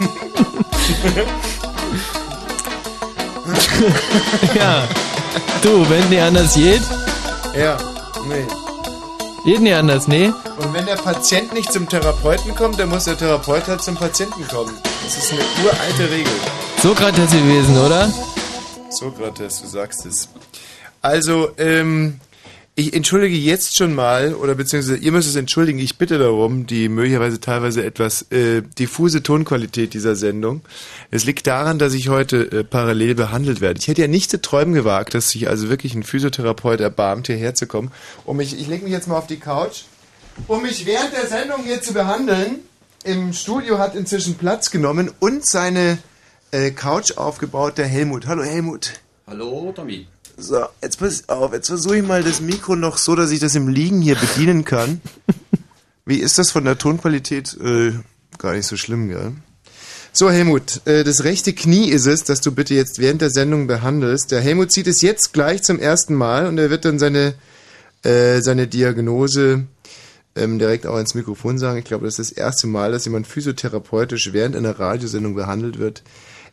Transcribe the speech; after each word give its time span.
ja. 4.54 4.88
Du, 5.62 5.88
wenn 5.88 6.08
nicht 6.08 6.22
anders 6.22 6.54
geht? 6.54 6.82
Ja, 7.56 7.76
nee. 8.28 8.44
Geht 9.44 9.60
nicht 9.60 9.74
anders, 9.74 10.08
nee? 10.08 10.32
Und 10.58 10.74
wenn 10.74 10.86
der 10.86 10.96
Patient 10.96 11.54
nicht 11.54 11.72
zum 11.72 11.88
Therapeuten 11.88 12.54
kommt, 12.54 12.78
dann 12.78 12.90
muss 12.90 13.04
der 13.04 13.16
Therapeut 13.16 13.66
halt 13.66 13.82
zum 13.82 13.96
Patienten 13.96 14.46
kommen. 14.48 14.76
Das 15.04 15.16
ist 15.16 15.32
eine 15.32 15.40
uralte 15.64 16.10
Regel. 16.10 16.32
Sokrates 16.82 17.30
gewesen, 17.30 17.78
oder? 17.78 18.12
Sokrates, 18.90 19.62
du 19.62 19.68
sagst 19.68 20.04
es. 20.06 20.28
Also, 21.02 21.50
ähm, 21.56 22.20
ich 22.76 22.94
entschuldige 22.94 23.36
jetzt 23.36 23.76
schon 23.76 23.94
mal, 23.94 24.34
oder 24.34 24.54
beziehungsweise 24.54 24.96
ihr 24.96 25.12
müsst 25.12 25.28
es 25.28 25.36
entschuldigen, 25.36 25.78
ich 25.78 25.98
bitte 25.98 26.18
darum, 26.18 26.66
die 26.66 26.88
möglicherweise 26.88 27.40
teilweise 27.40 27.84
etwas 27.84 28.22
äh, 28.30 28.62
diffuse 28.62 29.22
Tonqualität 29.22 29.92
dieser 29.92 30.16
Sendung. 30.16 30.62
Es 31.10 31.24
liegt 31.24 31.46
daran, 31.46 31.78
dass 31.78 31.94
ich 31.94 32.08
heute 32.08 32.50
äh, 32.50 32.64
parallel 32.64 33.14
behandelt 33.14 33.60
werde. 33.60 33.80
Ich 33.80 33.88
hätte 33.88 34.00
ja 34.00 34.08
nicht 34.08 34.30
zu 34.30 34.40
träumen 34.40 34.72
gewagt, 34.72 35.14
dass 35.14 35.30
sich 35.30 35.48
also 35.48 35.68
wirklich 35.68 35.94
ein 35.94 36.04
Physiotherapeut 36.04 36.80
erbarmt, 36.80 37.26
hierher 37.26 37.54
zu 37.54 37.66
kommen. 37.66 37.90
Um 38.24 38.38
mich, 38.38 38.58
ich 38.58 38.68
lege 38.68 38.84
mich 38.84 38.92
jetzt 38.92 39.08
mal 39.08 39.18
auf 39.18 39.26
die 39.26 39.38
Couch, 39.38 39.82
um 40.46 40.62
mich 40.62 40.86
während 40.86 41.12
der 41.12 41.26
Sendung 41.26 41.64
hier 41.64 41.82
zu 41.82 41.92
behandeln. 41.92 42.60
Im 43.02 43.32
Studio 43.32 43.78
hat 43.78 43.94
inzwischen 43.94 44.36
Platz 44.36 44.70
genommen 44.70 45.10
und 45.20 45.46
seine 45.46 45.98
äh, 46.50 46.70
Couch 46.70 47.16
aufgebaut, 47.16 47.78
der 47.78 47.86
Helmut. 47.86 48.26
Hallo 48.26 48.42
Helmut. 48.42 49.00
Hallo 49.26 49.72
Tommy. 49.74 50.06
So, 50.40 50.64
jetzt 50.82 50.98
pass 50.98 51.28
auf, 51.28 51.52
jetzt 51.52 51.66
versuche 51.66 51.98
ich 51.98 52.06
mal 52.06 52.22
das 52.22 52.40
Mikro 52.40 52.74
noch 52.74 52.96
so, 52.96 53.14
dass 53.14 53.30
ich 53.30 53.40
das 53.40 53.54
im 53.56 53.68
Liegen 53.68 54.00
hier 54.00 54.16
bedienen 54.16 54.64
kann. 54.64 55.02
Wie 56.06 56.16
ist 56.16 56.38
das 56.38 56.50
von 56.50 56.64
der 56.64 56.78
Tonqualität? 56.78 57.58
Äh, 57.62 57.92
gar 58.38 58.54
nicht 58.54 58.66
so 58.66 58.78
schlimm, 58.78 59.10
gell? 59.10 59.32
So, 60.12 60.30
Helmut, 60.30 60.80
äh, 60.86 61.04
das 61.04 61.24
rechte 61.24 61.52
Knie 61.52 61.90
ist 61.90 62.06
es, 62.06 62.24
das 62.24 62.40
du 62.40 62.52
bitte 62.52 62.74
jetzt 62.74 62.98
während 62.98 63.20
der 63.20 63.28
Sendung 63.28 63.66
behandelst. 63.66 64.30
Der 64.30 64.40
Helmut 64.40 64.72
sieht 64.72 64.86
es 64.86 65.02
jetzt 65.02 65.34
gleich 65.34 65.62
zum 65.62 65.78
ersten 65.78 66.14
Mal 66.14 66.46
und 66.46 66.56
er 66.56 66.70
wird 66.70 66.86
dann 66.86 66.98
seine, 66.98 67.34
äh, 68.02 68.40
seine 68.40 68.66
Diagnose 68.66 69.66
ähm, 70.36 70.58
direkt 70.58 70.86
auch 70.86 70.98
ins 70.98 71.14
Mikrofon 71.14 71.58
sagen. 71.58 71.78
Ich 71.78 71.84
glaube, 71.84 72.06
das 72.06 72.18
ist 72.18 72.30
das 72.30 72.38
erste 72.38 72.66
Mal, 72.66 72.92
dass 72.92 73.04
jemand 73.04 73.26
physiotherapeutisch 73.26 74.32
während 74.32 74.56
einer 74.56 74.78
Radiosendung 74.78 75.34
behandelt 75.34 75.78
wird. 75.78 76.02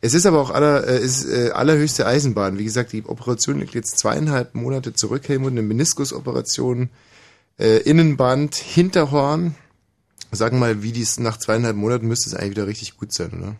Es 0.02 0.14
ist 0.14 0.26
aber 0.26 0.40
auch 0.42 0.52
aller, 0.52 0.88
äh, 0.88 1.00
ist, 1.00 1.26
äh, 1.26 1.52
allerhöchste 1.52 2.06
Eisenbahn. 2.06 2.58
Wie 2.58 2.64
gesagt, 2.64 2.94
die 2.94 3.06
Operation 3.06 3.60
liegt 3.60 3.74
jetzt 3.74 3.98
zweieinhalb 3.98 4.56
Monate 4.56 4.94
zurück, 4.94 5.28
Helmut, 5.28 5.52
eine 5.52 5.62
Meniskusoperation, 5.62 6.90
äh, 7.58 7.78
Innenband, 7.80 8.56
Hinterhorn. 8.56 9.56
Sagen 10.32 10.60
mal, 10.60 10.84
wie 10.84 10.92
dies 10.92 11.20
nach 11.20 11.38
zweieinhalb 11.38 11.76
Monaten 11.76 12.08
müsste 12.08 12.30
es 12.30 12.36
eigentlich 12.36 12.52
wieder 12.52 12.68
richtig 12.68 12.98
gut 12.98 13.14
sein, 13.14 13.32
oder? 13.34 13.56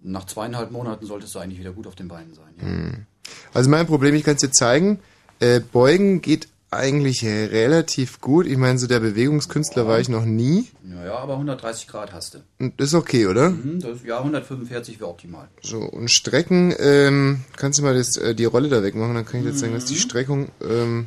Nach 0.00 0.24
zweieinhalb 0.24 0.70
Monaten 0.70 1.06
solltest 1.06 1.34
du 1.34 1.38
eigentlich 1.38 1.60
wieder 1.60 1.72
gut 1.72 1.86
auf 1.86 1.94
den 1.94 2.08
Beinen 2.08 2.34
sein. 2.34 2.54
Ja. 2.58 2.66
Hm. 2.66 3.06
Also 3.52 3.70
mein 3.70 3.86
Problem, 3.86 4.14
ich 4.14 4.24
kann 4.24 4.36
es 4.36 4.40
dir 4.40 4.50
zeigen, 4.50 5.00
äh, 5.40 5.60
Beugen 5.60 6.22
geht 6.22 6.48
eigentlich 6.70 7.24
relativ 7.24 8.20
gut. 8.20 8.46
Ich 8.46 8.56
meine, 8.56 8.78
so 8.78 8.86
der 8.86 9.00
Bewegungskünstler 9.00 9.86
war 9.86 10.00
ich 10.00 10.08
noch 10.08 10.24
nie. 10.24 10.66
Ja, 10.88 11.04
ja, 11.06 11.16
aber 11.18 11.34
130 11.34 11.86
Grad 11.86 12.12
hast 12.12 12.34
du. 12.34 12.38
Und 12.58 12.80
das 12.80 12.88
ist 12.88 12.94
okay, 12.94 13.26
oder? 13.26 13.50
Mhm, 13.50 13.80
das, 13.80 14.02
ja, 14.04 14.18
145 14.18 14.98
wäre 15.00 15.08
optimal. 15.10 15.48
So, 15.62 15.78
und 15.78 16.10
Strecken, 16.10 16.74
ähm, 16.78 17.44
kannst 17.56 17.78
du 17.78 17.82
mal 17.82 17.94
das, 17.94 18.16
äh, 18.16 18.34
die 18.34 18.44
Rolle 18.44 18.68
da 18.68 18.82
wegmachen, 18.82 19.14
dann 19.14 19.24
kann 19.24 19.40
ich 19.40 19.46
jetzt 19.46 19.60
sagen, 19.60 19.74
dass 19.74 19.84
die 19.84 19.96
Streckung, 19.96 20.48
ähm, 20.62 21.06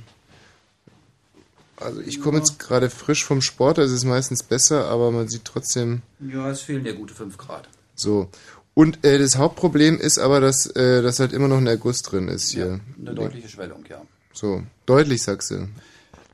also 1.78 2.02
ich 2.02 2.22
komme 2.22 2.40
jetzt 2.40 2.60
gerade 2.60 2.90
frisch 2.90 3.24
vom 3.26 3.42
Sport, 3.42 3.78
das 3.78 3.92
ist 3.92 4.06
meistens 4.06 4.44
besser, 4.44 4.86
aber 4.86 5.12
man 5.12 5.28
sieht 5.28 5.46
trotzdem 5.46 6.02
Ja, 6.20 6.50
es 6.50 6.62
fehlen 6.62 6.84
dir 6.84 6.94
gute 6.94 7.14
5 7.14 7.38
Grad. 7.38 7.70
so. 7.96 8.30
Und 8.76 9.04
äh, 9.04 9.20
das 9.20 9.36
Hauptproblem 9.38 10.00
ist 10.00 10.20
aber, 10.20 10.40
dass, 10.40 10.66
äh, 10.68 11.02
dass 11.02 11.20
halt 11.20 11.34
immer 11.34 11.50
noch 11.50 11.58
ein 11.58 11.68
Erguss 11.68 12.02
drin 12.02 12.30
ist 12.30 12.52
hier. 12.52 12.80
Eine 12.98 13.14
deutliche 13.14 13.50
Schwellung, 13.50 13.84
ja. 13.90 14.02
So, 14.34 14.64
deutlich 14.86 15.22
sagst 15.24 15.52
du. 15.52 15.68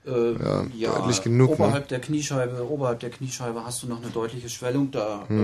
Äh, 0.05 0.33
Ja, 0.33 0.65
ja, 0.75 0.99
deutlich 0.99 1.23
genug, 1.23 1.49
ne? 1.51 1.55
Oberhalb 1.55 1.87
der 1.87 1.99
Kniescheibe, 1.99 2.69
oberhalb 2.69 2.99
der 2.99 3.09
Kniescheibe 3.09 3.63
hast 3.65 3.81
du 3.81 3.87
noch 3.87 4.01
eine 4.03 4.11
deutliche 4.11 4.49
Schwellung. 4.49 4.91
Da 4.91 5.25
Mhm. 5.29 5.39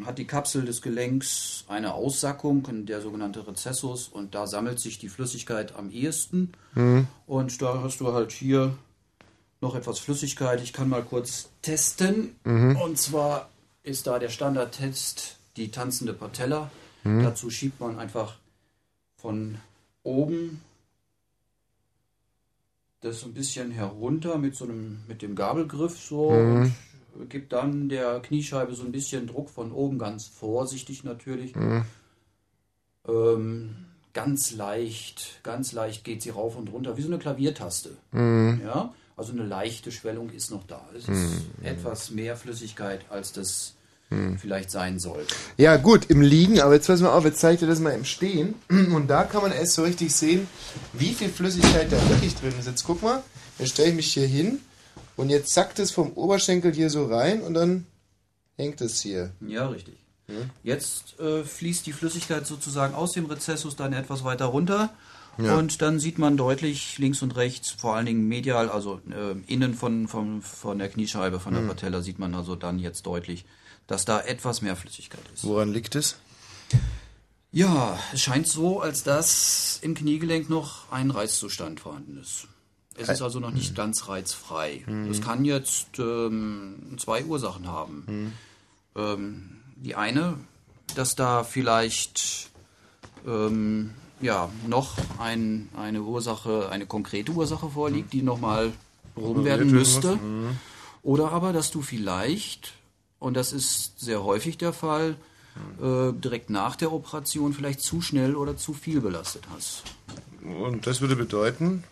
ähm, 0.00 0.06
hat 0.06 0.16
die 0.18 0.26
Kapsel 0.26 0.64
des 0.64 0.80
Gelenks 0.80 1.64
eine 1.68 1.92
Aussackung, 1.94 2.64
der 2.86 3.02
sogenannte 3.02 3.46
Rezessus, 3.46 4.08
und 4.08 4.34
da 4.34 4.46
sammelt 4.46 4.80
sich 4.80 4.98
die 4.98 5.08
Flüssigkeit 5.10 5.74
am 5.76 5.90
ehesten. 5.90 6.52
Mhm. 6.74 7.06
Und 7.26 7.60
da 7.60 7.82
hast 7.82 8.00
du 8.00 8.12
halt 8.12 8.32
hier 8.32 8.76
noch 9.60 9.74
etwas 9.74 9.98
Flüssigkeit. 9.98 10.62
Ich 10.62 10.72
kann 10.72 10.88
mal 10.88 11.02
kurz 11.02 11.48
testen. 11.60 12.36
Mhm. 12.44 12.76
Und 12.76 12.98
zwar 12.98 13.50
ist 13.82 14.06
da 14.06 14.18
der 14.18 14.28
Standardtest 14.30 15.36
die 15.56 15.70
tanzende 15.70 16.12
Patella. 16.14 16.70
Mhm. 17.04 17.22
Dazu 17.22 17.50
schiebt 17.50 17.80
man 17.80 17.98
einfach 17.98 18.34
von 19.16 19.58
oben 20.02 20.60
das 23.06 23.20
so 23.20 23.26
ein 23.26 23.34
bisschen 23.34 23.70
herunter 23.70 24.36
mit 24.38 24.54
so 24.56 24.64
einem 24.64 25.00
mit 25.08 25.22
dem 25.22 25.34
Gabelgriff 25.34 25.98
so 25.98 26.30
Mhm. 26.30 26.74
und 27.14 27.30
gibt 27.30 27.52
dann 27.52 27.88
der 27.88 28.20
Kniescheibe 28.20 28.74
so 28.74 28.84
ein 28.84 28.92
bisschen 28.92 29.26
Druck 29.26 29.48
von 29.50 29.72
oben, 29.72 29.98
ganz 29.98 30.26
vorsichtig 30.26 31.04
natürlich. 31.04 31.54
Mhm. 31.56 31.84
Ähm, 33.08 33.76
ganz 34.12 34.52
leicht, 34.52 35.40
ganz 35.42 35.72
leicht 35.72 36.04
geht 36.04 36.22
sie 36.22 36.30
rauf 36.30 36.56
und 36.56 36.72
runter, 36.72 36.96
wie 36.96 37.02
so 37.02 37.08
eine 37.08 37.18
Klaviertaste. 37.18 37.90
Mhm. 38.12 38.60
Ja, 38.64 38.92
also 39.16 39.32
eine 39.32 39.44
leichte 39.46 39.92
Schwellung 39.92 40.30
ist 40.30 40.50
noch 40.50 40.66
da. 40.66 40.84
Es 40.96 41.08
ist 41.08 41.08
Mhm. 41.58 41.64
etwas 41.64 42.10
mehr 42.10 42.36
Flüssigkeit, 42.36 43.04
als 43.10 43.32
das 43.32 43.75
Mhm. 44.10 44.38
vielleicht 44.38 44.70
sein 44.70 44.98
soll. 44.98 45.26
Ja, 45.56 45.76
gut, 45.76 46.06
im 46.10 46.20
Liegen, 46.20 46.60
aber 46.60 46.74
jetzt 46.74 46.86
pass 46.86 47.00
mal 47.00 47.12
auf, 47.12 47.24
jetzt 47.24 47.40
zeige 47.40 47.54
ich 47.54 47.60
dir 47.60 47.66
das 47.66 47.80
mal 47.80 47.90
im 47.90 48.04
Stehen. 48.04 48.54
Und 48.68 49.08
da 49.08 49.24
kann 49.24 49.42
man 49.42 49.52
erst 49.52 49.74
so 49.74 49.82
richtig 49.82 50.14
sehen, 50.14 50.46
wie 50.92 51.12
viel 51.12 51.28
Flüssigkeit 51.28 51.90
da 51.90 51.96
wirklich 52.08 52.34
drin 52.36 52.54
ist. 52.58 52.66
Jetzt 52.66 52.84
guck 52.84 53.02
mal, 53.02 53.22
jetzt 53.58 53.70
stelle 53.72 53.90
ich 53.90 53.96
mich 53.96 54.12
hier 54.12 54.26
hin 54.26 54.60
und 55.16 55.30
jetzt 55.30 55.52
sackt 55.52 55.78
es 55.78 55.90
vom 55.90 56.12
Oberschenkel 56.12 56.72
hier 56.72 56.90
so 56.90 57.06
rein 57.06 57.40
und 57.42 57.54
dann 57.54 57.86
hängt 58.56 58.80
es 58.80 59.00
hier. 59.00 59.32
Ja, 59.40 59.66
richtig. 59.68 59.96
Hm? 60.28 60.50
Jetzt 60.62 61.18
äh, 61.18 61.42
fließt 61.44 61.86
die 61.86 61.92
Flüssigkeit 61.92 62.46
sozusagen 62.46 62.94
aus 62.94 63.12
dem 63.12 63.26
Rezessus 63.26 63.76
dann 63.76 63.92
etwas 63.92 64.24
weiter 64.24 64.46
runter. 64.46 64.90
Ja. 65.38 65.56
Und 65.56 65.82
dann 65.82 65.98
sieht 66.00 66.18
man 66.18 66.36
deutlich 66.36 66.96
links 66.98 67.20
und 67.22 67.36
rechts, 67.36 67.70
vor 67.70 67.94
allen 67.94 68.06
Dingen 68.06 68.26
medial, 68.26 68.70
also 68.70 69.00
äh, 69.10 69.34
innen 69.52 69.74
von, 69.74 70.08
von, 70.08 70.40
von 70.40 70.78
der 70.78 70.88
Kniescheibe, 70.88 71.40
von 71.40 71.52
der 71.52 71.62
Hm. 71.62 71.68
Patella, 71.68 72.00
sieht 72.00 72.18
man 72.18 72.34
also 72.34 72.56
dann 72.56 72.78
jetzt 72.78 73.04
deutlich, 73.04 73.44
dass 73.86 74.04
da 74.04 74.20
etwas 74.20 74.62
mehr 74.62 74.76
Flüssigkeit 74.76 75.22
ist. 75.34 75.44
Woran 75.44 75.72
liegt 75.72 75.94
es? 75.94 76.16
Ja, 77.52 77.98
es 78.12 78.20
scheint 78.20 78.48
so, 78.48 78.80
als 78.80 79.02
dass 79.02 79.78
im 79.82 79.94
Kniegelenk 79.94 80.50
noch 80.50 80.90
ein 80.90 81.10
Reizzustand 81.10 81.80
vorhanden 81.80 82.18
ist. 82.20 82.48
Es 82.98 83.08
ist 83.08 83.22
also 83.22 83.40
noch 83.40 83.50
nicht 83.50 83.74
ganz 83.74 84.08
reizfrei. 84.08 84.82
Mhm. 84.86 85.08
Das 85.08 85.20
kann 85.20 85.44
jetzt 85.44 85.98
ähm, 85.98 86.96
zwei 86.98 87.24
Ursachen 87.24 87.68
haben. 87.68 88.04
Mhm. 88.06 88.32
Ähm, 88.96 89.56
die 89.76 89.94
eine, 89.94 90.38
dass 90.94 91.14
da 91.14 91.44
vielleicht 91.44 92.50
ähm, 93.26 93.92
ja, 94.20 94.50
noch 94.66 94.96
ein, 95.18 95.68
eine 95.76 96.02
Ursache, 96.02 96.70
eine 96.70 96.86
konkrete 96.86 97.32
Ursache 97.32 97.68
vorliegt, 97.68 98.12
die 98.12 98.22
nochmal 98.22 98.72
behoben 99.14 99.44
werden 99.44 99.70
müsste. 99.70 100.16
Mhm. 100.16 100.56
Oder 101.02 101.32
aber, 101.32 101.52
dass 101.52 101.70
du 101.70 101.82
vielleicht, 101.82 102.72
und 103.18 103.34
das 103.34 103.52
ist 103.52 103.98
sehr 104.00 104.22
häufig 104.24 104.58
der 104.58 104.72
Fall, 104.72 105.16
äh, 105.80 106.12
direkt 106.12 106.50
nach 106.50 106.76
der 106.76 106.92
Operation 106.92 107.52
vielleicht 107.54 107.80
zu 107.80 108.00
schnell 108.00 108.34
oder 108.36 108.56
zu 108.56 108.72
viel 108.74 109.00
belastet 109.00 109.44
hast. 109.54 109.82
Und 110.42 110.86
das 110.86 111.00
würde 111.00 111.16
bedeuten? 111.16 111.84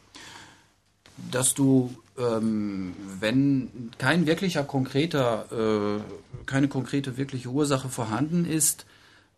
Dass 1.30 1.54
du, 1.54 1.94
ähm, 2.18 2.94
wenn 3.20 3.90
kein 3.98 4.26
wirklicher 4.26 4.64
konkreter, 4.64 5.98
äh, 5.98 6.00
keine 6.46 6.68
konkrete 6.68 7.16
wirkliche 7.16 7.48
Ursache 7.48 7.88
vorhanden 7.88 8.44
ist, 8.44 8.84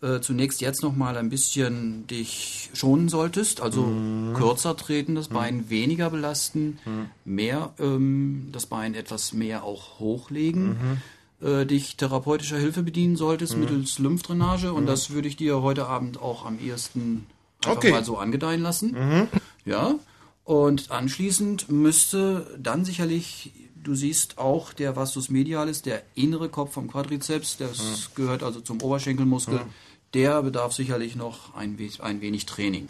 äh, 0.03 0.21
zunächst 0.21 0.61
jetzt 0.61 0.83
nochmal 0.83 1.17
ein 1.17 1.31
bisschen 1.31 2.07
dich 2.07 2.71
schonen 2.75 3.09
solltest, 3.09 3.61
also 3.61 3.83
Mhm. 3.83 4.35
kürzer 4.35 4.77
treten, 4.77 5.15
das 5.15 5.29
Bein 5.29 5.71
weniger 5.71 6.11
belasten, 6.11 6.79
Mhm. 6.85 7.11
mehr 7.25 7.73
ähm, 7.79 8.49
das 8.53 8.67
Bein 8.67 8.95
etwas 8.95 9.33
mehr 9.33 9.65
auch 9.65 9.99
hochlegen, 9.99 11.01
äh, 11.43 11.67
dich 11.67 11.97
therapeutischer 11.97 12.59
Hilfe 12.59 12.83
bedienen 12.83 13.17
solltest 13.17 13.55
Mhm. 13.55 13.61
mittels 13.61 13.99
Lymphdrainage 13.99 14.73
und 14.73 14.85
Mhm. 14.85 14.87
das 14.87 15.11
würde 15.11 15.29
ich 15.29 15.37
dir 15.37 15.63
heute 15.63 15.87
Abend 15.87 16.21
auch 16.21 16.45
am 16.47 16.59
ehesten 16.59 17.27
einfach 17.65 17.77
Okay. 17.79 17.91
mal 17.91 18.05
so 18.05 18.17
angedeihen 18.19 18.63
lassen. 18.63 18.93
Mhm. 18.93 19.29
Ja. 19.65 19.95
Und 20.45 20.91
anschließend 20.91 21.71
müsste 21.71 22.57
dann 22.59 22.85
sicherlich, 22.85 23.53
du 23.83 23.95
siehst 23.95 24.39
auch 24.39 24.73
der 24.73 24.95
Vastus 24.97 25.29
medialis, 25.29 25.83
der 25.83 26.03
innere 26.15 26.49
Kopf 26.49 26.73
vom 26.75 26.89
Quadrizeps, 26.89 27.57
das 27.57 27.79
Mhm. 27.79 28.15
gehört 28.15 28.43
also 28.43 28.61
zum 28.61 28.81
Oberschenkelmuskel, 28.81 29.57
Mhm. 29.59 29.71
der 30.15 30.43
bedarf 30.43 30.73
sicherlich 30.73 31.17
noch 31.17 31.55
ein, 31.55 31.77
ein 32.01 32.21
wenig 32.21 32.47
Training. 32.47 32.89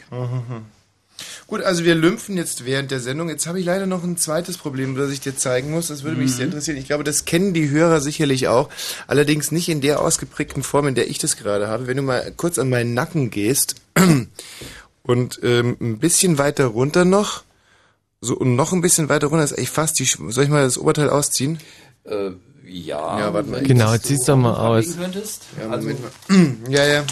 Mhm. 1.19 1.47
Gut, 1.49 1.63
also 1.63 1.85
wir 1.85 1.95
lümpfen 1.95 2.37
jetzt 2.37 2.65
während 2.65 2.91
der 2.91 3.01
Sendung. 3.01 3.29
Jetzt 3.29 3.47
habe 3.47 3.59
ich 3.61 3.65
leider 3.67 3.87
noch 3.87 4.03
ein 4.05 4.17
zweites 4.17 4.59
Problem, 4.59 4.97
das 4.97 5.11
ich 5.11 5.21
dir 5.21 5.37
zeigen 5.37 5.71
muss. 5.71 5.89
Das 5.89 6.03
würde 6.03 6.17
mich 6.17 6.33
sehr 6.35 6.47
interessieren. 6.47 6.77
Ich 6.77 6.87
glaube, 6.87 7.05
das 7.05 7.25
kennen 7.25 7.55
die 7.55 7.71
Hörer 7.71 8.01
sicherlich 8.01 8.49
auch. 8.49 8.69
Allerdings 9.07 9.53
nicht 9.53 9.69
in 9.69 9.81
der 9.81 10.01
ausgeprägten 10.01 10.63
Form, 10.63 10.89
in 10.89 10.95
der 10.95 11.09
ich 11.09 11.19
das 11.19 11.37
gerade 11.37 11.69
habe. 11.69 11.87
Wenn 11.87 11.97
du 11.97 12.03
mal 12.03 12.33
kurz 12.37 12.59
an 12.59 12.69
meinen 12.69 12.95
Nacken 12.95 13.31
gehst 13.31 13.77
und 15.03 15.41
ähm, 15.43 15.77
ein 15.81 15.99
bisschen 15.99 16.39
weiter 16.39 16.67
runter 16.67 17.05
noch, 17.05 17.45
so 18.21 18.35
und 18.37 18.57
noch 18.57 18.73
ein 18.73 18.81
bisschen 18.81 19.09
weiter 19.09 19.29
runter 19.29 19.45
ist 19.45 19.53
eigentlich 19.53 19.71
fast 19.71 19.99
die. 19.99 20.07
Sch- 20.07 20.31
Soll 20.33 20.45
ich 20.45 20.51
mal 20.51 20.65
das 20.65 20.79
Oberteil 20.79 21.11
ausziehen? 21.11 21.59
Äh, 22.05 22.31
ja, 22.67 23.19
Ja, 23.21 23.33
warte 23.35 23.49
mal. 23.49 23.63
Genau, 23.63 23.89
du 23.89 23.95
jetzt 23.95 24.07
sieh's 24.09 24.25
doch 24.25 24.37
mal 24.37 24.55
aus. 24.55 24.97
Könntest. 24.97 25.43
Ja, 25.61 25.71
also. 25.71 25.91
Ja, 26.69 26.85
ja. 26.85 27.05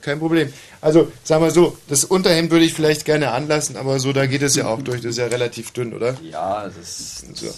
Kein 0.00 0.18
Problem. 0.18 0.52
Also, 0.80 1.12
sag 1.22 1.40
mal 1.40 1.50
so, 1.50 1.76
das 1.88 2.04
Unterhemd 2.04 2.50
würde 2.50 2.64
ich 2.64 2.74
vielleicht 2.74 3.04
gerne 3.04 3.30
anlassen, 3.30 3.76
aber 3.76 4.00
so, 4.00 4.12
da 4.12 4.26
geht 4.26 4.42
es 4.42 4.56
ja 4.56 4.66
auch 4.66 4.82
durch. 4.82 5.00
Das 5.00 5.12
ist 5.12 5.18
ja 5.18 5.26
relativ 5.26 5.70
dünn, 5.70 5.94
oder? 5.94 6.16
ja, 6.22 6.64
das, 6.64 7.24
das 7.28 7.40
So. 7.40 7.54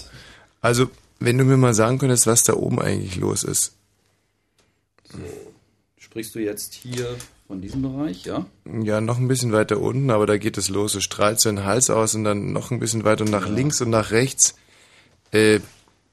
Also, 0.60 0.90
wenn 1.18 1.38
du 1.38 1.44
mir 1.44 1.56
mal 1.56 1.74
sagen 1.74 1.98
könntest, 1.98 2.26
was 2.26 2.42
da 2.42 2.54
oben 2.54 2.80
eigentlich 2.80 3.16
los 3.16 3.42
ist. 3.42 3.72
sprichst 5.98 6.34
du 6.34 6.40
jetzt 6.40 6.74
hier 6.74 7.16
von 7.46 7.60
diesem 7.60 7.82
Bereich, 7.82 8.24
ja? 8.26 8.46
Ja, 8.64 9.00
noch 9.00 9.18
ein 9.18 9.28
bisschen 9.28 9.52
weiter 9.52 9.80
unten, 9.80 10.10
aber 10.10 10.26
da 10.26 10.36
geht 10.36 10.56
es 10.56 10.68
los. 10.68 10.94
Es 10.94 11.04
strahlt 11.04 11.40
so 11.40 11.50
den 11.50 11.64
Hals 11.64 11.90
aus 11.90 12.14
und 12.14 12.24
dann 12.24 12.52
noch 12.52 12.70
ein 12.70 12.80
bisschen 12.80 13.04
weiter 13.04 13.24
und 13.24 13.30
nach 13.30 13.48
links 13.48 13.80
und 13.80 13.90
nach 13.90 14.10
rechts. 14.10 14.54
Äh, 15.32 15.60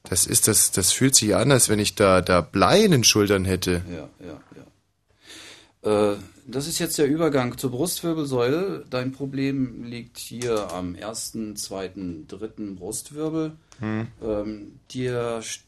das 0.04 0.26
ist 0.26 0.48
das, 0.48 0.70
das 0.70 0.92
fühlt 0.92 1.14
sich 1.14 1.36
an, 1.36 1.52
als 1.52 1.68
wenn 1.68 1.78
ich 1.78 1.94
da, 1.94 2.22
da 2.22 2.40
Blei 2.40 2.82
in 2.82 2.92
den 2.92 3.04
Schultern 3.04 3.44
hätte. 3.44 3.82
Ja, 3.88 4.08
ja, 4.26 4.40
ja. 4.56 4.62
Äh, 5.82 6.14
das 6.46 6.66
ist 6.66 6.78
jetzt 6.78 6.98
der 6.98 7.06
Übergang 7.06 7.56
zur 7.58 7.70
Brustwirbelsäule. 7.70 8.84
Dein 8.88 9.12
Problem 9.12 9.84
liegt 9.84 10.18
hier 10.18 10.72
am 10.72 10.94
ersten, 10.94 11.56
zweiten, 11.56 12.26
dritten 12.26 12.76
Brustwirbel. 12.76 13.52
Ähm, 13.80 14.72
die, 14.90 15.08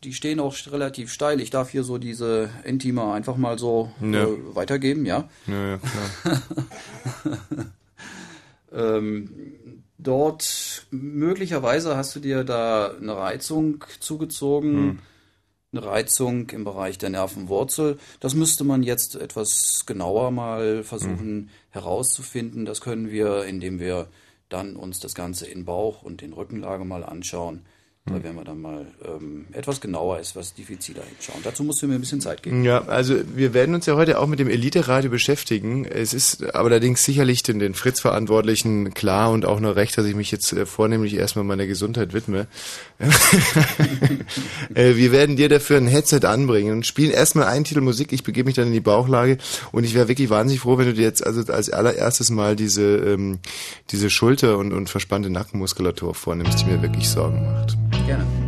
die 0.03 0.13
stehen 0.15 0.41
auch 0.41 0.57
relativ 0.73 1.13
steil. 1.13 1.41
Ich 1.41 1.51
darf 1.51 1.71
hier 1.71 1.85
so 1.85 1.99
diese 1.99 2.51
Intima 2.65 3.15
einfach 3.15 3.37
mal 3.37 3.57
so 3.59 3.93
Ja. 4.01 4.25
äh, 4.25 4.55
weitergeben, 4.55 5.07
ja. 5.07 5.29
Ja, 5.47 5.67
ja, 5.69 5.79
klar. 5.79 6.43
Ähm, 8.73 9.31
dort 9.99 10.87
möglicherweise 10.91 11.97
hast 11.97 12.15
du 12.15 12.21
dir 12.21 12.45
da 12.45 12.93
eine 13.01 13.17
Reizung 13.17 13.85
zugezogen, 13.99 15.01
eine 15.73 15.85
Reizung 15.85 16.51
im 16.51 16.65
Bereich 16.65 16.99
der 16.99 17.11
Nervenwurzel. 17.11 17.99
Das 18.19 18.35
müsste 18.35 18.65
man 18.65 18.83
jetzt 18.83 19.15
etwas 19.15 19.85
genauer 19.87 20.31
mal 20.33 20.83
versuchen 20.83 21.51
herauszufinden. 21.71 22.65
Das 22.65 22.81
können 22.81 23.11
wir, 23.11 23.45
indem 23.45 23.79
wir 23.79 24.09
dann 24.49 24.75
uns 24.75 24.99
das 24.99 25.15
Ganze 25.15 25.47
in 25.47 25.65
Bauch 25.65 26.03
und 26.03 26.23
in 26.23 26.33
Rückenlage 26.33 26.85
mal 26.85 27.05
anschauen. 27.05 27.65
Da 28.13 28.23
werden 28.25 28.37
wir 28.37 28.45
dann 28.45 28.61
mal 28.61 28.87
ähm, 29.05 29.47
etwas 29.53 29.81
genauer, 29.81 30.19
etwas 30.19 30.55
diffiziler 30.55 31.03
hinschauen. 31.03 31.41
Dazu 31.43 31.63
musst 31.63 31.83
du 31.83 31.87
mir 31.87 31.95
ein 31.95 32.01
bisschen 32.01 32.21
Zeit 32.21 32.43
geben. 32.43 32.65
Ja, 32.65 32.85
also 32.87 33.17
wir 33.35 33.55
werden 33.55 33.75
uns 33.75 33.87
ja 33.87 33.95
heute 33.95 34.19
auch 34.19 34.27
mit 34.27 34.39
dem 34.39 34.49
Elite-Radio 34.49 35.11
beschäftigen. 35.11 35.85
Es 35.85 36.15
ist 36.15 36.55
aber 36.55 36.71
allerdings 36.71 37.05
sicherlich 37.05 37.43
den, 37.43 37.59
den 37.59 37.75
Fritz-Verantwortlichen 37.75 38.95
klar 38.95 39.31
und 39.31 39.45
auch 39.45 39.61
nur 39.61 39.77
recht, 39.77 39.97
dass 39.99 40.07
ich 40.07 40.15
mich 40.15 40.31
jetzt 40.31 40.53
äh, 40.53 40.67
vornehmlich 40.67 41.15
erstmal 41.15 41.45
meiner 41.45 41.67
Gesundheit 41.67 42.13
widme. 42.13 42.47
Äh, 44.75 44.95
wir 44.97 45.11
werden 45.11 45.37
dir 45.37 45.49
dafür 45.49 45.79
ein 45.79 45.89
Headset 45.89 46.21
anbringen 46.25 46.73
und 46.73 46.87
spielen 46.87 47.11
erstmal 47.11 47.47
einen 47.47 47.65
Titel 47.65 47.81
Musik. 47.81 48.13
Ich 48.13 48.23
begebe 48.23 48.47
mich 48.47 48.55
dann 48.55 48.69
in 48.69 48.73
die 48.73 48.81
Bauchlage 48.81 49.39
und 49.73 49.85
ich 49.85 49.95
wäre 49.95 50.07
wirklich 50.07 50.31
wahnsinnig 50.31 50.61
froh, 50.61 50.79
wenn 50.79 50.87
du 50.87 50.95
dir 50.95 51.03
jetzt 51.03 51.27
also 51.27 51.53
als 51.53 51.71
allererstes 51.71 52.31
mal 52.31 52.55
diese, 52.55 52.97
ähm, 52.97 53.41
diese 53.91 54.11
Schulter- 54.11 54.59
und, 54.59 54.73
und 54.73 54.89
verspannte 54.89 55.31
Nackenmuskulatur 55.31 56.15
vornimmst, 56.15 56.61
die 56.61 56.67
mir 56.67 56.83
wirklich 56.83 57.09
Sorgen 57.09 57.43
macht. 57.43 57.77
Gerne. 58.11 58.40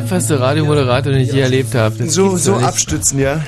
Tapferste 0.00 0.40
Radiomoderator, 0.40 1.12
den 1.12 1.22
ich 1.22 1.32
je 1.32 1.40
erlebt 1.40 1.74
habe. 1.74 1.96
Das 1.96 2.14
so, 2.14 2.36
so 2.36 2.56
nicht. 2.56 2.64
abstützen, 2.66 3.18
ja. 3.18 3.44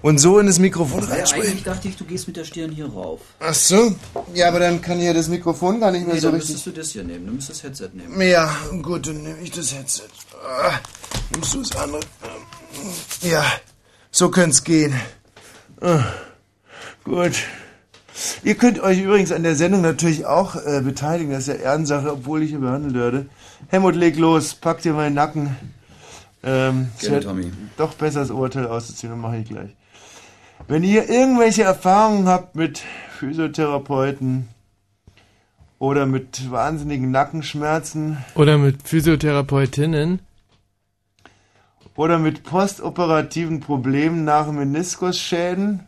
Und 0.00 0.18
so 0.18 0.38
in 0.40 0.46
das 0.48 0.58
Mikrofon 0.58 1.04
reinsprechen. 1.04 1.48
eigentlich 1.50 1.62
dachte 1.62 1.86
ich, 1.88 1.96
du 1.96 2.04
gehst 2.04 2.26
mit 2.26 2.36
der 2.36 2.44
Stirn 2.44 2.72
hier 2.72 2.86
rauf. 2.86 3.20
Ach 3.38 3.54
so. 3.54 3.94
Ja, 4.34 4.48
aber 4.48 4.58
dann 4.58 4.80
kann 4.82 5.00
ja 5.00 5.12
das 5.12 5.28
Mikrofon 5.28 5.78
gar 5.78 5.92
nicht 5.92 6.04
mehr 6.04 6.14
Nee, 6.14 6.20
so 6.20 6.28
dann 6.28 6.36
richtig. 6.36 6.56
müsstest 6.56 6.76
du 6.76 6.80
das 6.80 6.90
hier 6.90 7.04
nehmen. 7.04 7.26
Du 7.26 7.32
müsstest 7.34 7.62
das 7.62 7.70
Headset 7.70 7.90
nehmen. 7.94 8.20
Ja, 8.20 8.50
gut, 8.82 9.06
dann 9.06 9.22
nehme 9.22 9.38
ich 9.42 9.52
das 9.52 9.72
Headset. 9.72 10.02
Ah, 10.44 10.72
nimmst 11.32 11.54
du 11.54 11.62
das 11.62 11.76
andere? 11.76 12.00
Ja, 13.22 13.44
so 14.10 14.28
könnte 14.28 14.50
es 14.50 14.64
gehen. 14.64 14.92
Ah, 15.80 16.02
gut. 17.04 17.32
Ihr 18.42 18.56
könnt 18.56 18.80
euch 18.80 19.00
übrigens 19.00 19.30
an 19.30 19.44
der 19.44 19.54
Sendung 19.54 19.82
natürlich 19.82 20.26
auch 20.26 20.56
äh, 20.56 20.80
beteiligen, 20.82 21.30
das 21.32 21.42
ist 21.42 21.48
ja 21.48 21.54
Ehrensache, 21.54 22.12
obwohl 22.12 22.42
ich 22.42 22.50
hier 22.50 22.58
behandelt 22.58 22.94
werde. 22.94 23.26
Helmut, 23.68 23.94
leg 23.96 24.18
los, 24.18 24.54
pack 24.54 24.82
dir 24.82 24.92
meinen 24.92 25.14
Nacken. 25.14 25.56
Ähm, 26.42 26.88
Gerne, 27.00 27.20
Tommy. 27.20 27.52
Doch 27.76 27.94
besser 27.94 28.20
das 28.20 28.30
Urteil 28.30 28.66
auszuziehen, 28.66 29.12
dann 29.12 29.20
mache 29.20 29.38
ich 29.38 29.48
gleich. 29.48 29.70
Wenn 30.68 30.82
ihr 30.84 31.08
irgendwelche 31.08 31.62
Erfahrungen 31.62 32.26
habt 32.28 32.54
mit 32.56 32.82
Physiotherapeuten 33.18 34.48
oder 35.78 36.06
mit 36.06 36.50
wahnsinnigen 36.50 37.10
Nackenschmerzen 37.10 38.18
Oder 38.34 38.58
mit 38.58 38.82
Physiotherapeutinnen. 38.86 40.20
oder 41.96 42.18
mit 42.18 42.42
postoperativen 42.44 43.60
Problemen 43.60 44.24
nach 44.24 44.50
Meniskusschäden, 44.50 45.80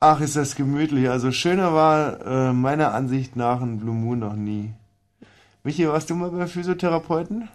ach, 0.00 0.20
ist 0.20 0.36
das 0.36 0.54
gemütlich. 0.56 1.08
Also 1.08 1.30
schöner 1.32 1.72
war 1.72 2.26
äh, 2.26 2.52
meiner 2.52 2.94
Ansicht 2.94 3.36
nach 3.36 3.60
ein 3.60 3.78
Blue 3.78 3.94
Moon 3.94 4.18
noch 4.20 4.34
nie. 4.34 4.70
Michi, 5.68 5.86
warst 5.86 6.08
du 6.08 6.14
mal 6.14 6.30
bei 6.30 6.46
Physiotherapeuten? 6.46 7.50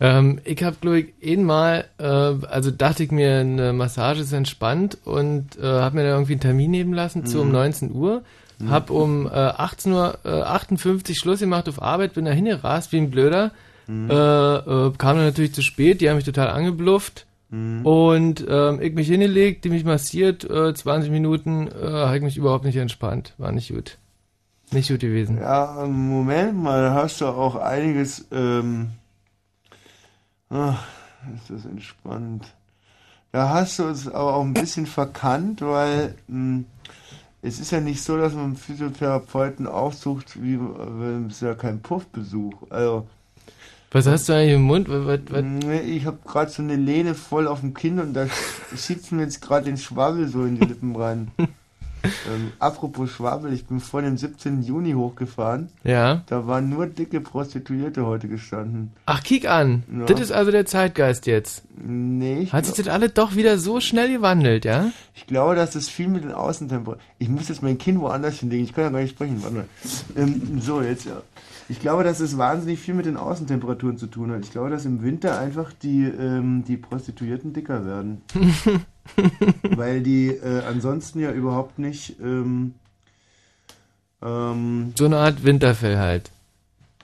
Ähm, 0.00 0.40
ich 0.44 0.62
habe, 0.62 0.76
glaube 0.80 1.00
ich, 1.00 1.12
einmal, 1.22 1.84
äh, 1.98 2.04
also 2.04 2.70
dachte 2.70 3.02
ich 3.02 3.10
mir, 3.10 3.40
eine 3.40 3.74
Massage 3.74 4.22
ist 4.22 4.32
entspannt 4.32 4.96
und 5.04 5.58
äh, 5.58 5.66
habe 5.66 5.96
mir 5.96 6.04
da 6.04 6.12
irgendwie 6.12 6.32
einen 6.32 6.40
Termin 6.40 6.70
nehmen 6.70 6.94
lassen 6.94 7.26
zu 7.26 7.42
um 7.42 7.52
19 7.52 7.92
Uhr. 7.92 8.22
Hab 8.66 8.88
um 8.88 9.26
äh, 9.26 9.30
18 9.30 9.92
Uhr 9.92 10.18
äh, 10.24 10.28
58 10.28 11.18
Schluss 11.18 11.40
gemacht 11.40 11.68
auf 11.68 11.82
Arbeit, 11.82 12.14
bin 12.14 12.24
da 12.24 12.30
hingerast 12.30 12.92
wie 12.92 12.98
ein 12.98 13.10
Blöder. 13.10 13.52
Äh, 13.88 13.92
äh, 13.94 14.92
kam 14.96 15.16
dann 15.16 15.26
natürlich 15.26 15.52
zu 15.52 15.60
spät, 15.60 16.00
die 16.00 16.08
haben 16.08 16.16
mich 16.16 16.24
total 16.24 16.48
angeblufft. 16.48 17.26
Und 17.84 18.46
ähm, 18.48 18.80
ich 18.80 18.94
mich 18.94 19.08
hingelegt, 19.08 19.64
die 19.64 19.70
mich 19.70 19.84
massiert, 19.84 20.48
äh, 20.48 20.72
20 20.72 21.10
Minuten, 21.10 21.68
äh, 21.68 21.86
habe 21.86 22.16
ich 22.16 22.22
mich 22.22 22.36
überhaupt 22.38 22.64
nicht 22.64 22.76
entspannt. 22.76 23.34
War 23.36 23.52
nicht 23.52 23.74
gut. 23.74 23.98
Nicht 24.72 24.88
gut 24.88 25.00
gewesen. 25.00 25.38
Ja, 25.38 25.84
Moment 25.88 26.62
mal, 26.62 26.82
da 26.82 26.94
hast 26.94 27.20
du 27.20 27.26
auch 27.26 27.56
einiges, 27.56 28.26
ähm, 28.30 28.90
ach, 30.48 30.84
ist 31.34 31.50
das 31.50 31.64
entspannt. 31.64 32.54
Da 33.32 33.48
hast 33.48 33.78
du 33.78 33.84
es 33.84 34.08
aber 34.08 34.34
auch 34.34 34.44
ein 34.44 34.54
bisschen 34.54 34.86
verkannt, 34.86 35.60
weil 35.60 36.14
mh, 36.28 36.64
es 37.42 37.58
ist 37.58 37.72
ja 37.72 37.80
nicht 37.80 38.02
so, 38.02 38.16
dass 38.16 38.34
man 38.34 38.44
einen 38.44 38.56
Physiotherapeuten 38.56 39.66
aufsucht, 39.66 40.40
wie 40.42 40.54
äh, 40.54 41.26
es 41.26 41.34
ist 41.34 41.42
ja 41.42 41.54
kein 41.54 41.80
Puffbesuch. 41.80 42.54
Also, 42.70 43.06
Was 43.92 44.06
hast 44.06 44.28
du 44.28 44.34
eigentlich 44.34 44.54
im 44.54 44.62
Mund? 44.62 44.88
Was, 44.88 45.20
was, 45.30 45.44
ich 45.84 46.06
habe 46.06 46.18
gerade 46.26 46.50
so 46.50 46.62
eine 46.62 46.76
Lehne 46.76 47.14
voll 47.14 47.48
auf 47.48 47.60
dem 47.60 47.74
Kinn 47.74 47.98
und 47.98 48.14
da 48.14 48.26
schiebt 48.76 49.10
mir 49.12 49.22
jetzt 49.22 49.40
gerade 49.40 49.64
den 49.64 49.78
Schwabbel 49.78 50.28
so 50.28 50.44
in 50.44 50.58
die 50.58 50.66
Lippen 50.66 50.94
rein. 50.94 51.30
ähm, 52.04 52.52
apropos 52.58 53.10
Schwabbel, 53.10 53.52
ich 53.52 53.66
bin 53.66 53.80
vor 53.80 54.02
dem 54.02 54.16
17. 54.16 54.62
Juni 54.62 54.92
hochgefahren. 54.92 55.68
Ja. 55.84 56.22
Da 56.26 56.46
waren 56.46 56.68
nur 56.68 56.86
dicke 56.86 57.20
Prostituierte 57.20 58.06
heute 58.06 58.28
gestanden. 58.28 58.92
Ach, 59.06 59.22
kick 59.22 59.48
an. 59.48 59.82
Ja. 59.90 60.06
Das 60.06 60.20
ist 60.20 60.32
also 60.32 60.50
der 60.50 60.66
Zeitgeist 60.66 61.26
jetzt. 61.26 61.62
Nee, 61.76 62.40
ich, 62.40 62.52
Hat 62.52 62.66
sich 62.66 62.74
das 62.74 62.88
alles 62.88 63.14
doch 63.14 63.36
wieder 63.36 63.58
so 63.58 63.80
schnell 63.80 64.12
gewandelt, 64.12 64.64
ja? 64.64 64.90
ich 65.20 65.26
glaube, 65.26 65.54
dass 65.54 65.72
das 65.72 65.88
viel 65.88 66.08
mit 66.08 66.24
den 66.24 66.32
Außentemperaturen. 66.32 67.06
Ich 67.18 67.28
muss 67.28 67.48
jetzt 67.48 67.62
mein 67.62 67.78
Kinn 67.78 68.00
woanders 68.00 68.38
hinlegen, 68.38 68.64
ich 68.64 68.72
kann 68.72 68.84
ja 68.84 68.90
gar 68.90 69.00
nicht 69.00 69.12
sprechen. 69.12 69.42
Warte 69.42 69.56
mal. 69.56 69.64
Ähm, 70.16 70.60
so, 70.60 70.80
jetzt 70.80 71.04
ja. 71.04 71.22
Ich 71.68 71.78
glaube, 71.78 72.02
dass 72.02 72.18
es 72.20 72.36
wahnsinnig 72.36 72.80
viel 72.80 72.94
mit 72.94 73.06
den 73.06 73.16
Außentemperaturen 73.16 73.96
zu 73.96 74.08
tun 74.08 74.32
hat. 74.32 74.40
Ich 74.44 74.50
glaube, 74.50 74.70
dass 74.70 74.86
im 74.86 75.02
Winter 75.02 75.38
einfach 75.38 75.72
die, 75.72 76.02
ähm, 76.04 76.64
die 76.66 76.76
Prostituierten 76.76 77.52
dicker 77.52 77.86
werden. 77.86 78.22
Weil 79.76 80.00
die 80.02 80.28
äh, 80.28 80.62
ansonsten 80.68 81.20
ja 81.20 81.30
überhaupt 81.32 81.78
nicht. 81.78 82.16
Ähm, 82.20 82.74
ähm, 84.22 84.92
So 84.96 85.04
eine 85.06 85.18
Art 85.18 85.44
Winterfell 85.44 85.98
halt. 85.98 86.30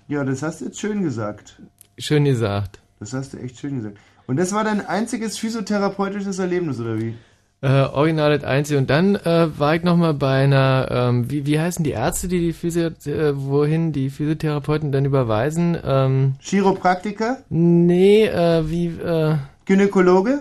ja, 0.08 0.24
das 0.24 0.42
hast 0.42 0.60
du 0.60 0.66
jetzt 0.66 0.80
schön 0.80 1.02
gesagt. 1.02 1.60
Schön 1.98 2.24
gesagt. 2.24 2.78
Das 3.00 3.12
hast 3.12 3.32
du 3.32 3.38
echt 3.38 3.58
schön 3.58 3.76
gesagt. 3.76 3.96
Und 4.26 4.36
das 4.36 4.52
war 4.52 4.64
dein 4.64 4.84
einziges 4.84 5.38
physiotherapeutisches 5.38 6.38
Erlebnis, 6.38 6.80
oder 6.80 6.98
wie? 6.98 7.14
Äh, 7.62 7.68
original 7.84 8.36
das 8.36 8.44
Einzige. 8.44 8.78
Und 8.78 8.90
dann 8.90 9.14
äh, 9.16 9.48
war 9.58 9.74
ich 9.76 9.82
nochmal 9.82 10.12
bei 10.14 10.44
einer, 10.44 10.88
ähm, 10.90 11.30
wie, 11.30 11.46
wie 11.46 11.58
heißen 11.58 11.84
die 11.84 11.92
Ärzte, 11.92 12.28
die 12.28 12.40
die 12.40 12.52
Physio 12.52 12.88
äh, 13.06 13.32
wohin 13.34 13.92
die 13.92 14.10
Physiotherapeuten 14.10 14.92
dann 14.92 15.04
überweisen? 15.06 15.76
Ähm, 15.82 16.34
Chiropraktiker? 16.40 17.38
nee, 17.48 18.26
äh, 18.26 18.68
wie, 18.68 18.88
äh, 18.88 19.36
Gynäkologe? 19.64 20.40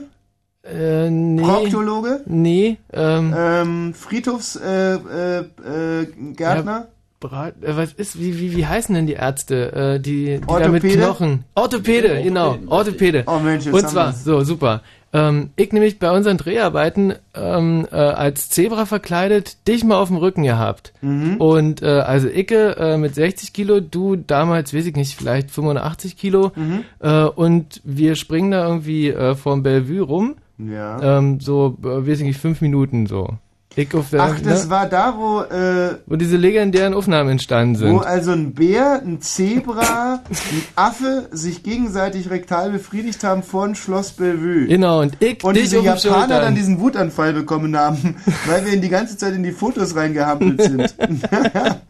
Äh, 0.65 1.09
nee. 1.09 1.41
Proktologe? 1.41 2.21
Nee, 2.25 2.77
ähm, 2.93 3.33
Ähm, 3.37 3.93
Friedhofsgärtner? 3.93 5.45
Äh, 5.63 6.01
äh, 6.01 6.07
Gärtner? 6.35 6.87
Brat, 7.19 7.55
äh, 7.63 7.75
was 7.77 7.93
ist, 7.93 8.19
wie, 8.19 8.39
wie, 8.39 8.55
wie 8.55 8.65
heißen 8.65 8.93
denn 8.93 9.07
die 9.07 9.13
Ärzte, 9.13 9.71
äh, 9.95 9.99
die, 9.99 10.39
die 10.39 10.41
da 10.41 10.67
mit 10.67 10.83
Orthopäde? 10.83 10.97
Knochen? 10.97 11.43
Orthopäde, 11.55 12.23
genau, 12.23 12.57
Orthopäde. 12.67 13.23
Oh 13.27 13.39
Mensch, 13.39 13.67
Und 13.67 13.87
zwar, 13.89 14.13
so, 14.13 14.41
super. 14.41 14.81
Ähm, 15.15 15.51
ich 15.55 15.71
nämlich 15.71 15.97
bei 15.97 16.11
unseren 16.11 16.37
Dreharbeiten 16.37 17.13
ähm, 17.33 17.87
äh, 17.89 17.95
als 17.95 18.49
Zebra 18.49 18.85
verkleidet 18.85 19.65
dich 19.65 19.85
mal 19.85 19.95
auf 19.95 20.09
dem 20.09 20.17
Rücken 20.17 20.43
gehabt. 20.43 20.91
Mhm. 21.01 21.37
Und 21.37 21.81
äh, 21.81 21.85
also 21.85 22.27
Icke 22.27 22.75
äh, 22.77 22.97
mit 22.97 23.15
60 23.15 23.53
Kilo, 23.53 23.79
du 23.79 24.17
damals, 24.17 24.73
weiß 24.73 24.85
ich 24.85 24.95
nicht, 24.97 25.15
vielleicht 25.15 25.51
85 25.51 26.17
Kilo. 26.17 26.51
Mhm. 26.55 26.83
Äh, 26.99 27.23
und 27.23 27.79
wir 27.85 28.15
springen 28.15 28.51
da 28.51 28.67
irgendwie 28.67 29.07
äh, 29.09 29.35
vom 29.35 29.63
Bellevue 29.63 30.01
rum. 30.01 30.35
Ja. 30.57 31.17
Ähm, 31.17 31.39
so, 31.39 31.77
äh, 31.83 32.07
weiß 32.07 32.19
ich 32.19 32.25
nicht, 32.25 32.39
fünf 32.39 32.61
Minuten 32.61 33.07
so. 33.07 33.37
Ich 33.77 33.93
auf 33.93 34.09
der, 34.09 34.21
Ach, 34.21 34.39
das 34.39 34.65
ne, 34.65 34.69
war 34.69 34.87
da, 34.87 35.15
wo, 35.17 35.41
äh, 35.41 35.97
wo 36.05 36.15
diese 36.15 36.37
legendären 36.37 36.93
Aufnahmen 36.93 37.29
entstanden 37.29 37.75
sind. 37.75 37.93
wo 37.93 37.97
also 37.97 38.31
ein 38.31 38.53
Bär, 38.53 39.01
ein 39.03 39.19
Zebra, 39.19 40.21
ein 40.29 40.63
Affe 40.75 41.27
sich 41.31 41.61
gegenseitig 41.61 42.29
rektal 42.29 42.71
befriedigt 42.71 43.21
haben 43.25 43.43
vor 43.43 43.75
Schloss 43.75 44.13
Bellevue. 44.13 44.67
Genau, 44.67 45.01
und 45.01 45.17
ich 45.19 45.43
Und 45.43 45.57
diese 45.57 45.77
Japaner 45.77 45.99
Schultern. 45.99 46.29
dann 46.29 46.55
diesen 46.55 46.79
Wutanfall 46.79 47.33
bekommen 47.33 47.75
haben, 47.75 48.15
weil 48.47 48.65
wir 48.65 48.71
ihn 48.71 48.81
die 48.81 48.89
ganze 48.89 49.17
Zeit 49.17 49.33
in 49.33 49.43
die 49.43 49.51
Fotos 49.51 49.93
reingehampelt 49.93 50.61
sind. 50.61 50.95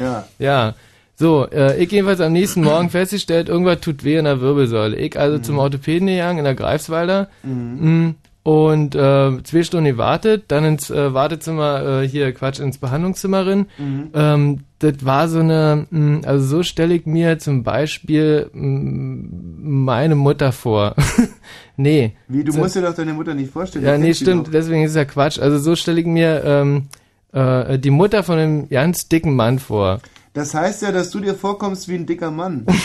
ja. 0.00 0.24
Ja. 0.38 0.74
So, 1.20 1.46
äh, 1.50 1.76
ich 1.82 1.92
jedenfalls 1.92 2.22
am 2.22 2.32
nächsten 2.32 2.64
Morgen 2.64 2.88
festgestellt, 2.88 3.50
irgendwas 3.50 3.80
tut 3.82 4.04
weh 4.04 4.16
in 4.16 4.24
der 4.24 4.40
Wirbelsäule. 4.40 4.96
Ich 4.96 5.18
also 5.20 5.38
zum 5.38 5.58
Orthopäden 5.58 6.06
gegangen 6.08 6.38
in 6.38 6.44
der 6.44 6.54
Greifswalder. 6.54 7.28
Mm, 7.42 8.12
Und 8.42 8.94
äh, 8.94 9.42
zwei 9.42 9.62
Stunden 9.62 9.84
gewartet, 9.84 10.44
dann 10.48 10.64
ins 10.64 10.88
äh, 10.88 11.12
Wartezimmer, 11.12 12.00
äh, 12.04 12.08
hier 12.08 12.32
Quatsch, 12.32 12.58
ins 12.58 12.78
Behandlungszimmer 12.78 13.46
rein. 13.46 13.66
Ähm, 14.14 14.60
das 14.78 15.04
war 15.04 15.28
so 15.28 15.40
eine, 15.40 15.86
mh, 15.90 16.26
also 16.26 16.46
so 16.56 16.62
stelle 16.62 16.94
ich 16.94 17.04
mir 17.04 17.38
zum 17.38 17.64
Beispiel 17.64 18.48
mh, 18.54 19.28
meine 19.60 20.14
Mutter 20.14 20.52
vor. 20.52 20.94
nee. 21.76 22.12
Wie, 22.28 22.44
du 22.44 22.52
so, 22.52 22.60
musst 22.60 22.76
dir 22.76 22.80
doch 22.80 22.94
deine 22.94 23.12
Mutter 23.12 23.34
nicht 23.34 23.52
vorstellen. 23.52 23.84
Ja, 23.84 23.98
nee, 23.98 24.14
stimmt, 24.14 24.54
deswegen 24.54 24.84
ist 24.84 24.92
es 24.92 24.96
ja 24.96 25.04
Quatsch. 25.04 25.38
Also 25.38 25.58
so 25.58 25.76
stelle 25.76 26.00
ich 26.00 26.06
mir 26.06 26.42
ähm, 26.46 26.86
äh, 27.34 27.78
die 27.78 27.90
Mutter 27.90 28.22
von 28.22 28.38
einem 28.38 28.68
ganz 28.70 29.06
dicken 29.06 29.36
Mann 29.36 29.58
vor. 29.58 30.00
Das 30.32 30.54
heißt 30.54 30.82
ja, 30.82 30.92
dass 30.92 31.10
du 31.10 31.20
dir 31.20 31.34
vorkommst 31.34 31.88
wie 31.88 31.94
ein 31.96 32.06
dicker 32.06 32.30
Mann. 32.30 32.66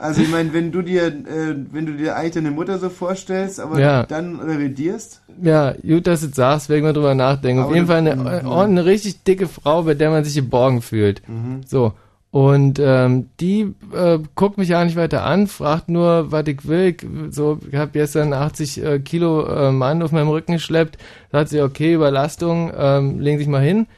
Also 0.00 0.22
ich 0.22 0.28
meine, 0.30 0.52
wenn 0.52 0.70
du 0.70 0.82
dir, 0.82 1.06
äh, 1.08 1.56
wenn 1.72 1.84
du 1.84 1.94
dir 1.94 2.14
eigentlich 2.14 2.34
deine 2.34 2.52
Mutter 2.52 2.78
so 2.78 2.88
vorstellst, 2.88 3.58
aber 3.58 3.80
Ja. 3.80 4.06
dann 4.06 4.38
revidierst, 4.38 5.22
Ja, 5.42 5.72
gut, 5.72 6.06
dass 6.06 6.20
du 6.20 6.28
sagst, 6.28 6.68
werde 6.68 6.78
ich 6.78 6.84
mal 6.84 6.92
drüber 6.92 7.16
nachdenken. 7.16 7.58
Auf 7.62 7.66
Aber 7.66 7.74
jeden 7.74 7.88
Fall 7.88 7.96
eine, 7.96 8.14
Mhm. 8.14 8.26
äh, 8.28 8.62
eine 8.62 8.84
richtig 8.84 9.24
dicke 9.24 9.48
Frau, 9.48 9.82
bei 9.82 9.94
der 9.94 10.10
man 10.10 10.22
sich 10.22 10.36
geborgen 10.36 10.82
fühlt. 10.82 11.20
So. 11.66 11.94
Und 12.30 12.78
ähm, 12.80 13.30
die 13.40 13.74
äh, 13.92 14.20
guckt 14.36 14.56
mich 14.56 14.68
ja 14.68 14.84
nicht 14.84 14.94
weiter 14.94 15.24
an, 15.24 15.48
fragt 15.48 15.88
nur, 15.88 16.30
was 16.30 16.46
ich 16.46 16.68
will. 16.68 16.94
Ich, 16.96 17.34
so, 17.34 17.58
ich 17.68 17.74
habe 17.76 17.90
gestern 17.90 18.32
80 18.32 18.84
äh, 18.84 18.98
Kilo 19.00 19.46
äh, 19.46 19.72
Mann 19.72 20.00
auf 20.02 20.12
meinem 20.12 20.28
Rücken 20.28 20.52
geschleppt. 20.52 20.96
Sagt 21.32 21.48
sie, 21.48 21.60
okay, 21.60 21.94
Überlastung, 21.94 22.70
ähm, 22.76 23.18
legen 23.18 23.38
sich 23.38 23.48
mal 23.48 23.62
hin. 23.62 23.88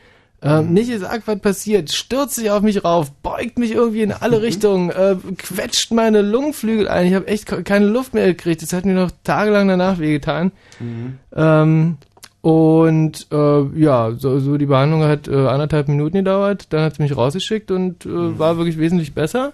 Ähm, 0.43 0.73
Nicht 0.73 0.91
gesagt, 0.91 1.25
was 1.27 1.39
passiert, 1.41 1.93
stürzt 1.93 2.37
sich 2.37 2.51
auf 2.51 2.63
mich 2.63 2.83
rauf, 2.83 3.11
beugt 3.23 3.59
mich 3.59 3.73
irgendwie 3.73 4.01
in 4.03 4.11
alle 4.13 4.41
Richtungen, 4.41 4.89
äh, 4.91 5.17
quetscht 5.37 5.93
meine 5.93 6.23
Lungenflügel 6.23 6.89
ein. 6.89 7.07
Ich 7.07 7.15
habe 7.15 7.27
echt 7.27 7.45
ke- 7.47 7.63
keine 7.63 7.87
Luft 7.87 8.15
mehr 8.15 8.27
gekriegt. 8.27 8.63
Das 8.63 8.73
hat 8.73 8.87
mir 8.87 8.95
noch 8.95 9.11
tagelang 9.23 9.69
danach 9.69 9.99
wehgetan. 9.99 10.53
Ähm, 11.37 11.97
und 12.41 13.27
äh, 13.31 13.63
ja, 13.79 14.13
so, 14.13 14.39
so 14.41 14.57
die 14.57 14.65
Behandlung 14.67 15.03
hat 15.03 15.29
äh, 15.29 15.35
anderthalb 15.47 15.89
Minuten 15.89 16.17
gedauert. 16.17 16.69
Dann 16.71 16.83
hat 16.85 16.97
sie 16.97 17.03
mich 17.03 17.15
rausgeschickt 17.15 17.71
und 17.71 18.07
äh, 18.07 18.39
war 18.39 18.57
wirklich 18.57 18.79
wesentlich 18.79 19.13
besser. 19.15 19.53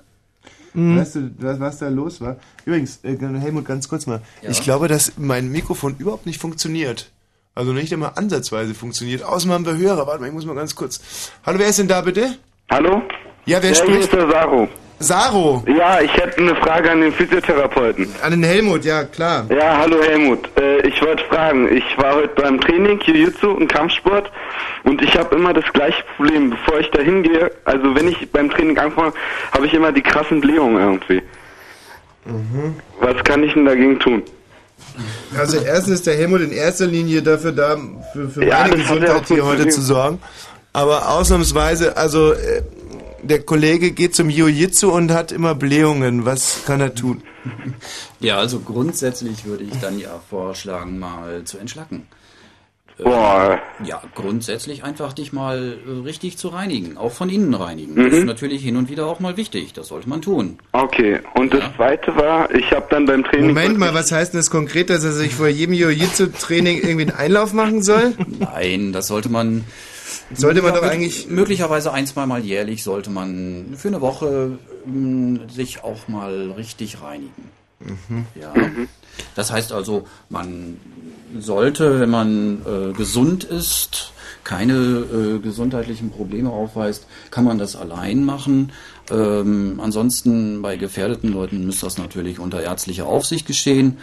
Mhm. 0.72 0.98
weißt 0.98 1.14
du, 1.16 1.30
was, 1.38 1.58
was 1.58 1.78
da 1.78 1.88
los 1.88 2.20
war? 2.20 2.36
Übrigens, 2.64 3.00
äh, 3.02 3.16
Helmut, 3.18 3.64
ganz 3.64 3.88
kurz 3.88 4.06
mal. 4.06 4.20
Ja. 4.42 4.50
Ich 4.50 4.60
glaube, 4.62 4.86
dass 4.88 5.14
mein 5.16 5.50
Mikrofon 5.50 5.96
überhaupt 5.98 6.26
nicht 6.26 6.40
funktioniert. 6.40 7.10
Also 7.56 7.72
nicht 7.72 7.90
einmal 7.90 8.12
ansatzweise 8.16 8.74
funktioniert. 8.74 9.22
Außerdem 9.22 9.54
haben 9.54 9.66
wir 9.66 9.78
Hörer. 9.78 10.06
Warte 10.06 10.20
mal, 10.20 10.26
ich 10.26 10.34
muss 10.34 10.44
mal 10.44 10.54
ganz 10.54 10.76
kurz. 10.76 11.32
Hallo, 11.44 11.58
wer 11.58 11.68
ist 11.68 11.78
denn 11.78 11.88
da 11.88 12.02
bitte? 12.02 12.36
Hallo? 12.70 13.00
Ja, 13.46 13.62
wer 13.62 13.70
ja, 13.70 13.74
hier 13.74 13.74
spricht? 13.76 14.00
ist 14.00 14.12
der 14.12 14.30
Sacho. 14.30 14.68
Saro. 14.98 15.64
Ja, 15.66 16.00
ich 16.02 16.12
hätte 16.14 16.38
eine 16.38 16.54
Frage 16.56 16.90
an 16.90 17.00
den 17.00 17.12
Physiotherapeuten. 17.12 18.08
An 18.22 18.32
den 18.32 18.42
Helmut, 18.42 18.84
ja 18.84 19.04
klar. 19.04 19.46
Ja, 19.48 19.78
hallo 19.78 20.02
Helmut. 20.02 20.50
Äh, 20.58 20.86
ich 20.86 21.00
wollte 21.02 21.24
fragen, 21.24 21.74
ich 21.74 21.84
war 21.96 22.16
heute 22.16 22.42
beim 22.42 22.60
Training, 22.60 22.98
Jiu-Jitsu 23.00 23.50
und 23.50 23.68
Kampfsport 23.68 24.30
und 24.84 25.00
ich 25.02 25.16
habe 25.16 25.34
immer 25.34 25.54
das 25.54 25.70
gleiche 25.72 26.02
Problem, 26.16 26.50
bevor 26.50 26.78
ich 26.80 26.90
da 26.90 27.00
hingehe, 27.00 27.50
also 27.64 27.94
wenn 27.94 28.08
ich 28.08 28.30
beim 28.32 28.50
Training 28.50 28.78
anfange, 28.78 29.12
habe 29.52 29.66
ich 29.66 29.74
immer 29.74 29.92
die 29.92 30.02
krassen 30.02 30.40
Blähungen 30.40 30.82
irgendwie. 30.82 31.22
Was 33.00 33.22
kann 33.24 33.44
ich 33.44 33.52
denn 33.52 33.66
dagegen 33.66 33.98
tun? 33.98 34.22
Also 35.36 35.58
erstens 35.58 35.94
ist 35.94 36.06
der 36.06 36.16
Helmut 36.16 36.40
in 36.40 36.52
erster 36.52 36.86
Linie 36.86 37.22
dafür 37.22 37.52
da, 37.52 37.76
für, 38.12 38.28
für 38.28 38.44
Ja, 38.46 38.62
meine 38.68 38.76
Gesundheit 38.82 39.26
hier 39.28 39.44
heute 39.44 39.64
gesehen. 39.64 39.72
zu 39.72 39.82
sorgen. 39.86 40.18
Aber 40.72 41.08
ausnahmsweise, 41.10 41.96
also 41.96 42.32
äh, 42.32 42.62
der 43.22 43.42
Kollege 43.42 43.92
geht 43.92 44.14
zum 44.14 44.28
Jiu-Jitsu 44.28 44.90
und 44.90 45.10
hat 45.12 45.32
immer 45.32 45.54
Blähungen. 45.54 46.24
Was 46.26 46.64
kann 46.66 46.80
er 46.80 46.94
tun? 46.94 47.22
Ja, 48.20 48.38
also 48.38 48.60
grundsätzlich 48.60 49.44
würde 49.44 49.64
ich 49.64 49.74
dann 49.80 49.98
ja 49.98 50.20
vorschlagen, 50.30 50.98
mal 50.98 51.42
zu 51.44 51.58
entschlacken. 51.58 52.06
Äh, 52.98 53.02
Boah, 53.02 53.60
Ja, 53.84 54.02
grundsätzlich 54.14 54.82
einfach 54.84 55.12
dich 55.12 55.32
mal 55.32 55.76
äh, 55.86 55.90
richtig 56.04 56.38
zu 56.38 56.48
reinigen, 56.48 56.96
auch 56.96 57.12
von 57.12 57.28
innen 57.28 57.52
reinigen. 57.54 57.94
Mhm. 57.94 58.04
Das 58.10 58.18
ist 58.20 58.24
natürlich 58.24 58.62
hin 58.62 58.76
und 58.76 58.88
wieder 58.88 59.06
auch 59.06 59.20
mal 59.20 59.36
wichtig, 59.36 59.72
das 59.74 59.88
sollte 59.88 60.08
man 60.08 60.22
tun. 60.22 60.58
okay. 60.72 61.20
Und 61.34 61.52
das 61.52 61.60
Ja. 61.60 61.72
zweite 61.76 62.16
war, 62.16 62.54
ich 62.54 62.70
habe 62.72 62.86
dann 62.90 63.04
beim 63.06 63.22
Training... 63.24 63.48
Moment 63.48 63.78
mal, 63.78 63.92
was 63.94 64.12
heißt 64.12 64.32
denn 64.32 64.40
das 64.40 64.50
konkret, 64.50 64.88
dass 64.90 65.04
er 65.04 65.12
sich 65.12 65.34
vor 65.34 65.48
jedem 65.48 65.74
Jiu-Jitsu-Training 65.74 66.78
irgendwie 66.78 67.02
einen 67.02 67.16
Einlauf 67.16 67.52
machen 67.52 67.82
soll? 67.82 68.14
Nein, 68.38 68.92
das 68.92 69.08
sollte 69.08 69.28
man 69.28 69.64
Sollte 70.34 70.62
man 70.62 70.72
doch 70.74 70.82
eigentlich... 70.82 71.28
möglicherweise 71.28 71.92
ein, 71.92 72.06
zweimal 72.06 72.40
jährlich 72.44 72.82
sollte 72.82 73.10
man 73.10 73.74
für 73.76 73.88
eine 73.88 74.00
Woche 74.00 74.58
mh, 74.86 75.40
sich 75.52 75.84
auch 75.84 76.08
mal 76.08 76.52
richtig 76.56 77.02
reinigen. 77.02 77.50
Ja. 78.34 78.54
Das 79.34 79.52
heißt 79.52 79.72
also, 79.72 80.06
man 80.28 80.78
sollte, 81.38 82.00
wenn 82.00 82.10
man 82.10 82.62
äh, 82.66 82.92
gesund 82.92 83.44
ist, 83.44 84.12
keine 84.44 84.74
äh, 84.74 85.38
gesundheitlichen 85.40 86.10
Probleme 86.10 86.50
aufweist, 86.50 87.06
kann 87.30 87.44
man 87.44 87.58
das 87.58 87.74
allein 87.74 88.24
machen. 88.24 88.72
Ähm, 89.10 89.80
ansonsten 89.82 90.62
bei 90.62 90.76
gefährdeten 90.76 91.32
Leuten 91.32 91.66
müsste 91.66 91.86
das 91.86 91.98
natürlich 91.98 92.38
unter 92.38 92.62
ärztlicher 92.62 93.06
Aufsicht 93.06 93.46
geschehen. 93.46 93.98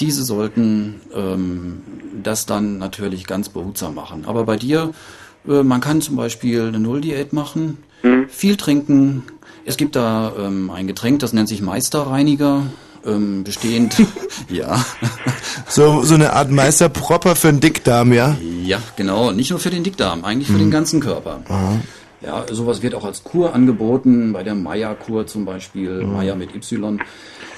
Diese 0.00 0.24
sollten 0.24 1.00
ähm, 1.12 1.82
das 2.22 2.46
dann 2.46 2.78
natürlich 2.78 3.26
ganz 3.26 3.48
behutsam 3.48 3.96
machen. 3.96 4.26
Aber 4.26 4.44
bei 4.44 4.56
dir, 4.56 4.92
äh, 5.46 5.64
man 5.64 5.80
kann 5.80 6.00
zum 6.00 6.14
Beispiel 6.16 6.68
eine 6.68 6.78
Nulldiät 6.78 7.32
machen, 7.32 7.78
viel 8.28 8.56
trinken. 8.56 9.24
Es 9.68 9.76
gibt 9.76 9.96
da 9.96 10.32
ähm, 10.38 10.70
ein 10.70 10.86
Getränk, 10.86 11.18
das 11.18 11.34
nennt 11.34 11.46
sich 11.46 11.60
Meisterreiniger, 11.60 12.62
ähm, 13.04 13.44
bestehend, 13.44 13.96
ja, 14.48 14.82
So, 15.68 16.02
so 16.02 16.14
eine 16.14 16.32
Art 16.32 16.50
Meisterpropper 16.50 17.36
für 17.36 17.48
einen 17.48 17.60
Dickdarm, 17.60 18.14
ja? 18.14 18.38
ja, 18.64 18.80
genau, 18.96 19.30
nicht 19.32 19.50
nur 19.50 19.58
für 19.58 19.68
den 19.68 19.84
Dickdarm, 19.84 20.24
eigentlich 20.24 20.48
für 20.48 20.56
den 20.56 20.70
ganzen 20.70 21.00
Körper. 21.00 21.40
Ja, 22.22 22.46
sowas 22.50 22.80
wird 22.80 22.94
auch 22.94 23.04
als 23.04 23.22
Kur 23.24 23.54
angeboten, 23.54 24.32
bei 24.32 24.42
der 24.42 24.54
Maya-Kur 24.54 25.26
zum 25.26 25.44
Beispiel, 25.44 26.02
Maya 26.02 26.34
mit 26.34 26.54
Y. 26.54 26.98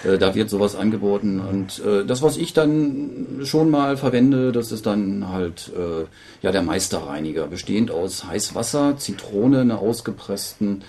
Äh, 0.03 0.19
da 0.19 0.35
wird 0.35 0.51
sowas 0.51 0.75
angeboten. 0.75 1.41
Und 1.41 1.81
äh, 1.87 2.05
das, 2.05 2.23
was 2.23 2.37
ich 2.37 2.53
dann 2.53 3.41
schon 3.45 3.71
mal 3.71 3.97
verwende, 3.97 4.51
das 4.51 4.73
ist 4.73 4.85
dann 4.85 5.29
halt 5.29 5.71
äh, 5.77 6.05
ja 6.43 6.51
der 6.51 6.63
Meisterreiniger, 6.63 7.47
bestehend 7.47 7.93
aus 7.93 8.25
Heißwasser, 8.25 8.97
Zitrone, 8.99 9.61
einer 9.61 9.79
ausgepressten. 9.79 10.83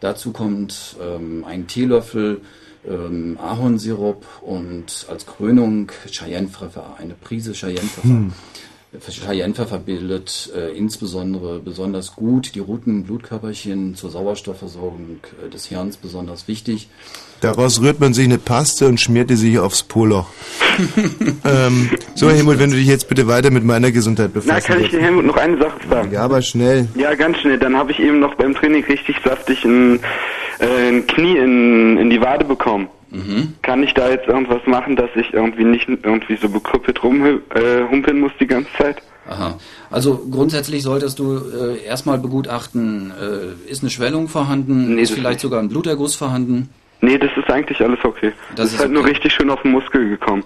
Dazu 0.00 0.32
kommt 0.32 0.96
ähm, 1.02 1.44
ein 1.44 1.66
Teelöffel 1.66 2.40
ähm, 2.86 3.36
Ahornsirup 3.40 4.24
und 4.42 5.06
als 5.08 5.26
Krönung 5.26 5.90
Cheyennepfeffer, 6.06 6.96
eine 6.98 7.14
Prise 7.14 7.52
Cheyennepfeffer. 7.52 8.08
Cheyennepfeffer 8.96 9.78
bildet 9.78 10.50
äh, 10.56 10.70
insbesondere 10.76 11.58
besonders 11.58 12.16
gut 12.16 12.54
die 12.54 12.60
roten 12.60 13.04
Blutkörperchen 13.04 13.94
zur 13.94 14.10
Sauerstoffversorgung 14.10 15.20
äh, 15.44 15.50
des 15.50 15.66
Hirns 15.66 15.98
besonders 15.98 16.48
wichtig. 16.48 16.88
Daraus 17.42 17.82
rührt 17.82 18.00
man 18.00 18.14
sich 18.14 18.24
eine 18.24 18.38
Paste 18.38 18.88
und 18.88 18.98
schmiert 18.98 19.28
die 19.28 19.36
sich 19.36 19.58
aufs 19.58 19.82
Poloch. 19.82 20.30
ähm, 21.44 21.90
so, 22.14 22.30
Helmut, 22.30 22.58
wenn 22.58 22.70
du 22.70 22.76
dich 22.76 22.86
jetzt 22.86 23.08
bitte 23.08 23.28
weiter 23.28 23.50
mit 23.50 23.62
meiner 23.62 23.92
Gesundheit 23.92 24.30
Na, 24.32 24.40
befassen 24.40 24.66
kann 24.66 24.80
ich 24.80 24.90
den 24.90 24.92
willst. 24.92 25.04
Helmut 25.04 25.26
noch 25.26 25.36
eine 25.36 25.58
Sache 25.58 25.80
fragen? 25.86 26.10
Ja, 26.10 26.22
aber 26.22 26.40
schnell. 26.40 26.88
Ja, 26.94 27.14
ganz 27.14 27.38
schnell. 27.38 27.58
Dann 27.58 27.76
habe 27.76 27.92
ich 27.92 28.00
eben 28.00 28.20
noch 28.20 28.36
beim 28.36 28.54
Training 28.54 28.84
richtig 28.84 29.16
saftig 29.22 29.64
ein, 29.64 30.00
äh, 30.60 30.88
ein 30.88 31.06
Knie 31.06 31.36
in, 31.36 31.98
in 31.98 32.08
die 32.08 32.22
Wade 32.22 32.46
bekommen. 32.46 32.88
Kann 33.62 33.82
ich 33.82 33.94
da 33.94 34.10
jetzt 34.10 34.28
irgendwas 34.28 34.60
machen, 34.66 34.94
dass 34.96 35.08
ich 35.16 35.32
irgendwie 35.32 35.64
nicht 35.64 35.88
irgendwie 35.88 36.36
so 36.36 36.48
bekrüppelt 36.48 37.02
rumhumpeln 37.02 38.20
muss 38.20 38.32
die 38.38 38.46
ganze 38.46 38.70
Zeit? 38.76 38.96
Aha. 39.28 39.58
Also 39.90 40.26
grundsätzlich 40.30 40.82
solltest 40.82 41.18
du 41.18 41.36
äh, 41.38 41.84
erstmal 41.84 42.18
begutachten, 42.18 43.10
äh, 43.18 43.70
ist 43.70 43.82
eine 43.82 43.90
Schwellung 43.90 44.28
vorhanden, 44.28 44.94
Nee, 44.94 45.02
ist 45.02 45.10
vielleicht 45.12 45.34
nicht. 45.34 45.40
sogar 45.42 45.60
ein 45.60 45.68
Bluterguss 45.68 46.14
vorhanden. 46.16 46.70
Nee, 47.00 47.18
das 47.18 47.30
ist 47.36 47.48
eigentlich 47.50 47.80
alles 47.80 47.98
okay. 48.04 48.32
Das 48.50 48.56
Das, 48.56 48.66
ist 48.68 48.72
ist 48.74 48.80
halt 48.80 48.92
nur 48.92 49.02
okay. 49.02 49.10
richtig 49.12 49.32
schön 49.32 49.50
auf 49.50 49.62
den 49.62 49.70
Muskel 49.72 50.08
gekommen. 50.08 50.44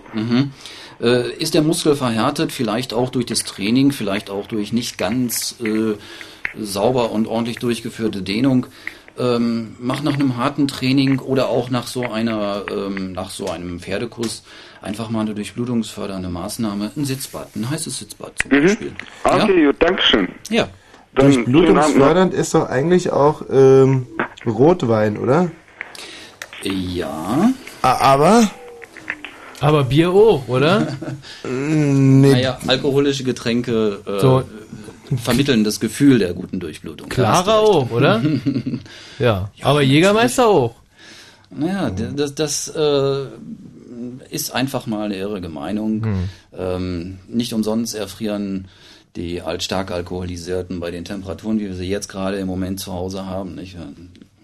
Äh, 1.01 1.33
ist 1.39 1.55
der 1.55 1.63
Muskel 1.63 1.95
verhärtet, 1.97 2.53
vielleicht 2.53 2.93
auch 2.93 3.11
durch 3.11 3.27
das 3.27 3.45
Training, 3.45 3.91
vielleicht 3.93 4.31
auch 4.31 4.47
durch 4.49 4.73
nicht 4.73 4.99
ganz 4.99 5.57
äh, 5.65 5.95
sauber 6.61 7.11
und 7.13 7.27
ordentlich 7.27 7.59
durchgeführte 7.59 8.23
Dehnung. 8.23 8.67
Ähm, 9.23 9.77
mach 9.79 10.03
nach 10.03 10.15
einem 10.15 10.37
harten 10.37 10.67
Training 10.67 11.21
oder 11.21 11.49
auch 11.49 11.71
nach 11.71 11.87
so 11.87 12.03
einer, 12.11 12.65
ähm, 12.71 13.13
nach 13.13 13.31
so 13.31 13.49
einem 13.49 13.79
Pferdekuss 13.79 14.43
einfach 14.81 15.11
mal 15.11 15.21
eine 15.21 15.35
durchblutungsfördernde 15.35 16.29
Maßnahme, 16.29 16.91
ein 16.97 17.05
Sitzbad, 17.05 17.55
ein 17.55 17.71
heißes 17.71 17.99
Sitzbad 18.01 18.33
zum 18.41 18.51
Beispiel. 18.51 18.93
Okay, 19.23 19.67
gut, 19.67 19.77
Dankeschön. 19.79 20.29
Ja? 20.51 20.63
ja. 20.63 20.69
Dann. 21.15 21.27
Durchblutungsfördernd 21.33 22.33
ist 22.35 22.55
doch 22.55 22.69
eigentlich 22.69 23.13
auch 23.13 23.43
ähm, 23.51 24.07
Rotwein, 24.47 25.19
oder? 25.19 25.51
Ja. 26.63 27.51
A- 27.83 27.97
Aber 28.13 28.51
Aber 29.61 29.85
Bier 29.85 30.11
auch, 30.11 30.49
oder? 30.49 30.97
nee, 31.45 32.33
Naja, 32.33 32.59
alkoholische 32.67 33.25
Getränke 33.25 34.01
äh, 34.07 34.21
So. 34.21 34.43
Vermitteln 35.19 35.65
das 35.65 35.81
Gefühl 35.81 36.19
der 36.19 36.35
guten 36.35 36.61
Durchblutung. 36.61 37.11
Recht. 37.11 37.19
auch, 37.49 37.91
oder? 37.91 38.23
ja. 39.19 39.51
Aber 39.63 39.83
Jägermeister 39.83 40.47
auch. 40.47 40.75
Naja, 41.51 41.91
das, 41.91 42.35
das 42.35 42.69
äh, 42.69 43.25
ist 44.31 44.55
einfach 44.55 44.87
mal 44.87 45.07
eine 45.07 45.17
irrige 45.17 45.49
Meinung. 45.49 46.03
Ähm, 46.57 47.19
nicht 47.29 47.53
umsonst 47.53 47.95
erfrieren 47.95 48.69
die 49.17 49.43
altstark 49.43 49.91
Alkoholisierten 49.91 50.81
bei 50.81 50.91
den 50.91 51.05
Temperaturen, 51.05 51.61
wie 51.61 51.67
wir 51.67 51.75
sie 51.75 51.89
jetzt 51.89 52.09
gerade 52.09 52.39
im 52.39 52.47
Moment 52.47 52.81
zu 52.81 52.93
Hause 52.93 53.27
haben. 53.27 53.55
Nicht? 53.55 53.77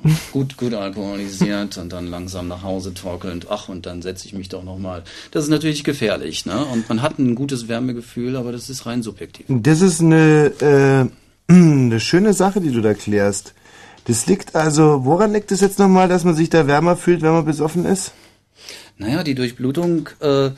Gut, 0.33 0.57
gut 0.57 0.75
alkoholisiert 0.75 1.77
und 1.77 1.93
dann 1.93 2.07
langsam 2.07 2.49
nach 2.49 2.63
Hause 2.63 2.95
torkelnd, 2.95 3.47
ach, 3.51 3.69
und 3.69 3.85
dann 3.85 4.01
setze 4.01 4.27
ich 4.27 4.33
mich 4.33 4.49
doch 4.49 4.63
nochmal. 4.63 5.03
Das 5.33 5.45
ist 5.45 5.51
natürlich 5.51 5.83
gefährlich, 5.83 6.47
ne? 6.47 6.65
Und 6.67 6.89
man 6.89 7.03
hat 7.03 7.19
ein 7.19 7.35
gutes 7.35 7.67
Wärmegefühl, 7.67 8.37
aber 8.37 8.53
das 8.53 8.71
ist 8.71 8.87
rein 8.87 9.03
subjektiv. 9.03 9.47
das 9.49 9.81
ist 9.81 10.01
eine, 10.01 11.11
äh, 11.49 11.53
eine 11.53 11.99
schöne 12.01 12.33
Sache, 12.33 12.61
die 12.61 12.71
du 12.71 12.81
da 12.81 12.95
klärst. 12.95 13.55
Das 14.05 14.27
liegt 14.27 14.55
also, 14.55 15.05
woran 15.05 15.33
liegt 15.33 15.53
es 15.53 15.61
jetzt 15.61 15.79
nochmal, 15.79 16.09
dass 16.09 16.25
man 16.25 16.35
sich 16.35 16.49
da 16.49 16.67
wärmer 16.67 16.97
fühlt, 16.97 17.23
wenn 17.23 17.33
man 17.33 17.45
besoffen 17.45 17.85
ist? 17.85 18.13
Naja, 18.97 19.23
die 19.23 19.35
Durchblutung 19.35 20.09
äh, 20.21 20.51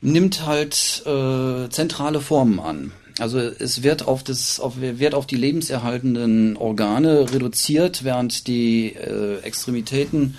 nimmt 0.00 0.46
halt 0.46 1.02
äh, 1.06 1.68
zentrale 1.70 2.20
Formen 2.20 2.60
an. 2.60 2.92
Also 3.20 3.38
es 3.38 3.82
wird 3.82 4.06
auf 4.08 4.22
das, 4.22 4.60
auf, 4.60 4.80
wird 4.80 5.14
auf 5.14 5.26
die 5.26 5.36
lebenserhaltenden 5.36 6.56
Organe 6.56 7.32
reduziert, 7.32 8.04
während 8.04 8.46
die 8.46 8.94
äh, 8.94 9.40
Extremitäten 9.42 10.36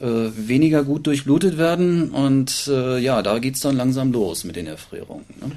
äh, 0.00 0.06
weniger 0.06 0.84
gut 0.84 1.06
durchblutet 1.06 1.58
werden. 1.58 2.10
Und 2.10 2.68
äh, 2.68 2.98
ja, 2.98 3.22
da 3.22 3.38
geht's 3.38 3.60
dann 3.60 3.76
langsam 3.76 4.12
los 4.12 4.44
mit 4.44 4.56
den 4.56 4.66
Erfrierungen. 4.66 5.24
Ne? 5.40 5.52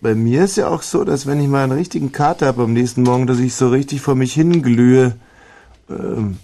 Bei 0.00 0.14
mir 0.14 0.44
ist 0.44 0.56
ja 0.56 0.68
auch 0.68 0.82
so, 0.82 1.04
dass 1.04 1.26
wenn 1.26 1.40
ich 1.40 1.48
mal 1.48 1.64
einen 1.64 1.72
richtigen 1.72 2.12
Kater 2.12 2.46
habe 2.46 2.62
am 2.62 2.72
nächsten 2.72 3.02
Morgen, 3.02 3.26
dass 3.26 3.38
ich 3.38 3.54
so 3.54 3.68
richtig 3.68 4.00
vor 4.00 4.14
mich 4.14 4.32
hinglühe. 4.32 5.16
Ähm, 5.90 6.38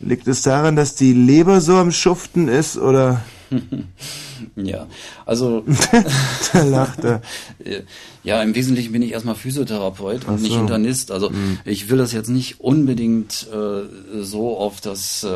liegt 0.00 0.26
es 0.28 0.42
daran, 0.42 0.76
dass 0.76 0.94
die 0.94 1.12
Leber 1.12 1.60
so 1.60 1.76
am 1.76 1.92
Schuften 1.92 2.48
ist 2.48 2.78
oder 2.78 3.20
Ja, 4.56 4.86
also 5.26 5.64
da 6.52 6.62
lacht 6.62 7.04
er. 7.04 7.20
Ja, 8.22 8.42
im 8.42 8.54
Wesentlichen 8.54 8.92
bin 8.92 9.00
ich 9.00 9.12
erstmal 9.12 9.34
Physiotherapeut 9.34 10.26
und 10.26 10.34
Ach 10.36 10.40
nicht 10.40 10.52
so. 10.52 10.60
Internist. 10.60 11.10
Also 11.10 11.30
ich 11.64 11.88
will 11.88 11.96
das 11.96 12.12
jetzt 12.12 12.28
nicht 12.28 12.60
unbedingt 12.60 13.46
äh, 13.50 14.22
so 14.22 14.58
auf 14.58 14.82
das, 14.82 15.24
äh, 15.24 15.28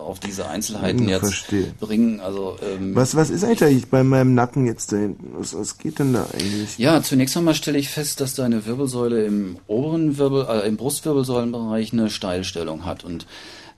auf 0.00 0.18
diese 0.18 0.48
Einzelheiten 0.48 1.00
Hm, 1.00 1.08
jetzt 1.10 1.20
verstehe. 1.20 1.74
bringen. 1.78 2.20
Also 2.20 2.56
ähm, 2.62 2.94
Was, 2.94 3.16
was 3.16 3.28
ist 3.28 3.44
eigentlich 3.44 3.88
bei 3.88 4.02
meinem 4.02 4.34
Nacken 4.34 4.64
jetzt 4.66 4.92
da 4.92 4.96
hinten? 4.96 5.34
Was, 5.38 5.54
was 5.54 5.76
geht 5.76 5.98
denn 5.98 6.14
da 6.14 6.26
eigentlich? 6.32 6.78
ja, 6.78 7.02
zunächst 7.02 7.36
einmal 7.36 7.54
stelle 7.54 7.76
ich 7.78 7.90
fest, 7.90 8.22
dass 8.22 8.34
deine 8.34 8.64
Wirbelsäule 8.64 9.26
im 9.26 9.58
oberen 9.66 10.16
Wirbel, 10.16 10.46
äh, 10.48 10.66
im 10.66 10.78
Brustwirbelsäulenbereich 10.78 11.92
eine 11.92 12.08
Steilstellung 12.08 12.86
hat 12.86 13.04
und 13.04 13.26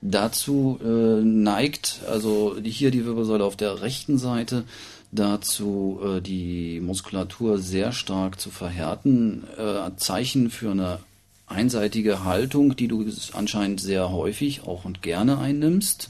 dazu 0.01 0.79
äh, 0.83 1.23
neigt, 1.23 2.01
also 2.09 2.55
hier 2.63 2.91
die 2.91 3.05
Wirbelsäule 3.05 3.43
auf 3.43 3.55
der 3.55 3.81
rechten 3.81 4.17
Seite, 4.17 4.63
dazu 5.11 5.99
äh, 6.03 6.21
die 6.21 6.79
Muskulatur 6.79 7.57
sehr 7.57 7.91
stark 7.91 8.39
zu 8.39 8.49
verhärten. 8.49 9.43
Äh, 9.57 9.91
Zeichen 9.97 10.49
für 10.49 10.71
eine 10.71 10.99
einseitige 11.47 12.23
Haltung, 12.23 12.75
die 12.75 12.87
du 12.87 13.05
anscheinend 13.33 13.81
sehr 13.81 14.11
häufig 14.11 14.61
auch 14.67 14.85
und 14.85 15.01
gerne 15.01 15.39
einnimmst. 15.39 16.07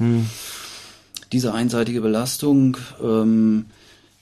Diese 1.31 1.53
einseitige 1.53 2.01
Belastung 2.01 2.77
ähm, 3.01 3.67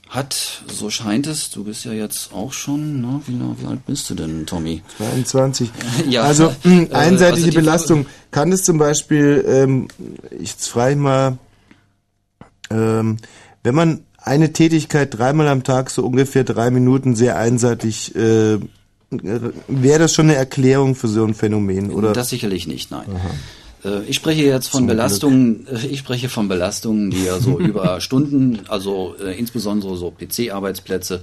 hat, 0.08 0.62
so 0.66 0.88
scheint 0.88 1.26
es, 1.26 1.50
du 1.50 1.64
bist 1.64 1.84
ja 1.84 1.92
jetzt 1.92 2.32
auch 2.32 2.52
schon, 2.52 3.00
ne, 3.00 3.20
wie, 3.26 3.38
wie 3.38 3.66
alt 3.66 3.84
bist 3.86 4.08
du 4.08 4.14
denn, 4.14 4.46
Tommy? 4.46 4.82
22. 4.96 5.70
Ja, 6.08 6.22
also 6.22 6.54
äh, 6.64 6.88
einseitige 6.92 7.24
also 7.26 7.44
die 7.44 7.56
Belastung. 7.56 8.06
Kann 8.30 8.52
es 8.52 8.64
zum 8.64 8.78
Beispiel, 8.78 9.44
ähm, 9.46 9.88
ich 10.38 10.52
frage 10.52 10.96
mal, 10.96 11.38
ähm, 12.70 13.18
wenn 13.62 13.74
man 13.74 14.04
eine 14.16 14.52
Tätigkeit 14.52 15.16
dreimal 15.16 15.48
am 15.48 15.62
Tag 15.62 15.90
so 15.90 16.04
ungefähr 16.04 16.44
drei 16.44 16.70
Minuten 16.70 17.14
sehr 17.14 17.36
einseitig, 17.36 18.14
äh, 18.14 18.58
wäre 19.10 19.98
das 19.98 20.14
schon 20.14 20.26
eine 20.26 20.36
Erklärung 20.36 20.94
für 20.94 21.08
so 21.08 21.24
ein 21.24 21.34
Phänomen, 21.34 21.90
oder? 21.90 22.12
Das 22.12 22.28
sicherlich 22.28 22.66
nicht, 22.66 22.90
nein. 22.90 23.08
Äh, 23.08 23.18
Ich 24.08 24.16
spreche 24.16 24.42
jetzt 24.42 24.68
von 24.68 24.78
Zum 24.80 24.86
Glück. 24.88 24.96
Belastungen, 24.96 25.66
äh, 25.68 25.86
ich 25.86 26.00
spreche 26.00 26.28
von 26.28 26.48
Belastungen, 26.48 27.10
die 27.10 27.24
ja 27.24 27.38
so 27.38 27.58
über 27.70 28.00
Stunden, 28.00 28.60
also 28.68 29.14
äh, 29.24 29.38
insbesondere 29.38 29.96
so 29.96 30.10
PC-Arbeitsplätze, 30.10 31.20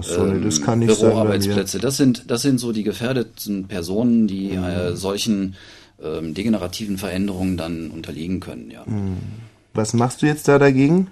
so, 0.00 0.26
das 0.26 0.60
mir. 0.60 0.86
Büroarbeitsplätze, 0.86 1.78
das 1.78 1.96
sind, 1.96 2.24
das 2.30 2.42
sind 2.42 2.58
so 2.58 2.72
die 2.72 2.84
gefährdeten 2.84 3.66
Personen, 3.68 4.26
die 4.26 4.50
Mhm. 4.56 4.64
äh, 4.64 4.96
solchen 4.96 5.56
ähm, 6.02 6.32
degenerativen 6.34 6.96
Veränderungen 6.96 7.56
dann 7.56 7.90
unterliegen 7.90 8.40
können, 8.40 8.70
ja. 8.70 8.84
Was 9.74 9.92
machst 9.92 10.22
du 10.22 10.26
jetzt 10.26 10.48
da 10.48 10.58
dagegen? 10.58 11.08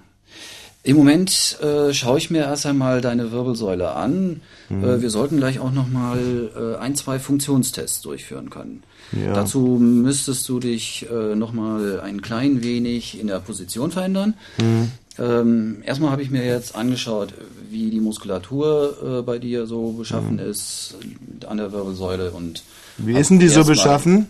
Im 0.81 0.95
Moment 0.95 1.57
äh, 1.61 1.93
schaue 1.93 2.17
ich 2.17 2.29
mir 2.31 2.43
erst 2.43 2.65
einmal 2.65 3.01
deine 3.01 3.31
Wirbelsäule 3.31 3.91
an. 3.91 4.41
Mhm. 4.69 4.83
Äh, 4.83 5.01
wir 5.01 5.09
sollten 5.09 5.37
gleich 5.37 5.59
auch 5.59 5.71
nochmal 5.71 6.49
äh, 6.55 6.81
ein, 6.81 6.95
zwei 6.95 7.19
Funktionstests 7.19 8.01
durchführen 8.01 8.49
können. 8.49 8.81
Ja. 9.11 9.33
Dazu 9.33 9.59
müsstest 9.79 10.47
du 10.49 10.59
dich 10.59 11.07
äh, 11.11 11.35
nochmal 11.35 11.99
ein 12.01 12.21
klein 12.21 12.63
wenig 12.63 13.19
in 13.19 13.27
der 13.27 13.39
Position 13.39 13.91
verändern. 13.91 14.35
Mhm. 14.57 14.91
Ähm, 15.17 15.77
erstmal 15.83 16.11
habe 16.11 16.21
ich 16.21 16.29
mir 16.29 16.45
jetzt 16.45 16.75
angeschaut, 16.75 17.33
wie 17.69 17.89
die 17.89 17.99
Muskulatur 17.99 19.19
äh, 19.19 19.21
bei 19.21 19.37
dir 19.37 19.65
so 19.65 19.91
beschaffen 19.91 20.39
ist 20.39 20.95
äh, 21.41 21.45
an 21.45 21.57
der 21.57 21.71
Wirbelsäule 21.71 22.31
und 22.31 22.63
Mhm. 22.99 23.07
Wie 23.07 23.17
ist 23.17 23.29
denn 23.29 23.39
die 23.39 23.47
so 23.47 23.63
beschaffen? 23.63 24.27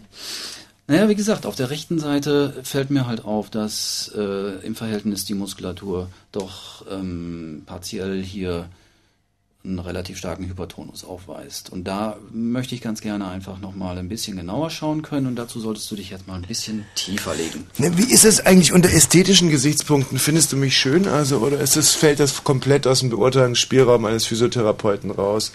naja, 0.88 1.10
wie 1.10 1.16
gesagt, 1.16 1.46
auf 1.46 1.56
der 1.56 1.70
rechten 1.70 2.00
Seite 2.00 2.54
fällt 2.64 2.90
mir 2.90 3.06
halt 3.08 3.26
auf, 3.26 3.50
dass 3.50 4.12
äh, 4.16 4.66
im 4.66 4.76
Verhältnis 4.76 5.26
die 5.26 5.34
Muskulatur 5.34 6.08
doch 6.32 6.86
ähm, 6.92 7.64
partiell 7.66 8.22
hier 8.22 8.70
einen 9.66 9.80
relativ 9.80 10.18
starken 10.18 10.48
Hypertonus 10.48 11.04
aufweist. 11.04 11.70
Und 11.70 11.84
da 11.84 12.18
möchte 12.32 12.76
ich 12.76 12.82
ganz 12.82 13.02
gerne 13.02 13.28
einfach 13.28 13.60
nochmal 13.60 13.98
ein 13.98 14.08
bisschen 14.08 14.38
genauer 14.38 14.70
schauen 14.70 15.02
können 15.02 15.28
und 15.28 15.36
dazu 15.36 15.60
solltest 15.60 15.92
du 15.92 15.98
dich 15.98 16.12
jetzt 16.12 16.28
mal 16.28 16.36
ein 16.36 16.44
bisschen 16.44 16.86
tiefer 16.96 17.36
legen. 17.36 17.68
Ne, 17.78 17.98
Wie 17.98 18.10
ist 18.12 18.24
es 18.24 18.46
eigentlich 18.46 18.72
unter 18.72 18.90
ästhetischen 18.90 19.50
Gesichtspunkten? 19.50 20.18
Findest 20.18 20.54
du 20.54 20.58
mich 20.58 20.78
schön, 20.78 21.10
also, 21.10 21.40
oder 21.40 21.60
ist 21.60 21.76
es, 21.76 21.94
fällt 21.94 22.22
das 22.22 22.46
komplett 22.46 22.88
aus 22.88 23.02
dem 23.02 23.10
Beurteilungsspielraum 23.10 24.06
eines 24.06 24.26
Physiotherapeuten 24.26 25.12
raus? 25.12 25.52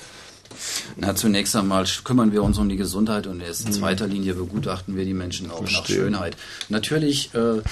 Na, 0.96 1.14
zunächst 1.14 1.56
einmal 1.56 1.86
kümmern 2.04 2.30
wir 2.32 2.42
uns 2.42 2.58
um 2.58 2.68
die 2.68 2.76
Gesundheit 2.76 3.26
und 3.26 3.40
erst 3.40 3.66
in 3.66 3.72
zweiter 3.72 4.06
Linie 4.06 4.34
begutachten 4.34 4.96
wir 4.96 5.04
die 5.04 5.14
Menschen 5.14 5.50
auch 5.50 5.62
nach 5.62 5.68
Verstehe. 5.68 5.96
Schönheit. 5.96 6.36
Natürlich, 6.68 7.34
äh, 7.34 7.62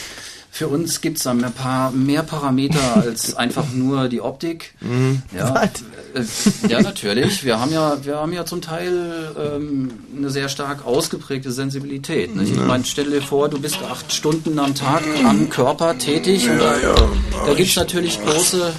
für 0.54 0.68
uns 0.68 1.00
gibt 1.00 1.16
es 1.16 1.24
da 1.24 1.30
ein 1.30 1.40
paar 1.54 1.92
mehr 1.92 2.22
Parameter 2.22 2.96
als 3.02 3.34
einfach 3.34 3.72
nur 3.72 4.10
die 4.10 4.20
Optik. 4.20 4.74
Ja, 5.34 5.64
äh, 5.64 6.68
ja, 6.68 6.82
natürlich. 6.82 7.42
Wir 7.42 7.58
haben 7.58 7.72
ja, 7.72 8.04
wir 8.04 8.16
haben 8.16 8.34
ja 8.34 8.44
zum 8.44 8.60
Teil 8.60 9.34
ähm, 9.40 9.92
eine 10.14 10.28
sehr 10.28 10.50
stark 10.50 10.84
ausgeprägte 10.84 11.50
Sensibilität. 11.50 12.36
Nicht? 12.36 12.52
Ich 12.52 12.60
meine, 12.60 12.84
stell 12.84 13.10
dir 13.10 13.22
vor, 13.22 13.48
du 13.48 13.58
bist 13.58 13.78
acht 13.82 14.12
Stunden 14.12 14.58
am 14.58 14.74
Tag 14.74 15.02
am 15.24 15.48
Körper 15.48 15.96
tätig 15.96 16.46
und 16.50 16.58
da, 16.58 16.74
da 17.46 17.54
gibt 17.54 17.70
es 17.70 17.76
natürlich 17.76 18.20
große 18.22 18.74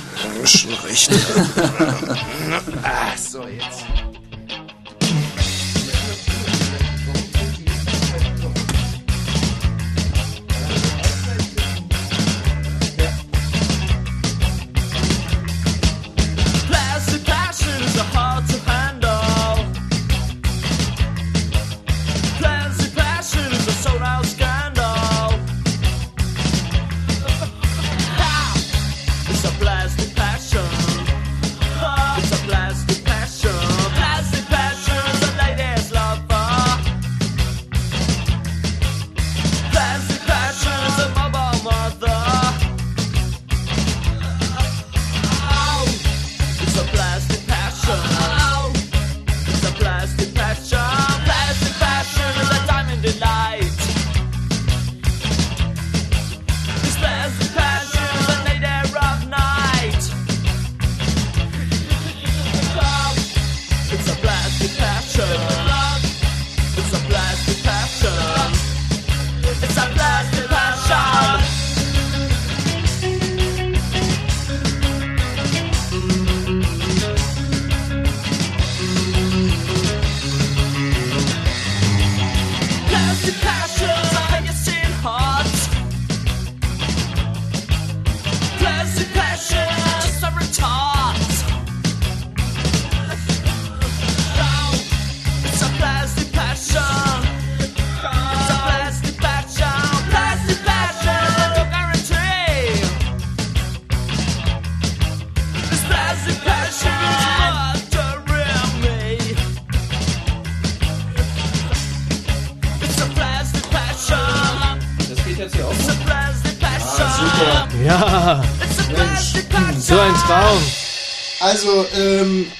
Schon 0.45 0.73
recht. 0.87 1.09
ah, 2.83 3.17
so 3.17 3.39
jetzt. 3.47 4.12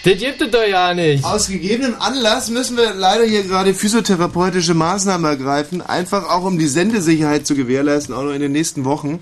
Das 0.04 0.18
gibt 0.18 0.42
es 0.42 0.52
doch 0.52 0.68
ja 0.68 0.94
nicht. 0.94 1.24
aus 1.24 1.48
gegebenem 1.48 1.96
Anlass 2.00 2.50
müssen 2.50 2.76
wir 2.78 2.94
leider 2.94 3.24
hier 3.24 3.44
gerade 3.44 3.74
physiotherapeutische 3.74 4.74
Maßnahmen 4.74 5.26
ergreifen, 5.26 5.82
einfach 5.82 6.30
auch 6.30 6.44
um 6.44 6.58
die 6.60 6.68
Sendesicherheit 6.68 7.48
zu 7.48 7.56
gewährleisten, 7.56 8.14
auch 8.14 8.24
noch 8.24 8.34
in 8.34 8.42
den 8.42 8.52
nächsten 8.52 8.84
Wochen. 8.86 9.20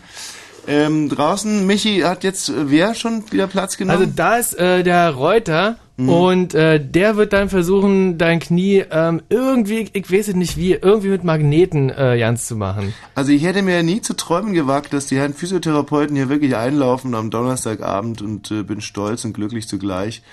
Ähm, 0.68 1.10
draußen, 1.10 1.66
Michi 1.66 2.02
hat 2.02 2.24
jetzt 2.24 2.50
äh, 2.50 2.70
wer 2.70 2.94
schon 2.94 3.24
wieder 3.32 3.48
Platz 3.48 3.74
Also 3.80 3.86
genommen? 3.86 4.14
da 4.16 4.38
ist 4.38 4.54
äh, 4.60 4.84
der 4.84 4.94
Herr 4.96 5.12
Reuter 5.12 5.78
Mhm. 5.98 6.10
und 6.10 6.54
äh, 6.56 6.80
der 6.84 7.16
wird 7.18 7.34
dann 7.34 7.50
versuchen, 7.50 8.18
dein 8.18 8.40
Knie 8.40 8.84
ähm, 8.90 9.22
irgendwie, 9.30 9.90
ich 9.94 10.12
weiß 10.12 10.30
es 10.30 10.36
nicht 10.36 10.56
wie, 10.58 10.72
irgendwie 10.72 11.10
mit 11.10 11.24
Magneten 11.24 11.90
äh, 11.90 12.18
ganz 12.18 12.48
zu 12.48 12.56
machen. 12.56 12.94
Also 13.14 13.32
ich 13.34 13.44
hätte 13.44 13.62
mir 13.62 13.84
nie 13.84 14.02
zu 14.02 14.16
träumen 14.16 14.54
gewagt, 14.54 14.94
dass 14.94 15.06
die 15.08 15.18
Herren 15.18 15.34
Physiotherapeuten 15.34 16.16
hier 16.16 16.30
wirklich 16.30 16.56
einlaufen 16.56 17.14
am 17.14 17.30
Donnerstagabend 17.30 18.22
und 18.22 18.50
äh, 18.52 18.64
bin 18.64 18.82
stolz 18.82 19.26
und 19.26 19.34
glücklich 19.34 19.68
zugleich. 19.68 20.24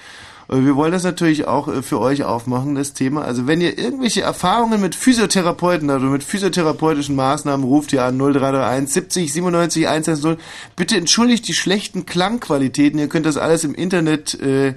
Und 0.49 0.65
wir 0.65 0.77
wollen 0.77 0.93
das 0.93 1.05
natürlich 1.05 1.47
auch 1.47 1.69
äh, 1.69 1.83
für 1.83 2.01
euch 2.01 2.25
aufmachen, 2.25 2.75
das 2.75 2.95
Thema. 2.95 3.23
Also 3.23 3.47
wenn 3.47 3.61
ihr 3.61 3.79
irgendwelche 3.79 4.23
Erfahrungen 4.23 4.81
mit 4.81 4.95
Physiotherapeuten 4.95 5.91
habt 5.91 6.01
oder 6.01 6.11
mit 6.11 6.25
physiotherapeutischen 6.25 7.15
Maßnahmen, 7.15 7.65
ruft 7.65 7.93
ihr 7.93 8.03
an 8.03 8.17
0331 8.17 8.93
70 8.93 9.33
97 9.35 9.89
110. 9.89 10.37
Bitte 10.75 10.97
entschuldigt 10.97 11.47
die 11.47 11.53
schlechten 11.53 12.07
Klangqualitäten. 12.07 12.99
Ihr 12.99 13.11
könnt 13.11 13.27
das 13.27 13.37
alles 13.37 13.63
im 13.65 13.75
Internet 13.75 14.41
äh, 14.41 14.75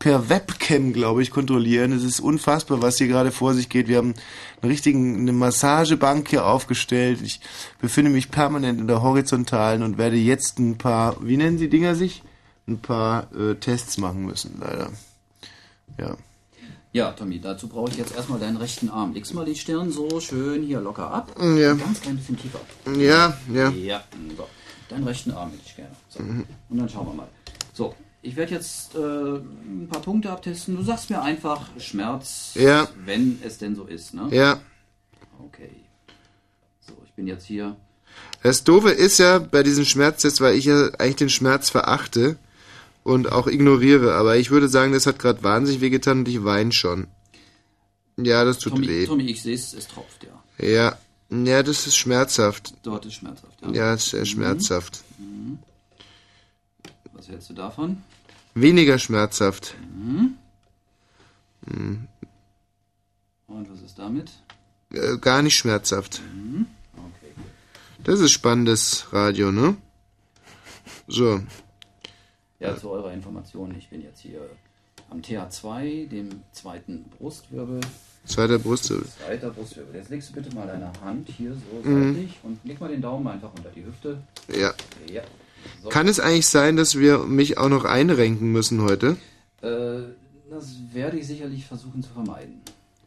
per 0.00 0.28
Webcam, 0.28 0.92
glaube 0.92 1.22
ich, 1.22 1.30
kontrollieren. 1.30 1.92
Es 1.92 2.02
ist 2.02 2.18
unfassbar, 2.18 2.82
was 2.82 2.98
hier 2.98 3.06
gerade 3.06 3.30
vor 3.30 3.54
sich 3.54 3.68
geht. 3.68 3.86
Wir 3.86 3.98
haben 3.98 4.14
einen 4.60 4.72
richtigen, 4.72 5.20
eine 5.20 5.32
Massagebank 5.32 6.30
hier 6.30 6.46
aufgestellt. 6.46 7.20
Ich 7.22 7.38
befinde 7.80 8.10
mich 8.10 8.32
permanent 8.32 8.80
in 8.80 8.88
der 8.88 9.02
Horizontalen 9.02 9.84
und 9.84 9.98
werde 9.98 10.16
jetzt 10.16 10.58
ein 10.58 10.78
paar, 10.78 11.16
wie 11.20 11.36
nennen 11.36 11.58
Sie 11.58 11.68
Dinger 11.68 11.94
sich? 11.94 12.24
Ein 12.66 12.80
paar 12.80 13.28
äh, 13.32 13.54
Tests 13.54 13.98
machen 13.98 14.26
müssen, 14.26 14.56
leider. 14.58 14.90
Ja. 15.98 16.16
Ja, 16.94 17.10
Tommy, 17.12 17.40
dazu 17.40 17.68
brauche 17.68 17.90
ich 17.90 17.96
jetzt 17.96 18.14
erstmal 18.14 18.38
deinen 18.38 18.58
rechten 18.58 18.90
Arm. 18.90 19.14
Legst 19.14 19.32
mal 19.32 19.46
die 19.46 19.54
Stirn 19.56 19.90
so 19.90 20.20
schön 20.20 20.62
hier 20.62 20.80
locker 20.80 21.10
ab. 21.10 21.34
Ja. 21.40 21.72
Ganz 21.74 22.00
klein 22.02 22.16
bisschen 22.18 22.36
tiefer. 22.36 22.60
Ja, 22.98 23.36
ja. 23.50 23.70
Ja, 23.70 24.04
so. 24.36 24.46
Deinen 24.90 25.04
rechten 25.04 25.30
Arm 25.30 25.50
hätte 25.52 25.62
ich 25.64 25.74
gerne. 25.76 25.96
So. 26.10 26.18
Und 26.20 26.46
dann 26.78 26.88
schauen 26.90 27.06
wir 27.06 27.14
mal. 27.14 27.28
So, 27.72 27.94
ich 28.20 28.36
werde 28.36 28.52
jetzt 28.52 28.94
äh, 28.94 28.98
ein 28.98 29.88
paar 29.90 30.02
Punkte 30.02 30.30
abtesten. 30.30 30.76
Du 30.76 30.82
sagst 30.82 31.08
mir 31.08 31.22
einfach 31.22 31.66
Schmerz, 31.78 32.52
Ja. 32.56 32.86
wenn 33.06 33.40
es 33.42 33.56
denn 33.56 33.74
so 33.74 33.84
ist. 33.86 34.12
Ne? 34.12 34.28
Ja. 34.30 34.60
Okay. 35.46 35.70
So, 36.86 36.92
ich 37.06 37.12
bin 37.14 37.26
jetzt 37.26 37.46
hier. 37.46 37.74
Das 38.42 38.64
Doofe 38.64 38.90
ist 38.90 39.16
ja 39.18 39.38
bei 39.38 39.62
diesen 39.62 39.86
Schmerztests, 39.86 40.42
weil 40.42 40.56
ich 40.56 40.66
ja 40.66 40.90
eigentlich 40.98 41.16
den 41.16 41.30
Schmerz 41.30 41.70
verachte 41.70 42.36
und 43.02 43.32
auch 43.32 43.46
ignoriere, 43.46 44.14
aber 44.14 44.36
ich 44.36 44.50
würde 44.50 44.68
sagen, 44.68 44.92
das 44.92 45.06
hat 45.06 45.18
gerade 45.18 45.42
wahnsinnig 45.42 45.80
wehgetan 45.80 46.20
und 46.20 46.28
ich 46.28 46.44
weine 46.44 46.72
schon. 46.72 47.08
Ja, 48.16 48.44
das 48.44 48.58
tut 48.58 48.74
Tommy, 48.74 48.88
weh. 48.88 49.06
Tommy, 49.06 49.24
ich 49.24 49.42
sehe 49.42 49.54
es, 49.54 49.72
es 49.72 49.88
tropft, 49.88 50.24
ja. 50.24 50.66
Ja. 50.66 50.98
Ja, 51.30 51.62
das 51.62 51.86
ist 51.86 51.96
schmerzhaft. 51.96 52.74
Dort 52.82 53.06
ist 53.06 53.14
schmerzhaft, 53.14 53.60
ja. 53.62 53.72
Ja, 53.72 53.92
das 53.92 54.04
ist 54.04 54.10
sehr 54.10 54.26
schmerzhaft. 54.26 55.02
Was 57.14 57.28
hältst 57.28 57.50
du 57.50 57.54
davon? 57.54 58.02
Weniger 58.54 58.98
schmerzhaft. 58.98 59.74
Und 61.66 62.08
was 63.48 63.80
ist 63.80 63.98
damit? 63.98 64.30
Äh, 64.92 65.16
gar 65.18 65.42
nicht 65.42 65.56
schmerzhaft. 65.56 66.20
Okay. 66.94 67.32
Das 68.04 68.20
ist 68.20 68.32
spannendes 68.32 69.06
Radio, 69.12 69.52
ne? 69.52 69.76
So. 71.08 71.40
Ja, 72.62 72.76
zu 72.76 72.90
eurer 72.90 73.12
Information, 73.12 73.74
ich 73.76 73.88
bin 73.88 74.02
jetzt 74.02 74.20
hier 74.20 74.40
am 75.10 75.20
TH2, 75.20 76.08
dem 76.08 76.28
zweiten 76.52 77.04
Brustwirbel. 77.18 77.80
Zweiter 78.24 78.58
Brustwirbel. 78.58 79.06
Zweiter 79.26 79.50
Brustwirbel. 79.50 79.96
Jetzt 79.96 80.10
legst 80.10 80.30
du 80.30 80.34
bitte 80.34 80.54
mal 80.54 80.66
deine 80.66 80.92
Hand 81.04 81.28
hier 81.28 81.54
so 81.54 81.88
Mhm. 81.88 82.14
seitlich 82.14 82.38
und 82.44 82.58
leg 82.64 82.80
mal 82.80 82.88
den 82.88 83.02
Daumen 83.02 83.26
einfach 83.26 83.50
unter 83.56 83.70
die 83.70 83.84
Hüfte. 83.84 84.22
Ja. 84.48 84.72
Ja. 85.12 85.22
So. 85.82 85.88
Kann 85.88 86.06
es 86.08 86.20
eigentlich 86.20 86.46
sein, 86.46 86.76
dass 86.76 86.96
wir 86.98 87.18
mich 87.18 87.58
auch 87.58 87.68
noch 87.68 87.84
einrenken 87.84 88.52
müssen 88.52 88.82
heute? 88.82 89.16
Äh, 89.60 90.02
das 90.50 90.76
werde 90.92 91.18
ich 91.18 91.26
sicherlich 91.26 91.66
versuchen 91.66 92.02
zu 92.02 92.10
vermeiden. 92.10 92.60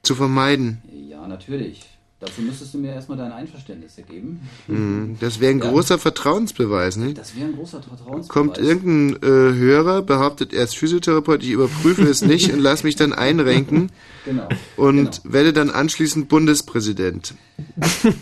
Zu 0.03 0.15
vermeiden. 0.15 0.81
Ja, 0.91 1.27
natürlich. 1.27 1.85
Dazu 2.21 2.41
müsstest 2.41 2.73
du 2.73 2.77
mir 2.77 2.93
erstmal 2.93 3.17
dein 3.17 3.33
Einverständnis 3.33 3.97
geben. 4.07 4.39
Mhm. 4.67 5.17
Das 5.19 5.41
wäre 5.41 5.51
ein 5.51 5.59
Ja. 5.59 5.69
großer 5.69 5.99
Vertrauensbeweis, 5.99 6.95
nicht? 6.95 7.17
Das 7.17 7.35
wäre 7.35 7.47
ein 7.47 7.55
großer 7.55 7.81
Vertrauensbeweis. 7.83 8.29
Kommt 8.29 8.57
irgendein 8.57 9.21
äh, 9.21 9.53
Hörer, 9.55 10.01
behauptet, 10.01 10.53
er 10.53 10.63
ist 10.63 10.77
Physiotherapeut, 10.77 11.43
ich 11.43 11.49
überprüfe 11.51 12.03
es 12.03 12.21
nicht 12.21 12.53
und 12.53 12.59
lass 12.61 12.83
mich 12.83 12.95
dann 12.95 13.11
einrenken 13.13 13.91
Genau. 14.25 14.47
und 14.77 15.21
werde 15.25 15.51
dann 15.53 15.69
anschließend 15.69 16.27
Bundespräsident. 16.29 17.35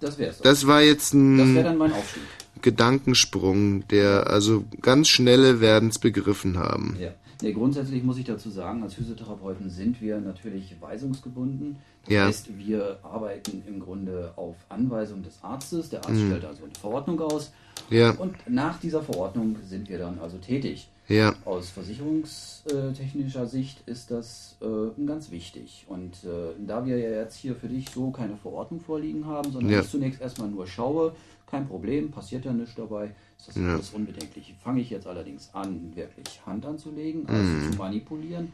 Das 0.00 0.18
wär's. 0.18 0.36
doch. 0.38 0.44
Das 0.44 0.66
war 0.66 0.82
jetzt 0.82 1.12
Das 1.14 1.18
wäre 1.20 1.40
ein 1.40 1.54
dann 1.64 1.78
mein 1.78 1.92
Aufstieg. 1.92 2.22
Gedankensprung, 2.62 3.86
der 3.88 4.28
also 4.28 4.64
ganz 4.82 5.08
schnelle 5.08 5.60
werden's 5.60 5.98
begriffen 5.98 6.58
haben. 6.58 6.96
Ja. 7.00 7.10
Nee, 7.42 7.52
grundsätzlich 7.52 8.02
muss 8.02 8.16
ich 8.18 8.24
dazu 8.24 8.48
sagen, 8.50 8.82
als 8.82 8.94
Physiotherapeuten 8.94 9.68
sind 9.68 10.00
wir 10.00 10.18
natürlich 10.20 10.74
weisungsgebunden. 10.80 11.76
Das 12.06 12.14
Ja. 12.14 12.26
heißt, 12.26 12.56
wir 12.58 12.98
arbeiten 13.02 13.62
im 13.66 13.80
Grunde 13.80 14.32
auf 14.36 14.54
Anweisung 14.68 15.22
des 15.22 15.42
Arztes. 15.42 15.90
Der 15.90 16.00
Arzt 16.00 16.10
Mhm. 16.20 16.26
stellt 16.28 16.44
also 16.44 16.64
eine 16.64 16.74
Verordnung 16.74 17.20
aus. 17.20 17.50
Ja. 17.90 18.10
Und 18.12 18.34
nach 18.48 18.78
dieser 18.80 19.02
Verordnung 19.02 19.56
sind 19.66 19.88
wir 19.88 19.98
dann 19.98 20.18
also 20.20 20.38
tätig. 20.38 20.88
Ja. 21.08 21.34
Aus 21.44 21.70
versicherungstechnischer 21.70 23.46
Sicht 23.46 23.82
ist 23.86 24.10
das 24.10 24.56
äh, 24.60 25.04
ganz 25.04 25.30
wichtig. 25.30 25.84
Und 25.88 26.24
äh, 26.24 26.54
da 26.66 26.84
wir 26.84 26.98
ja 26.98 27.10
jetzt 27.22 27.36
hier 27.36 27.54
für 27.54 27.68
dich 27.68 27.88
so 27.90 28.10
keine 28.10 28.36
Verordnung 28.36 28.80
vorliegen 28.80 29.24
haben, 29.26 29.52
sondern 29.52 29.72
Ja. 29.72 29.80
ich 29.80 29.90
zunächst 29.90 30.20
erstmal 30.20 30.48
nur 30.48 30.66
schaue, 30.66 31.14
kein 31.46 31.68
Problem, 31.68 32.10
passiert 32.10 32.44
ja 32.44 32.52
nichts 32.52 32.74
dabei, 32.74 33.14
ist 33.38 33.48
das 33.48 33.56
Ja. 33.56 33.74
alles 33.74 33.90
unbedenklich. 33.90 34.54
Fange 34.62 34.80
ich 34.80 34.90
jetzt 34.90 35.06
allerdings 35.06 35.50
an, 35.54 35.92
wirklich 35.94 36.44
Hand 36.44 36.66
anzulegen, 36.66 37.26
also 37.28 37.42
Mhm. 37.52 37.70
zu 37.72 37.78
manipulieren, 37.78 38.52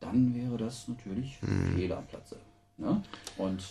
dann 0.00 0.34
wäre 0.34 0.56
das 0.56 0.88
natürlich 0.88 1.38
Mhm. 1.42 1.76
Fehl 1.76 1.92
am 1.92 2.04
Platze. 2.06 2.36
Ne? 2.78 3.02
Und 3.38 3.62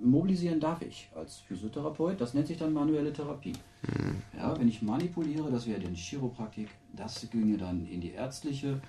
mobilisieren 0.00 0.60
darf 0.60 0.82
ich 0.82 1.08
als 1.14 1.38
Physiotherapeut, 1.38 2.20
das 2.20 2.34
nennt 2.34 2.46
sich 2.46 2.58
dann 2.58 2.72
manuelle 2.72 3.12
Therapie. 3.12 3.54
Mhm. 3.82 4.22
Ja, 4.36 4.58
wenn 4.58 4.68
ich 4.68 4.82
manipuliere, 4.82 5.50
das 5.50 5.66
wäre 5.66 5.80
die 5.80 5.94
Chiropraktik, 5.94 6.68
das 6.92 7.28
ginge 7.30 7.58
dann 7.58 7.86
in 7.86 8.00
die 8.00 8.12
ärztliche 8.12 8.80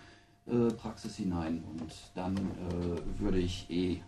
äh, 0.47 0.71
Praxis 0.73 1.15
hinein 1.15 1.63
und 1.79 1.91
dann 2.15 2.35
äh, 2.35 3.19
würde 3.19 3.39
ich 3.39 3.69
eh 3.69 4.01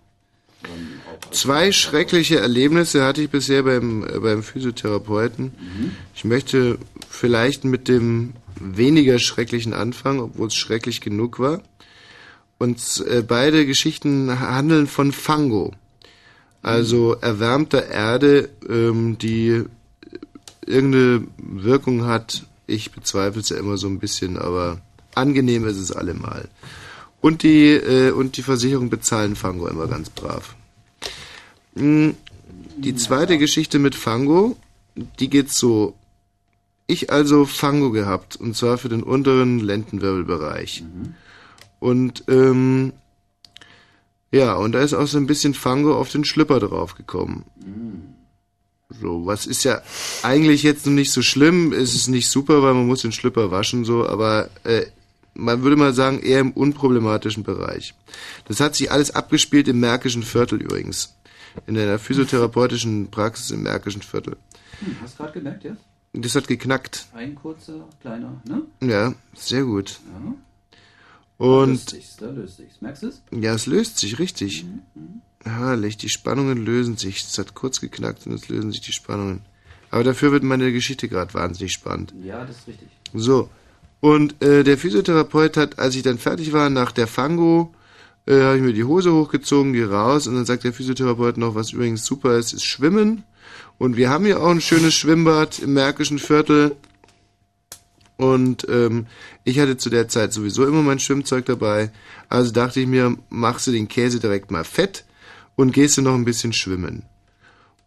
Zwei 1.32 1.74
schreckliche 1.74 2.40
Erlebnisse 2.40 3.04
hatte 3.04 3.22
ich 3.24 3.30
bisher 3.30 3.64
beim, 3.64 4.04
äh, 4.04 4.20
beim 4.20 4.44
Physiotherapeuten. 4.44 5.52
Ich 6.16 6.24
möchte 6.24 6.78
vielleicht 7.10 7.66
mit 7.66 7.90
dem 7.90 8.34
weniger 8.56 9.20
schrecklichen 9.20 9.74
anfangen, 9.74 10.22
obwohl 10.22 10.48
es 10.48 10.56
schrecklich 10.56 11.02
genug 11.02 11.40
war. 11.40 11.62
Und 12.64 13.04
äh, 13.10 13.22
beide 13.22 13.66
Geschichten 13.66 14.40
handeln 14.40 14.88
von 14.88 15.12
Fango. 15.12 15.74
Also 16.62 17.12
erwärmter 17.12 17.90
Erde, 17.90 18.52
ähm, 18.70 19.18
die 19.18 19.64
irgendeine 20.66 21.28
Wirkung 21.38 22.06
hat. 22.06 22.46
Ich 22.66 22.94
bezweifle 22.94 23.42
es 23.42 23.50
ja 23.50 23.58
immer 23.58 23.76
so 23.76 23.88
ein 23.88 24.00
bisschen, 24.00 24.38
aber 24.38 24.80
angenehm 25.14 25.68
ist 25.68 25.76
es 25.76 25.92
allemal. 25.92 26.48
Und 27.20 27.44
die, 27.44 27.72
äh, 27.72 28.12
und 28.12 28.38
die 28.38 28.44
Versicherung 28.44 28.90
bezahlen 28.90 29.36
Fango 29.36 29.68
immer 29.68 29.88
ganz 29.88 30.10
brav. 30.10 30.56
Mm, 31.76 32.12
Die 32.78 32.96
zweite 32.96 33.38
Geschichte 33.38 33.78
mit 33.78 33.94
Fango, 33.94 34.56
die 35.20 35.30
geht 35.30 35.52
so. 35.52 35.96
Ich 36.88 37.12
also 37.12 37.44
Fango 37.44 37.92
gehabt, 37.92 38.38
und 38.38 38.56
zwar 38.56 38.78
für 38.78 38.88
den 38.88 39.04
unteren 39.04 39.60
Lendenwirbelbereich. 39.60 40.86
Und 41.84 42.24
ähm, 42.30 42.94
ja, 44.32 44.56
und 44.56 44.72
da 44.72 44.80
ist 44.80 44.94
auch 44.94 45.06
so 45.06 45.18
ein 45.18 45.28
bisschen 45.28 45.54
Fango 45.54 45.98
auf 45.98 46.10
den 46.10 46.24
Schlipper 46.24 46.62
draufgekommen. 46.62 47.44
So, 49.02 49.26
was 49.26 49.46
ist 49.46 49.66
ja 49.66 49.82
eigentlich 50.22 50.64
jetzt 50.64 50.86
noch 50.86 50.94
nicht 50.94 51.12
so 51.12 51.22
schlimm, 51.22 51.74
es 51.74 51.94
ist 51.94 52.08
nicht 52.08 52.30
super, 52.30 52.64
weil 52.64 52.74
man 52.74 52.88
muss 52.88 53.02
den 53.02 53.12
Schlipper 53.12 53.52
waschen, 53.52 53.84
so, 53.84 54.08
aber 54.08 54.50
äh, 54.64 54.86
man 55.34 55.62
würde 55.64 55.76
mal 55.76 55.94
sagen, 55.94 56.22
eher 56.22 56.40
im 56.40 56.52
unproblematischen 56.52 57.44
Bereich. 57.44 57.94
Das 58.48 58.62
hat 58.62 58.76
sich 58.76 58.90
alles 58.90 59.14
abgespielt 59.14 59.68
im 59.68 59.82
Märkischen 59.82 60.24
Viertel 60.24 60.62
übrigens. 60.62 61.18
In 61.68 61.78
einer 61.78 62.00
physiotherapeutischen 62.00 63.12
Praxis 63.12 63.52
im 63.52 63.64
Märkischen 63.64 64.04
Viertel. 64.04 64.38
Hm, 64.80 64.96
hast 65.02 65.16
du 65.20 65.24
gerade 65.24 65.34
gemerkt 65.34 65.66
jetzt? 65.66 65.82
Das 66.14 66.34
hat 66.36 66.48
geknackt. 66.48 67.08
Ein 67.14 67.36
kurzer, 67.36 67.90
kleiner, 68.00 68.42
ne? 68.48 68.62
Ja, 68.80 69.14
sehr 69.34 69.64
gut. 69.64 70.00
Ja. 70.06 70.34
Und 71.38 71.70
löst 71.72 71.90
sich's, 71.90 72.18
da 72.18 72.30
löst 72.30 72.58
sich's. 72.58 72.82
Merkst 72.82 73.04
du 73.04 73.08
es? 73.08 73.22
ja, 73.32 73.54
es 73.54 73.66
löst 73.66 73.98
sich 73.98 74.20
richtig. 74.20 74.66
Mhm, 74.96 75.22
Herrlich, 75.44 75.98
die 75.98 76.10
Spannungen 76.10 76.64
lösen 76.64 76.96
sich. 76.98 77.24
Es 77.24 77.38
hat 77.38 77.54
kurz 77.54 77.82
geknackt 77.82 78.26
und 78.26 78.34
es 78.34 78.48
lösen 78.48 78.72
sich 78.72 78.82
die 78.82 78.94
Spannungen. 78.94 79.42
Aber 79.90 80.04
dafür 80.04 80.32
wird 80.32 80.44
meine 80.44 80.72
Geschichte 80.72 81.08
gerade 81.10 81.34
wahnsinnig 81.34 81.74
spannend. 81.74 82.14
Ja, 82.24 82.46
das 82.46 82.58
ist 82.58 82.68
richtig. 82.68 82.88
So. 83.14 83.50
Und 84.00 84.42
äh, 84.44 84.64
der 84.64 84.78
Physiotherapeut 84.78 85.58
hat, 85.58 85.80
als 85.80 85.96
ich 85.96 86.02
dann 86.02 86.18
fertig 86.18 86.52
war, 86.54 86.70
nach 86.70 86.92
der 86.92 87.08
Fango, 87.08 87.74
äh, 88.26 88.40
habe 88.42 88.58
ich 88.58 88.64
mir 88.64 88.74
die 88.74 88.86
Hose 88.86 89.14
hochgezogen, 89.14 89.74
die 89.74 89.84
raus, 89.84 90.28
und 90.28 90.36
dann 90.36 90.46
sagt 90.46 90.64
der 90.64 90.74
Physiotherapeut 90.74 91.38
noch, 91.38 91.56
was 91.56 91.74
übrigens 91.74 92.06
super 92.06 92.38
ist, 92.38 92.54
ist 92.54 92.64
Schwimmen. 92.64 93.24
Und 93.78 93.98
wir 93.98 94.10
haben 94.10 94.26
hier 94.26 94.42
auch 94.42 94.50
ein 94.50 94.62
schönes 94.62 94.94
Schwimmbad 94.94 95.60
im 95.60 95.74
Märkischen 95.74 96.20
Viertel. 96.20 96.76
Und 98.18 98.68
ähm, 98.70 99.08
ich 99.44 99.60
hatte 99.60 99.78
zu 99.78 99.90
der 99.90 100.08
Zeit 100.08 100.34
sowieso 100.34 100.66
immer 100.66 100.82
mein 100.82 101.00
Schwimmzeug 101.00 101.46
dabei. 101.46 101.92
Also 102.30 102.52
dachte 102.52 102.80
ich 102.80 102.88
mir, 102.88 103.18
machst 103.30 103.68
du 103.68 103.72
den 103.72 103.88
Käse 103.88 104.20
direkt 104.20 104.52
mal 104.52 104.64
fett 104.64 105.06
und 105.56 105.74
gehst 105.74 105.98
du 105.98 106.02
noch 106.02 106.14
ein 106.14 106.26
bisschen 106.26 106.54
schwimmen. 106.54 107.04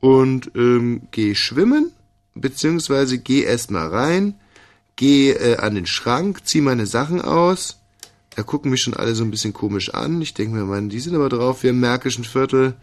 Und 0.01 0.51
ähm, 0.55 1.03
geh 1.11 1.35
schwimmen, 1.35 1.93
beziehungsweise 2.35 3.19
geh 3.19 3.43
erst 3.43 3.71
mal 3.71 3.89
rein, 3.89 4.35
geh 4.97 5.31
äh, 5.31 5.57
an 5.57 5.75
den 5.75 5.87
Schrank, 5.87 6.47
zieh 6.47 6.61
meine 6.61 6.87
Sachen 6.87 7.21
aus 7.21 7.79
Da 8.35 8.43
gucken 8.43 8.71
mich 8.71 8.83
schon 8.83 8.95
alle 8.95 9.15
so 9.15 9.25
ein 9.25 9.31
bisschen 9.31 9.53
komisch 9.53 9.95
an. 9.95 10.21
Ich 10.21 10.35
denke 10.35 10.57
mir, 10.57 10.65
man, 10.65 10.91
die 10.91 11.01
sind 11.01 11.15
aber 11.15 11.29
drauf, 11.29 11.63
wir 11.63 11.71
im 11.71 11.81
Märkischen 11.81 12.25
Viertel. 12.25 12.75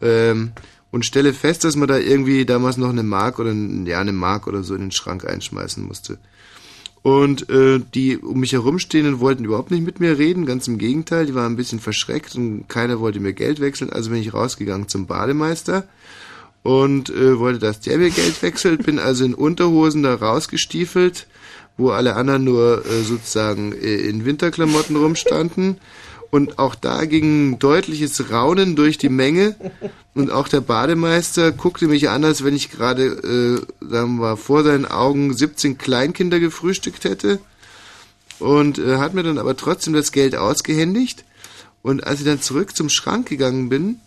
Ähm, 0.00 0.52
und 0.90 1.04
stelle 1.04 1.34
fest, 1.34 1.64
dass 1.64 1.76
man 1.76 1.88
da 1.88 1.98
irgendwie 1.98 2.46
damals 2.46 2.76
noch 2.78 2.88
eine 2.88 3.02
Mark 3.02 3.38
oder 3.38 3.52
ja, 3.52 4.00
eine 4.00 4.12
Mark 4.12 4.46
oder 4.46 4.62
so 4.62 4.74
in 4.74 4.80
den 4.80 4.90
Schrank 4.90 5.26
einschmeißen 5.26 5.84
musste. 5.84 6.18
Und 7.08 7.48
äh, 7.48 7.80
die 7.94 8.18
um 8.18 8.40
mich 8.40 8.52
herumstehenden 8.52 9.18
wollten 9.18 9.46
überhaupt 9.46 9.70
nicht 9.70 9.82
mit 9.82 9.98
mir 9.98 10.18
reden, 10.18 10.44
ganz 10.44 10.68
im 10.68 10.76
Gegenteil, 10.76 11.24
die 11.24 11.34
waren 11.34 11.54
ein 11.54 11.56
bisschen 11.56 11.80
verschreckt 11.80 12.36
und 12.36 12.68
keiner 12.68 13.00
wollte 13.00 13.18
mir 13.18 13.32
Geld 13.32 13.60
wechseln, 13.60 13.88
also 13.88 14.10
bin 14.10 14.20
ich 14.20 14.34
rausgegangen 14.34 14.88
zum 14.88 15.06
Bademeister 15.06 15.84
und 16.62 17.08
äh, 17.08 17.38
wollte, 17.38 17.60
dass 17.60 17.80
der 17.80 17.96
mir 17.96 18.10
Geld 18.10 18.42
wechselt, 18.42 18.84
bin 18.84 18.98
also 18.98 19.24
in 19.24 19.32
Unterhosen 19.32 20.02
da 20.02 20.16
rausgestiefelt, 20.16 21.28
wo 21.78 21.92
alle 21.92 22.14
anderen 22.14 22.44
nur 22.44 22.84
äh, 22.84 23.02
sozusagen 23.04 23.72
äh, 23.72 23.94
in 23.94 24.26
Winterklamotten 24.26 24.96
rumstanden. 24.96 25.78
Und 26.30 26.58
auch 26.58 26.74
da 26.74 27.06
ging 27.06 27.52
ein 27.52 27.58
deutliches 27.58 28.30
Raunen 28.30 28.76
durch 28.76 28.98
die 28.98 29.08
Menge. 29.08 29.56
Und 30.14 30.30
auch 30.30 30.48
der 30.48 30.60
Bademeister 30.60 31.52
guckte 31.52 31.88
mich 31.88 32.10
an, 32.10 32.24
als 32.24 32.44
wenn 32.44 32.54
ich 32.54 32.70
gerade, 32.70 33.04
äh, 33.04 33.86
sagen 33.86 34.16
wir 34.16 34.22
mal, 34.22 34.36
vor 34.36 34.62
seinen 34.62 34.84
Augen 34.84 35.34
17 35.34 35.78
Kleinkinder 35.78 36.38
gefrühstückt 36.38 37.04
hätte. 37.04 37.38
Und 38.38 38.78
äh, 38.78 38.98
hat 38.98 39.14
mir 39.14 39.22
dann 39.22 39.38
aber 39.38 39.56
trotzdem 39.56 39.94
das 39.94 40.12
Geld 40.12 40.36
ausgehändigt. 40.36 41.24
Und 41.82 42.06
als 42.06 42.20
ich 42.20 42.26
dann 42.26 42.42
zurück 42.42 42.76
zum 42.76 42.90
Schrank 42.90 43.28
gegangen 43.28 43.68
bin 43.70 44.00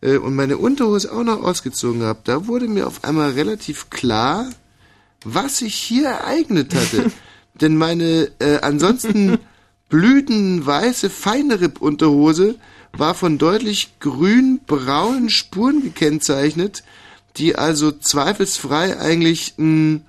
äh, 0.00 0.16
und 0.16 0.36
meine 0.36 0.58
Unterhose 0.58 1.12
auch 1.12 1.24
noch 1.24 1.42
ausgezogen 1.42 2.02
habe, 2.02 2.20
da 2.24 2.46
wurde 2.46 2.68
mir 2.68 2.86
auf 2.86 3.02
einmal 3.02 3.32
relativ 3.32 3.90
klar, 3.90 4.48
was 5.24 5.58
sich 5.58 5.74
hier 5.74 6.08
ereignet 6.08 6.72
hatte. 6.74 7.10
Denn 7.60 7.76
meine 7.76 8.30
äh, 8.38 8.58
ansonsten 8.60 9.38
blütenweiße 9.94 11.08
Feinripp-Unterhose 11.08 12.56
war 12.94 13.14
von 13.14 13.38
deutlich 13.38 13.92
grün-braunen 14.00 15.30
Spuren 15.30 15.84
gekennzeichnet, 15.84 16.82
die 17.36 17.54
also 17.54 17.92
zweifelsfrei 17.92 18.98
eigentlich 18.98 19.54
ein 19.56 20.04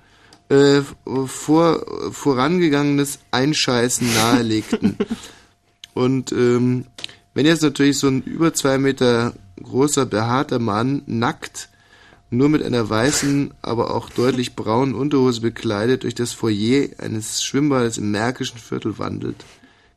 äh, 0.48 0.80
vor, 1.26 1.86
vorangegangenes 2.10 3.20
Einscheißen 3.30 4.12
nahelegten. 4.12 4.98
Und 5.94 6.32
ähm, 6.32 6.86
wenn 7.34 7.46
jetzt 7.46 7.62
natürlich 7.62 7.98
so 7.98 8.08
ein 8.08 8.22
über 8.22 8.52
zwei 8.54 8.78
Meter 8.78 9.34
großer, 9.62 10.04
behaarter 10.04 10.58
Mann 10.58 11.02
nackt 11.06 11.68
nur 12.30 12.48
mit 12.48 12.64
einer 12.64 12.90
weißen, 12.90 13.54
aber 13.62 13.94
auch 13.94 14.10
deutlich 14.10 14.56
braunen 14.56 14.96
Unterhose 14.96 15.40
bekleidet 15.40 16.02
durch 16.02 16.16
das 16.16 16.32
Foyer 16.32 16.88
eines 16.98 17.44
Schwimmbades 17.44 17.98
im 17.98 18.10
Märkischen 18.10 18.58
Viertel 18.58 18.98
wandelt, 18.98 19.44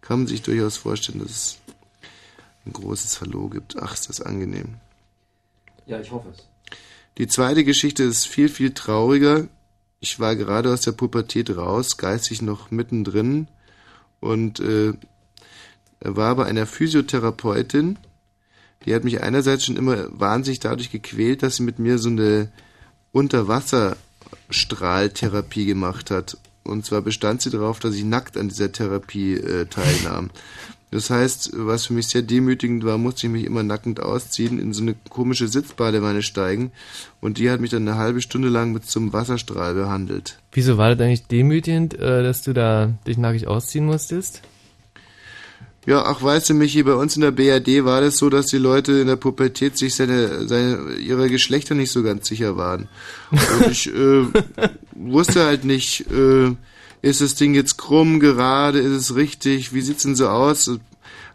kann 0.09 0.19
man 0.21 0.27
sich 0.27 0.41
durchaus 0.41 0.75
vorstellen, 0.75 1.19
dass 1.19 1.29
es 1.29 1.59
ein 2.65 2.73
großes 2.73 3.21
Hallo 3.21 3.47
gibt. 3.47 3.77
Ach, 3.77 3.93
ist 3.93 4.09
das 4.09 4.21
angenehm. 4.21 4.77
Ja, 5.85 5.99
ich 5.99 6.09
hoffe 6.09 6.29
es. 6.29 6.47
Die 7.19 7.27
zweite 7.27 7.63
Geschichte 7.63 8.01
ist 8.01 8.25
viel, 8.25 8.49
viel 8.49 8.73
trauriger. 8.73 9.47
Ich 9.99 10.19
war 10.19 10.35
gerade 10.35 10.73
aus 10.73 10.81
der 10.81 10.93
Pubertät 10.93 11.55
raus, 11.55 11.97
geistig 11.97 12.41
noch 12.41 12.71
mittendrin 12.71 13.49
und 14.19 14.59
äh, 14.61 14.93
war 15.99 16.35
bei 16.35 16.45
einer 16.45 16.65
Physiotherapeutin, 16.65 17.99
die 18.87 18.95
hat 18.95 19.03
mich 19.03 19.21
einerseits 19.21 19.65
schon 19.65 19.77
immer 19.77 20.07
wahnsinnig 20.09 20.59
dadurch 20.59 20.89
gequält, 20.89 21.43
dass 21.43 21.57
sie 21.57 21.63
mit 21.63 21.77
mir 21.77 21.99
so 21.99 22.09
eine 22.09 22.51
Unterwasserstrahltherapie 23.11 25.65
gemacht 25.65 26.09
hat. 26.09 26.39
Und 26.69 26.85
zwar 26.85 27.01
bestand 27.01 27.41
sie 27.41 27.49
darauf, 27.49 27.79
dass 27.79 27.95
ich 27.95 28.03
nackt 28.03 28.37
an 28.37 28.49
dieser 28.49 28.71
Therapie 28.71 29.33
äh, 29.33 29.65
teilnahm. 29.65 30.29
Das 30.91 31.11
heißt, 31.11 31.51
was 31.53 31.85
für 31.85 31.93
mich 31.93 32.07
sehr 32.07 32.23
demütigend 32.23 32.83
war, 32.83 32.97
musste 32.97 33.27
ich 33.27 33.33
mich 33.33 33.45
immer 33.45 33.61
nackend 33.61 33.99
ausziehen, 33.99 34.59
in 34.59 34.73
so 34.73 34.81
eine 34.81 34.95
komische 35.09 35.47
Sitzbadewanne 35.47 36.23
steigen. 36.23 36.71
Und 37.21 37.37
die 37.37 37.51
hat 37.51 37.61
mich 37.61 37.69
dann 37.69 37.87
eine 37.87 37.97
halbe 37.97 38.21
Stunde 38.21 38.49
lang 38.49 38.71
mit 38.71 38.83
einem 38.95 39.13
Wasserstrahl 39.13 39.75
behandelt. 39.75 40.39
Wieso 40.51 40.77
war 40.77 40.95
das 40.95 41.05
eigentlich 41.05 41.27
demütigend, 41.27 41.93
äh, 41.93 42.23
dass 42.23 42.41
du 42.41 42.53
da 42.53 42.93
dich 43.05 43.17
nackig 43.17 43.47
ausziehen 43.47 43.85
musstest? 43.85 44.41
Ja, 45.89 46.03
ach 46.05 46.21
weißt 46.21 46.51
du, 46.51 46.53
Michi, 46.53 46.83
bei 46.83 46.93
uns 46.93 47.15
in 47.15 47.23
der 47.23 47.31
BRD 47.31 47.83
war 47.83 47.99
das 47.99 48.17
so, 48.17 48.29
dass 48.29 48.45
die 48.45 48.59
Leute 48.59 48.91
in 48.91 49.07
der 49.07 49.15
Pubertät 49.15 49.75
sich 49.75 49.95
seine, 49.95 50.47
seine, 50.47 50.93
ihrer 50.97 51.27
Geschlechter 51.29 51.73
nicht 51.73 51.91
so 51.91 52.03
ganz 52.03 52.27
sicher 52.27 52.57
waren. 52.57 52.87
Und 53.31 53.71
ich 53.71 53.91
äh, 53.91 54.25
wusste 54.91 55.45
halt 55.45 55.65
nicht, 55.65 56.05
äh, 56.11 56.51
ist 57.01 57.21
das 57.21 57.33
Ding 57.33 57.55
jetzt 57.55 57.77
krumm, 57.77 58.19
gerade, 58.19 58.77
ist 58.77 58.91
es 58.91 59.15
richtig, 59.15 59.73
wie 59.73 59.81
sieht's 59.81 60.03
denn 60.03 60.15
so 60.15 60.27
aus? 60.27 60.69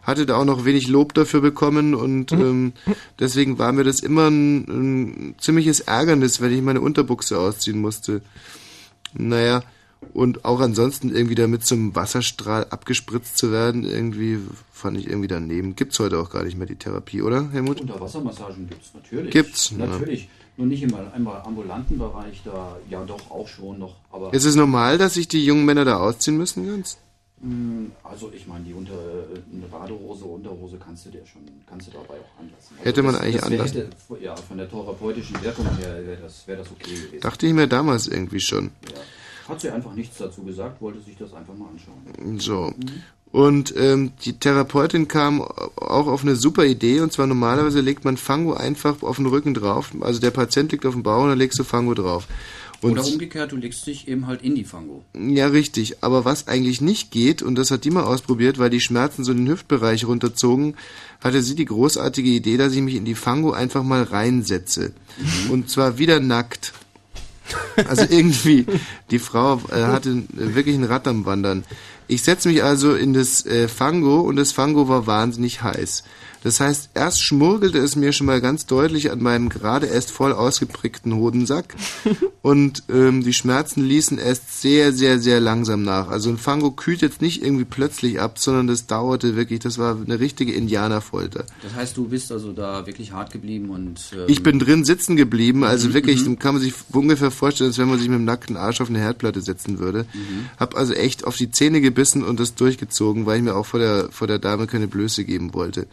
Hatte 0.03 0.25
da 0.25 0.37
auch 0.37 0.45
noch 0.45 0.63
wenig 0.63 0.87
Lob 0.87 1.13
dafür 1.13 1.41
bekommen 1.41 1.93
und 1.93 2.31
ähm, 2.31 2.71
deswegen 3.19 3.59
war 3.59 3.73
mir 3.73 3.83
das 3.83 3.99
immer 3.99 4.29
ein, 4.29 4.59
ein 4.69 5.35
ziemliches 5.37 5.81
Ärgernis, 5.81 6.39
wenn 6.39 6.53
ich 6.53 6.61
meine 6.61 6.79
Unterbuchse 6.79 7.37
ausziehen 7.37 7.81
musste. 7.81 8.21
Naja, 9.13 9.63
und 10.13 10.45
auch 10.45 10.59
ansonsten 10.59 11.09
irgendwie 11.13 11.35
damit 11.35 11.65
zum 11.65 11.95
Wasserstrahl 11.95 12.65
abgespritzt 12.69 13.37
zu 13.37 13.51
werden, 13.51 13.83
irgendwie 13.83 14.39
fand 14.71 14.97
ich 14.97 15.07
irgendwie 15.07 15.27
daneben. 15.27 15.75
Gibt's 15.75 15.99
heute 15.99 16.19
auch 16.19 16.29
gar 16.29 16.43
nicht 16.43 16.57
mehr 16.57 16.67
die 16.67 16.75
Therapie, 16.75 17.21
oder, 17.21 17.49
Helmut? 17.51 17.81
Unterwassermassagen 17.81 18.67
gibt 18.69 18.83
es 18.83 18.93
natürlich. 18.93 19.31
Gibt's, 19.31 19.71
ja. 19.71 19.85
Natürlich. 19.85 20.29
Nur 20.57 20.67
nicht 20.67 20.83
im, 20.83 20.93
im 21.17 21.27
ambulanten 21.27 21.97
Bereich, 21.97 22.41
da 22.45 22.77
ja 22.89 23.03
doch 23.03 23.29
auch 23.29 23.47
schon 23.47 23.77
noch. 23.79 23.95
Aber 24.11 24.33
Ist 24.33 24.45
es 24.45 24.55
normal, 24.55 24.97
dass 24.97 25.15
sich 25.15 25.27
die 25.27 25.43
jungen 25.43 25.65
Männer 25.65 25.83
da 25.83 25.97
ausziehen 25.97 26.37
müssen 26.37 26.65
ganz? 26.65 26.97
mh, 27.41 27.89
also 28.03 28.31
ich 28.33 28.47
meine, 28.47 28.63
die 28.63 28.73
unter 28.73 28.93
eine 28.93 29.65
Badehose, 29.69 30.23
Unterhose 30.23 30.77
kannst 30.77 31.05
du 31.05 31.09
dir 31.09 31.25
schon, 31.25 31.41
kannst 31.69 31.87
du 31.87 31.91
dabei 31.91 32.13
auch 32.15 32.39
anlassen. 32.39 32.75
Also 32.77 32.85
Hätte 32.85 33.03
man 33.03 33.13
das, 33.15 33.21
eigentlich 33.23 33.41
das 33.41 33.49
wär- 33.51 33.59
anlassen. 33.59 33.81
hätte- 34.09 34.23
Ja, 34.23 34.35
von 34.37 34.57
der 34.57 34.69
therapeutischen 34.69 35.43
Wirkung 35.43 35.65
her 35.77 36.05
wäre 36.07 36.21
das, 36.21 36.47
wär 36.47 36.55
das 36.55 36.71
okay 36.71 36.95
gewesen. 36.95 37.19
Dachte 37.19 37.47
ich 37.47 37.53
mir 37.53 37.67
damals 37.67 38.07
irgendwie 38.07 38.39
schon. 38.39 38.71
Ja. 38.87 39.01
Hat 39.47 39.61
sie 39.61 39.69
einfach 39.69 39.93
nichts 39.93 40.17
dazu 40.17 40.43
gesagt, 40.43 40.81
wollte 40.81 41.01
sich 41.01 41.17
das 41.17 41.33
einfach 41.33 41.53
mal 41.55 41.69
anschauen. 41.69 42.39
So. 42.39 42.73
Und 43.31 43.73
ähm, 43.77 44.13
die 44.23 44.39
Therapeutin 44.39 45.07
kam 45.07 45.41
auch 45.41 46.07
auf 46.07 46.23
eine 46.23 46.35
super 46.35 46.65
Idee, 46.65 47.01
und 47.01 47.11
zwar 47.11 47.27
normalerweise 47.27 47.81
legt 47.81 48.05
man 48.05 48.17
Fango 48.17 48.53
einfach 48.53 49.03
auf 49.03 49.17
den 49.17 49.25
Rücken 49.25 49.53
drauf. 49.53 49.91
Also 49.99 50.21
der 50.21 50.31
Patient 50.31 50.71
liegt 50.71 50.85
auf 50.85 50.93
dem 50.93 51.03
Bauch 51.03 51.23
und 51.23 51.29
dann 51.29 51.37
legst 51.37 51.59
du 51.59 51.63
Fango 51.63 51.93
drauf. 51.93 52.27
Und 52.81 52.93
Oder 52.93 53.05
umgekehrt, 53.05 53.51
du 53.51 53.57
legst 53.57 53.87
dich 53.87 54.07
eben 54.07 54.27
halt 54.27 54.41
in 54.41 54.55
die 54.55 54.63
Fango. 54.63 55.03
Ja, 55.17 55.47
richtig. 55.47 56.03
Aber 56.03 56.23
was 56.23 56.47
eigentlich 56.47 56.81
nicht 56.81 57.11
geht, 57.11 57.41
und 57.41 57.55
das 57.55 57.71
hat 57.71 57.83
die 57.83 57.91
mal 57.91 58.03
ausprobiert, 58.03 58.57
weil 58.57 58.69
die 58.69 58.79
Schmerzen 58.79 59.23
so 59.23 59.31
in 59.31 59.39
den 59.39 59.49
Hüftbereich 59.49 60.05
runterzogen, 60.05 60.75
hatte 61.21 61.41
sie 61.41 61.55
die 61.55 61.65
großartige 61.65 62.29
Idee, 62.29 62.57
dass 62.57 62.73
ich 62.73 62.81
mich 62.81 62.95
in 62.95 63.05
die 63.05 63.15
Fango 63.15 63.51
einfach 63.51 63.83
mal 63.83 64.03
reinsetze. 64.03 64.93
Und 65.49 65.69
zwar 65.69 65.97
wieder 65.97 66.19
nackt. 66.19 66.73
Also 67.87 68.05
irgendwie, 68.09 68.65
die 69.11 69.19
Frau 69.19 69.61
äh, 69.71 69.83
hatte 69.83 70.23
wirklich 70.31 70.75
ein 70.75 70.83
Rad 70.83 71.07
am 71.07 71.25
Wandern. 71.25 71.63
Ich 72.07 72.23
setze 72.23 72.47
mich 72.47 72.63
also 72.63 72.95
in 72.95 73.13
das 73.13 73.45
äh, 73.45 73.67
Fango 73.67 74.21
und 74.21 74.35
das 74.35 74.51
Fango 74.51 74.87
war 74.87 75.07
wahnsinnig 75.07 75.61
heiß. 75.61 76.03
Das 76.45 76.59
heißt, 76.59 76.91
erst 76.93 77.23
schmurgelte 77.23 77.79
es 77.79 77.95
mir 77.95 78.13
schon 78.13 78.27
mal 78.27 78.39
ganz 78.39 78.67
deutlich 78.67 79.09
an 79.09 79.19
meinem 79.19 79.49
gerade 79.49 79.87
erst 79.87 80.11
voll 80.11 80.31
ausgeprägten 80.31 81.15
Hodensack 81.15 81.73
und 82.43 82.83
ähm, 82.87 83.23
die 83.23 83.33
Schmerzen 83.33 83.83
ließen 83.83 84.19
erst 84.19 84.61
sehr, 84.61 84.93
sehr, 84.93 85.17
sehr 85.17 85.39
langsam 85.39 85.81
nach. 85.81 86.07
Also 86.09 86.29
ein 86.29 86.37
Fango 86.37 86.69
kühlt 86.69 87.01
jetzt 87.01 87.19
nicht 87.19 87.43
irgendwie 87.43 87.65
plötzlich 87.65 88.21
ab, 88.21 88.37
sondern 88.37 88.67
das 88.67 88.85
dauerte 88.85 89.35
wirklich, 89.35 89.61
das 89.61 89.79
war 89.79 89.97
eine 89.99 90.19
richtige 90.19 90.53
Indianerfolter. 90.53 91.45
Das 91.63 91.73
heißt, 91.73 91.97
du 91.97 92.09
bist 92.09 92.31
also 92.31 92.53
da 92.53 92.85
wirklich 92.85 93.11
hart 93.11 93.33
geblieben 93.33 93.71
und 93.71 93.99
ähm, 94.13 94.25
Ich 94.27 94.43
bin 94.43 94.59
drin 94.59 94.85
sitzen 94.85 95.15
geblieben, 95.15 95.63
also 95.63 95.95
wirklich, 95.95 96.23
kann 96.37 96.53
man 96.53 96.61
sich 96.61 96.75
ungefähr 96.91 97.31
vorstellen, 97.31 97.71
als 97.71 97.79
wenn 97.79 97.89
man 97.89 97.97
sich 97.97 98.07
mit 98.07 98.19
dem 98.19 98.25
nackten 98.25 98.55
Arsch 98.55 98.81
auf 98.81 98.89
eine 98.89 98.99
Herdplatte 98.99 99.41
setzen 99.41 99.79
würde. 99.79 100.05
Hab 100.59 100.77
also 100.77 100.93
echt 100.93 101.25
auf 101.25 101.37
die 101.37 101.49
Zähne 101.49 101.81
gebissen 101.81 102.23
und 102.23 102.39
das 102.39 102.53
durchgezogen, 102.53 103.25
weil 103.25 103.37
ich 103.37 103.43
mir 103.43 103.55
auch 103.55 103.65
vor 103.65 103.79
der, 103.79 104.09
vor 104.11 104.27
der 104.27 104.37
Dame 104.37 104.67
keine 104.67 104.87
Blöße 104.87 105.25
geben 105.25 105.55
wollte. 105.55 105.87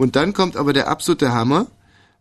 Und 0.00 0.16
dann 0.16 0.32
kommt 0.32 0.56
aber 0.56 0.72
der 0.72 0.88
absolute 0.88 1.34
Hammer. 1.34 1.66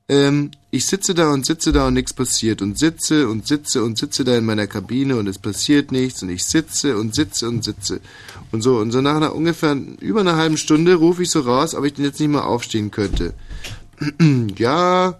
Ähm, 0.09 0.51
ich 0.69 0.85
sitze 0.85 1.13
da 1.13 1.31
und 1.31 1.45
sitze 1.45 1.71
da 1.71 1.87
und 1.87 1.93
nichts 1.93 2.11
passiert 2.11 2.61
und 2.61 2.77
sitze 2.77 3.29
und 3.29 3.47
sitze 3.47 3.85
und 3.85 3.97
sitze 3.97 4.25
da 4.25 4.35
in 4.35 4.43
meiner 4.43 4.67
Kabine 4.67 5.15
und 5.15 5.27
es 5.27 5.39
passiert 5.39 5.93
nichts 5.93 6.21
und 6.21 6.27
ich 6.27 6.43
sitze 6.43 6.97
und 6.97 7.15
sitze 7.15 7.47
und 7.47 7.63
sitze 7.63 8.01
und 8.51 8.63
so 8.63 8.79
und 8.79 8.91
so 8.91 8.99
nach 8.99 9.15
einer 9.15 9.33
ungefähr 9.33 9.77
über 10.01 10.19
einer 10.19 10.35
halben 10.35 10.57
Stunde 10.57 10.95
rufe 10.95 11.23
ich 11.23 11.31
so 11.31 11.39
raus, 11.39 11.73
ob 11.73 11.85
ich 11.85 11.93
denn 11.93 12.03
jetzt 12.03 12.19
nicht 12.19 12.27
mal 12.27 12.41
aufstehen 12.41 12.91
könnte. 12.91 13.33
ja, 14.57 15.17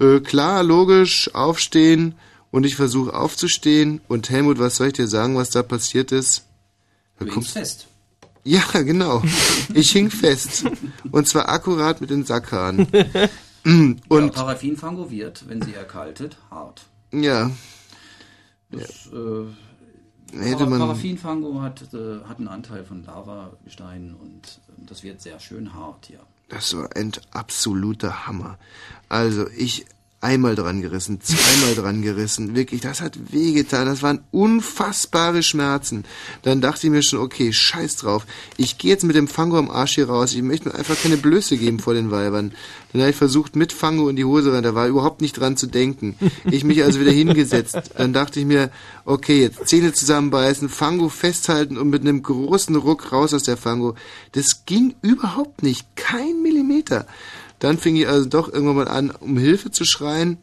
äh, 0.00 0.18
klar, 0.18 0.64
logisch, 0.64 1.32
aufstehen 1.32 2.16
und 2.50 2.66
ich 2.66 2.74
versuche 2.74 3.14
aufzustehen 3.14 4.00
und 4.08 4.30
Helmut, 4.30 4.58
was 4.58 4.74
soll 4.74 4.88
ich 4.88 4.94
dir 4.94 5.06
sagen, 5.06 5.36
was 5.36 5.50
da 5.50 5.62
passiert 5.62 6.10
ist? 6.10 6.44
Da 7.20 7.24
du 7.24 7.30
kommst- 7.30 7.52
fest. 7.52 7.86
Ja, 8.44 8.62
genau. 8.82 9.22
Ich 9.74 9.92
hing 9.92 10.10
fest. 10.10 10.64
Und 11.10 11.28
zwar 11.28 11.48
akkurat 11.48 12.00
mit 12.00 12.10
den 12.10 12.24
Sackhahn. 12.24 12.86
ja, 12.92 13.28
Und 14.08 14.32
Paraffinfango 14.34 15.10
wird, 15.10 15.48
wenn 15.48 15.62
sie 15.62 15.74
erkaltet, 15.74 16.36
hart. 16.50 16.82
ja, 17.12 17.50
Das, 18.70 19.08
äh, 19.12 20.38
hätte 20.38 20.66
man. 20.66 20.78
Paraffinfango 20.80 21.60
hat, 21.60 21.82
äh, 21.92 22.20
hat 22.28 22.38
einen 22.38 22.48
Anteil 22.48 22.84
von 22.84 23.04
Lavagesteinen 23.04 24.14
und 24.14 24.60
äh, 24.68 24.86
das 24.86 25.02
wird 25.02 25.20
sehr 25.20 25.38
schön 25.40 25.74
hart 25.74 26.06
hier. 26.06 26.20
Das 26.48 26.76
war 26.76 26.88
ein 26.96 27.12
absoluter 27.32 28.26
Hammer. 28.26 28.58
Also 29.08 29.46
ich 29.56 29.86
einmal 30.22 30.54
dran 30.54 30.82
gerissen, 30.82 31.20
zweimal 31.22 31.74
dran 31.74 32.02
gerissen. 32.02 32.54
Wirklich, 32.54 32.82
das 32.82 33.00
hat 33.00 33.32
wehgetan. 33.32 33.86
Das 33.86 34.02
waren 34.02 34.20
unfassbare 34.30 35.42
Schmerzen. 35.42 36.04
Dann 36.42 36.60
dachte 36.60 36.86
ich 36.86 36.92
mir 36.92 37.02
schon, 37.02 37.20
okay, 37.20 37.52
scheiß 37.52 37.96
drauf. 37.96 38.26
Ich 38.58 38.76
gehe 38.76 38.90
jetzt 38.90 39.04
mit 39.04 39.16
dem 39.16 39.28
Fango 39.28 39.58
am 39.58 39.70
Arsch 39.70 39.94
hier 39.94 40.08
raus. 40.08 40.34
Ich 40.34 40.42
möchte 40.42 40.68
mir 40.68 40.74
einfach 40.74 41.00
keine 41.00 41.16
Blöße 41.16 41.56
geben 41.56 41.78
vor 41.78 41.94
den 41.94 42.10
Weibern. 42.10 42.52
Dann 42.92 43.00
habe 43.00 43.10
ich 43.10 43.16
versucht, 43.16 43.56
mit 43.56 43.72
Fango 43.72 44.08
in 44.08 44.16
die 44.16 44.24
Hose 44.24 44.52
rein. 44.52 44.62
Da 44.62 44.74
war 44.74 44.88
überhaupt 44.88 45.22
nicht 45.22 45.38
dran 45.38 45.56
zu 45.56 45.66
denken. 45.66 46.16
Ich 46.44 46.64
mich 46.64 46.82
also 46.82 47.00
wieder 47.00 47.12
hingesetzt. 47.12 47.78
Dann 47.96 48.12
dachte 48.12 48.40
ich 48.40 48.46
mir, 48.46 48.70
okay, 49.06 49.40
jetzt 49.40 49.68
Zähne 49.68 49.92
zusammenbeißen, 49.92 50.68
Fango 50.68 51.08
festhalten 51.08 51.78
und 51.78 51.88
mit 51.88 52.02
einem 52.02 52.22
großen 52.22 52.76
Ruck 52.76 53.12
raus 53.12 53.32
aus 53.32 53.44
der 53.44 53.56
Fango. 53.56 53.94
Das 54.32 54.66
ging 54.66 54.94
überhaupt 55.00 55.62
nicht. 55.62 55.86
Kein 55.96 56.42
Millimeter. 56.42 57.06
Dann 57.60 57.78
fing 57.78 57.94
ich 57.94 58.08
also 58.08 58.28
doch 58.28 58.52
irgendwann 58.52 58.76
mal 58.76 58.88
an, 58.88 59.10
um 59.10 59.38
Hilfe 59.38 59.70
zu 59.70 59.84
schreien. 59.84 60.38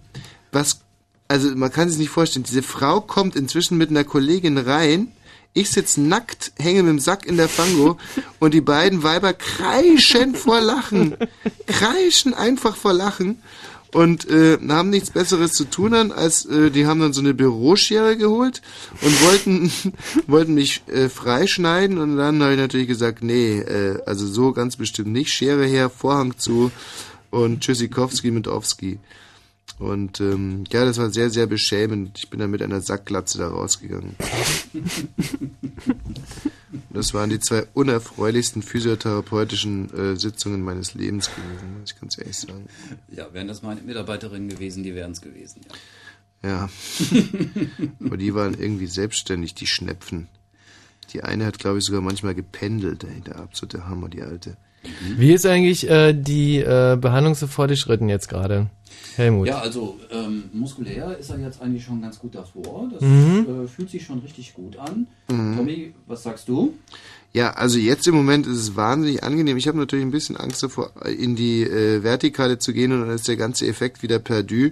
Was, 0.52 0.80
also 1.28 1.54
man 1.56 1.72
kann 1.72 1.90
sich 1.90 2.00
nicht 2.00 2.10
vorstellen, 2.10 2.44
diese 2.44 2.64
Frau 2.64 3.02
kommt 3.02 3.36
inzwischen 3.36 3.78
mit 3.78 3.90
einer 3.90 4.06
Kollegin 4.06 4.58
rein. 4.58 5.12
Ich 5.54 5.72
sitz 5.72 5.98
nackt, 5.98 6.54
hänge 6.60 6.84
mit 6.84 6.92
dem 6.92 7.00
Sack 7.00 7.26
in 7.26 7.36
der 7.36 7.50
Fango 7.50 7.98
und 8.40 8.54
die 8.54 8.62
beiden 8.62 9.04
Weiber 9.04 9.34
kreischen 9.34 10.36
vor 10.36 10.62
Lachen. 10.62 11.18
Kreischen 11.66 12.34
einfach 12.34 12.76
vor 12.76 12.94
Lachen 12.94 13.42
und 13.98 14.30
äh, 14.30 14.60
haben 14.70 14.92
nichts 14.92 15.10
Besseres 15.10 15.54
zu 15.54 15.66
tun 15.66 15.94
dann, 15.94 16.12
als 16.12 16.46
äh, 16.46 16.70
die 16.70 16.86
haben 16.86 17.00
dann 17.00 17.14
so 17.14 17.22
eine 17.22 17.34
Büroschere 17.34 18.16
geholt 18.16 18.62
und 19.02 19.24
wollten 19.24 19.72
wollten 20.28 20.54
mich 20.54 20.84
äh, 20.88 21.10
freischneiden 21.10 21.98
und 21.98 22.16
dann 22.16 22.44
habe 22.44 22.54
ich 22.54 22.60
natürlich 22.60 22.88
gesagt, 22.88 23.24
nee, 23.24 23.58
äh, 23.58 24.00
also 24.06 24.28
so 24.28 24.54
ganz 24.54 24.76
bestimmt 24.76 25.08
nicht. 25.08 25.34
Schere 25.34 25.66
her, 25.66 25.90
Vorhang 25.90 26.38
zu 26.38 26.72
und 27.32 27.62
Tschüssikowski 27.62 28.30
mit 28.30 28.48
Owski. 28.48 29.00
Und 29.80 30.20
ähm, 30.22 30.66
ja, 30.72 30.86
das 30.86 31.00
war 31.00 31.10
sehr, 31.10 31.32
sehr 31.32 31.48
beschämend. 31.48 32.20
Ich 32.20 32.30
bin 32.30 32.40
dann 32.40 32.52
mit 32.52 32.62
einer 32.62 32.82
Sackglatze 32.82 33.40
da 33.40 33.48
rausgegangen. 33.48 34.16
Das 36.98 37.14
waren 37.14 37.30
die 37.30 37.40
zwei 37.40 37.68
unerfreulichsten 37.76 38.64
physiotherapeutischen 38.64 39.94
äh, 39.94 40.16
Sitzungen 40.16 40.64
meines 40.64 40.96
Lebens 40.96 41.30
gewesen, 41.30 41.80
muss 41.80 41.92
ich 41.92 42.02
ganz 42.02 42.18
ehrlich 42.18 42.38
sagen. 42.38 42.66
Ja, 43.10 43.32
wären 43.34 43.48
das 43.48 43.62
meine 43.62 43.82
Mitarbeiterinnen 43.82 44.50
gewesen, 44.50 44.82
die 44.82 44.96
wären 44.96 45.12
es 45.12 45.22
gewesen. 45.22 45.62
Ja. 45.70 45.76
Ja. 46.44 46.70
Aber 48.04 48.18
die 48.18 48.34
waren 48.34 48.56
irgendwie 48.60 48.88
selbstständig, 48.88 49.54
die 49.54 49.68
Schnepfen. 49.68 50.28
Die 51.14 51.24
eine 51.24 51.46
hat, 51.46 51.60
glaube 51.60 51.78
ich, 51.78 51.86
sogar 51.86 52.02
manchmal 52.02 52.34
gependelt, 52.34 53.04
ey, 53.04 53.22
der 53.22 53.42
absolute 53.42 53.88
Hammer, 53.88 54.10
die 54.10 54.24
alte. 54.24 54.58
Wie 55.18 55.34
ist 55.34 55.46
eigentlich 55.46 55.88
äh, 55.88 56.14
die 56.14 56.58
äh, 56.58 56.98
Behandlung 57.00 57.36
so 57.36 57.46
fortgeschritten 57.46 58.10
jetzt 58.10 58.28
gerade? 58.28 58.72
Helmut. 59.16 59.48
Ja, 59.48 59.60
also 59.60 60.00
ähm, 60.12 60.44
muskulär 60.54 61.18
ist 61.18 61.30
er 61.32 61.40
jetzt 61.40 61.62
eigentlich 61.62 61.84
schon 61.84 62.02
ganz 62.02 62.20
gut 62.20 62.36
davor. 62.36 62.90
Das 62.92 63.02
Mhm. 63.02 63.64
äh, 63.66 63.68
fühlt 63.68 63.90
sich 63.90 64.04
schon 64.06 64.20
richtig 64.20 64.54
gut 64.54 64.78
an. 64.78 65.08
Tommy, 65.28 65.94
was 66.06 66.24
sagst 66.24 66.48
du? 66.48 66.74
Ja, 67.34 67.52
also 67.54 67.78
jetzt 67.78 68.08
im 68.08 68.16
Moment 68.16 68.48
ist 68.48 68.58
es 68.58 68.76
wahnsinnig 68.76 69.24
angenehm. 69.24 69.58
Ich 69.58 69.68
habe 69.68 69.78
natürlich 69.78 70.06
ein 70.06 70.12
bisschen 70.12 70.38
Angst 70.38 70.64
davor, 70.64 70.92
in 71.06 71.36
die 71.36 71.64
äh, 71.64 72.02
Vertikale 72.04 72.58
zu 72.60 72.74
gehen 72.74 72.92
und 72.92 73.02
dann 73.02 73.10
ist 73.16 73.28
der 73.28 73.38
ganze 73.38 73.68
Effekt 73.68 74.02
wieder 74.04 74.20
perdu. 74.20 74.70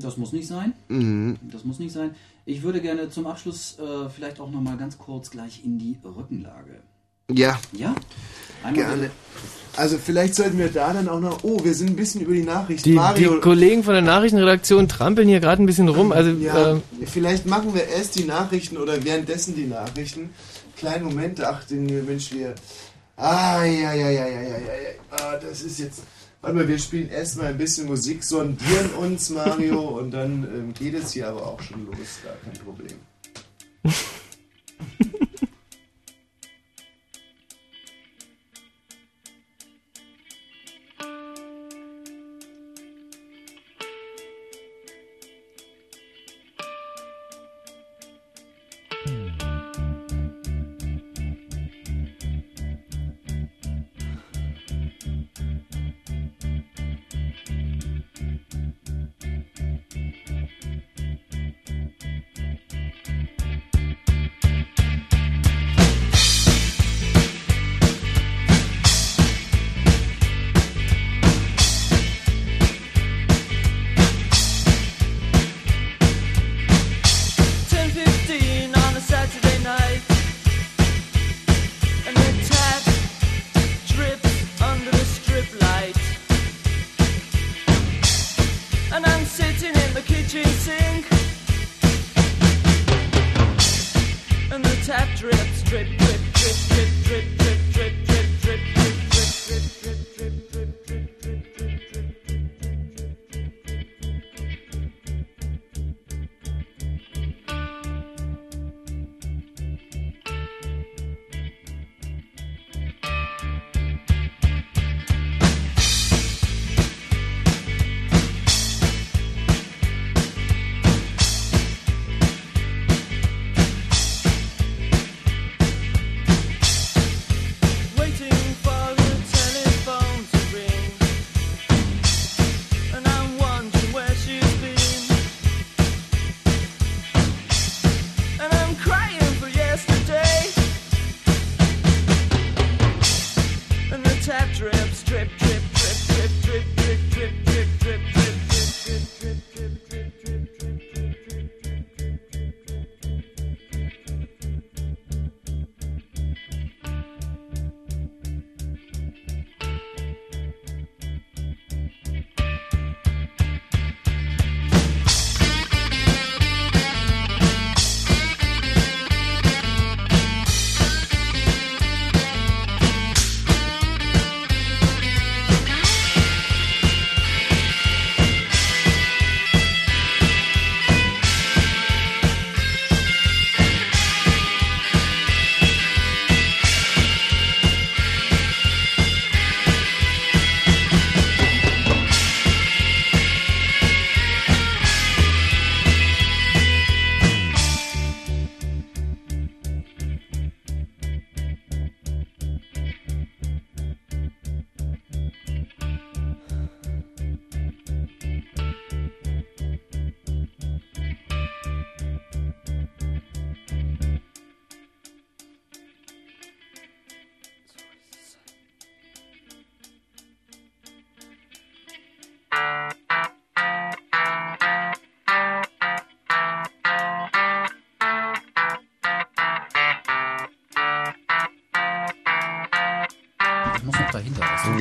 Das 0.00 0.16
muss 0.16 0.32
nicht 0.32 0.46
sein. 0.48 0.72
Mhm. 0.88 1.36
Das 1.50 1.64
muss 1.64 1.78
nicht 1.78 1.92
sein. 1.92 2.14
Ich 2.46 2.62
würde 2.62 2.80
gerne 2.80 3.10
zum 3.10 3.26
Abschluss 3.26 3.78
äh, 3.78 4.08
vielleicht 4.10 4.40
auch 4.40 4.50
noch 4.50 4.60
mal 4.60 4.76
ganz 4.76 4.98
kurz 4.98 5.30
gleich 5.30 5.64
in 5.64 5.78
die 5.78 5.96
Rückenlage. 6.04 6.80
Ja, 7.30 7.60
Ja? 7.72 7.94
Einmal 8.64 8.84
gerne. 8.84 9.10
Also 9.76 9.96
vielleicht 9.96 10.34
sollten 10.34 10.58
wir 10.58 10.68
da 10.68 10.92
dann 10.92 11.08
auch 11.08 11.20
noch. 11.20 11.44
Oh, 11.44 11.64
wir 11.64 11.74
sind 11.74 11.90
ein 11.90 11.96
bisschen 11.96 12.20
über 12.20 12.34
die 12.34 12.42
Nachrichten. 12.42 12.90
Die, 12.90 12.94
Mario, 12.94 13.34
die 13.34 13.40
Kollegen 13.40 13.82
von 13.82 13.94
der 13.94 14.02
Nachrichtenredaktion 14.02 14.86
trampeln 14.86 15.28
hier 15.28 15.40
gerade 15.40 15.62
ein 15.62 15.66
bisschen 15.66 15.88
rum. 15.88 16.12
Also 16.12 16.30
ja, 16.32 16.74
äh, 16.74 16.80
vielleicht 17.06 17.46
machen 17.46 17.74
wir 17.74 17.86
erst 17.88 18.16
die 18.16 18.24
Nachrichten 18.24 18.76
oder 18.76 19.02
währenddessen 19.02 19.54
die 19.54 19.66
Nachrichten. 19.66 20.30
Kleinen 20.76 21.04
Moment, 21.04 21.42
ach, 21.42 21.64
den 21.64 21.86
Mensch, 22.04 22.32
wir. 22.32 22.54
Ah, 23.16 23.64
ja, 23.64 23.94
ja, 23.94 24.10
ja, 24.10 24.26
ja, 24.26 24.42
ja, 24.42 24.58
ja. 24.58 24.58
Ah, 25.10 25.36
das 25.40 25.62
ist 25.62 25.78
jetzt. 25.78 26.02
Warte 26.42 26.56
mal, 26.56 26.68
wir 26.68 26.78
spielen 26.78 27.08
erstmal 27.08 27.46
ein 27.46 27.58
bisschen 27.58 27.86
Musik, 27.86 28.24
sondieren 28.24 28.90
uns, 28.98 29.30
Mario, 29.30 29.80
und 29.98 30.10
dann 30.10 30.42
ähm, 30.54 30.74
geht 30.74 30.94
es 30.94 31.12
hier 31.12 31.28
aber 31.28 31.46
auch 31.46 31.62
schon 31.62 31.86
los, 31.86 31.96
gar 32.24 32.34
kein 32.44 32.52
Problem. 32.64 32.98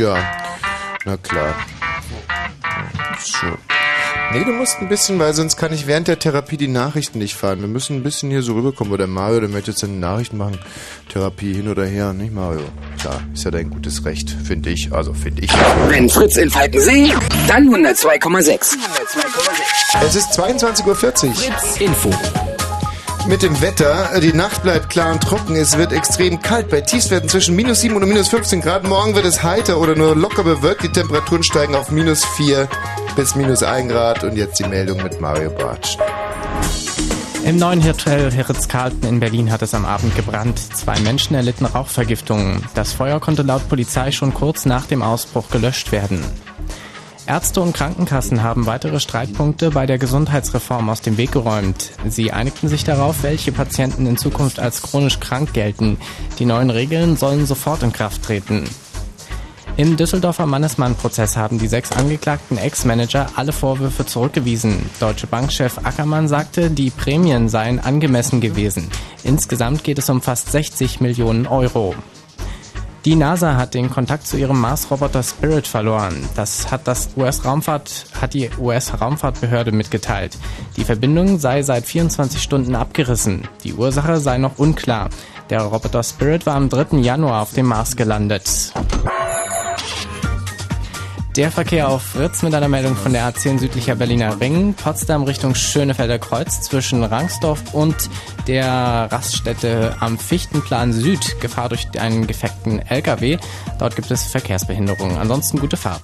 Ja, 0.02 0.18
na 1.06 1.16
klar. 1.16 1.54
So. 3.24 3.46
Nee, 4.34 4.44
du 4.44 4.52
musst 4.52 4.80
ein 4.80 4.90
bisschen, 4.90 5.20
weil 5.20 5.36
sonst 5.36 5.58
kann 5.58 5.72
ich 5.74 5.86
während 5.86 6.08
der 6.08 6.18
Therapie 6.18 6.58
die 6.58 6.68
Nachrichten 6.68 7.20
nicht 7.20 7.36
fahren. 7.36 7.62
Wir 7.62 7.68
müssen 7.68 7.98
ein 7.98 8.04
bisschen 8.04 8.32
hier 8.32 8.42
so 8.42 8.56
rüberkommen. 8.56 8.92
Oder 8.92 9.06
Mario, 9.06 9.42
der 9.42 9.50
möchte 9.50 9.70
jetzt 9.70 9.84
eine 9.84 9.94
Nachricht 9.94 10.34
machen. 10.34 10.58
Therapie 11.14 11.54
hin 11.54 11.68
oder 11.68 11.86
her, 11.86 12.14
nicht 12.14 12.34
Mario? 12.34 12.64
Klar, 13.00 13.22
ist 13.32 13.44
ja 13.44 13.52
dein 13.52 13.70
gutes 13.70 14.04
Recht, 14.04 14.32
finde 14.32 14.72
ich. 14.72 14.92
Also, 14.92 15.14
finde 15.14 15.44
ich. 15.44 15.52
Wenn 15.90 16.10
Fritz 16.10 16.36
in 16.38 16.50
Falkensee, 16.50 17.14
dann 17.48 17.70
102,6. 17.70 18.78
Es 20.04 20.16
ist 20.16 20.32
22.40 20.32 20.88
Uhr. 20.88 20.96
Fritz 20.96 21.24
Info. 21.80 22.10
Mit 23.28 23.44
dem 23.44 23.62
Wetter, 23.62 24.20
die 24.20 24.34
Nacht 24.34 24.64
bleibt 24.64 24.90
klar 24.90 25.12
und 25.12 25.22
trocken, 25.22 25.56
es 25.56 25.78
wird 25.78 25.94
extrem 25.94 26.42
kalt. 26.42 26.70
Bei 26.70 26.82
Tiefstwerten 26.82 27.30
zwischen 27.30 27.56
minus 27.56 27.82
7 27.82 27.96
und 27.96 28.08
minus 28.08 28.30
15 28.30 28.62
Grad. 28.62 28.84
Morgen 28.88 29.16
wird 29.16 29.26
es 29.26 29.44
heiter 29.44 29.80
oder 29.80 29.96
nur 29.96 30.16
locker 30.16 30.44
bewölkt. 30.44 30.84
Die 30.84 30.90
Temperaturen 30.90 31.44
steigen 31.44 31.76
auf 31.76 31.92
minus 31.92 32.26
4 32.26 32.68
bis 33.16 33.36
minus 33.36 33.64
1 33.64 33.92
Grad. 33.92 34.24
Und 34.24 34.36
jetzt 34.36 34.60
die 34.60 34.68
Meldung 34.68 35.02
mit 35.04 35.22
Mario 35.22 35.52
Bartsch. 35.52 35.98
Im 37.46 37.58
neuen 37.58 37.84
Hotel 37.84 38.30
Ritz-Carlton 38.30 39.10
in 39.10 39.20
Berlin 39.20 39.52
hat 39.52 39.62
es 39.62 39.74
am 39.74 39.86
Abend 39.86 40.16
gebrannt. 40.16 40.60
Zwei 40.60 41.00
Menschen 41.00 41.36
erlitten 41.36 41.66
Rauchvergiftungen. 41.66 42.64
Das 42.76 42.94
Feuer 42.94 43.20
konnte 43.20 43.42
laut 43.42 43.68
Polizei 43.70 44.12
schon 44.12 44.34
kurz 44.34 44.66
nach 44.66 44.86
dem 44.86 45.02
Ausbruch 45.02 45.50
gelöscht 45.50 45.92
werden. 45.92 46.24
Ärzte 47.28 47.62
und 47.62 47.74
Krankenkassen 47.74 48.44
haben 48.44 48.66
weitere 48.66 49.00
Streitpunkte 49.00 49.72
bei 49.72 49.86
der 49.86 49.98
Gesundheitsreform 49.98 50.90
aus 50.90 51.02
dem 51.02 51.18
Weg 51.18 51.32
geräumt. 51.32 51.92
Sie 52.08 52.32
einigten 52.32 52.68
sich 52.68 52.84
darauf, 52.84 53.24
welche 53.24 53.52
Patienten 53.52 54.08
in 54.08 54.18
Zukunft 54.18 54.60
als 54.60 54.82
chronisch 54.82 55.20
krank 55.20 55.54
gelten. 55.54 55.98
Die 56.40 56.46
neuen 56.46 56.70
Regeln 56.70 57.18
sollen 57.18 57.46
sofort 57.46 57.84
in 57.84 57.94
Kraft 57.94 58.24
treten. 58.24 58.68
Im 59.78 59.96
Düsseldorfer 59.96 60.46
Mannesmann-Prozess 60.46 61.38
haben 61.38 61.58
die 61.58 61.68
sechs 61.68 61.92
angeklagten 61.94 62.58
Ex-Manager 62.58 63.30
alle 63.36 63.54
Vorwürfe 63.54 64.06
zurückgewiesen. 64.06 64.90
Deutsche 65.00 65.28
Bankchef 65.28 65.78
Ackermann 65.84 66.28
sagte, 66.28 66.70
die 66.70 66.90
Prämien 66.90 67.48
seien 67.48 67.80
angemessen 67.80 68.42
gewesen. 68.42 68.90
Insgesamt 69.24 69.84
geht 69.84 69.98
es 69.98 70.10
um 70.10 70.22
fast 70.22 70.52
60 70.52 71.00
Millionen 71.00 71.48
Euro. 71.48 71.96
Die 73.04 73.16
NASA 73.16 73.56
hat 73.56 73.74
den 73.74 73.90
Kontakt 73.90 74.28
zu 74.28 74.38
ihrem 74.38 74.62
Mars-Roboter 74.62 75.24
Spirit 75.24 75.66
verloren. 75.66 76.30
Das 76.36 76.70
hat 76.70 76.88
das 76.88 77.10
US-Raumfahrt, 77.18 78.06
hat 78.22 78.36
die 78.36 78.52
US-Raumfahrtbehörde 78.60 79.72
mitgeteilt. 79.72 80.38
Die 80.78 80.84
Verbindung 80.84 81.40
sei 81.40 81.64
seit 81.64 81.86
24 81.86 82.40
Stunden 82.40 82.76
abgerissen. 82.76 83.48
Die 83.64 83.74
Ursache 83.74 84.20
sei 84.20 84.38
noch 84.38 84.60
unklar. 84.60 85.10
Der 85.50 85.64
Roboter 85.64 86.04
Spirit 86.04 86.46
war 86.46 86.56
am 86.56 86.70
3. 86.70 86.98
Januar 86.98 87.42
auf 87.42 87.54
dem 87.54 87.66
Mars 87.66 87.96
gelandet. 87.96 88.72
Der 91.38 91.50
Verkehr 91.50 91.88
auf 91.88 92.02
Fritz 92.02 92.42
mit 92.42 92.54
einer 92.54 92.68
Meldung 92.68 92.94
von 92.94 93.14
der 93.14 93.32
A10 93.32 93.58
südlicher 93.58 93.96
Berliner 93.96 94.42
Ring, 94.42 94.74
Potsdam 94.74 95.24
Richtung 95.24 95.56
Schönefelder 95.56 96.20
Kreuz 96.20 96.60
zwischen 96.60 97.06
Rangsdorf 97.06 97.74
und 97.74 97.96
der 98.48 99.08
Raststätte 99.10 99.96
am 100.02 100.20
Fichtenplan 100.20 100.92
Süd. 100.92 101.40
Gefahr 101.40 101.70
durch 101.70 101.88
einen 101.98 102.28
gefeckten 102.28 102.80
LKW. 102.80 103.38
Dort 103.80 103.96
gibt 103.96 104.12
es 104.12 104.26
Verkehrsbehinderungen. 104.26 105.18
Ansonsten 105.18 105.58
gute 105.58 105.78
Fahrt. 105.78 106.02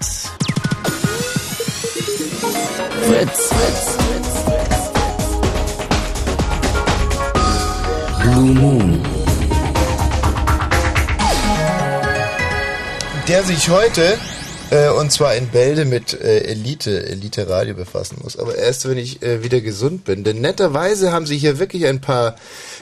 Fritz. 3.02 3.50
Blue 8.22 8.54
Moon. 8.54 9.02
Der 13.28 13.44
sich 13.44 13.70
heute, 13.70 14.18
äh, 14.72 14.90
und 14.90 15.12
zwar 15.12 15.36
in 15.36 15.48
Bälde, 15.48 15.86
mit 15.86 16.20
äh, 16.20 16.40
Elite, 16.42 17.08
Elite 17.08 17.50
Radio 17.50 17.74
befassen 17.74 18.18
muss. 18.22 18.38
Aber 18.38 18.56
erst, 18.56 18.88
wenn 18.88 18.98
ich 18.98 19.22
äh, 19.22 19.44
wieder 19.44 19.62
gesund 19.62 20.04
bin. 20.06 20.24
Denn 20.24 20.42
netterweise 20.42 21.12
haben 21.12 21.26
sie 21.26 21.38
hier 21.38 21.60
wirklich 21.60 21.86
ein 21.86 22.02
paar 22.02 22.36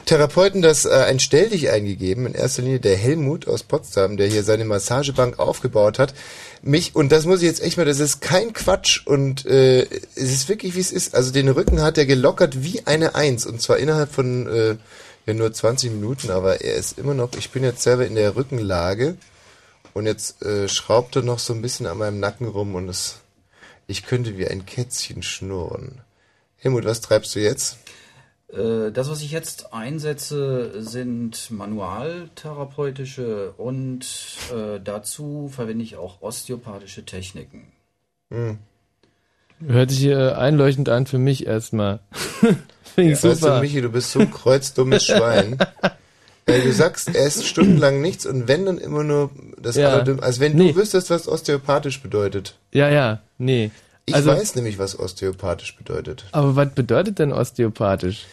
Therapeuten 0.06 0.62
das 0.62 0.84
äh, 0.84 0.90
ein 0.90 1.20
Stelldich 1.20 1.70
eingegeben. 1.70 2.26
In 2.26 2.34
erster 2.34 2.62
Linie 2.62 2.80
der 2.80 2.96
Helmut 2.96 3.48
aus 3.48 3.62
Potsdam, 3.62 4.16
der 4.16 4.28
hier 4.28 4.42
seine 4.42 4.64
Massagebank 4.64 5.38
aufgebaut 5.38 5.98
hat. 5.98 6.14
Mich, 6.62 6.96
und 6.96 7.12
das 7.12 7.26
muss 7.26 7.42
ich 7.42 7.46
jetzt 7.46 7.62
echt 7.62 7.76
mal, 7.76 7.84
das 7.84 8.00
ist 8.00 8.20
kein 8.20 8.52
Quatsch 8.52 9.06
und 9.06 9.46
äh, 9.46 9.82
es 9.82 10.32
ist 10.32 10.48
wirklich 10.48 10.74
wie 10.74 10.80
es 10.80 10.92
ist. 10.92 11.14
Also 11.14 11.32
den 11.32 11.48
Rücken 11.48 11.82
hat 11.82 11.98
er 11.98 12.06
gelockert 12.06 12.62
wie 12.62 12.86
eine 12.86 13.14
Eins. 13.14 13.46
Und 13.46 13.60
zwar 13.62 13.78
innerhalb 13.78 14.12
von 14.12 14.46
äh, 14.46 14.76
ja, 15.26 15.34
nur 15.34 15.52
20 15.52 15.90
Minuten, 15.90 16.30
aber 16.30 16.60
er 16.60 16.74
ist 16.74 16.98
immer 16.98 17.14
noch, 17.14 17.30
ich 17.36 17.50
bin 17.50 17.64
jetzt 17.64 17.82
selber 17.82 18.06
in 18.06 18.14
der 18.14 18.36
Rückenlage. 18.36 19.16
Und 19.96 20.04
jetzt 20.04 20.42
äh, 20.42 20.68
schraubt 20.68 21.16
er 21.16 21.22
noch 21.22 21.38
so 21.38 21.54
ein 21.54 21.62
bisschen 21.62 21.86
an 21.86 21.96
meinem 21.96 22.20
Nacken 22.20 22.48
rum 22.48 22.74
und 22.74 22.86
es, 22.86 23.22
ich 23.86 24.04
könnte 24.04 24.36
wie 24.36 24.46
ein 24.46 24.66
Kätzchen 24.66 25.22
schnurren. 25.22 26.02
Helmut, 26.58 26.84
was 26.84 27.00
treibst 27.00 27.34
du 27.34 27.40
jetzt? 27.40 27.78
Äh, 28.52 28.90
Das, 28.90 29.08
was 29.08 29.22
ich 29.22 29.30
jetzt 29.30 29.72
einsetze, 29.72 30.82
sind 30.82 31.50
manualtherapeutische 31.50 33.54
und 33.56 34.04
äh, 34.54 34.80
dazu 34.84 35.50
verwende 35.50 35.82
ich 35.82 35.96
auch 35.96 36.20
osteopathische 36.20 37.06
Techniken. 37.06 37.72
Hm. 38.30 38.58
Hört 39.66 39.92
sich 39.92 40.04
äh, 40.08 40.32
einleuchtend 40.32 40.90
an 40.90 41.06
für 41.06 41.16
mich 41.16 41.46
erstmal. 41.46 42.00
Finde 42.94 43.12
ich 43.12 43.12
Weißt 43.12 43.24
du, 43.24 43.34
super. 43.34 43.60
Michi, 43.62 43.80
du 43.80 43.88
bist 43.88 44.12
so 44.12 44.20
ein 44.20 44.30
kreuzdummes 44.30 45.04
Schwein. 45.06 45.56
Äh, 46.46 46.60
du 46.62 46.72
sagst 46.72 47.12
erst 47.14 47.44
stundenlang 47.46 48.00
nichts 48.00 48.24
und 48.24 48.46
wenn 48.48 48.64
dann 48.66 48.78
immer 48.78 49.02
nur 49.02 49.30
das 49.60 49.74
Ja. 49.76 49.90
Allerdüm- 49.90 50.20
Als 50.20 50.38
wenn 50.40 50.54
Nee. 50.54 50.72
du 50.72 50.80
wüsstest, 50.80 51.10
was 51.10 51.26
osteopathisch 51.28 52.00
bedeutet. 52.02 52.56
ja, 52.72 52.88
ja, 52.88 53.20
nee. 53.38 53.70
Ich 54.08 54.14
Also- 54.14 54.30
weiß 54.30 54.54
nämlich, 54.54 54.78
was 54.78 54.96
osteopathisch 54.98 55.76
bedeutet. 55.76 56.26
Aber 56.30 56.54
was 56.54 56.72
bedeutet 56.72 57.18
denn 57.18 57.32
osteopathisch? 57.32 58.24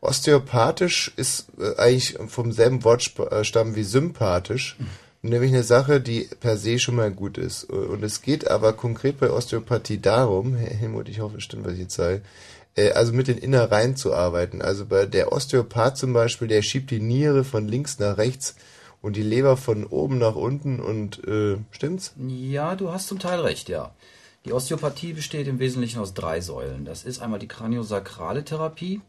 Osteopathisch 0.00 1.12
ist 1.16 1.46
äh, 1.60 1.76
eigentlich 1.80 2.16
vom 2.28 2.52
selben 2.52 2.84
Wortstamm 2.84 3.74
wie 3.74 3.82
sympathisch. 3.82 4.76
Nämlich 5.22 5.50
eine 5.52 5.64
Sache, 5.64 6.00
die 6.00 6.28
per 6.38 6.56
se 6.56 6.78
schon 6.78 6.94
mal 6.94 7.10
gut 7.10 7.36
ist. 7.38 7.64
Und 7.64 8.04
es 8.04 8.22
geht 8.22 8.48
aber 8.48 8.72
konkret 8.74 9.18
bei 9.18 9.28
Osteopathie 9.30 9.98
darum, 10.00 10.54
Herr 10.54 10.76
Helmut, 10.76 11.08
ich 11.08 11.18
hoffe, 11.18 11.38
es 11.38 11.42
stimmt, 11.42 11.66
was 11.66 11.72
ich 11.72 11.80
jetzt 11.80 11.96
sage, 11.96 12.20
äh, 12.78 12.92
also 12.92 13.12
mit 13.12 13.28
den 13.28 13.38
Innereien 13.38 13.96
zu 13.96 14.14
arbeiten. 14.14 14.62
Also 14.62 14.86
bei 14.86 15.06
der 15.06 15.32
Osteopath 15.32 15.98
zum 15.98 16.12
Beispiel, 16.12 16.48
der 16.48 16.62
schiebt 16.62 16.90
die 16.90 17.00
Niere 17.00 17.44
von 17.44 17.66
links 17.66 17.98
nach 17.98 18.16
rechts 18.16 18.54
und 19.02 19.16
die 19.16 19.22
Leber 19.22 19.56
von 19.56 19.84
oben 19.84 20.18
nach 20.18 20.36
unten 20.36 20.80
und 20.80 21.26
äh, 21.26 21.56
stimmt's? 21.70 22.14
Ja, 22.18 22.76
du 22.76 22.90
hast 22.90 23.08
zum 23.08 23.18
Teil 23.18 23.40
recht, 23.40 23.68
ja. 23.68 23.94
Die 24.44 24.52
Osteopathie 24.52 25.12
besteht 25.12 25.48
im 25.48 25.58
Wesentlichen 25.58 25.98
aus 25.98 26.14
drei 26.14 26.40
Säulen. 26.40 26.84
Das 26.84 27.04
ist 27.04 27.20
einmal 27.20 27.38
die 27.38 27.48
kraniosakrale 27.48 28.44
Therapie. 28.44 29.00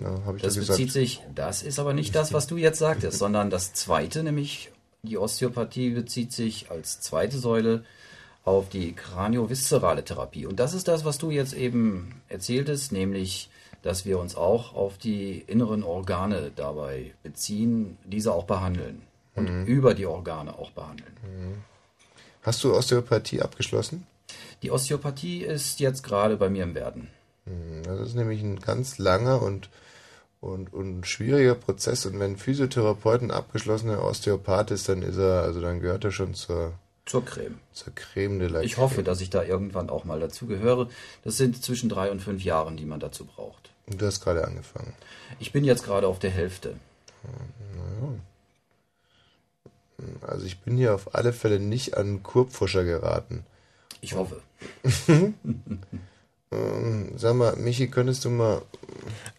Ja, 0.00 0.24
habe 0.24 0.36
ich 0.36 0.42
Das 0.42 0.54
gesagt. 0.54 0.78
bezieht 0.78 0.92
sich, 0.92 1.20
das 1.34 1.62
ist 1.62 1.78
aber 1.78 1.92
nicht 1.94 2.14
das, 2.14 2.32
was 2.32 2.46
du 2.46 2.56
jetzt 2.56 2.78
sagtest, 2.78 3.18
sondern 3.18 3.50
das 3.50 3.72
zweite, 3.74 4.22
nämlich 4.22 4.70
die 5.02 5.18
Osteopathie 5.18 5.90
bezieht 5.90 6.32
sich 6.32 6.70
als 6.70 7.00
zweite 7.00 7.38
Säule 7.38 7.84
auf 8.44 8.68
die 8.68 8.92
kranioviszerale 8.92 10.04
Therapie. 10.04 10.46
Und 10.46 10.58
das 10.58 10.74
ist 10.74 10.88
das, 10.88 11.04
was 11.04 11.18
du 11.18 11.30
jetzt 11.30 11.54
eben 11.54 12.22
erzähltest, 12.28 12.92
nämlich, 12.92 13.50
dass 13.82 14.04
wir 14.04 14.18
uns 14.18 14.36
auch 14.36 14.74
auf 14.74 14.98
die 14.98 15.38
inneren 15.46 15.82
Organe 15.84 16.50
dabei 16.54 17.14
beziehen, 17.22 17.98
diese 18.04 18.32
auch 18.32 18.44
behandeln. 18.44 19.02
Und 19.34 19.48
Mhm. 19.48 19.64
über 19.64 19.94
die 19.94 20.04
Organe 20.04 20.58
auch 20.58 20.72
behandeln. 20.72 21.16
Hast 22.42 22.62
du 22.64 22.74
Osteopathie 22.74 23.40
abgeschlossen? 23.40 24.06
Die 24.62 24.70
Osteopathie 24.70 25.42
ist 25.42 25.80
jetzt 25.80 26.02
gerade 26.02 26.36
bei 26.36 26.50
mir 26.50 26.64
im 26.64 26.74
Werden. 26.74 27.08
Das 27.84 28.00
ist 28.00 28.14
nämlich 28.14 28.42
ein 28.42 28.60
ganz 28.60 28.98
langer 28.98 29.40
und, 29.40 29.70
und, 30.40 30.72
und 30.74 31.06
schwieriger 31.06 31.54
Prozess. 31.54 32.04
Und 32.04 32.20
wenn 32.20 32.32
ein 32.32 32.36
Physiotherapeut 32.36 33.22
ein 33.22 33.30
abgeschlossener 33.30 34.04
Osteopath 34.04 34.70
ist, 34.70 34.88
dann 34.88 35.00
ist 35.02 35.16
er, 35.16 35.42
also 35.42 35.60
dann 35.62 35.80
gehört 35.80 36.04
er 36.04 36.12
schon 36.12 36.34
zur, 36.34 36.74
Zur 37.04 37.24
Creme. 37.24 37.58
zur 37.72 37.94
Creme 37.94 38.38
de 38.38 38.48
la 38.48 38.60
Ich 38.62 38.76
hoffe, 38.76 39.02
dass 39.02 39.20
ich 39.20 39.30
da 39.30 39.42
irgendwann 39.42 39.90
auch 39.90 40.04
mal 40.04 40.20
dazu 40.20 40.46
gehöre. 40.46 40.88
Das 41.24 41.36
sind 41.36 41.62
zwischen 41.62 41.88
drei 41.88 42.10
und 42.10 42.20
fünf 42.20 42.44
Jahren, 42.44 42.76
die 42.76 42.84
man 42.84 43.00
dazu 43.00 43.24
braucht. 43.24 43.70
Und 43.86 44.00
du 44.00 44.06
hast 44.06 44.20
gerade 44.20 44.44
angefangen. 44.44 44.94
Ich 45.40 45.52
bin 45.52 45.64
jetzt 45.64 45.84
gerade 45.84 46.06
auf 46.06 46.18
der 46.20 46.30
Hälfte. 46.30 46.76
Also 50.20 50.46
ich 50.46 50.60
bin 50.60 50.76
hier 50.76 50.94
auf 50.94 51.14
alle 51.14 51.32
Fälle 51.32 51.58
nicht 51.58 51.96
an 51.96 52.22
Kurpfuscher 52.22 52.84
geraten. 52.84 53.44
Ich 54.00 54.14
hoffe. 54.14 54.40
Ähm, 56.52 57.08
sag 57.16 57.34
mal, 57.34 57.54
Michi, 57.56 57.86
könntest 57.88 58.24
du 58.24 58.30
mal. 58.30 58.62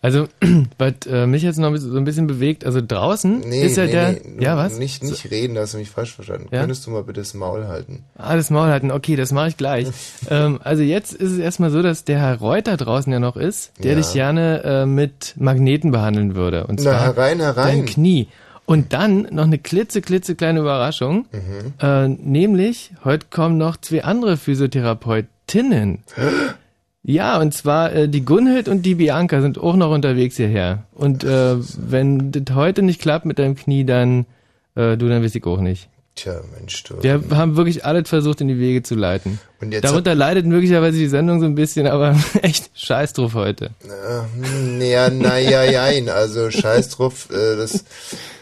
Also, 0.01 0.27
was 0.77 0.93
äh, 1.07 1.25
mich 1.27 1.43
jetzt 1.43 1.57
noch 1.59 1.75
so 1.77 1.95
ein 1.97 2.03
bisschen 2.03 2.27
bewegt, 2.27 2.65
also 2.65 2.81
draußen 2.85 3.39
Nee, 3.41 3.63
ist 3.65 3.77
ja 3.77 3.85
nee, 3.85 3.91
der. 3.91 4.11
nee, 4.11 4.43
ja, 4.43 4.57
was? 4.57 4.77
Nicht, 4.79 5.03
nicht 5.03 5.29
reden, 5.31 5.55
da 5.55 5.61
hast 5.61 5.73
du 5.75 5.77
mich 5.77 5.89
falsch 5.89 6.13
verstanden. 6.15 6.47
Ja? 6.51 6.61
Könntest 6.61 6.85
du 6.87 6.91
mal 6.91 7.03
bitte 7.03 7.21
das 7.21 7.33
Maul 7.33 7.67
halten? 7.67 8.03
Ah, 8.17 8.35
das 8.35 8.49
Maul 8.49 8.67
halten. 8.67 8.91
Okay, 8.91 9.15
das 9.15 9.31
mache 9.31 9.49
ich 9.49 9.57
gleich. 9.57 9.87
ähm, 10.29 10.59
also 10.63 10.81
jetzt 10.83 11.13
ist 11.13 11.31
es 11.31 11.37
erstmal 11.37 11.69
so, 11.69 11.81
dass 11.81 12.03
der 12.03 12.19
Herr 12.19 12.39
Reuter 12.39 12.75
draußen 12.77 13.11
ja 13.13 13.19
noch 13.19 13.37
ist, 13.37 13.71
der 13.83 13.91
Ja. 13.91 13.97
dich 13.97 14.11
gerne 14.13 14.63
äh, 14.63 14.85
mit 14.85 15.35
Magneten 15.37 15.91
behandeln 15.91 16.35
würde. 16.35 16.65
Und 16.67 16.79
Na, 16.79 16.83
zwar 16.91 17.01
herein, 17.01 17.39
herein. 17.39 17.67
dein 17.79 17.85
Knie. 17.85 18.27
Und 18.65 18.93
dann 18.93 19.27
noch 19.31 19.43
eine 19.43 19.57
klitze, 19.59 20.01
klitze 20.01 20.35
kleine 20.35 20.61
Überraschung. 20.61 21.25
Mhm. 21.31 21.73
Äh, 21.81 22.07
nämlich, 22.07 22.91
heute 23.03 23.25
kommen 23.29 23.57
noch 23.57 23.75
zwei 23.77 24.03
andere 24.03 24.37
Physiotherapeutinnen. 24.37 25.99
Ja, 27.03 27.39
und 27.39 27.53
zwar 27.53 27.93
äh, 27.93 28.07
die 28.07 28.23
Gunhild 28.23 28.69
und 28.69 28.83
die 28.83 28.95
Bianca 28.95 29.41
sind 29.41 29.57
auch 29.57 29.75
noch 29.75 29.91
unterwegs 29.91 30.37
hierher. 30.37 30.85
Und 30.93 31.23
äh, 31.23 31.57
wenn 31.77 32.31
das 32.31 32.55
heute 32.55 32.81
nicht 32.81 33.01
klappt 33.01 33.25
mit 33.25 33.39
deinem 33.39 33.55
Knie, 33.55 33.83
dann 33.83 34.25
äh, 34.75 34.97
du, 34.97 35.09
dann 35.09 35.21
weiß 35.23 35.35
ich 35.35 35.45
auch 35.45 35.59
nicht. 35.59 35.89
Tja, 36.15 36.41
Mensch, 36.55 36.83
du. 36.83 37.01
Wir 37.01 37.21
haben 37.31 37.57
wirklich 37.57 37.85
alles 37.85 38.07
versucht, 38.07 38.39
in 38.39 38.47
die 38.47 38.59
Wege 38.59 38.83
zu 38.83 38.93
leiten. 38.93 39.39
Und 39.59 39.71
jetzt 39.71 39.83
Darunter 39.83 40.13
leidet 40.13 40.45
möglicherweise 40.45 40.97
die 40.97 41.07
Sendung 41.07 41.39
so 41.39 41.47
ein 41.47 41.55
bisschen, 41.55 41.87
aber 41.87 42.15
echt 42.43 42.69
scheiß 42.75 43.13
drauf 43.13 43.33
heute. 43.33 43.71
Äh, 43.83 44.91
ja, 44.91 45.09
naja, 45.09 45.63
jein. 45.63 46.09
Also 46.09 46.51
scheiß 46.51 46.89
drauf. 46.89 47.29
Äh, 47.31 47.57
das, 47.57 47.83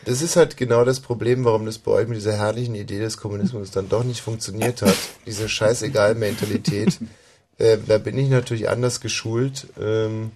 das 0.04 0.22
ist 0.22 0.36
halt 0.36 0.58
genau 0.58 0.84
das 0.84 1.00
Problem, 1.00 1.46
warum 1.46 1.66
das 1.66 1.78
bei 1.78 1.92
euch 1.92 2.08
mit 2.10 2.18
dieser 2.18 2.34
herrlichen 2.34 2.76
Idee 2.76 3.00
des 3.00 3.16
Kommunismus 3.18 3.72
dann 3.72 3.88
doch 3.88 4.04
nicht 4.04 4.20
funktioniert 4.20 4.82
hat. 4.82 4.96
Diese 5.26 5.48
Scheißegal-Mentalität. 5.48 7.00
Äh, 7.62 7.78
da 7.86 7.98
bin 8.00 8.18
ich 8.18 8.30
natürlich 8.30 8.70
anders 8.70 9.02
geschult. 9.02 9.68
Ähm, 9.80 10.32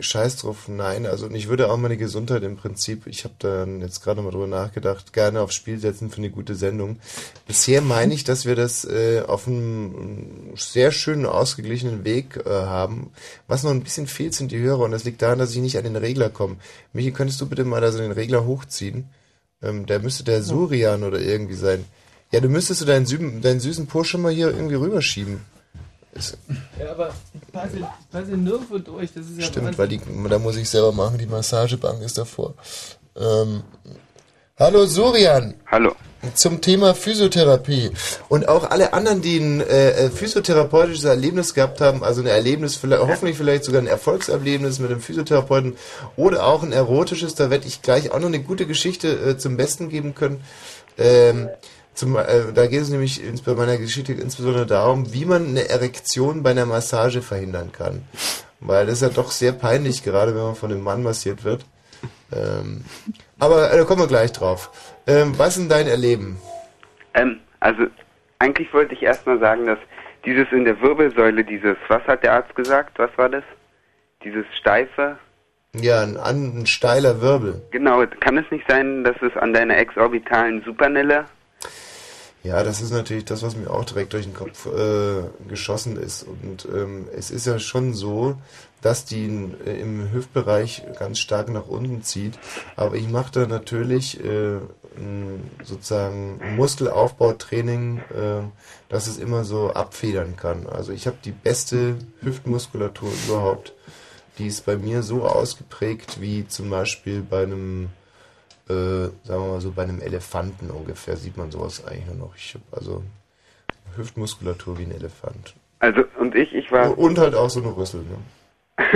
Scheiß 0.00 0.38
drauf, 0.38 0.66
nein. 0.66 1.06
Also 1.06 1.26
und 1.26 1.34
ich 1.36 1.46
würde 1.46 1.70
auch 1.70 1.76
meine 1.76 1.96
Gesundheit 1.96 2.42
im 2.42 2.56
Prinzip, 2.56 3.06
ich 3.06 3.22
habe 3.22 3.34
da 3.38 3.64
jetzt 3.64 4.02
gerade 4.02 4.20
mal 4.20 4.32
drüber 4.32 4.48
nachgedacht, 4.48 5.12
gerne 5.12 5.40
aufs 5.40 5.54
Spiel 5.54 5.78
setzen 5.78 6.10
für 6.10 6.18
eine 6.18 6.30
gute 6.30 6.56
Sendung. 6.56 6.98
Bisher 7.46 7.80
meine 7.80 8.12
ich, 8.12 8.24
dass 8.24 8.46
wir 8.46 8.56
das 8.56 8.84
äh, 8.84 9.22
auf 9.24 9.46
einem 9.46 10.54
sehr 10.56 10.90
schönen, 10.90 11.24
ausgeglichenen 11.24 12.04
Weg 12.04 12.42
äh, 12.44 12.50
haben. 12.50 13.12
Was 13.46 13.62
noch 13.62 13.70
ein 13.70 13.84
bisschen 13.84 14.08
fehlt, 14.08 14.34
sind 14.34 14.50
die 14.50 14.58
Hörer 14.58 14.80
und 14.80 14.90
das 14.90 15.04
liegt 15.04 15.22
daran, 15.22 15.38
dass 15.38 15.52
ich 15.52 15.58
nicht 15.58 15.78
an 15.78 15.84
den 15.84 15.94
Regler 15.94 16.30
komme. 16.30 16.56
Michi, 16.92 17.12
könntest 17.12 17.40
du 17.40 17.48
bitte 17.48 17.64
mal 17.64 17.80
da 17.80 17.92
so 17.92 17.98
den 17.98 18.10
Regler 18.10 18.44
hochziehen? 18.44 19.08
Ähm, 19.62 19.86
der 19.86 20.00
müsste 20.00 20.24
der 20.24 20.42
Surian 20.42 21.04
oder 21.04 21.20
irgendwie 21.20 21.54
sein. 21.54 21.84
Ja, 22.32 22.40
du 22.40 22.48
müsstest 22.48 22.80
du 22.80 22.86
deinen, 22.86 23.06
Süben, 23.06 23.40
deinen 23.40 23.60
süßen 23.60 23.88
schon 24.02 24.22
mal 24.22 24.32
hier 24.32 24.48
irgendwie 24.48 24.76
rüberschieben. 24.76 25.40
Ist, 26.12 26.38
Ja, 26.78 26.90
aber 26.92 27.14
ich 27.34 27.52
passe, 27.52 27.76
ich 27.78 28.10
passe 28.10 28.30
nirgendwo 28.30 28.78
durch. 28.78 29.12
Das 29.14 29.26
ist 29.26 29.38
ja 29.38 29.46
Stimmt, 29.46 29.78
weil 29.78 29.88
die, 29.88 30.00
da 30.28 30.38
muss 30.38 30.56
ich 30.56 30.68
selber 30.68 30.92
machen, 30.92 31.18
die 31.18 31.26
Massagebank 31.26 32.02
ist 32.02 32.18
davor. 32.18 32.54
Ähm, 33.16 33.62
hallo 34.58 34.86
Surian. 34.86 35.54
Hallo. 35.66 35.94
Zum 36.34 36.60
Thema 36.60 36.94
Physiotherapie. 36.94 37.92
Und 38.28 38.46
auch 38.48 38.70
alle 38.70 38.92
anderen, 38.92 39.22
die 39.22 39.38
ein 39.38 39.60
äh, 39.60 39.90
äh, 39.90 40.10
physiotherapeutisches 40.10 41.04
Erlebnis 41.04 41.54
gehabt 41.54 41.80
haben, 41.80 42.04
also 42.04 42.20
ein 42.20 42.26
Erlebnis, 42.26 42.76
vielleicht, 42.76 43.02
hoffentlich 43.02 43.38
vielleicht 43.38 43.64
sogar 43.64 43.80
ein 43.80 43.86
Erfolgserlebnis 43.86 44.80
mit 44.80 44.90
einem 44.90 45.00
Physiotherapeuten 45.00 45.76
oder 46.16 46.44
auch 46.44 46.62
ein 46.62 46.72
erotisches, 46.72 47.36
da 47.36 47.48
werde 47.50 47.66
ich 47.66 47.80
gleich 47.80 48.10
auch 48.10 48.18
noch 48.18 48.26
eine 48.26 48.42
gute 48.42 48.66
Geschichte 48.66 49.08
äh, 49.08 49.38
zum 49.38 49.56
Besten 49.56 49.88
geben 49.88 50.14
können. 50.14 50.44
Ähm, 50.98 51.48
zum, 52.00 52.16
äh, 52.16 52.52
da 52.54 52.66
geht 52.66 52.80
es 52.80 52.88
nämlich 52.88 53.20
bei 53.44 53.54
meiner 53.54 53.76
Geschichte 53.76 54.14
insbesondere 54.14 54.64
darum, 54.64 55.12
wie 55.12 55.26
man 55.26 55.48
eine 55.48 55.68
Erektion 55.68 56.42
bei 56.42 56.50
einer 56.50 56.64
Massage 56.64 57.20
verhindern 57.20 57.72
kann. 57.72 58.02
Weil 58.58 58.86
das 58.86 58.96
ist 58.96 59.02
ja 59.02 59.08
doch 59.10 59.30
sehr 59.30 59.52
peinlich, 59.52 60.02
gerade 60.02 60.34
wenn 60.34 60.42
man 60.42 60.54
von 60.54 60.70
einem 60.72 60.82
Mann 60.82 61.02
massiert 61.02 61.44
wird. 61.44 61.66
Ähm, 62.32 62.84
aber 63.38 63.70
äh, 63.70 63.76
da 63.76 63.84
kommen 63.84 64.00
wir 64.00 64.06
gleich 64.06 64.32
drauf. 64.32 64.70
Ähm, 65.06 65.38
was 65.38 65.56
ist 65.56 65.62
denn 65.62 65.68
dein 65.68 65.86
Erleben? 65.86 66.38
Ähm, 67.12 67.40
also 67.60 67.86
eigentlich 68.38 68.72
wollte 68.72 68.94
ich 68.94 69.02
erstmal 69.02 69.38
sagen, 69.38 69.66
dass 69.66 69.78
dieses 70.24 70.46
in 70.52 70.64
der 70.64 70.80
Wirbelsäule, 70.80 71.44
dieses, 71.44 71.76
was 71.88 72.02
hat 72.06 72.22
der 72.22 72.32
Arzt 72.32 72.54
gesagt? 72.54 72.98
Was 72.98 73.10
war 73.18 73.28
das? 73.28 73.44
Dieses 74.24 74.46
steife? 74.58 75.18
Ja, 75.74 76.02
ein, 76.02 76.16
ein 76.16 76.66
steiler 76.66 77.20
Wirbel. 77.20 77.60
Genau, 77.70 78.02
kann 78.20 78.38
es 78.38 78.50
nicht 78.50 78.64
sein, 78.68 79.04
dass 79.04 79.16
es 79.20 79.36
an 79.36 79.52
deiner 79.52 79.76
exorbitalen 79.76 80.62
Supernille? 80.62 81.26
Ja, 82.42 82.64
das 82.64 82.80
ist 82.80 82.90
natürlich 82.90 83.26
das, 83.26 83.42
was 83.42 83.54
mir 83.54 83.70
auch 83.70 83.84
direkt 83.84 84.14
durch 84.14 84.24
den 84.24 84.34
Kopf 84.34 84.66
äh, 84.66 85.22
geschossen 85.46 85.98
ist. 85.98 86.22
Und 86.22 86.66
ähm, 86.72 87.06
es 87.14 87.30
ist 87.30 87.46
ja 87.46 87.58
schon 87.58 87.92
so, 87.92 88.36
dass 88.80 89.04
die 89.04 89.26
äh, 89.66 89.78
im 89.78 90.10
Hüftbereich 90.10 90.84
ganz 90.98 91.18
stark 91.18 91.50
nach 91.50 91.66
unten 91.66 92.02
zieht. 92.02 92.38
Aber 92.76 92.94
ich 92.94 93.08
mache 93.08 93.32
da 93.32 93.46
natürlich 93.46 94.24
äh, 94.24 94.58
sozusagen 95.62 96.40
Muskelaufbautraining, 96.56 97.98
äh, 97.98 98.42
dass 98.88 99.06
es 99.06 99.18
immer 99.18 99.44
so 99.44 99.70
abfedern 99.70 100.36
kann. 100.36 100.66
Also 100.66 100.92
ich 100.92 101.06
habe 101.06 101.18
die 101.22 101.32
beste 101.32 101.96
Hüftmuskulatur 102.22 103.10
überhaupt. 103.26 103.74
Die 104.38 104.46
ist 104.46 104.64
bei 104.64 104.76
mir 104.76 105.02
so 105.02 105.24
ausgeprägt 105.24 106.22
wie 106.22 106.48
zum 106.48 106.70
Beispiel 106.70 107.20
bei 107.20 107.42
einem 107.42 107.90
äh, 108.70 109.26
sagen 109.26 109.42
wir 109.42 109.52
mal 109.52 109.60
so 109.60 109.72
bei 109.72 109.82
einem 109.82 110.00
Elefanten 110.00 110.70
ungefähr 110.70 111.16
sieht 111.16 111.36
man 111.36 111.50
sowas 111.50 111.84
eigentlich 111.86 112.06
nur 112.06 112.28
noch. 112.28 112.36
Ich 112.36 112.54
habe 112.54 112.64
also 112.72 113.02
Hüftmuskulatur 113.96 114.78
wie 114.78 114.84
ein 114.84 114.92
Elefant. 114.92 115.54
Also, 115.80 116.04
und 116.18 116.34
ich, 116.34 116.54
ich 116.54 116.70
war, 116.70 116.96
Und 116.96 117.18
halt 117.18 117.34
auch 117.34 117.50
so 117.50 117.60
eine 117.60 117.74
Rüssel. 117.76 118.02
Ne? 118.02 118.86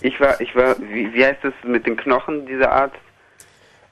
ich 0.00 0.20
war, 0.20 0.40
ich 0.40 0.54
war, 0.54 0.76
wie, 0.80 1.12
wie 1.14 1.24
heißt 1.24 1.44
es 1.44 1.54
mit 1.64 1.86
den 1.86 1.96
Knochen, 1.96 2.44
dieser 2.46 2.70
Arzt? 2.72 2.96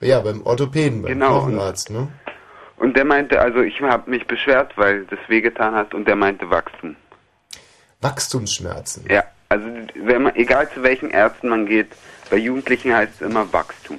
Ja, 0.01 0.21
beim 0.21 0.45
Orthopäden, 0.45 1.03
beim 1.03 1.13
Genau. 1.13 1.41
Knochenarzt. 1.41 1.91
Ne? 1.91 2.09
Und 2.77 2.97
der 2.97 3.05
meinte, 3.05 3.41
also 3.41 3.61
ich 3.61 3.81
habe 3.81 4.11
mich 4.11 4.27
beschwert, 4.27 4.77
weil 4.77 5.05
das 5.07 5.21
wehgetan 5.29 5.75
hat 5.75 5.95
und 5.95 6.07
der 6.07 6.17
meinte 6.17 6.51
Wachstum. 6.51 6.97
Wachstumsschmerzen. 8.01 9.07
Ja, 9.09 9.25
also 9.49 9.67
wenn 9.95 10.23
man, 10.25 10.35
egal 10.35 10.69
zu 10.71 10.83
welchen 10.83 11.11
Ärzten 11.11 11.49
man 11.49 11.65
geht, 11.67 11.89
bei 12.29 12.37
Jugendlichen 12.37 12.93
heißt 12.93 13.15
es 13.15 13.21
immer 13.21 13.51
Wachstum. 13.53 13.99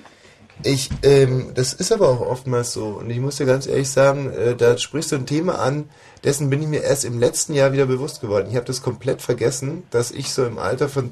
Ich, 0.63 0.89
ähm, 1.03 1.51
das 1.53 1.73
ist 1.73 1.91
aber 1.91 2.09
auch 2.09 2.21
oftmals 2.21 2.73
so. 2.73 2.87
Und 2.87 3.09
ich 3.09 3.19
muss 3.19 3.37
dir 3.37 3.45
ganz 3.45 3.67
ehrlich 3.67 3.89
sagen, 3.89 4.31
äh, 4.31 4.55
da 4.55 4.77
sprichst 4.77 5.11
du 5.11 5.15
ein 5.15 5.25
Thema 5.25 5.59
an, 5.59 5.89
dessen 6.23 6.49
bin 6.49 6.61
ich 6.61 6.67
mir 6.67 6.81
erst 6.81 7.05
im 7.05 7.19
letzten 7.19 7.53
Jahr 7.53 7.73
wieder 7.73 7.85
bewusst 7.85 8.21
geworden. 8.21 8.47
Ich 8.49 8.55
habe 8.55 8.65
das 8.65 8.81
komplett 8.81 9.21
vergessen, 9.21 9.83
dass 9.91 10.11
ich 10.11 10.33
so 10.33 10.45
im 10.45 10.57
Alter 10.57 10.89
von 10.89 11.11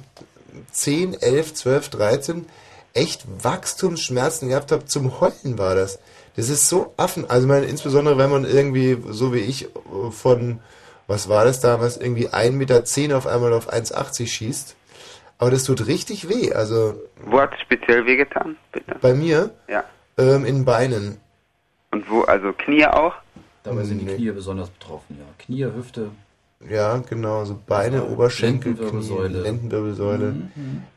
10, 0.72 1.22
11, 1.22 1.54
12, 1.54 1.90
13 1.90 2.46
echt 2.94 3.26
Wachstumsschmerzen 3.44 4.50
gehabt 4.50 4.72
habe. 4.72 4.86
Zum 4.86 5.20
Heulen 5.20 5.58
war 5.58 5.76
das. 5.76 6.00
Das 6.36 6.50
ist 6.50 6.70
so 6.70 6.94
affen. 6.98 7.30
Also 7.30 7.48
meine, 7.48 7.66
insbesondere 7.66 8.18
wenn 8.18 8.32
man 8.32 8.46
irgendwie, 8.46 8.98
so 9.10 9.34
wie 9.34 9.40
ich, 9.40 9.66
äh, 9.66 9.68
von, 10.12 10.60
was 11.08 11.30
war 11.30 11.46
das 11.46 11.60
damals, 11.60 11.98
irgendwie 11.98 12.30
1,10 12.30 12.52
Meter 12.52 13.18
auf 13.18 13.28
einmal 13.28 13.54
auf 13.54 13.72
1,80 13.72 14.28
schießt. 14.28 14.76
Aber 15.44 15.52
das 15.52 15.66
tut 15.66 15.88
richtig 15.88 16.30
weh. 16.30 16.54
Also 16.54 16.94
Wo 17.26 17.38
hat 17.42 17.54
es 17.54 17.60
speziell 17.60 18.06
wehgetan, 18.06 18.56
bitte? 18.72 18.96
bei 19.02 19.14
mir 19.14 19.52
Ja. 19.68 19.84
ähm, 20.18 20.46
in 20.46 20.64
Beinen. 20.64 21.18
Und 21.92 22.10
wo, 22.10 22.22
also 22.22 22.54
Knie 22.54 22.86
auch? 22.86 23.14
Dabei 23.64 23.84
sind 23.84 24.00
die 24.00 24.06
Nee. 24.06 24.16
Knie 24.16 24.32
besonders 24.32 24.70
betroffen, 24.70 25.18
ja. 25.20 25.26
Knie, 25.44 25.66
Hüfte. 25.66 26.12
Ja, 26.70 26.96
genau, 27.10 27.44
so 27.44 27.60
Beine, 27.68 27.98
Ja, 27.98 28.04
Oberschenkel, 28.04 28.72
Lendenwirbelsäule. 28.72 29.30
Knie, 29.32 29.42
Lendenwirbelsäule. 29.42 30.36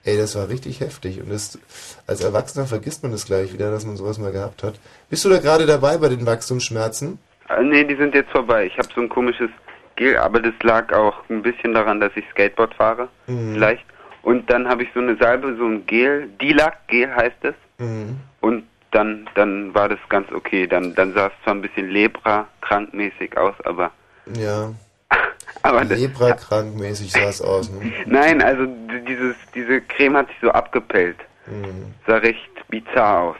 Ey, 0.04 0.16
das 0.16 0.36
war 0.36 0.48
richtig 0.48 0.78
heftig. 0.78 1.20
Und 1.20 1.32
das, 1.32 1.58
als 2.06 2.20
Erwachsener 2.22 2.66
vergisst 2.66 3.02
man 3.02 3.10
das 3.10 3.26
gleich 3.26 3.52
wieder, 3.52 3.72
dass 3.72 3.84
man 3.84 3.96
sowas 3.96 4.18
mal 4.20 4.30
gehabt 4.30 4.62
hat. 4.62 4.78
Bist 5.10 5.24
du 5.24 5.28
da 5.28 5.38
gerade 5.38 5.66
dabei 5.66 5.98
bei 5.98 6.08
den 6.08 6.24
Wachstumsschmerzen? 6.24 7.18
Äh, 7.48 7.64
nee, 7.64 7.82
die 7.82 7.96
sind 7.96 8.14
jetzt 8.14 8.30
vorbei. 8.30 8.66
Ich 8.66 8.78
habe 8.78 8.86
so 8.94 9.00
ein 9.00 9.08
komisches 9.08 9.50
Gel, 9.96 10.16
aber 10.18 10.38
das 10.38 10.54
lag 10.62 10.92
auch 10.92 11.16
ein 11.30 11.42
bisschen 11.42 11.74
daran, 11.74 11.98
dass 11.98 12.12
ich 12.14 12.24
Skateboard 12.30 12.74
fahre. 12.74 13.08
Mhm. 13.26 13.54
Vielleicht. 13.54 13.84
Und 14.26 14.50
dann 14.50 14.66
habe 14.66 14.82
ich 14.82 14.88
so 14.92 14.98
eine 14.98 15.16
Salbe, 15.18 15.54
so 15.56 15.66
ein 15.66 15.86
Gel, 15.86 16.28
Dilac-Gel 16.42 17.14
heißt 17.14 17.36
es. 17.42 17.54
Mhm. 17.78 18.18
Und 18.40 18.64
dann, 18.90 19.28
dann 19.36 19.72
war 19.72 19.88
das 19.88 20.00
ganz 20.08 20.26
okay. 20.32 20.66
Dann, 20.66 20.96
dann 20.96 21.14
sah 21.14 21.28
es 21.28 21.32
zwar 21.44 21.54
ein 21.54 21.62
bisschen 21.62 21.88
Lepra-krankmäßig 21.90 23.36
aus, 23.36 23.54
aber, 23.62 23.92
Ja. 24.34 24.72
aber 25.62 25.84
das, 25.84 26.00
Lepra-krankmäßig 26.00 27.12
sah 27.12 27.28
es 27.28 27.40
aus, 27.40 27.70
ne? 27.70 27.92
nein, 28.06 28.42
also 28.42 28.66
dieses, 29.06 29.36
diese 29.54 29.80
Creme 29.82 30.16
hat 30.16 30.26
sich 30.26 30.38
so 30.42 30.50
abgepellt. 30.50 31.18
Mhm. 31.46 31.94
Sah 32.08 32.16
recht 32.16 32.50
bizarr 32.68 33.20
aus. 33.28 33.36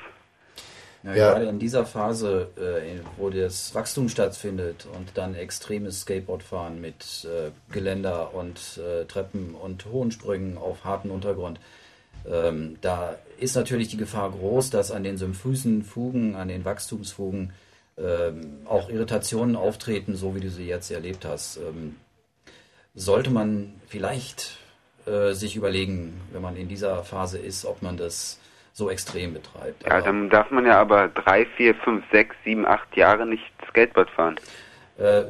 Ja, 1.07 1.15
Ja. 1.15 1.33
Gerade 1.33 1.47
in 1.47 1.59
dieser 1.59 1.87
Phase, 1.87 2.49
äh, 2.57 2.99
wo 3.17 3.31
das 3.31 3.75
Wachstum 3.75 4.09
stattfindet 4.09 4.87
und 4.93 5.11
dann 5.15 5.35
extremes 5.35 6.01
Skateboardfahren 6.01 6.81
mit 6.81 7.25
äh, 7.25 7.51
Geländer 7.73 8.35
und 8.35 8.79
äh, 8.79 9.05
Treppen 9.05 9.55
und 9.55 9.87
hohen 9.87 10.11
Sprüngen 10.11 10.59
auf 10.59 10.85
harten 10.85 11.11
Untergrund, 11.11 11.61
ähm, 12.29 12.77
da 12.81 13.17
ist 13.39 13.55
natürlich 13.55 13.89
die 13.89 13.97
Gefahr 13.97 14.33
groß, 14.33 14.71
dass 14.71 14.91
an 14.91 15.05
den 15.05 15.17
symphysen 15.17 15.85
Fugen, 15.85 16.35
an 16.35 16.49
den 16.49 16.65
Wachstumsfugen 16.65 17.53
ähm, 17.99 18.59
auch 18.65 18.89
Irritationen 18.89 19.55
auftreten, 19.55 20.17
so 20.17 20.35
wie 20.35 20.41
du 20.41 20.51
sie 20.51 20.67
jetzt 20.67 20.91
erlebt 20.91 21.25
hast. 21.25 21.59
Ähm, 21.59 21.97
sollte 22.95 23.31
man 23.31 23.75
vielleicht 23.87 24.57
äh, 25.07 25.35
sich 25.35 25.55
überlegen, 25.55 26.21
wenn 26.33 26.43
man 26.43 26.57
in 26.57 26.69
dieser 26.69 27.05
Phase 27.05 27.39
ist, 27.39 27.65
ob 27.65 27.81
man 27.83 27.97
das 27.97 28.39
so 28.77 28.91
extrem 28.91 29.33
betreibt. 29.33 29.85
Ja, 29.85 29.93
Aber- 29.93 30.03
dann 30.03 30.29
darf 30.29 30.51
man 30.51 30.67
ja 30.67 30.79
aber 30.79 31.09
drei, 31.09 31.47
vier, 31.57 31.75
fünf, 31.77 32.05
sechs, 32.13 32.37
sieben, 32.45 32.67
acht 32.67 32.95
Jahre 32.95 33.25
nicht 33.27 33.43
Skateboard 33.69 34.11
fahren. 34.11 34.37
Äh, 34.99 35.23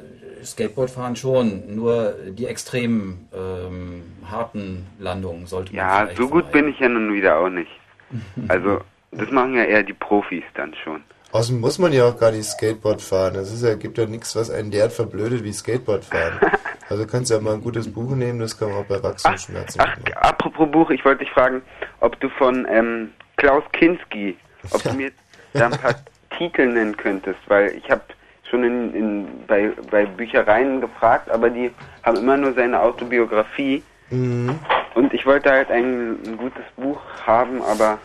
Skateboardfahren 0.44 1.14
schon, 1.14 1.74
nur 1.76 2.14
die 2.30 2.46
extrem 2.46 3.28
ähm, 3.32 4.02
harten 4.28 4.86
Landungen 4.98 5.46
sollte 5.46 5.74
man 5.74 5.78
Ja, 5.78 6.08
so 6.16 6.28
gut 6.28 6.50
bin 6.50 6.64
vermeiden. 6.64 6.68
ich 6.74 6.80
ja 6.80 6.88
nun 6.88 7.14
wieder 7.14 7.38
auch 7.38 7.48
nicht. 7.48 7.70
Also 8.48 8.80
Das 9.12 9.30
machen 9.30 9.54
ja 9.54 9.62
eher 9.64 9.82
die 9.84 9.92
Profis 9.94 10.42
dann 10.54 10.74
schon. 10.82 11.02
Außerdem 11.32 11.60
muss 11.60 11.78
man 11.78 11.92
ja 11.92 12.08
auch 12.08 12.18
gar 12.18 12.32
nicht 12.32 12.44
Skateboard 12.44 13.00
fahren. 13.00 13.36
Es 13.36 13.52
ist 13.52 13.62
ja, 13.62 13.74
gibt 13.74 13.96
ja 13.98 14.06
nichts, 14.06 14.34
was 14.34 14.50
einen 14.50 14.70
derart 14.72 14.92
verblödet 14.92 15.44
wie 15.44 15.52
Skateboard 15.52 16.04
fahren. 16.04 16.40
Also 16.88 17.04
kannst 17.04 17.32
du 17.32 17.34
ja 17.34 17.40
mal 17.40 17.54
ein 17.54 17.62
gutes 17.62 17.92
Buch 17.92 18.14
nehmen, 18.14 18.38
das 18.38 18.56
kann 18.56 18.68
man 18.68 18.78
auch 18.78 18.84
bei 18.84 19.02
Wachstumsschmerzen 19.02 19.80
Ach, 19.84 19.96
apropos 20.20 20.70
Buch, 20.70 20.88
ich 20.90 21.04
wollte 21.04 21.24
dich 21.24 21.32
fragen, 21.32 21.62
ob 21.98 22.20
du 22.20 22.28
von 22.28 22.64
ähm, 22.70 23.10
Klaus 23.36 23.62
Kinski, 23.72 24.36
ob 24.70 24.82
du 24.82 24.92
mir 24.94 25.10
da 25.52 25.66
ein 25.66 25.72
paar 25.72 25.94
Titel 26.38 26.66
nennen 26.66 26.96
könntest, 26.96 27.38
weil 27.48 27.74
ich 27.76 27.90
habe 27.90 28.02
schon 28.50 28.62
in, 28.64 28.94
in, 28.94 29.28
bei, 29.46 29.72
bei 29.90 30.06
Büchereien 30.06 30.80
gefragt, 30.80 31.30
aber 31.30 31.50
die 31.50 31.70
haben 32.02 32.16
immer 32.18 32.36
nur 32.36 32.54
seine 32.54 32.80
Autobiografie 32.80 33.82
Mhm. 34.08 34.60
und 34.94 35.12
ich 35.12 35.26
wollte 35.26 35.50
halt 35.50 35.68
ein, 35.68 36.16
ein 36.24 36.36
gutes 36.36 36.62
Buch 36.76 37.00
haben, 37.26 37.60
aber 37.62 37.98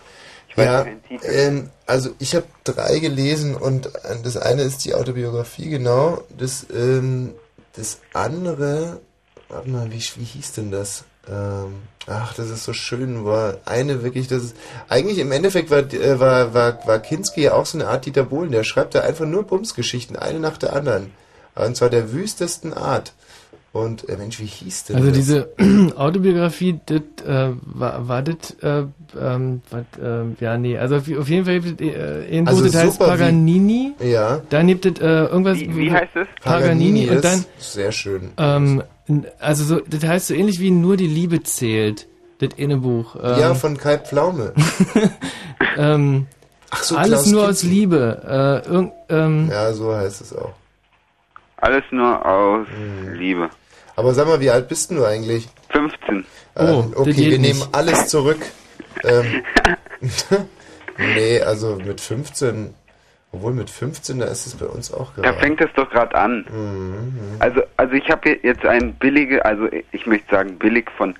ich 0.49 0.57
weiß 0.57 0.65
Ja, 0.65 0.83
keinen 0.83 1.03
Titel. 1.03 1.27
ähm, 1.29 1.69
also 1.85 2.09
ich 2.17 2.33
habe 2.35 2.45
drei 2.63 2.97
gelesen 2.97 3.53
und 3.55 3.85
äh, 3.85 4.15
das 4.23 4.35
eine 4.35 4.63
ist 4.63 4.83
die 4.83 4.95
Autobiografie, 4.95 5.69
genau. 5.69 6.23
Das, 6.35 6.65
ähm, 6.73 7.35
das 7.75 8.01
andere, 8.13 8.99
warte 9.47 9.69
mal, 9.69 9.91
wie, 9.91 9.99
wie 10.15 10.23
hieß 10.23 10.53
denn 10.53 10.71
das? 10.71 11.05
Ähm, 11.29 11.73
ach, 12.07 12.33
das 12.33 12.49
ist 12.49 12.63
so 12.63 12.73
schön, 12.73 13.25
war 13.25 13.57
eine 13.65 14.03
wirklich, 14.03 14.27
das 14.27 14.43
ist, 14.43 14.55
eigentlich 14.89 15.19
im 15.19 15.31
Endeffekt 15.31 15.69
war, 15.69 15.79
äh, 15.93 16.19
war, 16.19 16.53
war, 16.53 16.79
war 16.87 16.99
Kinski 16.99 17.43
ja 17.43 17.53
auch 17.53 17.65
so 17.65 17.77
eine 17.77 17.87
Art 17.87 18.05
Dieter 18.05 18.23
Bohlen, 18.23 18.51
der 18.51 18.63
schreibt 18.63 18.95
da 18.95 19.01
einfach 19.01 19.25
nur 19.25 19.43
Bumsgeschichten, 19.43 20.15
eine 20.15 20.39
nach 20.39 20.57
der 20.57 20.73
anderen. 20.75 21.11
Und 21.55 21.75
zwar 21.75 21.89
der 21.89 22.11
wüstesten 22.11 22.73
Art. 22.73 23.13
Und, 23.73 24.09
äh, 24.09 24.17
Mensch, 24.17 24.39
wie 24.41 24.45
hieß 24.45 24.85
denn 24.85 24.95
Also 24.97 25.09
das? 25.09 25.17
diese 25.17 25.49
Autobiografie, 25.95 26.79
das 26.85 27.01
äh, 27.25 27.51
war, 27.61 28.07
war 28.07 28.21
das, 28.21 28.35
äh, 28.61 28.83
ähm, 29.17 29.61
äh, 29.71 30.43
ja, 30.43 30.57
nee, 30.57 30.77
also 30.77 30.95
auf, 30.97 31.03
auf 31.17 31.29
jeden 31.29 31.45
Fall 31.45 31.59
gibt 31.61 31.79
es 31.79 31.87
äh, 31.87 32.37
ein 32.39 32.47
Also 32.49 32.65
das 32.65 32.75
heißt 32.75 32.93
super 32.93 33.05
wie- 33.05 33.09
Paganini. 33.11 33.93
Ja. 34.03 34.41
Dann 34.49 34.67
gibt 34.67 34.85
es 34.85 34.99
äh, 34.99 35.05
irgendwas. 35.05 35.57
Wie- 35.59 35.73
wie 35.77 35.91
heißt 35.91 36.15
es? 36.15 36.27
Paganini, 36.43 37.09
und 37.09 37.23
dann, 37.23 37.45
sehr 37.59 37.91
schön. 37.93 38.31
ähm, 38.37 38.83
also 39.39 39.63
so, 39.63 39.79
das 39.87 40.03
heißt 40.03 40.27
so 40.27 40.33
ähnlich 40.33 40.59
wie 40.59 40.71
Nur 40.71 40.97
die 40.97 41.07
Liebe 41.07 41.41
zählt, 41.43 42.07
das 42.39 42.49
eine 42.59 42.77
Buch. 42.77 43.15
Ähm, 43.15 43.39
ja, 43.39 43.53
von 43.55 43.77
Kai 43.77 43.97
Pflaume. 43.97 44.53
ähm, 45.77 46.27
Ach 46.69 46.83
so, 46.83 46.95
alles 46.95 47.23
Klaus 47.23 47.25
nur 47.27 47.45
Kinski. 47.47 47.65
aus 47.67 47.71
Liebe. 47.71 48.63
Äh, 48.65 48.69
irgend, 48.69 48.93
ähm, 49.09 49.49
Ja, 49.51 49.73
so 49.73 49.93
heißt 49.95 50.21
es 50.21 50.35
auch. 50.35 50.53
Alles 51.57 51.83
nur 51.91 52.25
aus 52.25 52.67
Mhm. 52.69 53.13
Liebe. 53.15 53.49
Aber 53.95 54.13
sag 54.13 54.25
mal, 54.27 54.39
wie 54.39 54.49
alt 54.49 54.67
bist 54.67 54.89
du 54.91 55.03
eigentlich? 55.05 55.47
15. 55.69 56.25
Ähm, 56.55 56.67
Oh, 56.95 57.01
okay, 57.01 57.15
wir 57.31 57.39
nehmen 57.39 57.59
nicht. 57.59 57.69
alles 57.75 58.07
zurück. 58.07 58.39
Ähm, 59.03 59.43
nee, 61.15 61.41
also 61.41 61.75
mit 61.75 62.01
15, 62.01 62.73
obwohl 63.31 63.53
mit 63.53 63.69
15, 63.69 64.19
da 64.19 64.25
ist 64.25 64.45
es 64.45 64.55
bei 64.55 64.65
uns 64.65 64.93
auch 64.93 65.13
Da 65.15 65.21
gerade. 65.21 65.39
fängt 65.39 65.61
es 65.61 65.69
doch 65.75 65.89
gerade 65.89 66.15
an. 66.15 66.45
Also, 67.39 67.61
also 67.77 67.93
ich 67.93 68.09
habe 68.09 68.37
jetzt 68.43 68.65
ein 68.65 68.93
billige, 68.95 69.43
also 69.45 69.67
ich 69.91 70.05
möchte 70.05 70.35
sagen 70.35 70.57
billig 70.57 70.89
von 70.97 71.15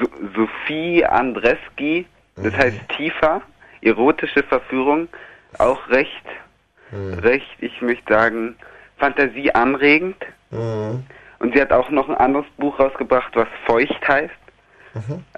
so 0.00 0.08
Sophie 0.34 1.04
Andreski, 1.04 2.06
das 2.36 2.54
heißt 2.54 2.76
tiefer, 2.96 3.40
erotische 3.80 4.42
Verführung, 4.42 5.08
auch 5.58 5.88
recht, 5.88 6.10
recht, 6.92 7.46
ich 7.60 7.80
möchte 7.80 8.12
sagen, 8.12 8.56
fantasieanregend. 8.98 10.16
Mhm. 10.50 11.04
Und 11.38 11.54
sie 11.54 11.60
hat 11.60 11.72
auch 11.72 11.90
noch 11.90 12.08
ein 12.08 12.14
anderes 12.16 12.46
Buch 12.56 12.78
rausgebracht, 12.78 13.34
was 13.34 13.48
feucht 13.66 14.06
heißt. 14.08 14.32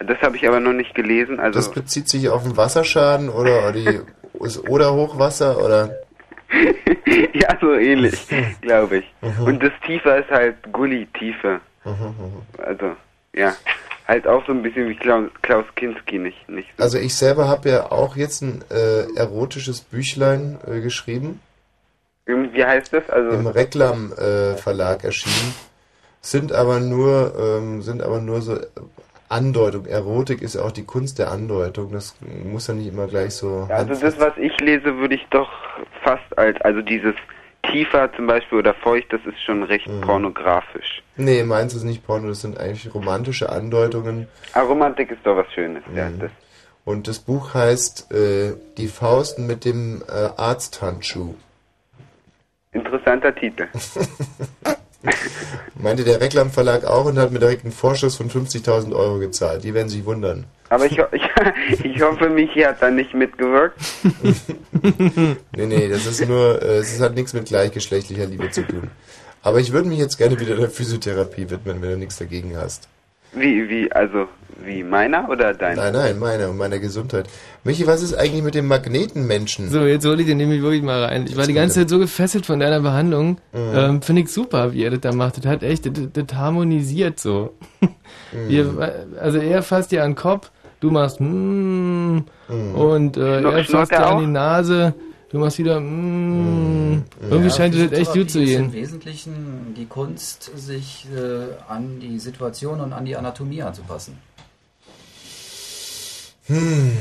Das 0.07 0.19
habe 0.23 0.37
ich 0.37 0.47
aber 0.47 0.61
noch 0.61 0.73
nicht 0.73 0.95
gelesen. 0.95 1.41
Also 1.41 1.59
Das 1.59 1.73
bezieht 1.73 2.09
sich 2.09 2.29
auf 2.29 2.45
den 2.45 2.57
Wasserschaden 2.57 3.29
oder 3.29 3.73
die 3.73 4.01
oder 4.69 4.93
Hochwasser 4.95 5.59
oder 5.65 5.91
ja, 7.35 7.59
so 7.61 7.75
ähnlich, 7.75 8.27
glaube 8.61 8.99
ich. 8.99 9.05
Und 9.41 9.63
das 9.63 9.73
Tiefer 9.85 10.19
ist 10.19 10.31
halt 10.31 10.57
Gully-Tiefe. 10.73 11.61
Also, 12.59 12.97
ja. 13.35 13.55
Halt 14.07 14.27
auch 14.27 14.45
so 14.47 14.53
ein 14.53 14.63
bisschen 14.63 14.89
wie 14.89 14.97
Klaus, 14.97 15.29
Klaus 15.43 15.67
Kinski, 15.77 16.19
nicht, 16.19 16.49
nicht 16.49 16.69
so. 16.77 16.83
Also 16.83 16.99
ich 16.99 17.15
selber 17.15 17.47
habe 17.47 17.69
ja 17.69 17.93
auch 17.93 18.17
jetzt 18.17 18.41
ein 18.41 18.65
äh, 18.71 19.03
erotisches 19.17 19.83
Büchlein 19.83 20.59
äh, 20.67 20.81
geschrieben, 20.81 21.41
Wie 22.25 22.65
heißt 22.65 22.93
das? 22.93 23.09
Also, 23.11 23.31
im 23.31 23.47
Reklam 23.47 24.13
äh, 24.15 24.55
Verlag 24.57 25.05
erschienen, 25.05 25.55
sind 26.23 26.53
aber 26.53 26.81
nur 26.81 27.35
ähm, 27.39 27.83
sind 27.83 28.03
aber 28.03 28.21
nur 28.21 28.41
so 28.41 28.59
Andeutung. 29.29 29.87
Erotik 29.87 30.43
ist 30.43 30.57
auch 30.57 30.73
die 30.73 30.85
Kunst 30.85 31.19
der 31.19 31.31
Andeutung. 31.31 31.93
Das 31.93 32.15
muss 32.45 32.67
ja 32.67 32.75
nicht 32.75 32.89
immer 32.89 33.07
gleich 33.07 33.35
so. 33.35 33.67
also 33.71 33.95
das, 33.95 34.19
was 34.19 34.37
ich 34.39 34.59
lese, 34.61 34.97
würde 34.99 35.15
ich 35.17 35.27
doch 35.31 35.51
fast 36.03 36.37
als, 36.39 36.61
also 36.63 36.81
dieses 36.83 37.15
Tiefer 37.71 38.11
zum 38.15 38.27
Beispiel 38.27 38.59
oder 38.59 38.73
Feucht, 38.75 39.13
das 39.13 39.21
ist 39.27 39.41
schon 39.43 39.63
recht 39.65 39.87
Mhm. 39.89 40.01
pornografisch. 40.01 41.03
Nee, 41.17 41.43
meins 41.43 41.75
ist 41.75 41.83
nicht 41.85 42.07
Porno, 42.07 42.29
das 42.29 42.41
sind 42.41 42.59
eigentlich 42.59 42.93
romantische 42.95 43.51
Andeutungen. 43.51 44.29
Aber 44.55 44.69
Romantik 44.69 45.11
ist 45.11 45.21
doch 45.25 45.37
was 45.37 45.53
Schönes, 45.53 45.83
ja. 45.95 46.09
Mhm. 46.09 46.21
Das, 46.21 46.31
Und 46.85 47.09
das 47.09 47.19
Buch 47.19 47.53
heißt 47.55 48.11
äh, 48.13 48.55
Die 48.79 48.87
Faust 48.89 49.39
mit 49.39 49.65
dem 49.67 50.03
äh, 50.09 50.29
Arzthandschuh. 50.41 51.35
interessanter 52.73 53.35
Titel. 53.35 53.67
Meinte 55.81 56.05
der 56.05 56.21
Reklam 56.21 56.51
Verlag 56.51 56.85
auch 56.85 57.05
und 57.07 57.19
hat 57.19 57.31
mir 57.31 57.39
direkt 57.39 57.65
einen 57.65 57.73
Vorschuss 57.73 58.17
von 58.17 58.31
50.000 58.31 58.95
Euro 58.95 59.19
gezahlt. 59.19 59.63
Die 59.65 59.75
werden 59.75 59.89
sich 59.89 60.05
wundern. 60.05 60.47
Aber 60.71 60.87
ich, 60.87 60.99
ich, 61.13 61.23
ich 61.85 62.03
hoffe, 62.03 62.29
Michi 62.29 62.61
hat 62.61 62.83
da 62.83 62.91
nicht 62.91 63.15
mitgewirkt. 63.15 63.79
Nee, 65.57 65.67
nee, 65.67 65.89
das 65.89 66.07
ist 66.07 66.27
nur, 66.29 66.63
äh, 66.63 66.79
es 66.79 67.01
hat 67.01 67.15
nichts 67.15 67.33
mit 67.33 67.47
gleichgeschlechtlicher 67.47 68.27
Liebe 68.27 68.49
zu 68.51 68.63
tun. 68.63 68.91
Aber 69.43 69.59
ich 69.59 69.73
würde 69.73 69.89
mich 69.89 69.99
jetzt 69.99 70.17
gerne 70.19 70.39
wieder 70.39 70.57
der 70.57 70.71
Physiotherapie 70.71 71.51
widmen, 71.51 71.83
wenn 71.83 71.91
du 71.91 71.97
nichts 71.97 72.19
dagegen 72.19 72.57
hast. 72.57 72.89
Wie, 73.33 73.69
wie, 73.69 73.93
also, 73.93 74.27
wie 74.65 74.83
meiner 74.83 75.29
oder 75.29 75.55
deiner? 75.55 75.85
Nein, 75.85 75.93
nein, 75.93 76.19
meiner 76.19 76.51
und 76.51 76.57
meiner 76.57 76.79
Gesundheit. 76.79 77.29
Michi, 77.65 77.87
was 77.87 78.03
ist 78.03 78.15
eigentlich 78.15 78.43
mit 78.43 78.55
dem 78.55 78.67
Magnetenmenschen? 78.67 79.69
So, 79.69 79.87
jetzt 79.87 80.07
hole 80.07 80.21
ich 80.21 80.27
den 80.27 80.39
nämlich 80.39 80.63
wirklich 80.63 80.83
mal 80.83 81.05
rein. 81.05 81.27
Ich 81.29 81.37
war 81.37 81.47
die 81.47 81.53
ganze 81.53 81.81
Zeit 81.81 81.89
so 81.89 81.99
gefesselt 81.99 82.47
von 82.47 82.59
deiner 82.61 82.81
Behandlung. 82.81 83.39
Mhm. 83.53 83.73
Ähm, 83.75 84.03
Finde 84.03 84.23
ich 84.23 84.33
super, 84.33 84.73
wie 84.73 84.85
er 84.85 84.91
das 84.91 85.01
da 85.01 85.13
macht. 85.13 85.39
Das 85.39 85.47
hat 85.47 85.63
echt, 85.63 85.87
das, 85.87 86.09
das 86.13 86.37
harmonisiert 86.37 87.21
so. 87.21 87.55
Mhm. 87.81 88.49
Wir, 88.49 88.95
also 89.21 89.39
er 89.39 89.63
fasst 89.63 89.93
dir 89.93 90.05
an 90.05 90.11
den 90.13 90.17
Kopf, 90.17 90.51
du 90.81 90.91
machst 90.91 91.21
mm, 91.21 92.19
und 92.75 93.17
äh, 93.17 93.43
er 93.43 93.65
fasst 93.65 93.93
dir 93.93 94.07
an 94.07 94.21
die 94.21 94.27
Nase, 94.27 94.95
du 95.31 95.39
machst 95.39 95.59
wieder 95.59 95.81
mm. 95.81 97.05
Irgendwie 97.21 97.49
Ja, 97.49 97.55
scheint 97.55 97.75
dir 97.75 97.89
das 97.89 97.99
echt 97.99 98.13
gut 98.13 98.31
zu 98.31 98.41
ist 98.43 98.47
gehen. 98.49 98.65
Im 98.67 98.73
Wesentlichen 98.73 99.75
die 99.77 99.87
Kunst, 99.87 100.51
sich 100.57 101.07
äh, 101.15 101.55
an 101.71 102.01
die 102.01 102.19
Situation 102.19 102.81
und 102.81 102.93
an 102.93 103.05
die 103.05 103.17
Anatomie 103.17 103.63
anzupassen. 103.63 104.19
Hm. 106.47 106.97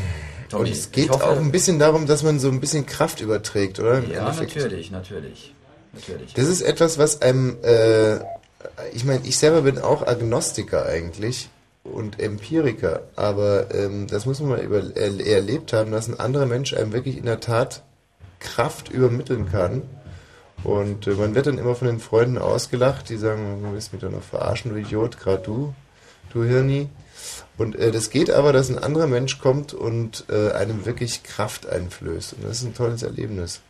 Toni, 0.49 0.63
Und 0.69 0.71
es 0.71 0.91
geht 0.91 1.09
hoffe- 1.09 1.25
auch 1.25 1.37
ein 1.37 1.51
bisschen 1.51 1.79
darum, 1.79 2.05
dass 2.05 2.23
man 2.23 2.39
so 2.39 2.49
ein 2.49 2.59
bisschen 2.59 2.85
Kraft 2.85 3.21
überträgt, 3.21 3.79
oder? 3.79 3.99
Im 3.99 4.11
Ja, 4.11 4.19
Endeffekt. 4.19 4.55
natürlich, 4.55 4.91
natürlich. 4.91 5.53
natürlich. 5.93 6.33
Das 6.33 6.47
ist 6.47 6.61
etwas, 6.61 6.97
was 6.97 7.21
einem, 7.21 7.57
äh, 7.63 8.17
ich 8.93 9.03
meine, 9.05 9.21
ich 9.25 9.37
selber 9.37 9.61
bin 9.61 9.77
auch 9.79 10.05
Agnostiker 10.07 10.85
eigentlich 10.85 11.49
und 11.83 12.19
Empiriker, 12.19 13.03
aber 13.15 13.73
ähm, 13.73 14.07
das 14.07 14.25
muss 14.25 14.39
man 14.41 14.49
mal 14.49 14.59
über, 14.59 14.83
er, 14.95 15.25
erlebt 15.25 15.71
haben, 15.73 15.91
dass 15.91 16.07
ein 16.09 16.19
anderer 16.19 16.45
Mensch 16.45 16.73
einem 16.73 16.91
wirklich 16.91 17.17
in 17.17 17.25
der 17.25 17.39
Tat 17.39 17.83
Kraft 18.39 18.89
übermitteln 18.89 19.49
kann. 19.51 19.83
Und 20.63 21.07
äh, 21.07 21.11
man 21.11 21.35
wird 21.35 21.47
dann 21.47 21.57
immer 21.57 21.75
von 21.75 21.87
den 21.87 21.99
Freunden 21.99 22.37
ausgelacht, 22.37 23.09
die 23.09 23.17
sagen, 23.17 23.61
du 23.63 23.73
willst 23.73 23.93
mich 23.93 24.01
doch 24.01 24.11
noch 24.11 24.23
verarschen, 24.23 24.73
du 24.73 24.79
Idiot, 24.79 25.19
gerade 25.19 25.43
du, 25.43 25.73
du 26.33 26.43
Hirni. 26.43 26.89
Und 27.57 27.75
äh, 27.75 27.91
das 27.91 28.09
geht 28.09 28.29
aber, 28.29 28.53
dass 28.53 28.69
ein 28.69 28.77
anderer 28.77 29.07
Mensch 29.07 29.39
kommt 29.39 29.73
und 29.73 30.25
äh, 30.29 30.51
einem 30.51 30.85
wirklich 30.85 31.23
Kraft 31.23 31.67
einflößt. 31.67 32.33
Und 32.33 32.43
das 32.43 32.59
ist 32.59 32.65
ein 32.65 32.73
tolles 32.73 33.03
Erlebnis. 33.03 33.61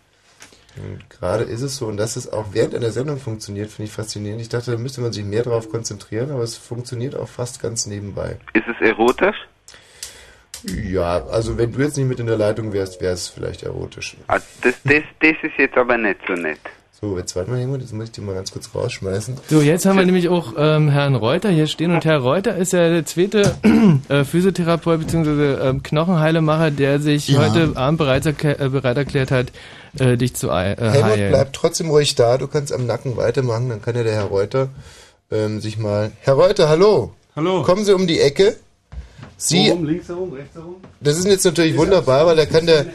Und 0.77 1.09
gerade 1.09 1.43
ist 1.43 1.61
es 1.61 1.77
so, 1.77 1.87
und 1.87 1.97
dass 1.97 2.15
es 2.15 2.31
auch 2.31 2.47
während 2.51 2.75
einer 2.75 2.91
Sendung 2.91 3.17
funktioniert, 3.17 3.71
finde 3.71 3.89
ich 3.89 3.95
faszinierend. 3.95 4.41
Ich 4.41 4.49
dachte, 4.49 4.71
da 4.71 4.77
müsste 4.77 5.01
man 5.01 5.11
sich 5.11 5.25
mehr 5.25 5.43
darauf 5.43 5.69
konzentrieren, 5.69 6.31
aber 6.31 6.43
es 6.43 6.55
funktioniert 6.55 7.15
auch 7.15 7.27
fast 7.27 7.61
ganz 7.61 7.87
nebenbei. 7.87 8.37
Ist 8.53 8.67
es 8.67 8.87
erotisch? 8.87 9.37
Ja, 10.63 11.25
also 11.27 11.57
wenn 11.57 11.71
du 11.71 11.81
jetzt 11.81 11.97
nicht 11.97 12.07
mit 12.07 12.19
in 12.19 12.27
der 12.27 12.37
Leitung 12.37 12.73
wärst, 12.73 13.01
wäre 13.01 13.13
es 13.13 13.27
vielleicht 13.27 13.63
erotisch. 13.63 14.17
Ah, 14.27 14.39
das, 14.61 14.73
das, 14.83 15.03
das 15.19 15.31
ist 15.43 15.53
jetzt 15.57 15.77
aber 15.77 15.97
nicht 15.97 16.19
so 16.27 16.33
nett. 16.33 16.59
So, 16.99 17.15
jetzt 17.15 17.35
warte 17.35 17.51
mal, 17.51 17.59
Helmut, 17.59 17.81
jetzt 17.81 17.93
muss 17.93 18.05
ich 18.05 18.11
die 18.11 18.21
mal 18.21 18.33
ganz 18.33 18.51
kurz 18.51 18.71
rausschmeißen. 18.73 19.37
So, 19.49 19.61
jetzt 19.61 19.85
haben 19.85 19.99
wir 19.99 20.05
nämlich 20.05 20.29
auch 20.29 20.53
ähm, 20.57 20.89
Herrn 20.89 21.13
Reuter 21.13 21.49
hier 21.49 21.67
stehen 21.67 21.91
und 21.93 22.03
Herr 22.05 22.17
Reuter 22.17 22.55
ist 22.57 22.73
ja 22.73 22.89
der 22.89 23.05
zweite 23.05 23.53
äh, 24.09 24.23
Physiotherapeut 24.23 25.01
bzw. 25.01 25.53
Ähm, 25.69 25.83
Knochenheilemacher, 25.83 26.71
der 26.71 26.99
sich 26.99 27.27
Ja. 27.27 27.39
heute 27.53 27.73
Abend 27.77 27.99
bereits 27.99 28.25
erklä 28.25 28.53
äh, 28.53 28.69
bereit 28.69 28.97
erklärt 28.97 29.29
hat, 29.29 29.51
äh, 29.99 30.17
dich 30.17 30.33
zu 30.33 30.49
äh, 30.49 30.75
Helmut, 30.75 31.03
heilen. 31.11 31.29
bleib 31.29 31.53
trotzdem 31.53 31.91
ruhig 31.91 32.15
da, 32.15 32.39
du 32.39 32.47
kannst 32.47 32.73
am 32.73 32.87
Nacken 32.87 33.15
weitermachen, 33.15 33.69
dann 33.69 33.81
kann 33.83 33.95
ja 33.95 34.01
der 34.01 34.13
Herr 34.15 34.25
Reuter 34.25 34.69
ähm, 35.29 35.61
sich 35.61 35.77
mal... 35.77 36.11
Herr 36.21 36.33
Reuter, 36.33 36.67
hallo! 36.67 37.13
Hallo. 37.35 37.61
Kommen 37.61 37.85
Sie 37.85 37.93
um 37.93 38.07
die 38.07 38.19
Ecke. 38.19 38.55
Sie, 39.37 39.71
Oben, 39.71 39.85
links 39.85 40.07
herum, 40.09 40.33
rechts 40.33 40.55
herum. 40.55 40.75
das 40.99 41.17
ist 41.19 41.25
jetzt 41.27 41.45
natürlich 41.45 41.77
wunderbar, 41.77 42.25
weil 42.25 42.35
da 42.35 42.45
kann 42.47 42.65
der, 42.65 42.85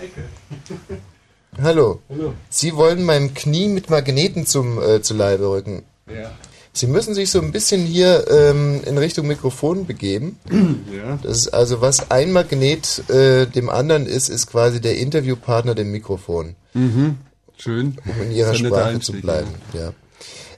hallo, 1.63 2.01
Hallo. 2.09 2.35
Sie 2.51 2.75
wollen 2.77 3.05
meinem 3.05 3.35
Knie 3.35 3.69
mit 3.69 3.91
Magneten 3.91 4.47
zum, 4.47 4.81
äh, 4.83 5.03
zu 5.03 5.15
Leibe 5.15 5.49
rücken. 5.51 5.83
Ja. 6.09 6.31
Sie 6.75 6.87
müssen 6.87 7.15
sich 7.15 7.31
so 7.31 7.41
ein 7.41 7.53
bisschen 7.53 7.85
hier 7.85 8.25
ähm, 8.31 8.81
in 8.87 8.97
Richtung 8.97 9.27
Mikrofon 9.27 9.87
begeben. 9.87 10.39
Ja. 10.93 11.19
Das 11.23 11.39
ist 11.39 11.49
also, 11.49 11.81
was 11.81 12.11
ein 12.11 12.33
Magnet 12.33 13.09
äh, 13.11 13.47
dem 13.47 13.69
anderen 13.71 14.07
ist, 14.07 14.29
ist 14.29 14.47
quasi 14.47 14.81
der 14.81 14.97
Interviewpartner 14.99 15.75
dem 15.75 15.91
Mikrofon, 15.91 16.55
Mhm. 16.75 17.17
Schön. 17.59 17.97
um 18.05 18.23
in 18.23 18.33
ihrer 18.33 18.53
ist 18.53 18.59
Sprache 18.61 19.01
zu 19.01 19.13
bleiben. 19.13 19.49
Ja. 19.73 19.93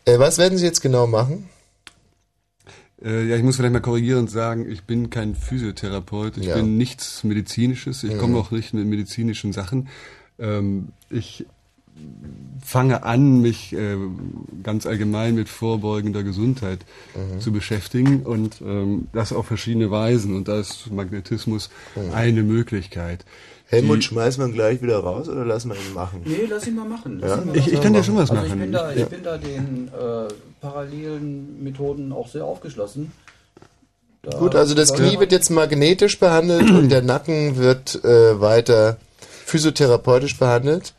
Äh, 0.06 0.18
was 0.18 0.38
werden 0.38 0.56
Sie 0.58 0.64
jetzt 0.64 0.80
genau 0.82 1.06
machen? 1.06 1.48
Äh, 3.04 3.26
ja, 3.28 3.36
ich 3.36 3.42
muss 3.42 3.56
vielleicht 3.56 3.72
mal 3.74 3.80
korrigierend 3.80 4.30
sagen, 4.30 4.68
ich 4.70 4.84
bin 4.84 5.10
kein 5.10 5.34
Physiotherapeut, 5.34 6.38
ich 6.38 6.46
Ja. 6.46 6.56
bin 6.56 6.78
nichts 6.78 7.22
Medizinisches, 7.24 8.02
ich 8.02 8.14
Mhm. 8.14 8.18
komme 8.18 8.38
auch 8.38 8.50
nicht 8.50 8.72
mit 8.72 8.86
medizinischen 8.86 9.52
Sachen. 9.52 9.88
Ähm, 10.38 10.88
ich 11.10 11.44
fange 12.64 13.04
an, 13.04 13.40
mich 13.40 13.72
äh, 13.72 13.96
ganz 14.62 14.84
allgemein 14.86 15.34
mit 15.36 15.48
vorbeugender 15.48 16.22
Gesundheit 16.24 16.80
Mhm. 17.14 17.40
zu 17.40 17.52
beschäftigen 17.52 18.22
und 18.22 18.60
ähm, 18.62 19.06
das 19.12 19.32
auf 19.32 19.46
verschiedene 19.46 19.90
Weisen 19.90 20.34
und 20.34 20.48
da 20.48 20.58
ist 20.58 20.90
Magnetismus 20.90 21.70
Mhm. 21.94 22.14
eine 22.14 22.42
Möglichkeit. 22.42 23.24
Helmut, 23.66 23.98
Die- 23.98 24.02
schmeißen 24.02 24.42
wir 24.42 24.48
ihn 24.48 24.54
gleich 24.54 24.82
wieder 24.82 24.98
raus 24.98 25.28
oder 25.28 25.44
lassen 25.44 25.68
wir 25.70 25.76
ihn 25.76 25.94
machen? 25.94 26.20
Nee, 26.24 26.46
lass 26.48 26.66
ihn 26.66 26.74
mal 26.74 26.88
machen. 26.88 27.20
Ja? 27.20 27.38
ihn 27.40 27.46
mal 27.46 27.56
Ich- 27.56 27.72
ich 27.72 27.80
kann 27.80 27.92
dir 27.92 28.02
schon 28.02 28.16
was 28.16 28.30
also 28.30 28.42
machen. 28.42 28.54
Ich 28.54 28.58
bin 28.60 28.72
da, 28.72 28.92
Ich- 28.92 29.00
ich 29.02 29.06
bin 29.06 29.22
da 29.22 29.38
den 29.38 29.88
äh, 29.88 30.28
parallelen 30.64 31.62
Methoden 31.62 32.12
auch 32.12 32.28
sehr 32.28 32.44
aufgeschlossen. 32.44 33.12
Da 34.22 34.38
Gut, 34.38 34.54
also 34.54 34.74
das 34.74 34.94
Knie 34.94 35.20
wird 35.20 35.32
jetzt 35.32 35.50
magnetisch 35.50 36.18
behandelt 36.18 36.70
und 36.70 36.88
der 36.88 37.02
Nacken 37.02 37.58
wird 37.58 38.02
äh, 38.04 38.40
weiter 38.40 38.96
physiotherapeutisch 39.44 40.38
behandelt. 40.38 40.94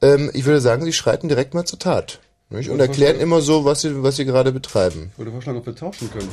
Ähm, 0.00 0.30
ich 0.32 0.46
würde 0.46 0.62
sagen, 0.62 0.82
Sie 0.84 0.94
schreiten 0.94 1.28
direkt 1.28 1.52
mal 1.52 1.66
zur 1.66 1.78
Tat. 1.78 2.20
Nicht? 2.48 2.70
Und 2.70 2.80
erklären 2.80 3.20
immer 3.20 3.42
so, 3.42 3.66
was 3.66 3.82
Sie, 3.82 4.02
was 4.02 4.16
Sie 4.16 4.24
gerade 4.24 4.52
betreiben. 4.52 5.10
Ich 5.12 5.18
würde 5.18 5.30
vorschlagen, 5.32 5.58
ob 5.58 5.66
wir 5.66 5.74
tauschen 5.74 6.10
können. 6.10 6.28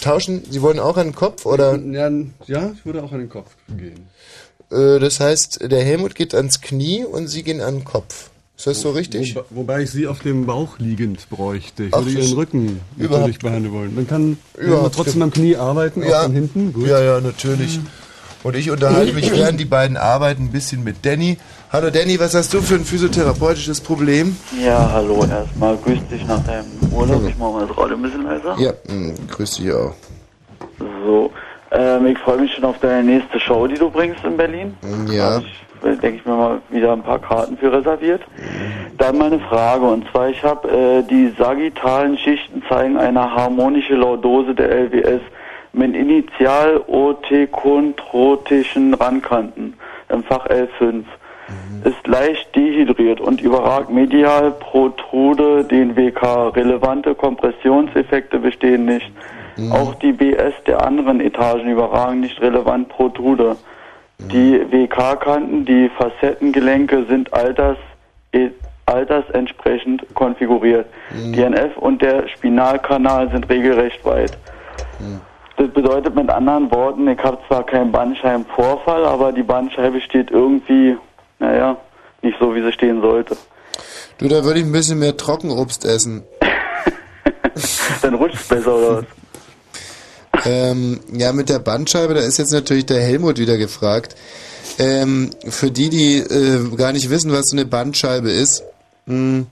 Tauschen, 0.00 0.44
Sie 0.48 0.62
wollen 0.62 0.78
auch 0.78 0.96
einen 0.96 1.14
Kopf 1.14 1.44
oder? 1.44 1.76
Ja, 1.76 2.10
ja, 2.46 2.72
ich 2.72 2.86
würde 2.86 3.02
auch 3.02 3.10
an 3.10 3.18
den 3.18 3.30
Kopf 3.30 3.50
gehen. 3.76 4.08
Äh, 4.70 5.00
das 5.00 5.18
heißt, 5.18 5.70
der 5.70 5.82
Helmut 5.82 6.14
geht 6.14 6.34
ans 6.34 6.60
Knie 6.60 7.04
und 7.04 7.26
Sie 7.26 7.42
gehen 7.42 7.60
an 7.60 7.78
den 7.78 7.84
Kopf. 7.84 8.30
Ist 8.60 8.66
das 8.66 8.80
so 8.82 8.90
richtig? 8.90 9.34
Wo, 9.34 9.40
wobei 9.48 9.80
ich 9.84 9.90
sie 9.90 10.06
auf 10.06 10.18
dem 10.18 10.44
Bauch 10.44 10.78
liegend 10.78 11.30
bräuchte. 11.30 11.84
Ich 11.84 11.94
Ach, 11.94 12.04
würde 12.04 12.10
ihren 12.20 12.34
Rücken 12.34 12.80
überhaupt- 12.98 13.20
natürlich 13.20 13.38
behandeln 13.38 13.72
wollen. 13.74 13.96
Dann 13.96 14.06
kann 14.06 14.36
man 14.58 14.92
trotzdem 14.92 15.22
am 15.22 15.30
Knie 15.30 15.56
arbeiten, 15.56 16.04
auch 16.04 16.24
von 16.24 16.32
hinten. 16.34 16.74
Gut. 16.74 16.86
Ja, 16.86 17.00
ja, 17.00 17.20
natürlich. 17.22 17.80
Und 18.42 18.56
ich 18.56 18.70
unterhalte 18.70 19.14
mich 19.14 19.32
während 19.32 19.58
die 19.60 19.64
beiden 19.64 19.96
arbeiten 19.96 20.42
ein 20.44 20.50
bisschen 20.52 20.84
mit 20.84 20.96
Danny. 21.06 21.38
Hallo 21.72 21.88
Danny, 21.88 22.20
was 22.20 22.34
hast 22.34 22.52
du 22.52 22.60
für 22.60 22.74
ein 22.74 22.84
physiotherapeutisches 22.84 23.80
Problem? 23.80 24.36
Ja, 24.62 24.90
hallo, 24.92 25.24
erstmal 25.24 25.78
grüß 25.78 26.00
dich 26.10 26.26
nach 26.26 26.44
deinem 26.44 26.66
Urlaub. 26.92 27.22
Ich 27.26 27.38
mache 27.38 27.52
mal 27.52 27.66
das 27.66 27.78
Radio 27.78 27.96
ein 27.96 28.02
bisschen 28.02 28.24
leiser. 28.24 28.56
Ja, 28.58 28.72
mh, 28.94 29.14
grüß 29.30 29.52
dich 29.56 29.72
auch. 29.72 29.94
So, 31.06 31.30
ähm, 31.70 32.04
ich 32.08 32.18
freue 32.18 32.42
mich 32.42 32.52
schon 32.52 32.64
auf 32.64 32.76
deine 32.80 33.04
nächste 33.04 33.40
Show, 33.40 33.66
die 33.66 33.76
du 33.76 33.88
bringst 33.90 34.22
in 34.22 34.36
Berlin. 34.36 34.74
Ja. 35.10 35.30
Habe 35.36 35.46
ich, 35.46 35.52
denke 35.82 36.16
ich 36.16 36.26
mir 36.26 36.36
mal, 36.36 36.60
wieder 36.70 36.92
ein 36.92 37.02
paar 37.02 37.18
Karten 37.18 37.56
für 37.56 37.72
reserviert. 37.72 38.22
Dann 38.98 39.18
meine 39.18 39.38
Frage, 39.38 39.86
und 39.86 40.08
zwar, 40.10 40.28
ich 40.28 40.42
habe 40.42 40.68
äh, 40.68 41.02
die 41.02 41.32
sagittalen 41.38 42.18
Schichten 42.18 42.62
zeigen 42.68 42.96
eine 42.96 43.34
harmonische 43.34 43.94
Lordose 43.94 44.54
der 44.54 44.70
LWS 44.70 45.20
mit 45.72 45.94
initial-otekontrotischen 45.94 48.94
Randkanten 48.94 49.74
im 50.08 50.24
Fach 50.24 50.46
L5. 50.46 51.04
Ist 51.84 52.06
leicht 52.06 52.54
dehydriert 52.54 53.20
und 53.20 53.40
überragt 53.40 53.90
medial 53.90 54.52
protrude 54.52 55.64
den 55.64 55.96
WK. 55.96 56.54
Relevante 56.54 57.14
Kompressionseffekte 57.14 58.38
bestehen 58.38 58.84
nicht. 58.84 59.10
Auch 59.72 59.94
die 59.96 60.12
BS 60.12 60.54
der 60.66 60.84
anderen 60.84 61.20
Etagen 61.20 61.70
überragen 61.70 62.20
nicht 62.20 62.40
relevant 62.40 62.88
protrude. 62.88 63.56
Die 64.28 64.60
WK-Kanten, 64.70 65.64
die 65.64 65.90
Facettengelenke 65.96 67.06
sind 67.08 67.32
alters, 67.32 67.78
e- 68.32 68.50
altersentsprechend 68.86 70.04
konfiguriert. 70.14 70.86
Die 71.12 71.40
NF 71.40 71.76
und 71.76 72.02
der 72.02 72.28
Spinalkanal 72.28 73.30
sind 73.30 73.48
regelrecht 73.48 74.04
weit. 74.04 74.36
Das 75.56 75.70
bedeutet 75.70 76.14
mit 76.14 76.28
anderen 76.30 76.70
Worten, 76.70 77.06
ich 77.08 77.18
habe 77.22 77.38
zwar 77.46 77.64
keinen 77.64 77.92
Bandscheibenvorfall, 77.92 79.04
aber 79.04 79.32
die 79.32 79.42
Bandscheibe 79.42 80.00
steht 80.00 80.30
irgendwie, 80.30 80.96
naja, 81.38 81.76
nicht 82.22 82.36
so, 82.40 82.54
wie 82.54 82.62
sie 82.62 82.72
stehen 82.72 83.00
sollte. 83.00 83.36
Du, 84.18 84.28
da 84.28 84.44
würde 84.44 84.60
ich 84.60 84.66
ein 84.66 84.72
bisschen 84.72 84.98
mehr 84.98 85.16
Trockenobst 85.16 85.84
essen. 85.84 86.24
Dann 88.02 88.14
rutscht 88.14 88.48
besser 88.48 88.74
oder 88.74 88.96
was? 88.98 89.04
Ähm, 90.44 91.00
ja, 91.12 91.32
mit 91.32 91.48
der 91.48 91.58
Bandscheibe, 91.58 92.14
da 92.14 92.20
ist 92.20 92.38
jetzt 92.38 92.52
natürlich 92.52 92.86
der 92.86 93.00
Helmut 93.00 93.38
wieder 93.38 93.58
gefragt. 93.58 94.16
Ähm, 94.78 95.30
für 95.48 95.70
die, 95.70 95.90
die 95.90 96.16
äh, 96.18 96.76
gar 96.76 96.92
nicht 96.92 97.10
wissen, 97.10 97.32
was 97.32 97.46
so 97.46 97.56
eine 97.56 97.66
Bandscheibe 97.66 98.30
ist, 98.30 98.62
mh, 99.06 99.46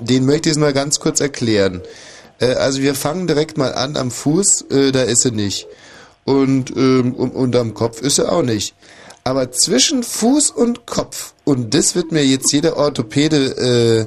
den 0.00 0.24
möchte 0.24 0.48
ich 0.48 0.54
es 0.54 0.60
mal 0.60 0.72
ganz 0.72 1.00
kurz 1.00 1.20
erklären. 1.20 1.82
Äh, 2.38 2.54
also 2.54 2.80
wir 2.80 2.94
fangen 2.94 3.26
direkt 3.26 3.58
mal 3.58 3.74
an 3.74 3.96
am 3.96 4.10
Fuß, 4.10 4.66
äh, 4.70 4.92
da 4.92 5.02
ist 5.02 5.22
sie 5.22 5.32
nicht. 5.32 5.66
Und, 6.24 6.70
ähm, 6.76 7.14
und 7.14 7.56
am 7.56 7.74
Kopf 7.74 8.00
ist 8.00 8.16
sie 8.16 8.30
auch 8.30 8.42
nicht. 8.42 8.74
Aber 9.24 9.52
zwischen 9.52 10.02
Fuß 10.02 10.50
und 10.50 10.86
Kopf, 10.86 11.34
und 11.44 11.74
das 11.74 11.94
wird 11.94 12.12
mir 12.12 12.24
jetzt 12.24 12.52
jeder 12.52 12.76
Orthopäde 12.76 14.06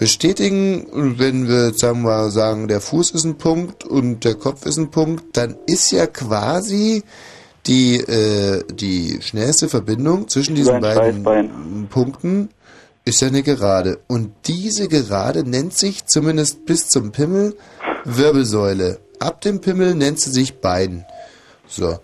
bestätigen, 0.00 0.86
wenn 1.18 1.46
wir 1.46 1.74
sagen 1.74 2.02
wir 2.02 2.30
sagen, 2.30 2.68
der 2.68 2.80
Fuß 2.80 3.10
ist 3.10 3.24
ein 3.24 3.36
Punkt 3.36 3.84
und 3.84 4.24
der 4.24 4.34
Kopf 4.34 4.64
ist 4.64 4.78
ein 4.78 4.90
Punkt, 4.90 5.36
dann 5.36 5.56
ist 5.66 5.92
ja 5.92 6.06
quasi 6.06 7.02
die 7.66 7.98
äh, 7.98 8.64
die 8.72 9.18
schnellste 9.20 9.68
Verbindung 9.68 10.26
zwischen 10.28 10.54
diesen 10.54 10.80
beiden 10.80 11.88
Punkten 11.90 12.48
ist 13.04 13.20
ja 13.20 13.28
eine 13.28 13.42
Gerade 13.42 14.00
und 14.08 14.32
diese 14.46 14.88
Gerade 14.88 15.44
nennt 15.44 15.76
sich 15.76 16.06
zumindest 16.06 16.64
bis 16.64 16.88
zum 16.88 17.12
Pimmel 17.12 17.54
Wirbelsäule. 18.06 19.00
Ab 19.18 19.42
dem 19.42 19.60
Pimmel 19.60 19.94
nennt 19.94 20.18
sie 20.18 20.30
sich 20.30 20.60
Bein. 20.60 21.04
So. 21.68 21.98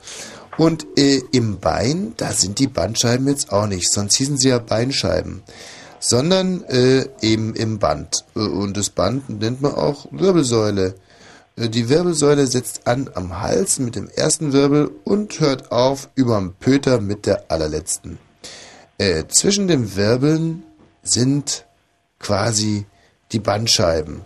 Und 0.59 0.87
äh, 0.99 1.23
im 1.33 1.61
Bein, 1.61 2.13
da 2.19 2.33
sind 2.33 2.59
die 2.59 2.67
Bandscheiben 2.67 3.27
jetzt 3.29 3.53
auch 3.53 3.67
nicht, 3.67 3.91
sonst 3.91 4.17
hießen 4.17 4.37
sie 4.37 4.51
ja 4.51 4.59
Beinscheiben 4.59 5.43
sondern 6.09 6.63
äh, 6.65 7.07
eben 7.21 7.55
im 7.55 7.81
Band. 7.81 8.25
Äh, 8.37 8.41
Und 8.41 8.77
das 8.77 8.91
Band 8.91 9.29
nennt 9.29 9.61
man 9.61 9.75
auch 9.75 10.07
Wirbelsäule. 10.13 10.95
Äh, 11.57 11.69
Die 11.69 11.89
Wirbelsäule 11.89 12.47
setzt 12.47 12.87
an 12.87 13.11
am 13.15 13.41
Hals 13.41 13.81
mit 13.81 13.97
dem 13.97 14.09
ersten 14.09 14.53
Wirbel 14.53 14.91
und 15.03 15.41
hört 15.41 15.73
auf 15.73 16.09
überm 16.15 16.55
Pöter 16.61 17.01
mit 17.01 17.27
der 17.27 17.51
allerletzten. 17.51 18.19
Äh, 18.99 19.25
zwischen 19.29 19.67
den 19.67 19.97
Wirbeln 19.97 20.63
sind 21.03 21.67
quasi 22.21 22.87
die 23.33 23.41
Bandscheiben. 23.41 24.21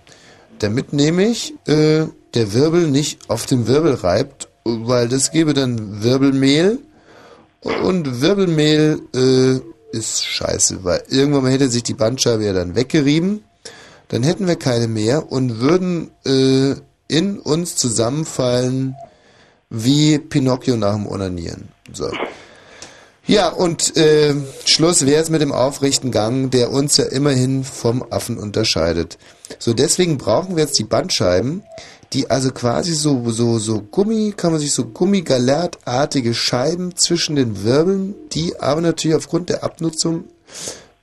Damit 0.59 0.93
nämlich 0.93 1.55
äh, 1.67 2.05
der 2.35 2.53
Wirbel 2.53 2.89
nicht 2.89 3.31
auf 3.31 3.47
den 3.47 3.67
Wirbel 3.67 3.95
reibt, 3.95 4.49
weil 4.65 5.09
das 5.09 5.31
gäbe 5.31 5.55
dann 5.55 6.03
Wirbelmehl 6.03 6.79
und 7.63 8.21
Wirbelmehl 8.21 9.01
äh, 9.15 9.61
ist 9.93 10.25
scheiße, 10.25 10.85
weil 10.85 11.03
irgendwann 11.09 11.47
hätte 11.47 11.69
sich 11.69 11.83
die 11.83 11.95
Bandscheibe 11.95 12.45
ja 12.45 12.53
dann 12.53 12.75
weggerieben, 12.75 13.45
dann 14.09 14.23
hätten 14.23 14.47
wir 14.47 14.57
keine 14.57 14.89
mehr 14.89 15.31
und 15.31 15.61
würden 15.61 16.11
äh, 16.25 16.75
in 17.09 17.39
uns 17.39 17.77
zusammenfallen 17.77 18.97
wie 19.69 20.19
Pinocchio 20.19 20.77
nach 20.77 20.95
dem 20.95 21.07
Onanieren. 21.07 21.69
So. 21.93 22.11
Ja, 23.27 23.49
und 23.49 23.97
äh, 23.97 24.35
Schluss 24.65 25.07
wäre 25.07 25.23
es 25.23 25.31
mit 25.31 25.41
dem 25.41 25.53
aufrechten 25.53 26.11
Gang, 26.11 26.51
der 26.51 26.73
uns 26.73 26.97
ja 26.97 27.05
immerhin 27.05 27.63
vom 27.63 28.05
Affen 28.11 28.39
unterscheidet. 28.39 29.19
So, 29.59 29.73
deswegen 29.73 30.19
brauchen 30.19 30.57
wir 30.57 30.65
jetzt 30.65 30.79
die 30.79 30.85
Bandscheiben, 30.85 31.63
die 32.13 32.31
also 32.31 32.51
quasi 32.51 32.93
so, 32.93 33.31
so, 33.31 33.59
so 33.59 33.83
Gummi, 33.83 34.35
kann 34.37 34.53
man 34.53 34.61
sich 34.61 34.73
so 34.73 34.87
Gummigalertartige 34.87 36.35
Scheiben 36.35 36.97
zwischen 36.97 37.37
den 37.37 37.63
Wirbeln, 37.63 38.15
die 38.33 38.59
aber 38.59 38.81
natürlich 38.81 39.17
aufgrund 39.17 39.49
der 39.49 39.63
Abnutzung 39.63 40.25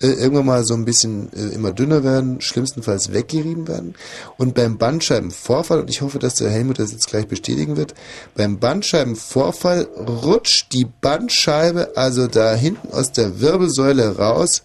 äh, 0.02 0.08
irgendwann 0.08 0.46
mal 0.46 0.64
so 0.64 0.76
ein 0.76 0.86
bisschen 0.86 1.32
äh, 1.34 1.56
immer 1.56 1.72
dünner 1.72 2.04
werden, 2.04 2.40
schlimmstenfalls 2.42 3.14
weggerieben 3.14 3.68
werden. 3.68 3.96
Und 4.38 4.54
beim 4.54 4.78
Bandscheibenvorfall, 4.78 5.80
und 5.80 5.90
ich 5.90 6.02
hoffe, 6.02 6.20
dass 6.20 6.36
der 6.36 6.52
Helmut 6.52 6.78
das 6.78 6.92
jetzt 6.92 7.08
gleich 7.08 7.28
bestätigen 7.28 7.78
wird, 7.78 7.96
beim 8.36 8.60
Bandscheibenvorfall 8.60 9.88
rutscht 9.96 10.74
die 10.74 10.86
Bandscheibe 10.86 11.94
also 11.96 12.28
da 12.28 12.54
hinten 12.54 12.92
aus 12.92 13.12
der 13.12 13.40
Wirbelsäule 13.40 14.18
raus 14.18 14.64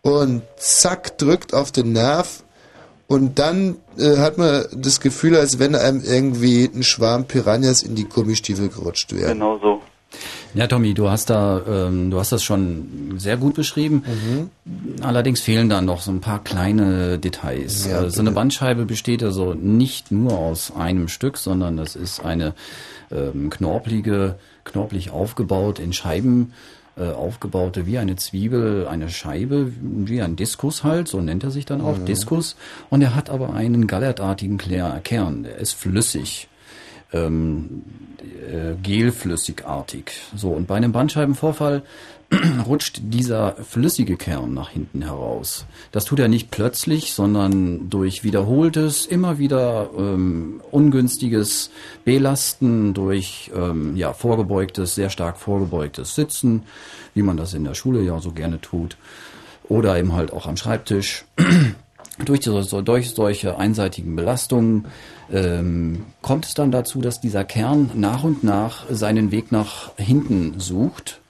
und 0.00 0.42
zack, 0.56 1.18
drückt 1.18 1.52
auf 1.52 1.72
den 1.72 1.92
Nerv 1.92 2.44
und 3.06 3.38
dann 3.38 3.76
äh, 3.98 4.16
hat 4.18 4.38
man 4.38 4.64
das 4.72 5.00
Gefühl, 5.00 5.36
als 5.36 5.58
wenn 5.58 5.74
einem 5.74 6.02
irgendwie 6.04 6.70
ein 6.72 6.82
Schwarm 6.82 7.26
Piranhas 7.26 7.82
in 7.82 7.94
die 7.94 8.04
Gummistiefel 8.04 8.68
gerutscht 8.68 9.14
wäre. 9.14 9.32
Genau 9.32 9.58
so. 9.58 9.82
Ja, 10.54 10.66
Tommy, 10.66 10.94
du 10.94 11.10
hast 11.10 11.28
da, 11.28 11.60
ähm, 11.68 12.10
du 12.10 12.18
hast 12.18 12.32
das 12.32 12.42
schon 12.42 13.14
sehr 13.18 13.36
gut 13.36 13.54
beschrieben. 13.54 14.50
Allerdings 15.02 15.40
fehlen 15.40 15.68
da 15.68 15.82
noch 15.82 16.00
so 16.00 16.10
ein 16.10 16.20
paar 16.20 16.42
kleine 16.42 17.18
Details. 17.18 17.86
Ja, 17.86 18.04
Äh, 18.04 18.10
so 18.10 18.20
eine. 18.20 18.30
Bandscheibe 18.30 18.86
besteht 18.86 19.22
also 19.22 19.52
nicht 19.54 20.10
nur 20.12 20.38
aus 20.38 20.72
einem 20.74 21.08
Stück, 21.08 21.36
sondern 21.36 21.76
das 21.76 21.94
ist 21.96 22.24
eine 22.24 22.54
ähm, 23.10 23.50
knorpelige, 23.50 24.36
knorpelig 24.64 25.10
aufgebaut 25.10 25.78
in 25.78 25.92
Scheiben 25.92 26.52
äh, 26.96 27.10
aufgebaute 27.10 27.86
wie 27.86 27.98
eine 27.98 28.16
Zwiebel, 28.16 28.86
eine 28.88 29.10
Scheibe, 29.10 29.72
wie 29.80 30.22
ein 30.22 30.36
Diskus 30.36 30.82
halt, 30.82 31.08
so 31.08 31.20
nennt 31.20 31.44
er 31.44 31.50
sich 31.50 31.66
dann 31.66 31.80
auch, 31.80 31.98
Diskus. 32.04 32.56
Und 32.90 33.02
er 33.02 33.14
hat 33.14 33.30
aber 33.30 33.52
einen 33.54 33.86
gallertartigen 33.86 34.58
Kern, 34.58 35.42
der 35.42 35.56
ist 35.58 35.74
flüssig 35.74 36.48
ähm, 37.12 37.84
äh, 38.50 38.74
gelflüssigartig. 38.82 40.10
So, 40.34 40.50
und 40.50 40.66
bei 40.66 40.76
einem 40.76 40.92
Bandscheibenvorfall 40.92 41.82
rutscht 42.66 43.00
dieser 43.02 43.52
flüssige 43.56 44.16
Kern 44.16 44.52
nach 44.52 44.70
hinten 44.70 45.02
heraus. 45.02 45.64
Das 45.92 46.04
tut 46.04 46.18
er 46.18 46.28
nicht 46.28 46.50
plötzlich, 46.50 47.12
sondern 47.12 47.88
durch 47.88 48.24
wiederholtes, 48.24 49.06
immer 49.06 49.38
wieder 49.38 49.90
ähm, 49.96 50.60
ungünstiges 50.70 51.70
Belasten, 52.04 52.94
durch 52.94 53.50
ähm, 53.54 53.96
ja, 53.96 54.12
vorgebeugtes, 54.12 54.94
sehr 54.96 55.10
stark 55.10 55.38
vorgebeugtes 55.38 56.14
Sitzen, 56.14 56.64
wie 57.14 57.22
man 57.22 57.36
das 57.36 57.54
in 57.54 57.64
der 57.64 57.74
Schule 57.74 58.02
ja 58.02 58.20
so 58.20 58.32
gerne 58.32 58.60
tut, 58.60 58.96
oder 59.68 59.96
eben 59.96 60.12
halt 60.12 60.32
auch 60.32 60.46
am 60.46 60.56
Schreibtisch 60.56 61.24
durch, 62.24 62.42
so, 62.42 62.82
durch 62.82 63.10
solche 63.10 63.58
einseitigen 63.58 64.16
Belastungen 64.16 64.86
ähm, 65.30 66.06
kommt 66.22 66.46
es 66.46 66.54
dann 66.54 66.70
dazu, 66.70 67.00
dass 67.00 67.20
dieser 67.20 67.44
Kern 67.44 67.90
nach 67.94 68.24
und 68.24 68.44
nach 68.44 68.84
seinen 68.90 69.30
Weg 69.30 69.52
nach 69.52 69.92
hinten 69.96 70.58
sucht. 70.58 71.20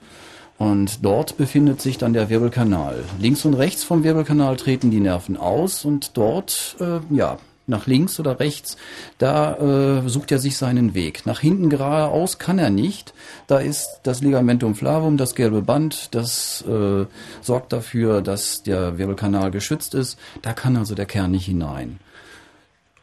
Und 0.57 1.05
dort 1.05 1.37
befindet 1.37 1.81
sich 1.81 1.97
dann 1.97 2.13
der 2.13 2.29
Wirbelkanal. 2.29 3.03
Links 3.19 3.45
und 3.45 3.53
rechts 3.53 3.83
vom 3.83 4.03
Wirbelkanal 4.03 4.55
treten 4.57 4.89
die 4.89 4.99
Nerven 4.99 5.37
aus 5.37 5.85
und 5.85 6.17
dort, 6.17 6.75
äh, 6.79 6.99
ja, 7.13 7.37
nach 7.67 7.85
links 7.85 8.19
oder 8.19 8.39
rechts, 8.39 8.77
da 9.17 9.55
äh, 9.57 10.09
sucht 10.09 10.31
er 10.31 10.39
sich 10.39 10.57
seinen 10.57 10.93
Weg. 10.93 11.25
Nach 11.25 11.41
hinten 11.41 11.69
geradeaus 11.69 12.39
kann 12.39 12.59
er 12.59 12.69
nicht. 12.69 13.13
Da 13.45 13.59
ist 13.59 13.99
das 14.03 14.21
Ligamentum 14.21 14.73
flavum, 14.73 15.17
das 15.17 15.35
gelbe 15.35 15.61
Band, 15.61 16.15
das 16.15 16.63
äh, 16.67 17.05
sorgt 17.41 17.73
dafür, 17.73 18.21
dass 18.21 18.63
der 18.63 18.97
Wirbelkanal 18.97 19.51
geschützt 19.51 19.93
ist. 19.93 20.17
Da 20.41 20.53
kann 20.53 20.77
also 20.77 20.95
der 20.95 21.05
Kern 21.05 21.31
nicht 21.31 21.45
hinein. 21.45 21.99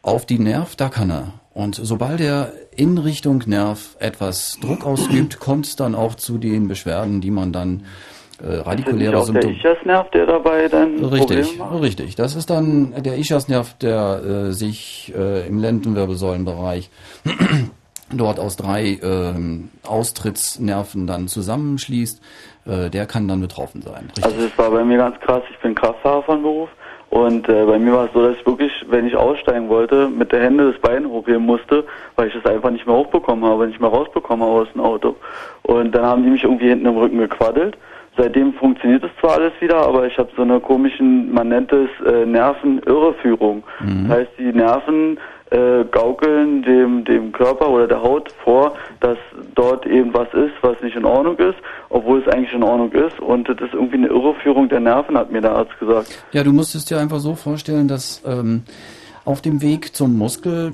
Auf 0.00 0.26
die 0.26 0.38
Nerv, 0.38 0.76
da 0.76 0.88
kann 0.88 1.10
er. 1.10 1.34
Und 1.54 1.76
sobald 1.76 2.20
er 2.20 2.52
in 2.76 2.98
Richtung 2.98 3.42
Nerv 3.46 3.96
etwas 4.00 4.58
Druck 4.60 4.84
ausübt, 4.84 5.38
kommt 5.40 5.66
es 5.66 5.76
dann 5.76 5.94
auch 5.94 6.16
zu 6.16 6.36
den 6.36 6.66
Beschwerden, 6.66 7.20
die 7.20 7.30
man 7.30 7.52
dann 7.52 7.84
äh, 8.42 8.56
Ist 8.56 8.66
radikuläre 8.66 9.12
der 9.12 9.22
Symptome. 9.22 9.54
Ischiasnerv, 9.54 10.10
der 10.10 10.26
dabei 10.26 10.66
dann 10.66 11.04
Richtig, 11.04 11.60
richtig. 11.80 12.16
Das 12.16 12.34
ist 12.34 12.50
dann 12.50 12.92
der 13.00 13.16
Ischiasnerv, 13.16 13.74
der 13.78 14.48
äh, 14.48 14.52
sich 14.52 15.14
äh, 15.16 15.46
im 15.46 15.60
Lendenwirbelsäulenbereich 15.60 16.90
dort 18.12 18.40
aus 18.40 18.56
drei 18.56 18.98
ähm, 19.00 19.70
Austrittsnerven 19.86 21.06
dann 21.06 21.28
zusammenschließt. 21.28 22.20
Äh, 22.66 22.90
der 22.90 23.06
kann 23.06 23.28
dann 23.28 23.40
betroffen 23.40 23.80
sein. 23.80 24.06
Richtig. 24.06 24.24
Also 24.24 24.46
es 24.46 24.58
war 24.58 24.72
bei 24.72 24.82
mir 24.82 24.98
ganz 24.98 25.20
krass, 25.20 25.42
ich 25.48 25.58
bin 25.60 25.76
Kraftfahrer 25.76 26.24
von 26.24 26.42
Beruf 26.42 26.68
und 27.10 27.48
äh, 27.48 27.64
bei 27.64 27.78
mir 27.78 27.92
war 27.92 28.06
es 28.06 28.12
so, 28.12 28.26
dass 28.26 28.36
ich 28.36 28.46
wirklich, 28.46 28.72
wenn 28.88 29.06
ich 29.06 29.16
aussteigen 29.16 29.68
wollte, 29.68 30.08
mit 30.08 30.32
der 30.32 30.42
Hände 30.42 30.72
das 30.72 30.80
Bein 30.80 31.06
hochheben 31.06 31.46
musste, 31.46 31.84
weil 32.16 32.28
ich 32.28 32.34
es 32.34 32.44
einfach 32.44 32.70
nicht 32.70 32.86
mehr 32.86 32.96
hochbekommen 32.96 33.44
habe, 33.44 33.66
nicht 33.66 33.80
mehr 33.80 33.90
rausbekommen 33.90 34.44
habe 34.44 34.62
aus 34.62 34.72
dem 34.72 34.80
Auto. 34.80 35.16
Und 35.62 35.94
dann 35.94 36.04
haben 36.04 36.24
die 36.24 36.30
mich 36.30 36.44
irgendwie 36.44 36.68
hinten 36.68 36.86
im 36.86 36.96
Rücken 36.96 37.18
gequaddelt. 37.18 37.76
Seitdem 38.16 38.52
funktioniert 38.54 39.02
es 39.02 39.10
zwar 39.20 39.34
alles 39.34 39.52
wieder, 39.60 39.76
aber 39.76 40.06
ich 40.06 40.16
habe 40.18 40.30
so 40.36 40.42
eine 40.42 40.60
komischen, 40.60 41.32
man 41.32 41.48
nennt 41.48 41.72
es 41.72 41.88
äh, 42.06 42.24
Nervenirreführung. 42.24 43.64
Das 44.08 44.18
heißt, 44.18 44.30
die 44.38 44.52
Nerven 44.52 45.18
äh, 45.54 45.84
gaukeln 45.90 46.62
dem, 46.62 47.04
dem 47.04 47.32
Körper 47.32 47.68
oder 47.68 47.86
der 47.86 48.02
Haut 48.02 48.32
vor, 48.42 48.74
dass 49.00 49.18
dort 49.54 49.86
eben 49.86 50.12
was 50.12 50.28
ist, 50.34 50.54
was 50.62 50.80
nicht 50.82 50.96
in 50.96 51.04
Ordnung 51.04 51.36
ist, 51.38 51.58
obwohl 51.90 52.20
es 52.20 52.28
eigentlich 52.28 52.52
in 52.52 52.62
Ordnung 52.62 52.90
ist. 52.92 53.20
Und 53.20 53.48
das 53.48 53.60
ist 53.60 53.72
irgendwie 53.72 53.98
eine 53.98 54.08
Irreführung 54.08 54.68
der 54.68 54.80
Nerven, 54.80 55.16
hat 55.16 55.30
mir 55.30 55.40
der 55.40 55.52
Arzt 55.52 55.78
gesagt. 55.78 56.24
Ja, 56.32 56.42
du 56.42 56.52
musst 56.52 56.74
es 56.74 56.84
dir 56.84 56.98
einfach 56.98 57.20
so 57.20 57.34
vorstellen, 57.36 57.86
dass 57.86 58.22
ähm, 58.26 58.64
auf 59.24 59.42
dem 59.42 59.62
Weg 59.62 59.94
zum 59.94 60.18
Muskel 60.18 60.72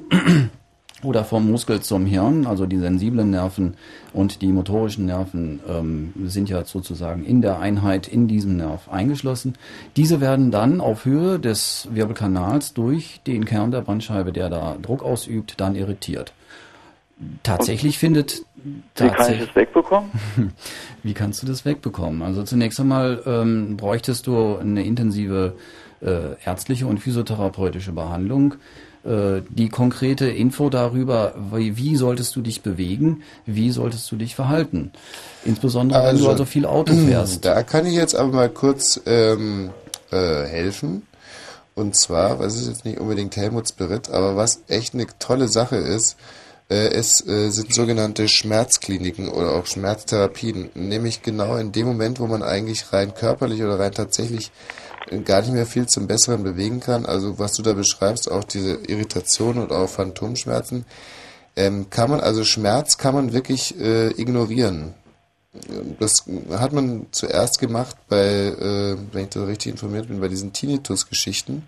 oder 1.03 1.24
vom 1.24 1.51
Muskel 1.51 1.80
zum 1.80 2.07
Hirn, 2.07 2.46
also 2.46 2.66
die 2.66 2.78
sensiblen 2.78 3.30
Nerven 3.30 3.74
und 4.12 4.42
die 4.42 4.53
motorischen 4.53 5.07
Nerven 5.07 5.61
ähm, 5.68 6.12
sind 6.24 6.48
ja 6.48 6.64
sozusagen 6.64 7.24
in 7.24 7.40
der 7.42 7.59
Einheit 7.59 8.07
in 8.07 8.28
diesem 8.28 8.57
Nerv 8.57 8.88
eingeschlossen. 8.90 9.55
Diese 9.96 10.20
werden 10.20 10.51
dann 10.51 10.80
auf 10.80 11.05
Höhe 11.05 11.38
des 11.38 11.88
Wirbelkanals 11.90 12.74
durch 12.74 13.20
den 13.26 13.44
Kern 13.44 13.70
der 13.70 13.80
Bandscheibe, 13.80 14.32
der 14.32 14.51
da 14.51 14.76
Druck 14.80 15.03
ausübt, 15.03 15.55
dann 15.59 15.74
irritiert. 15.74 16.32
Tatsächlich 17.42 17.98
findet 17.98 18.44
Wie 18.55 18.70
kann 18.70 19.09
ich 19.09 19.16
tatsächlich 19.16 19.51
es 19.51 19.57
wegbekommen? 19.57 20.11
wie 21.03 21.12
kannst 21.12 21.42
du 21.42 21.46
das 21.46 21.64
wegbekommen? 21.64 22.22
Also 22.22 22.42
zunächst 22.44 22.80
einmal 22.80 23.22
ähm, 23.26 23.76
bräuchtest 23.76 24.26
du 24.26 24.57
eine 24.57 24.84
intensive 24.84 25.55
äh, 26.01 26.42
ärztliche 26.44 26.86
und 26.86 26.98
physiotherapeutische 26.98 27.92
Behandlung. 27.92 28.55
Äh, 29.03 29.40
die 29.48 29.70
konkrete 29.70 30.26
Info 30.26 30.68
darüber, 30.68 31.34
wie, 31.53 31.78
wie 31.78 31.96
solltest 31.96 32.36
du 32.36 32.42
dich 32.42 32.61
bewegen, 32.61 33.22
wie 33.46 33.70
solltest 33.70 34.12
du 34.12 34.16
dich 34.16 34.34
verhalten. 34.34 34.92
Insbesondere 35.42 36.05
wenn 36.05 36.18
du 36.18 36.28
also 36.28 36.44
viel 36.44 36.66
Auto 36.66 36.92
fährst. 37.07 37.46
Da 37.46 37.62
kann 37.62 37.86
ich 37.86 37.94
jetzt 37.94 38.14
aber 38.14 38.30
mal 38.30 38.51
kurz 38.51 39.01
ähm, 39.07 39.70
äh, 40.11 40.44
helfen. 40.44 41.03
Und 41.74 41.96
zwar, 41.96 42.40
was 42.40 42.57
ist 42.57 42.68
jetzt 42.68 42.84
nicht 42.84 43.01
unbedingt 43.01 43.34
Helmut 43.36 43.70
Spirit, 43.70 44.11
aber 44.11 44.36
was 44.36 44.64
echt 44.68 44.92
eine 44.92 45.07
tolle 45.18 45.48
Sache 45.48 45.76
ist, 45.76 46.16
es 46.74 47.26
äh, 47.26 47.50
sind 47.50 47.74
sogenannte 47.74 48.28
Schmerzkliniken 48.28 49.28
oder 49.28 49.54
auch 49.54 49.66
Schmerztherapien. 49.66 50.70
Nämlich 50.74 51.22
genau 51.22 51.56
in 51.56 51.72
dem 51.72 51.86
Moment, 51.86 52.20
wo 52.20 52.28
man 52.28 52.44
eigentlich 52.44 52.92
rein 52.92 53.12
körperlich 53.14 53.62
oder 53.62 53.78
rein 53.78 53.92
tatsächlich 53.92 54.52
äh, 55.10 55.18
gar 55.18 55.40
nicht 55.40 55.52
mehr 55.52 55.66
viel 55.66 55.86
zum 55.86 56.06
Besseren 56.06 56.44
bewegen 56.44 56.78
kann. 56.78 57.06
Also 57.06 57.40
was 57.40 57.54
du 57.54 57.62
da 57.62 57.72
beschreibst, 57.72 58.30
auch 58.30 58.44
diese 58.44 58.74
Irritation 58.86 59.58
und 59.58 59.72
auch 59.72 59.88
Phantomschmerzen, 59.88 60.84
ähm, 61.56 61.90
kann 61.90 62.10
man, 62.10 62.20
also 62.20 62.44
Schmerz 62.44 62.98
kann 62.98 63.14
man 63.14 63.32
wirklich 63.32 63.78
äh, 63.80 64.10
ignorieren. 64.10 64.94
Das 65.98 66.24
hat 66.52 66.72
man 66.72 67.06
zuerst 67.10 67.58
gemacht 67.58 67.96
bei, 68.08 68.20
äh, 68.20 68.96
wenn 69.10 69.24
ich 69.24 69.30
da 69.30 69.44
richtig 69.44 69.72
informiert 69.72 70.06
bin, 70.06 70.20
bei 70.20 70.28
diesen 70.28 70.52
Tinnitus-Geschichten. 70.52 71.64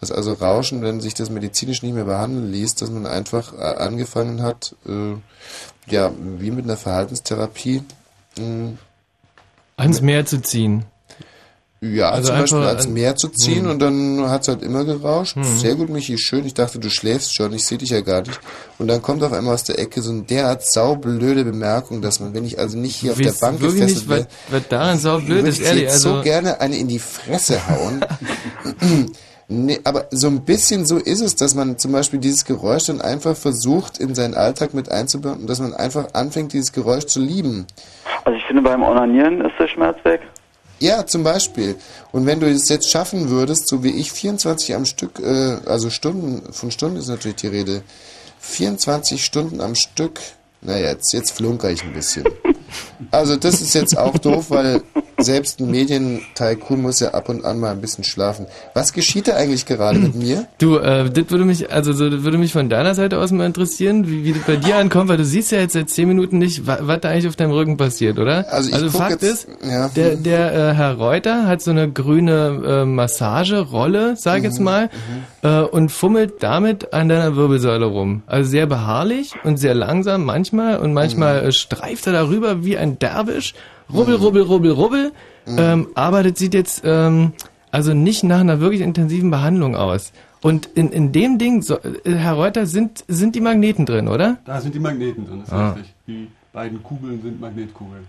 Dass 0.00 0.10
also 0.10 0.32
Rauschen, 0.32 0.82
wenn 0.82 1.00
sich 1.00 1.12
das 1.14 1.28
medizinisch 1.30 1.82
nicht 1.82 1.94
mehr 1.94 2.04
behandeln 2.04 2.50
ließ, 2.52 2.74
dass 2.76 2.90
man 2.90 3.06
einfach 3.06 3.52
äh, 3.52 3.56
angefangen 3.62 4.42
hat, 4.42 4.74
äh, 4.88 5.14
ja, 5.92 6.10
wie 6.38 6.50
mit 6.50 6.64
einer 6.64 6.76
Verhaltenstherapie, 6.78 7.82
mh, 8.38 8.72
Ans 9.76 10.00
Meer 10.02 10.24
zu 10.26 10.40
ziehen. 10.42 10.84
ja, 11.80 12.10
Also 12.10 12.28
zum 12.28 12.38
Beispiel 12.40 12.58
ans 12.64 12.86
an- 12.86 12.92
Meer 12.92 13.16
zu 13.16 13.28
ziehen 13.28 13.64
Hm. 13.64 13.70
und 13.70 13.78
dann 13.78 14.28
hat's 14.30 14.48
halt 14.48 14.62
immer 14.62 14.84
gerauscht. 14.84 15.36
Hm. 15.36 15.44
Sehr 15.58 15.74
gut, 15.74 15.88
Michi, 15.88 16.18
schön. 16.18 16.44
Ich 16.46 16.52
dachte, 16.54 16.78
du 16.78 16.90
schläfst 16.90 17.34
schon, 17.34 17.52
ich 17.54 17.64
sehe 17.66 17.78
dich 17.78 17.88
ja 17.90 18.00
gar 18.02 18.20
nicht. 18.22 18.38
Und 18.78 18.88
dann 18.88 19.00
kommt 19.02 19.22
auf 19.22 19.32
einmal 19.32 19.54
aus 19.54 19.64
der 19.64 19.78
Ecke 19.78 20.00
so 20.02 20.10
eine 20.12 20.22
derart 20.22 20.66
saublöde 20.66 21.44
Bemerkung, 21.44 22.02
dass 22.02 22.20
man, 22.20 22.34
wenn 22.34 22.44
ich 22.44 22.58
also 22.58 22.76
nicht 22.78 22.96
hier 22.96 23.12
auf 23.12 23.18
der 23.18 23.32
Bank 23.32 23.58
gefesselt 23.60 23.88
nicht, 23.88 24.08
wäre, 24.08 24.26
was, 24.50 24.60
was 24.60 24.68
daran 24.68 24.98
so 24.98 25.16
blöd 25.18 25.28
würde 25.28 25.48
ist, 25.48 25.60
ich 25.60 25.66
ehrlich. 25.66 25.82
jetzt 25.84 25.92
Also, 25.94 26.16
so 26.18 26.22
gerne 26.22 26.60
eine 26.60 26.76
in 26.78 26.88
die 26.88 26.98
Fresse 26.98 27.58
hauen. 27.68 28.04
nee, 29.50 29.80
aber 29.84 30.06
so 30.10 30.28
ein 30.28 30.44
bisschen 30.44 30.86
so 30.86 30.96
ist 30.96 31.20
es, 31.20 31.36
dass 31.36 31.54
man 31.54 31.78
zum 31.78 31.92
Beispiel 31.92 32.18
dieses 32.20 32.44
Geräusch 32.44 32.86
dann 32.86 33.00
einfach 33.00 33.36
versucht, 33.36 33.98
in 33.98 34.14
seinen 34.14 34.34
Alltag 34.34 34.72
mit 34.72 34.90
einzubauen 34.90 35.40
und 35.40 35.46
dass 35.50 35.60
man 35.60 35.74
einfach 35.74 36.14
anfängt, 36.14 36.52
dieses 36.52 36.72
Geräusch 36.72 37.06
zu 37.06 37.20
lieben. 37.20 37.66
Also 38.24 38.38
ich 38.38 38.44
finde, 38.44 38.62
beim 38.62 38.82
Onanieren 38.82 39.40
ist 39.42 39.58
der 39.58 39.68
Schmerz 39.68 39.98
weg. 40.04 40.22
Ja, 40.78 41.04
zum 41.04 41.24
Beispiel. 41.24 41.76
Und 42.10 42.24
wenn 42.24 42.40
du 42.40 42.46
es 42.46 42.70
jetzt 42.70 42.90
schaffen 42.90 43.28
würdest, 43.28 43.68
so 43.68 43.84
wie 43.84 43.90
ich, 43.90 44.12
24 44.12 44.74
am 44.74 44.86
Stück, 44.86 45.18
äh, 45.20 45.58
also 45.66 45.90
Stunden, 45.90 46.52
von 46.52 46.70
Stunden 46.70 46.96
ist 46.96 47.08
natürlich 47.08 47.36
die 47.36 47.48
Rede, 47.48 47.82
24 48.38 49.22
Stunden 49.22 49.60
am 49.60 49.74
Stück, 49.74 50.20
naja, 50.62 50.88
jetzt, 50.88 51.12
jetzt 51.12 51.32
flunker 51.32 51.70
ich 51.70 51.82
ein 51.82 51.92
bisschen. 51.92 52.24
Also 53.10 53.36
das 53.36 53.60
ist 53.60 53.74
jetzt 53.74 53.96
auch 53.98 54.18
doof, 54.18 54.46
weil 54.50 54.82
selbst 55.18 55.60
ein 55.60 55.70
Medientycoon 55.70 56.80
muss 56.82 57.00
ja 57.00 57.08
ab 57.10 57.28
und 57.28 57.44
an 57.44 57.58
mal 57.60 57.72
ein 57.72 57.80
bisschen 57.80 58.04
schlafen. 58.04 58.46
Was 58.74 58.92
geschieht 58.92 59.28
da 59.28 59.34
eigentlich 59.36 59.66
gerade 59.66 59.98
mit 59.98 60.14
mir? 60.14 60.46
Du, 60.58 60.76
äh, 60.78 61.10
das 61.10 61.30
würde 61.30 61.44
mich, 61.44 61.70
also 61.72 61.92
so, 61.92 62.08
das 62.08 62.22
würde 62.22 62.38
mich 62.38 62.52
von 62.52 62.68
deiner 62.70 62.94
Seite 62.94 63.18
aus 63.18 63.30
mal 63.30 63.44
interessieren, 63.46 64.06
wie, 64.08 64.24
wie 64.24 64.32
das 64.32 64.42
bei 64.44 64.56
dir 64.56 64.76
ankommt, 64.76 65.08
weil 65.08 65.16
du 65.18 65.24
siehst 65.24 65.50
ja 65.52 65.58
jetzt 65.58 65.74
seit 65.74 65.90
zehn 65.90 66.08
Minuten 66.08 66.38
nicht, 66.38 66.66
wa- 66.66 66.78
was 66.82 67.00
da 67.00 67.10
eigentlich 67.10 67.28
auf 67.28 67.36
deinem 67.36 67.52
Rücken 67.52 67.76
passiert, 67.76 68.18
oder? 68.18 68.46
Also 68.50 68.70
guck 68.70 68.90
Fakt 68.92 69.22
jetzt- 69.22 69.22
ist, 69.22 69.48
ja. 69.68 69.88
der, 69.88 70.16
der 70.16 70.52
äh, 70.70 70.74
Herr 70.74 70.94
Reuter 70.94 71.46
hat 71.46 71.60
so 71.62 71.70
eine 71.70 71.90
grüne 71.90 72.62
äh, 72.66 72.84
Massagerolle, 73.34 74.14
sag 74.16 74.36
ich 74.36 74.40
Mhm, 74.40 74.44
jetzt 74.44 74.60
mal, 74.60 74.90
äh, 75.42 75.60
und 75.60 75.90
fummelt 75.92 76.42
damit 76.42 76.92
an 76.92 77.08
deiner 77.08 77.36
Wirbelsäule 77.36 77.84
rum. 77.86 78.22
Also 78.26 78.50
sehr 78.50 78.66
beharrlich 78.66 79.34
und 79.44 79.58
sehr 79.58 79.74
langsam 79.74 80.24
manchmal 80.24 80.78
und 80.78 80.92
manchmal 80.92 81.42
Mhm. 81.42 81.48
äh, 81.48 81.52
streift 81.52 82.06
er 82.06 82.12
darüber 82.12 82.59
wie 82.64 82.76
ein 82.76 82.98
Derwisch, 82.98 83.54
rubbel, 83.92 84.16
rubbel, 84.16 84.42
rubbel, 84.42 84.72
rubbel, 84.72 85.12
Mhm. 85.46 85.56
ähm, 85.58 85.86
aber 85.94 86.22
das 86.22 86.38
sieht 86.38 86.52
jetzt 86.54 86.82
ähm, 86.84 87.32
also 87.70 87.94
nicht 87.94 88.22
nach 88.24 88.40
einer 88.40 88.60
wirklich 88.60 88.82
intensiven 88.82 89.30
Behandlung 89.30 89.74
aus. 89.74 90.12
Und 90.42 90.66
in, 90.74 90.90
in 90.90 91.12
dem 91.12 91.38
Ding, 91.38 91.62
so, 91.62 91.76
äh, 91.78 92.14
Herr 92.14 92.34
Reuter, 92.34 92.66
sind, 92.66 93.04
sind 93.08 93.34
die 93.34 93.40
Magneten 93.40 93.86
drin, 93.86 94.06
oder? 94.08 94.36
Da 94.44 94.60
sind 94.60 94.74
die 94.74 94.78
Magneten 94.80 95.26
drin, 95.26 95.40
das 95.40 95.48
ist 95.48 95.54
Ah. 95.54 95.70
richtig. 95.72 95.94
Die 96.06 96.28
beiden 96.52 96.82
Kugeln 96.82 97.20
sind 97.22 97.40
Magnetkugeln. 97.40 98.06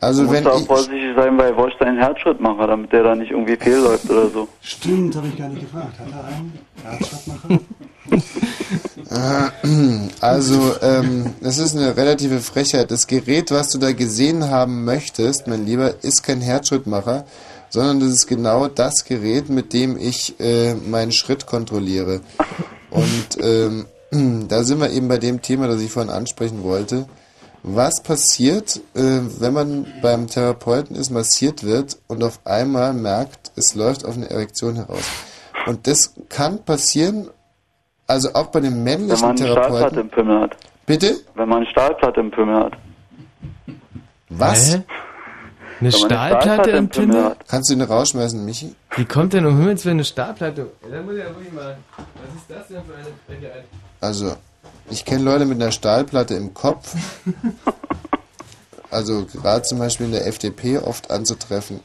Also 0.00 0.24
du 0.24 0.30
musst 0.30 0.46
auch 0.46 0.66
vorsichtig 0.66 1.14
sein 1.16 1.36
bei 1.36 1.56
Wosch 1.56 1.72
seinen 1.78 1.98
Herzschrittmacher, 1.98 2.66
damit 2.66 2.92
der 2.92 3.02
da 3.04 3.14
nicht 3.14 3.30
irgendwie 3.30 3.56
fehlläuft 3.56 4.08
oder 4.10 4.28
so. 4.28 4.48
Stimmt, 4.60 5.16
habe 5.16 5.28
ich 5.28 5.36
gar 5.38 5.48
nicht 5.48 5.62
gefragt. 5.62 5.98
Hat 5.98 6.08
er 6.12 6.24
einen 6.26 6.52
Herzschrittmacher? 6.82 7.58
Äh, 8.10 9.50
Also, 10.20 10.74
ähm, 10.80 11.34
das 11.42 11.58
ist 11.58 11.76
eine 11.76 11.96
relative 11.96 12.40
Frechheit. 12.40 12.90
Das 12.90 13.06
Gerät, 13.06 13.50
was 13.50 13.68
du 13.68 13.78
da 13.78 13.92
gesehen 13.92 14.48
haben 14.48 14.84
möchtest, 14.84 15.46
mein 15.46 15.66
Lieber, 15.66 16.02
ist 16.02 16.22
kein 16.22 16.40
Herzschrittmacher, 16.40 17.26
sondern 17.68 18.00
das 18.00 18.08
ist 18.10 18.26
genau 18.26 18.68
das 18.68 19.04
Gerät, 19.04 19.50
mit 19.50 19.72
dem 19.74 19.98
ich 19.98 20.40
äh, 20.40 20.74
meinen 20.74 21.12
Schritt 21.12 21.46
kontrolliere. 21.46 22.20
Und 22.90 23.38
ähm, 23.42 23.86
da 24.48 24.64
sind 24.64 24.80
wir 24.80 24.90
eben 24.90 25.08
bei 25.08 25.18
dem 25.18 25.42
Thema, 25.42 25.68
das 25.68 25.82
ich 25.82 25.90
vorhin 25.90 26.10
ansprechen 26.10 26.62
wollte. 26.62 27.06
Was 27.62 28.02
passiert, 28.02 28.80
äh, 28.94 29.20
wenn 29.38 29.52
man 29.52 29.86
beim 30.02 30.26
Therapeuten 30.26 30.96
ist, 30.96 31.10
massiert 31.10 31.64
wird 31.64 31.98
und 32.06 32.24
auf 32.24 32.40
einmal 32.44 32.94
merkt, 32.94 33.52
es 33.56 33.74
läuft 33.74 34.04
auf 34.04 34.16
eine 34.16 34.30
Erektion 34.30 34.76
heraus? 34.76 35.04
Und 35.66 35.86
das 35.86 36.14
kann 36.28 36.64
passieren, 36.64 37.28
also 38.06 38.32
auch 38.34 38.46
bei 38.46 38.60
dem 38.60 38.74
Wenn 38.74 38.84
männlichen 38.84 39.20
man 39.26 39.36
eine 39.36 39.38
Stahlplatte 39.46 39.70
Therapeuten. 39.72 39.98
im 40.00 40.08
Pimmel 40.10 40.40
hat. 40.40 40.56
Bitte? 40.86 41.16
Wenn 41.34 41.48
man 41.48 41.58
eine 41.58 41.66
Stahlplatte 41.70 42.20
im 42.20 42.30
Pimmel 42.30 42.56
hat. 42.56 42.72
Was? 44.28 44.74
Hä? 44.74 44.82
Eine 45.80 45.92
Stahlplatte 45.92 46.70
im 46.70 46.88
Pimmel? 46.88 47.36
Kannst 47.48 47.70
du 47.70 47.74
ihn 47.74 47.82
rausschmeißen, 47.82 48.44
Michi? 48.44 48.74
Wie 48.96 49.04
kommt 49.04 49.32
denn 49.32 49.44
um 49.46 49.56
Himmels 49.58 49.84
Willen 49.84 49.96
eine 49.96 50.04
Stahlplatte? 50.04 50.70
Ja, 50.82 50.96
da 50.96 51.02
muss 51.02 51.14
ich 51.14 51.18
ja 51.20 51.26
wirklich 51.30 51.52
mal. 51.52 51.76
Was 51.96 52.34
ist 52.36 52.50
das 52.50 52.68
denn 52.68 52.82
für 52.84 52.94
eine 52.94 53.06
Frechheit? 53.26 53.64
Also, 54.00 54.36
ich 54.90 55.04
kenne 55.04 55.24
Leute 55.24 55.46
mit 55.46 55.60
einer 55.60 55.72
Stahlplatte 55.72 56.34
im 56.34 56.52
Kopf. 56.54 56.94
Also 58.90 59.24
gerade 59.26 59.62
zum 59.62 59.80
Beispiel 59.80 60.06
in 60.06 60.12
der 60.12 60.24
FDP 60.28 60.78
oft 60.78 61.10
anzutreffen. 61.10 61.80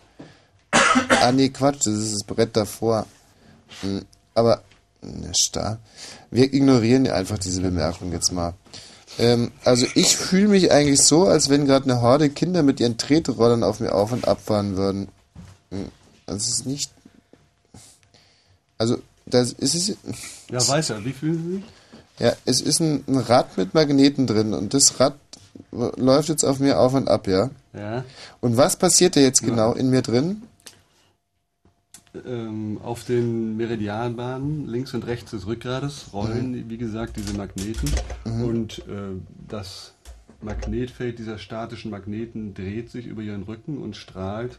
Ah 1.21 1.31
nee, 1.31 1.49
Quatsch, 1.49 1.79
das 1.79 1.87
ist 1.95 2.13
das 2.13 2.23
Brett 2.23 2.55
davor. 2.55 3.07
Hm, 3.81 4.05
Aber, 4.35 4.61
ne, 5.01 5.33
Stahl. 5.33 5.79
Wir 6.31 6.45
ignorieren 6.53 7.07
einfach 7.07 7.37
diese 7.37 7.61
Bemerkung 7.61 8.11
jetzt 8.11 8.31
mal. 8.31 8.53
Ähm, 9.17 9.51
also 9.63 9.85
ich 9.95 10.15
fühle 10.15 10.49
mich 10.49 10.71
eigentlich 10.71 11.01
so, 11.01 11.25
als 11.25 11.49
wenn 11.49 11.65
gerade 11.65 11.85
eine 11.85 12.01
Horde 12.01 12.29
Kinder 12.29 12.63
mit 12.63 12.79
ihren 12.79 12.97
Tretrollern 12.97 13.63
auf 13.63 13.79
mir 13.79 13.93
auf 13.93 14.11
und 14.11 14.27
abfahren 14.27 14.77
würden. 14.77 15.09
Hm, 15.71 15.89
Das 16.25 16.47
ist 16.47 16.65
nicht... 16.65 16.91
Also, 18.77 18.97
das 19.25 19.51
ist 19.51 19.75
es... 19.75 19.97
Ja, 20.49 20.65
weiß 20.65 20.91
er. 20.91 21.03
Wie 21.03 21.11
fühlen 21.11 21.43
Sie 21.43 21.55
sich? 21.55 21.63
Ja, 22.19 22.33
es 22.45 22.61
ist 22.61 22.79
ein, 22.79 23.03
ein 23.07 23.17
Rad 23.17 23.57
mit 23.57 23.73
Magneten 23.73 24.27
drin 24.27 24.53
und 24.53 24.73
das 24.73 24.99
Rad 24.99 25.15
läuft 25.71 26.29
jetzt 26.29 26.43
auf 26.43 26.59
mir 26.59 26.79
auf 26.79 26.93
und 26.93 27.07
ab, 27.09 27.27
ja? 27.27 27.49
Ja. 27.73 28.03
Und 28.41 28.57
was 28.57 28.75
passiert 28.75 29.15
da 29.15 29.19
jetzt 29.19 29.41
genau 29.41 29.73
in 29.73 29.89
mir 29.89 30.01
drin? 30.01 30.43
Ähm, 32.25 32.79
auf 32.81 33.03
den 33.03 33.55
Meridianbahnen 33.55 34.67
links 34.67 34.95
und 34.95 35.05
rechts 35.05 35.29
des 35.29 35.45
Rückgrades 35.45 36.11
rollen, 36.11 36.67
wie 36.67 36.77
gesagt, 36.77 37.17
diese 37.17 37.35
Magneten. 37.35 37.89
Mhm. 38.25 38.43
Und 38.43 38.79
äh, 38.79 39.15
das 39.47 39.93
Magnetfeld 40.41 41.19
dieser 41.19 41.37
statischen 41.37 41.91
Magneten 41.91 42.55
dreht 42.55 42.89
sich 42.89 43.05
über 43.05 43.21
ihren 43.21 43.43
Rücken 43.43 43.77
und 43.77 43.95
strahlt. 43.95 44.57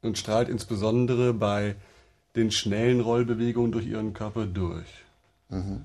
Und 0.00 0.16
strahlt 0.16 0.48
insbesondere 0.48 1.34
bei 1.34 1.76
den 2.36 2.50
schnellen 2.50 3.00
Rollbewegungen 3.00 3.72
durch 3.72 3.86
ihren 3.86 4.14
Körper 4.14 4.46
durch. 4.46 4.86
Mhm. 5.50 5.82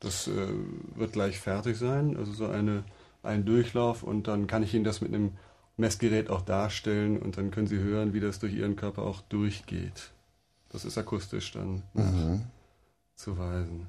Das 0.00 0.26
äh, 0.28 0.48
wird 0.96 1.12
gleich 1.12 1.38
fertig 1.38 1.76
sein, 1.76 2.16
also 2.16 2.32
so 2.32 2.46
eine, 2.48 2.84
ein 3.22 3.44
Durchlauf 3.44 4.02
und 4.02 4.28
dann 4.28 4.46
kann 4.46 4.62
ich 4.62 4.74
Ihnen 4.74 4.84
das 4.84 5.00
mit 5.00 5.14
einem 5.14 5.32
Messgerät 5.76 6.30
auch 6.30 6.42
darstellen 6.42 7.18
und 7.18 7.36
dann 7.36 7.50
können 7.50 7.66
Sie 7.66 7.78
hören, 7.78 8.12
wie 8.12 8.20
das 8.20 8.38
durch 8.38 8.54
Ihren 8.54 8.76
Körper 8.76 9.02
auch 9.02 9.22
durchgeht. 9.22 10.10
Das 10.70 10.84
ist 10.84 10.98
akustisch 10.98 11.52
dann 11.52 11.82
Mhm. 11.94 12.42
nachzuweisen. 13.16 13.86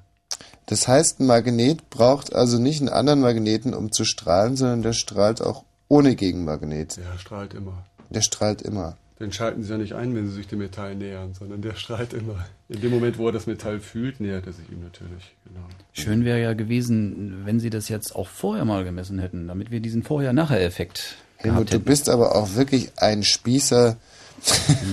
Das 0.66 0.88
heißt, 0.88 1.20
ein 1.20 1.26
Magnet 1.26 1.90
braucht 1.90 2.34
also 2.34 2.58
nicht 2.58 2.80
einen 2.80 2.88
anderen 2.88 3.20
Magneten, 3.20 3.72
um 3.74 3.92
zu 3.92 4.04
strahlen, 4.04 4.56
sondern 4.56 4.82
der 4.82 4.92
strahlt 4.92 5.40
auch 5.40 5.64
ohne 5.88 6.16
Gegenmagnet. 6.16 6.96
Der 6.96 7.18
strahlt 7.18 7.54
immer. 7.54 7.86
Der 8.10 8.20
strahlt 8.20 8.62
immer. 8.62 8.96
Den 9.20 9.32
schalten 9.32 9.62
Sie 9.62 9.70
ja 9.70 9.78
nicht 9.78 9.94
ein, 9.94 10.14
wenn 10.14 10.26
Sie 10.28 10.34
sich 10.34 10.46
dem 10.46 10.58
Metall 10.58 10.94
nähern, 10.94 11.32
sondern 11.32 11.62
der 11.62 11.74
strahlt 11.74 12.12
immer. 12.12 12.44
In 12.68 12.80
dem 12.82 12.90
Moment, 12.90 13.16
wo 13.16 13.26
er 13.28 13.32
das 13.32 13.46
Metall 13.46 13.80
fühlt, 13.80 14.20
nähert 14.20 14.46
er 14.46 14.52
sich 14.52 14.70
ihm 14.70 14.82
natürlich. 14.82 15.34
Genau. 15.46 15.64
Schön 15.92 16.24
wäre 16.24 16.42
ja 16.42 16.52
gewesen, 16.52 17.46
wenn 17.46 17.58
Sie 17.58 17.70
das 17.70 17.88
jetzt 17.88 18.14
auch 18.14 18.28
vorher 18.28 18.64
mal 18.66 18.84
gemessen 18.84 19.18
hätten, 19.18 19.48
damit 19.48 19.70
wir 19.70 19.80
diesen 19.80 20.02
Vorher-Nachher-Effekt 20.02 21.16
Helmut, 21.38 21.72
du 21.72 21.78
bist 21.78 22.08
aber 22.08 22.34
auch 22.36 22.54
wirklich 22.54 22.90
ein 22.96 23.22
Spießer. 23.22 23.96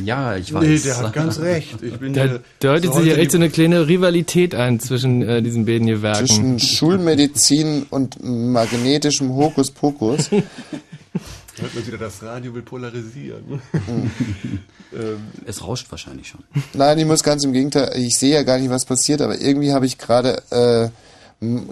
Ja, 0.03 0.35
ich 0.35 0.51
Nee, 0.51 0.79
der 0.79 0.97
hat 0.97 1.13
ganz 1.13 1.39
recht. 1.39 1.81
Ich 1.81 1.99
bin 1.99 2.13
Da 2.13 2.39
deutet 2.59 2.93
sich 2.93 3.05
ja 3.05 3.15
echt 3.15 3.31
so 3.31 3.37
eine 3.37 3.49
kleine 3.49 3.87
Rivalität 3.87 4.55
an 4.55 4.79
zwischen 4.79 5.21
äh, 5.21 5.41
diesen 5.43 5.65
beiden 5.65 5.85
Gewerken. 5.85 6.25
Zwischen 6.25 6.59
Schulmedizin 6.59 7.85
und 7.89 8.17
magnetischem 8.23 9.35
Hokuspokus. 9.35 10.31
Hört 10.31 11.75
man 11.75 11.85
wieder, 11.85 11.97
das 11.97 12.23
Radio 12.23 12.53
will 12.53 12.63
polarisieren. 12.63 13.61
Ähm, 14.95 15.21
Es 15.47 15.63
rauscht 15.63 15.89
wahrscheinlich 15.89 16.27
schon. 16.27 16.43
Nein, 16.73 16.99
ich 16.99 17.05
muss 17.05 17.23
ganz 17.23 17.43
im 17.43 17.51
Gegenteil, 17.51 17.93
ich 17.97 18.15
sehe 18.15 18.35
ja 18.35 18.43
gar 18.43 18.59
nicht, 18.59 18.69
was 18.69 18.85
passiert, 18.85 19.21
aber 19.23 19.41
irgendwie 19.41 19.73
habe 19.73 19.87
ich 19.87 19.97
gerade 19.97 20.43
äh, 20.51 20.89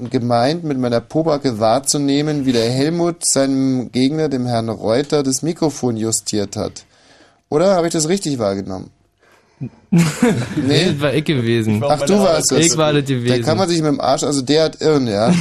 gemeint, 0.10 0.64
mit 0.64 0.78
meiner 0.78 1.02
Pobacke 1.02 1.60
wahrzunehmen, 1.60 2.46
wie 2.46 2.52
der 2.52 2.70
Helmut 2.70 3.26
seinem 3.26 3.92
Gegner, 3.92 4.30
dem 4.30 4.46
Herrn 4.46 4.70
Reuter, 4.70 5.24
das 5.24 5.42
Mikrofon 5.42 5.98
justiert 5.98 6.56
hat. 6.56 6.86
Oder 7.50 7.76
habe 7.76 7.88
ich 7.88 7.94
das 7.94 8.08
richtig 8.08 8.40
wahrgenommen? 8.40 8.90
Nee, 9.92 10.86
das 10.86 11.02
war 11.02 11.14
ich 11.14 11.26
gewesen. 11.26 11.84
Ach, 11.88 12.02
du 12.02 12.18
warst 12.20 12.52
es. 12.52 12.68
Ich 12.68 12.78
war 12.78 12.94
das 12.94 13.04
Da 13.04 13.14
gewesen. 13.14 13.44
kann 13.44 13.58
man 13.58 13.70
sich 13.70 13.82
mit 13.82 13.92
dem 13.92 14.00
Arsch, 14.02 14.24
also 14.24 14.42
der 14.42 14.64
hat 14.64 14.82
Irren, 14.82 15.08
ja. 15.08 15.30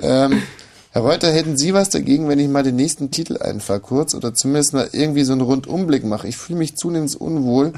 ähm, 0.00 0.42
Herr 0.92 1.02
Reuter, 1.02 1.32
hätten 1.32 1.56
Sie 1.56 1.72
was 1.72 1.88
dagegen, 1.88 2.28
wenn 2.28 2.38
ich 2.38 2.48
mal 2.48 2.62
den 2.62 2.76
nächsten 2.76 3.10
Titel 3.10 3.38
einfahre, 3.38 3.80
kurz, 3.80 4.14
oder 4.14 4.34
zumindest 4.34 4.74
mal 4.74 4.88
irgendwie 4.92 5.24
so 5.24 5.32
einen 5.32 5.40
Rundumblick 5.40 6.04
mache? 6.04 6.28
Ich 6.28 6.36
fühle 6.36 6.58
mich 6.58 6.76
zunehmend 6.76 7.14
unwohl. 7.16 7.72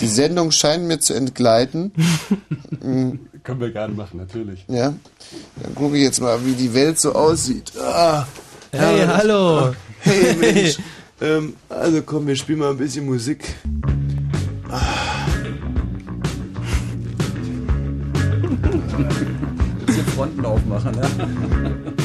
Die 0.00 0.06
Sendung 0.06 0.50
scheint 0.50 0.84
mir 0.84 0.98
zu 0.98 1.12
entgleiten. 1.12 1.92
Können 3.44 3.60
wir 3.60 3.70
gerne 3.70 3.94
machen, 3.94 4.18
natürlich. 4.18 4.64
Ja. 4.68 4.94
Dann 5.62 5.74
gucke 5.74 5.96
ich 5.96 6.02
jetzt 6.02 6.20
mal, 6.20 6.44
wie 6.44 6.52
die 6.52 6.72
Welt 6.74 6.98
so 6.98 7.12
aussieht. 7.14 7.72
Ah, 7.78 8.26
Hey, 8.72 8.80
herrlich. 8.98 9.06
hallo. 9.08 9.74
Hey, 10.00 10.34
Mensch. 10.34 10.78
ähm, 11.20 11.54
also 11.68 12.02
komm, 12.02 12.26
wir 12.26 12.34
spielen 12.36 12.58
mal 12.60 12.70
ein 12.70 12.76
bisschen 12.78 13.04
Musik. 13.06 13.54
Bisschen 19.86 20.04
Fronten 20.14 20.44
aufmachen, 20.44 20.94
ja. 20.94 22.03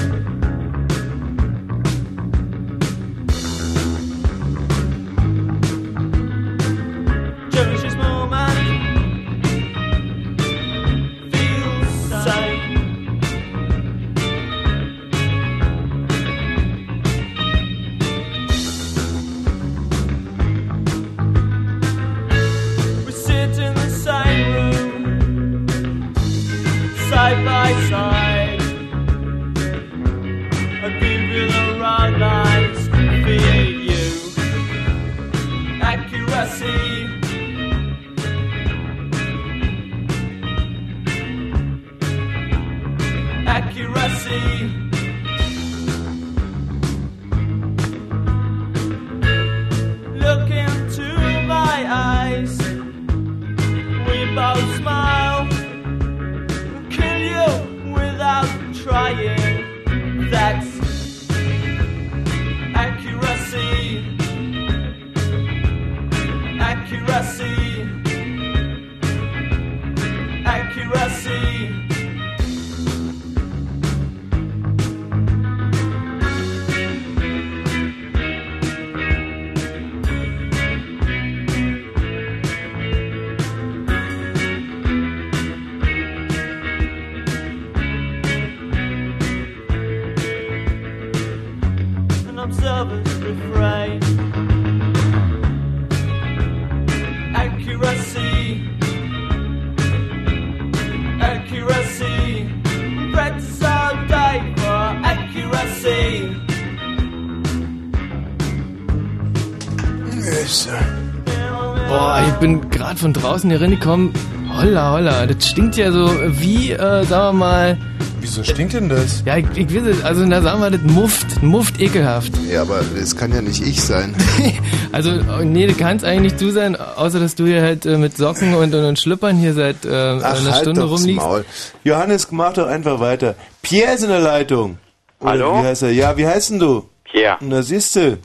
Gerade 112.99 113.13
von 113.13 113.13
draußen 113.13 113.49
hier 113.49 113.61
reingekommen. 113.61 114.13
Holla, 114.51 114.91
holla, 114.93 115.25
das 115.25 115.47
stinkt 115.47 115.77
ja 115.77 115.91
so 115.91 116.09
wie, 116.27 116.71
äh, 116.71 117.03
sagen 117.05 117.09
wir 117.09 117.33
mal. 117.33 117.77
Wieso 118.19 118.43
stinkt 118.43 118.73
denn 118.73 118.89
das? 118.89 119.23
Ja, 119.25 119.37
ich, 119.37 119.45
ich 119.55 119.73
weiß 119.73 119.87
es, 119.87 120.03
also 120.03 120.25
da 120.25 120.41
sagen 120.41 120.61
wir, 120.61 120.71
das 120.71 120.81
muft, 120.81 121.41
muft 121.41 121.79
ekelhaft. 121.79 122.33
Ja, 122.49 122.63
aber 122.63 122.81
das 122.97 123.15
kann 123.15 123.33
ja 123.33 123.41
nicht 123.41 123.65
ich 123.65 123.81
sein. 123.81 124.15
Also, 124.91 125.11
nee, 125.43 125.67
das 125.67 125.77
kann 125.77 125.97
es 125.97 126.03
eigentlich 126.03 126.33
nicht 126.33 126.41
du 126.41 126.49
sein, 126.49 126.75
außer 126.75 127.19
dass 127.19 127.35
du 127.35 127.45
hier 127.45 127.61
halt 127.61 127.85
äh, 127.85 127.99
mit 127.99 128.17
Socken 128.17 128.55
und, 128.55 128.73
und, 128.73 128.85
und 128.85 128.97
Schlüppern 128.97 129.37
hier 129.37 129.53
seit 129.53 129.85
äh, 129.85 129.89
Ach, 129.89 130.41
einer 130.41 130.51
halt 130.51 130.61
Stunde 130.61 130.81
rumliegst. 130.81 131.23
Maul. 131.23 131.45
Johannes, 131.83 132.31
mach 132.31 132.53
doch 132.53 132.65
einfach 132.65 132.99
weiter. 132.99 133.35
Pierre 133.61 133.93
ist 133.93 134.03
in 134.03 134.09
der 134.09 134.19
Leitung. 134.19 134.79
Oder 135.19 135.29
Hallo? 135.29 135.61
Wie 135.61 135.67
heißt 135.67 135.83
er? 135.83 135.91
Ja, 135.91 136.17
wie 136.17 136.25
heißt 136.25 136.49
denn 136.49 136.59
du? 136.59 136.89
Pierre. 137.03 137.37
Na, 137.41 137.61
siehste. 137.61 138.17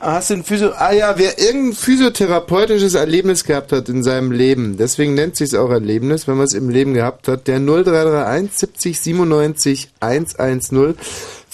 Hast 0.00 0.30
du 0.30 0.34
ein 0.34 0.44
Physio... 0.44 0.72
Ah 0.76 0.92
ja, 0.92 1.18
wer 1.18 1.38
irgendein 1.38 1.74
physiotherapeutisches 1.74 2.94
Erlebnis 2.94 3.44
gehabt 3.44 3.72
hat 3.72 3.88
in 3.88 4.02
seinem 4.02 4.30
Leben, 4.30 4.76
deswegen 4.76 5.14
nennt 5.14 5.36
sich 5.36 5.56
auch 5.56 5.70
Erlebnis, 5.70 6.28
wenn 6.28 6.36
man 6.36 6.46
es 6.46 6.54
im 6.54 6.68
Leben 6.68 6.94
gehabt 6.94 7.28
hat, 7.28 7.48
der 7.48 7.58
0331 7.58 8.58
70 8.58 9.00
97 9.00 9.88
110. 10.00 10.94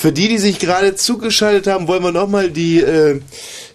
Für 0.02 0.10
die, 0.10 0.26
die 0.26 0.38
sich 0.38 0.58
gerade 0.58 0.96
zugeschaltet 0.96 1.68
haben, 1.68 1.86
wollen 1.86 2.02
wir 2.02 2.10
nochmal 2.10 2.50
die, 2.50 2.80
äh, 2.80 3.20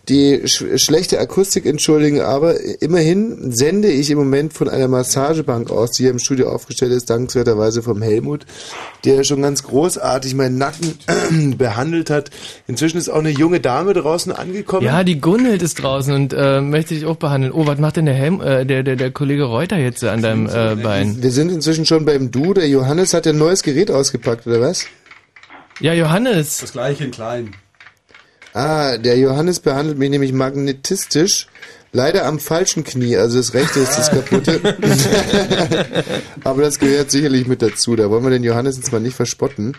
die 0.10 0.46
sch 0.46 0.66
schlechte 0.76 1.22
Akustik 1.22 1.66
entschuldigen, 1.66 2.20
aber 2.20 2.60
immerhin 2.82 3.54
sende 3.54 3.88
ich 3.88 4.12
im 4.12 4.18
Moment 4.18 4.52
von 4.52 4.68
einer 4.68 4.90
Massagebank 4.90 5.72
aus, 5.72 5.92
die 5.92 6.04
hier 6.04 6.12
im 6.12 6.20
Studio 6.20 6.50
aufgestellt 6.50 6.92
ist, 6.92 7.10
dankenswerterweise 7.10 7.82
vom 7.82 8.02
Helmut, 8.02 8.46
der 9.06 9.24
schon 9.24 9.42
ganz 9.42 9.64
großartig 9.64 10.36
meinen 10.36 10.58
Nacken 10.58 11.56
behandelt 11.58 12.10
hat. 12.10 12.30
Inzwischen 12.68 12.98
ist 12.98 13.08
auch 13.08 13.20
eine 13.20 13.30
junge 13.30 13.62
Dame 13.62 13.94
draußen 13.94 14.34
angekommen. 14.34 14.86
Ja, 14.86 15.06
die 15.06 15.22
Gunhild 15.22 15.62
ist 15.62 15.82
draußen 15.82 16.14
und 16.14 16.34
äh, 16.34 16.60
möchte 16.60 16.94
dich 16.94 17.06
auch 17.06 17.16
behandeln. 17.16 17.54
Oh, 17.54 17.68
was 17.68 17.80
macht 17.80 17.96
denn 17.96 18.06
der, 18.06 18.16
Helm, 18.16 18.42
äh, 18.42 18.66
der, 18.66 18.84
der, 18.84 18.98
der 18.98 19.12
Kollege 19.12 19.46
Reuter 19.46 19.78
jetzt 19.78 20.04
an 20.04 20.22
deinem 20.22 20.48
äh, 20.48 20.76
Bein? 20.76 21.24
Wir 21.24 21.32
sind 21.32 21.54
inzwischen 21.54 21.86
schon 21.86 22.04
beim 22.04 22.32
Du. 22.32 22.54
Der 22.54 22.68
Johannes 22.68 23.14
hat 23.14 23.26
ein 23.28 23.38
neues 23.38 23.64
Gerät 23.64 23.90
ausgepackt, 23.92 24.46
oder 24.46 24.60
was? 24.60 24.88
Ja, 25.80 25.94
Johannes. 25.94 26.58
Das 26.60 26.72
gleiche 26.72 27.04
in 27.06 27.12
klein. 27.12 27.56
Ah, 28.54 28.98
der 28.98 29.18
Johannes 29.18 29.60
behandelt 29.60 29.98
mich 29.98 30.10
nämlich 30.10 30.34
magnetistisch. 30.34 31.48
Leider 31.94 32.26
am 32.26 32.40
falschen 32.40 32.84
Knie, 32.84 33.16
also 33.16 33.38
das 33.38 33.54
rechte 33.54 33.80
ist 33.80 33.98
das 33.98 34.10
kaputte. 34.10 34.60
Aber 36.44 36.62
das 36.64 36.80
gehört 36.80 37.12
sicherlich 37.12 37.48
mit 37.48 37.62
dazu. 37.62 37.96
Da 37.96 38.10
wollen 38.10 38.24
wir 38.24 38.30
den 38.30 38.44
Johannes 38.44 38.78
jetzt 38.78 38.92
mal 38.92 39.00
nicht 39.00 39.16
verspotten. 39.16 39.76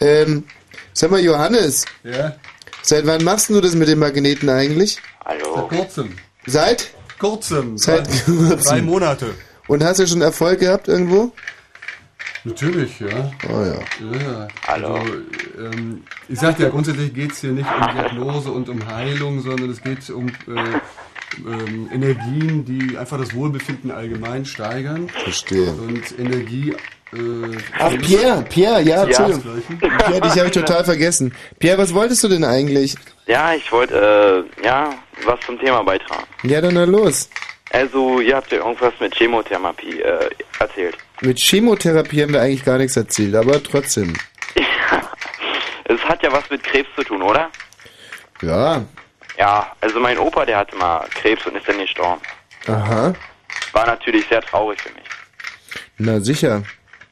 Ähm, 0.00 0.44
sag 0.92 1.10
mal, 1.10 1.20
Johannes, 1.20 1.84
Ja? 2.02 2.36
seit 2.82 3.06
wann 3.06 3.22
machst 3.24 3.50
du 3.50 3.60
das 3.60 3.74
mit 3.74 3.88
den 3.88 3.98
Magneten 3.98 4.48
eigentlich? 4.48 4.98
Hallo. 5.24 5.54
Seit 5.56 5.68
kurzem. 5.78 6.12
Seit? 6.46 6.86
Kurzem. 7.18 7.78
Seit 7.78 8.06
Drei- 8.08 8.18
kurzem. 8.32 8.58
Drei 8.60 8.82
Monate. 8.82 9.34
Und 9.68 9.84
hast 9.84 10.00
du 10.00 10.06
schon 10.06 10.22
Erfolg 10.22 10.60
gehabt 10.60 10.88
irgendwo? 10.88 11.32
Natürlich, 12.44 13.00
ja. 13.00 13.30
Oh 13.48 13.62
ja. 13.62 14.18
ja. 14.18 14.48
Hallo. 14.66 14.94
Also, 14.96 15.12
ähm, 15.58 16.04
ich 16.28 16.38
sagte 16.38 16.64
ja, 16.64 16.68
grundsätzlich 16.68 17.14
geht 17.14 17.32
es 17.32 17.40
hier 17.40 17.52
nicht 17.52 17.66
um 17.66 17.94
Diagnose 17.94 18.50
und 18.50 18.68
um 18.68 18.86
Heilung, 18.86 19.40
sondern 19.40 19.70
es 19.70 19.82
geht 19.82 20.08
um 20.10 20.28
äh, 20.28 20.30
ähm, 21.46 21.88
Energien, 21.90 22.64
die 22.66 22.98
einfach 22.98 23.18
das 23.18 23.34
Wohlbefinden 23.34 23.90
allgemein 23.90 24.44
steigern. 24.44 25.08
Verstehe. 25.08 25.72
Und 25.72 26.18
Energie. 26.18 26.74
Äh, 27.14 27.56
Ach, 27.78 27.92
Pierre, 28.02 28.44
Pierre, 28.48 28.82
ja, 28.82 29.06
Ja. 29.06 29.26
Entschuldigung. 29.26 29.62
Pierre, 29.78 30.20
dich 30.20 30.32
habe 30.32 30.46
ich 30.46 30.52
total 30.52 30.84
vergessen. 30.84 31.34
Pierre, 31.58 31.78
was 31.78 31.94
wolltest 31.94 32.22
du 32.24 32.28
denn 32.28 32.44
eigentlich? 32.44 32.94
Ja, 33.26 33.54
ich 33.54 33.72
wollte, 33.72 34.44
äh, 34.60 34.66
ja, 34.66 34.90
was 35.24 35.40
zum 35.40 35.58
Thema 35.58 35.82
beitragen. 35.82 36.24
Ja, 36.42 36.60
dann 36.60 36.74
na 36.74 36.84
los. 36.84 37.30
Also, 37.70 38.20
ihr 38.20 38.36
habt 38.36 38.52
ja 38.52 38.58
irgendwas 38.58 38.92
mit 39.00 39.14
Chemotherapie 39.14 40.00
äh, 40.00 40.28
erzählt. 40.58 40.96
Mit 41.24 41.38
Chemotherapie 41.38 42.22
haben 42.22 42.32
wir 42.32 42.42
eigentlich 42.42 42.64
gar 42.64 42.78
nichts 42.78 42.96
erzählt, 42.96 43.34
aber 43.34 43.62
trotzdem. 43.62 44.14
Es 45.86 46.00
hat 46.08 46.22
ja 46.22 46.32
was 46.32 46.48
mit 46.50 46.62
Krebs 46.64 46.88
zu 46.96 47.02
tun, 47.04 47.20
oder? 47.22 47.50
Ja, 48.42 48.82
Ja, 49.38 49.70
also 49.82 50.00
mein 50.00 50.18
Opa, 50.18 50.44
der 50.46 50.56
hatte 50.58 50.74
mal 50.76 51.06
Krebs 51.14 51.46
und 51.46 51.56
ist 51.56 51.68
dann 51.68 51.78
gestorben. 51.78 52.20
aha, 52.66 53.12
War 53.72 53.86
natürlich 53.86 54.26
sehr 54.28 54.40
traurig 54.40 54.80
für 54.80 54.88
mich. 54.94 55.04
na 55.98 56.20
sicher. 56.20 56.62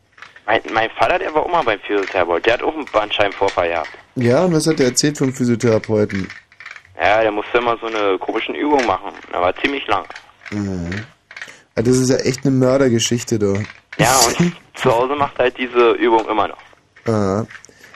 Mein, 0.45 0.59
mein 0.73 0.89
Vater, 0.91 1.17
der 1.19 1.33
war 1.33 1.43
auch 1.43 1.49
mal 1.51 1.63
beim 1.63 1.79
Physiotherapeut. 1.79 2.45
Der 2.45 2.55
hat 2.55 2.63
auch 2.63 2.75
einen 2.75 2.85
Bandscheibenvorfall 2.91 3.69
gehabt. 3.69 3.89
Ja, 4.15 4.43
und 4.43 4.53
was 4.53 4.67
hat 4.67 4.81
er 4.81 4.87
erzählt 4.87 5.17
vom 5.17 5.33
Physiotherapeuten? 5.33 6.27
Ja, 7.01 7.21
der 7.21 7.31
musste 7.31 7.57
immer 7.59 7.77
so 7.77 7.87
eine 7.87 8.17
komischen 8.19 8.53
Übung 8.53 8.85
machen. 8.85 9.13
Der 9.31 9.39
war 9.39 9.55
ziemlich 9.61 9.87
lang. 9.87 10.05
Mhm. 10.51 11.05
Das 11.75 11.97
ist 11.97 12.09
ja 12.09 12.17
echt 12.17 12.45
eine 12.45 12.55
Mördergeschichte, 12.55 13.39
du. 13.39 13.55
Ja, 13.97 14.19
und 14.27 14.53
zu 14.75 14.91
Hause 14.91 15.15
macht 15.15 15.37
halt 15.39 15.57
diese 15.57 15.91
Übung 15.93 16.27
immer 16.29 16.47
noch. 16.47 16.57
Ah. 17.11 17.45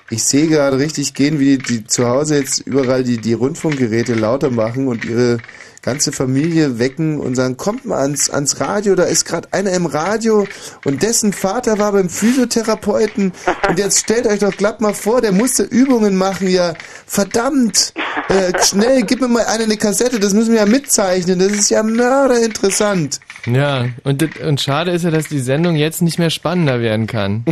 Ich 0.09 0.23
sehe 0.23 0.47
gerade 0.47 0.77
richtig 0.79 1.13
gehen, 1.13 1.39
wie 1.39 1.57
die, 1.57 1.63
die 1.63 1.83
zu 1.85 2.07
Hause 2.07 2.37
jetzt 2.37 2.59
überall 2.59 3.03
die, 3.03 3.17
die 3.17 3.33
Rundfunkgeräte 3.33 4.13
lauter 4.13 4.49
machen 4.49 4.87
und 4.87 5.03
ihre 5.03 5.37
ganze 5.87 6.11
Familie 6.11 6.79
wecken 6.79 7.17
und 7.17 7.35
sagen, 7.35 7.55
kommt 7.55 7.85
mal 7.85 7.99
ans, 7.99 8.29
ans 8.29 8.59
Radio, 8.59 8.93
da 8.95 9.03
ist 9.03 9.23
gerade 9.23 9.47
einer 9.53 9.71
im 9.71 9.85
Radio 9.85 10.45
und 10.83 11.01
dessen 11.01 11.31
Vater 11.31 11.79
war 11.79 11.93
beim 11.93 12.09
Physiotherapeuten 12.09 13.31
und 13.69 13.79
jetzt 13.79 13.99
stellt 13.99 14.27
euch 14.27 14.39
doch 14.39 14.51
glatt 14.51 14.81
mal 14.81 14.93
vor, 14.93 15.21
der 15.21 15.31
musste 15.31 15.63
Übungen 15.63 16.17
machen, 16.17 16.49
ja, 16.49 16.73
verdammt, 17.05 17.93
äh, 18.27 18.51
schnell, 18.65 19.03
gib 19.03 19.21
mir 19.21 19.29
mal 19.29 19.45
eine, 19.45 19.63
eine 19.63 19.77
Kassette, 19.77 20.19
das 20.19 20.33
müssen 20.33 20.51
wir 20.51 20.59
ja 20.59 20.65
mitzeichnen, 20.65 21.39
das 21.39 21.53
ist 21.53 21.69
ja 21.69 21.81
mörderinteressant. 21.83 23.21
Ja, 23.45 23.85
und, 24.03 24.41
und 24.41 24.59
schade 24.59 24.91
ist 24.91 25.03
ja, 25.05 25.11
dass 25.11 25.29
die 25.29 25.39
Sendung 25.39 25.77
jetzt 25.77 26.01
nicht 26.01 26.19
mehr 26.19 26.31
spannender 26.31 26.81
werden 26.81 27.07
kann. 27.07 27.45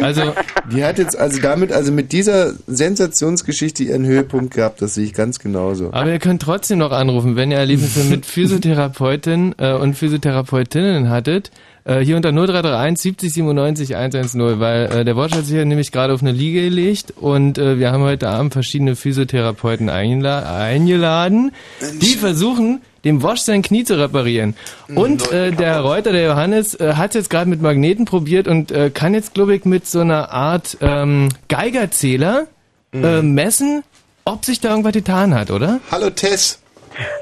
Also, 0.00 0.34
Die 0.70 0.84
hat 0.84 0.98
jetzt 0.98 1.18
also 1.18 1.40
damit, 1.40 1.72
also 1.72 1.90
mit 1.90 2.12
dieser 2.12 2.52
Sensationsgeschichte 2.68 3.82
ihren 3.82 4.06
Höhepunkt 4.06 4.54
gehabt, 4.54 4.80
das 4.80 4.94
sehe 4.94 5.04
ich 5.04 5.14
ganz 5.14 5.40
genauso. 5.40 5.92
aber 5.92 6.12
ihr 6.12 6.20
könnt 6.20 6.42
trotzdem 6.42 6.78
noch 6.78 6.92
anrufen, 6.92 7.34
wenn 7.34 7.50
ihr 7.50 7.58
Erlebnisse 7.72 8.04
mit 8.04 8.26
Physiotherapeuten 8.26 9.54
äh, 9.58 9.72
und 9.72 9.94
Physiotherapeutinnen 9.94 11.08
hattet. 11.08 11.50
Äh, 11.84 12.00
hier 12.00 12.16
unter 12.16 12.30
0331 12.30 13.02
70 13.02 13.32
97 13.32 13.96
110, 13.96 14.60
weil 14.60 14.84
äh, 14.84 15.04
der 15.04 15.16
Watch 15.16 15.34
hat 15.34 15.46
sich 15.46 15.56
ja 15.56 15.64
nämlich 15.64 15.90
gerade 15.90 16.12
auf 16.12 16.22
eine 16.22 16.32
Liege 16.32 16.62
gelegt 16.62 17.14
und 17.16 17.58
äh, 17.58 17.78
wir 17.78 17.90
haben 17.90 18.02
heute 18.02 18.28
Abend 18.28 18.52
verschiedene 18.52 18.94
Physiotherapeuten 18.94 19.88
eingela 19.88 20.58
eingeladen, 20.58 21.52
die 22.00 22.14
versuchen, 22.14 22.82
dem 23.04 23.22
Wosch 23.22 23.40
sein 23.40 23.62
Knie 23.62 23.82
zu 23.82 23.98
reparieren. 23.98 24.54
Und 24.94 25.32
äh, 25.32 25.50
der 25.50 25.80
Reuter, 25.80 26.12
der 26.12 26.22
Johannes, 26.22 26.74
äh, 26.74 26.92
hat 26.94 27.16
jetzt 27.16 27.30
gerade 27.30 27.50
mit 27.50 27.60
Magneten 27.60 28.04
probiert 28.04 28.46
und 28.46 28.70
äh, 28.70 28.90
kann 28.90 29.12
jetzt, 29.14 29.34
glaube 29.34 29.56
ich, 29.56 29.64
mit 29.64 29.88
so 29.88 30.00
einer 30.00 30.30
Art 30.30 30.76
ähm, 30.80 31.30
Geigerzähler 31.48 32.46
äh, 32.92 33.22
messen, 33.22 33.82
ob 34.24 34.44
sich 34.44 34.60
da 34.60 34.70
irgendwas 34.70 34.92
getan 34.92 35.34
hat, 35.34 35.50
oder? 35.50 35.80
Hallo 35.90 36.10
Tess, 36.10 36.61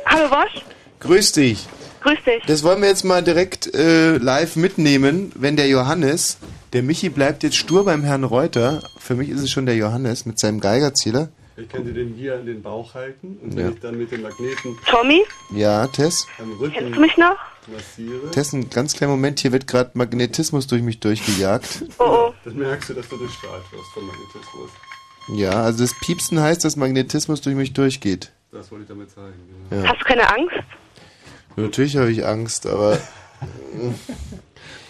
Hallo 0.06 0.28
Bosch, 0.28 0.62
grüß 1.00 1.32
dich. 1.32 1.66
grüß 2.02 2.18
dich. 2.26 2.42
Das 2.46 2.62
wollen 2.62 2.80
wir 2.82 2.88
jetzt 2.88 3.04
mal 3.04 3.22
direkt 3.22 3.72
äh, 3.74 4.16
live 4.16 4.56
mitnehmen, 4.56 5.32
wenn 5.34 5.56
der 5.56 5.68
Johannes, 5.68 6.38
der 6.72 6.82
Michi 6.82 7.08
bleibt 7.08 7.42
jetzt 7.42 7.56
stur 7.56 7.84
beim 7.84 8.02
Herrn 8.04 8.24
Reuter, 8.24 8.82
für 8.98 9.14
mich 9.14 9.28
ist 9.28 9.40
es 9.42 9.50
schon 9.50 9.66
der 9.66 9.76
Johannes 9.76 10.26
mit 10.26 10.38
seinem 10.38 10.60
Geigerzähler. 10.60 11.28
Ich 11.56 11.68
kann 11.68 11.84
dir 11.84 11.92
den 11.92 12.14
hier 12.14 12.36
an 12.36 12.46
den 12.46 12.62
Bauch 12.62 12.94
halten 12.94 13.38
und 13.42 13.52
Ja. 13.52 13.66
wenn 13.66 13.72
ich 13.74 13.80
dann 13.80 13.98
mit 13.98 14.10
den 14.10 14.22
Magneten 14.22 14.78
Tommy, 14.86 15.22
Ja, 15.54 15.86
Tess. 15.88 16.26
am 16.38 16.52
Rücken 16.52 16.72
kennst 16.72 16.96
du 16.96 17.00
mich 17.00 17.16
noch? 17.18 17.36
massiere, 17.66 18.30
Tess, 18.32 18.54
einen 18.54 18.70
ganz 18.70 18.94
kleinen 18.94 19.12
Moment, 19.12 19.40
hier 19.40 19.52
wird 19.52 19.66
gerade 19.66 19.90
Magnetismus 19.94 20.66
durch 20.66 20.82
mich 20.82 21.00
durchgejagt. 21.00 21.84
Oh 21.98 22.04
oh. 22.30 22.34
dann 22.44 22.56
merkst 22.56 22.88
du, 22.90 22.94
dass 22.94 23.06
du 23.08 23.16
durchstrahlt 23.18 23.62
wirst 23.72 23.84
vom 23.92 24.06
Magnetismus. 24.06 24.70
Ja, 25.34 25.62
also 25.62 25.84
das 25.84 25.92
Piepsen 26.00 26.40
heißt, 26.40 26.64
dass 26.64 26.76
Magnetismus 26.76 27.42
durch 27.42 27.54
mich 27.54 27.74
durchgeht. 27.74 28.32
Das 28.52 28.70
wollte 28.70 28.82
ich 28.82 28.88
damit 28.88 29.10
zeigen. 29.10 29.34
Genau. 29.70 29.82
Ja. 29.82 29.88
Hast 29.90 30.00
du 30.00 30.04
keine 30.04 30.28
Angst? 30.28 30.56
Natürlich 31.56 31.96
habe 31.96 32.10
ich 32.10 32.24
Angst, 32.26 32.66
aber 32.66 32.98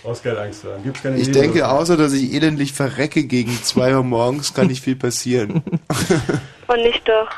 Brauchst 0.02 0.22
keine 0.24 0.38
Angst 0.40 0.64
haben. 0.64 0.82
Gibt's 0.82 1.02
keine 1.02 1.18
ich 1.18 1.28
Nebel- 1.28 1.42
denke, 1.42 1.68
außer 1.68 1.96
dass 1.96 2.12
ich 2.12 2.32
elendlich 2.32 2.72
verrecke 2.72 3.24
gegen 3.24 3.52
zwei 3.62 3.94
Uhr 3.94 4.02
morgens, 4.02 4.54
kann 4.54 4.68
nicht 4.68 4.82
viel 4.82 4.96
passieren. 4.96 5.62
Und 6.68 6.82
nicht 6.82 7.06
doch. 7.06 7.28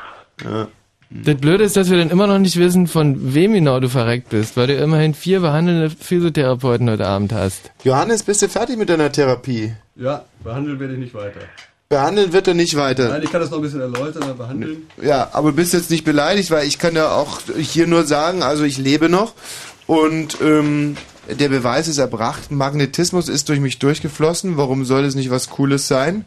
Ja. 0.44 0.69
Das 1.11 1.35
Blöde 1.36 1.65
ist, 1.65 1.77
dass 1.77 1.90
wir 1.90 1.99
dann 1.99 2.09
immer 2.09 2.27
noch 2.27 2.39
nicht 2.39 2.57
wissen, 2.57 2.86
von 2.86 3.35
wem 3.35 3.53
genau 3.53 3.81
du 3.81 3.89
verreckt 3.90 4.31
bist, 4.31 4.57
weil 4.57 4.69
du 4.69 4.77
immerhin 4.77 5.12
vier 5.12 5.40
behandelnde 5.40 5.90
Physiotherapeuten 5.90 6.89
heute 6.89 7.07
Abend 7.07 7.32
hast. 7.35 7.70
Johannes, 7.85 8.23
bist 8.23 8.40
du 8.40 8.49
fertig 8.49 8.78
mit 8.78 8.89
deiner 8.89 9.12
Therapie? 9.12 9.74
Ja, 9.97 10.24
behandeln 10.43 10.81
werde 10.81 10.94
ich 10.94 11.01
nicht 11.01 11.15
weiter. 11.15 11.40
Behandeln 11.93 12.32
wird 12.32 12.48
er 12.48 12.55
nicht 12.55 12.74
weiter. 12.74 13.10
Nein, 13.10 13.23
ich 13.23 13.31
kann 13.31 13.43
das 13.43 13.51
noch 13.51 13.59
ein 13.59 13.62
bisschen 13.62 13.82
erläutern, 13.82 14.23
aber 14.23 14.32
behandeln. 14.32 14.86
Ja, 15.02 15.28
aber 15.32 15.51
du 15.51 15.56
bist 15.56 15.74
jetzt 15.74 15.90
nicht 15.90 16.05
beleidigt, 16.05 16.51
weil 16.51 16.66
ich 16.66 16.78
kann 16.78 16.97
ja 16.97 17.12
auch 17.12 17.40
hier 17.59 17.86
nur 17.86 18.06
sagen, 18.06 18.43
also 18.43 18.64
ich 18.64 18.78
lebe 18.78 19.10
noch 19.10 19.35
und 19.86 20.39
ähm, 20.40 20.97
der 21.28 21.51
Beweis 21.51 21.89
ist 21.89 21.98
erbracht. 21.98 22.51
Magnetismus 22.51 23.28
ist 23.28 23.51
durch 23.51 23.60
mich 23.60 23.78
durchgeflossen. 23.78 24.56
Warum 24.56 24.86
soll 24.86 25.05
es 25.05 25.14
nicht 25.14 25.28
was 25.28 25.51
Cooles 25.51 25.86
sein? 25.86 26.24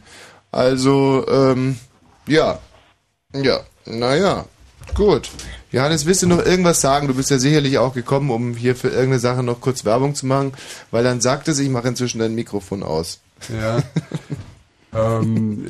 Also, 0.51 1.25
ähm, 1.27 1.79
ja. 2.27 2.59
Ja, 3.33 3.61
naja. 3.85 4.45
Gut. 4.93 5.31
Johannes, 5.71 6.05
willst 6.05 6.21
du 6.21 6.27
noch 6.27 6.45
irgendwas 6.45 6.79
sagen? 6.79 7.07
Du 7.07 7.15
bist 7.15 7.31
ja 7.31 7.39
sicherlich 7.39 7.79
auch 7.79 7.95
gekommen, 7.95 8.29
um 8.29 8.55
hier 8.55 8.75
für 8.75 8.89
irgendeine 8.89 9.19
Sache 9.19 9.41
noch 9.41 9.61
kurz 9.61 9.83
Werbung 9.83 10.13
zu 10.13 10.27
machen, 10.27 10.53
weil 10.91 11.03
dann 11.03 11.21
sagt 11.21 11.47
es, 11.47 11.57
ich 11.57 11.69
mache 11.69 11.87
inzwischen 11.87 12.19
dein 12.19 12.35
Mikrofon 12.35 12.83
aus. 12.83 13.19
Ja. 13.49 13.81
ähm, 14.95 15.65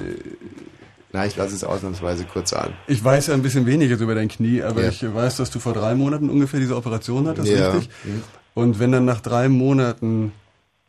Na, 1.14 1.26
ich 1.26 1.36
lasse 1.38 1.56
es 1.56 1.64
ausnahmsweise 1.64 2.26
kurz 2.26 2.52
an. 2.54 2.74
ich 2.88 3.02
weiß 3.04 3.28
ja 3.28 3.34
ein 3.34 3.42
bisschen 3.42 3.66
weniger 3.66 3.98
über 3.98 4.16
dein 4.16 4.28
Knie, 4.28 4.62
aber 4.64 4.84
Ja. 4.84 4.90
ich 4.90 5.02
weiß, 5.14 5.38
dass 5.38 5.50
du 5.52 5.60
vor 5.60 5.74
drei 5.74 5.96
Monaten 5.96 6.30
ungefähr 6.30 6.60
diese 6.60 6.76
Operation 6.76 7.28
hattest, 7.28 7.48
Ja. 7.50 7.72
richtig? 7.72 7.90
Mhm. 8.04 8.24
Und 8.54 8.80
wenn 8.80 8.92
dann 8.92 9.06
nach 9.06 9.22
drei 9.22 9.48
Monaten 9.50 10.32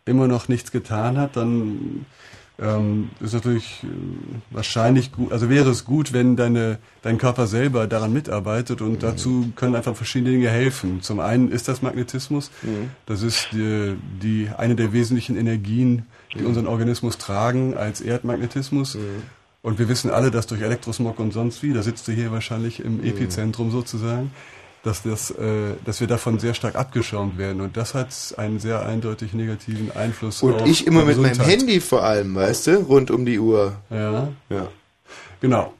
immer 0.04 0.26
noch 0.28 0.48
nichts 0.48 0.70
getan 0.72 1.16
hat, 1.18 1.36
dann 1.36 2.06
ähm, 2.58 3.10
ist 3.20 3.34
natürlich 3.34 3.80
äh, 3.84 3.86
wahrscheinlich 4.50 5.12
gut, 5.12 5.30
also 5.30 5.50
wäre 5.50 5.68
es 5.68 5.84
gut, 5.84 6.12
wenn 6.14 6.36
deine, 6.36 6.78
dein 7.02 7.18
Körper 7.18 7.46
selber 7.46 7.86
daran 7.86 8.12
mitarbeitet 8.14 8.80
und 8.80 9.02
dazu 9.02 9.52
können 9.56 9.74
einfach 9.74 9.94
verschiedene 9.94 10.30
Dinge 10.32 10.48
helfen. 10.48 11.02
Zum 11.02 11.20
einen 11.20 11.50
ist 11.50 11.68
das 11.68 11.82
Magnetismus, 11.82 12.50
Mhm. 12.62 12.90
das 13.04 13.20
ist 13.22 13.48
die, 13.52 13.94
die 14.22 14.48
eine 14.56 14.74
der 14.74 14.92
wesentlichen 14.94 15.36
Energien, 15.36 16.06
die 16.36 16.44
unseren 16.44 16.66
Organismus 16.66 17.18
tragen 17.18 17.76
als 17.76 18.00
Erdmagnetismus. 18.00 18.96
Und 19.62 19.78
wir 19.78 19.88
wissen 19.88 20.10
alle, 20.10 20.30
dass 20.30 20.46
durch 20.46 20.60
Elektrosmog 20.60 21.18
und 21.18 21.32
sonst 21.32 21.62
wie, 21.62 21.72
da 21.72 21.82
sitzt 21.82 22.06
du 22.06 22.12
hier 22.12 22.30
wahrscheinlich 22.30 22.78
im 22.84 23.02
Epizentrum 23.02 23.72
sozusagen, 23.72 24.30
dass, 24.84 25.02
das, 25.02 25.32
äh, 25.32 25.74
dass 25.84 26.00
wir 26.00 26.06
davon 26.06 26.38
sehr 26.38 26.54
stark 26.54 26.76
abgeschirmt 26.76 27.36
werden. 27.36 27.60
Und 27.60 27.76
das 27.76 27.92
hat 27.92 28.08
einen 28.36 28.60
sehr 28.60 28.86
eindeutig 28.86 29.34
negativen 29.34 29.90
Einfluss 29.90 30.42
Und 30.42 30.62
auf 30.62 30.68
ich 30.68 30.86
immer 30.86 31.04
mit 31.04 31.18
meinem. 31.18 31.40
Handy 31.40 31.80
vor 31.80 32.04
allem, 32.04 32.36
weißt 32.36 32.68
du, 32.68 32.76
rund 32.82 33.10
um 33.10 33.26
die 33.26 33.40
Uhr. 33.40 33.74
Ja. 33.90 34.28
Ja. 34.48 34.68
Genau. 35.40 35.74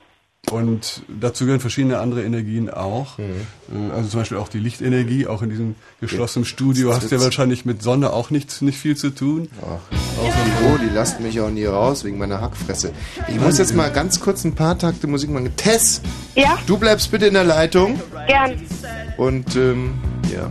Und 0.53 1.03
dazu 1.09 1.45
gehören 1.45 1.61
verschiedene 1.61 1.99
andere 1.99 2.23
Energien 2.23 2.71
auch. 2.71 3.19
Mhm. 3.19 3.91
Also 3.91 4.11
zum 4.11 4.21
Beispiel 4.21 4.39
auch 4.39 4.49
die 4.49 4.61
Lichtenergie, 4.61 5.27
auch 5.27 5.43
in 5.43 5.51
diesem 5.51 5.75
geschlossenen 6.01 6.45
Studio 6.45 6.95
hast 6.95 7.11
du 7.11 7.17
ja 7.17 7.21
wahrscheinlich 7.21 7.65
mit 7.65 7.83
Sonne 7.83 8.13
auch 8.13 8.31
nicht, 8.31 8.63
nicht 8.63 8.79
viel 8.79 8.97
zu 8.97 9.11
tun. 9.11 9.49
Oh, 9.61 10.79
die 10.81 10.95
lassen 10.95 11.25
mich 11.25 11.41
auch 11.41 11.51
nie 11.51 11.65
raus 11.65 12.05
wegen 12.05 12.19
meiner 12.19 12.41
Hackfresse. 12.41 12.93
Ich 13.29 13.41
muss 13.41 13.59
jetzt 13.59 13.75
mal 13.75 13.91
ganz 13.91 14.21
kurz 14.21 14.45
ein 14.45 14.55
paar 14.55 14.79
Takte 14.79 15.09
Musik 15.09 15.31
machen. 15.31 15.55
Tess, 15.57 16.01
Ja, 16.37 16.59
du 16.67 16.79
bleibst 16.79 17.11
bitte 17.11 17.27
in 17.27 17.35
der 17.35 17.45
Leitung. 17.45 18.01
gern. 18.29 18.53
Und, 19.17 19.57
ähm, 19.57 19.95
ja. 20.33 20.49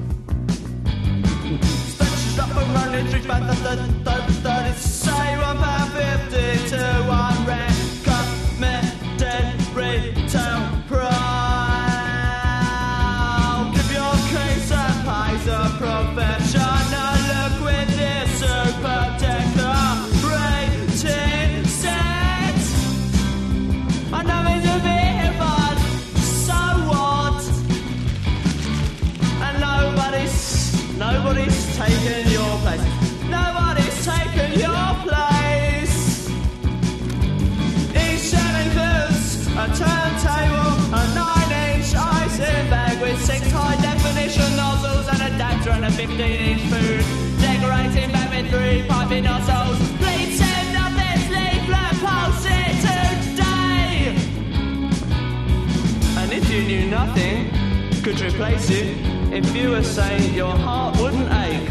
Could 58.05 58.21
replace 58.21 58.69
it 58.69 58.95
if 59.33 59.55
you 59.55 59.71
were 59.71 59.81
saying 59.81 60.31
your 60.35 60.55
heart 60.55 60.95
wouldn't 61.01 61.25
ache. 61.25 61.67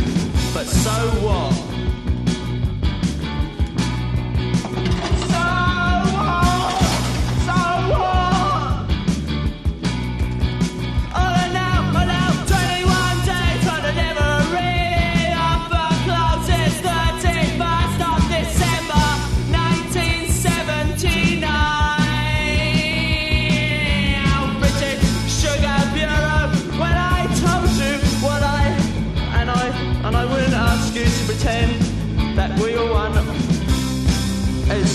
But 0.53 0.67
so 0.67 0.91
what? 1.23 1.64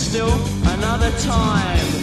Still 0.10 0.34
another 0.74 1.12
time. 1.20 1.99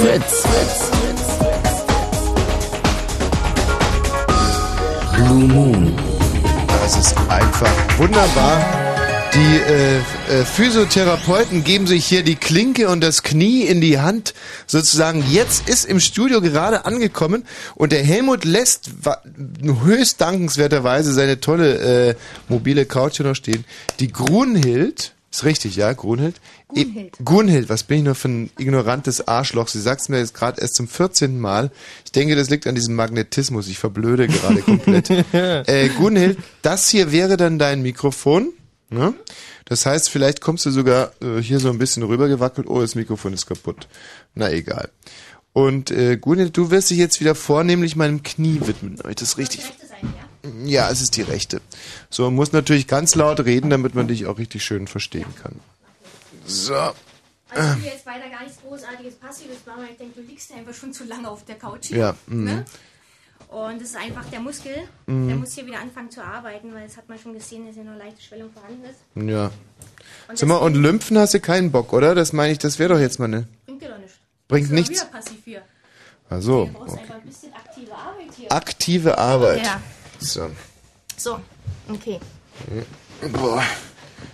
Fritz. 0.00 0.44
Blue 5.14 5.48
Moon. 5.48 5.92
Das 6.82 6.96
ist 6.96 7.16
einfach 7.28 7.98
wunderbar. 7.98 8.88
Die 9.34 9.38
äh, 9.38 9.98
äh, 9.98 10.44
Physiotherapeuten 10.44 11.62
geben 11.62 11.86
sich 11.86 12.06
hier 12.06 12.22
die 12.22 12.34
Klinke 12.34 12.88
und 12.88 13.02
das 13.02 13.22
Knie 13.22 13.62
in 13.62 13.80
die 13.80 14.00
Hand. 14.00 14.32
Sozusagen, 14.66 15.22
jetzt 15.30 15.68
ist 15.68 15.84
im 15.84 16.00
Studio 16.00 16.40
gerade 16.40 16.86
angekommen 16.86 17.44
und 17.74 17.92
der 17.92 18.02
Helmut 18.02 18.44
lässt 18.44 18.90
höchst 19.84 20.20
dankenswerterweise 20.20 21.12
seine 21.12 21.40
tolle 21.40 22.10
äh, 22.10 22.14
mobile 22.48 22.86
Couch 22.86 23.18
hier 23.18 23.26
noch 23.26 23.34
stehen. 23.34 23.64
Die 24.00 24.10
Grunhild, 24.10 25.12
ist 25.30 25.44
richtig, 25.44 25.76
ja, 25.76 25.92
Grunhild? 25.92 26.40
Gunhild. 26.68 27.20
E 27.20 27.22
Gunhild, 27.22 27.68
was 27.68 27.82
bin 27.82 27.98
ich 27.98 28.04
nur 28.04 28.14
für 28.14 28.28
ein 28.28 28.50
ignorantes 28.58 29.28
Arschloch? 29.28 29.68
Sie 29.68 29.80
sagt 29.80 30.00
es 30.00 30.08
mir 30.08 30.18
jetzt 30.18 30.34
gerade 30.34 30.60
erst 30.60 30.74
zum 30.74 30.88
14. 30.88 31.38
Mal. 31.38 31.70
Ich 32.04 32.12
denke, 32.12 32.34
das 32.34 32.48
liegt 32.48 32.66
an 32.66 32.74
diesem 32.74 32.94
Magnetismus. 32.94 33.68
Ich 33.68 33.78
verblöde 33.78 34.26
gerade 34.26 34.62
komplett. 34.62 35.10
äh, 35.32 35.88
Gunhild, 35.90 36.38
das 36.62 36.88
hier 36.88 37.12
wäre 37.12 37.36
dann 37.36 37.58
dein 37.58 37.82
Mikrofon. 37.82 38.52
Ne? 38.90 39.12
Das 39.66 39.84
heißt, 39.84 40.08
vielleicht 40.08 40.40
kommst 40.40 40.64
du 40.64 40.70
sogar 40.70 41.12
äh, 41.20 41.42
hier 41.42 41.60
so 41.60 41.68
ein 41.68 41.78
bisschen 41.78 42.02
rübergewackelt. 42.02 42.66
Oh, 42.68 42.80
das 42.80 42.94
Mikrofon 42.94 43.34
ist 43.34 43.46
kaputt. 43.46 43.86
Na 44.34 44.50
egal. 44.50 44.88
Und 45.52 45.90
äh, 45.90 46.16
Gunhild, 46.16 46.56
du 46.56 46.70
wirst 46.70 46.90
dich 46.90 46.98
jetzt 46.98 47.20
wieder 47.20 47.34
vornehmlich 47.34 47.96
meinem 47.96 48.22
Knie 48.22 48.60
widmen. 48.64 48.98
Habe 48.98 49.10
ich 49.10 49.16
das 49.16 49.36
richtig? 49.36 49.62
Ja, 50.64 50.90
es 50.90 51.00
ist 51.00 51.16
die 51.16 51.22
rechte. 51.22 51.60
So, 52.10 52.24
man 52.24 52.34
muss 52.34 52.52
natürlich 52.52 52.86
ganz 52.86 53.14
laut 53.14 53.40
reden, 53.40 53.70
damit 53.70 53.94
man 53.94 54.08
dich 54.08 54.26
auch 54.26 54.38
richtig 54.38 54.64
schön 54.64 54.86
verstehen 54.86 55.32
kann. 55.42 55.60
So. 56.46 56.74
Also 56.74 56.94
ich 57.78 57.84
will 57.84 57.92
jetzt 57.92 58.06
weiter 58.06 58.28
gar 58.30 58.42
nichts 58.44 58.58
Großartiges 58.60 59.14
Passives 59.14 59.64
machen, 59.66 59.82
weil 59.82 59.90
ich 59.92 59.96
denke, 59.96 60.20
du 60.20 60.26
liegst 60.26 60.52
einfach 60.52 60.74
schon 60.74 60.92
zu 60.92 61.04
lange 61.04 61.28
auf 61.30 61.44
der 61.44 61.56
Couch 61.56 61.86
hier. 61.86 61.96
Ja, 61.98 62.14
mhm. 62.26 62.44
Ne? 62.44 62.64
Und 63.48 63.80
das 63.80 63.90
ist 63.90 63.96
einfach 63.96 64.24
der 64.26 64.40
Muskel, 64.40 64.74
Mhm. 65.06 65.28
der 65.28 65.36
muss 65.36 65.54
hier 65.54 65.64
wieder 65.66 65.80
anfangen 65.80 66.10
zu 66.10 66.22
arbeiten, 66.22 66.74
weil 66.74 66.86
das 66.86 66.98
hat 66.98 67.08
man 67.08 67.18
schon 67.18 67.32
gesehen, 67.32 67.66
dass 67.66 67.74
hier 67.74 67.84
noch 67.84 67.96
leichte 67.96 68.20
Schwellung 68.20 68.50
vorhanden 68.52 68.84
ist. 68.84 68.98
Ja. 69.32 69.50
Und 70.28 70.42
mal, 70.46 70.56
und 70.56 70.74
Lymphen 70.74 71.16
hast 71.18 71.32
du 71.32 71.40
keinen 71.40 71.72
Bock, 71.72 71.92
oder? 71.94 72.14
Das 72.14 72.34
meine 72.34 72.52
ich, 72.52 72.58
das 72.58 72.78
wäre 72.78 72.92
doch 72.94 73.00
jetzt 73.00 73.18
mal 73.18 73.24
eine. 73.26 73.48
Bringt 73.64 73.80
dir 73.82 73.88
doch 73.88 73.98
nichts. 73.98 74.16
Bringt 74.48 74.70
nichts. 74.70 74.90
Wieder 74.90 75.04
passiv 75.06 75.38
hier. 75.44 75.62
Ach 76.28 76.42
so, 76.42 76.66
Du 76.66 76.72
brauchst 76.72 76.92
okay. 76.92 77.02
einfach 77.02 77.14
ein 77.14 77.22
bisschen 77.22 77.52
aktive 77.54 77.94
Arbeit 77.94 78.26
hier. 78.36 78.52
Aktive 78.52 79.18
Arbeit. 79.18 79.64
Ja. 79.64 79.80
So. 80.18 80.50
So, 81.16 81.40
okay. 81.88 82.18
Boah. 83.32 83.62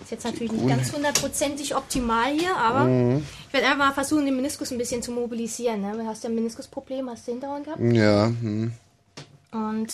Ist 0.02 0.10
jetzt 0.10 0.24
natürlich 0.24 0.52
nicht 0.52 0.68
ganz 0.68 0.92
hundertprozentig 0.92 1.74
optimal 1.76 2.32
hier, 2.32 2.56
aber 2.56 2.84
Mhm. 2.84 3.24
ich 3.48 3.52
werde 3.54 3.66
einfach 3.66 3.86
mal 3.88 3.92
versuchen, 3.94 4.24
den 4.24 4.36
Meniskus 4.36 4.70
ein 4.70 4.78
bisschen 4.78 5.02
zu 5.02 5.12
mobilisieren. 5.12 5.80
Ne? 5.82 5.92
Du 5.96 6.06
hast 6.06 6.24
ja 6.24 6.30
ein 6.30 6.34
Meniskusproblem, 6.34 7.08
hast 7.10 7.26
du 7.26 7.32
Hintergrund 7.32 7.64
gehabt. 7.66 7.80
Ja, 7.82 8.26
hm. 8.26 8.72
Und 9.52 9.92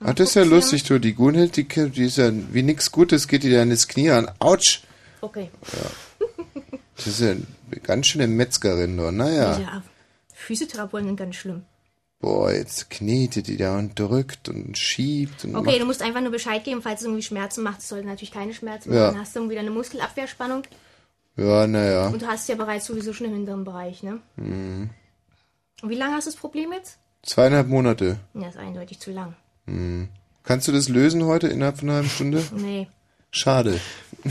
Ach, 0.00 0.14
das 0.14 0.28
ist 0.30 0.34
ja 0.34 0.44
lustig, 0.44 0.84
du. 0.84 0.98
Die 0.98 1.14
Gunhild, 1.14 1.56
die, 1.56 1.64
die 1.66 2.04
ist 2.04 2.18
ja 2.18 2.30
wie 2.52 2.62
nix 2.62 2.90
Gutes, 2.92 3.26
geht 3.28 3.42
dir 3.42 3.58
dann 3.58 3.70
das 3.70 3.88
Knie 3.88 4.10
an. 4.10 4.30
Autsch! 4.38 4.82
okay. 5.20 5.50
Das 6.96 7.06
ist 7.06 7.20
ja 7.20 7.30
eine 7.30 7.80
ganz 7.82 8.06
schöne 8.08 8.26
Metzgerin, 8.26 8.96
doch. 8.96 9.10
Naja. 9.12 9.58
Ja. 9.58 9.82
Physiotherapeuten 10.34 11.08
sind 11.08 11.16
ganz 11.16 11.36
schlimm. 11.36 11.64
Boah, 12.20 12.50
jetzt 12.52 12.90
knetet 12.90 13.46
die 13.46 13.56
da 13.56 13.78
und 13.78 13.96
drückt 13.98 14.48
und 14.48 14.76
schiebt 14.76 15.44
und 15.44 15.54
Okay, 15.54 15.78
du 15.78 15.84
musst 15.84 16.02
einfach 16.02 16.20
nur 16.20 16.32
Bescheid 16.32 16.64
geben, 16.64 16.82
falls 16.82 17.00
es 17.00 17.06
irgendwie 17.06 17.22
Schmerzen 17.22 17.62
macht. 17.62 17.78
Es 17.80 17.88
sollte 17.88 18.06
natürlich 18.08 18.32
keine 18.32 18.52
Schmerzen 18.54 18.92
Ja. 18.92 19.02
machen. 19.02 19.14
Dann 19.14 19.22
hast 19.22 19.36
du 19.36 19.40
irgendwie 19.40 19.58
eine 19.58 19.70
Muskelabwehrspannung. 19.70 20.62
Ja, 21.36 21.66
naja. 21.68 22.08
Und 22.08 22.22
du 22.22 22.26
hast 22.26 22.48
ja 22.48 22.56
bereits 22.56 22.86
sowieso 22.86 23.12
schon 23.12 23.28
im 23.28 23.34
hinteren 23.34 23.62
Bereich, 23.62 24.02
ne? 24.02 24.18
Hm. 24.36 24.90
Und 25.82 25.88
wie 25.90 25.94
lange 25.94 26.16
hast 26.16 26.26
du 26.26 26.32
das 26.32 26.40
Problem 26.40 26.72
jetzt? 26.72 26.98
Zweieinhalb 27.22 27.68
Monate. 27.68 28.18
Ja, 28.34 28.48
ist 28.48 28.56
eindeutig 28.56 28.98
zu 28.98 29.12
lang. 29.12 29.36
Hm. 29.66 30.08
Kannst 30.42 30.66
du 30.66 30.72
das 30.72 30.88
lösen 30.88 31.24
heute 31.24 31.46
innerhalb 31.46 31.78
von 31.78 31.88
einer 31.88 31.96
halben 31.98 32.10
Stunde? 32.10 32.42
Nee. 32.56 32.88
Schade. 33.30 33.78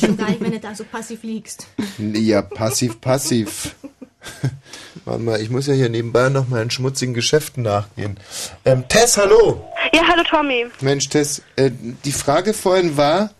Schon 0.00 0.16
gar 0.16 0.30
nicht, 0.30 0.40
wenn 0.40 0.52
du 0.52 0.60
da 0.60 0.72
so 0.74 0.84
passiv 0.84 1.24
liegst. 1.24 1.66
Ja, 1.98 2.40
passiv, 2.40 3.00
passiv. 3.00 3.74
Warte 5.04 5.22
mal, 5.22 5.40
ich 5.40 5.50
muss 5.50 5.66
ja 5.66 5.74
hier 5.74 5.88
nebenbei 5.88 6.28
noch 6.28 6.48
mal 6.48 6.62
in 6.62 6.70
schmutzigen 6.70 7.14
Geschäften 7.14 7.62
nachgehen. 7.62 8.18
Ähm, 8.64 8.86
Tess, 8.88 9.16
hallo! 9.16 9.72
Ja, 9.92 10.02
hallo 10.08 10.22
Tommy. 10.28 10.66
Mensch, 10.80 11.08
Tess, 11.08 11.42
äh, 11.56 11.70
die 12.04 12.12
Frage 12.12 12.52
vorhin 12.52 12.96
war, 12.96 13.30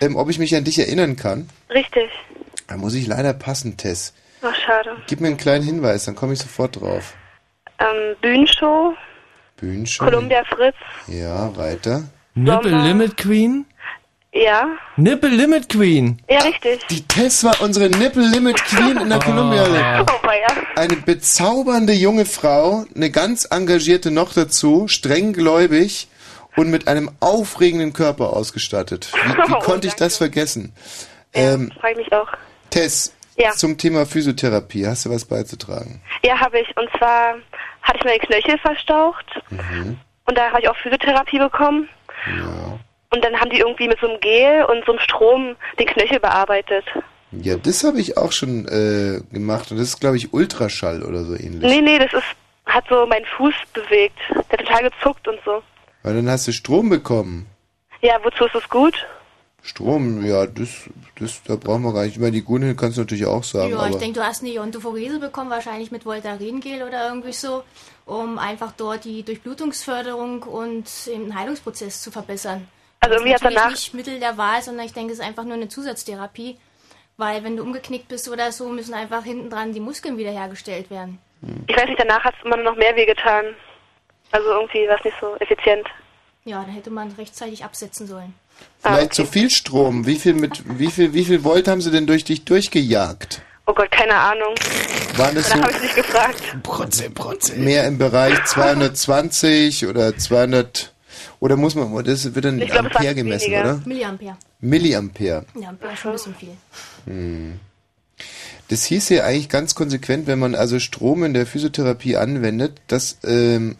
ähm, 0.00 0.16
ob 0.16 0.30
ich 0.30 0.38
mich 0.38 0.54
an 0.54 0.64
dich 0.64 0.78
erinnern 0.78 1.16
kann. 1.16 1.48
Richtig. 1.70 2.10
Da 2.66 2.76
muss 2.76 2.94
ich 2.94 3.06
leider 3.06 3.32
passen, 3.32 3.76
Tess. 3.76 4.12
Ach, 4.42 4.54
schade. 4.54 4.96
Gib 5.06 5.20
mir 5.20 5.28
einen 5.28 5.36
kleinen 5.36 5.64
Hinweis, 5.64 6.04
dann 6.04 6.14
komme 6.16 6.34
ich 6.34 6.38
sofort 6.38 6.80
drauf. 6.80 7.14
Ähm, 7.78 8.16
Bühnenshow, 8.20 8.94
Bühnenshow. 9.56 10.04
Columbia 10.04 10.44
Fritz. 10.44 10.76
Ja, 11.06 11.56
weiter. 11.56 12.04
Nipple 12.34 12.70
Limit 12.82 13.16
Queen? 13.16 13.64
Ja, 14.44 14.68
Nipple 14.96 15.30
Limit 15.30 15.68
Queen. 15.70 16.20
ja, 16.28 16.40
richtig. 16.40 16.86
Die 16.88 17.06
Tess 17.06 17.42
war 17.44 17.60
unsere 17.62 17.88
Nipple 17.88 18.26
Limit 18.28 18.56
Queen 18.64 18.96
in 18.98 19.08
der 19.08 19.18
Columbia. 19.18 20.02
Oh, 20.02 20.26
weia. 20.26 20.46
Eine 20.74 20.96
bezaubernde 20.96 21.94
junge 21.94 22.26
Frau, 22.26 22.84
eine 22.94 23.10
ganz 23.10 23.46
engagierte 23.50 24.10
noch 24.10 24.34
dazu, 24.34 24.88
strenggläubig 24.88 26.08
und 26.56 26.70
mit 26.70 26.86
einem 26.88 27.10
aufregenden 27.20 27.92
Körper 27.94 28.32
ausgestattet. 28.34 29.10
Wie, 29.14 29.32
wie 29.48 29.52
Oh, 29.54 29.58
konnte 29.60 29.86
ich 29.86 29.94
das 29.94 30.16
vergessen? 30.18 30.74
Ähm, 31.32 31.72
Frag 31.80 31.92
ich 31.92 31.96
mich 31.98 32.12
auch. 32.12 32.28
Tess, 32.70 33.14
Ja. 33.36 33.52
zum 33.52 33.78
Thema 33.78 34.04
Physiotherapie, 34.06 34.86
hast 34.86 35.06
du 35.06 35.10
was 35.10 35.24
beizutragen? 35.24 36.02
Ja, 36.24 36.38
habe 36.40 36.58
ich. 36.60 36.76
Und 36.76 36.88
zwar 36.98 37.34
hatte 37.82 37.98
ich 37.98 38.04
meine 38.04 38.18
Knöchel 38.18 38.58
verstaucht 38.58 39.26
Mhm. 39.50 39.98
und 40.26 40.36
da 40.36 40.50
habe 40.50 40.60
ich 40.60 40.68
auch 40.68 40.76
Physiotherapie 40.76 41.38
bekommen. 41.38 41.88
Ja. 42.26 42.78
Und 43.10 43.24
dann 43.24 43.38
haben 43.40 43.50
die 43.50 43.58
irgendwie 43.58 43.88
mit 43.88 43.98
so 44.00 44.08
einem 44.08 44.20
Gel 44.20 44.64
und 44.64 44.84
so 44.84 44.92
einem 44.92 45.00
Strom 45.00 45.56
den 45.78 45.86
Knöchel 45.86 46.20
bearbeitet. 46.20 46.84
Ja, 47.32 47.56
das 47.56 47.84
habe 47.84 48.00
ich 48.00 48.16
auch 48.16 48.32
schon 48.32 48.66
äh, 48.66 49.20
gemacht 49.32 49.70
und 49.70 49.78
das 49.78 49.88
ist, 49.88 50.00
glaube 50.00 50.16
ich, 50.16 50.32
Ultraschall 50.32 51.02
oder 51.02 51.24
so 51.24 51.34
ähnlich. 51.34 51.70
Nee, 51.70 51.80
nee, 51.80 51.98
das 51.98 52.12
ist, 52.12 52.24
hat 52.66 52.84
so 52.88 53.06
meinen 53.06 53.26
Fuß 53.36 53.54
bewegt. 53.72 54.18
Der 54.30 54.58
hat 54.58 54.66
total 54.66 54.90
gezuckt 54.90 55.28
und 55.28 55.38
so. 55.44 55.62
Weil 56.02 56.14
dann 56.14 56.30
hast 56.30 56.46
du 56.46 56.52
Strom 56.52 56.88
bekommen. 56.88 57.46
Ja, 58.00 58.18
wozu 58.22 58.44
ist 58.46 58.54
das 58.54 58.68
gut? 58.68 59.06
Strom, 59.62 60.24
ja, 60.24 60.46
das, 60.46 60.88
das, 61.18 61.42
da 61.42 61.56
brauchen 61.56 61.82
wir 61.82 61.92
gar 61.92 62.04
nicht. 62.04 62.14
Ich 62.14 62.20
meine, 62.20 62.32
die 62.32 62.44
Gunhild 62.44 62.78
kannst 62.78 62.96
du 62.96 63.00
natürlich 63.00 63.26
auch 63.26 63.42
sagen, 63.42 63.70
ja, 63.70 63.78
aber 63.78 63.90
ich 63.90 63.96
denke, 63.96 64.20
du 64.20 64.24
hast 64.24 64.42
eine 64.42 64.52
Iontophorese 64.52 65.18
bekommen, 65.18 65.50
wahrscheinlich 65.50 65.90
mit 65.90 66.04
Voltarengel 66.04 66.84
oder 66.84 67.08
irgendwie 67.08 67.32
so, 67.32 67.64
um 68.04 68.38
einfach 68.38 68.72
dort 68.76 69.04
die 69.04 69.24
Durchblutungsförderung 69.24 70.44
und 70.44 70.84
den 71.06 71.34
Heilungsprozess 71.34 72.00
zu 72.00 72.12
verbessern. 72.12 72.68
Also 73.06 73.14
Das 73.14 73.22
irgendwie 73.22 73.34
ist 73.34 73.44
hat 73.44 73.52
danach- 73.54 73.70
nicht 73.70 73.94
Mittel 73.94 74.20
der 74.20 74.36
Wahl, 74.38 74.62
sondern 74.62 74.86
ich 74.86 74.92
denke, 74.92 75.12
es 75.12 75.18
ist 75.18 75.24
einfach 75.24 75.44
nur 75.44 75.54
eine 75.54 75.68
Zusatztherapie, 75.68 76.56
Weil 77.18 77.42
wenn 77.44 77.56
du 77.56 77.62
umgeknickt 77.62 78.08
bist 78.08 78.28
oder 78.28 78.52
so, 78.52 78.68
müssen 78.68 78.92
einfach 78.92 79.24
hinten 79.24 79.48
dran 79.48 79.72
die 79.72 79.80
Muskeln 79.80 80.18
wiederhergestellt 80.18 80.90
werden. 80.90 81.18
Ich 81.66 81.74
weiß 81.74 81.86
nicht, 81.86 81.98
danach 81.98 82.22
hat 82.24 82.34
es 82.38 82.44
immer 82.44 82.58
noch 82.58 82.76
mehr 82.76 82.94
wehgetan. 82.94 83.44
Also 84.32 84.48
irgendwie 84.50 84.86
war 84.86 84.98
es 84.98 85.04
nicht 85.04 85.16
so 85.18 85.34
effizient. 85.36 85.86
Ja, 86.44 86.60
dann 86.62 86.72
hätte 86.74 86.90
man 86.90 87.10
rechtzeitig 87.12 87.64
absetzen 87.64 88.06
sollen. 88.06 88.34
Vielleicht 88.82 89.14
zu 89.14 89.24
viel 89.24 89.48
Strom. 89.50 90.04
Wie 90.06 90.16
viel 90.16 90.34
mit 90.34 90.62
wie 90.78 90.90
viel 90.90 91.14
wie 91.14 91.24
viel 91.24 91.42
Volt 91.42 91.68
haben 91.68 91.80
sie 91.80 91.90
denn 91.90 92.06
durch 92.06 92.24
dich 92.24 92.44
durchgejagt? 92.44 93.40
Oh 93.66 93.72
Gott, 93.72 93.90
keine 93.90 94.14
Ahnung. 94.14 94.54
Waren 95.16 95.36
es 95.38 95.48
Danach 95.48 95.56
so 95.56 95.62
habe 95.62 95.72
ich 95.72 95.82
nicht 95.82 95.96
gefragt. 95.96 96.42
Prozent, 96.62 97.14
Prozent. 97.14 97.58
mehr 97.60 97.86
im 97.86 97.96
Bereich 97.96 98.44
220 98.44 99.86
oder 99.86 100.16
200 100.18 100.92
oder 101.40 101.56
muss 101.56 101.74
man 101.74 102.04
das 102.04 102.34
wird 102.34 102.44
dann 102.44 102.58
in 102.58 102.72
Ampere 102.72 103.14
gemessen, 103.14 103.50
weniger. 103.50 103.62
oder? 103.62 103.82
Milliampere. 103.84 104.36
Milliampere. 104.60 105.44
Ja, 105.60 105.68
Ampere 105.68 105.96
schon 105.96 106.12
ein 106.12 106.16
bisschen 106.16 106.34
viel. 106.34 106.56
Hm. 107.06 107.60
Das 108.68 108.84
hieß 108.84 109.10
ja 109.10 109.24
eigentlich 109.24 109.48
ganz 109.48 109.74
konsequent, 109.74 110.26
wenn 110.26 110.38
man 110.38 110.54
also 110.54 110.78
Strom 110.80 111.22
in 111.24 111.34
der 111.34 111.46
Physiotherapie 111.46 112.16
anwendet, 112.16 112.80
dass 112.88 113.18
ähm, 113.24 113.76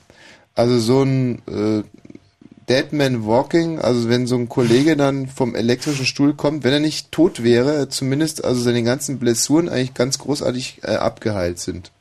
also 0.55 0.79
so 0.79 1.03
ein 1.03 1.43
äh, 1.49 1.83
Deadman 2.69 3.27
Walking, 3.27 3.79
also 3.79 4.09
wenn 4.09 4.27
so 4.27 4.37
ein 4.37 4.49
Kollege 4.49 4.97
dann 4.97 5.29
vom 5.29 5.55
elektrischen 5.55 6.07
Stuhl 6.07 6.35
kommt, 6.35 6.65
wenn 6.65 6.73
er 6.73 6.81
nicht 6.81 7.13
tot 7.13 7.43
wäre, 7.43 7.89
zumindest 7.89 8.45
also 8.45 8.61
seine 8.61 8.83
ganzen 8.83 9.19
Blessuren 9.19 9.69
eigentlich 9.69 9.95
ganz 9.95 10.19
großartig 10.19 10.81
äh, 10.83 10.93
abgeheilt 10.97 11.59
sind. 11.59 11.93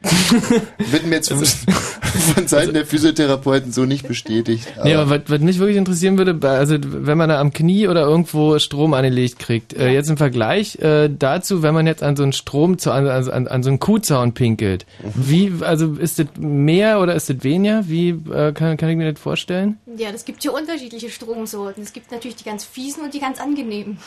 Wird 0.78 1.06
mir 1.06 1.16
jetzt 1.16 1.28
von, 1.28 1.44
von 1.44 2.46
Seiten 2.46 2.72
der 2.72 2.86
Physiotherapeuten 2.86 3.72
so 3.72 3.84
nicht 3.84 4.06
bestätigt. 4.06 4.68
Nee, 4.84 4.94
aber 4.94 5.10
was, 5.10 5.22
was 5.26 5.40
mich 5.40 5.58
wirklich 5.58 5.76
interessieren 5.76 6.16
würde, 6.16 6.38
also 6.48 6.76
wenn 6.80 7.18
man 7.18 7.28
da 7.28 7.40
am 7.40 7.52
Knie 7.52 7.88
oder 7.88 8.02
irgendwo 8.02 8.60
Strom 8.60 8.94
angelegt 8.94 9.40
kriegt, 9.40 9.74
äh, 9.74 9.90
jetzt 9.90 10.08
im 10.08 10.16
Vergleich 10.16 10.76
äh, 10.76 11.08
dazu, 11.08 11.64
wenn 11.64 11.74
man 11.74 11.88
jetzt 11.88 12.04
an 12.04 12.14
so 12.14 12.22
einen 12.22 12.32
Strom, 12.32 12.78
zu, 12.78 12.92
an, 12.92 13.08
an, 13.08 13.48
an 13.48 13.62
so 13.64 13.70
einen 13.70 13.80
Kuhzaun 13.80 14.34
pinkelt, 14.34 14.86
wie, 15.02 15.52
also 15.62 15.94
ist 15.94 16.20
das 16.20 16.26
mehr 16.38 17.00
oder 17.00 17.16
ist 17.16 17.28
das 17.28 17.42
weniger? 17.42 17.88
Wie 17.88 18.10
äh, 18.10 18.52
kann, 18.52 18.76
kann 18.76 18.90
ich 18.90 18.96
mir 18.96 19.12
das 19.12 19.20
vorstellen? 19.20 19.78
Ja, 19.96 20.12
das 20.12 20.24
gibt 20.24 20.42
hier 20.42 20.54
unterschiedliche 20.54 21.10
Stromsorten. 21.10 21.82
Es 21.82 21.92
gibt 21.92 22.12
natürlich 22.12 22.36
die 22.36 22.44
ganz 22.44 22.64
fiesen 22.64 23.02
und 23.02 23.14
die 23.14 23.20
ganz 23.20 23.40
angenehmen. 23.40 23.98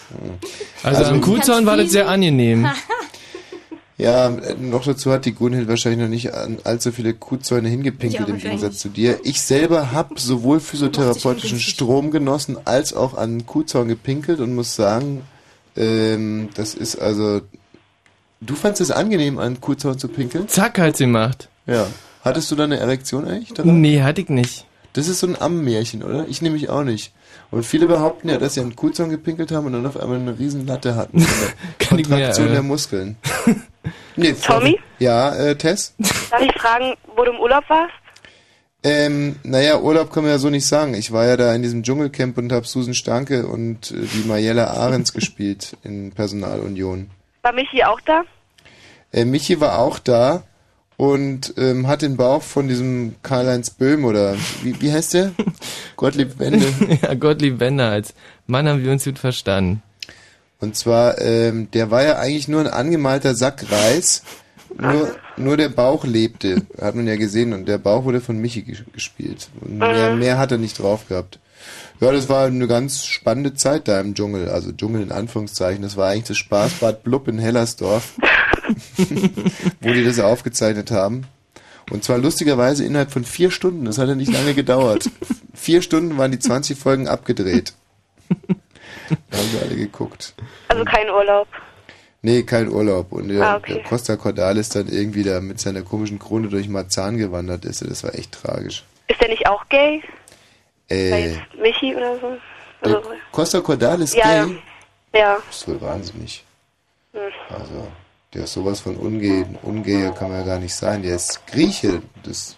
Also, 0.84 1.04
am 1.04 1.16
die 1.16 1.22
Kuhzaun 1.22 1.66
war 1.66 1.76
das 1.76 1.92
sehr 1.92 2.08
angenehm. 2.08 2.70
Ja, 4.02 4.36
noch 4.60 4.84
dazu 4.84 5.12
hat 5.12 5.26
die 5.26 5.34
Gunhild 5.34 5.68
wahrscheinlich 5.68 6.02
noch 6.02 6.10
nicht 6.10 6.34
an 6.34 6.58
allzu 6.64 6.92
viele 6.92 7.14
Kuhzäune 7.14 7.70
hingepinkelt 7.70 8.28
Ja, 8.28 8.34
im 8.34 8.40
Gegensatz 8.40 8.80
zu 8.80 8.90
dir. 8.90 9.20
Ich 9.24 9.42
selber 9.42 9.92
habe 9.92 10.20
sowohl 10.20 10.60
physiotherapeutischen 10.60 11.60
Strom 11.60 12.10
genossen 12.10 12.58
als 12.66 12.96
auch 12.96 13.14
an 13.14 13.46
Kuhzaun 13.46 13.88
gepinkelt 13.88 14.40
und 14.40 14.56
muss 14.56 14.76
sagen, 14.76 15.22
ähm, 15.76 16.50
das 16.56 16.74
ist 16.74 16.96
also. 16.96 17.42
Du 18.42 18.56
fandst 18.56 18.82
es 18.82 18.90
angenehm, 18.90 19.38
an 19.38 19.62
Kuhzaun 19.62 20.00
zu 20.00 20.08
pinkeln? 20.08 20.48
Zack, 20.48 20.80
hat's 20.80 20.98
gemacht. 20.98 21.50
Ja. 21.68 21.86
Hattest 22.24 22.50
du 22.50 22.56
da 22.56 22.64
eine 22.64 22.78
Erektion 22.78 23.28
eigentlich? 23.28 23.54
daran? 23.54 23.82
Nee, 23.82 24.02
hatte 24.02 24.22
ich 24.22 24.30
nicht. 24.30 24.66
Das 24.94 25.10
ist 25.10 25.20
so 25.20 25.28
ein 25.28 25.40
Ammenmärchen, 25.40 26.02
oder? 26.02 26.28
Ich 26.28 26.42
nämlich 26.42 26.70
auch 26.70 26.84
nicht. 26.84 27.14
Und 27.52 27.66
viele 27.66 27.86
behaupten 27.86 28.30
ja, 28.30 28.38
dass 28.38 28.54
sie 28.54 28.62
an 28.62 28.76
Kuhzaun 28.76 29.10
gepinkelt 29.10 29.52
haben 29.52 29.68
und 29.68 29.74
dann 29.74 29.86
auf 29.86 29.98
einmal 29.98 30.18
eine 30.18 30.40
riesen 30.40 30.66
Latte 30.66 30.96
hatten. 30.96 31.26
Kann 31.80 32.00
ich 32.00 32.08
mir, 32.08 32.16
Kontraktion 32.16 32.48
äh, 32.48 32.52
der 32.52 32.64
Muskeln. 32.64 33.18
Nee, 34.16 34.34
Tommy? 34.34 34.80
Ja, 35.00 35.34
äh, 35.34 35.56
Tess? 35.56 35.96
Darf 35.98 36.42
ich 36.42 36.54
fragen, 36.62 36.96
wo 37.16 37.24
du 37.24 37.32
im 37.32 37.40
Urlaub 37.40 37.64
warst? 37.70 37.94
Ähm, 38.84 39.38
naja, 39.44 39.80
Urlaub 39.80 40.12
kann 40.12 40.24
man 40.24 40.32
ja 40.32 40.38
so 40.38 40.50
nicht 40.50 40.68
sagen. 40.68 40.96
Ich 40.96 41.12
war 41.12 41.26
ja 41.26 41.38
da 41.38 41.54
in 41.54 41.62
diesem 41.62 41.82
Dschungelcamp 41.82 42.38
und 42.38 42.52
habe 42.52 42.68
Susan 42.68 42.94
Stanke 42.94 43.48
und 43.48 43.92
äh, 43.92 44.06
die 44.14 44.28
Mariella 44.28 44.68
Ahrens 44.72 45.14
gespielt 45.14 45.78
in 45.84 46.12
Personalunion. 46.12 47.10
War 47.42 47.54
Michi 47.54 47.84
auch 47.84 48.02
da? 48.02 48.24
Äh, 49.12 49.26
Michi 49.26 49.60
war 49.62 49.80
auch 49.80 49.98
da 49.98 50.44
und 51.02 51.56
ähm, 51.58 51.88
hat 51.88 52.04
den 52.04 52.16
Bauch 52.16 52.44
von 52.44 52.68
diesem 52.68 53.16
Karl-Heinz 53.24 53.72
Böhm 53.72 54.06
oder 54.06 54.36
wie, 54.62 54.80
wie 54.84 54.92
heißt 54.92 55.16
der? 55.16 55.32
Gottlieb 55.98 56.38
Wende. 56.38 56.68
ja, 57.02 57.16
Gottlieb 57.16 57.60
Wender 57.60 57.90
als 57.90 58.14
Mann 58.46 58.68
haben 58.68 58.84
wir 58.84 58.92
uns 58.92 59.04
gut 59.04 59.18
verstanden. 59.18 59.82
Und 60.60 60.76
zwar, 60.76 61.20
ähm, 61.20 61.72
der 61.72 61.90
war 61.90 62.04
ja 62.04 62.20
eigentlich 62.20 62.48
nur 62.48 62.62
ein 62.62 62.68
angemalter 62.68 63.34
Sack 63.34 63.66
Reis, 63.72 64.22
nur, 64.80 65.16
nur 65.38 65.58
der 65.58 65.70
Bauch 65.70 66.06
lebte, 66.06 66.62
hat 66.80 66.94
man 66.94 67.08
ja 67.08 67.16
gesehen, 67.16 67.54
und 67.54 67.66
der 67.68 67.80
Bauch 67.80 68.04
wurde 68.06 68.22
von 68.22 68.38
Michi 68.38 68.60
ges- 68.60 68.84
gespielt. 68.94 69.50
Und 69.62 69.80
mehr, 69.80 70.16
mehr 70.16 70.38
hat 70.38 70.52
er 70.52 70.60
nicht 70.60 70.78
drauf 70.78 71.08
gehabt. 71.10 71.40
Ja, 72.00 72.12
das 72.12 72.30
war 72.30 72.46
eine 72.46 72.68
ganz 72.68 73.06
spannende 73.06 73.56
Zeit 73.56 73.88
da 73.88 74.00
im 74.00 74.14
Dschungel, 74.14 74.50
also 74.50 74.72
Dschungel 74.72 75.02
in 75.02 75.12
Anführungszeichen. 75.12 75.82
Das 75.82 75.98
war 75.98 76.10
eigentlich 76.10 76.26
das 76.28 76.38
Spaßbad 76.38 77.04
Blub 77.04 77.28
in 77.28 77.40
Hellersdorf, 77.40 78.14
wo 79.82 79.92
die 79.94 80.04
das 80.04 80.20
aufgezeichnet 80.20 80.92
haben. 80.92 81.26
Und 81.90 82.04
zwar 82.04 82.18
lustigerweise 82.20 82.86
innerhalb 82.86 83.12
von 83.12 83.26
vier 83.26 83.52
Stunden, 83.52 83.86
das 83.86 83.98
hat 83.98 84.08
ja 84.08 84.16
nicht 84.16 84.32
lange 84.32 84.54
gedauert. 84.54 85.10
vier 85.54 85.82
Stunden 85.82 86.18
waren 86.18 86.32
die 86.32 86.40
20 86.40 86.78
Folgen 86.78 87.08
abgedreht. 87.08 87.74
Da 88.30 89.38
haben 89.38 89.54
wir 89.54 89.62
alle 89.64 89.76
geguckt. 89.76 90.34
Also 90.70 90.86
kein 90.86 91.10
Urlaub. 91.10 91.48
Nee, 92.22 92.44
kein 92.44 92.70
Urlaub. 92.70 93.12
Und 93.12 93.28
der, 93.30 93.42
Ah, 93.42 93.56
okay. 93.58 93.74
der 93.76 93.84
Costa 93.84 94.16
Cordalis 94.16 94.70
dann 94.70 94.88
irgendwie 94.88 95.24
da 95.24 95.42
mit 95.42 95.60
seiner 95.60 95.82
komischen 95.82 96.20
Krone 96.20 96.48
durch 96.50 96.70
Marzahn 96.70 97.18
gewandert 97.18 97.66
ist. 97.66 97.82
Das 97.82 98.04
war 98.04 98.14
echt 98.16 98.32
tragisch. 98.32 98.86
Ist 99.08 99.20
der 99.20 99.28
nicht 99.30 99.48
auch 99.48 99.68
gay? 99.70 100.02
Äh, 100.90 101.36
Michi 101.60 101.96
oder 101.96 102.20
so? 102.20 102.38
Also, 102.82 103.02
Costa 103.32 103.60
Cordalis 103.62 104.14
ja, 104.14 104.46
gay? 104.46 104.56
ja. 105.14 105.38
Das 105.48 105.58
ist 105.58 105.68
wohl 105.68 105.82
wahnsinnig. 105.82 106.44
Hm. 107.14 107.20
Also, 107.50 107.88
der 108.34 108.46
ist 108.46 108.54
sowas 108.54 108.80
von 108.80 108.96
ungay. 108.96 109.46
Ungay 109.64 110.12
kann 110.18 110.30
man 110.30 110.40
ja 110.40 110.46
gar 110.46 110.60
nicht 110.60 110.74
sein. 110.74 111.04
Der 111.04 111.16
ist 111.16 111.46
Grieche. 111.48 112.02
Das, 112.24 112.56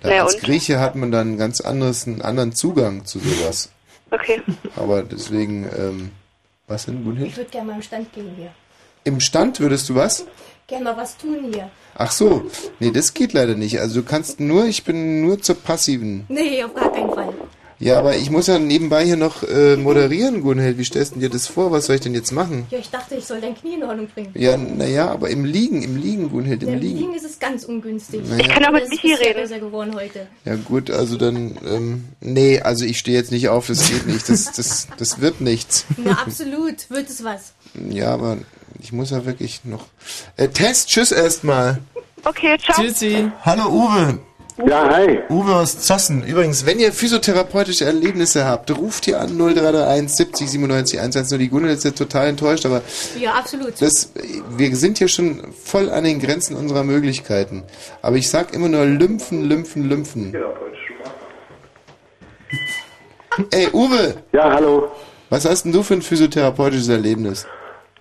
da 0.00 0.10
Ja, 0.14 0.24
als 0.24 0.34
und? 0.34 0.42
Grieche 0.44 0.78
hat 0.80 0.94
man 0.94 1.10
dann 1.10 1.28
einen 1.28 1.38
ganz 1.38 1.60
anderes, 1.60 2.06
einen 2.06 2.22
anderen 2.22 2.52
Zugang 2.54 3.04
zu 3.04 3.18
sowas. 3.18 3.70
Okay. 4.10 4.40
Aber 4.76 5.02
deswegen, 5.02 5.64
ähm, 5.76 6.10
was 6.66 6.86
denn, 6.86 7.04
Gunhild? 7.04 7.28
Ich 7.28 7.36
würde 7.36 7.50
gerne 7.50 7.66
mal 7.68 7.76
im 7.76 7.82
Stand 7.82 8.12
gehen 8.12 8.30
hier. 8.36 8.52
Im 9.04 9.20
Stand 9.20 9.60
würdest 9.60 9.88
du 9.88 9.94
was? 9.94 10.26
Gerne 10.66 10.84
mal 10.84 10.96
was 10.96 11.16
tun 11.16 11.50
hier. 11.52 11.70
Ach 11.94 12.12
so, 12.12 12.44
nee, 12.78 12.90
das 12.90 13.14
geht 13.14 13.32
leider 13.32 13.54
nicht. 13.54 13.80
Also 13.80 14.02
du 14.02 14.06
kannst 14.06 14.38
nur, 14.38 14.66
ich 14.66 14.84
bin 14.84 15.22
nur 15.22 15.40
zur 15.40 15.56
passiven. 15.56 16.26
Nee, 16.28 16.62
auf 16.62 16.74
gar 16.74 16.92
keinen 16.92 17.10
Fall. 17.12 17.32
Ja, 17.80 17.98
aber 17.98 18.16
ich 18.16 18.30
muss 18.30 18.48
ja 18.48 18.58
nebenbei 18.58 19.04
hier 19.04 19.16
noch 19.16 19.44
äh, 19.44 19.76
moderieren, 19.76 20.42
Gunhild. 20.42 20.78
Wie 20.78 20.84
stellst 20.84 21.14
du 21.14 21.20
dir 21.20 21.30
das 21.30 21.46
vor? 21.46 21.70
Was 21.70 21.86
soll 21.86 21.96
ich 21.96 22.00
denn 22.00 22.14
jetzt 22.14 22.32
machen? 22.32 22.66
Ja, 22.70 22.78
ich 22.78 22.90
dachte, 22.90 23.14
ich 23.14 23.24
soll 23.24 23.40
dein 23.40 23.54
Knie 23.54 23.74
in 23.74 23.84
Ordnung 23.84 24.08
bringen. 24.08 24.30
Ja, 24.34 24.56
naja, 24.56 25.10
aber 25.10 25.30
im 25.30 25.44
Liegen, 25.44 25.82
im 25.82 25.96
Liegen, 25.96 26.30
Gunhild, 26.30 26.64
im 26.64 26.70
Im 26.70 26.80
Liegen. 26.80 26.98
Liegen 26.98 27.14
ist 27.14 27.24
es 27.24 27.38
ganz 27.38 27.64
ungünstig. 27.64 28.22
Naja. 28.28 28.40
Ich 28.44 28.48
kann 28.48 28.64
auch 28.64 28.72
mit 28.72 28.88
Michi 28.88 29.12
ist 29.12 29.20
ja 29.20 29.28
reden. 29.28 29.42
besser 29.42 29.60
geworden 29.60 29.94
heute. 29.94 30.26
Ja 30.44 30.56
gut, 30.56 30.90
also 30.90 31.16
dann, 31.16 31.56
ähm, 31.64 32.04
nee, 32.20 32.60
also 32.60 32.84
ich 32.84 32.98
stehe 32.98 33.16
jetzt 33.16 33.30
nicht 33.30 33.48
auf, 33.48 33.68
das 33.68 33.88
geht 33.88 34.06
nicht. 34.06 34.28
Das, 34.28 34.50
das, 34.52 34.88
das 34.96 35.20
wird 35.20 35.40
nichts. 35.40 35.84
Na, 35.96 36.12
absolut. 36.12 36.90
Wird 36.90 37.08
es 37.08 37.22
was. 37.22 37.52
Ja, 37.88 38.12
aber 38.12 38.38
ich 38.80 38.92
muss 38.92 39.10
ja 39.10 39.24
wirklich 39.24 39.60
noch. 39.64 39.86
Äh, 40.36 40.48
Test, 40.48 40.88
tschüss 40.88 41.12
erstmal. 41.12 41.78
Okay, 42.24 42.58
ciao. 42.58 42.82
Tschüssi. 42.82 43.30
Hallo 43.44 43.68
Uwe. 43.68 44.18
Ja, 44.66 44.88
hi. 44.92 45.20
Uwe 45.28 45.54
aus 45.54 45.78
Zossen. 45.80 46.24
Übrigens, 46.24 46.66
wenn 46.66 46.80
ihr 46.80 46.92
physiotherapeutische 46.92 47.84
Erlebnisse 47.84 48.44
habt, 48.44 48.76
ruft 48.76 49.04
hier 49.04 49.20
an 49.20 49.36
0331 49.38 50.10
70 50.16 50.50
97 50.50 50.98
110. 50.98 51.38
Die 51.38 51.48
Gunhild 51.48 51.76
ist 51.78 51.84
jetzt 51.84 51.98
total 51.98 52.26
enttäuscht, 52.28 52.66
aber 52.66 52.82
Ja, 53.18 53.32
absolut. 53.34 53.80
das, 53.80 54.12
wir 54.56 54.74
sind 54.74 54.98
hier 54.98 55.06
schon 55.08 55.52
voll 55.64 55.90
an 55.90 56.02
den 56.04 56.18
Grenzen 56.20 56.56
unserer 56.56 56.82
Möglichkeiten. 56.82 57.62
Aber 58.02 58.16
ich 58.16 58.28
sag 58.28 58.52
immer 58.52 58.68
nur 58.68 58.84
Lymphen, 58.84 59.44
Lymphen, 59.48 59.88
Lymphen. 59.88 60.34
Ey, 63.52 63.68
Uwe! 63.72 64.14
Ja, 64.32 64.52
hallo. 64.52 64.90
Was 65.30 65.48
hast 65.48 65.64
denn 65.64 65.72
du 65.72 65.82
für 65.84 65.94
ein 65.94 66.02
physiotherapeutisches 66.02 66.88
Erlebnis? 66.88 67.46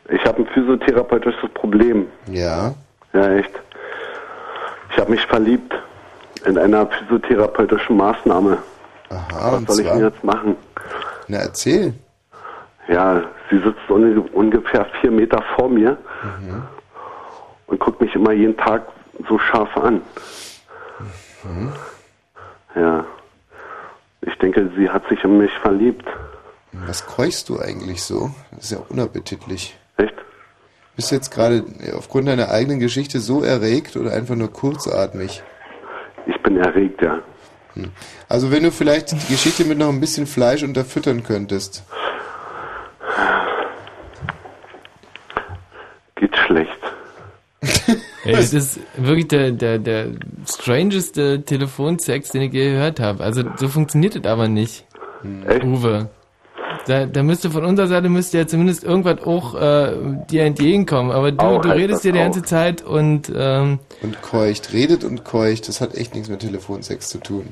Ich 0.09 0.23
habe 0.25 0.41
ein 0.41 0.47
physiotherapeutisches 0.53 1.49
Problem. 1.53 2.07
Ja. 2.31 2.73
Ja, 3.13 3.35
echt. 3.35 3.51
Ich 4.91 4.97
habe 4.97 5.11
mich 5.11 5.21
verliebt 5.27 5.71
in 6.45 6.57
einer 6.57 6.87
physiotherapeutischen 6.87 7.97
Maßnahme. 7.97 8.57
Aha, 9.09 9.59
Was 9.65 9.75
soll 9.75 9.85
ich 9.85 9.91
denn 9.91 10.01
jetzt 10.03 10.23
machen? 10.23 10.55
Na, 11.27 11.37
erzähl. 11.39 11.93
Ja, 12.87 13.21
sie 13.49 13.57
sitzt 13.57 13.89
un 13.89 14.17
ungefähr 14.33 14.85
vier 15.01 15.11
Meter 15.11 15.43
vor 15.55 15.69
mir 15.69 15.97
Mhm. 16.39 16.63
und 17.67 17.79
guckt 17.79 17.99
mich 18.01 18.13
immer 18.15 18.31
jeden 18.31 18.55
Tag 18.57 18.83
so 19.27 19.37
scharf 19.39 19.75
an. 19.77 20.01
Mhm. 21.43 21.71
Ja. 22.75 23.05
Ich 24.21 24.37
denke, 24.39 24.69
sie 24.77 24.89
hat 24.89 25.07
sich 25.09 25.23
in 25.23 25.37
mich 25.37 25.51
verliebt. 25.61 26.05
Was 26.73 27.05
keuchst 27.05 27.49
du 27.49 27.59
eigentlich 27.59 28.03
so? 28.03 28.31
Das 28.51 28.65
ist 28.65 28.71
ja 28.71 28.79
unappetitlich. 28.89 29.77
Echt? 29.97 30.13
Bist 30.95 31.11
du 31.11 31.15
jetzt 31.15 31.31
gerade 31.31 31.63
aufgrund 31.95 32.27
deiner 32.27 32.49
eigenen 32.49 32.79
Geschichte 32.79 33.19
so 33.19 33.43
erregt 33.43 33.95
oder 33.95 34.13
einfach 34.13 34.35
nur 34.35 34.51
kurzatmig? 34.51 35.43
Ich 36.27 36.41
bin 36.43 36.57
erregt, 36.57 37.01
ja. 37.01 37.19
Also 38.27 38.51
wenn 38.51 38.63
du 38.63 38.71
vielleicht 38.71 39.11
die 39.11 39.33
Geschichte 39.33 39.63
mit 39.65 39.77
noch 39.77 39.89
ein 39.89 39.99
bisschen 39.99 40.27
Fleisch 40.27 40.63
unterfüttern 40.63 41.23
könntest. 41.23 41.83
Geht 46.15 46.35
schlecht. 46.35 46.71
Ey, 48.25 48.33
das 48.33 48.53
ist 48.53 48.79
wirklich 48.97 49.27
der, 49.27 49.51
der, 49.51 49.79
der 49.79 50.07
strangeste 50.45 51.43
Telefonsex, 51.43 52.31
den 52.31 52.41
ich 52.41 52.53
je 52.53 52.71
gehört 52.71 52.99
habe. 52.99 53.23
Also 53.23 53.43
so 53.55 53.67
funktioniert 53.69 54.15
das 54.15 54.25
aber 54.25 54.47
nicht. 54.47 54.85
Echt? 55.47 55.63
Uwe. 55.63 56.09
Da, 56.87 57.05
da 57.05 57.21
müsste 57.21 57.51
von 57.51 57.65
unserer 57.65 57.87
Seite 57.87 58.07
müsste 58.07 58.37
ja 58.37 58.47
zumindest 58.47 58.85
irgendwas 58.85 59.21
auch 59.23 59.55
äh, 59.55 59.91
dir 60.29 60.45
entgegenkommen. 60.45 61.11
Aber 61.11 61.33
du, 61.33 61.59
du 61.59 61.69
redest 61.69 62.05
dir 62.05 62.13
die 62.13 62.19
ganze 62.19 62.43
Zeit 62.43 62.81
und 62.81 63.29
ähm, 63.35 63.79
Und 64.01 64.21
keucht, 64.21 64.71
redet 64.71 65.03
und 65.03 65.25
keucht, 65.25 65.67
das 65.67 65.81
hat 65.81 65.95
echt 65.95 66.15
nichts 66.15 66.29
mit 66.29 66.39
Telefonsex 66.39 67.09
zu 67.09 67.17
tun. 67.17 67.47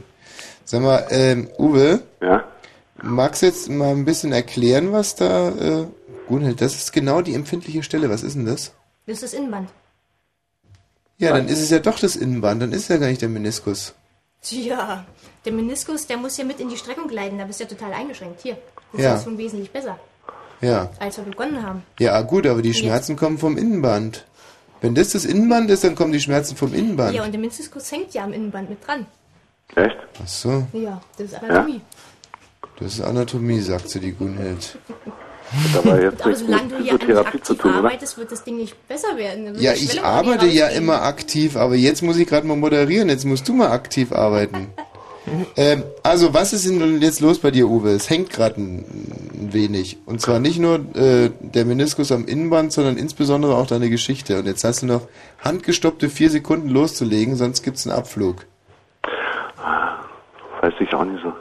Sag 0.64 0.82
mal, 0.82 1.06
ähm, 1.10 1.50
Uwe? 1.60 2.00
Ja? 2.22 2.46
Magst 3.04 3.42
du 3.42 3.48
jetzt 3.48 3.70
mal 3.70 3.92
ein 3.92 4.06
bisschen 4.06 4.32
erklären, 4.32 4.94
was 4.94 5.16
da, 5.16 5.50
äh, 5.50 5.88
Gunhild, 6.30 6.62
das 6.62 6.76
ist 6.76 6.94
genau 6.94 7.22
die 7.22 7.34
empfindliche 7.34 7.84
Stelle, 7.84 8.10
was 8.10 8.24
ist 8.24 8.38
denn 8.38 8.46
das? 8.46 8.72
Das 9.06 9.16
ist 9.16 9.24
das 9.24 9.34
Innenband. 9.34 9.70
Ja, 11.18 11.34
dann 11.34 11.50
ist 11.50 11.62
es 11.62 11.70
ja 11.70 11.80
doch 11.80 12.00
das 12.00 12.16
Innenband, 12.16 12.62
dann 12.62 12.72
ist 12.72 12.84
es 12.84 12.88
ja 12.88 12.98
gar 12.98 13.08
nicht 13.08 13.22
der 13.22 13.30
Meniskus. 13.30 13.96
Tja, 14.48 15.04
der 15.44 15.52
Meniskus, 15.54 16.06
der 16.06 16.18
muss 16.18 16.38
ja 16.38 16.44
mit 16.46 16.60
in 16.60 16.70
die 16.70 16.78
Streckung 16.78 17.08
gleiten, 17.08 17.38
da 17.40 17.46
bist 17.46 17.60
du 17.60 17.64
ja 17.64 17.70
total 17.70 17.94
eingeschränkt. 17.94 18.42
Hier, 18.44 18.58
das 18.94 19.02
Ja. 19.02 19.16
ist 19.16 19.24
schon 19.24 19.38
wesentlich 19.40 19.72
besser, 19.72 19.98
Ja. 20.62 20.90
als 21.00 21.18
wir 21.18 21.24
begonnen 21.24 21.66
haben. 21.66 21.82
Ja, 22.00 22.22
gut, 22.22 22.46
aber 22.46 22.62
die 22.62 22.70
Jetzt. 22.70 22.80
Schmerzen 22.80 23.16
kommen 23.16 23.40
vom 23.40 23.58
Innenband. 23.58 24.24
Wenn 24.82 24.94
das 24.94 25.10
das 25.14 25.26
Innenband 25.26 25.72
ist, 25.72 25.84
dann 25.84 25.96
kommen 25.96 26.12
die 26.12 26.20
Schmerzen 26.22 26.56
vom 26.56 26.74
Innenband. 26.76 27.16
Ja, 27.16 27.24
und 27.24 27.32
der 27.32 27.40
Meniskus 27.42 27.92
hängt 27.92 28.14
ja 28.14 28.24
am 28.24 28.34
Innenband 28.34 28.70
mit 28.70 28.86
dran. 28.86 29.08
Echt? 29.76 29.98
Ach 30.24 30.28
so, 30.28 30.68
Ja, 30.74 31.02
das 31.18 31.28
ist 31.32 31.42
Anatomie. 31.42 31.82
das 32.80 32.94
ist 32.94 33.02
Anatomie, 33.02 33.62
sagt 33.62 33.90
sie 33.90 34.00
die 34.00 34.12
Gunhild. 34.12 34.78
Aber 35.78 36.02
jetzt 36.02 36.22
Aber 36.22 36.36
solange 36.36 36.64
mit 36.64 36.72
du 36.72 36.76
hier 36.78 36.94
nicht 36.94 37.04
Physiotherapie 37.04 37.42
zu 37.42 37.54
aktiv 37.54 37.66
oder? 37.66 37.76
arbeitest, 37.76 38.18
wird 38.18 38.32
das 38.32 38.44
Ding 38.44 38.58
nicht 38.58 38.88
besser 38.88 39.18
werden. 39.18 39.56
Ja, 39.60 39.74
ich 39.74 40.04
arbeite 40.04 40.48
ja 40.48 40.68
immer 40.68 41.04
aktiv, 41.04 41.56
aber 41.56 41.76
jetzt 41.76 42.02
muss 42.02 42.18
ich 42.18 42.28
gerade 42.28 42.48
mal 42.48 42.58
moderieren, 42.58 43.10
jetzt 43.10 43.26
musst 43.26 43.48
du 43.48 43.54
mal 43.54 43.70
aktiv 43.70 44.12
arbeiten. 44.12 44.68
ähm, 45.58 45.84
also, 46.04 46.34
was 46.34 46.54
ist 46.54 46.68
denn 46.68 47.02
jetzt 47.02 47.20
los 47.20 47.40
bei 47.40 47.52
dir, 47.52 47.68
Uwe? 47.68 47.90
Es 47.90 48.10
hängt 48.10 48.30
gerade 48.30 48.62
ein, 48.62 48.86
ein 49.34 49.54
wenig. 49.54 49.98
Und 50.06 50.22
zwar 50.22 50.40
nicht 50.40 50.60
nur 50.60 50.76
äh, 50.96 51.32
der 51.40 51.66
Meniskus 51.66 52.12
am 52.12 52.26
Innenband, 52.26 52.72
sondern 52.72 52.98
insbesondere 52.98 53.56
auch 53.56 53.68
deine 53.68 53.90
Geschichte. 53.90 54.40
Und 54.40 54.46
jetzt 54.46 54.64
hast 54.64 54.82
du 54.82 54.86
noch 54.86 55.08
handgestoppte 55.44 56.10
vier 56.10 56.30
Sekunden 56.30 56.70
loszulegen, 56.70 57.36
sonst 57.36 57.64
gibt's 57.64 57.88
einen 57.88 57.98
Abflug. 57.98 58.46
Weiß 60.62 60.74
ich 60.80 60.94
auch 60.94 61.06
nicht 61.06 61.22
so. 61.24 61.34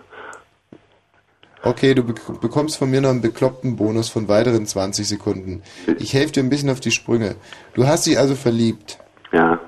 Okay, 1.65 1.95
du 1.95 2.03
bek 2.05 2.41
bekommst 2.41 2.77
von 2.77 2.91
mir 2.91 3.01
noch 3.01 3.11
einen 3.11 3.23
bekloppten 3.23 3.77
Bonus 3.77 4.09
von 4.11 4.29
weiteren 4.29 4.67
20 4.67 5.09
Sekunden. 5.09 5.63
Ich 5.99 6.13
helfe 6.13 6.33
dir 6.33 6.43
ein 6.43 6.51
bisschen 6.51 6.69
auf 6.71 6.81
die 6.81 6.91
Sprünge. 6.91 7.37
Du 7.75 7.87
hast 7.87 8.07
dich 8.07 8.19
also 8.19 8.35
verliebt. 8.35 8.99
Ja. 9.33 9.59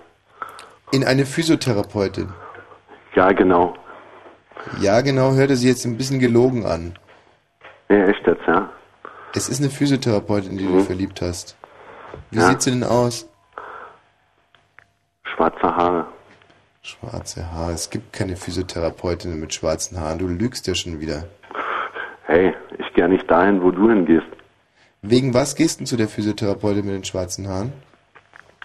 In 0.93 1.05
eine 1.05 1.25
Physiotherapeutin. 1.25 2.29
Ja, 3.15 3.33
genau. 3.33 3.75
Ja, 4.81 5.01
genau, 5.01 5.33
hörte 5.33 5.57
sie 5.57 5.69
jetzt 5.69 5.85
ein 5.87 5.97
bisschen 5.97 6.19
gelogen 6.19 6.67
an. 6.67 6.99
Ja, 7.89 8.05
echt 8.05 8.27
jetzt, 8.27 8.43
ja. 8.47 8.69
Es 9.35 9.49
ist 9.49 9.61
eine 9.61 9.71
Physiotherapeutin, 9.71 10.53
in 10.53 10.59
die 10.59 10.67
du 10.67 10.77
dich 10.79 10.87
verliebt 10.87 11.23
hast. 11.23 11.57
Wie 12.31 12.39
Ja. 12.39 12.49
sieht 12.49 12.63
sie 12.63 12.71
denn 12.73 12.85
aus? 12.85 13.29
Schwarze 15.25 15.63
Haare. 15.63 16.07
Schwarze 16.83 17.51
Haare. 17.53 17.73
Es 17.73 17.91
gibt 17.91 18.13
keine 18.13 18.37
Physiotherapeutin 18.37 19.39
mit 19.41 19.55
schwarzen 19.55 19.99
Haaren. 20.01 20.19
Du 20.19 20.27
lügst 20.29 20.67
ja 20.67 20.75
schon 20.75 21.01
wieder. 21.01 21.25
Hey, 22.27 22.55
ich 22.79 22.93
gehe 22.95 23.09
nicht 23.09 23.31
dahin, 23.31 23.63
wo 23.63 23.71
du 23.71 23.89
hingehst. 23.89 24.27
Wegen 25.03 25.33
was 25.33 25.55
gehst 25.55 25.81
du 25.81 25.85
zu 25.85 25.97
der 25.97 26.09
Physiotherapeutin 26.09 26.85
mit 26.85 26.95
den 26.95 27.05
schwarzen 27.05 27.49
Haaren? 27.49 27.73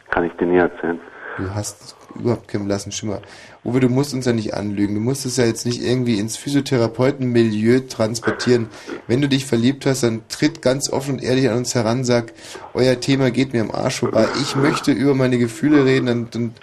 Kann 0.10 0.26
ich 0.26 0.34
dir 0.34 0.48
nie 0.48 0.58
erzählen. 0.58 1.00
Du 1.38 1.54
hast 1.54 1.96
überhaupt 2.16 2.48
keinen 2.48 2.66
blassen 2.66 2.92
Schimmer. 2.92 3.22
Uwe, 3.64 3.80
du 3.80 3.90
musst 3.90 4.14
uns 4.14 4.26
ja 4.26 4.34
nicht 4.34 4.56
anlügen. 4.56 4.96
Du 4.96 5.02
musst 5.02 5.26
es 5.26 5.38
ja 5.38 5.46
jetzt 5.46 5.66
nicht 5.66 5.82
irgendwie 5.82 6.20
ins 6.20 6.38
Physiotherapeutenmilieu 6.38 7.82
transportieren. 7.88 8.68
Wenn 9.08 9.22
du 9.22 9.30
dich 9.30 9.46
verliebt 9.46 9.86
hast, 9.86 10.04
dann 10.04 10.22
tritt 10.28 10.62
ganz 10.62 10.92
offen 10.92 11.16
und 11.16 11.24
ehrlich 11.24 11.50
an 11.50 11.58
uns 11.58 11.76
heran, 11.76 12.04
sag, 12.04 12.34
euer 12.74 13.00
Thema 13.00 13.32
geht 13.32 13.54
mir 13.54 13.62
am 13.62 13.72
Arsch 13.72 14.00
vorbei. 14.00 14.26
Ich 14.42 14.56
möchte 14.56 14.92
über 14.92 15.14
meine 15.14 15.38
Gefühle 15.38 15.86
reden, 15.86 16.08
dann, 16.08 16.28
dann 16.32 16.54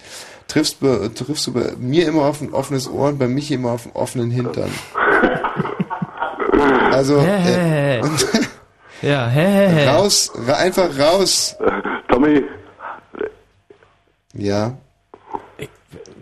triffst, 0.48 0.82
du, 0.82 1.08
triffst 1.14 1.46
du 1.46 1.52
bei 1.52 1.72
mir 1.78 2.06
immer 2.08 2.22
auf 2.22 2.40
ein 2.40 2.52
offenes 2.52 2.90
Ohr 2.90 3.08
und 3.08 3.18
bei 3.18 3.28
mich 3.28 3.52
immer 3.52 3.70
auf 3.70 3.86
einen 3.86 3.94
offenen 3.94 4.30
Hintern. 4.30 4.70
Also, 6.92 7.20
Hä, 7.20 7.98
äh, 7.98 8.02
und 8.02 8.26
ja, 9.02 9.26
hä, 9.28 9.46
hä, 9.46 9.68
hä. 9.68 9.86
raus, 9.92 10.32
ra 10.46 10.54
einfach 10.56 10.88
raus. 10.98 11.56
Tommy. 12.10 12.44
Ja. 14.34 14.72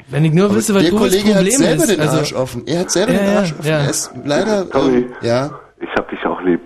Wenn 0.09 0.24
ich 0.24 0.32
nur 0.32 0.47
Aber 0.47 0.55
wüsste, 0.56 0.74
was 0.74 0.82
der 0.84 0.93
Uwes 0.93 1.02
Kollege 1.02 1.28
hat 1.34 1.43
Problem 1.44 1.59
selber 1.59 1.82
ist. 1.82 1.90
den 1.90 2.01
also, 2.01 2.18
Arsch 2.18 2.32
offen. 2.34 2.66
Er 2.66 2.80
hat 2.80 2.90
selber 2.93 3.12
Ja, 3.12 3.18
den 3.18 3.36
Arsch 3.36 3.52
offen. 3.59 3.66
ja. 3.68 3.78
Er 3.80 3.90
ist 3.90 4.10
leider, 4.24 4.70
Tommy. 4.70 4.97
ähm, 4.98 5.12
ja, 5.22 5.51
Ich 5.80 5.90
hab 5.97 6.09
dich 6.10 6.24
auch 6.26 6.40
lieb. 6.43 6.60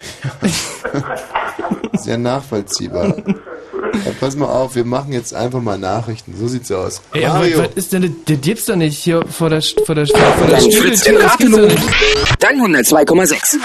sehr 1.94 2.18
nachvollziehbar. 2.18 3.14
Ja, 4.04 4.12
pass 4.20 4.36
mal 4.36 4.46
auf, 4.46 4.74
wir 4.74 4.84
machen 4.84 5.12
jetzt 5.12 5.34
einfach 5.34 5.60
mal 5.60 5.78
Nachrichten. 5.78 6.34
So 6.38 6.48
sieht's 6.48 6.70
aus. 6.70 7.02
Ey, 7.12 7.24
aber 7.24 7.38
Mario, 7.38 7.58
was 7.58 7.68
ist 7.74 7.92
denn, 7.92 8.16
das 8.26 8.40
gibt's 8.40 8.66
doch 8.66 8.76
nicht 8.76 8.98
hier 8.98 9.24
vor 9.28 9.50
der, 9.50 9.62
vor 9.62 9.94
der, 9.94 10.06
vor 10.06 10.46
der 10.46 10.60
Fritz 10.60 11.02
Studiotür. 11.02 11.68
Dann 12.38 12.56
102,6. 12.60 13.58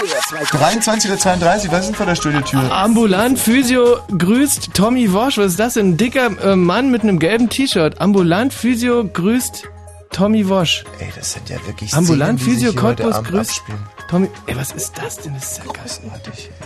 23.32 0.50 1.66
Uhr, 1.66 1.72
was 1.72 1.80
ist 1.80 1.86
denn 1.88 1.94
vor 1.94 2.06
der 2.06 2.14
Studiotür? 2.14 2.72
Ambulant 2.72 3.38
Physio 3.38 3.98
grüßt 4.16 4.70
Tommy 4.74 5.12
Wosch. 5.12 5.38
Was 5.38 5.52
ist 5.52 5.60
das 5.60 5.74
denn? 5.74 5.90
Ein 5.90 5.96
dicker 5.96 6.30
äh, 6.42 6.56
Mann 6.56 6.90
mit 6.90 7.02
einem 7.02 7.18
gelben 7.18 7.48
T-Shirt. 7.48 8.00
Ambulant 8.00 8.52
Physio 8.52 9.04
grüßt 9.04 9.68
Tommy 10.10 10.48
Wosch. 10.48 10.84
Ey, 10.98 11.08
das 11.16 11.32
sind 11.32 11.48
ja 11.48 11.56
wirklich 11.66 11.92
Ambulant 11.92 12.40
Szenen, 12.40 12.56
die 12.56 12.64
Physio 12.66 12.80
Cottbus 12.80 13.22
grüßt 13.24 13.50
abspielen. 13.50 13.93
Tommy. 14.08 14.28
Ey, 14.46 14.56
was 14.56 14.72
ist 14.72 14.98
das 14.98 15.18
denn? 15.18 15.34
Das 15.34 15.52
ist 15.52 15.58
ja 15.58 15.72
krass. 15.72 16.00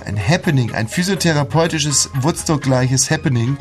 Ein 0.04 0.18
Happening, 0.18 0.74
ein 0.74 0.88
physiotherapeutisches 0.88 2.10
Woodstock-gleiches 2.20 3.10
Happening 3.10 3.56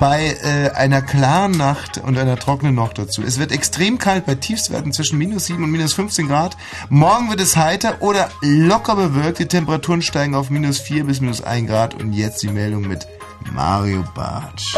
bei 0.00 0.36
äh, 0.42 0.70
einer 0.70 1.02
klaren 1.02 1.52
Nacht 1.52 1.98
und 1.98 2.18
einer 2.18 2.36
trockenen 2.36 2.74
Nacht 2.74 2.98
dazu. 2.98 3.22
Es 3.22 3.38
wird 3.38 3.52
extrem 3.52 3.98
kalt 3.98 4.26
bei 4.26 4.34
Tiefstwerten 4.34 4.92
zwischen 4.92 5.18
minus 5.18 5.46
7 5.46 5.62
und 5.62 5.70
minus 5.70 5.92
15 5.92 6.28
Grad. 6.28 6.56
Morgen 6.88 7.30
wird 7.30 7.40
es 7.40 7.56
heiter 7.56 8.00
oder 8.00 8.30
locker 8.40 8.96
bewölkt. 8.96 9.38
Die 9.38 9.46
Temperaturen 9.46 10.02
steigen 10.02 10.34
auf 10.34 10.50
minus 10.50 10.78
4 10.78 11.04
bis 11.04 11.20
minus 11.20 11.42
1 11.42 11.68
Grad. 11.68 11.94
Und 11.94 12.12
jetzt 12.12 12.42
die 12.42 12.48
Meldung 12.48 12.86
mit 12.86 13.06
Mario 13.52 14.04
Bartsch. 14.14 14.76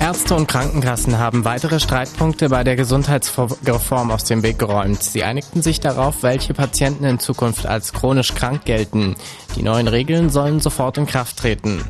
Ärzte 0.00 0.34
und 0.34 0.48
Krankenkassen 0.48 1.18
haben 1.18 1.44
weitere 1.44 1.78
Streitpunkte 1.78 2.48
bei 2.48 2.64
der 2.64 2.74
Gesundheitsreform 2.74 4.10
aus 4.10 4.24
dem 4.24 4.42
Weg 4.42 4.58
geräumt. 4.58 5.02
Sie 5.02 5.22
einigten 5.22 5.60
sich 5.60 5.78
darauf, 5.78 6.22
welche 6.22 6.54
Patienten 6.54 7.04
in 7.04 7.18
Zukunft 7.18 7.66
als 7.66 7.92
chronisch 7.92 8.34
krank 8.34 8.64
gelten. 8.64 9.14
Die 9.56 9.62
neuen 9.62 9.88
Regeln 9.88 10.30
sollen 10.30 10.60
sofort 10.60 10.96
in 10.96 11.04
Kraft 11.04 11.36
treten. 11.36 11.84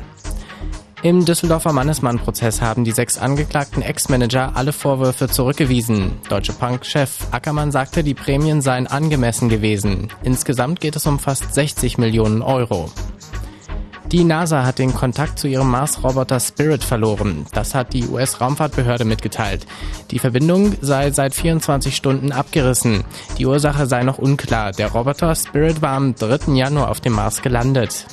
Im 1.03 1.23
Düsseldorfer 1.25 1.71
Mannesmann-Prozess 1.71 2.61
haben 2.61 2.83
die 2.83 2.91
sechs 2.91 3.17
angeklagten 3.17 3.81
Ex-Manager 3.81 4.51
alle 4.55 4.73
Vorwürfe 4.73 5.29
zurückgewiesen. 5.29 6.19
Deutsche 6.27 6.53
Bank-Chef 6.53 7.11
Ackermann 7.31 7.71
sagte, 7.71 8.03
die 8.03 8.13
Prämien 8.13 8.61
seien 8.61 8.87
angemessen 8.87 9.47
gewesen. 9.47 10.09
Insgesamt 10.21 10.81
geht 10.81 10.97
es 10.97 11.07
um 11.07 11.17
fast 11.17 11.55
60 11.55 11.97
Millionen 11.97 12.41
Euro. 12.41 12.91
Die 14.11 14.25
NASA 14.25 14.65
hat 14.65 14.77
den 14.77 14.93
Kontakt 14.93 15.39
zu 15.39 15.47
ihrem 15.47 15.71
Mars-Roboter 15.71 16.41
Spirit 16.41 16.83
verloren. 16.83 17.45
Das 17.53 17.73
hat 17.73 17.93
die 17.93 18.05
US-Raumfahrtbehörde 18.05 19.05
mitgeteilt. 19.05 19.65
Die 20.11 20.19
Verbindung 20.19 20.75
sei 20.81 21.11
seit 21.11 21.33
24 21.33 21.95
Stunden 21.95 22.33
abgerissen. 22.33 23.05
Die 23.37 23.45
Ursache 23.45 23.85
sei 23.85 24.03
noch 24.03 24.17
unklar. 24.17 24.73
Der 24.73 24.91
Roboter 24.91 25.33
Spirit 25.33 25.81
war 25.81 25.93
am 25.93 26.13
3. 26.13 26.51
Januar 26.53 26.91
auf 26.91 26.99
dem 26.99 27.13
Mars 27.13 27.41
gelandet. 27.41 28.05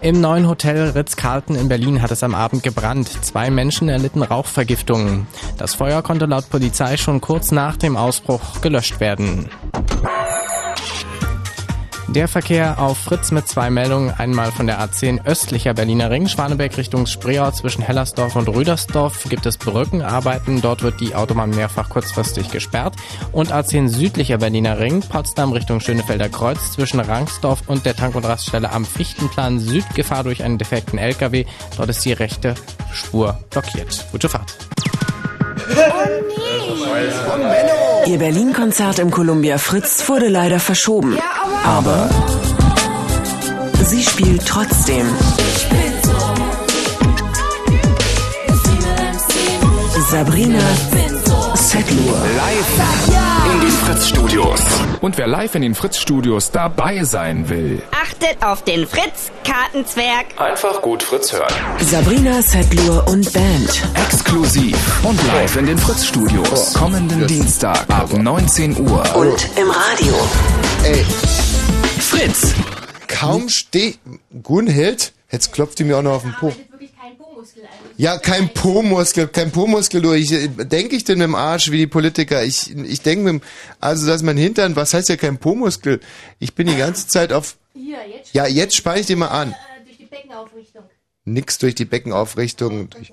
Im 0.00 0.22
neuen 0.22 0.48
Hotel 0.48 0.90
Ritz-Carlton 0.90 1.54
in 1.54 1.68
Berlin 1.68 2.00
hat 2.00 2.10
es 2.10 2.22
am 2.22 2.34
Abend 2.34 2.62
gebrannt. 2.62 3.08
Zwei 3.22 3.50
Menschen 3.50 3.90
erlitten 3.90 4.22
Rauchvergiftungen. 4.22 5.26
Das 5.58 5.74
Feuer 5.74 6.02
konnte 6.02 6.24
laut 6.24 6.48
Polizei 6.48 6.96
schon 6.96 7.20
kurz 7.20 7.52
nach 7.52 7.76
dem 7.76 7.98
Ausbruch 7.98 8.62
gelöscht 8.62 9.00
werden. 9.00 9.50
Der 12.08 12.28
Verkehr 12.28 12.78
auf 12.78 12.98
Fritz 12.98 13.30
mit 13.30 13.48
zwei 13.48 13.70
Meldungen. 13.70 14.10
Einmal 14.10 14.52
von 14.52 14.66
der 14.66 14.80
A10 14.80 15.24
östlicher 15.24 15.72
Berliner 15.72 16.10
Ring, 16.10 16.28
Schwanebeck 16.28 16.76
Richtung 16.76 17.06
Spreeau 17.06 17.50
zwischen 17.52 17.82
Hellersdorf 17.82 18.36
und 18.36 18.48
Rüdersdorf 18.48 19.24
gibt 19.28 19.46
es 19.46 19.56
Brückenarbeiten. 19.56 20.60
Dort 20.60 20.82
wird 20.82 21.00
die 21.00 21.14
Autobahn 21.14 21.50
mehrfach 21.50 21.88
kurzfristig 21.88 22.50
gesperrt. 22.50 22.94
Und 23.30 23.52
A10 23.52 23.88
südlicher 23.88 24.38
Berliner 24.38 24.78
Ring, 24.78 25.00
Potsdam 25.00 25.52
Richtung 25.52 25.80
Schönefelder 25.80 26.28
Kreuz 26.28 26.72
zwischen 26.72 27.00
Rangsdorf 27.00 27.62
und 27.66 27.86
der 27.86 27.96
Tank- 27.96 28.14
und 28.14 28.24
Raststelle 28.24 28.70
am 28.72 28.84
Fichtenplan 28.84 29.58
Süd 29.58 29.84
Gefahr 29.94 30.24
durch 30.24 30.42
einen 30.42 30.58
defekten 30.58 30.98
LKW. 30.98 31.46
Dort 31.76 31.88
ist 31.88 32.04
die 32.04 32.12
rechte 32.12 32.54
Spur 32.92 33.38
blockiert. 33.50 34.06
Gute 34.12 34.28
Fahrt. 34.28 34.56
Ihr 38.06 38.18
Berlin-Konzert 38.18 38.98
im 38.98 39.10
Columbia 39.10 39.58
Fritz 39.58 40.08
wurde 40.08 40.28
leider 40.28 40.58
verschoben. 40.58 41.16
Aber 41.64 42.08
sie 43.84 44.02
spielt 44.02 44.46
trotzdem. 44.46 45.06
Sabrina 50.10 50.58
Setlur. 51.54 52.16
Live 52.36 53.54
in 53.54 53.60
den 53.60 53.70
Fritz-Studios. 53.70 54.60
Und 55.00 55.16
wer 55.18 55.26
live 55.26 55.54
in 55.54 55.62
den 55.62 55.74
Fritz-Studios 55.74 56.50
dabei 56.50 57.02
sein 57.04 57.48
will, 57.48 57.82
Achtet 57.92 58.44
auf 58.44 58.62
den 58.64 58.86
Fritz-Kartenzwerg. 58.86 60.26
einfach 60.36 60.82
gut 60.82 61.02
Fritz 61.02 61.32
hören. 61.32 61.52
Sabrina 61.80 62.42
Setlur 62.42 63.06
und 63.08 63.32
Band. 63.32 63.82
Exklusiv 63.94 64.76
und 65.04 65.18
live 65.28 65.56
in 65.56 65.66
den 65.66 65.78
Fritz-Studios. 65.78 66.74
Kommenden 66.74 67.26
Dienstag 67.26 67.84
ab 67.88 68.12
19 68.12 68.78
Uhr. 68.80 69.02
Und 69.16 69.48
im 69.56 69.70
Radio. 69.70 70.14
Ey. 70.84 71.04
Fritz. 72.02 72.52
Kaum 73.08 73.48
steht 73.48 73.98
Gunhild, 74.42 75.12
jetzt 75.30 75.52
klopft 75.52 75.78
die 75.78 75.84
mir 75.84 75.98
auch 75.98 76.02
noch 76.02 76.14
auf 76.14 76.22
den 76.22 76.32
Po. 76.32 76.52
Ja, 77.96 78.18
kein 78.18 78.52
Po-Muskel, 78.52 79.28
kein 79.28 79.52
Po-Muskel, 79.52 80.00
du. 80.00 80.12
Ich, 80.12 80.32
äh, 80.32 80.48
denke 80.48 80.96
ich 80.96 81.04
denn 81.04 81.20
im 81.20 81.34
Arsch 81.34 81.70
wie 81.70 81.78
die 81.78 81.86
Politiker? 81.86 82.42
Ich, 82.42 82.74
ich 82.74 83.02
denke 83.02 83.32
mir, 83.32 83.40
also, 83.80 84.06
dass 84.06 84.22
mein 84.22 84.36
Hintern, 84.36 84.74
was 84.76 84.94
heißt 84.94 85.08
ja 85.08 85.16
kein 85.16 85.38
Po-Muskel? 85.38 86.00
Ich 86.38 86.54
bin 86.54 86.66
die 86.66 86.76
ganze 86.76 87.06
Zeit 87.06 87.32
auf, 87.32 87.56
Hier, 87.74 87.98
jetzt 88.12 88.34
ja, 88.34 88.46
jetzt 88.46 88.74
speich 88.76 89.00
ich 89.00 89.06
dir 89.06 89.16
mal 89.16 89.28
an. 89.28 89.50
äh, 89.50 89.84
durch 89.84 89.98
die 89.98 90.04
Beckenaufrichtung. 90.06 90.82
Nix 91.24 91.58
durch 91.58 91.74
die 91.74 91.84
Beckenaufrichtung. 91.84 92.90
Durch, 92.90 93.12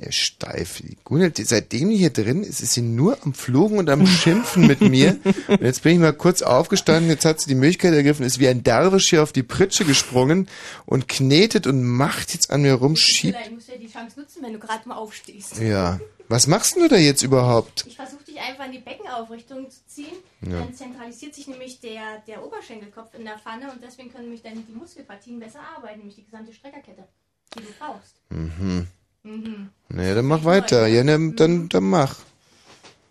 ja, 0.00 0.12
steif. 0.12 0.80
Gunhild, 1.02 1.38
seitdem 1.44 1.90
die 1.90 1.96
hier 1.96 2.10
drin 2.10 2.44
ist, 2.44 2.60
ist 2.60 2.74
sie 2.74 2.82
nur 2.82 3.18
am 3.24 3.34
Fluchen 3.34 3.78
und 3.78 3.90
am 3.90 4.06
Schimpfen 4.06 4.68
mit 4.68 4.80
mir. 4.80 5.18
Und 5.48 5.62
jetzt 5.62 5.82
bin 5.82 5.94
ich 5.94 5.98
mal 5.98 6.12
kurz 6.12 6.42
aufgestanden, 6.42 7.10
jetzt 7.10 7.24
hat 7.24 7.40
sie 7.40 7.48
die 7.48 7.56
Möglichkeit 7.56 7.94
ergriffen, 7.94 8.24
ist 8.24 8.38
wie 8.38 8.46
ein 8.46 8.62
Derwisch 8.62 9.10
hier 9.10 9.24
auf 9.24 9.32
die 9.32 9.42
Pritsche 9.42 9.84
gesprungen 9.84 10.48
und 10.86 11.08
knetet 11.08 11.66
und 11.66 11.82
macht 11.82 12.32
jetzt 12.32 12.50
an 12.50 12.62
mir 12.62 12.74
rum, 12.74 12.94
schiebt. 12.94 13.36
Vielleicht 13.36 13.52
musst 13.52 13.68
du 13.68 13.72
ja 13.72 13.78
die 13.78 13.90
Chance 13.90 14.20
nutzen, 14.20 14.42
wenn 14.42 14.52
du 14.52 14.58
gerade 14.60 14.88
mal 14.88 14.96
aufstehst. 14.96 15.58
Ja. 15.58 15.98
Was 16.28 16.46
machst 16.46 16.76
du 16.76 16.86
da 16.86 16.96
jetzt 16.96 17.22
überhaupt? 17.22 17.84
Ich 17.88 17.96
versuche 17.96 18.22
dich 18.22 18.38
einfach 18.38 18.66
in 18.66 18.72
die 18.72 18.78
Beckenaufrichtung 18.78 19.68
zu 19.70 19.80
ziehen. 19.86 20.16
Ja. 20.42 20.60
Dann 20.60 20.74
zentralisiert 20.74 21.34
sich 21.34 21.48
nämlich 21.48 21.80
der, 21.80 22.22
der 22.26 22.44
Oberschenkelkopf 22.44 23.14
in 23.14 23.24
der 23.24 23.38
Pfanne 23.38 23.72
und 23.72 23.82
deswegen 23.82 24.12
können 24.12 24.24
nämlich 24.24 24.42
dann 24.42 24.64
die 24.66 24.74
Muskelpartien 24.74 25.40
besser 25.40 25.60
arbeiten, 25.76 25.98
nämlich 25.98 26.16
die 26.16 26.24
gesamte 26.24 26.52
Streckerkette, 26.52 27.08
die 27.56 27.62
du 27.62 27.72
brauchst. 27.78 28.20
Mhm. 28.28 28.86
Mhm. 29.22 29.68
Naja, 29.88 30.14
dann 30.14 30.26
mach 30.26 30.44
weiter. 30.44 30.86
Ja, 30.86 31.04
ne, 31.04 31.32
dann, 31.34 31.68
dann 31.68 31.84
mach. 31.84 32.16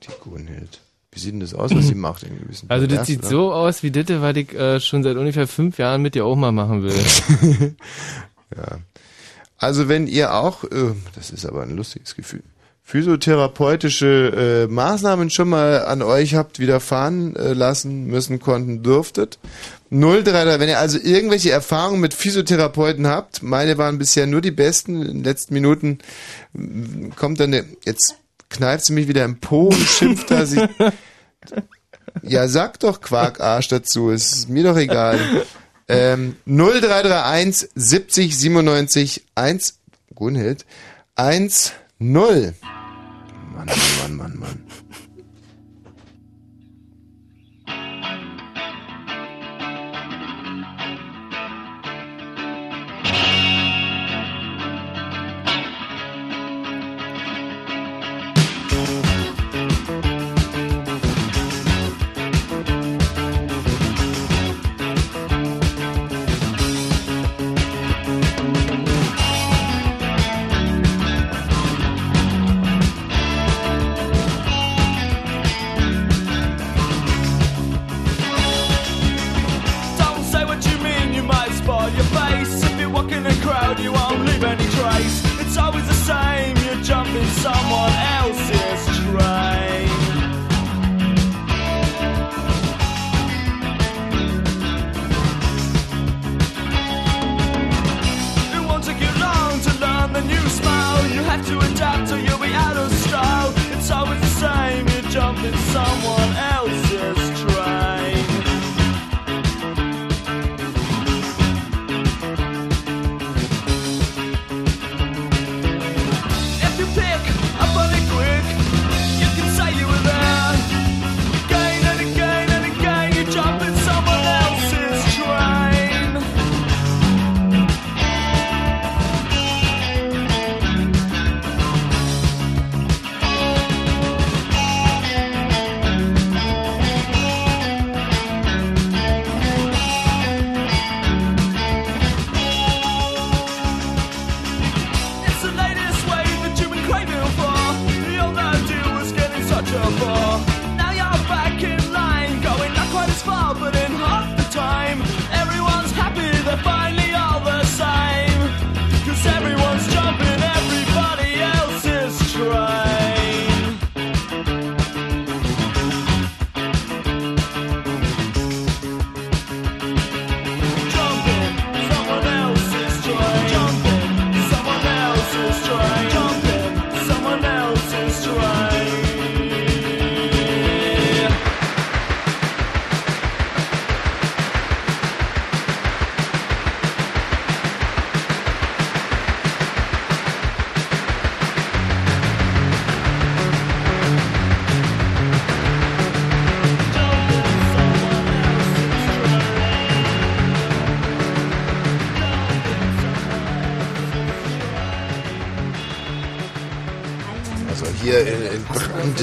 Die 0.03 0.11
Gunhild. 0.23 0.81
Wie 1.11 1.19
sieht 1.19 1.33
denn 1.33 1.39
das 1.39 1.55
aus, 1.55 1.73
was 1.73 1.87
sie 1.87 1.95
macht? 1.95 2.21
In 2.23 2.37
gewissen 2.39 2.69
Also 2.69 2.85
das 2.85 3.07
sieht 3.07 3.19
oder? 3.19 3.29
so 3.29 3.53
aus 3.53 3.81
wie 3.81 3.89
Ditte, 3.89 4.21
was 4.21 4.35
ich 4.35 4.53
äh, 4.53 4.79
schon 4.79 5.01
seit 5.01 5.17
ungefähr 5.17 5.47
fünf 5.47 5.79
Jahren 5.79 6.03
mit 6.03 6.13
dir 6.13 6.25
auch 6.25 6.35
mal 6.35 6.51
machen 6.51 6.83
will. 6.83 6.93
Ja. 8.55 8.79
Also 9.57 9.89
wenn 9.89 10.07
ihr 10.07 10.33
auch, 10.33 10.63
äh, 10.63 10.93
das 11.15 11.31
ist 11.31 11.45
aber 11.45 11.63
ein 11.63 11.75
lustiges 11.75 12.15
Gefühl, 12.15 12.43
physiotherapeutische 12.87 14.65
äh, 14.69 14.73
Maßnahmen 14.73 15.29
schon 15.29 15.49
mal 15.49 15.83
an 15.83 16.01
euch 16.01 16.35
habt 16.35 16.57
widerfahren 16.59 17.35
äh, 17.35 17.51
lassen 17.51 18.05
müssen, 18.05 18.39
konnten, 18.39 18.81
dürftet. 18.81 19.39
033, 19.89 20.57
wenn 20.61 20.69
ihr 20.69 20.79
also 20.79 20.97
irgendwelche 20.97 21.51
Erfahrungen 21.51 21.99
mit 21.99 22.13
Physiotherapeuten 22.13 23.05
habt, 23.05 23.43
meine 23.43 23.77
waren 23.77 23.97
bisher 23.97 24.25
nur 24.25 24.39
die 24.39 24.51
besten, 24.51 25.01
in 25.01 25.07
den 25.15 25.23
letzten 25.25 25.53
Minuten 25.53 25.99
mm, 26.53 27.09
kommt 27.17 27.41
dann, 27.41 27.53
eine, 27.53 27.65
jetzt 27.83 28.15
kneift 28.49 28.85
sie 28.85 28.93
mich 28.93 29.09
wieder 29.09 29.25
im 29.25 29.41
Po 29.41 29.67
und 29.67 29.75
schimpft 29.75 30.31
da, 30.31 30.45
sie, 30.45 30.65
ja 32.21 32.47
sag 32.47 32.79
doch 32.79 33.01
Quarkarsch 33.01 33.67
dazu, 33.67 34.11
es 34.11 34.31
ist 34.31 34.49
mir 34.49 34.63
doch 34.63 34.77
egal. 34.77 35.19
Ähm, 35.89 36.37
0331 36.45 37.69
70 37.75 38.37
97 38.37 39.25
1 39.35 39.79
Gunhild 40.15 40.65
1 41.15 41.73
0. 41.99 42.53
Mann, 43.57 43.65
Mann, 43.65 44.17
Mann, 44.17 44.39
Mann. 44.39 44.86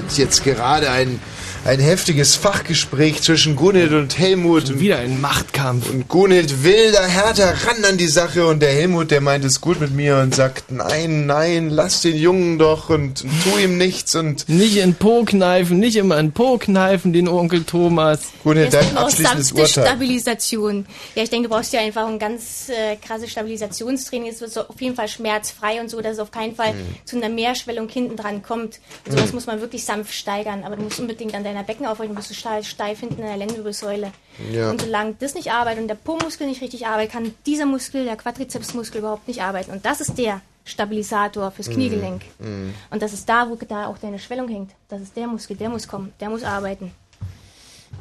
Brandet 0.05 0.18
jetzt 0.18 0.44
gerade 0.44 0.90
ein 0.90 1.20
ein 1.66 1.81
heftiges 1.81 2.35
Fachgespräch 2.35 3.22
zwischen 3.22 3.56
Gunhild 3.56 3.93
und 3.93 4.18
Helmut. 4.18 4.68
Und 4.68 4.81
wieder 4.81 4.98
ein 4.98 5.18
Machtkampf. 5.22 5.89
Und 5.89 6.09
Gunhild 6.09 6.62
will 6.62 6.93
da 6.93 7.02
härter 7.05 7.55
ran 7.66 7.82
an 7.89 7.97
die 7.97 8.06
Sache 8.06 8.47
und 8.47 8.60
der 8.60 8.68
Helmut, 8.68 9.10
der 9.10 9.22
meint 9.22 9.47
es 9.47 9.62
gut 9.62 9.81
mit 9.81 9.94
mir 9.94 10.18
und 10.18 10.35
sagt, 10.35 10.70
nein, 10.70 11.24
nein, 11.24 11.70
lass 11.70 12.02
den 12.02 12.16
Jungen 12.16 12.59
doch 12.59 12.90
und, 12.90 13.22
tu 13.22 13.59
ihm 13.59 13.78
nichts 13.78 14.14
und... 14.14 14.47
Nicht 14.47 14.76
in 14.76 14.94
Po 14.94 15.24
kneifen, 15.24 15.78
nicht 15.78 15.97
immer 15.97 16.18
in 16.18 16.32
Po 16.32 16.59
kneifen, 16.59 17.14
den 17.14 17.28
Onkel 17.28 17.64
Thomas. 17.64 18.34
Gunhild, 18.44 18.72
Jetzt 18.72 18.92
noch 18.94 19.02
abschließendes 19.02 19.48
sanfte 19.48 19.62
Urteil. 19.62 19.86
Stabilisation. 19.86 20.86
Ja, 21.14 21.22
ich 21.24 21.30
denke, 21.30 21.48
du 21.48 21.54
brauchst 21.54 21.72
ja 21.72 21.80
einfach 21.80 22.06
ein 22.06 22.18
ganz 22.18 22.68
äh, 22.68 22.96
krasses 22.96 23.30
Stabilisationstraining. 23.32 24.30
Es 24.30 24.40
wird 24.40 24.52
so 24.52 24.60
auf 24.68 24.80
jeden 24.80 24.94
Fall 24.94 25.08
schmerzfrei 25.08 25.80
und 25.80 25.90
so, 25.90 26.00
dass 26.00 26.12
es 26.14 26.18
auf 26.20 26.30
keinen 26.30 26.54
Fall 26.54 26.74
Mhm. 26.74 26.94
zu 27.04 27.16
einer 27.16 27.28
Mehrschwellung 27.28 27.88
hinten 27.88 28.16
dran 28.16 28.42
kommt. 28.42 28.78
Sowas 29.08 29.28
Mhm. 29.30 29.34
muss 29.34 29.46
man 29.46 29.60
wirklich 29.60 29.84
sanft 29.84 30.12
steigern. 30.14 30.62
Aber 30.64 30.76
du 30.76 30.82
musst 30.82 31.00
unbedingt 31.00 31.34
an 31.34 31.42
deiner 31.42 31.62
Beckenaufrichtung, 31.64 32.14
bist 32.14 32.30
du 32.30 32.34
steif, 32.34 32.66
steif 32.68 33.00
hinten 33.00 33.20
in 33.20 33.26
der 33.26 33.36
Lendenwirbelsäule. 33.36 34.12
Ja. 34.52 34.70
Und 34.70 34.80
solange 34.82 35.14
das 35.18 35.34
nicht 35.34 35.50
arbeitet 35.52 35.80
und 35.82 35.88
der 35.88 35.94
Po-Muskel 35.94 36.46
nicht 36.46 36.60
richtig 36.60 36.86
arbeitet, 36.86 37.12
kann 37.12 37.34
dieser 37.46 37.66
Muskel, 37.66 38.04
der 38.04 38.16
Quadrizepsmuskel, 38.16 38.98
überhaupt 39.00 39.26
nicht 39.28 39.42
arbeiten. 39.42 39.70
Und 39.72 39.84
das 39.86 40.00
ist 40.00 40.18
der 40.18 40.40
Stabilisator 40.66 41.50
fürs 41.50 41.68
Kniegelenk. 41.70 42.22
Mhm. 42.38 42.74
Und 42.90 43.02
das 43.02 43.12
ist 43.12 43.28
da, 43.28 43.48
wo 43.48 43.54
da 43.56 43.86
auch 43.86 43.98
deine 43.98 44.18
Schwellung 44.18 44.48
hängt. 44.48 44.70
Das 44.88 45.00
ist 45.00 45.16
der 45.16 45.26
Muskel, 45.26 45.56
der 45.56 45.68
muss 45.68 45.86
kommen, 45.88 46.12
der 46.20 46.30
muss 46.30 46.42
arbeiten. 46.42 46.90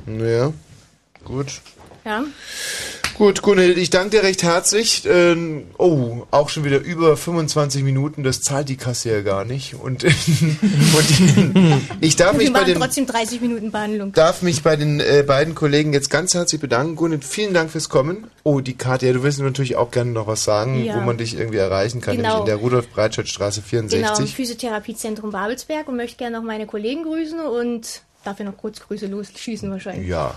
Ja, 0.08 0.52
gut. 1.26 1.62
Ja? 2.06 2.24
Gut, 3.16 3.44
Gunhild, 3.44 3.78
ich 3.78 3.92
danke 3.92 4.10
dir 4.18 4.24
recht 4.24 4.42
herzlich. 4.42 5.04
Ähm, 5.08 5.66
oh, 5.78 6.24
auch 6.32 6.50
schon 6.50 6.64
wieder 6.64 6.80
über 6.80 7.16
25 7.16 7.84
Minuten, 7.84 8.24
das 8.24 8.42
zahlt 8.42 8.70
die 8.70 8.76
Kasse 8.76 9.12
ja 9.12 9.22
gar 9.22 9.46
nicht. 9.46 9.76
Und, 9.76 10.04
und 10.98 11.82
ich 12.02 12.16
darf 12.16 12.36
mich 12.36 12.52
bei 12.52 12.64
den 12.64 12.80
trotzdem 12.80 13.06
30 13.06 13.40
Minuten 13.40 13.72
Behandlung. 13.72 14.14
darf 14.14 14.42
mich 14.42 14.64
bei 14.64 14.76
den 14.76 15.00
äh, 15.00 15.24
beiden 15.26 15.54
Kollegen 15.54 15.94
jetzt 15.94 16.10
ganz 16.10 16.34
herzlich 16.34 16.60
bedanken. 16.60 16.96
Gunhild, 16.96 17.24
vielen 17.24 17.54
Dank 17.54 17.70
fürs 17.70 17.88
Kommen. 17.88 18.26
Oh, 18.42 18.62
die 18.62 18.74
Katja, 18.74 19.14
du 19.14 19.22
willst 19.22 19.40
natürlich 19.40 19.76
auch 19.76 19.92
gerne 19.92 20.10
noch 20.12 20.26
was 20.26 20.44
sagen, 20.44 20.84
Ja. 20.84 20.96
wo 20.96 21.02
man 21.02 21.18
dich 21.20 21.38
irgendwie 21.38 21.60
erreichen 21.60 22.02
kann, 22.02 22.18
Genau. 22.18 22.30
nämlich 22.30 22.40
in 22.42 22.46
der 22.48 22.56
Rudolf-Breitscheid-Straße 22.58 23.62
Genau, 23.70 23.84
im 23.84 23.90
64. 23.90 24.36
Physiotherapiezentrum 24.36 25.30
Babelsberg 25.30 25.88
und 25.88 25.98
möchte 25.98 26.18
gerne 26.18 26.38
noch 26.38 26.44
meine 26.44 26.66
Kollegen 26.66 27.04
grüßen 27.04 27.40
und 27.40 28.02
darf 28.24 28.40
ja 28.40 28.46
noch 28.46 28.58
kurz 28.58 28.80
Grüße 28.80 29.08
losschießen 29.08 29.70
wahrscheinlich. 29.72 30.08
Ja, 30.08 30.36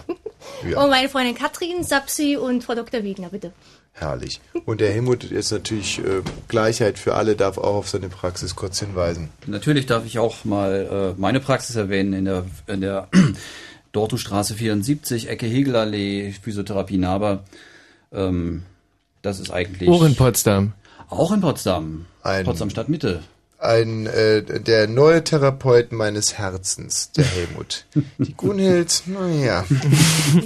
Und 0.63 0.71
ja, 0.71 0.87
meine 0.87 1.09
Freundin 1.09 1.35
Katrin, 1.35 1.83
Sapsi 1.85 2.37
und 2.37 2.63
Frau 2.65 2.75
Dr. 2.75 3.03
Wegner, 3.05 3.29
bitte. 3.31 3.53
herrlich. 3.93 4.41
Und 4.65 4.81
der 4.81 4.93
Helmut 4.93 5.25
ist 5.25 5.51
natürlich 5.53 5.99
äh, 6.01 6.23
Gleichheit 6.49 6.99
für 6.99 7.15
alle, 7.15 7.37
darf 7.37 7.57
auch 7.59 7.75
auf 7.77 7.89
seine 7.89 8.09
Praxis 8.09 8.55
kurz 8.57 8.81
hinweisen. 8.81 9.31
Natürlich 9.47 9.87
darf 9.87 10.05
ich 10.05 10.19
auch 10.19 10.45
mal 10.45 11.15
äh, 11.17 11.21
meine 11.21 11.41
Praxis 11.41 11.77
erwähnen 11.77 12.13
in 12.13 12.25
der, 12.27 12.45
in 12.67 12.81
der 12.81 13.09
Dortustraße 13.93 14.55
74, 14.55 15.29
Ecke 15.29 15.47
Hegelallee, 15.47 16.33
Physiotherapie 16.43 16.99
Naber. 16.99 17.45
Ähm, 18.13 18.63
das 19.23 19.41
ist 19.41 19.51
eigentlich. 19.51 19.89
Auch 19.89 20.03
in 20.05 20.15
Potsdam. 20.15 20.73
Auch 21.09 21.33
in 21.33 21.41
Potsdam. 21.41 22.07
Ein- 22.23 22.45
Potsdam 22.45 22.71
Stadtmitte. 22.71 23.23
Ein, 23.59 24.07
äh, 24.07 24.43
der 24.43 24.87
neue 24.87 25.25
Therapeut 25.25 25.91
meines 25.91 26.37
Herzens, 26.37 27.11
der 27.13 27.25
Helmut. 27.25 27.87
Die 28.19 28.35
Gunhild, 28.35 29.03
naja, 29.07 29.65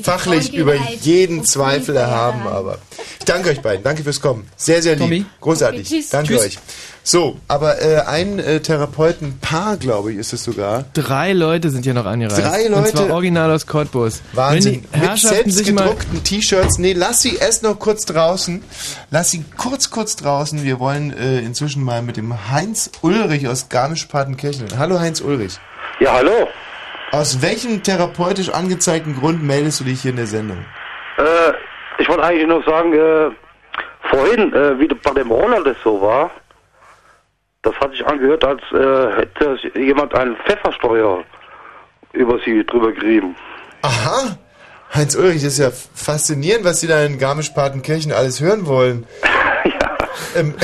fachlich 0.02 0.54
über 0.54 0.74
jeden 1.00 1.44
Zweifel 1.44 1.96
erhaben, 1.96 2.46
aber 2.46 2.78
ich 3.18 3.24
danke 3.24 3.48
euch 3.48 3.60
beiden. 3.62 3.82
Danke 3.82 4.04
fürs 4.04 4.20
Kommen. 4.20 4.46
Sehr, 4.56 4.80
sehr 4.80 4.94
lieb. 4.94 5.02
Tommy. 5.02 5.24
Großartig. 5.40 6.08
Danke 6.10 6.38
euch. 6.38 6.58
So, 7.02 7.38
aber 7.48 7.80
äh, 7.80 8.00
ein 8.06 8.38
äh, 8.38 8.60
Therapeutenpaar, 8.60 9.78
glaube 9.78 10.12
ich, 10.12 10.18
ist 10.18 10.32
es 10.32 10.44
sogar. 10.44 10.84
Drei 10.92 11.32
Leute 11.32 11.70
sind 11.70 11.84
hier 11.84 11.94
noch 11.94 12.04
angereist. 12.04 12.42
Drei 12.42 12.66
Und 12.66 12.72
Leute? 12.72 12.90
zwar 12.90 13.10
original 13.10 13.50
aus 13.50 13.66
Cottbus. 13.66 14.22
Wahnsinn. 14.34 14.84
Mit 14.92 15.18
selbstgedruckten 15.18 16.22
T-Shirts. 16.22 16.78
Nee, 16.78 16.92
lass 16.92 17.22
sie 17.22 17.36
erst 17.36 17.62
noch 17.62 17.78
kurz 17.78 18.04
draußen. 18.04 18.62
Lass 19.10 19.30
sie 19.30 19.44
kurz, 19.56 19.90
kurz 19.90 20.16
draußen. 20.16 20.62
Wir 20.62 20.78
wollen 20.78 21.16
äh, 21.16 21.38
inzwischen 21.40 21.82
mal 21.82 22.02
mit 22.02 22.16
dem 22.16 22.50
Heinz 22.50 22.90
Ulrich 23.00 23.48
aus 23.48 23.68
Garmisch-Partenkirchen. 23.70 24.66
Hallo 24.78 25.00
Heinz 25.00 25.20
Ulrich. 25.20 25.58
Ja, 26.00 26.12
hallo. 26.12 26.48
Aus 27.12 27.42
welchem 27.42 27.82
therapeutisch 27.82 28.50
angezeigten 28.50 29.16
Grund 29.16 29.42
meldest 29.42 29.80
du 29.80 29.84
dich 29.84 30.02
hier 30.02 30.10
in 30.10 30.16
der 30.16 30.26
Sendung? 30.26 30.58
Äh, 31.16 31.52
ich 31.98 32.08
wollte 32.08 32.22
eigentlich 32.22 32.46
nur 32.46 32.62
sagen, 32.62 32.92
äh, 32.92 33.30
vorhin, 34.10 34.52
äh, 34.52 34.78
wie 34.78 34.86
bei 34.86 35.10
dem 35.12 35.30
Roller 35.30 35.64
das 35.64 35.76
so 35.82 36.00
war, 36.00 36.30
das 37.62 37.74
hat 37.76 37.92
sich 37.92 38.06
angehört, 38.06 38.44
als 38.44 38.62
äh, 38.72 39.16
hätte 39.16 39.56
jemand 39.78 40.14
einen 40.14 40.36
Pfeffersteuer 40.36 41.24
über 42.12 42.38
sie 42.44 42.64
drüber 42.64 42.92
gerieben. 42.92 43.36
Aha. 43.82 44.36
Heinz 44.92 45.14
Ulrich, 45.14 45.42
das 45.42 45.52
ist 45.52 45.58
ja 45.58 45.70
faszinierend, 45.70 46.64
was 46.64 46.80
Sie 46.80 46.88
da 46.88 47.04
in 47.04 47.18
Garmisch-Partenkirchen 47.18 48.12
alles 48.12 48.40
hören 48.40 48.66
wollen. 48.66 49.06
Ähm, 50.36 50.54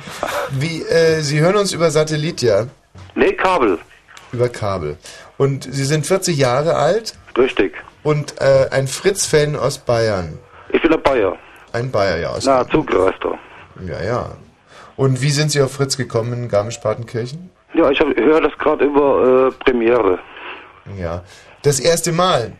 wie, 0.52 0.82
äh, 0.82 1.20
Sie 1.20 1.40
hören 1.40 1.56
uns 1.56 1.72
über 1.72 1.90
Satellit, 1.90 2.42
ja? 2.42 2.66
Nee, 3.14 3.32
Kabel. 3.34 3.78
Über 4.32 4.48
Kabel. 4.48 4.96
Und 5.36 5.64
Sie 5.64 5.84
sind 5.84 6.06
40 6.06 6.36
Jahre 6.36 6.74
alt? 6.76 7.14
Richtig. 7.36 7.74
Und 8.02 8.40
äh, 8.40 8.68
ein 8.70 8.88
Fritz-Fan 8.88 9.54
aus 9.54 9.78
Bayern. 9.78 10.38
Ich 10.70 10.80
bin 10.82 10.92
ein 10.92 11.02
Bayer. 11.02 11.36
Ein 11.72 11.90
Bayer, 11.90 12.18
ja. 12.18 12.30
Aus 12.30 12.44
Na, 12.46 12.66
Zugreister. 12.68 13.38
Ja, 13.86 14.02
ja. 14.02 14.30
Und 14.96 15.22
wie 15.22 15.30
sind 15.30 15.50
Sie 15.50 15.60
auf 15.60 15.72
Fritz 15.72 15.96
gekommen 15.96 16.32
in 16.32 16.48
Garmisch-Partenkirchen? 16.48 17.50
Ja, 17.74 17.90
ich 17.90 18.00
höre 18.00 18.40
das 18.40 18.56
gerade 18.58 18.84
über 18.84 19.48
äh, 19.48 19.64
Premiere. 19.64 20.18
Ja. 20.98 21.22
Das 21.62 21.80
erste 21.80 22.12
Mal. 22.12 22.52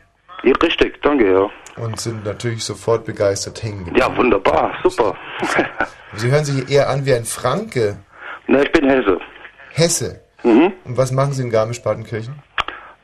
Ja, 0.42 0.52
richtig, 0.62 1.00
danke, 1.02 1.32
ja. 1.32 1.50
Und 1.82 2.00
sind 2.00 2.24
natürlich 2.24 2.64
sofort 2.64 3.04
begeistert 3.04 3.62
hängen 3.62 3.84
geblieben. 3.84 3.98
Ja, 3.98 4.16
wunderbar, 4.16 4.74
super. 4.82 5.16
Sie 6.14 6.30
hören 6.30 6.44
sich 6.44 6.70
eher 6.70 6.88
an 6.88 7.06
wie 7.06 7.14
ein 7.14 7.24
Franke. 7.24 7.96
Na, 8.46 8.62
ich 8.62 8.72
bin 8.72 8.88
Hesse. 8.88 9.18
Hesse. 9.70 10.20
Mhm. 10.42 10.72
Und 10.84 10.96
was 10.96 11.12
machen 11.12 11.32
Sie 11.32 11.42
in 11.42 11.50
Garmisch-Partenkirchen? 11.50 12.34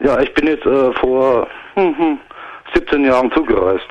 Ja, 0.01 0.19
ich 0.21 0.33
bin 0.35 0.47
jetzt 0.47 0.67
äh, 0.67 0.93
vor 0.95 1.49
hm, 1.75 1.97
hm, 1.97 2.19
17 2.75 3.05
Jahren 3.05 3.31
zugereist. 3.33 3.89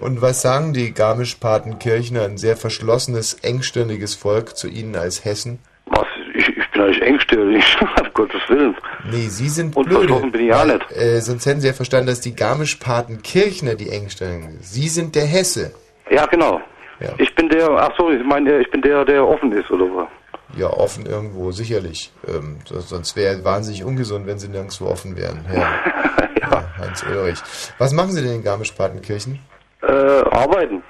Und 0.00 0.20
was 0.22 0.42
sagen 0.42 0.72
die 0.72 0.92
Garmisch-Partenkirchner, 0.94 2.22
ein 2.22 2.36
sehr 2.38 2.56
verschlossenes, 2.56 3.34
engstirniges 3.42 4.14
Volk, 4.14 4.56
zu 4.56 4.68
Ihnen 4.68 4.96
als 4.96 5.24
Hessen? 5.24 5.58
Was? 5.86 6.06
Ich, 6.34 6.48
ich 6.48 6.70
bin 6.72 6.82
eigentlich 6.82 7.02
engstirnig, 7.02 7.64
um 7.80 7.88
Gottes 8.14 8.40
Willen. 8.48 8.76
Nee, 9.10 9.28
Sie 9.28 9.48
sind 9.48 9.76
Und 9.76 9.84
blöde. 9.86 10.00
verschlossen 10.00 10.32
bin 10.32 10.40
ich 10.42 10.48
ja 10.48 10.64
nicht. 10.64 10.90
Äh, 10.92 11.20
sonst 11.20 11.46
hätten 11.46 11.60
Sie 11.60 11.66
ja 11.68 11.72
verstanden, 11.72 12.06
dass 12.08 12.20
die 12.20 12.34
Garmisch-Partenkirchner 12.34 13.74
die 13.74 13.90
engstirnigen 13.90 14.50
sind. 14.50 14.64
Sie 14.64 14.88
sind 14.88 15.14
der 15.14 15.26
Hesse. 15.26 15.72
Ja, 16.10 16.26
genau. 16.26 16.60
Ja. 17.00 17.10
Ich 17.18 17.34
bin 17.34 17.48
der, 17.48 17.68
ach 17.70 17.90
so, 17.98 18.10
ich 18.10 18.24
meine, 18.24 18.60
ich 18.60 18.70
bin 18.70 18.80
der, 18.82 19.04
der 19.04 19.26
offen 19.26 19.50
ist, 19.52 19.70
oder 19.70 19.84
was? 19.96 20.08
Ja, 20.56 20.68
offen 20.68 21.06
irgendwo, 21.06 21.50
sicherlich. 21.50 22.12
Ähm, 22.28 22.58
so- 22.64 22.78
sonst 22.80 23.16
wäre 23.16 23.44
wahnsinnig 23.44 23.82
ungesund, 23.82 24.26
wenn 24.26 24.38
Sie 24.38 24.48
nirgendwo 24.48 24.86
offen 24.86 25.16
wären. 25.16 25.44
Ja. 25.54 26.50
ja. 26.50 26.64
Heinz 26.78 27.02
Ulrich. 27.08 27.38
Was 27.78 27.92
machen 27.92 28.12
Sie 28.12 28.22
denn 28.22 28.34
in 28.36 28.44
Garmisch-Partenkirchen? 28.44 29.40
Äh, 29.86 30.28
arbeiten. 30.30 30.82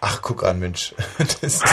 Ach, 0.00 0.20
guck 0.20 0.44
an, 0.44 0.58
Mensch. 0.58 0.94
Das 1.18 1.34
ist 1.42 1.68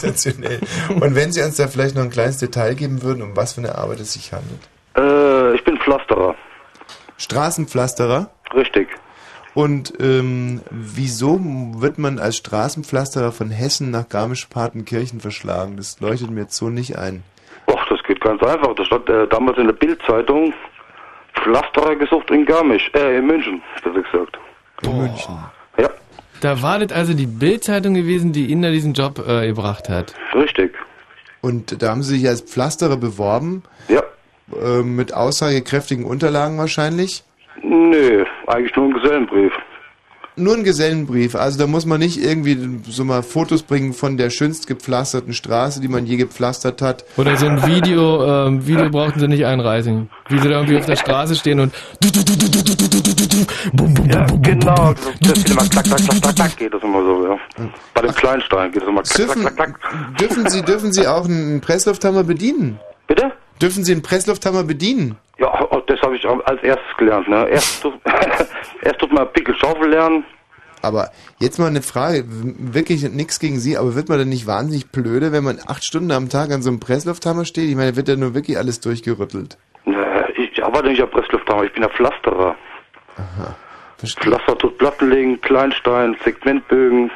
sensationell. 0.00 0.60
Und 0.88 1.14
wenn 1.14 1.32
Sie 1.32 1.42
uns 1.42 1.56
da 1.56 1.68
vielleicht 1.68 1.94
noch 1.94 2.02
ein 2.02 2.10
kleines 2.10 2.38
Detail 2.38 2.74
geben 2.74 3.02
würden, 3.02 3.22
um 3.22 3.36
was 3.36 3.54
für 3.54 3.60
eine 3.60 3.76
Arbeit 3.76 4.00
es 4.00 4.14
sich 4.14 4.32
handelt? 4.32 4.68
Äh, 4.96 5.54
ich 5.54 5.64
bin 5.64 5.78
Pflasterer. 5.78 6.34
Straßenpflasterer? 7.18 8.30
Richtig. 8.54 8.88
Und 9.54 9.94
ähm, 10.00 10.60
wieso 10.70 11.38
wird 11.40 11.98
man 11.98 12.18
als 12.18 12.36
Straßenpflasterer 12.36 13.32
von 13.32 13.50
Hessen 13.50 13.90
nach 13.90 14.08
Garmisch-Partenkirchen 14.08 15.20
verschlagen? 15.20 15.76
Das 15.76 16.00
leuchtet 16.00 16.30
mir 16.30 16.42
jetzt 16.42 16.56
so 16.56 16.68
nicht 16.68 16.98
ein. 16.98 17.22
Och, 17.68 17.84
das 17.88 18.02
geht 18.04 18.20
ganz 18.20 18.42
einfach. 18.42 18.74
Da 18.74 18.84
stand 18.84 19.08
äh, 19.08 19.26
damals 19.28 19.58
in 19.58 19.66
der 19.66 19.74
Bildzeitung 19.74 20.52
Pflasterer 21.34 21.96
gesucht 21.96 22.30
in 22.30 22.44
Garmisch, 22.44 22.90
äh, 22.94 23.18
in 23.18 23.26
München, 23.26 23.62
besser 23.82 24.02
gesagt. 24.02 24.38
In 24.82 24.98
München. 24.98 25.38
Ja, 25.80 25.90
Da 26.40 26.62
war 26.62 26.78
das 26.78 26.92
also 26.92 27.14
die 27.14 27.26
Bildzeitung 27.26 27.94
gewesen, 27.94 28.32
die 28.32 28.46
Ihnen 28.46 28.62
da 28.62 28.70
diesen 28.70 28.92
Job 28.94 29.18
äh, 29.26 29.46
gebracht 29.46 29.88
hat. 29.88 30.14
richtig. 30.34 30.74
Und 31.42 31.82
da 31.82 31.88
haben 31.90 32.02
Sie 32.02 32.18
sich 32.18 32.28
als 32.28 32.42
Pflasterer 32.42 32.96
beworben? 32.98 33.62
Ja. 33.88 34.02
Äh, 34.62 34.82
mit 34.82 35.14
aussagekräftigen 35.14 36.04
Unterlagen 36.04 36.58
wahrscheinlich? 36.58 37.24
Nö, 37.62 38.24
eigentlich 38.46 38.74
nur 38.76 38.86
ein 38.86 38.92
Gesellenbrief. 38.94 39.52
Nur 40.36 40.54
ein 40.56 40.64
Gesellenbrief. 40.64 41.34
Also 41.34 41.58
da 41.58 41.66
muss 41.66 41.84
man 41.86 41.98
nicht 41.98 42.22
irgendwie 42.22 42.80
so 42.88 43.04
mal 43.04 43.22
Fotos 43.22 43.62
bringen 43.62 43.92
von 43.92 44.16
der 44.16 44.30
schönst 44.30 44.66
gepflasterten 44.66 45.34
Straße, 45.34 45.80
die 45.80 45.88
man 45.88 46.06
je 46.06 46.16
gepflastert 46.16 46.80
hat. 46.82 47.04
Oder 47.16 47.36
so 47.36 47.46
ein 47.46 47.66
Video, 47.66 48.24
ähm, 48.46 48.66
Video 48.66 48.88
brauchten 48.90 49.20
sie 49.20 49.28
nicht 49.28 49.44
einreichen. 49.44 50.08
Wie 50.28 50.38
sie 50.38 50.48
da 50.48 50.56
irgendwie 50.56 50.78
auf 50.78 50.86
der 50.86 50.96
Straße 50.96 51.34
stehen 51.34 51.60
und 51.60 51.74
Ja, 54.10 54.26
genau. 54.42 54.94
Das 55.20 55.32
geht 55.34 55.50
immer 55.50 55.68
klack, 55.68 55.84
klack, 55.84 55.98
klack, 55.98 56.22
klack, 56.22 56.36
klack, 56.36 56.56
geht 56.56 56.74
das 56.74 56.82
immer 56.82 57.02
so, 57.02 57.26
ja. 57.26 57.38
Bei 57.94 58.02
dem 58.02 58.14
Kleinstein 58.14 58.72
geht 58.72 58.82
das 58.82 58.88
immer 58.88 59.02
klack, 59.02 59.16
Dürfen, 59.16 59.40
klack, 59.42 59.56
klack, 59.56 59.80
klack. 59.80 60.18
dürfen 60.18 60.48
Sie, 60.48 60.62
dürfen 60.62 60.92
Sie 60.92 61.06
auch 61.06 61.24
einen 61.24 61.60
Presslufthammer 61.60 62.24
bedienen? 62.24 62.78
Bitte? 63.06 63.32
Dürfen 63.60 63.84
Sie 63.84 63.92
einen 63.92 64.02
Presslufthammer 64.02 64.64
bedienen? 64.64 65.16
Ja, 65.38 65.66
oh, 65.70 65.80
das 65.86 66.00
habe 66.02 66.16
ich 66.16 66.26
als 66.26 66.62
erstes 66.62 66.96
gelernt. 66.98 67.28
Ne? 67.28 67.48
Erst, 67.48 67.82
tut, 67.82 67.94
erst 68.82 68.98
tut 69.00 69.12
man 69.12 69.30
Pickelschaufel 69.32 69.88
lernen. 69.90 70.24
Aber 70.82 71.10
jetzt 71.38 71.58
mal 71.58 71.66
eine 71.66 71.82
Frage, 71.82 72.24
wirklich 72.26 73.02
nichts 73.10 73.38
gegen 73.38 73.58
Sie, 73.58 73.76
aber 73.76 73.94
wird 73.94 74.08
man 74.08 74.18
denn 74.18 74.30
nicht 74.30 74.46
wahnsinnig 74.46 74.90
blöde, 74.90 75.30
wenn 75.30 75.44
man 75.44 75.58
acht 75.66 75.84
Stunden 75.84 76.10
am 76.10 76.30
Tag 76.30 76.50
an 76.52 76.62
so 76.62 76.70
einem 76.70 76.80
Presslufthammer 76.80 77.44
steht? 77.44 77.68
Ich 77.68 77.76
meine, 77.76 77.96
wird 77.96 78.08
da 78.08 78.16
nur 78.16 78.32
wirklich 78.34 78.56
alles 78.56 78.80
durchgerüttelt. 78.80 79.58
Ne, 79.84 80.26
Ich 80.38 80.64
arbeite 80.64 80.88
nicht 80.88 81.02
am 81.02 81.10
Presslufthammer, 81.10 81.64
ich 81.64 81.72
bin 81.72 81.82
der 81.82 81.90
Pflasterer. 81.90 82.56
Pflaster 83.98 84.56
tut 84.56 84.78
Platten 84.78 85.10
legen, 85.10 85.40
Kleinstein, 85.42 86.16
Segmentbögen. 86.24 87.10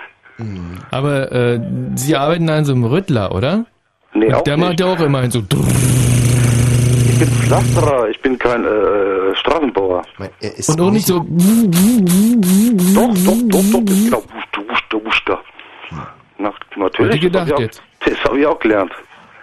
Aber 0.90 1.32
äh, 1.32 1.58
Sie 1.94 2.16
arbeiten 2.16 2.50
an 2.50 2.66
so 2.66 2.72
einem 2.74 2.84
Rüttler, 2.84 3.34
oder? 3.34 3.64
Nee, 4.12 4.26
Und 4.26 4.34
auch 4.34 4.42
der 4.42 4.56
nicht. 4.58 4.66
macht 4.66 4.80
ja 4.80 4.86
auch 4.86 5.00
immerhin 5.00 5.30
so. 5.30 5.40
Ich 7.56 7.64
bin 7.64 7.72
Pflasterer, 7.72 8.08
ich 8.08 8.20
bin 8.22 8.38
kein 8.38 8.64
äh, 8.64 9.34
Straßenbauer. 9.36 10.02
Und 10.68 10.80
auch 10.80 10.90
nicht 10.90 11.06
so. 11.06 11.20
Doch, 11.20 13.14
doch, 13.14 13.38
doch, 13.48 13.62
doch, 13.70 13.84
das 13.84 13.94
ist 13.96 14.04
genau 14.04 14.22
Wuster, 14.68 15.04
Wuster. 15.04 15.40
Na, 16.38 16.52
natürlich. 16.76 17.12
Hätte 17.16 17.20
gedacht 17.20 17.42
das 17.42 17.48
ich 17.50 17.54
auch- 17.54 17.60
jetzt. 17.60 17.82
Das 18.04 18.24
habe 18.24 18.40
ich 18.40 18.46
auch 18.46 18.58
gelernt. 18.58 18.92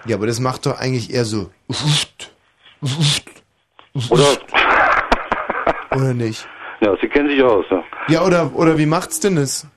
Ja, 0.06 0.16
aber 0.18 0.28
das 0.28 0.40
macht 0.40 0.66
doch 0.66 0.78
eigentlich 0.80 1.14
eher 1.14 1.26
so. 1.26 1.50
Oder? 4.10 4.26
Oder 5.96 6.14
nicht? 6.14 6.48
Ja, 6.82 6.96
Sie 7.02 7.08
kennen 7.08 7.30
sich 7.30 7.42
aus. 7.44 7.66
Ja, 7.70 7.84
Ja, 8.10 8.22
oder, 8.26 8.52
oder 8.56 8.78
wie 8.78 8.86
macht's 8.86 9.20
denn 9.20 9.36
das? 9.38 9.68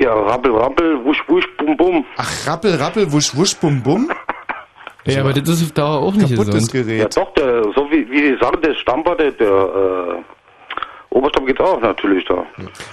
ja 0.00 0.12
rappel, 0.12 0.54
rappel, 0.56 1.04
wusch, 1.04 1.22
wusch, 1.28 1.46
bum, 1.56 1.76
bum. 1.76 2.04
Ach, 2.16 2.46
rappel, 2.46 2.74
rappel, 2.76 3.10
wusch, 3.12 3.34
wusch, 3.36 3.56
bum, 3.56 3.82
bum? 3.82 4.10
Ja, 5.06 5.20
aber 5.20 5.32
das 5.32 5.48
ist 5.48 5.64
auf 5.64 5.72
Dauer 5.72 6.02
auch 6.02 6.14
nicht 6.14 6.30
Kaputtes 6.30 6.70
gesund. 6.70 6.72
Gerät. 6.72 7.16
Ja, 7.16 7.22
doch, 7.24 7.34
der, 7.34 7.62
so 7.74 7.90
wie, 7.90 8.10
wie 8.10 8.28
Sie 8.28 8.36
sagen, 8.40 8.60
der 8.62 8.74
Stamper, 8.74 9.14
der, 9.16 9.32
der 9.32 9.48
äh, 9.48 10.22
Oberstammer 11.10 11.46
geht 11.46 11.60
auch 11.60 11.80
natürlich 11.80 12.24
da. 12.26 12.44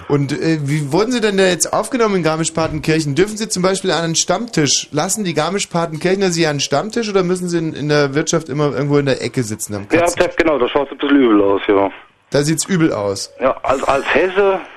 Und 0.08 0.32
äh, 0.32 0.58
wie 0.62 0.92
wurden 0.92 1.10
Sie 1.10 1.20
denn 1.20 1.36
da 1.38 1.44
jetzt 1.44 1.72
aufgenommen 1.72 2.16
in 2.16 2.22
Garmisch-Partenkirchen? 2.22 3.14
Dürfen 3.14 3.36
Sie 3.36 3.48
zum 3.48 3.62
Beispiel 3.62 3.90
an 3.90 4.04
einen 4.04 4.14
Stammtisch? 4.14 4.88
Lassen 4.92 5.24
die 5.24 5.34
Garmisch-Partenkirchner 5.34 6.30
Sie 6.30 6.46
an 6.46 6.50
einen 6.50 6.60
Stammtisch 6.60 7.08
oder 7.08 7.22
müssen 7.24 7.48
Sie 7.48 7.58
in, 7.58 7.72
in 7.72 7.88
der 7.88 8.14
Wirtschaft 8.14 8.48
immer 8.48 8.72
irgendwo 8.72 8.98
in 8.98 9.06
der 9.06 9.22
Ecke 9.22 9.42
sitzen 9.42 9.74
am 9.74 9.86
Ja, 9.90 10.00
Katzen? 10.00 10.22
ja, 10.22 10.28
genau, 10.36 10.58
da 10.58 10.68
schaut 10.68 10.86
es 10.86 10.92
ein 10.92 10.98
bisschen 10.98 11.16
übel 11.16 11.42
aus, 11.42 11.62
ja. 11.66 11.90
Da 12.30 12.42
sieht's 12.42 12.64
übel 12.66 12.92
aus. 12.92 13.32
Ja, 13.40 13.56
als, 13.62 13.82
als 13.84 14.14
Hesse. 14.14 14.60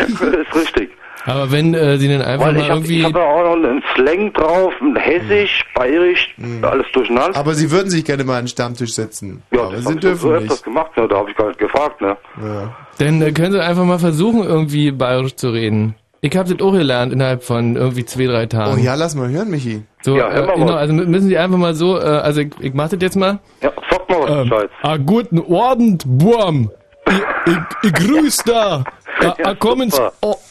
das 0.00 0.20
ist 0.20 0.54
richtig. 0.54 0.90
Aber 1.26 1.50
wenn 1.50 1.74
äh, 1.74 1.98
Sie 1.98 2.08
dann 2.08 2.22
einfach 2.22 2.46
Weil 2.46 2.54
mal 2.54 2.60
ich 2.62 2.68
habe 2.70 2.80
irgendwie. 2.80 3.04
hab 3.04 3.14
ja 3.14 3.22
auch 3.22 3.44
noch 3.56 3.68
einen 3.68 3.82
Slang 3.94 4.32
drauf, 4.32 4.72
ein 4.80 4.96
Hessisch, 4.96 5.64
Bayerisch, 5.74 6.34
alles 6.62 6.86
durcheinander. 6.92 7.36
Aber 7.38 7.54
Sie 7.54 7.70
würden 7.70 7.90
sich 7.90 8.04
gerne 8.04 8.24
mal 8.24 8.34
an 8.34 8.38
einen 8.40 8.48
Stammtisch 8.48 8.94
setzen. 8.94 9.42
Ja, 9.50 9.62
Aber 9.62 9.72
das 9.72 9.82
Sie 9.84 9.86
hab 9.88 9.94
ich 9.96 10.02
so 10.02 10.08
dürfen 10.28 10.46
nicht. 10.46 10.64
gemacht, 10.64 10.96
ne? 10.96 11.08
da 11.08 11.16
habe 11.16 11.30
ich 11.30 11.36
gar 11.36 11.48
nicht 11.48 11.58
gefragt. 11.58 12.00
Ne? 12.00 12.16
Ja. 12.42 12.76
Dann 12.98 13.20
äh, 13.22 13.32
können 13.32 13.52
Sie 13.52 13.62
einfach 13.62 13.84
mal 13.84 13.98
versuchen, 13.98 14.42
irgendwie 14.44 14.90
bayerisch 14.90 15.36
zu 15.36 15.50
reden. 15.50 15.94
Ich 16.20 16.36
habe 16.36 16.52
das 16.52 16.60
auch 16.66 16.72
gelernt 16.72 17.12
innerhalb 17.12 17.44
von 17.44 17.76
irgendwie 17.76 18.04
zwei, 18.04 18.26
drei 18.26 18.46
Tagen. 18.46 18.74
Oh 18.76 18.82
ja, 18.82 18.94
lass 18.96 19.14
mal 19.14 19.28
hören, 19.28 19.50
Michi. 19.50 19.82
So, 20.02 20.16
Ja, 20.16 20.30
hör 20.30 20.46
mal 20.46 20.54
äh, 20.56 20.58
genau, 20.58 20.72
also 20.74 20.92
mü- 20.94 21.04
müssen 21.06 21.28
Sie 21.28 21.38
einfach 21.38 21.58
mal 21.58 21.74
so, 21.74 21.96
äh, 21.96 22.00
also 22.02 22.40
ich, 22.40 22.50
ich 22.60 22.74
mach 22.74 22.88
das 22.88 22.98
jetzt 23.00 23.16
mal. 23.16 23.38
Ja, 23.62 23.70
sag 23.90 24.08
mal 24.10 24.20
was 24.22 24.30
ähm, 24.30 24.48
Bescheid. 24.48 24.70
A 24.82 24.96
guten 24.96 25.54
Abend, 25.54 26.02
Burm. 26.06 26.70
Ich, 27.06 27.52
ich, 27.52 27.58
ich 27.84 27.92
grüß 27.94 28.36
da. 28.38 28.82
A, 29.20 29.34
a 29.42 29.54
kommen 29.54 29.92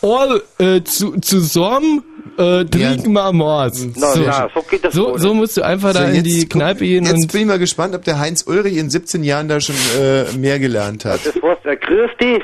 all 0.01 0.41
äh, 0.59 0.83
zu, 0.83 1.19
zusammen, 1.19 2.03
äh, 2.37 2.65
trinken 2.65 3.13
wir 3.13 3.31
Mors. 3.33 3.87
Na, 3.95 4.15
ja, 4.15 4.49
so 4.53 4.61
geht 4.61 4.83
das 4.83 4.93
so, 4.93 5.17
so 5.17 5.33
musst 5.33 5.57
du 5.57 5.61
einfach 5.63 5.93
da 5.93 6.01
So, 6.01 6.05
in 6.07 6.15
jetzt 6.15 6.25
die 6.25 6.49
Kneipe 6.49 6.85
gehen 6.85 7.05
Jetzt 7.05 7.13
und 7.13 7.31
bin 7.31 7.41
ich 7.41 7.47
mal 7.47 7.59
gespannt, 7.59 7.95
ob 7.95 8.03
der 8.03 8.19
Heinz 8.19 8.43
Ulrich 8.45 8.77
in 8.77 8.89
17 8.89 9.23
Jahren 9.23 9.47
da 9.47 9.59
schon 9.59 9.75
äh, 9.99 10.25
mehr 10.37 10.59
gelernt 10.59 11.05
hat. 11.05 11.25
Das 11.25 11.41
war's, 11.41 11.57
der 11.63 11.77
Christi, 11.77 12.43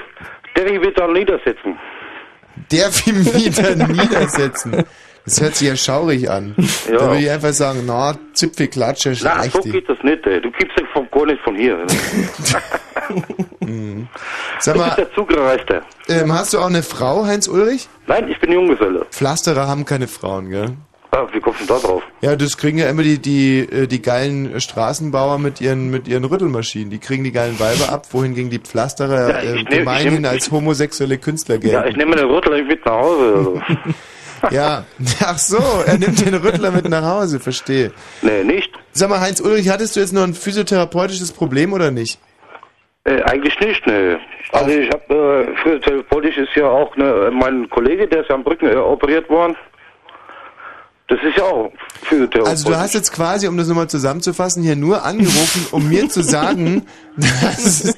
der 0.55 0.67
ich 0.67 0.81
wieder 0.81 1.07
niedersetzen. 1.07 1.77
Der 2.71 2.85
will 2.87 3.25
wieder 3.25 3.75
niedersetzen. 3.87 4.85
Das 5.25 5.39
hört 5.41 5.55
sich 5.55 5.67
ja 5.69 5.75
schaurig 5.75 6.29
an. 6.29 6.53
Ja. 6.91 6.97
Da 6.97 7.07
würde 7.07 7.19
ich 7.21 7.29
einfach 7.31 7.53
sagen, 7.53 7.83
na, 7.85 8.15
Zipfelklatsche, 8.33 9.15
Na, 9.23 9.43
so 9.43 9.61
geht 9.61 9.87
das 9.87 9.97
nicht, 10.03 10.25
ey. 10.25 10.41
Du 10.41 10.51
gibst 10.51 10.77
ja 10.77 10.85
von, 10.91 11.07
gar 11.11 11.25
nicht 11.25 11.41
von 11.43 11.55
hier. 11.55 11.77
Ne? 11.77 11.85
Sag 14.59 14.73
du 14.75 14.79
mal, 14.79 14.85
bist 14.87 14.97
der 14.97 15.13
Zugereiste. 15.13 15.81
ähm, 16.09 16.33
hast 16.33 16.53
du 16.53 16.59
auch 16.59 16.67
eine 16.67 16.83
Frau, 16.83 17.25
Heinz 17.25 17.47
Ulrich? 17.47 17.87
Nein, 18.07 18.29
ich 18.29 18.39
bin 18.39 18.51
Junggeselle. 18.51 19.05
Pflasterer 19.11 19.67
haben 19.67 19.85
keine 19.85 20.07
Frauen, 20.07 20.49
gell? 20.49 20.71
Ah, 21.11 21.27
wie 21.31 21.39
kommst 21.39 21.61
du 21.61 21.65
da 21.67 21.77
drauf? 21.77 22.01
Ja, 22.21 22.35
das 22.35 22.57
kriegen 22.57 22.79
ja 22.79 22.89
immer 22.89 23.03
die, 23.03 23.19
die, 23.19 23.59
äh, 23.59 23.87
die 23.87 24.01
geilen 24.01 24.59
Straßenbauer 24.59 25.37
mit 25.37 25.61
ihren, 25.61 25.91
mit 25.91 26.07
ihren 26.07 26.25
Rüttelmaschinen. 26.25 26.89
Die 26.89 26.97
kriegen 26.97 27.23
die 27.23 27.31
geilen 27.31 27.59
Weiber 27.59 27.93
ab, 27.93 28.07
wohingegen 28.11 28.49
die 28.49 28.57
Pflasterer 28.59 29.29
Ja, 29.43 29.53
äh, 29.53 29.63
gemeinhin 29.63 30.25
als 30.25 30.49
homosexuelle 30.49 31.19
Künstler 31.19 31.55
Ja, 31.61 31.79
ich 31.81 31.93
gelten. 31.93 31.99
nehme 31.99 32.15
den 32.15 32.25
Rüttler 32.29 32.61
mit 32.63 32.83
nach 32.85 32.93
Hause. 32.93 33.33
Also. 33.37 33.61
Ja, 34.51 34.85
ach 35.21 35.37
so, 35.37 35.57
er 35.85 35.97
nimmt 35.97 36.25
den 36.25 36.35
Rüttler 36.35 36.71
mit 36.71 36.87
nach 36.89 37.03
Hause, 37.03 37.39
verstehe. 37.39 37.91
Nee, 38.21 38.43
nicht. 38.43 38.71
Sag 38.91 39.09
mal, 39.09 39.19
Heinz 39.19 39.39
Ulrich, 39.39 39.69
hattest 39.69 39.95
du 39.95 39.99
jetzt 39.99 40.13
noch 40.13 40.23
ein 40.23 40.33
physiotherapeutisches 40.33 41.31
Problem 41.31 41.73
oder 41.73 41.91
nicht? 41.91 42.19
Äh, 43.05 43.21
eigentlich 43.23 43.59
nicht, 43.59 43.85
ne. 43.85 44.19
Also 44.51 44.69
ich 44.69 44.89
habe, 44.89 45.47
äh, 45.49 45.57
physiotherapeutisch 45.57 46.37
ist 46.37 46.55
ja 46.55 46.67
auch 46.67 46.95
ne, 46.95 47.31
mein 47.33 47.69
Kollege, 47.69 48.07
der 48.07 48.21
ist 48.21 48.29
ja 48.29 48.35
am 48.35 48.43
Rücken 48.43 48.67
äh, 48.67 48.75
operiert 48.75 49.29
worden. 49.29 49.55
Das 51.07 51.19
ist 51.21 51.37
ja 51.37 51.43
auch 51.43 51.71
physiotherapeutisch. 52.03 52.49
Also 52.49 52.69
du 52.69 52.77
hast 52.77 52.93
jetzt 52.93 53.11
quasi, 53.11 53.47
um 53.47 53.57
das 53.57 53.67
nochmal 53.67 53.89
zusammenzufassen, 53.89 54.63
hier 54.63 54.77
nur 54.77 55.03
angerufen, 55.03 55.67
um 55.71 55.89
mir 55.89 56.07
zu 56.07 56.21
sagen, 56.23 56.85
dass 57.17 57.97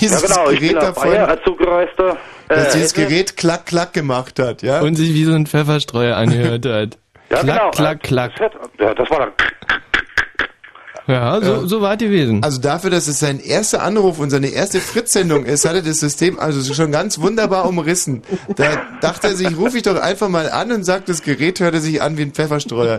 dieses 0.00 0.22
ja 0.22 0.28
genau, 0.28 0.50
ich 0.50 0.60
bin 0.60 0.68
Gerät 0.68 0.82
davon, 0.82 1.10
Bayer 1.10 1.28
als 1.28 1.42
Zugereister. 1.42 2.16
Dass 2.48 2.74
äh, 2.74 2.78
dieses 2.78 2.96
Hesse. 2.96 3.08
Gerät 3.08 3.36
klack 3.36 3.66
klack 3.66 3.92
gemacht 3.92 4.38
hat, 4.38 4.62
ja? 4.62 4.80
und 4.80 4.94
sich 4.94 5.14
wie 5.14 5.24
so 5.24 5.32
ein 5.32 5.46
Pfefferstreuer 5.46 6.16
angehört 6.16 6.66
hat. 6.66 6.98
Ja, 7.30 7.38
klack, 7.38 7.42
genau. 7.42 7.70
klack, 7.70 8.02
klack. 8.02 8.32
Das, 8.36 8.44
hat, 8.44 8.70
ja, 8.78 8.94
das 8.94 9.10
war 9.10 9.18
dann. 9.18 9.32
Ja, 11.08 11.40
so, 11.40 11.66
so 11.66 11.80
war 11.80 11.92
es 11.92 11.98
gewesen. 11.98 12.42
Also 12.42 12.60
dafür, 12.60 12.90
dass 12.90 13.06
es 13.06 13.20
sein 13.20 13.38
erster 13.38 13.82
Anruf 13.82 14.18
und 14.18 14.30
seine 14.30 14.48
erste 14.48 14.80
Fritz-Sendung 14.80 15.44
ist, 15.44 15.64
hat 15.64 15.76
er 15.76 15.82
das 15.82 15.98
System 15.98 16.38
also 16.38 16.74
schon 16.74 16.90
ganz 16.90 17.20
wunderbar 17.20 17.68
umrissen. 17.68 18.22
Da 18.56 18.82
dachte 19.00 19.28
er 19.28 19.36
sich, 19.36 19.56
rufe 19.56 19.76
ich 19.76 19.84
doch 19.84 20.00
einfach 20.00 20.28
mal 20.28 20.50
an 20.50 20.72
und 20.72 20.82
sagt, 20.82 21.08
das 21.08 21.22
Gerät 21.22 21.60
hörte 21.60 21.80
sich 21.80 22.02
an 22.02 22.18
wie 22.18 22.22
ein 22.22 22.32
Pfefferstreuer. 22.32 22.98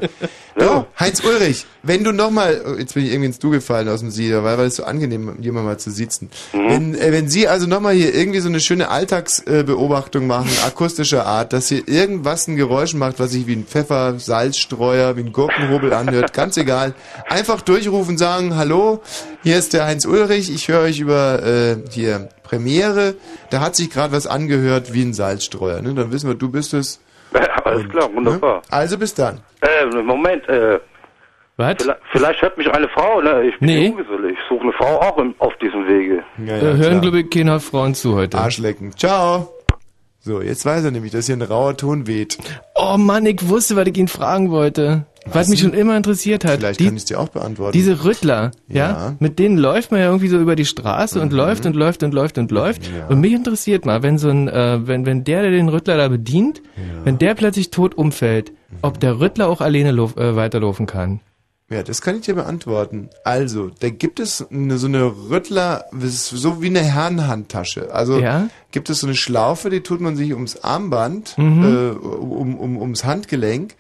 Du, 0.57 0.85
Heinz 0.99 1.23
Ulrich, 1.23 1.67
wenn 1.84 2.03
du 2.03 2.11
nochmal, 2.11 2.77
jetzt 2.79 2.95
bin 2.95 3.05
ich 3.05 3.11
irgendwie 3.11 3.27
ins 3.27 3.38
Du 3.38 3.51
gefallen 3.51 3.88
aus 3.89 3.99
dem 3.99 4.09
Sie, 4.09 4.34
weil, 4.34 4.57
weil 4.57 4.65
es 4.65 4.77
so 4.77 4.85
angenehm, 4.85 5.38
jemand 5.39 5.67
mal 5.67 5.77
zu 5.77 5.91
sitzen. 5.91 6.31
Wenn, 6.51 6.95
äh, 6.95 7.11
wenn 7.11 7.29
Sie 7.29 7.47
also 7.47 7.67
nochmal 7.67 7.93
hier 7.93 8.15
irgendwie 8.15 8.39
so 8.39 8.49
eine 8.49 8.59
schöne 8.59 8.89
Alltagsbeobachtung 8.89 10.25
machen, 10.25 10.49
akustischer 10.65 11.27
Art, 11.27 11.53
dass 11.53 11.67
hier 11.67 11.88
irgendwas 11.88 12.47
ein 12.47 12.55
Geräusch 12.55 12.95
macht, 12.95 13.19
was 13.19 13.31
sich 13.31 13.45
wie 13.45 13.53
ein 13.53 13.65
Pfeffer, 13.65 14.19
Salzstreuer, 14.19 15.15
wie 15.15 15.21
ein 15.21 15.31
Gurkenhobel 15.31 15.93
anhört, 15.93 16.34
ganz 16.34 16.57
egal, 16.57 16.95
einfach 17.29 17.61
durchrufen, 17.61 18.17
sagen, 18.17 18.55
hallo, 18.55 19.03
hier 19.43 19.59
ist 19.59 19.73
der 19.73 19.85
Heinz 19.85 20.05
Ulrich, 20.05 20.51
ich 20.51 20.67
höre 20.69 20.81
euch 20.81 20.99
über 20.99 21.43
äh, 21.43 21.77
hier 21.91 22.29
Premiere, 22.41 23.13
da 23.51 23.59
hat 23.59 23.75
sich 23.75 23.91
gerade 23.91 24.11
was 24.11 24.25
angehört 24.25 24.91
wie 24.91 25.03
ein 25.03 25.13
Salzstreuer, 25.13 25.84
ne? 25.84 25.93
dann 25.93 26.11
wissen 26.11 26.27
wir, 26.27 26.35
du 26.35 26.49
bist 26.49 26.73
es. 26.73 26.99
Alles 27.64 27.90
klar, 27.90 28.14
wunderbar. 28.14 28.62
Also 28.70 28.98
bis 28.98 29.14
dann. 29.14 29.40
Äh, 29.62 29.86
Moment, 30.02 30.48
äh. 30.48 30.80
Was? 31.58 31.76
Vielleicht, 31.80 31.99
vielleicht 32.12 32.41
hört 32.44 32.58
mich 32.58 32.72
eine 32.72 32.88
Frau, 32.90 33.20
ne? 33.20 33.45
Ich 33.45 33.60
bin 33.60 33.68
Nee. 33.68 33.88
Ich 33.88 34.38
suche 34.48 34.62
eine 34.62 34.74
Frau 34.74 35.02
auch 35.02 35.18
im, 35.18 35.34
auf 35.40 35.56
diesem 35.58 35.88
Wege. 35.88 36.24
Ja, 36.45 36.58
äh, 36.58 36.78
hören, 36.78 37.02
glaube 37.02 37.22
ich, 37.22 37.30
keine 37.32 37.60
Frauen 37.60 37.95
zu 37.95 38.16
heute. 38.16 38.38
Arschlecken. 38.38 38.95
Ciao. 38.95 39.56
So, 40.28 40.41
jetzt 40.41 40.66
weiß 40.66 40.84
er 40.84 40.91
nämlich, 40.91 41.14
dass 41.14 41.26
hier 41.28 41.38
ein 41.38 41.41
rauer 41.41 41.78
Ton 41.78 42.06
weht. 42.06 42.38
Oh 42.76 42.98
Mann, 42.98 43.26
ich 43.26 43.48
wusste, 43.48 43.78
was 43.78 43.88
ich 43.88 43.98
ihn 43.98 44.10
fragen 44.10 44.52
wollte. 44.52 45.06
Was 45.32 45.48
mich 45.48 45.60
schon 45.62 45.74
immer 45.74 45.95
interessiert 45.98 46.44
hat. 46.45 46.60
Vielleicht 46.60 46.80
Die- 46.82 46.86
kann 46.86 46.95
ich 46.95 47.02
es 47.02 47.06
dir 47.06 47.20
auch 47.20 47.30
beantworten. 47.30 47.72
Diese 47.74 48.04
Rüttler, 48.06 48.52
ja, 48.70 48.76
Ja. 48.90 49.16
mit 49.20 49.40
denen 49.40 49.58
läuft 49.58 49.91
man 49.91 49.99
ja 50.02 50.08
irgendwie 50.08 50.28
so 50.30 50.38
über 50.38 50.56
die 50.58 50.66
Straße 50.66 51.20
und 51.22 51.32
läuft 51.34 51.66
und 51.66 51.76
läuft 51.76 52.04
und 52.04 52.14
läuft 52.14 52.38
und 52.38 52.52
läuft. 52.52 52.82
Und 53.10 53.20
mich 53.22 53.34
interessiert 53.34 53.86
mal, 53.86 54.04
wenn 54.04 54.18
so 54.18 54.30
ein, 54.30 54.48
äh, 54.49 54.86
wenn, 54.88 55.06
wenn 55.06 55.24
der, 55.26 55.41
der 55.44 55.52
den 55.52 55.68
Rüttler 55.70 55.95
da 55.98 56.08
bedient, 56.10 56.62
wenn 57.06 57.18
der 57.18 57.34
plötzlich 57.36 57.72
tot 57.72 57.95
umfällt, 57.95 58.52
ob 58.82 58.99
der 58.99 59.20
Rüttler 59.22 59.48
auch 59.49 59.62
alleine 59.62 59.90
äh, 59.90 60.36
weiterlaufen 60.36 60.86
kann. 60.88 61.20
Ja, 61.69 61.84
das 61.84 62.02
kann 62.02 62.15
ich 62.15 62.22
dir 62.22 62.35
beantworten. 62.35 63.10
Also, 63.26 63.69
da 63.81 63.89
gibt 63.89 64.22
es 64.22 64.45
eine, 64.49 64.77
so 64.77 64.88
eine 64.88 65.03
Rüttler, 65.30 65.84
so 65.99 66.61
wie 66.61 66.68
eine 66.68 66.80
Herrenhandtasche. 66.81 67.94
Also 67.94 68.19
Ja? 68.19 68.48
gibt 68.72 68.89
es 68.89 69.02
so 69.02 69.07
eine 69.07 69.15
Schlaufe, 69.18 69.69
die 69.69 69.81
tut 69.81 69.99
man 69.99 70.15
sich 70.15 70.34
ums 70.34 70.56
Armband, 70.64 71.38
Mhm. 71.38 71.64
äh, 71.65 71.89
um, 71.91 72.56
um, 72.57 72.77
ums 72.77 73.03
Handgelenk. 73.03 73.76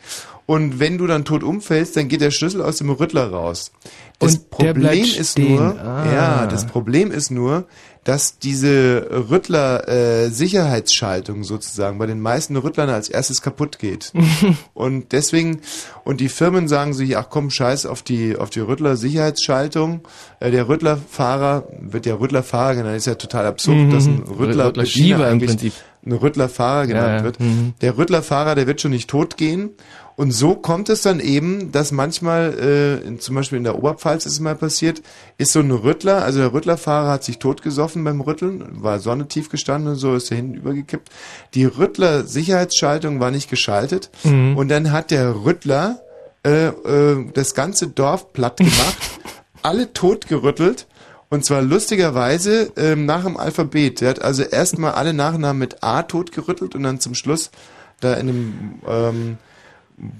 Und 0.45 0.79
wenn 0.79 0.97
du 0.97 1.07
dann 1.07 1.23
tot 1.25 1.43
umfällst, 1.43 1.95
dann 1.97 2.07
geht 2.09 2.21
der 2.21 2.31
Schlüssel 2.31 2.61
aus 2.61 2.77
dem 2.77 2.89
Rüttler 2.89 3.29
raus. 3.31 3.71
Das 4.19 4.35
Und 4.35 4.49
Problem 4.49 5.03
ist 5.03 5.37
nur, 5.39 5.61
Ah. 5.79 6.05
ja, 6.13 6.45
das 6.47 6.65
Problem 6.67 7.11
ist 7.11 7.31
nur, 7.31 7.65
dass 8.07 8.39
diese 8.39 9.05
Rüttler 9.29 9.85
äh, 9.89 10.29
Sicherheitsschaltung 10.29 11.43
sozusagen 11.43 11.97
bei 11.97 12.05
den 12.05 12.21
meisten 12.21 12.55
Rüttlern 12.55 12.89
als 12.89 13.09
erstes 13.09 13.41
kaputt 13.41 13.79
geht. 13.79 14.13
und 14.73 15.11
deswegen 15.11 15.59
und 16.05 16.21
die 16.21 16.29
Firmen 16.29 16.69
sagen 16.69 16.93
sich, 16.93 17.17
ach 17.17 17.27
komm, 17.29 17.49
scheiß 17.49 17.85
auf 17.85 18.03
die 18.03 18.37
auf 18.37 18.49
die 18.49 18.61
Rüttler 18.61 18.95
Sicherheitsschaltung. 18.95 20.01
Äh, 20.39 20.51
der 20.51 20.69
Rüttlerfahrer 20.69 21.67
wird 21.81 22.05
ja 22.05 22.15
Rüttlerfahrer 22.15 22.75
genannt, 22.75 22.95
ist 22.95 23.07
ja 23.07 23.15
total 23.15 23.45
absurd, 23.45 23.77
Mhm. 23.77 23.91
dass 23.91 24.05
ein 24.05 24.23
Rüttler 24.23 24.67
Rüttler 24.67 24.85
Schieber 24.85 25.29
im 25.29 25.39
Prinzip. 25.39 25.73
ein 26.05 26.13
Rüttlerfahrer 26.13 26.87
genannt 26.87 27.07
Ja, 27.09 27.17
ja. 27.17 27.23
wird. 27.25 27.39
Mhm. 27.41 27.73
Der 27.81 27.97
Rüttlerfahrer, 27.97 28.55
der 28.55 28.67
wird 28.67 28.79
schon 28.79 28.91
nicht 28.91 29.09
tot 29.09 29.35
gehen. 29.35 29.71
Und 30.17 30.31
so 30.31 30.55
kommt 30.55 30.89
es 30.89 31.03
dann 31.03 31.19
eben, 31.19 31.71
dass 31.71 31.91
manchmal, 31.91 32.55
äh, 32.59 33.07
in, 33.07 33.19
zum 33.19 33.35
Beispiel 33.35 33.59
in 33.59 33.63
der 33.63 33.77
Oberpfalz 33.77 34.25
ist 34.25 34.33
es 34.33 34.39
mal 34.39 34.55
passiert, 34.55 35.03
ist 35.37 35.53
so 35.53 35.59
ein 35.59 35.69
Rüttler, 35.69 36.23
also 36.23 36.39
der 36.39 36.53
Rüttlerfahrer 36.53 37.11
hat 37.11 37.23
sich 37.23 37.37
totgesoffen 37.37 38.03
beim 38.03 38.19
Rütteln, 38.19 38.65
war 38.81 38.99
Sonne 38.99 39.27
tief 39.27 39.49
gestanden 39.49 39.91
und 39.91 39.97
so, 39.97 40.15
ist 40.15 40.31
er 40.31 40.37
hinten 40.37 40.55
übergekippt. 40.55 41.09
Die 41.53 41.65
Rüttler-Sicherheitsschaltung 41.65 43.19
war 43.19 43.29
nicht 43.29 43.47
geschaltet 43.49 44.09
Mhm. 44.23 44.57
und 44.57 44.69
dann 44.69 44.91
hat 44.91 45.11
der 45.11 45.45
Rüttler 45.45 46.01
äh, 46.43 46.67
äh, 46.67 47.25
das 47.33 47.53
ganze 47.53 47.87
Dorf 47.87 48.33
platt 48.33 48.57
gemacht, 48.57 48.97
alle 49.61 49.93
totgerüttelt 49.93 50.87
und 51.29 51.45
zwar 51.45 51.61
lustigerweise 51.61 52.71
ähm, 52.75 53.05
nach 53.05 53.23
dem 53.23 53.37
Alphabet. 53.37 54.01
Der 54.01 54.09
hat 54.09 54.21
also 54.21 54.41
erstmal 54.43 54.93
alle 54.93 55.13
Nachnamen 55.13 55.59
mit 55.59 55.83
A 55.83 56.01
totgerüttelt 56.03 56.73
und 56.73 56.83
dann 56.83 56.99
zum 56.99 57.13
Schluss 57.15 57.51
da 57.99 58.13
in 58.15 58.27
dem 58.27 58.53
ähm, 58.87 59.37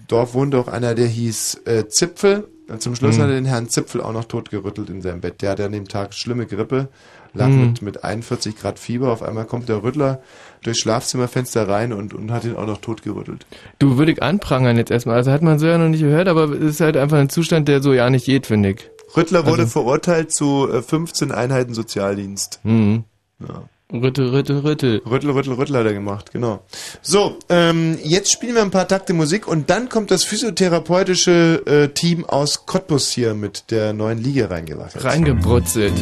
Dorf 0.08 0.34
wohnte 0.34 0.58
auch 0.58 0.68
einer, 0.68 0.96
der 0.96 1.08
hieß 1.08 1.62
äh, 1.66 1.88
Zipfel. 1.88 2.48
Und 2.70 2.82
zum 2.82 2.96
Schluss 2.96 3.18
Mhm. 3.18 3.22
hat 3.22 3.30
er 3.30 3.36
den 3.36 3.46
Herrn 3.46 3.70
Zipfel 3.70 4.02
auch 4.02 4.12
noch 4.12 4.26
totgerüttelt 4.26 4.90
in 4.90 5.02
seinem 5.02 5.22
Bett. 5.22 5.42
Der 5.42 5.52
hatte 5.52 5.66
an 5.66 5.72
dem 5.72 5.88
Tag 5.88 6.14
schlimme 6.14 6.46
Grippe, 6.48 6.90
lag 7.34 7.48
Mhm. 7.48 7.62
mit, 7.68 7.82
mit 7.82 8.04
41 8.04 8.58
Grad 8.58 8.78
Fieber. 8.78 9.12
Auf 9.12 9.24
einmal 9.24 9.46
kommt 9.46 9.70
der 9.70 9.84
Rüttler 9.84 10.22
durchs 10.64 10.80
Schlafzimmerfenster 10.80 11.70
rein 11.70 11.94
und, 11.94 12.14
und 12.14 12.30
hat 12.32 12.44
ihn 12.44 12.56
auch 12.58 12.66
noch 12.66 12.80
totgerüttelt. 12.82 13.46
Du 13.80 13.98
würde 13.98 14.12
ich 14.12 14.22
anprangern 14.22 14.76
jetzt 14.76 14.92
erstmal. 14.92 15.16
Also 15.16 15.32
hat 15.32 15.42
man 15.44 15.60
so 15.60 15.68
ja 15.68 15.78
noch 15.78 15.88
nicht 15.88 16.02
gehört, 16.02 16.28
aber 16.28 16.46
es 16.52 16.60
ist 16.72 16.82
halt 16.82 16.98
einfach 16.98 17.18
ein 17.20 17.30
Zustand, 17.30 17.70
der 17.70 17.82
so 17.82 17.94
ja 17.94 18.10
nicht 18.10 18.26
geht, 18.26 18.48
finde 18.48 18.72
ich. 18.72 18.90
Rüttler 19.16 19.46
wurde 19.46 19.62
Also- 19.62 19.72
verurteilt 19.72 20.34
zu 20.34 20.68
äh, 20.70 20.82
15 20.82 21.32
Einheiten 21.32 21.74
Sozialdienst. 21.74 22.60
Mhm. 22.64 23.06
Ja. 23.40 23.64
Rüttel, 23.94 24.32
Rüttel, 24.32 24.60
Rüttel. 24.60 25.02
Rüttel, 25.10 25.32
Rüttel, 25.32 25.54
Rüttel 25.54 25.78
hat 25.78 25.86
er 25.86 25.94
gemacht, 25.94 26.34
genau. 26.34 26.62
So, 27.02 27.38
ähm, 27.48 27.98
jetzt 28.04 28.34
spielen 28.34 28.56
wir 28.56 28.62
ein 28.62 28.70
paar 28.70 28.86
Takte 28.86 29.14
Musik 29.14 29.48
und 29.48 29.70
dann 29.70 29.88
kommt 29.88 30.12
das 30.12 30.26
physiotherapeutische 30.26 31.64
äh, 31.66 31.88
Team 31.94 32.26
aus 32.26 32.66
Cottbus 32.66 33.10
hier 33.10 33.34
mit 33.34 33.72
der 33.72 33.94
neuen 33.94 34.18
Liege 34.18 34.50
reingewackelt. 34.50 35.06
Reingebrutzelt. 35.06 35.94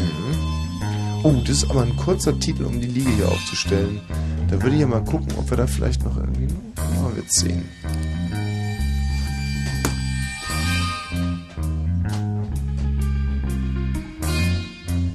Oh, 1.22 1.36
das 1.46 1.58
ist 1.58 1.70
aber 1.70 1.84
ein 1.84 1.96
kurzer 1.96 2.40
Titel, 2.40 2.64
um 2.64 2.82
die 2.82 2.88
Liege 2.88 3.12
hier 3.12 3.28
aufzustellen. 3.28 4.02
Da 4.50 4.60
würde 4.64 4.76
ich 4.76 4.82
ja 4.82 4.88
mal 4.88 5.04
gucken, 5.04 5.28
ob 5.38 5.48
wir 5.48 5.58
da 5.58 5.68
vielleicht 5.68 6.04
noch 6.04 6.18
irgendwie... 6.18 6.48
Oh, 6.78 7.16
wir 7.16 7.24
sehen. 7.28 7.70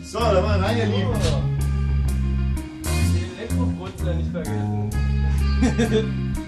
So, 0.04 0.20
da 0.20 0.40
mal 0.40 0.60
rein, 0.60 0.78
ihr 0.78 0.86
Lieben. 0.86 1.49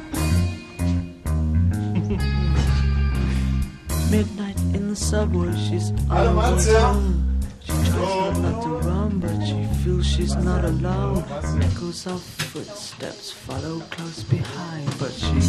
Midnight 4.10 4.58
in 4.74 4.88
the 4.88 4.96
subway, 4.96 5.54
she's 5.56 5.90
Hallo, 6.08 6.38
all 6.38 6.52
Matze. 6.56 6.68
alone. 6.68 7.40
She 7.60 7.72
tries 7.72 8.38
not 8.38 8.62
to 8.62 8.68
run, 8.88 9.20
but 9.20 9.44
she 9.46 9.64
feels 9.84 10.06
she's 10.06 10.34
not 10.36 10.64
alone. 10.64 11.24
Echoes 11.62 12.06
of 12.06 12.20
footsteps 12.22 13.30
follow 13.30 13.80
close 13.90 14.22
behind, 14.24 14.86
but 14.98 15.12
she 15.12 15.40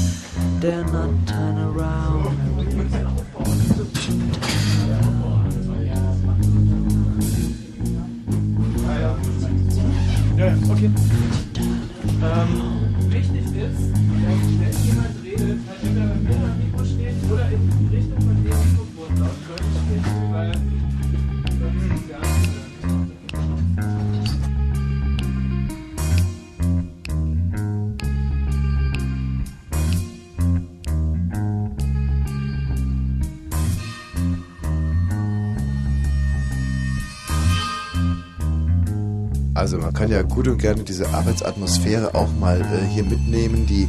dare 0.60 0.84
not 0.86 1.28
turn 1.28 1.58
around. 1.58 2.38
Ja, 10.38 10.54
okay. 10.72 10.90
Ähm, 12.24 12.83
Also 39.64 39.78
man 39.78 39.94
kann 39.94 40.12
ja 40.12 40.24
gut 40.24 40.50
und 40.50 40.58
gerne 40.58 40.84
diese 40.84 41.08
Arbeitsatmosphäre 41.14 42.16
auch 42.16 42.28
mal 42.38 42.60
äh, 42.60 42.86
hier 42.94 43.06
mitnehmen. 43.06 43.66
Die 43.66 43.88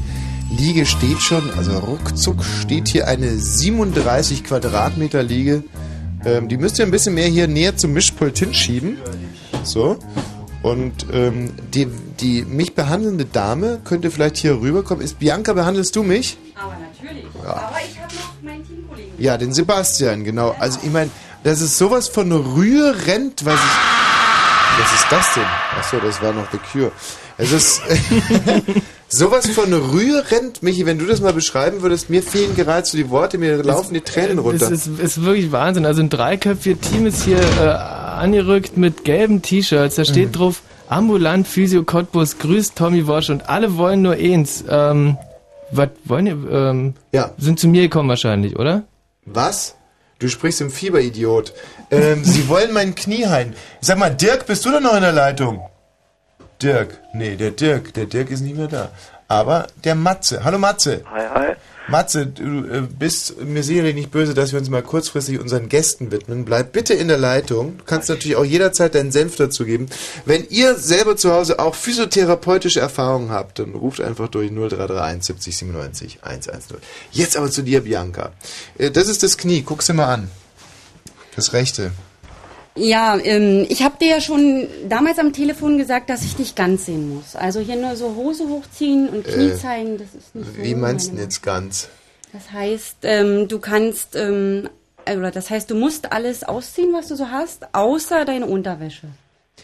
Liege 0.56 0.86
steht 0.86 1.20
schon, 1.20 1.50
also 1.58 1.76
ruckzuck 1.76 2.44
steht 2.44 2.86
hier 2.86 3.08
eine 3.08 3.36
37 3.36 4.44
Quadratmeter 4.44 5.24
Liege. 5.24 5.64
Ähm, 6.24 6.46
die 6.48 6.58
müsst 6.58 6.78
ihr 6.78 6.84
ein 6.84 6.92
bisschen 6.92 7.14
mehr 7.14 7.26
hier 7.26 7.48
näher 7.48 7.76
zum 7.76 7.92
Mischpult 7.92 8.38
hinschieben. 8.38 8.98
So. 9.64 9.98
Und 10.62 11.06
ähm, 11.12 11.50
die, 11.74 11.88
die 12.20 12.44
mich 12.44 12.76
behandelnde 12.76 13.24
Dame 13.24 13.80
könnte 13.84 14.12
vielleicht 14.12 14.36
hier 14.36 14.60
rüberkommen. 14.60 15.02
Ist 15.02 15.18
Bianca, 15.18 15.54
behandelst 15.54 15.96
du 15.96 16.04
mich? 16.04 16.38
Aber 16.54 16.76
natürlich. 16.78 17.24
Ja. 17.42 17.50
Aber 17.50 17.78
ich 17.84 17.98
habe 18.00 18.14
noch 18.14 18.42
meinen 18.44 18.64
Teamkollegen. 18.64 19.12
Ja, 19.18 19.36
den 19.36 19.52
Sebastian, 19.52 20.22
genau. 20.22 20.54
Also 20.56 20.78
ich 20.84 20.92
meine, 20.92 21.10
das 21.42 21.60
ist 21.60 21.78
sowas 21.78 22.06
von 22.06 22.30
rührend, 22.30 23.44
was 23.44 23.56
ich... 23.56 24.03
Was 24.78 24.92
ist 24.92 25.06
das 25.10 25.34
denn? 25.34 25.44
Achso, 25.78 25.96
das 26.04 26.20
war 26.22 26.32
noch 26.32 26.50
The 26.50 26.58
Cure. 26.58 26.90
Es 27.38 27.52
ist 27.52 27.80
sowas 29.08 29.48
von 29.50 29.72
rührend, 29.72 30.62
Michi, 30.62 30.86
wenn 30.86 30.98
du 30.98 31.06
das 31.06 31.20
mal 31.20 31.32
beschreiben 31.32 31.82
würdest, 31.82 32.10
mir 32.10 32.22
fehlen 32.22 32.54
gerade 32.56 32.86
so 32.86 32.96
die 32.96 33.08
Worte, 33.10 33.38
mir 33.38 33.62
laufen 33.62 33.94
die 33.94 34.00
Tränen 34.00 34.38
runter. 34.38 34.66
Es 34.70 34.86
ist, 34.86 34.98
ist 34.98 35.24
wirklich 35.24 35.52
Wahnsinn. 35.52 35.86
Also 35.86 36.00
ein 36.02 36.10
dreiköpfiges 36.10 36.88
Team 36.90 37.06
ist 37.06 37.22
hier 37.24 37.38
äh, 37.40 37.68
angerückt 37.68 38.76
mit 38.76 39.04
gelben 39.04 39.42
T-Shirts. 39.42 39.96
Da 39.96 40.04
steht 40.04 40.28
Mhm. 40.28 40.32
drauf, 40.32 40.62
ambulant 40.88 41.46
Physio 41.48 41.82
Cottbus, 41.84 42.38
grüßt 42.38 42.76
Tommy 42.76 43.06
Walsh 43.06 43.30
und 43.30 43.48
alle 43.48 43.76
wollen 43.76 44.02
nur 44.02 44.14
eins. 44.14 44.64
Ähm, 44.68 45.16
was 45.70 45.88
wollen 46.04 46.26
ihr? 46.26 46.50
Ähm, 46.50 46.94
ja. 47.12 47.30
Sind 47.38 47.58
zu 47.58 47.68
mir 47.68 47.82
gekommen 47.82 48.08
wahrscheinlich, 48.08 48.56
oder? 48.58 48.82
Was? 49.24 49.76
Du 50.24 50.30
sprichst 50.30 50.62
im 50.62 50.70
Fieberidiot. 50.70 51.52
Ähm, 51.90 52.24
sie 52.24 52.48
wollen 52.48 52.72
mein 52.72 52.94
Knie 52.94 53.26
heilen. 53.26 53.54
Sag 53.82 53.98
mal, 53.98 54.08
Dirk, 54.08 54.46
bist 54.46 54.64
du 54.64 54.70
da 54.70 54.80
noch 54.80 54.94
in 54.94 55.02
der 55.02 55.12
Leitung? 55.12 55.68
Dirk. 56.62 56.98
Nee, 57.12 57.36
der 57.36 57.50
Dirk. 57.50 57.92
Der 57.92 58.06
Dirk 58.06 58.30
ist 58.30 58.40
nicht 58.40 58.56
mehr 58.56 58.68
da. 58.68 58.88
Aber 59.28 59.66
der 59.84 59.94
Matze. 59.94 60.42
Hallo 60.42 60.56
Matze. 60.56 61.04
Hi, 61.12 61.26
hi. 61.28 61.54
Matze, 61.88 62.26
du 62.26 62.64
äh, 62.64 62.82
bist 62.98 63.40
mir 63.42 63.62
sicherlich 63.62 63.94
nicht 63.94 64.10
böse, 64.10 64.32
dass 64.32 64.52
wir 64.52 64.58
uns 64.58 64.70
mal 64.70 64.82
kurzfristig 64.82 65.38
unseren 65.38 65.68
Gästen 65.68 66.10
widmen. 66.10 66.44
Bleib 66.44 66.72
bitte 66.72 66.94
in 66.94 67.08
der 67.08 67.18
Leitung. 67.18 67.76
Du 67.78 67.84
kannst 67.84 68.08
natürlich 68.08 68.36
auch 68.36 68.44
jederzeit 68.44 68.94
deinen 68.94 69.12
Senf 69.12 69.36
dazu 69.36 69.64
geben. 69.66 69.86
Wenn 70.24 70.46
ihr 70.48 70.76
selber 70.76 71.16
zu 71.16 71.32
Hause 71.32 71.58
auch 71.58 71.74
physiotherapeutische 71.74 72.80
Erfahrungen 72.80 73.30
habt, 73.30 73.58
dann 73.58 73.74
ruft 73.74 74.00
einfach 74.00 74.28
durch 74.28 74.50
0331 74.50 75.24
70 75.24 75.56
97 75.58 76.18
110. 76.22 76.78
Jetzt 77.12 77.36
aber 77.36 77.50
zu 77.50 77.62
dir, 77.62 77.82
Bianca. 77.82 78.32
Äh, 78.78 78.90
das 78.90 79.08
ist 79.08 79.22
das 79.22 79.36
Knie. 79.36 79.62
Guck's 79.62 79.86
dir 79.86 79.94
mal 79.94 80.12
an. 80.12 80.30
Das 81.36 81.52
rechte. 81.52 81.92
Ja, 82.76 83.16
ähm, 83.22 83.66
ich 83.68 83.82
habe 83.84 83.96
dir 84.00 84.08
ja 84.08 84.20
schon 84.20 84.66
damals 84.88 85.18
am 85.18 85.32
Telefon 85.32 85.78
gesagt, 85.78 86.10
dass 86.10 86.22
ich 86.24 86.34
dich 86.34 86.54
ganz 86.56 86.86
sehen 86.86 87.14
muss. 87.14 87.36
Also 87.36 87.60
hier 87.60 87.76
nur 87.76 87.94
so 87.94 88.14
Hose 88.16 88.48
hochziehen 88.48 89.08
und 89.08 89.24
Knie 89.24 89.50
Äh, 89.50 89.56
zeigen, 89.56 89.96
das 89.98 90.08
ist 90.08 90.34
nicht 90.34 90.46
so. 90.56 90.62
Wie 90.62 90.74
meinst 90.74 91.12
du 91.12 91.16
jetzt 91.16 91.42
ganz? 91.42 91.88
Das 92.32 92.50
heißt, 92.50 92.96
ähm, 93.02 93.46
du 93.46 93.60
kannst, 93.60 94.16
ähm, 94.16 94.68
oder 95.06 95.30
das 95.30 95.50
heißt, 95.50 95.70
du 95.70 95.76
musst 95.76 96.12
alles 96.12 96.42
ausziehen, 96.42 96.92
was 96.92 97.06
du 97.08 97.14
so 97.16 97.28
hast, 97.30 97.62
außer 97.72 98.24
deine 98.24 98.46
Unterwäsche. 98.46 99.06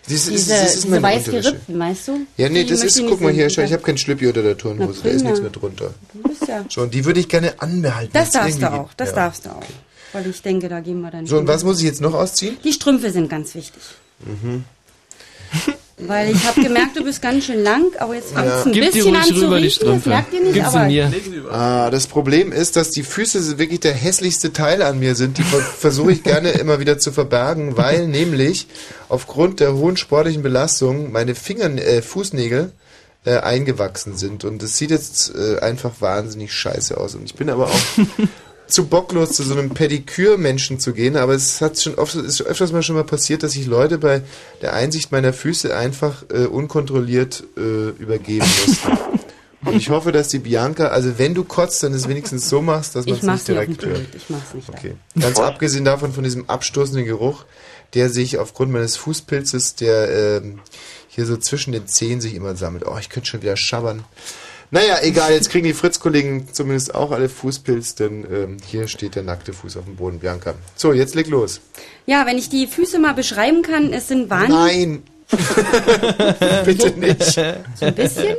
Das 0.05 0.13
ist, 0.13 0.31
diese 0.31 0.51
das 0.55 0.75
ist 0.77 0.85
diese 0.85 1.03
weiß 1.03 1.25
gerippten, 1.25 1.79
weißt 1.79 2.09
du? 2.09 2.21
Ja, 2.37 2.49
nee, 2.49 2.63
Die 2.63 2.71
das 2.71 2.85
ist, 2.85 3.03
guck 3.07 3.21
mal 3.21 3.33
hier, 3.33 3.51
schau, 3.51 3.63
ich 3.63 3.73
habe 3.73 3.83
kein 3.83 3.99
Schlüppi 3.99 4.29
unter 4.29 4.43
der 4.43 4.57
Turnhose, 4.57 5.01
da 5.03 5.09
ist 5.11 5.25
nichts 5.25 5.41
mehr 5.41 5.51
drunter. 5.51 5.91
Du 6.15 6.29
bist 6.29 6.47
ja. 6.47 6.65
Schon, 6.69 6.91
die 6.91 7.05
würde 7.05 7.19
ich 7.19 7.29
gerne 7.29 7.55
anbehalten. 7.61 8.11
Das 8.13 8.31
darfst 8.31 8.63
du 8.63 8.73
auch, 8.73 8.91
das 8.97 9.11
Ja. 9.11 9.15
darfst 9.17 9.47
du 9.47 9.51
auch. 9.51 9.63
Weil 10.13 10.27
ich 10.29 10.43
denke, 10.43 10.69
da 10.69 10.81
gehen 10.81 11.01
wir 11.01 11.11
dann 11.11 11.27
So, 11.27 11.39
und 11.39 11.47
was 11.47 11.63
muss 11.65 11.79
ich 11.79 11.85
jetzt 11.87 12.01
noch 12.01 12.15
ausziehen? 12.15 12.57
Die 12.65 12.73
Strümpfe 12.73 13.11
sind 13.11 13.29
ganz 13.29 13.55
wichtig. 13.55 13.83
Mhm. 14.25 14.65
Weil 16.03 16.31
ich 16.35 16.43
habe 16.47 16.63
gemerkt, 16.63 16.97
du 16.97 17.05
bist 17.05 17.21
ganz 17.21 17.45
schön 17.45 17.63
lang, 17.63 17.85
aber 17.99 18.15
jetzt 18.15 18.33
fängt 18.33 18.47
es 18.47 18.53
Ja. 18.53 18.63
ein 18.65 18.73
Gib 18.73 18.83
die 18.85 18.99
bisschen 18.99 19.15
ruhig 19.15 19.17
an 19.19 19.25
zu 19.37 19.53
riechen. 19.53 19.63
Das 19.65 19.75
Strümpfe. 19.75 20.09
merkt 20.09 20.33
ihr 20.33 20.41
nicht, 20.41 20.55
Gib 20.55 20.63
sie 20.67 20.77
aber 20.79 20.85
mir. 20.87 21.13
Ah, 21.53 21.91
das 21.91 22.07
Problem 22.07 22.53
ist, 22.53 22.77
dass 22.77 22.91
die 22.91 23.03
Füße 23.03 23.59
wirklich 23.59 23.81
der 23.81 23.93
hässlichste 23.93 24.53
Teil 24.55 24.81
an 24.83 24.99
mir 24.99 25.15
sind. 25.15 25.37
Die 25.37 25.43
ver 25.43 25.59
versuche 25.79 26.13
ich 26.13 26.23
gerne 26.23 26.53
immer 26.53 26.81
wieder 26.81 26.99
zu 26.99 27.13
verbergen, 27.13 27.77
weil 27.77 28.07
nämlich 28.07 28.67
aufgrund 29.11 29.61
der 29.61 29.75
hohen 29.75 29.99
sportlichen 29.99 30.43
Belastung 30.43 31.13
meine 31.13 31.35
Finger, 31.35 31.67
äh, 31.67 32.01
Fußnägel 32.01 32.73
äh, 33.27 33.37
eingewachsen 33.37 34.17
sind. 34.17 34.45
Und 34.45 34.63
das 34.63 34.79
sieht 34.79 34.91
jetzt 34.91 35.35
äh, 35.35 35.59
einfach 35.59 35.93
wahnsinnig 36.01 36.55
scheiße 36.55 36.97
aus. 36.97 37.15
Und 37.15 37.25
ich 37.25 37.35
bin 37.35 37.51
aber 37.51 37.67
auch 37.67 37.79
zu 38.71 38.87
bocklos, 38.87 39.33
zu 39.33 39.43
so 39.43 39.53
einem 39.55 39.71
Pedikür-Menschen 39.71 40.81
zu 40.81 40.93
gehen, 40.93 41.17
aber 41.17 41.35
es 41.35 41.61
hat 41.61 41.79
schon 41.79 41.97
oft, 41.97 42.15
ist 42.15 42.43
öfters 42.43 42.73
mal 42.73 42.83
schon 42.83 42.97
mal 42.97 43.05
passiert, 43.05 43.43
dass 43.43 43.55
ich 43.55 43.67
Leute 43.67 43.99
bei 43.99 44.23
der 44.63 44.73
Einsicht 44.75 45.13
meiner 45.13 45.33
Füße 45.33 45.77
einfach 45.77 46.25
äh, 46.31 46.47
unkontrolliert 46.47 47.45
äh, 47.57 47.91
übergeben 47.91 48.47
musste. 48.67 48.89
Und 49.63 49.77
ich 49.77 49.91
hoffe, 49.91 50.11
dass 50.11 50.29
die 50.29 50.39
Bianca, 50.39 50.89
also 50.89 51.19
wenn 51.19 51.35
du 51.35 51.45
kotzt, 51.45 51.83
dann 51.83 51.93
es 51.93 52.09
wenigstens 52.09 52.49
so 52.49 52.63
machst, 52.63 52.97
dass 52.97 53.05
man 53.05 53.17
es 53.17 53.23
nicht 53.23 53.49
direkt 53.49 53.85
hört. 53.85 54.07
Ich 54.15 54.31
mach's 54.31 54.55
nicht. 54.55 54.69
Okay. 54.69 54.95
Ganz 55.19 55.39
abgesehen 55.39 55.85
davon 55.85 56.13
von 56.13 56.25
diesem 56.25 56.49
abstoßenden 56.49 57.05
Geruch, 57.05 57.45
der 57.93 58.09
sich 58.09 58.39
aufgrund 58.39 58.73
meines 58.73 58.97
Fußpilzes, 58.97 59.75
der 59.75 60.39
ähm, 60.43 60.61
hier 61.09 61.27
so 61.27 61.37
zwischen 61.37 61.73
den 61.73 61.87
Zehen 61.87 62.23
sich 62.23 62.35
immer 62.35 62.57
sammelt. 62.57 62.87
Oh, 62.87 62.97
ich 62.99 63.11
könnte 63.11 63.29
schon 63.29 63.43
wieder 63.43 63.57
schabbern. 63.57 64.05
Naja, 64.73 64.99
egal, 65.03 65.33
jetzt 65.33 65.51
kriegen 65.51 65.65
die 65.67 65.73
Fritz-Kollegen 65.75 66.47
zumindest 66.53 66.95
auch 66.95 67.11
alle 67.11 67.29
Fußpilz, 67.29 67.97
denn 67.97 68.25
ähm, 68.33 68.57
hier 68.65 68.87
steht 68.87 69.17
der 69.17 69.25
nackte 69.25 69.53
Fuß 69.53 69.77
auf 69.77 69.85
dem 69.85 69.97
Boden, 69.97 70.21
Bianca. 70.21 70.55
So, 70.77 70.93
jetzt 70.93 71.15
leg 71.17 71.27
los. 71.29 71.61
Ja, 72.07 72.25
wenn 72.27 72.39
ich 72.39 72.49
die 72.51 72.67
Füße 72.69 72.99
mal 73.01 73.15
beschreiben 73.15 73.63
kann, 73.63 73.93
es 73.93 74.07
sind 74.09 74.31
wahnsinnig... 74.31 74.57
Nein! 74.89 75.03
Bitte 76.65 76.91
nicht. 76.99 77.23
So 77.23 77.87
ein 77.87 77.95
bisschen? 77.95 78.37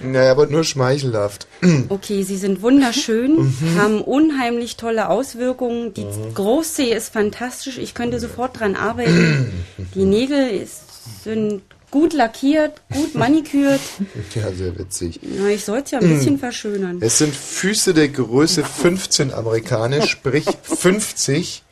Naja, 0.00 0.30
aber 0.30 0.46
nur 0.46 0.62
schmeichelhaft. 0.62 1.48
Okay, 1.88 2.22
sie 2.22 2.36
sind 2.36 2.62
wunderschön, 2.62 3.36
Mhm. 3.46 3.78
haben 3.78 4.00
unheimlich 4.00 4.76
tolle 4.76 5.08
Auswirkungen. 5.08 5.94
Die 5.94 6.04
Mhm. 6.04 6.34
Großzehe 6.34 6.94
ist 6.94 7.12
fantastisch. 7.12 7.78
Ich 7.78 7.94
könnte 7.94 8.20
sofort 8.20 8.58
dran 8.60 8.76
arbeiten. 8.76 9.52
Die 9.96 10.04
Nägel 10.04 10.48
ist, 10.50 10.82
sind 11.24 11.62
gut 11.92 12.12
lackiert, 12.12 12.80
gut 12.92 13.14
manikürt. 13.14 13.80
Ja, 14.34 14.50
sehr 14.50 14.76
witzig. 14.76 15.20
Na, 15.22 15.48
ich 15.50 15.64
sollte 15.64 15.84
es 15.84 15.90
ja 15.92 15.98
ein 16.00 16.08
bisschen 16.08 16.38
verschönern. 16.38 16.98
Es 17.00 17.18
sind 17.18 17.32
Füße 17.32 17.94
der 17.94 18.08
Größe 18.08 18.64
15 18.64 19.32
amerikanisch, 19.32 20.10
sprich 20.10 20.46
50 20.62 21.62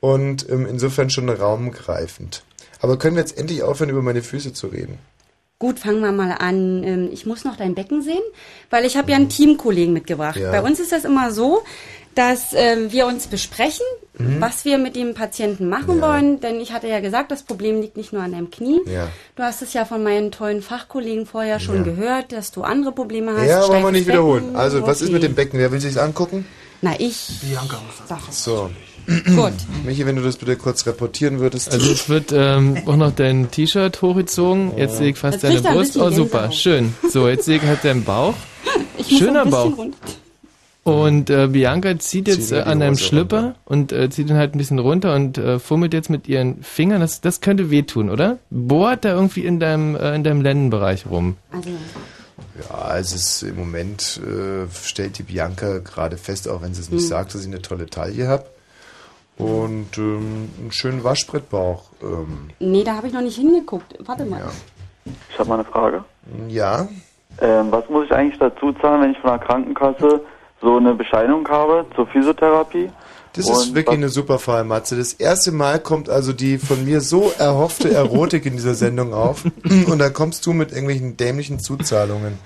und 0.00 0.46
ähm, 0.50 0.66
insofern 0.66 1.08
schon 1.08 1.30
raumgreifend. 1.30 2.42
Aber 2.80 2.98
können 2.98 3.16
wir 3.16 3.22
jetzt 3.22 3.38
endlich 3.38 3.62
aufhören, 3.62 3.88
über 3.90 4.02
meine 4.02 4.22
Füße 4.22 4.52
zu 4.52 4.66
reden? 4.66 4.98
Gut, 5.60 5.78
fangen 5.78 6.00
wir 6.00 6.10
mal 6.10 6.32
an. 6.32 6.82
Ähm, 6.82 7.08
Ich 7.12 7.24
muss 7.24 7.44
noch 7.44 7.56
dein 7.56 7.76
Becken 7.76 8.02
sehen, 8.02 8.22
weil 8.68 8.84
ich 8.84 8.96
habe 8.96 9.12
ja 9.12 9.16
einen 9.16 9.28
Teamkollegen 9.28 9.94
mitgebracht. 9.94 10.36
Ja. 10.36 10.50
Bei 10.50 10.60
uns 10.60 10.80
ist 10.80 10.90
das 10.90 11.04
immer 11.04 11.30
so, 11.30 11.62
dass 12.14 12.52
ähm, 12.54 12.92
wir 12.92 13.06
uns 13.06 13.26
besprechen, 13.26 13.84
Mhm. 14.18 14.42
was 14.42 14.66
wir 14.66 14.76
mit 14.76 14.94
dem 14.94 15.14
Patienten 15.14 15.70
machen 15.70 16.02
wollen. 16.02 16.38
Denn 16.40 16.60
ich 16.60 16.72
hatte 16.72 16.86
ja 16.86 17.00
gesagt, 17.00 17.30
das 17.30 17.44
Problem 17.44 17.80
liegt 17.80 17.96
nicht 17.96 18.12
nur 18.12 18.20
an 18.22 18.32
deinem 18.32 18.50
Knie. 18.50 18.80
Ja. 18.84 19.08
Du 19.36 19.42
hast 19.42 19.62
es 19.62 19.72
ja 19.72 19.86
von 19.86 20.02
meinen 20.02 20.30
tollen 20.30 20.60
Fachkollegen 20.60 21.24
vorher 21.24 21.60
schon 21.60 21.76
Ja. 21.76 21.82
gehört, 21.82 22.30
dass 22.30 22.50
du 22.52 22.62
andere 22.62 22.92
Probleme 22.92 23.32
hast. 23.34 23.46
Ja, 23.48 23.66
wollen 23.68 23.82
wir 23.82 23.90
nicht 23.90 24.06
wiederholen. 24.06 24.54
Also, 24.54 24.82
was 24.86 24.98
ist 25.00 25.04
Okay. 25.08 25.14
mit 25.14 25.22
dem 25.22 25.34
Becken? 25.34 25.58
Wer 25.58 25.72
will 25.72 25.80
sich's 25.80 25.96
angucken? 25.96 26.44
Na, 26.82 26.92
ich. 26.98 27.30
Sag 28.06 28.20
es. 28.28 28.44
So. 28.44 28.68
Gut. 29.34 29.52
Michi, 29.84 30.04
wenn 30.04 30.16
du 30.16 30.22
das 30.22 30.36
bitte 30.36 30.56
kurz 30.56 30.84
reportieren 30.86 31.40
würdest. 31.40 31.72
Also 31.72 31.90
es 31.90 32.08
wird 32.10 32.32
ähm, 32.32 32.82
auch 32.86 32.96
noch 32.96 33.12
dein 33.14 33.50
T-Shirt 33.50 34.02
hochgezogen. 34.02 34.76
Jetzt 34.76 34.98
sehe 34.98 35.08
ich 35.10 35.16
fast 35.18 35.42
Jetzt 35.42 35.64
deine 35.64 35.74
Brust. 35.76 35.96
Oh, 35.96 36.10
super, 36.10 36.52
schön. 36.52 36.94
So, 37.08 37.28
jetzt 37.28 37.46
sehe 37.46 37.56
ich 37.56 37.62
halt 37.62 37.82
deinen 37.82 38.04
Bauch. 38.04 38.34
Ich 38.98 39.10
muss 39.10 39.18
Schöner 39.20 39.40
ein 39.42 39.50
bisschen 39.50 39.70
Bauch. 39.70 39.78
runter. 39.78 39.98
Und 40.84 41.30
äh, 41.30 41.46
Bianca 41.46 41.96
zieht 41.98 42.26
jetzt 42.26 42.50
mir 42.50 42.58
äh, 42.58 42.62
an 42.62 42.80
deinem 42.80 42.94
Hose 42.94 43.04
Schlipper 43.04 43.54
und 43.64 43.92
äh, 43.92 44.10
zieht 44.10 44.28
ihn 44.28 44.36
halt 44.36 44.54
ein 44.54 44.58
bisschen 44.58 44.80
runter 44.80 45.14
und 45.14 45.38
äh, 45.38 45.58
fummelt 45.60 45.94
jetzt 45.94 46.10
mit 46.10 46.26
ihren 46.28 46.62
Fingern. 46.64 47.00
Das, 47.00 47.20
das 47.20 47.40
könnte 47.40 47.70
wehtun, 47.70 48.10
oder? 48.10 48.38
Bohrt 48.50 49.04
da 49.04 49.10
irgendwie 49.14 49.44
in 49.44 49.60
deinem, 49.60 49.94
äh, 49.94 50.14
in 50.16 50.24
deinem 50.24 50.40
Lendenbereich 50.40 51.06
rum. 51.08 51.36
Also, 51.52 51.70
Ja, 52.68 52.98
es 52.98 53.14
ist 53.14 53.42
im 53.44 53.56
Moment, 53.56 54.20
äh, 54.26 54.66
stellt 54.84 55.18
die 55.18 55.22
Bianca 55.22 55.78
gerade 55.78 56.16
fest, 56.16 56.48
auch 56.48 56.62
wenn 56.62 56.74
sie 56.74 56.80
es 56.80 56.90
nicht 56.90 57.02
Hm. 57.02 57.08
sagt, 57.08 57.34
dass 57.34 57.42
ich 57.42 57.46
eine 57.46 57.62
tolle 57.62 57.86
Taille 57.86 58.26
habe. 58.26 58.46
Und 59.38 59.96
ähm, 59.98 60.50
einen 60.60 60.72
schönen 60.72 61.04
Waschbrettbauch. 61.04 61.84
Ähm, 62.02 62.50
nee, 62.58 62.84
da 62.84 62.96
habe 62.96 63.06
ich 63.06 63.12
noch 63.12 63.22
nicht 63.22 63.36
hingeguckt. 63.36 63.94
Warte 64.04 64.24
mal. 64.24 64.42
Ich 65.30 65.38
habe 65.38 65.48
mal 65.48 65.54
eine 65.60 65.64
Frage. 65.64 66.04
ja, 66.48 66.88
Ähm, 67.40 67.68
was 67.70 67.88
muss 67.88 68.04
ich 68.06 68.12
eigentlich 68.12 68.38
dazu 68.38 68.72
zahlen, 68.74 69.02
wenn 69.02 69.10
ich 69.12 69.18
von 69.18 69.30
der 69.30 69.38
Krankenkasse 69.38 70.20
so 70.62 70.76
eine 70.76 70.94
Bescheinigung 70.94 71.46
habe 71.48 71.84
zur 71.94 72.06
Physiotherapie? 72.06 72.90
das 73.34 73.48
ist 73.48 73.74
wirklich 73.74 73.96
eine 73.96 74.08
super 74.10 74.38
Fall, 74.38 74.64
Matze. 74.64 74.96
Das 74.96 75.14
erste 75.14 75.52
Mal 75.52 75.78
kommt 75.80 76.10
also 76.10 76.32
die 76.32 76.58
von 76.58 76.84
mir 76.84 77.00
so 77.00 77.32
erhoffte 77.38 77.92
Erotik 77.92 78.44
in 78.44 78.52
dieser 78.54 78.74
Sendung 78.74 79.14
auf. 79.14 79.44
Und 79.64 79.98
da 79.98 80.10
kommst 80.10 80.44
du 80.44 80.52
mit 80.52 80.70
irgendwelchen 80.70 81.16
dämlichen 81.16 81.58
Zuzahlungen. 81.58 82.38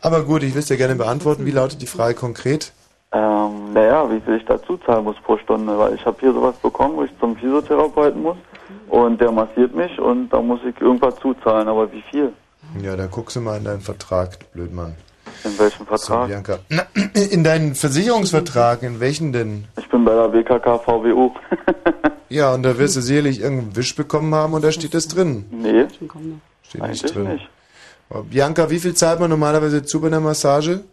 Aber 0.00 0.24
gut, 0.24 0.42
ich 0.42 0.54
will 0.54 0.60
es 0.60 0.66
dir 0.66 0.76
gerne 0.76 0.96
beantworten. 0.96 1.46
Wie 1.46 1.50
lautet 1.50 1.80
die 1.80 1.86
Frage 1.86 2.14
konkret? 2.14 2.72
Ähm, 3.10 3.72
naja, 3.72 4.10
wie 4.10 4.20
viel 4.20 4.36
ich 4.36 4.44
dazu 4.44 4.76
zahlen 4.76 5.04
muss 5.04 5.16
pro 5.24 5.38
Stunde, 5.38 5.78
weil 5.78 5.94
ich 5.94 6.04
habe 6.04 6.18
hier 6.20 6.32
sowas 6.32 6.56
bekommen, 6.56 6.96
wo 6.96 7.04
ich 7.04 7.10
zum 7.18 7.34
Physiotherapeuten 7.36 8.22
muss 8.22 8.36
und 8.90 9.18
der 9.18 9.32
massiert 9.32 9.74
mich 9.74 9.98
und 9.98 10.28
da 10.28 10.42
muss 10.42 10.60
ich 10.68 10.78
irgendwas 10.78 11.16
zuzahlen, 11.16 11.68
aber 11.68 11.90
wie 11.90 12.02
viel? 12.10 12.32
Ja, 12.82 12.96
da 12.96 13.06
guckst 13.06 13.36
du 13.36 13.40
mal 13.40 13.56
in 13.56 13.64
deinen 13.64 13.80
Vertrag, 13.80 14.52
Blödmann. 14.52 14.94
In 15.44 15.58
welchem 15.58 15.78
So, 15.78 15.96
Vertrag? 15.96 16.28
Bianca. 16.28 16.58
Na, 16.68 16.86
In 17.30 17.44
deinen 17.44 17.74
Versicherungsvertrag, 17.74 18.82
in 18.82 19.00
welchen 19.00 19.32
denn? 19.32 19.64
Ich 19.78 19.88
bin 19.88 20.04
bei 20.04 20.14
der 20.14 20.28
BKK 20.28 20.78
VWU. 20.78 21.30
Ja, 22.30 22.52
und 22.52 22.62
da 22.62 22.76
wirst 22.76 22.94
du 22.94 23.00
sicherlich 23.00 23.40
irgendeinen 23.40 23.74
Wisch 23.74 23.96
bekommen 23.96 24.34
haben 24.34 24.52
und 24.52 24.62
da 24.62 24.70
steht 24.70 24.92
das 24.92 25.08
drin. 25.08 25.46
nee, 25.50 25.86
Steht 26.62 26.82
eigentlich 26.82 27.02
nicht 27.02 27.14
drin. 27.14 27.24
nicht. 27.32 27.48
Aber 28.10 28.22
Bianca, 28.24 28.68
wie 28.68 28.78
viel 28.78 28.92
zahlt 28.92 29.18
man 29.18 29.30
normalerweise 29.30 29.82
zu 29.82 29.98
bei 29.98 30.08
einer 30.08 30.20
Massage? 30.20 30.84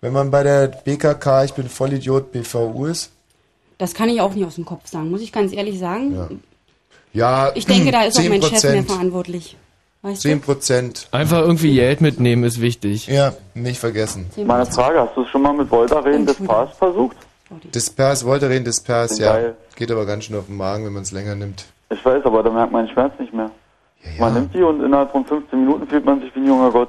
Wenn 0.00 0.12
man 0.12 0.32
bei 0.32 0.42
der 0.42 0.66
BKK, 0.66 1.44
ich 1.44 1.52
bin 1.54 1.68
Vollidiot, 1.68 2.32
BVU 2.32 2.86
ist? 2.86 3.12
Das 3.78 3.94
kann 3.94 4.08
ich 4.08 4.20
auch 4.20 4.34
nicht 4.34 4.44
aus 4.44 4.56
dem 4.56 4.64
Kopf 4.64 4.88
sagen, 4.88 5.08
muss 5.12 5.20
ich 5.20 5.30
ganz 5.30 5.52
ehrlich 5.52 5.78
sagen. 5.78 6.16
Ja. 6.16 6.28
Ja, 7.12 7.52
Ich 7.54 7.66
denke, 7.66 7.92
da 7.92 8.02
ist 8.02 8.18
auch 8.18 8.28
mein 8.28 8.42
Chef 8.42 8.64
mehr 8.64 8.82
10%. 8.82 8.86
verantwortlich. 8.86 9.56
Weißt 10.02 10.22
10 10.22 10.40
Prozent. 10.40 11.08
Einfach 11.12 11.40
irgendwie 11.40 11.74
Geld 11.74 12.00
mitnehmen 12.00 12.42
ist 12.42 12.60
wichtig. 12.60 13.06
Ja, 13.06 13.34
nicht 13.54 13.78
vergessen. 13.78 14.28
Meine 14.36 14.66
Frage, 14.66 15.00
hast 15.00 15.16
du 15.16 15.22
es 15.22 15.28
schon 15.28 15.42
mal 15.42 15.52
mit 15.52 15.70
Voltaren 15.70 16.26
des 16.26 16.36
Paars 16.44 16.76
versucht? 16.76 17.16
Dispers, 17.72 18.24
Voltaren 18.24 18.64
Dispers, 18.64 19.18
ja. 19.18 19.32
Geil. 19.32 19.56
Geht 19.76 19.90
aber 19.92 20.04
ganz 20.04 20.24
schön 20.24 20.36
auf 20.36 20.46
den 20.46 20.56
Magen, 20.56 20.84
wenn 20.84 20.92
man 20.92 21.02
es 21.02 21.12
länger 21.12 21.36
nimmt. 21.36 21.66
Ich 21.90 22.04
weiß, 22.04 22.24
aber 22.24 22.42
da 22.42 22.50
merkt 22.50 22.72
man 22.72 22.86
den 22.86 22.92
Schmerz 22.92 23.12
nicht 23.20 23.32
mehr. 23.32 23.50
Man 24.18 24.34
nimmt 24.34 24.54
die 24.54 24.62
und 24.62 24.82
innerhalb 24.82 25.12
von 25.12 25.24
15 25.24 25.60
Minuten 25.60 25.86
fühlt 25.86 26.04
man 26.04 26.20
sich 26.20 26.34
wie 26.34 26.40
ein 26.40 26.46
junger 26.46 26.70
Gott. 26.70 26.88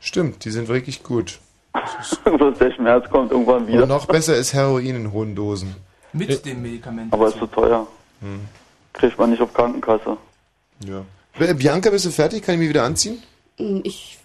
Stimmt, 0.00 0.44
die 0.44 0.50
sind 0.50 0.66
wirklich 0.68 1.04
gut. 1.04 1.38
Bloß 2.24 2.58
der 2.58 2.72
Schmerz 2.72 3.08
kommt 3.08 3.30
irgendwann 3.30 3.68
wieder. 3.68 3.84
Und 3.84 3.88
noch 3.88 4.06
besser 4.06 4.34
ist 4.36 4.52
Heroin 4.52 4.96
in 4.96 5.12
hohen 5.12 5.36
Dosen. 5.36 5.76
Mit 6.12 6.44
dem 6.44 6.62
Medikament. 6.62 7.12
Aber 7.12 7.28
ist 7.28 7.38
zu 7.38 7.46
teuer. 7.46 7.86
Hm. 8.20 8.40
Kriegt 8.92 9.18
man 9.18 9.30
nicht 9.30 9.40
auf 9.40 9.54
Krankenkasse. 9.54 10.16
Ja. 10.84 11.02
Bianca, 11.38 11.90
bist 11.90 12.04
du 12.04 12.10
fertig? 12.10 12.42
Kann 12.42 12.54
ich 12.54 12.60
mich 12.60 12.68
wieder 12.68 12.84
anziehen? 12.84 13.22
du? 13.58 13.80
Ich 13.84 14.18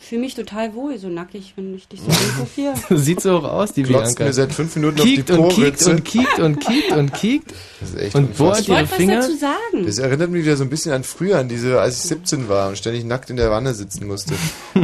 fühle 0.00 0.20
mich 0.22 0.34
total 0.34 0.74
wohl, 0.74 0.98
so 0.98 1.08
nackig, 1.08 1.54
wenn 1.56 1.74
ich 1.74 1.88
dich 1.88 2.00
so 2.00 2.06
angucke 2.08 2.48
hier. 2.54 2.74
Sieht 2.90 3.20
so 3.22 3.38
auch 3.38 3.44
aus, 3.44 3.72
die 3.72 3.82
Glotzt 3.84 4.16
Bianca. 4.16 4.24
mir 4.24 4.32
seit 4.32 4.52
fünf 4.52 4.74
Minuten 4.76 4.98
auf 5.00 5.04
kiekt 5.06 5.28
die 5.30 5.32
und 5.32 5.48
kiekt 5.50 5.82
und 5.86 6.04
kiekt 6.04 6.38
und 6.40 6.60
kiekt 6.60 6.92
und 6.92 7.14
kiekt. 7.14 7.54
Das 7.80 7.90
ist 7.90 7.98
echt 7.98 8.14
Und 8.14 8.36
bohrt 8.36 8.60
Ich 8.60 8.68
ihre 8.68 8.78
wollte 8.78 8.90
was 8.90 8.96
Finger. 8.96 9.20
dazu 9.20 9.36
sagen. 9.36 9.86
Das 9.86 9.98
erinnert 9.98 10.30
mich 10.30 10.44
wieder 10.44 10.56
so 10.56 10.64
ein 10.64 10.70
bisschen 10.70 10.92
an 10.92 11.04
früher, 11.04 11.38
an 11.38 11.48
diese, 11.48 11.80
als 11.80 11.96
ich 11.96 12.08
17 12.08 12.48
war 12.48 12.68
und 12.68 12.76
ständig 12.78 13.04
nackt 13.04 13.30
in 13.30 13.36
der 13.36 13.50
Wanne 13.50 13.72
sitzen 13.72 14.06
musste. 14.06 14.34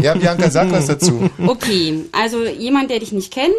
Ja, 0.00 0.14
Bianca, 0.14 0.50
sag 0.50 0.70
was 0.72 0.86
dazu. 0.86 1.28
Okay, 1.46 2.04
also 2.12 2.44
jemand, 2.46 2.90
der 2.90 3.00
dich 3.00 3.12
nicht 3.12 3.32
kennt, 3.32 3.54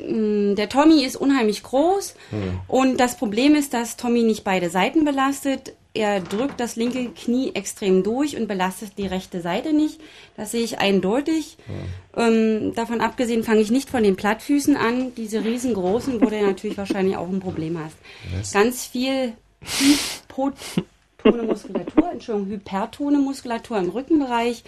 ähm, 0.00 0.54
der 0.54 0.68
Tommy 0.68 1.04
ist 1.04 1.16
unheimlich 1.16 1.62
groß 1.64 2.14
Hm. 2.30 2.60
und 2.68 2.98
das 2.98 3.16
Problem 3.16 3.54
ist, 3.56 3.74
dass 3.74 3.96
Tommy 3.96 4.22
nicht 4.22 4.44
beide 4.44 4.70
Seiten 4.70 5.04
belastet. 5.04 5.72
Er 5.98 6.20
drückt 6.20 6.60
das 6.60 6.76
linke 6.76 7.08
Knie 7.08 7.50
extrem 7.54 8.04
durch 8.04 8.36
und 8.36 8.46
belastet 8.46 8.92
die 8.98 9.08
rechte 9.08 9.40
Seite 9.40 9.72
nicht. 9.72 10.00
Das 10.36 10.52
sehe 10.52 10.62
ich 10.62 10.78
eindeutig. 10.78 11.56
Ähm, 12.16 12.72
davon 12.76 13.00
abgesehen 13.00 13.42
fange 13.42 13.62
ich 13.62 13.72
nicht 13.72 13.90
von 13.90 14.04
den 14.04 14.14
Plattfüßen 14.14 14.76
an, 14.76 15.12
diese 15.16 15.44
riesengroßen, 15.44 16.20
wo 16.20 16.26
du 16.26 16.40
natürlich 16.40 16.78
wahrscheinlich 16.78 17.16
auch 17.16 17.26
ein 17.26 17.40
Problem 17.40 17.80
hast. 17.84 17.96
Was? 18.32 18.52
Ganz 18.52 18.86
viel 18.86 19.32
hypotone 19.60 21.42
Muskulatur, 21.42 22.12
Entschuldigung, 22.12 22.52
hypertone 22.52 23.18
Muskulatur 23.18 23.78
im 23.78 23.88
Rückenbereich. 23.88 24.62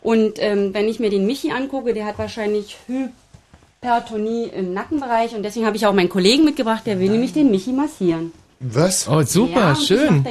Und 0.00 0.42
ähm, 0.42 0.74
wenn 0.74 0.88
ich 0.88 0.98
mir 0.98 1.10
den 1.10 1.26
Michi 1.26 1.52
angucke, 1.52 1.94
der 1.94 2.06
hat 2.06 2.18
wahrscheinlich 2.18 2.76
Hypertonie 2.88 4.48
im 4.48 4.74
Nackenbereich. 4.74 5.36
Und 5.36 5.44
deswegen 5.44 5.64
habe 5.64 5.76
ich 5.76 5.86
auch 5.86 5.94
meinen 5.94 6.08
Kollegen 6.08 6.44
mitgebracht, 6.44 6.84
der 6.86 6.98
will 6.98 7.08
nämlich 7.08 7.32
den 7.32 7.52
Michi 7.52 7.70
massieren. 7.70 8.32
Was? 8.62 9.08
Oh, 9.08 9.22
super, 9.22 9.60
ja, 9.70 9.76
schön. 9.76 10.24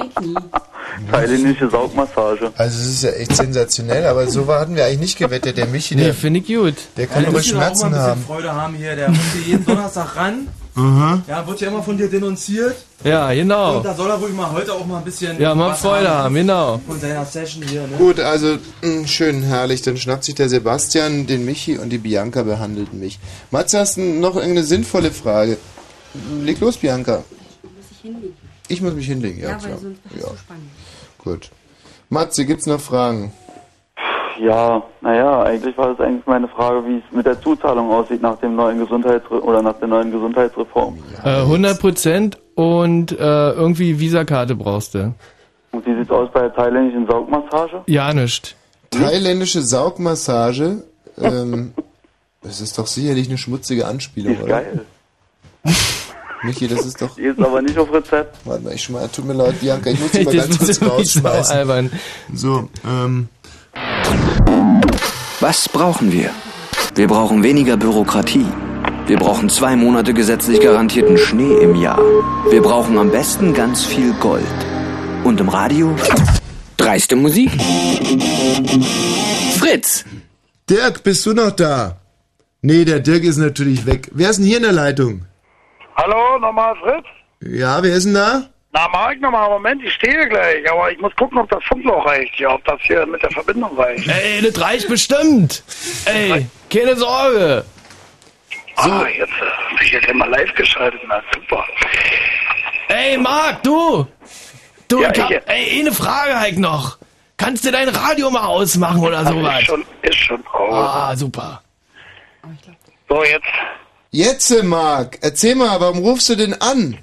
Thailändische 1.11 1.69
Saugmassage. 1.69 2.51
Also 2.57 2.79
es 2.79 2.87
ist 2.87 3.03
ja 3.03 3.11
echt 3.11 3.35
sensationell, 3.35 4.05
aber 4.05 4.27
so 4.27 4.47
war- 4.47 4.59
hatten 4.61 4.75
wir 4.75 4.85
eigentlich 4.85 4.99
nicht 4.99 5.17
gewettet. 5.19 5.57
Der 5.57 5.67
Michi, 5.67 5.95
der, 5.95 6.07
Nee, 6.07 6.13
finde 6.13 6.39
ich 6.39 6.47
gut. 6.47 6.75
der 6.97 7.07
kann 7.07 7.23
Ja, 7.23 7.31
muss 7.31 7.45
ja 7.47 7.51
auch 7.53 7.59
mal 7.59 7.65
Schmerzen 7.65 7.85
ein 7.87 7.95
haben. 7.95 8.23
Freude 8.25 8.53
haben 8.53 8.73
hier. 8.75 8.95
Der 8.95 9.09
muss 9.09 9.19
hier 9.33 9.41
jeden 9.53 9.65
Donnerstag 9.65 10.15
ran. 10.15 10.47
Mhm. 10.75 11.23
Ja, 11.27 11.45
wird 11.45 11.59
ja 11.59 11.67
immer 11.67 11.83
von 11.83 11.97
dir 11.97 12.09
denunziert. 12.09 12.75
Ja, 13.03 13.33
genau. 13.33 13.77
Und 13.77 13.85
da 13.85 13.93
soll 13.93 14.09
er 14.09 14.15
ruhig 14.15 14.33
mal 14.33 14.49
heute 14.51 14.71
auch 14.73 14.85
mal 14.85 14.99
ein 14.99 15.03
bisschen. 15.03 15.39
Ja, 15.41 15.53
mal 15.53 15.73
Freude 15.75 16.09
haben, 16.09 16.33
genau. 16.33 16.79
Von 16.87 16.99
seiner 16.99 17.25
Session 17.25 17.63
hier, 17.67 17.81
ne? 17.81 17.97
Gut, 17.97 18.19
also 18.21 18.57
mh, 18.81 19.07
schön 19.07 19.43
herrlich. 19.43 19.81
Dann 19.81 19.97
schnappt 19.97 20.23
sich 20.23 20.35
der 20.35 20.47
Sebastian 20.47 21.27
den 21.27 21.43
Michi 21.43 21.77
und 21.77 21.89
die 21.89 21.97
Bianca 21.97 22.43
behandelten 22.43 22.99
mich. 22.99 23.19
Matze, 23.49 23.79
hast 23.79 23.97
du 23.97 24.01
noch 24.01 24.35
irgendeine 24.35 24.63
sinnvolle 24.65 25.11
Frage? 25.11 25.57
Leg 26.41 26.59
los, 26.61 26.77
Bianca. 26.77 27.23
Ich 28.67 28.81
muss 28.81 28.93
mich 28.93 29.05
hinlegen, 29.07 29.39
ja, 29.41 29.49
Ja, 29.49 29.55
klar. 29.55 29.71
weil 29.71 29.77
sonst 29.79 30.03
wird 30.03 30.15
es 30.17 30.21
Ja, 30.23 30.29
zu 30.29 30.37
spannend. 30.37 30.69
gut. 31.23 31.49
Matze, 32.09 32.45
gibt's 32.45 32.65
noch 32.65 32.79
Fragen? 32.79 33.31
Ja, 34.39 34.81
naja, 35.01 35.43
eigentlich 35.43 35.77
war 35.77 35.89
das 35.93 35.99
eigentlich 35.99 36.25
meine 36.25 36.47
Frage, 36.47 36.83
wie 36.87 36.97
es 36.97 37.03
mit 37.15 37.25
der 37.25 37.39
Zuzahlung 37.41 37.91
aussieht 37.91 38.21
nach 38.21 38.37
dem 38.39 38.55
neuen 38.55 38.79
Gesundheitsre 38.79 39.41
oder 39.43 39.61
nach 39.61 39.77
der 39.79 39.87
neuen 39.87 40.11
Gesundheitsreform. 40.11 40.97
Äh, 41.23 41.41
100 41.41 41.79
Prozent 41.79 42.37
und 42.55 43.11
äh, 43.11 43.15
irgendwie 43.51 43.99
Visakarte 43.99 44.55
brauchst 44.55 44.95
du. 44.95 45.13
Und 45.71 45.85
wie 45.85 45.95
sieht's 45.95 46.09
aus 46.09 46.29
bei 46.33 46.41
der 46.41 46.53
thailändischen 46.55 47.05
Saugmassage? 47.07 47.83
Ja, 47.87 48.13
nicht. 48.13 48.55
Thailändische 48.89 49.61
Saugmassage. 49.61 50.83
Ähm, 51.19 51.73
das 52.41 52.61
ist 52.61 52.77
doch 52.79 52.87
sicherlich 52.87 53.27
eine 53.27 53.37
schmutzige 53.37 53.85
Anspielung, 53.85 54.33
Die 54.33 54.39
ist 54.39 54.43
oder? 54.43 54.61
geil. 54.61 54.85
Michi, 56.43 56.67
das 56.67 56.85
ist 56.85 57.01
doch. 57.01 57.15
Die 57.15 57.21
ist 57.23 57.39
aber 57.39 57.61
nicht 57.61 57.77
auf 57.77 57.91
Rezept. 57.93 58.35
Warte 58.45 58.63
mal, 58.63 58.73
ich 58.73 58.89
mal, 58.89 59.07
tut 59.09 59.25
mir 59.25 59.33
leid, 59.33 59.59
Bianca, 59.59 59.89
ich 59.91 59.99
muss 59.99 60.11
dich 60.11 60.25
mal 60.25 60.35
Das 60.35 60.47
ganz 60.49 60.79
kurz 60.79 60.91
rausschmeißen. 60.91 61.55
albern. 61.55 61.91
So, 62.33 62.69
ähm. 62.85 63.27
Was 65.39 65.69
brauchen 65.69 66.11
wir? 66.11 66.29
Wir 66.95 67.07
brauchen 67.07 67.43
weniger 67.43 67.77
Bürokratie. 67.77 68.45
Wir 69.07 69.17
brauchen 69.17 69.49
zwei 69.49 69.75
Monate 69.75 70.13
gesetzlich 70.13 70.61
garantierten 70.61 71.17
Schnee 71.17 71.53
im 71.61 71.75
Jahr. 71.75 71.99
Wir 72.49 72.61
brauchen 72.61 72.97
am 72.97 73.11
besten 73.11 73.53
ganz 73.53 73.83
viel 73.85 74.13
Gold. 74.13 74.43
Und 75.23 75.39
im 75.39 75.49
Radio? 75.49 75.95
Dreiste 76.77 77.15
Musik. 77.15 77.51
Fritz! 79.59 80.05
Dirk, 80.69 81.03
bist 81.03 81.25
du 81.25 81.33
noch 81.33 81.51
da? 81.51 81.97
Nee, 82.61 82.85
der 82.85 82.99
Dirk 82.99 83.23
ist 83.23 83.37
natürlich 83.37 83.85
weg. 83.85 84.09
Wer 84.13 84.29
ist 84.29 84.37
denn 84.37 84.45
hier 84.45 84.57
in 84.57 84.63
der 84.63 84.71
Leitung? 84.71 85.25
Hallo, 86.01 86.39
nochmal 86.39 86.75
Fritz? 86.77 87.05
Ja, 87.41 87.81
wer 87.83 87.93
ist 87.93 88.05
denn 88.05 88.15
da? 88.15 88.43
Na, 88.73 88.87
Marc, 88.87 89.19
nochmal, 89.19 89.49
Moment, 89.49 89.83
ich 89.83 89.93
stehe 89.93 90.27
gleich, 90.29 90.69
aber 90.71 90.91
ich 90.91 90.97
muss 90.99 91.13
gucken, 91.15 91.37
ob 91.37 91.49
das 91.49 91.63
Funkloch 91.65 92.05
reicht 92.05 92.33
hier, 92.35 92.49
ob 92.49 92.63
das 92.65 92.79
hier 92.81 93.05
mit 93.05 93.21
der 93.21 93.29
Verbindung 93.31 93.77
reicht. 93.77 94.07
Ey, 94.07 94.41
das 94.41 94.59
reicht 94.59 94.87
bestimmt. 94.87 95.63
Ey, 96.05 96.47
keine 96.71 96.95
Sorge. 96.95 97.65
Ah, 98.77 99.05
jetzt 99.15 99.29
äh, 99.29 99.75
bin 99.77 99.85
ich 99.85 99.91
jetzt 99.91 100.07
immer 100.07 100.25
live 100.27 100.51
geschaltet, 100.55 101.01
na 101.07 101.21
super. 101.35 101.63
Ey, 102.87 103.17
Marc, 103.17 103.61
du. 103.63 104.07
Du, 104.87 105.01
Ja, 105.03 105.11
ich 105.13 105.21
hab, 105.21 105.29
ich- 105.29 105.41
ey, 105.45 105.81
eine 105.81 105.91
Frage 105.91 106.39
halt 106.39 106.57
noch. 106.57 106.97
Kannst 107.37 107.65
du 107.65 107.71
dein 107.71 107.89
Radio 107.89 108.31
mal 108.31 108.45
ausmachen 108.45 109.01
oder 109.01 109.25
sowas? 109.25 109.59
Ist 109.59 109.65
schon, 109.67 109.85
ist 110.01 110.15
schon 110.17 110.47
aus. 110.47 110.73
Ah, 110.73 111.15
super. 111.15 111.61
So, 113.09 113.23
jetzt. 113.23 113.45
Jetzt, 114.13 114.51
äh, 114.51 114.61
Marc, 114.61 115.19
erzähl 115.21 115.55
mal, 115.55 115.79
warum 115.79 115.99
rufst 115.99 116.27
du 116.27 116.35
denn 116.35 116.53
an? 116.55 116.97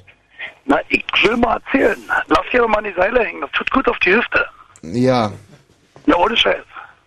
Na, 0.66 0.78
ich 0.90 1.02
will 1.22 1.38
mal 1.38 1.56
erzählen. 1.56 1.98
Lass 2.26 2.44
hier 2.50 2.60
doch 2.60 2.68
mal 2.68 2.78
an 2.78 2.84
die 2.84 2.92
Seile 2.92 3.24
hängen, 3.24 3.40
das 3.40 3.50
tut 3.52 3.70
gut 3.70 3.88
auf 3.88 3.98
die 4.00 4.14
Hüfte. 4.14 4.44
Ja. 4.82 5.32
Ja, 6.04 6.16
ohne 6.16 6.36
Scheiß. 6.36 6.64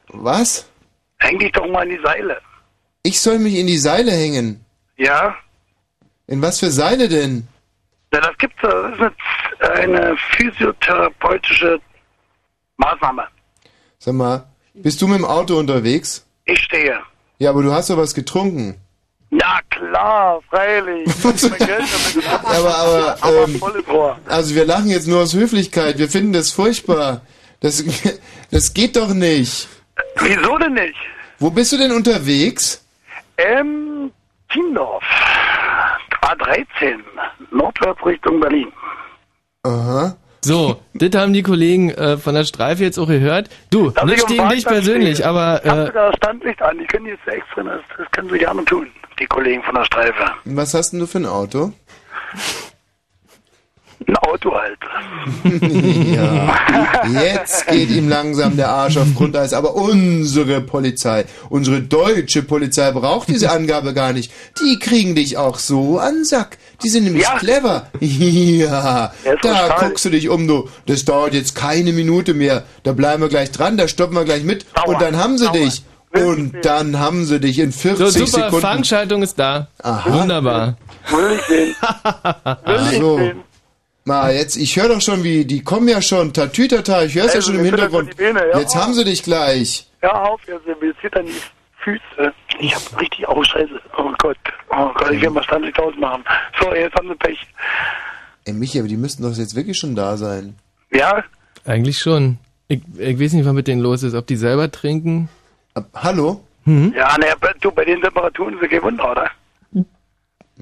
Was? 0.08 0.68
Häng 1.20 1.38
dich 1.38 1.52
doch 1.52 1.68
mal 1.68 1.84
an 1.84 1.90
die 1.90 2.00
Seile. 2.04 2.42
Ich 3.04 3.22
soll 3.22 3.38
mich 3.38 3.56
in 3.56 3.68
die 3.68 3.78
Seile 3.78 4.12
hängen. 4.12 4.66
Ja? 4.98 5.36
In 6.26 6.42
was 6.42 6.60
für 6.60 6.72
Seile 6.72 7.08
denn? 7.08 7.48
Ja, 8.12 8.22
das 8.22 8.36
gibt 8.40 8.56
das 8.64 8.94
ist 8.94 9.70
eine, 9.70 10.00
eine 10.00 10.18
physiotherapeutische 10.32 11.80
Maßnahme. 12.78 13.28
Sag 14.00 14.16
mal, 14.16 14.48
bist 14.74 15.00
du 15.00 15.08
mit 15.08 15.20
dem 15.20 15.26
Auto 15.26 15.58
unterwegs? 15.60 16.26
Ich 16.46 16.60
stehe. 16.60 17.00
Ja, 17.38 17.52
aber 17.52 17.62
du 17.62 17.72
hast 17.72 17.92
doch 17.92 17.98
was 17.98 18.16
getrunken. 18.16 18.81
Ja, 19.32 19.60
klar, 19.70 20.42
freilich. 20.50 21.08
Ich 21.24 21.58
Geld. 21.58 21.84
Aber, 22.44 22.76
aber, 22.76 23.18
aber 23.22 23.44
ähm. 23.48 23.62
Also 24.28 24.56
wir 24.56 24.66
lachen 24.66 24.90
jetzt 24.90 25.08
nur 25.08 25.22
aus 25.22 25.34
Höflichkeit. 25.34 25.98
Wir 25.98 26.10
finden 26.10 26.34
das 26.34 26.52
furchtbar. 26.52 27.22
Das, 27.62 27.84
das 28.52 28.74
geht 28.74 28.98
doch 28.98 29.14
nicht. 29.14 29.68
Wieso 30.20 30.58
denn 30.58 30.74
nicht? 30.74 30.96
Wo 31.40 31.50
bist 31.50 31.72
du 31.72 31.78
denn 31.78 31.92
unterwegs? 31.92 32.86
Ähm, 33.38 34.12
Tiendorf. 34.52 35.04
A13. 36.22 37.00
Nordwärts 37.52 38.06
Richtung 38.06 38.40
Berlin. 38.40 38.72
Aha. 39.64 40.16
So, 40.44 40.82
das 40.96 41.12
haben 41.22 41.34
die 41.34 41.44
Kollegen 41.44 41.92
äh, 41.92 42.18
von 42.18 42.34
der 42.34 42.46
Streife 42.46 42.84
jetzt 42.84 42.98
auch 42.98 43.08
gehört. 43.08 43.50
Du, 43.70 43.92
Darf 43.92 44.06
nicht 44.06 44.20
ich 44.20 44.26
gegen 44.26 44.50
dich 44.50 44.66
persönlich, 44.66 45.18
stehen? 45.18 45.28
aber 45.28 45.62
Ich 45.64 45.70
hab 45.70 45.78
äh, 45.78 45.86
sogar 45.88 46.08
das 46.08 46.16
Standlicht 46.18 46.62
an. 46.64 46.78
Die 46.80 46.86
können 46.86 47.06
jetzt 47.06 47.28
extra, 47.28 47.62
das, 47.64 47.82
das 47.98 48.12
können 48.12 48.30
sie 48.30 48.40
gerne 48.40 48.66
tun. 48.66 48.88
Die 49.22 49.28
Kollegen 49.28 49.62
von 49.62 49.76
der 49.76 49.86
Streife. 49.86 50.32
Was 50.46 50.74
hast 50.74 50.92
denn 50.92 51.00
du 51.00 51.06
für 51.06 51.20
ein 51.20 51.28
Auto? 51.28 51.72
Ein 54.08 54.16
Auto 54.18 54.52
halt. 54.52 54.80
ja. 56.16 56.56
Jetzt 57.24 57.68
geht 57.68 57.92
ihm 57.92 58.10
langsam 58.10 58.58
der 58.58 58.70
Arsch 58.70 58.98
auf 58.98 59.14
Grundeis. 59.16 59.54
Aber 59.54 59.76
unsere 59.76 60.60
Polizei, 60.62 61.26
unsere 61.50 61.82
deutsche 61.82 62.42
Polizei 62.42 62.90
braucht 62.92 63.28
diese 63.28 63.52
Angabe 63.52 63.94
gar 63.94 64.12
nicht. 64.12 64.32
Die 64.60 64.80
kriegen 64.80 65.14
dich 65.14 65.38
auch 65.38 65.60
so 65.60 66.00
an 66.00 66.24
Sack. 66.26 66.58
Die 66.82 66.90
sind 66.90 67.04
nämlich 67.04 67.26
clever. 67.38 67.92
Ja. 68.00 69.06
Ja, 69.24 69.34
ist 69.34 69.46
Da 69.46 69.68
total. 69.68 69.88
guckst 69.90 70.06
du 70.06 70.10
dich 70.10 70.30
um, 70.30 70.48
du. 70.48 70.68
Das 70.88 71.06
dauert 71.06 71.36
jetzt 71.36 71.54
keine 71.54 71.94
Minute 71.94 72.34
mehr. 72.34 72.64
Da 72.82 72.94
bleiben 72.94 73.22
wir 73.22 73.30
gleich 73.30 73.52
dran, 73.52 73.78
da 73.78 73.88
stoppen 73.88 74.16
wir 74.16 74.26
gleich 74.26 74.44
mit. 74.44 74.66
Und 74.88 75.00
dann 75.00 75.18
haben 75.18 75.38
sie 75.38 75.48
dich. 75.52 75.84
Und 76.14 76.54
dann 76.66 77.00
haben 77.00 77.26
sie 77.26 77.40
dich 77.40 77.60
in 77.60 77.72
40 77.72 77.98
so 78.06 78.26
super, 78.26 78.44
Sekunden. 78.46 78.62
Fangschaltung 78.62 79.24
ist 79.24 79.40
da. 79.40 79.68
Aha. 79.82 80.12
Wunderbar. 80.14 80.78
Will 81.10 81.38
ich 81.40 81.42
sehen. 81.46 81.76
Ach 81.82 82.92
so. 82.92 83.32
Ma, 84.04 84.30
jetzt, 84.32 84.58
ich 84.58 84.76
höre 84.76 84.90
doch 84.90 85.02
schon, 85.02 85.24
wie, 85.24 85.46
die 85.46 85.64
kommen 85.64 85.88
ja 85.88 86.02
schon, 86.02 86.34
tatütata, 86.34 87.04
ich 87.04 87.14
höre 87.16 87.26
es 87.26 87.34
ja 87.34 87.36
Also, 87.40 87.52
schon 87.52 87.60
im 87.60 87.66
Hintergrund. 87.66 88.18
Beine, 88.18 88.50
ja. 88.52 88.60
Jetzt 88.60 88.76
haben 88.76 88.94
sie 88.94 89.04
dich 89.06 89.22
gleich. 89.24 89.88
Hör 90.00 90.30
auf, 90.32 90.42
jetzt 90.48 90.66
mir 90.66 90.94
zittern 91.02 91.28
die 91.28 91.42
Füße. 91.84 92.34
Ich 92.60 92.76
hab 92.76 93.00
richtig 93.00 93.28
auch 93.28 93.44
Scheiße. 93.46 93.80
Oh 93.98 94.12
Gott. 94.18 94.38
Oh 94.70 94.90
Gott, 94.96 95.12
ich 95.12 95.22
will 95.22 95.30
mal 95.30 95.44
Standlicht 95.44 95.80
ausmachen. 95.80 96.24
So, 96.60 96.74
jetzt 96.74 96.96
haben 96.96 97.10
sie 97.10 97.16
Pech. 97.16 97.38
Ey, 98.46 98.54
Michi, 98.54 98.80
aber 98.80 98.88
die 98.88 98.98
müssten 98.98 99.22
doch 99.24 99.36
jetzt 99.38 99.56
wirklich 99.56 99.78
schon 99.78 99.96
da 99.96 100.18
sein. 100.18 100.56
Ja? 100.92 101.24
Eigentlich 101.66 102.00
schon. 102.00 102.40
Ich, 102.68 102.82
ich 102.98 103.20
weiß 103.20 103.34
nicht, 103.34 103.46
was 103.46 103.54
mit 103.54 103.68
denen 103.68 103.82
los 103.82 104.02
ist. 104.02 104.16
Ob 104.16 104.26
die 104.26 104.36
selber 104.36 104.72
trinken? 104.72 105.30
Hallo? 105.94 106.42
Hm? 106.66 106.94
Ja, 106.96 107.18
ne, 107.18 107.26
du, 107.62 107.72
bei 107.72 107.86
den 107.86 108.02
Temperaturen 108.02 108.54
ist 108.56 108.62
ja 108.62 108.68
kein 108.68 108.84
Wunder, 108.84 109.12
oder? 109.12 109.30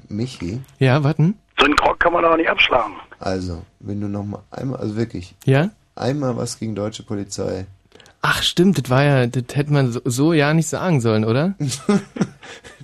Michi? 0.08 0.60
Ja, 0.78 1.02
warten. 1.04 1.34
So 1.58 1.64
einen 1.66 1.76
Grog 1.76 2.00
kann 2.00 2.12
man 2.12 2.22
doch 2.22 2.36
nicht 2.36 2.48
abschlagen. 2.48 2.94
Also, 3.18 3.62
wenn 3.80 4.00
du 4.00 4.08
noch 4.08 4.24
mal 4.24 4.42
einmal, 4.50 4.80
also 4.80 4.96
wirklich, 4.96 5.34
Ja? 5.44 5.70
einmal 5.94 6.36
was 6.36 6.58
gegen 6.58 6.74
deutsche 6.74 7.02
Polizei. 7.02 7.66
Ach, 8.22 8.42
stimmt, 8.42 8.78
das 8.82 8.90
war 8.90 9.02
ja, 9.04 9.26
das 9.26 9.44
hätte 9.54 9.72
man 9.72 9.92
so, 9.92 10.00
so 10.04 10.32
ja 10.32 10.52
nicht 10.54 10.68
sagen 10.68 11.00
sollen, 11.00 11.24
oder? 11.24 11.54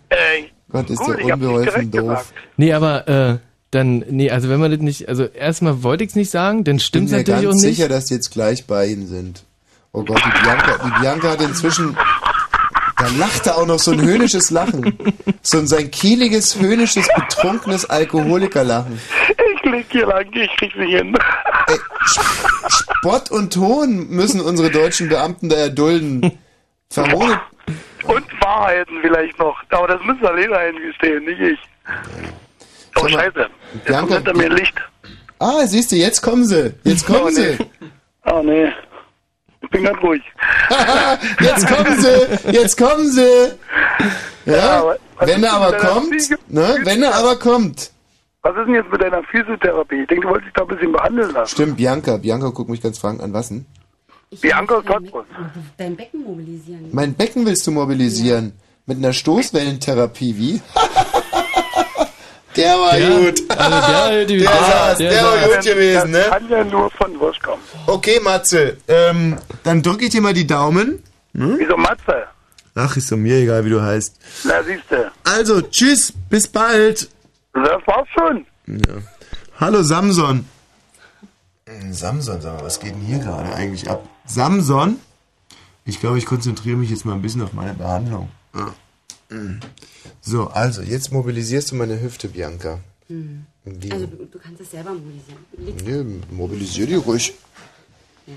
Ey, 0.09 0.51
Gott, 0.71 0.91
ist 0.91 0.99
gut, 0.99 1.17
der 1.19 1.25
ich 1.27 1.33
unbeholfen 1.33 1.91
doof. 1.91 2.01
gesagt. 2.03 2.33
Nee, 2.57 2.73
aber 2.73 3.09
äh, 3.09 3.39
dann, 3.71 3.99
nee, 4.11 4.31
also 4.31 4.49
wenn 4.49 4.61
man 4.61 4.71
das 4.71 4.81
nicht, 4.81 5.09
also 5.09 5.25
erstmal 5.25 5.83
wollte 5.83 6.05
ich 6.05 6.11
es 6.11 6.17
nicht 6.17 6.31
sagen, 6.31 6.65
dann 6.65 6.77
Ich 6.77 6.91
bin 6.91 7.07
stimmt 7.07 7.11
mir 7.11 7.19
natürlich 7.19 7.43
ganz 7.45 7.57
auch 7.57 7.63
nicht. 7.67 7.77
sicher, 7.77 7.89
dass 7.89 8.05
die 8.07 8.15
jetzt 8.15 8.31
gleich 8.31 8.67
bei 8.67 8.87
Ihnen 8.87 9.07
sind. 9.07 9.45
Oh 9.99 10.05
Gott, 10.05 10.21
die 10.27 10.43
Bianca, 10.43 10.77
die 10.85 11.01
Bianca 11.01 11.31
hat 11.31 11.41
inzwischen, 11.41 11.97
da 12.99 13.07
lacht 13.19 13.47
er 13.47 13.57
auch 13.57 13.67
noch 13.67 13.79
so 13.79 13.93
ein 13.93 14.01
höhnisches 14.03 14.51
Lachen. 14.51 14.95
So 15.41 15.57
ein 15.57 15.67
sein 15.67 15.91
kieliges, 15.91 16.61
höhnisches, 16.61 17.09
betrunkenes 17.15 17.89
Alkoholikerlachen. 17.89 19.01
Ich 19.55 19.71
leg 19.71 19.87
hier 19.89 20.07
lang, 20.07 20.27
ich 20.35 20.55
krieg's 20.59 20.77
nicht 20.77 20.91
hin. 20.97 21.17
Spott 22.69 23.31
und 23.31 23.55
Ton 23.55 24.09
müssen 24.11 24.43
unsere 24.43 24.71
deutschen 24.71 25.09
Beamten 25.09 25.49
da 25.49 25.57
erdulden. 25.57 26.39
Verhohne. 26.91 27.41
Und 28.05 28.25
Wahrheiten 28.43 28.99
vielleicht 29.01 29.39
noch. 29.39 29.57
Aber 29.71 29.89
das 29.89 30.03
müssen 30.05 30.27
alle 30.27 30.59
eingestehen, 30.59 31.25
nicht 31.25 31.41
ich. 31.41 31.59
Oh, 32.97 33.09
scheiße. 33.09 33.49
Jetzt 33.75 33.99
kommt 33.99 34.13
hinter 34.13 34.37
mir 34.37 34.51
Licht. 34.51 34.75
Ah, 35.39 35.67
siehst 35.67 35.91
du, 35.91 35.97
jetzt 35.97 36.21
kommen 36.21 36.45
sie. 36.45 36.75
Jetzt 36.85 37.07
kommen 37.07 37.21
Oh, 37.25 37.29
nee. 37.29 37.33
sie. 37.33 37.59
Oh, 38.27 38.43
nee. 38.43 38.73
Ich 39.67 39.71
bin 39.71 39.85
ganz 39.85 40.01
ruhig. 40.03 40.23
Jetzt 41.41 41.67
kommen 41.67 42.01
sie. 42.01 42.53
Jetzt 42.53 42.79
kommen 42.79 43.11
sie. 43.11 43.53
Ja, 44.47 44.53
Ja, 44.57 44.79
aber 44.79 44.97
wenn 45.21 45.41
ist 45.41 45.45
er 45.45 45.53
aber 45.53 45.77
kommt, 45.77 46.31
ne, 46.49 46.77
wenn 46.85 47.03
er 47.03 47.15
aber 47.17 47.37
kommt. 47.37 47.91
Was 48.43 48.57
ist 48.57 48.67
denn 48.67 48.75
jetzt 48.75 48.93
mit 48.93 49.03
deiner 49.03 49.25
Physiotherapie? 49.25 50.03
Ich 50.03 50.07
denke, 50.07 50.23
du 50.25 50.29
wolltest 50.33 50.47
dich 50.47 50.55
da 50.55 50.63
ein 50.63 50.69
bisschen 50.69 50.93
behandeln 50.93 51.33
lassen. 51.33 51.51
Stimmt, 51.53 51.77
Bianca. 51.79 52.17
Bianca 52.17 52.51
guckt 52.51 52.71
mich 52.71 52.81
ganz 52.81 52.99
fragend 52.99 53.21
an. 53.23 53.33
Was 53.33 53.49
denn? 53.49 53.67
Bianca 54.41 54.81
Cottbus. 54.83 55.25
Dein 55.77 55.97
Becken 55.97 56.23
mobilisieren. 56.23 56.89
Mein 56.93 57.15
Becken 57.15 57.45
willst 57.45 57.67
du 57.67 57.73
mobilisieren. 57.73 58.53
Mit 58.87 58.99
einer 58.99 59.13
Stoßwellentherapie, 59.13 60.37
wie? 60.37 60.63
der 62.57 62.75
war 62.79 62.97
Der- 62.97 63.09
gut. 63.11 63.43
also 63.51 63.87
der- 63.93 64.25
die- 64.27 64.39
der, 64.39 64.51
der- 64.51 64.61
saß, 64.61 64.99
der 64.99 65.11
der, 65.11 65.23
war 65.25 65.39
saß. 65.39 65.55
gut 65.57 65.65
gewesen, 65.65 66.11
ne? 66.11 66.25
Kann 66.29 66.49
ja 66.49 66.65
nur 66.65 66.91
von 66.91 67.21
Wurscht 67.21 67.43
kommen. 67.43 67.63
Okay, 67.87 68.21
Matze. 68.23 68.77
Ähm, 68.89 69.37
dann 69.63 69.83
drücke 69.83 70.05
ich 70.07 70.11
dir 70.11 70.21
mal 70.21 70.33
die 70.35 70.47
Daumen. 70.47 71.03
Hm? 71.35 71.57
Wieso 71.59 71.77
Matze? 71.77 72.25
Ach, 72.75 72.97
ist 72.97 73.11
doch 73.11 73.17
mir 73.17 73.37
egal, 73.37 73.65
wie 73.65 73.71
du 73.71 73.81
heißt. 73.83 74.15
Na, 74.45 74.63
siehste. 74.63 75.11
Also, 75.25 75.63
tschüss, 75.63 76.13
bis 76.29 76.47
bald. 76.49 77.09
Das 77.55 77.81
war's 77.87 78.09
schon. 78.19 78.45
Ja. 78.67 78.95
Hallo, 79.59 79.83
Samson. 79.83 80.47
Hm, 81.67 81.93
Samson, 81.93 82.41
sag 82.41 82.55
mal, 82.59 82.65
was 82.65 82.79
geht 82.81 82.93
denn 82.95 83.01
hier 83.01 83.19
gerade 83.19 83.53
eigentlich 83.55 83.89
ab? 83.89 84.07
Samson? 84.27 84.99
Ich 85.85 86.01
glaube, 86.01 86.19
ich 86.19 86.27
konzentriere 86.27 86.77
mich 86.77 86.91
jetzt 86.91 87.05
mal 87.07 87.15
ein 87.15 87.23
bisschen 87.23 87.43
auf 87.43 87.53
meine 87.55 87.73
Behandlung. 87.75 88.29
Ja. 88.55 88.75
Hm. 89.31 89.61
So, 90.21 90.49
also, 90.49 90.83
jetzt 90.83 91.13
mobilisierst 91.13 91.71
du 91.73 91.75
meine 91.77 92.01
Hüfte, 92.01 92.29
Bianca. 92.29 92.81
Hm. 93.09 93.47
Wie? 93.65 93.91
Also 93.93 94.07
du, 94.07 94.25
du 94.25 94.39
kannst 94.39 94.61
es 94.61 94.71
selber 94.71 94.93
mobilisieren. 94.93 96.21
Nee, 96.29 96.35
mobilisier 96.35 96.87
die 96.87 96.95
ruhig. 96.95 97.35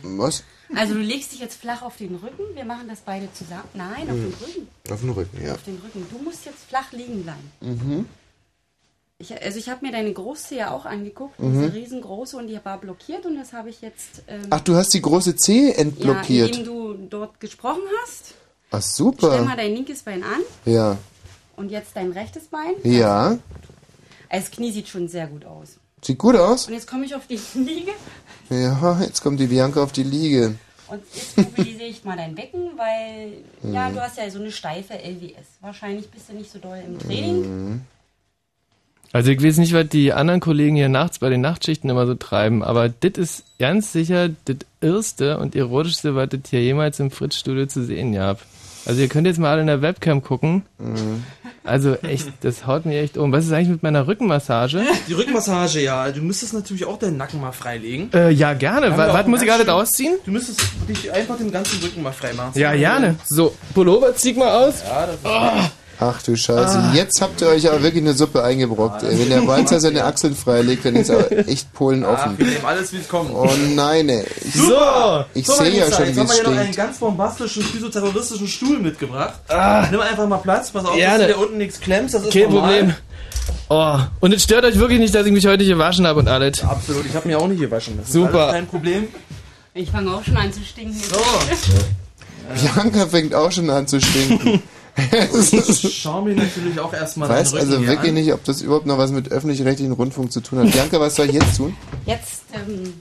Was? 0.03 0.43
also 0.75 0.93
du 0.93 0.99
legst 0.99 1.31
dich 1.31 1.39
jetzt 1.39 1.59
flach 1.59 1.81
auf 1.81 1.97
den 1.97 2.13
Rücken. 2.15 2.43
Wir 2.55 2.65
machen 2.65 2.87
das 2.87 2.99
beide 3.01 3.27
zusammen. 3.33 3.63
Nein, 3.73 4.03
auf 4.03 4.09
Hm. 4.15 4.23
den 4.31 4.33
Rücken. 4.33 4.67
Auf 4.91 4.99
den 5.01 5.09
Rücken, 5.11 5.43
ja. 5.43 5.53
Auf 5.53 5.63
den 5.63 5.77
Rücken. 5.77 6.05
Du 6.11 6.19
musst 6.23 6.45
jetzt 6.45 6.63
flach 6.67 6.91
liegen 6.91 7.23
bleiben. 7.23 7.51
Mhm. 7.61 8.05
Ich, 9.21 9.33
also 9.41 9.57
ich 9.59 9.67
habe 9.69 9.85
mir 9.85 9.91
deine 9.91 10.13
Großzehe 10.13 10.71
auch 10.71 10.85
angeguckt, 10.85 11.39
Mhm. 11.39 11.53
diese 11.61 11.73
riesengroße 11.73 12.37
und 12.37 12.47
die 12.47 12.57
war 12.63 12.79
blockiert 12.79 13.25
und 13.25 13.35
das 13.35 13.51
habe 13.53 13.69
ich 13.69 13.81
jetzt. 13.81 14.21
Ähm, 14.27 14.43
Ach, 14.49 14.61
du 14.61 14.75
hast 14.75 14.93
die 14.93 15.01
große 15.01 15.35
Zehe 15.35 15.71
Ja, 15.71 15.77
entblockiert. 15.79 16.55
indem 16.55 16.65
du 16.65 16.93
dort 17.09 17.39
gesprochen 17.39 17.81
hast. 18.03 18.35
Ach, 18.71 18.81
Stell 18.81 19.05
mal 19.05 19.11
super. 19.17 19.53
dein 19.57 19.73
linkes 19.73 20.03
Bein 20.03 20.23
an 20.23 20.41
Ja. 20.65 20.97
und 21.55 21.71
jetzt 21.71 21.91
dein 21.95 22.11
rechtes 22.11 22.45
Bein. 22.47 22.73
Ja. 22.83 23.37
Also 24.29 24.45
das 24.47 24.51
Knie 24.51 24.71
sieht 24.71 24.87
schon 24.87 25.07
sehr 25.07 25.27
gut 25.27 25.45
aus. 25.45 25.77
Sieht 26.03 26.17
gut 26.17 26.35
aus. 26.35 26.67
Und 26.67 26.73
jetzt 26.73 26.87
komme 26.87 27.05
ich 27.05 27.15
auf 27.15 27.25
die 27.27 27.39
Liege 27.55 27.91
Ja, 28.49 28.99
jetzt 29.01 29.21
kommt 29.21 29.39
die 29.39 29.47
Bianca 29.47 29.81
auf 29.83 29.91
die 29.91 30.03
Liege. 30.03 30.55
und 30.87 31.01
jetzt 31.13 31.37
mobilisiere 31.37 31.87
ich 31.89 32.03
mal 32.03 32.15
dein 32.17 32.35
Becken, 32.35 32.71
weil 32.77 33.33
ja, 33.73 33.89
Mhm. 33.89 33.93
du 33.95 34.01
hast 34.01 34.17
ja 34.17 34.29
so 34.29 34.39
eine 34.39 34.51
steife 34.51 34.93
LWS. 34.93 35.45
Wahrscheinlich 35.61 36.09
bist 36.09 36.29
du 36.29 36.33
nicht 36.33 36.51
so 36.51 36.59
doll 36.59 36.81
im 36.85 36.97
Training. 36.99 37.41
Mhm. 37.41 37.81
Also 39.11 39.31
ich 39.31 39.43
weiß 39.43 39.57
nicht, 39.57 39.73
was 39.73 39.87
die 39.89 40.13
anderen 40.13 40.39
Kollegen 40.39 40.75
hier 40.75 40.87
nachts 40.89 41.17
bei 41.17 41.29
den 41.29 41.41
Nachtschichten 41.41 41.89
immer 41.89 42.05
so 42.05 42.13
treiben, 42.13 42.61
aber 42.63 42.89
das 42.89 43.13
ist 43.13 43.43
ganz 43.57 43.91
sicher 43.91 44.29
das 44.45 44.57
erste 44.81 45.39
und 45.39 45.55
erotischste, 45.55 46.13
was 46.15 46.29
es 46.31 46.49
hier 46.51 46.61
jemals 46.61 46.99
im 46.99 47.09
Fritz-Studio 47.09 47.65
zu 47.65 47.83
sehen 47.83 48.13
gab. 48.13 48.39
Also 48.89 49.01
ihr 49.01 49.07
könnt 49.07 49.27
jetzt 49.27 49.37
mal 49.37 49.51
alle 49.51 49.61
in 49.61 49.67
der 49.67 49.83
Webcam 49.83 50.23
gucken. 50.23 50.63
Mhm. 50.79 51.23
Also 51.63 51.93
echt, 51.97 52.27
das 52.41 52.65
haut 52.65 52.87
mir 52.87 52.99
echt 53.01 53.17
um. 53.19 53.31
Was 53.31 53.45
ist 53.45 53.51
eigentlich 53.51 53.67
mit 53.69 53.83
meiner 53.83 54.07
Rückenmassage? 54.07 54.81
Die 55.07 55.13
Rückmassage, 55.13 55.79
ja. 55.81 56.09
Du 56.09 56.21
müsstest 56.23 56.53
natürlich 56.55 56.85
auch 56.85 56.97
deinen 56.97 57.17
Nacken 57.17 57.39
mal 57.39 57.51
freilegen. 57.51 58.09
Äh, 58.13 58.31
ja, 58.31 58.53
gerne. 58.53 58.97
Was 58.97 59.27
muss 59.27 59.43
ich 59.43 59.51
schön- 59.53 59.69
ausziehen? 59.69 60.15
Du 60.25 60.31
müsstest 60.31 60.61
dich 60.87 61.11
einfach 61.13 61.37
den 61.37 61.51
ganzen 61.51 61.79
Rücken 61.83 62.01
mal 62.01 62.13
frei 62.13 62.33
machen. 62.33 62.57
Ja, 62.57 62.73
gerne. 62.73 63.15
So, 63.27 63.53
Pullover 63.75 64.15
zieh 64.15 64.33
mal 64.33 64.65
aus. 64.65 64.81
Ja, 64.83 65.05
das 65.05 65.15
ist 65.17 65.25
Ah. 65.25 65.69
Ach 66.01 66.21
du 66.21 66.35
Scheiße, 66.37 66.77
Ah. 66.79 66.91
jetzt 66.93 67.21
habt 67.21 67.41
ihr 67.41 67.47
euch 67.49 67.67
aber 67.69 67.83
wirklich 67.83 68.01
eine 68.03 68.13
Suppe 68.13 68.41
eingebrockt. 68.41 69.03
ey. 69.03 69.19
Wenn 69.19 69.29
der 69.29 69.45
Walzer 69.45 69.81
seine 69.81 70.05
Achseln 70.05 70.33
freilegt, 70.33 70.85
dann 70.85 70.95
ist 70.95 71.11
aber 71.11 71.29
echt 71.47 71.73
Polen 71.73 72.05
Ah, 72.05 72.13
offen. 72.13 72.37
wir 72.37 72.45
nehmen 72.45 72.65
alles, 72.65 72.93
wie 72.93 72.97
es 72.97 73.09
kommt. 73.09 73.31
Oh 73.33 73.49
nein, 73.75 74.07
ey. 74.07 74.23
Ich, 74.45 74.53
Super! 74.53 75.25
ich 75.33 75.45
So, 75.45 75.55
sehe 75.55 75.77
ja 75.77 75.91
schon, 75.91 76.05
jetzt 76.05 76.15
wie 76.15 76.19
haben 76.21 76.27
es 76.27 76.31
wir 76.31 76.35
hier 76.35 76.43
noch 76.43 76.49
einen 76.51 76.59
stinkt. 76.61 76.77
ganz 76.77 76.97
bombastischen 76.99 77.63
physioterroristischen 77.63 78.47
Stuhl 78.47 78.79
mitgebracht. 78.79 79.33
Ah. 79.49 79.87
Nimm 79.91 79.99
einfach 79.99 80.25
mal 80.27 80.37
Platz, 80.37 80.71
pass 80.71 80.85
auf, 80.85 80.95
Gerne. 80.95 81.17
dass 81.19 81.27
du 81.27 81.33
dir 81.33 81.39
unten 81.45 81.57
nichts 81.57 81.79
klemmst, 81.81 82.15
das 82.15 82.23
ist 82.23 82.31
Kein 82.33 82.43
normal. 82.43 82.73
Problem. 82.77 82.95
Oh, 83.67 83.97
und 84.21 84.33
es 84.33 84.43
stört 84.43 84.63
euch 84.63 84.79
wirklich 84.79 84.99
nicht, 84.99 85.13
dass 85.13 85.25
ich 85.25 85.33
mich 85.33 85.45
heute 85.47 85.65
gewaschen 85.65 86.07
habe 86.07 86.19
und 86.19 86.29
alles. 86.29 86.63
Absolut, 86.63 87.05
ich 87.07 87.13
habe 87.15 87.27
mir 87.27 87.37
auch 87.39 87.47
nicht 87.47 87.59
gewaschen. 87.59 87.97
Das 87.97 88.07
ist 88.07 88.13
Super. 88.13 88.51
kein 88.51 88.67
Problem. 88.67 89.07
Ich 89.73 89.91
fange 89.91 90.13
auch 90.13 90.23
schon 90.23 90.37
an 90.37 90.53
zu 90.53 90.61
stinken. 90.63 90.95
Bianca 92.75 93.05
fängt 93.07 93.35
auch 93.35 93.51
schon 93.51 93.69
an 93.69 93.85
zu 93.87 93.99
stinken. 93.99 94.61
Ich 95.81 96.01
schaue 96.01 96.23
mir 96.23 96.35
natürlich 96.35 96.79
auch 96.79 96.93
erstmal 96.93 97.29
weiß 97.29 97.51
deinen 97.51 97.61
Rücken 97.61 97.73
also 97.73 97.87
wirklich 97.87 98.09
an. 98.09 98.13
nicht, 98.15 98.33
ob 98.33 98.43
das 98.43 98.61
überhaupt 98.61 98.85
noch 98.85 98.97
was 98.97 99.11
mit 99.11 99.31
öffentlich-rechtlichen 99.31 99.93
Rundfunk 99.93 100.31
zu 100.31 100.41
tun 100.41 100.59
hat. 100.59 100.71
Bianca, 100.71 100.99
was 100.99 101.15
soll 101.15 101.27
ich 101.27 101.33
jetzt 101.33 101.57
tun? 101.57 101.75
Jetzt 102.05 102.43
ähm, 102.53 102.93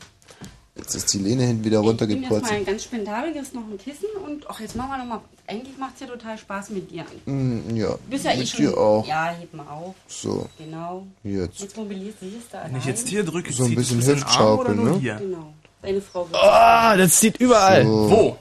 Jetzt 0.76 0.94
ist 0.94 1.12
die 1.12 1.18
Lehne 1.18 1.42
hinten 1.42 1.64
wieder 1.64 1.80
ich 1.80 1.86
nehme 1.86 1.98
jetzt 1.98 2.08
mal 2.08 2.16
runtergepurzt. 2.16 2.52
ein 2.52 2.64
ganz 2.64 2.84
spendabeliges 2.84 3.52
noch 3.52 3.62
ein 3.62 3.78
Kissen 3.78 4.06
und 4.24 4.46
ach, 4.48 4.60
jetzt 4.60 4.76
machen 4.76 4.90
wir 4.90 4.98
nochmal. 4.98 5.20
Eigentlich 5.48 5.76
macht 5.76 5.94
es 5.94 6.00
ja 6.02 6.06
total 6.06 6.38
Spaß 6.38 6.70
mit 6.70 6.90
dir. 6.90 7.04
Hm, 7.24 7.74
ja, 7.74 7.96
bist 8.08 8.24
ja 8.24 8.30
eh 8.32 8.38
mit 8.38 8.48
schon. 8.48 8.60
dir 8.60 8.78
auch. 8.78 9.06
Ja, 9.06 9.34
heb 9.38 9.52
mal 9.54 9.66
auf. 9.66 9.94
So, 10.06 10.48
Genau. 10.56 11.06
jetzt. 11.24 11.60
Jetzt 11.60 11.76
mobilisierst 11.76 12.22
du 12.24 12.32
da 12.52 12.64
Wenn 12.66 12.76
ich 12.76 12.84
jetzt 12.84 13.08
hier 13.08 13.24
drücke, 13.24 13.52
So 13.52 13.64
ein 13.64 13.74
bisschen 13.74 14.00
Hüftschaukeln, 14.06 14.84
ne? 14.84 14.98
hier? 15.00 15.16
Genau. 15.16 15.52
Deine 15.82 16.00
Frau 16.00 16.28
wird. 16.30 16.40
Oh, 16.42 16.96
das 16.96 17.16
zieht 17.16 17.38
überall. 17.38 17.84
So. 17.84 18.10
Wo? 18.10 18.36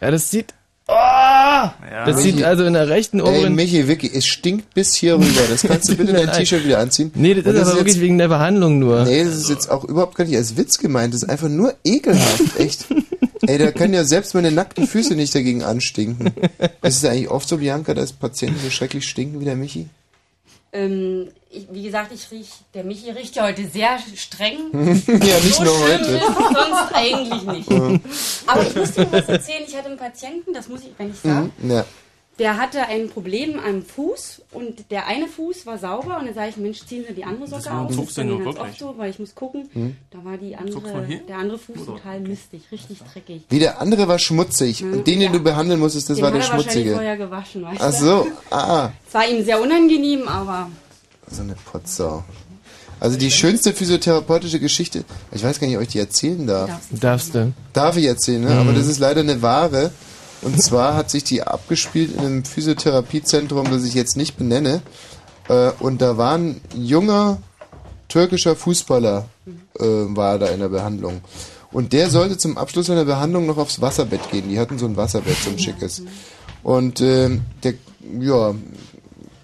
Ja, 0.00 0.10
das 0.10 0.28
zieht. 0.28 0.54
Oh, 0.88 0.92
Ja. 0.92 2.04
das 2.06 2.22
zieht 2.22 2.42
also 2.44 2.64
in 2.64 2.74
der 2.74 2.88
rechten 2.88 3.18
Ey, 3.18 3.24
oberen. 3.26 3.54
Michi, 3.56 3.88
wirklich, 3.88 4.14
es 4.14 4.26
stinkt 4.26 4.72
bis 4.74 4.94
hier 4.94 5.14
rüber. 5.16 5.40
Das 5.50 5.62
kannst 5.62 5.88
du 5.88 5.96
bitte 5.96 6.12
dein. 6.12 6.30
T-Shirt 6.32 6.64
wieder 6.64 6.78
anziehen. 6.78 7.10
Nee, 7.14 7.34
das 7.34 7.44
Und 7.46 7.54
ist 7.56 7.62
aber 7.68 7.76
wirklich 7.78 8.00
wegen 8.00 8.18
der 8.18 8.28
Behandlung 8.28 8.78
nur. 8.78 9.04
Nee, 9.04 9.24
das 9.24 9.34
ist 9.34 9.48
jetzt 9.50 9.68
auch 9.70 9.82
überhaupt 9.84 10.14
gar 10.14 10.24
nicht 10.24 10.36
als 10.36 10.56
Witz 10.56 10.78
gemeint. 10.78 11.12
Das 11.12 11.24
ist 11.24 11.28
einfach 11.28 11.48
nur 11.48 11.74
ekelhaft, 11.84 12.42
echt. 12.58 12.86
Ey, 13.48 13.58
da 13.58 13.72
können 13.72 13.94
ja 13.94 14.04
selbst 14.04 14.34
meine 14.34 14.50
nackten 14.52 14.86
Füße 14.86 15.14
nicht 15.16 15.34
dagegen 15.34 15.62
anstinken. 15.64 16.32
Ist 16.82 16.98
es 16.98 17.04
eigentlich 17.04 17.30
oft 17.30 17.48
so, 17.48 17.58
Bianca, 17.58 17.92
dass 17.94 18.12
Patienten 18.12 18.60
so 18.62 18.70
schrecklich 18.70 19.08
stinken 19.08 19.40
wie 19.40 19.44
der 19.44 19.56
Michi? 19.56 19.86
Ähm, 20.72 21.28
ich, 21.50 21.66
wie 21.70 21.82
gesagt, 21.84 22.12
ich 22.12 22.30
riech, 22.30 22.48
der 22.74 22.84
Michi 22.84 23.10
riecht 23.10 23.34
ja 23.36 23.44
heute 23.44 23.66
sehr 23.68 23.98
streng. 24.14 24.58
Ja, 25.06 25.38
nicht 25.40 25.54
so 25.54 25.64
nur 25.64 25.78
heute. 25.80 26.20
sonst 26.20 26.92
eigentlich 26.94 27.42
nicht. 27.44 27.70
Aber 28.46 28.62
ich 28.62 28.74
muss 28.74 28.92
dir 28.92 29.06
was 29.10 29.28
erzählen. 29.28 29.62
Ich 29.66 29.76
hatte 29.76 29.86
einen 29.88 29.96
Patienten, 29.96 30.52
das 30.52 30.68
muss 30.68 30.80
ich, 30.80 30.90
wenn 30.98 31.10
ich 31.10 31.16
sage, 31.20 31.50
Mhm, 31.58 31.70
ja. 31.70 31.84
Der 32.38 32.58
hatte 32.58 32.82
ein 32.86 33.08
Problem 33.08 33.58
am 33.58 33.82
Fuß 33.82 34.42
und 34.52 34.90
der 34.90 35.06
eine 35.06 35.26
Fuß 35.26 35.64
war 35.64 35.78
sauber 35.78 36.18
und 36.18 36.26
dann 36.26 36.34
sage 36.34 36.50
ich, 36.50 36.56
Mensch, 36.58 36.84
ziehen 36.84 37.04
Sie 37.08 37.14
die 37.14 37.24
andere 37.24 37.48
Socke 37.48 37.70
aus. 37.72 37.88
Das 37.96 37.96
ist 38.06 38.16
du 38.18 38.20
bei 38.20 38.24
nur 38.26 38.38
mir 38.38 38.44
ganz 38.44 38.56
wirklich? 38.56 38.72
oft 38.72 38.78
so, 38.78 38.94
weil 38.98 39.10
ich 39.10 39.18
muss 39.18 39.34
gucken. 39.34 39.68
Mhm. 39.72 39.96
Da 40.10 40.18
war 40.24 40.36
die 40.36 40.54
andere, 40.54 41.06
der 41.28 41.36
andere 41.38 41.58
Fuß 41.58 41.86
total 41.86 42.20
mistig, 42.20 42.62
richtig 42.70 42.98
dreckig. 43.12 43.42
Wie 43.48 43.58
der 43.58 43.80
andere 43.80 44.06
war 44.08 44.18
schmutzig. 44.18 44.84
Und 44.84 45.06
den, 45.06 45.20
den 45.20 45.32
du 45.32 45.40
behandeln 45.40 45.80
musstest, 45.80 46.10
das 46.10 46.16
Den 46.18 46.24
war 46.24 46.30
der 46.32 46.42
hat 46.42 46.48
er 46.50 46.52
wahrscheinlich 46.56 46.72
schmutzige. 46.74 46.92
vorher 46.94 47.16
gewaschen, 47.16 47.62
weißt 47.62 47.80
Ach 47.80 47.92
so, 47.92 48.26
ah, 48.50 48.90
Es 49.08 49.14
war 49.14 49.28
ihm 49.28 49.44
sehr 49.44 49.60
unangenehm, 49.60 50.28
aber 50.28 50.70
so 51.30 51.42
eine 51.42 51.54
Potsau. 51.54 52.22
Also 53.00 53.18
die 53.18 53.30
schönste 53.30 53.72
physiotherapeutische 53.74 54.58
Geschichte, 54.60 55.04
ich 55.32 55.42
weiß 55.42 55.58
gar 55.60 55.66
nicht, 55.66 55.76
ob 55.76 55.82
ich 55.82 55.88
die 55.88 55.98
erzählen 55.98 56.46
darf. 56.46 56.70
Darfst 56.90 57.34
du. 57.34 57.52
Darf 57.72 57.96
ich 57.96 58.06
erzählen, 58.06 58.42
ne? 58.42 58.50
Mhm. 58.50 58.58
aber 58.58 58.72
das 58.72 58.86
ist 58.86 58.98
leider 58.98 59.20
eine 59.20 59.40
wahre. 59.42 59.90
Und 60.46 60.62
zwar 60.62 60.94
hat 60.94 61.10
sich 61.10 61.24
die 61.24 61.42
abgespielt 61.42 62.14
in 62.14 62.20
einem 62.20 62.44
Physiotherapiezentrum, 62.44 63.68
das 63.68 63.82
ich 63.82 63.94
jetzt 63.94 64.16
nicht 64.16 64.36
benenne. 64.36 64.80
Äh, 65.48 65.72
Und 65.80 66.00
da 66.00 66.16
war 66.18 66.38
ein 66.38 66.60
junger 66.72 67.38
türkischer 68.06 68.54
Fußballer, 68.54 69.28
äh, 69.76 69.82
war 69.82 70.38
da 70.38 70.46
in 70.46 70.60
der 70.60 70.68
Behandlung. 70.68 71.20
Und 71.72 71.92
der 71.92 72.10
sollte 72.10 72.38
zum 72.38 72.58
Abschluss 72.58 72.86
seiner 72.86 73.04
Behandlung 73.04 73.46
noch 73.46 73.58
aufs 73.58 73.80
Wasserbett 73.80 74.30
gehen. 74.30 74.48
Die 74.48 74.60
hatten 74.60 74.78
so 74.78 74.86
ein 74.86 74.96
Wasserbett, 74.96 75.36
so 75.36 75.50
ein 75.50 75.58
schickes. 75.58 76.02
Und 76.62 77.00
ähm, 77.00 77.40
der, 77.64 77.74
ja, 78.20 78.54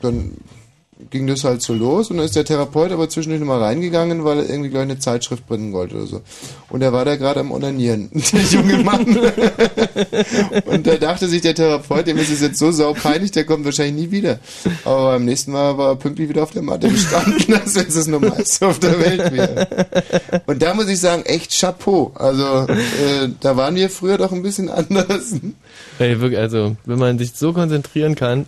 dann 0.03 0.37
ging 1.13 1.27
das 1.27 1.45
halt 1.45 1.63
so 1.63 1.75
los 1.75 2.11
und 2.11 2.17
dann 2.17 2.27
ist 2.27 2.35
der 2.35 2.45
Therapeut 2.45 2.91
aber 2.91 3.09
zwischendurch 3.09 3.41
nochmal 3.41 3.63
reingegangen, 3.63 4.25
weil 4.25 4.39
er 4.39 4.51
irgendwie 4.51 4.71
gleich 4.71 4.83
eine 4.83 4.99
Zeitschrift 4.99 5.47
bringen 5.47 5.73
wollte 5.73 5.97
oder 5.97 6.07
so. 6.07 6.23
Und 6.71 6.81
er 6.83 6.93
war 6.93 7.05
da 7.05 7.17
gerade 7.17 7.41
am 7.41 7.53
Onanieren, 7.53 8.11
der 8.33 8.41
junge 8.41 8.79
Mann. 8.79 9.19
und 10.65 10.87
da 10.87 10.97
dachte 10.97 11.29
sich 11.29 11.43
der 11.43 11.55
Therapeut, 11.55 12.07
dem 12.07 12.17
ist 12.17 12.31
es 12.31 12.41
jetzt 12.41 12.59
so 12.59 12.73
saupeinlich, 12.73 13.31
der 13.31 13.45
kommt 13.45 13.65
wahrscheinlich 13.67 14.07
nie 14.07 14.11
wieder. 14.11 14.41
Aber 14.85 15.13
beim 15.13 15.27
nächsten 15.27 15.53
Mal 15.53 15.77
war 15.77 15.91
er 15.91 15.97
pünktlich 15.97 16.31
wieder 16.31 16.43
auf 16.43 16.51
der 16.51 16.63
Matte 16.63 16.89
gestanden, 16.89 17.55
als 17.55 17.75
wenn 17.75 17.87
es 17.87 17.95
das 17.95 18.07
Normalste 18.07 18.67
auf 18.67 18.79
der 18.79 18.99
Welt 18.99 19.33
wäre. 19.33 19.69
Und 20.47 20.63
da 20.63 20.73
muss 20.73 20.89
ich 20.89 20.99
sagen, 20.99 21.25
echt 21.25 21.53
Chapeau. 21.59 22.13
Also 22.15 22.67
äh, 22.69 23.29
da 23.41 23.57
waren 23.59 23.75
wir 23.75 23.91
früher 23.91 24.17
doch 24.17 24.33
ein 24.33 24.43
bisschen 24.43 24.69
anders. 24.71 25.35
Ey, 26.03 26.21
wirklich, 26.21 26.41
also, 26.41 26.77
wenn 26.85 26.99
man 26.99 27.17
sich 27.17 27.33
so 27.35 27.53
konzentrieren 27.53 28.17
kann. 28.17 28.47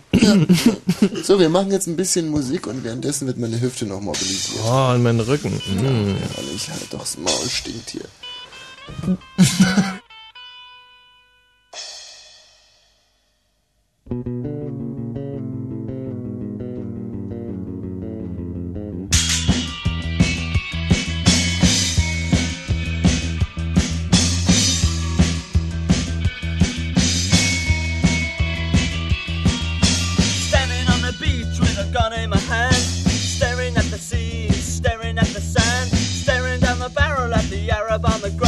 So, 1.23 1.39
wir 1.39 1.47
machen 1.49 1.71
jetzt 1.71 1.87
ein 1.87 1.95
bisschen 1.95 2.27
Musik 2.29 2.67
und 2.67 2.83
währenddessen 2.83 3.27
wird 3.27 3.37
meine 3.37 3.61
Hüfte 3.61 3.85
noch 3.85 4.01
mobilisiert. 4.01 4.59
Oh, 4.65 4.91
und 4.93 5.03
mein 5.03 5.19
Rücken. 5.21 5.53
Mm. 5.53 6.15
Ehrlich, 6.37 6.69
halt 6.69 6.91
doch, 6.91 6.99
das 6.99 7.17
Maul 7.17 7.49
stinkt 7.49 7.91
hier. 7.91 8.05
an 14.09 14.49
Arab 37.71 38.05
on 38.05 38.21
the 38.21 38.29
ground. 38.31 38.44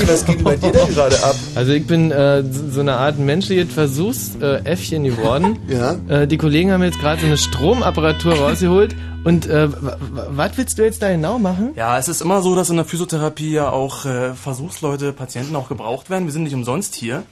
Michi, 0.00 0.12
was 0.12 0.24
geht 0.24 0.36
denn 0.36 0.44
bei 0.44 0.56
dir 0.56 0.72
denn 0.72 0.88
gerade 0.88 1.22
ab? 1.22 1.36
Also 1.54 1.72
ich 1.72 1.86
bin 1.86 2.10
äh, 2.10 2.42
so 2.44 2.80
eine 2.80 2.96
Art 2.96 3.18
menschliches 3.18 3.72
Versuchsäffchen 3.72 5.04
geworden. 5.04 5.58
ja. 5.68 5.96
Äh, 6.08 6.26
die 6.26 6.38
Kollegen 6.38 6.72
haben 6.72 6.82
jetzt 6.82 7.00
gerade 7.00 7.20
so 7.20 7.26
eine 7.26 7.36
Stromapparatur 7.36 8.34
rausgeholt. 8.34 8.94
Und 9.22 9.46
äh, 9.46 9.68
was 9.70 10.56
willst 10.56 10.78
du 10.78 10.82
jetzt 10.82 11.02
da 11.02 11.10
genau 11.10 11.38
machen? 11.38 11.72
Ja, 11.76 11.98
es 11.98 12.08
ist 12.08 12.22
immer 12.22 12.40
so, 12.40 12.54
dass 12.54 12.70
in 12.70 12.76
der 12.76 12.86
Physiotherapie 12.86 13.52
ja 13.52 13.68
auch 13.68 14.06
äh, 14.06 14.32
Versuchsleute, 14.32 15.12
Patienten 15.12 15.54
auch 15.56 15.68
gebraucht 15.68 16.08
werden. 16.08 16.24
Wir 16.24 16.32
sind 16.32 16.44
nicht 16.44 16.54
umsonst 16.54 16.94
hier. 16.94 17.24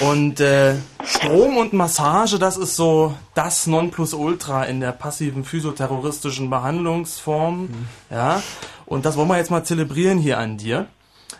Und 0.00 0.38
äh, 0.38 0.74
Strom 1.04 1.56
und 1.56 1.72
Massage, 1.72 2.38
das 2.38 2.56
ist 2.56 2.76
so 2.76 3.14
das 3.34 3.66
Nonplusultra 3.66 4.62
in 4.64 4.78
der 4.78 4.92
passiven 4.92 5.44
physioterroristischen 5.44 6.50
Behandlungsform. 6.50 7.70
Ja, 8.08 8.40
und 8.86 9.04
das 9.04 9.16
wollen 9.16 9.28
wir 9.28 9.38
jetzt 9.38 9.50
mal 9.50 9.64
zelebrieren 9.64 10.18
hier 10.18 10.38
an 10.38 10.56
dir. 10.56 10.86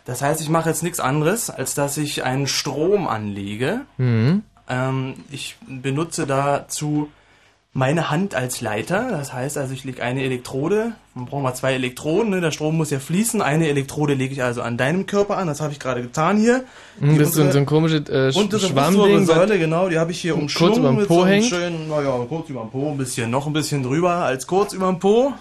Das 0.05 0.23
heißt, 0.23 0.41
ich 0.41 0.49
mache 0.49 0.69
jetzt 0.69 0.83
nichts 0.83 1.01
anderes, 1.01 1.49
als 1.51 1.74
dass 1.74 1.97
ich 1.97 2.24
einen 2.24 2.47
Strom 2.47 3.07
anlege. 3.07 3.83
Mhm. 3.99 4.43
Ähm, 4.69 5.15
ich 5.31 5.57
benutze 5.66 6.27
dazu 6.27 7.09
meine 7.74 8.11
Hand 8.11 8.35
als 8.35 8.61
Leiter. 8.61 9.09
Das 9.12 9.33
heißt 9.33 9.57
also, 9.57 9.73
ich 9.73 9.85
lege 9.85 10.03
eine 10.03 10.23
Elektrode. 10.24 10.93
Dann 11.15 11.24
brauchen 11.27 11.43
wir 11.43 11.55
zwei 11.55 11.73
Elektroden. 11.74 12.31
Ne? 12.31 12.41
Der 12.41 12.51
Strom 12.51 12.77
muss 12.77 12.91
ja 12.91 12.99
fließen. 12.99 13.41
Eine 13.41 13.69
Elektrode 13.69 14.12
lege 14.15 14.33
ich 14.35 14.43
also 14.43 14.61
an 14.61 14.77
deinem 14.77 15.07
Körper 15.07 15.39
an. 15.39 15.47
Das 15.47 15.61
habe 15.61 15.73
ich 15.73 15.79
gerade 15.81 16.03
getan 16.03 16.37
hier. 16.37 16.65
Mhm, 17.01 17.12
Die 17.12 17.19
das 17.19 17.29
ist 17.29 17.35
so 17.37 17.51
so 17.51 17.59
ein 17.59 17.65
komisches 17.66 18.09
äh, 18.11 18.33
Schwammding. 18.33 19.24
Säule, 19.24 19.59
genau, 19.59 19.89
die 19.89 19.99
habe 19.99 20.11
ich 20.11 20.20
hier 20.20 20.33
kurz 20.33 20.43
umschlungen. 20.43 20.79
überm 20.81 20.97
mit 20.97 21.09
Po 21.09 21.20
so 21.20 21.27
hängt. 21.27 21.47
Schönen, 21.47 21.89
naja, 21.89 22.15
kurz 22.29 22.51
überm 22.51 22.70
Po, 22.70 22.91
ein 22.91 22.99
bisschen, 22.99 23.31
noch 23.31 23.47
ein 23.47 23.53
bisschen 23.53 23.83
drüber 23.83 24.11
als 24.16 24.47
kurz 24.47 24.73
überm 24.74 24.99
Po. 24.99 25.33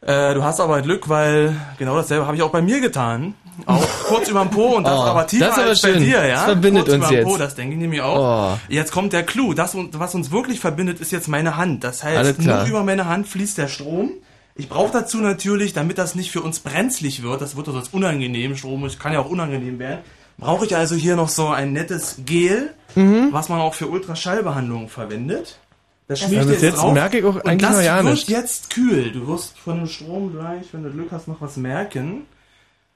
Äh, 0.00 0.34
du 0.34 0.42
hast 0.42 0.58
aber 0.58 0.82
Glück, 0.82 1.08
weil 1.08 1.54
genau 1.78 1.94
dasselbe 1.96 2.26
habe 2.26 2.34
ich 2.36 2.42
auch 2.42 2.50
bei 2.50 2.60
mir 2.62 2.80
getan. 2.80 3.34
Auch 3.66 3.86
kurz 4.06 4.28
überm 4.28 4.50
Po 4.50 4.76
und 4.76 4.84
das 4.84 4.98
Oh, 4.98 5.02
aber 5.02 5.26
tiefer 5.26 5.46
das 5.46 5.56
ist 5.56 5.60
aber 5.60 5.68
als 5.70 5.82
bei 5.82 5.88
schön. 5.92 6.00
dir, 6.04 6.24
ja? 6.26 6.34
Das 6.34 6.44
verbindet 6.44 6.84
kurz 6.84 6.94
uns 6.94 7.04
überm 7.04 7.14
jetzt. 7.14 7.24
Po, 7.26 7.36
das 7.36 7.54
denke 7.54 7.74
ich 7.74 7.80
nämlich 7.80 8.00
auch. 8.00 8.54
Oh. 8.54 8.58
Jetzt 8.68 8.92
kommt 8.92 9.12
der 9.12 9.22
Clou. 9.24 9.52
Das, 9.54 9.76
was 9.76 10.14
uns 10.14 10.30
wirklich 10.30 10.58
verbindet, 10.60 11.00
ist 11.00 11.12
jetzt 11.12 11.28
meine 11.28 11.56
Hand. 11.56 11.84
Das 11.84 12.02
heißt, 12.02 12.38
nur 12.40 12.64
über 12.64 12.82
meine 12.82 13.06
Hand 13.06 13.28
fließt 13.28 13.58
der 13.58 13.68
Strom. 13.68 14.10
Ich 14.54 14.68
brauche 14.68 14.92
dazu 14.92 15.18
natürlich, 15.18 15.72
damit 15.72 15.98
das 15.98 16.14
nicht 16.14 16.30
für 16.30 16.42
uns 16.42 16.60
brenzlig 16.60 17.22
wird, 17.22 17.40
das 17.40 17.56
wird 17.56 17.68
doch 17.68 17.72
sonst 17.72 17.94
unangenehm, 17.94 18.54
Strom 18.56 18.82
das 18.82 18.98
kann 18.98 19.12
ja 19.14 19.20
auch 19.20 19.30
unangenehm 19.30 19.78
werden, 19.78 20.00
brauche 20.36 20.66
ich 20.66 20.76
also 20.76 20.94
hier 20.94 21.16
noch 21.16 21.30
so 21.30 21.48
ein 21.48 21.72
nettes 21.72 22.16
Gel, 22.26 22.70
Mhm. 22.94 23.28
was 23.30 23.48
man 23.48 23.60
auch 23.62 23.72
für 23.72 23.86
Ultraschallbehandlungen 23.86 24.88
verwendet. 24.90 25.58
Das 26.08 26.20
schmiert 26.20 26.50
jetzt 26.50 26.62
jetzt 26.62 26.76
drauf. 26.76 26.92
merke 26.92 27.18
ich 27.18 27.24
auch 27.24 27.36
und 27.36 27.46
eigentlich 27.46 27.62
das 27.70 27.76
noch 27.78 27.82
ja 27.84 27.96
wird 28.04 28.12
nicht. 28.12 28.28
jetzt 28.28 28.68
kühl. 28.74 29.10
Du 29.12 29.26
wirst 29.28 29.58
von 29.58 29.78
dem 29.78 29.86
Strom 29.86 30.32
gleich, 30.32 30.66
wenn 30.72 30.82
du 30.82 30.90
Glück 30.90 31.08
hast, 31.12 31.28
noch 31.28 31.40
was 31.40 31.56
merken. 31.56 32.26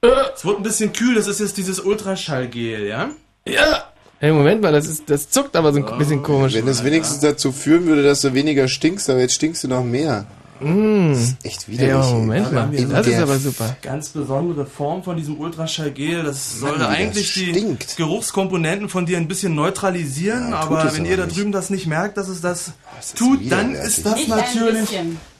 Es 0.01 0.45
wird 0.45 0.57
ein 0.57 0.63
bisschen 0.63 0.93
kühl, 0.93 1.15
das 1.15 1.27
ist 1.27 1.39
jetzt 1.39 1.57
dieses 1.57 1.79
Ultraschallgel, 1.79 2.85
ja? 2.85 3.09
Ja. 3.47 3.91
Hey, 4.19 4.31
Moment 4.31 4.61
mal, 4.61 4.71
das, 4.71 4.87
ist, 4.87 5.09
das 5.09 5.29
zuckt 5.29 5.55
aber 5.55 5.73
so 5.73 5.83
ein 5.83 5.97
bisschen 5.97 6.21
komisch. 6.21 6.53
Wenn 6.53 6.67
das 6.67 6.83
wenigstens 6.83 7.19
dazu 7.19 7.51
führen 7.51 7.85
würde, 7.87 8.03
dass 8.03 8.21
du 8.21 8.33
weniger 8.33 8.67
stinkst, 8.67 9.09
aber 9.09 9.19
jetzt 9.19 9.33
stinkst 9.33 9.63
du 9.63 9.67
noch 9.67 9.83
mehr. 9.83 10.27
Mm. 10.59 11.11
Das 11.13 11.19
ist 11.21 11.35
echt 11.45 11.69
widerlich. 11.69 11.89
Ja, 11.89 12.11
Moment 12.13 12.51
mal, 12.51 12.69
hier 12.71 12.87
das 12.87 13.07
ist 13.07 13.13
eine 13.13 13.23
aber 13.23 13.37
super. 13.37 13.75
Ganz 13.81 14.09
besondere 14.09 14.65
Form 14.65 15.03
von 15.03 15.15
diesem 15.17 15.39
Ultraschallgel. 15.39 16.23
Das 16.23 16.53
Mann, 16.53 16.71
sollte 16.71 16.79
das 16.79 16.87
eigentlich 16.89 17.33
die 17.33 17.77
Geruchskomponenten 17.97 18.89
von 18.89 19.05
dir 19.05 19.17
ein 19.17 19.27
bisschen 19.27 19.55
neutralisieren, 19.55 20.49
Ja, 20.51 20.57
aber 20.61 20.83
wenn 20.93 21.01
aber 21.01 21.09
ihr 21.09 21.17
da 21.17 21.25
drüben 21.25 21.51
das 21.51 21.69
nicht 21.69 21.87
merkt, 21.87 22.17
dass 22.17 22.27
es 22.27 22.41
das 22.41 22.71
ist 22.99 23.17
tut, 23.17 23.39
dann 23.51 23.69
widerwärtig. 23.71 23.97
ist 23.97 24.05
das 24.05 24.13
ein 24.15 24.27
natürlich. 24.29 24.89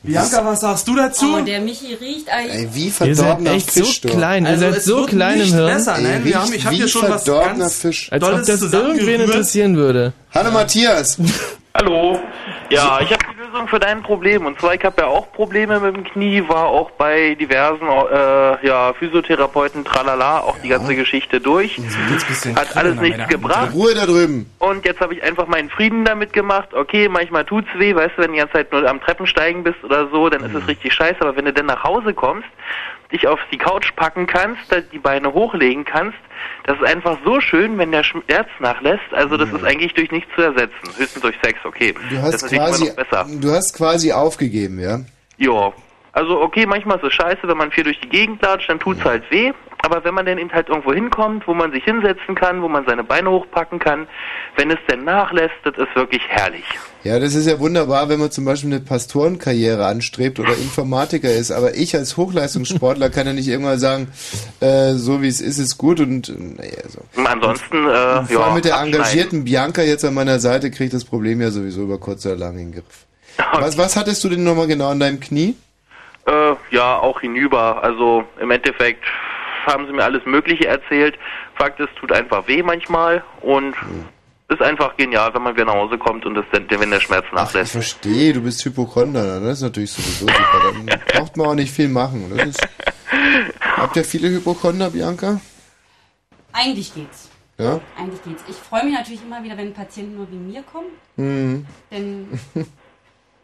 Bianca, 0.03 0.45
was 0.45 0.59
sagst 0.61 0.87
du 0.87 0.95
dazu? 0.95 1.35
Oh, 1.39 1.41
der 1.43 1.59
Michi 1.59 1.93
riecht 1.95 2.29
eigentlich. 2.29 2.55
Ey, 2.55 2.69
wie 2.73 2.85
Ihr 2.85 2.91
seid 2.91 3.15
verdorbener 3.15 3.51
echt 3.51 3.71
Fisch, 3.71 4.01
so 4.01 4.07
klein, 4.07 4.43
ihr 4.45 4.49
Also, 4.51 4.71
seid 4.71 4.83
so 4.83 5.05
klein 5.05 5.41
im 5.41 5.53
Hirn. 5.53 5.65
besser. 5.73 5.97
Nein, 5.99 6.23
wir 6.23 6.39
haben, 6.41 6.53
ich 6.53 6.63
habe 6.65 6.73
wie 6.75 6.77
hier 6.79 6.87
schon 6.87 7.09
was 7.09 7.23
verdorbener 7.23 7.59
ganz 7.59 7.75
Fisch. 7.79 8.11
Als 8.11 8.23
ob 8.23 8.45
das 8.45 8.61
irgendwen 8.73 9.21
interessieren 9.21 9.75
würde. 9.75 10.13
Hallo 10.33 10.51
Matthias. 10.51 11.17
Hallo. 11.73 12.19
Ja, 12.69 12.99
ich 13.01 13.11
habe 13.11 13.16
Lösung 13.47 13.67
für 13.67 13.79
dein 13.79 14.01
Problem. 14.03 14.45
Und 14.45 14.59
zwar, 14.59 14.73
ich 14.73 14.83
habe 14.83 15.01
ja 15.01 15.07
auch 15.07 15.31
Probleme 15.31 15.79
mit 15.79 15.95
dem 15.95 16.03
Knie, 16.03 16.43
war 16.47 16.65
auch 16.65 16.91
bei 16.91 17.35
diversen 17.35 17.87
äh, 17.87 18.65
ja, 18.65 18.93
Physiotherapeuten, 18.93 19.85
tralala, 19.85 20.39
auch 20.41 20.57
die 20.59 20.69
ganze 20.69 20.95
Geschichte 20.95 21.39
durch. 21.39 21.79
Hat 22.55 22.75
alles 22.75 22.99
nichts 22.99 23.27
gebracht. 23.27 23.73
Ruhe 23.73 23.93
da 23.93 24.05
drüben. 24.05 24.49
Und 24.59 24.85
jetzt 24.85 24.99
habe 24.99 25.13
ich 25.13 25.23
einfach 25.23 25.47
meinen 25.47 25.69
Frieden 25.69 26.05
damit 26.05 26.33
gemacht. 26.33 26.73
Okay, 26.73 27.07
manchmal 27.09 27.45
tut's 27.45 27.69
weh, 27.77 27.95
weißt 27.95 28.17
du, 28.17 28.21
wenn 28.21 28.27
du 28.27 28.33
die 28.33 28.39
ganze 28.39 28.53
Zeit 28.53 28.71
nur 28.71 28.87
am 28.87 29.01
Treppensteigen 29.01 29.63
bist 29.63 29.83
oder 29.83 30.07
so, 30.09 30.29
dann 30.29 30.43
ist 30.43 30.55
es 30.55 30.67
richtig 30.67 30.93
scheiße. 30.93 31.21
Aber 31.21 31.35
wenn 31.35 31.45
du 31.45 31.53
dann 31.53 31.67
nach 31.67 31.83
Hause 31.83 32.13
kommst, 32.13 32.47
dich 33.11 33.27
auf 33.27 33.39
die 33.51 33.57
Couch 33.57 33.95
packen 33.95 34.27
kannst, 34.27 34.61
da 34.69 34.81
die 34.81 34.99
Beine 34.99 35.33
hochlegen 35.33 35.85
kannst, 35.85 36.17
das 36.65 36.77
ist 36.77 36.85
einfach 36.85 37.17
so 37.23 37.39
schön, 37.39 37.77
wenn 37.77 37.91
der 37.91 38.03
Schmerz 38.03 38.47
nachlässt. 38.59 39.13
Also 39.13 39.37
das 39.37 39.49
ist 39.49 39.63
eigentlich 39.63 39.93
durch 39.93 40.11
nichts 40.11 40.29
zu 40.35 40.41
ersetzen. 40.41 40.75
Höchstens 40.97 41.21
durch 41.21 41.35
Sex, 41.41 41.59
okay. 41.63 41.95
Du 42.09 42.21
hast 42.21 42.47
quasi, 42.47 42.91
du 43.39 43.51
hast 43.51 43.75
quasi 43.75 44.11
aufgegeben, 44.11 44.79
ja? 44.79 44.99
Ja. 45.37 45.73
Also 46.11 46.41
okay, 46.41 46.65
manchmal 46.65 46.97
ist 46.97 47.03
es 47.03 47.13
scheiße, 47.13 47.41
wenn 47.43 47.57
man 47.57 47.71
viel 47.71 47.83
durch 47.83 47.99
die 48.01 48.09
Gegend 48.09 48.41
latscht, 48.41 48.69
dann 48.69 48.79
tut's 48.79 49.03
halt 49.05 49.29
weh. 49.31 49.53
Aber 49.83 50.03
wenn 50.03 50.13
man 50.13 50.25
dann 50.25 50.37
eben 50.37 50.51
halt 50.51 50.69
irgendwo 50.69 50.93
hinkommt, 50.93 51.47
wo 51.47 51.53
man 51.53 51.71
sich 51.71 51.83
hinsetzen 51.83 52.35
kann, 52.35 52.61
wo 52.61 52.67
man 52.67 52.85
seine 52.87 53.03
Beine 53.03 53.29
hochpacken 53.29 53.79
kann, 53.79 54.07
wenn 54.55 54.71
es 54.71 54.79
denn 54.89 55.03
nachlässt, 55.03 55.55
das 55.63 55.77
ist 55.77 55.95
wirklich 55.95 56.21
herrlich. 56.27 56.65
Ja, 57.03 57.19
das 57.19 57.35
ist 57.35 57.47
ja 57.47 57.59
wunderbar, 57.59 58.09
wenn 58.09 58.19
man 58.19 58.31
zum 58.31 58.43
Beispiel 58.43 58.71
eine 58.73 58.81
Pastorenkarriere 58.81 59.85
anstrebt 59.85 60.39
oder 60.39 60.49
Informatiker 60.49 61.31
ist. 61.31 61.51
Aber 61.51 61.75
ich 61.75 61.95
als 61.95 62.17
Hochleistungssportler 62.17 63.09
kann 63.09 63.27
ja 63.27 63.33
nicht 63.33 63.47
irgendwann 63.47 63.79
sagen, 63.79 64.11
äh, 64.59 64.93
so 64.93 65.21
wie 65.21 65.27
es 65.27 65.39
ist, 65.39 65.59
ist 65.59 65.77
gut 65.77 65.99
und 65.99 66.27
äh, 66.29 66.33
naja, 66.33 66.83
so. 66.89 67.01
Ansonsten, 67.23 67.85
äh, 67.85 67.89
Vor 67.89 67.97
allem 68.19 68.29
ja, 68.29 68.49
mit 68.55 68.65
der 68.65 68.81
engagierten 68.81 69.45
Bianca 69.45 69.83
jetzt 69.83 70.03
an 70.03 70.15
meiner 70.15 70.39
Seite 70.39 70.71
kriegt 70.71 70.93
das 70.93 71.05
Problem 71.05 71.39
ja 71.39 71.51
sowieso 71.51 71.83
über 71.83 71.99
kurz 71.99 72.25
oder 72.25 72.35
lang 72.35 72.57
in 72.57 72.71
den 72.71 72.73
Griff. 72.73 73.05
Was, 73.53 73.77
was 73.77 73.95
hattest 73.95 74.23
du 74.23 74.29
denn 74.29 74.43
nochmal 74.43 74.67
genau 74.67 74.89
an 74.89 74.99
deinem 74.99 75.19
Knie? 75.19 75.55
Äh, 76.25 76.55
ja, 76.71 76.97
auch 76.97 77.21
hinüber. 77.21 77.83
Also 77.83 78.25
im 78.41 78.51
Endeffekt 78.51 79.05
haben 79.67 79.85
sie 79.85 79.93
mir 79.93 80.03
alles 80.03 80.25
Mögliche 80.25 80.65
erzählt. 80.67 81.15
Fakt 81.55 81.79
ist, 81.79 81.95
tut 81.99 82.11
einfach 82.11 82.47
weh 82.47 82.63
manchmal 82.63 83.23
und 83.41 83.75
ist 84.49 84.61
einfach 84.61 84.95
genial, 84.97 85.33
wenn 85.33 85.43
man 85.43 85.53
wieder 85.55 85.65
nach 85.65 85.73
Hause 85.73 85.97
kommt 85.97 86.25
und 86.25 86.35
das, 86.35 86.45
dann- 86.51 86.65
wenn 86.69 86.89
der 86.89 87.01
Schmerz 87.01 87.25
Ich 87.27 87.33
nachlässt. 87.33 87.71
verstehe, 87.73 88.33
du 88.33 88.41
bist 88.41 88.63
Hypochonder, 88.63 89.39
das 89.41 89.57
ist 89.57 89.61
natürlich 89.63 89.91
sowieso 89.91 90.25
super. 90.27 90.73
Dann 90.87 90.99
braucht 91.13 91.35
man 91.37 91.47
auch 91.47 91.55
nicht 91.55 91.71
viel 91.73 91.89
machen. 91.89 92.31
Das 92.35 92.47
ist, 92.47 92.67
habt 93.61 93.95
ihr 93.97 94.05
viele 94.05 94.29
Hypochonder, 94.29 94.89
Bianca? 94.89 95.39
Eigentlich 96.53 96.93
geht's. 96.93 97.29
Ja? 97.57 97.79
Eigentlich 97.97 98.23
geht's. 98.23 98.43
Ich 98.47 98.55
freue 98.55 98.85
mich 98.85 98.93
natürlich 98.93 99.21
immer 99.23 99.43
wieder, 99.43 99.57
wenn 99.57 99.73
Patienten 99.73 100.15
nur 100.15 100.27
wie 100.31 100.35
mir 100.37 100.63
kommen. 100.63 100.87
Mhm. 101.17 101.65
Denn 101.91 102.39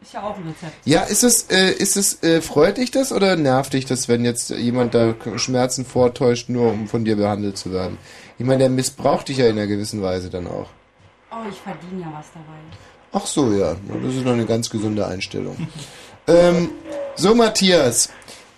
ist 0.04 0.12
ja 0.12 0.22
auch 0.22 0.36
ein 0.36 0.46
Rezept. 0.46 0.74
Ja, 0.84 1.02
ist 1.02 1.24
es, 1.24 1.44
äh, 1.50 1.72
ist 1.72 1.96
es, 1.96 2.22
äh, 2.22 2.40
freut 2.42 2.76
dich 2.76 2.90
das 2.90 3.10
oder 3.10 3.36
nervt 3.36 3.72
dich 3.72 3.86
das, 3.86 4.08
wenn 4.08 4.24
jetzt 4.24 4.50
jemand 4.50 4.94
da 4.94 5.14
Schmerzen 5.36 5.84
vortäuscht, 5.86 6.48
nur 6.48 6.72
um 6.72 6.88
von 6.88 7.04
dir 7.04 7.16
behandelt 7.16 7.56
zu 7.56 7.72
werden? 7.72 7.98
Ich 8.38 8.44
meine, 8.44 8.58
der 8.58 8.68
missbraucht 8.68 9.28
dich 9.28 9.38
ja 9.38 9.46
in 9.46 9.58
einer 9.58 9.66
gewissen 9.66 10.02
Weise 10.02 10.28
dann 10.28 10.46
auch. 10.46 10.68
Oh, 11.30 11.48
ich 11.48 11.56
verdiene 11.56 12.02
ja 12.02 12.12
was 12.16 12.26
dabei. 12.32 12.58
Ach 13.12 13.26
so, 13.26 13.52
ja, 13.52 13.76
das 14.02 14.14
ist 14.14 14.24
noch 14.24 14.32
eine 14.32 14.46
ganz 14.46 14.68
gesunde 14.68 15.06
Einstellung. 15.06 15.56
ähm, 16.26 16.70
so, 17.16 17.34
Matthias, 17.34 18.10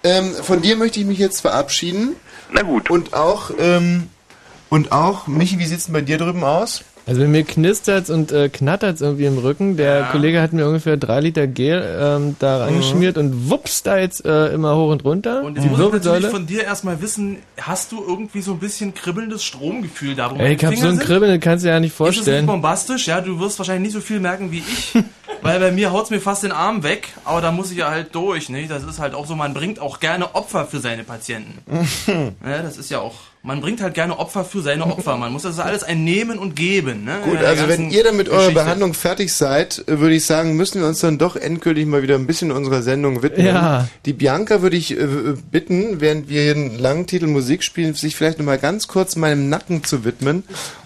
ähm, 0.02 0.32
von 0.32 0.62
dir 0.62 0.76
möchte 0.76 0.98
ich 1.00 1.06
mich 1.06 1.18
jetzt 1.18 1.40
verabschieden. 1.40 2.16
Na 2.52 2.62
gut. 2.62 2.90
Und 2.90 3.14
auch 3.14 3.50
ähm, 3.58 4.08
Und 4.68 4.92
auch, 4.92 5.26
Michi, 5.26 5.58
wie 5.58 5.66
sieht's 5.66 5.84
denn 5.84 5.92
bei 5.92 6.00
dir 6.00 6.18
drüben 6.18 6.42
aus? 6.42 6.82
Also 7.08 7.20
bei 7.20 7.28
mir 7.28 7.44
knistert's 7.44 8.10
und 8.10 8.32
äh, 8.32 8.48
knattert's 8.48 9.00
irgendwie 9.00 9.26
im 9.26 9.38
Rücken. 9.38 9.76
Der 9.76 9.98
Ja. 10.00 10.10
Kollege 10.10 10.42
hat 10.42 10.52
mir 10.52 10.66
ungefähr 10.66 10.96
drei 10.96 11.20
Liter 11.20 11.46
Gel 11.46 11.80
ähm, 12.00 12.34
da 12.40 12.58
reingeschmiert 12.64 13.16
und 13.16 13.48
wups 13.48 13.84
da 13.84 13.96
jetzt 13.96 14.24
äh, 14.24 14.48
immer 14.48 14.74
hoch 14.76 14.90
und 14.90 15.04
runter. 15.04 15.44
Und 15.44 15.54
jetzt 15.54 15.64
die 15.64 15.68
muss 15.68 15.78
ich 15.78 15.92
natürlich 16.04 16.26
von 16.26 16.46
dir 16.48 16.64
erstmal 16.64 17.00
wissen, 17.00 17.38
hast 17.60 17.92
du 17.92 18.02
irgendwie 18.04 18.40
so 18.42 18.52
ein 18.54 18.58
bisschen 18.58 18.92
kribbelndes 18.92 19.44
Stromgefühl 19.44 20.16
da, 20.16 20.32
wo 20.32 20.36
Ey, 20.36 20.54
ich 20.54 20.62
meine 20.62 20.76
hab 20.76 20.82
so 20.82 20.88
ein? 20.88 20.98
Kribbeln, 20.98 21.30
das 21.32 21.40
kannst 21.44 21.64
du 21.64 21.68
dir 21.68 21.74
ja 21.74 21.80
nicht 21.80 21.90
Ist 21.92 21.94
es 21.94 22.00
nicht 22.00 22.16
vorstellen. 22.16 22.46
bombastisch? 22.46 23.06
Ja, 23.06 23.20
du 23.20 23.38
wirst 23.38 23.58
wahrscheinlich 23.60 23.92
nicht 23.92 23.94
so 23.94 24.00
viel 24.06 24.18
merken 24.18 24.50
wie 24.50 24.58
ich, 24.58 24.94
weil 25.42 25.60
bei 25.60 25.70
mir 25.70 25.92
haut's 25.92 26.10
mir 26.10 26.20
fast 26.20 26.42
den 26.42 26.50
Arm 26.50 26.82
weg, 26.82 27.10
aber 27.24 27.40
da 27.40 27.52
muss 27.52 27.70
ich 27.70 27.78
ja 27.78 27.88
halt 27.88 28.12
durch, 28.16 28.48
ne? 28.48 28.66
Das 28.66 28.82
ist 28.82 28.98
halt 28.98 29.14
auch 29.14 29.26
so, 29.26 29.36
man 29.36 29.54
bringt 29.54 29.78
auch 29.78 30.00
gerne 30.00 30.34
Opfer 30.34 30.66
für 30.66 30.80
seine 30.80 31.04
Patienten. 31.04 31.58
Ja, 32.44 32.62
das 32.62 32.76
ist 32.78 32.90
ja 32.90 32.98
auch, 32.98 33.14
man 33.46 33.60
bringt 33.60 33.80
halt 33.80 33.94
gerne 33.94 34.18
Opfer 34.18 34.44
für 34.44 34.60
seine 34.60 34.84
Opfer. 34.86 35.16
Man 35.16 35.32
muss 35.32 35.42
das 35.42 35.60
alles 35.60 35.84
ein 35.84 36.02
Nehmen 36.02 36.38
und 36.38 36.56
Geben, 36.56 37.04
ne? 37.04 37.18
Gut, 37.24 37.38
also 37.38 37.68
wenn 37.68 37.90
ihr 37.90 38.02
dann 38.02 38.16
mit 38.16 38.28
eurer 38.28 38.38
Geschichte. 38.38 38.60
Behandlung 38.60 38.92
fertig 38.92 39.32
seid, 39.32 39.84
äh, 39.86 40.00
würde 40.00 40.16
ich 40.16 40.26
sagen, 40.26 40.56
müssen 40.56 40.80
wir 40.80 40.88
uns 40.88 40.98
dann 40.98 41.16
doch 41.16 41.36
endgültig 41.36 41.86
mal 41.86 42.02
wieder 42.02 42.16
ein 42.16 42.26
bisschen 42.26 42.50
unserer 42.50 42.82
Sendung 42.82 43.22
widmen. 43.22 43.46
Ja. 43.46 43.88
Die 44.04 44.12
Bianca 44.12 44.62
würde 44.62 44.76
ich 44.76 44.98
äh, 44.98 45.06
bitten, 45.50 46.00
während 46.00 46.28
wir 46.28 46.42
hier 46.42 46.54
einen 46.54 46.78
langen 46.78 47.06
Titel 47.06 47.28
Musik 47.28 47.62
spielen, 47.62 47.94
sich 47.94 48.16
vielleicht 48.16 48.38
noch 48.38 48.44
mal 48.44 48.58
ganz 48.58 48.88
kurz 48.88 49.14
meinem 49.14 49.48
Nacken 49.48 49.84
zu 49.84 50.04
widmen. 50.04 50.42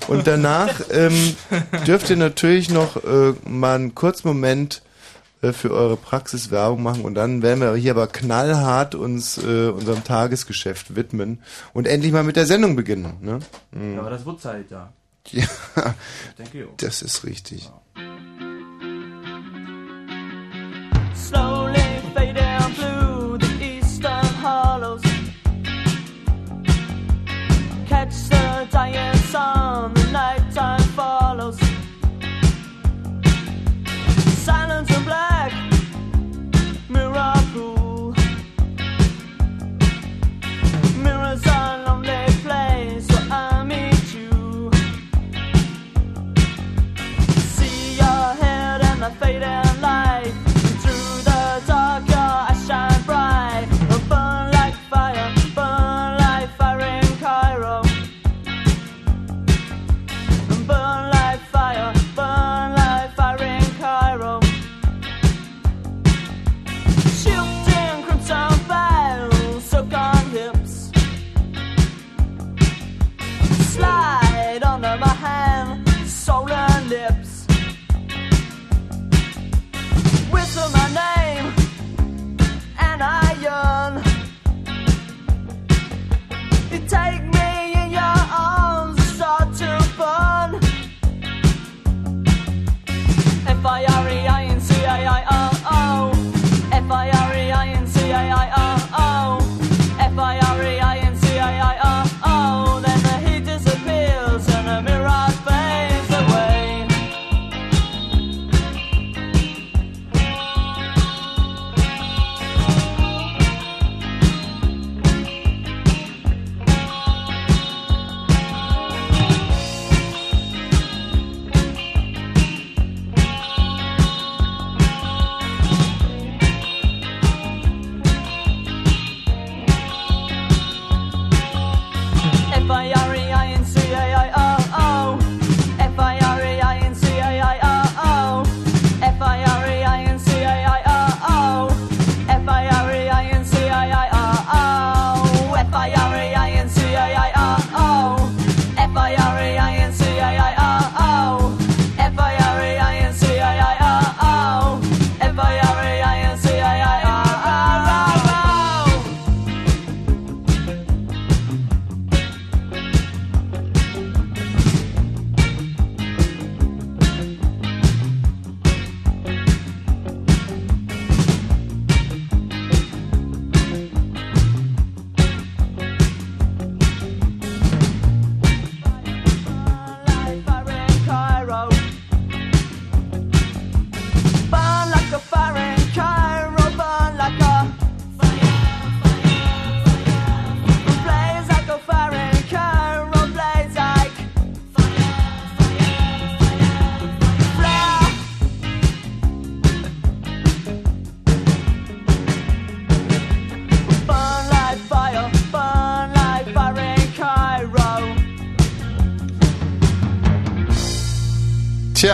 Und 0.07 0.27
danach 0.27 0.83
ähm, 0.93 1.35
dürft 1.87 2.11
ihr 2.11 2.17
natürlich 2.17 2.69
noch 2.69 2.97
äh, 2.97 3.33
mal 3.49 3.77
einen 3.77 3.95
kurzen 3.95 4.29
Moment 4.29 4.83
äh, 4.85 4.90
für 5.41 5.71
eure 5.71 5.97
Praxis 5.97 6.51
Werbung 6.51 6.83
machen 6.83 7.03
und 7.05 7.15
dann 7.15 7.43
werden 7.43 7.61
wir 7.61 7.75
hier 7.75 7.93
aber 7.93 8.07
knallhart 8.07 8.95
uns 8.95 9.39
äh, 9.39 9.69
unserem 9.69 10.05
Tagesgeschäft 10.05 10.95
widmen 10.97 11.41
und 11.73 11.87
endlich 11.87 12.13
mal 12.13 12.25
mit 12.25 12.37
der 12.37 12.47
Sendung 12.47 12.77
beginnen. 12.77 13.15
Ne? 13.21 13.39
Mhm. 13.73 13.95
Ja, 13.95 14.01
aber 14.01 14.11
das 14.11 14.27
wird 14.27 14.41
Zeit, 14.41 14.71
ja. 14.71 14.93
Ja, 15.33 15.47
denke 16.39 16.61
ich 16.61 16.65
auch. 16.65 16.77
das 16.79 17.03
ist 17.03 17.25
richtig. 17.25 17.71
slowly 21.31 21.89
fading 22.15 22.75
through 22.75 23.39
the 23.39 23.53
eastern 23.63 24.25
hollows. 24.43 25.03
Catch 27.89 28.15
the 28.33 28.69
dying 28.71 29.17
sun, 29.33 29.95
right 49.33 49.43
out. 49.43 49.70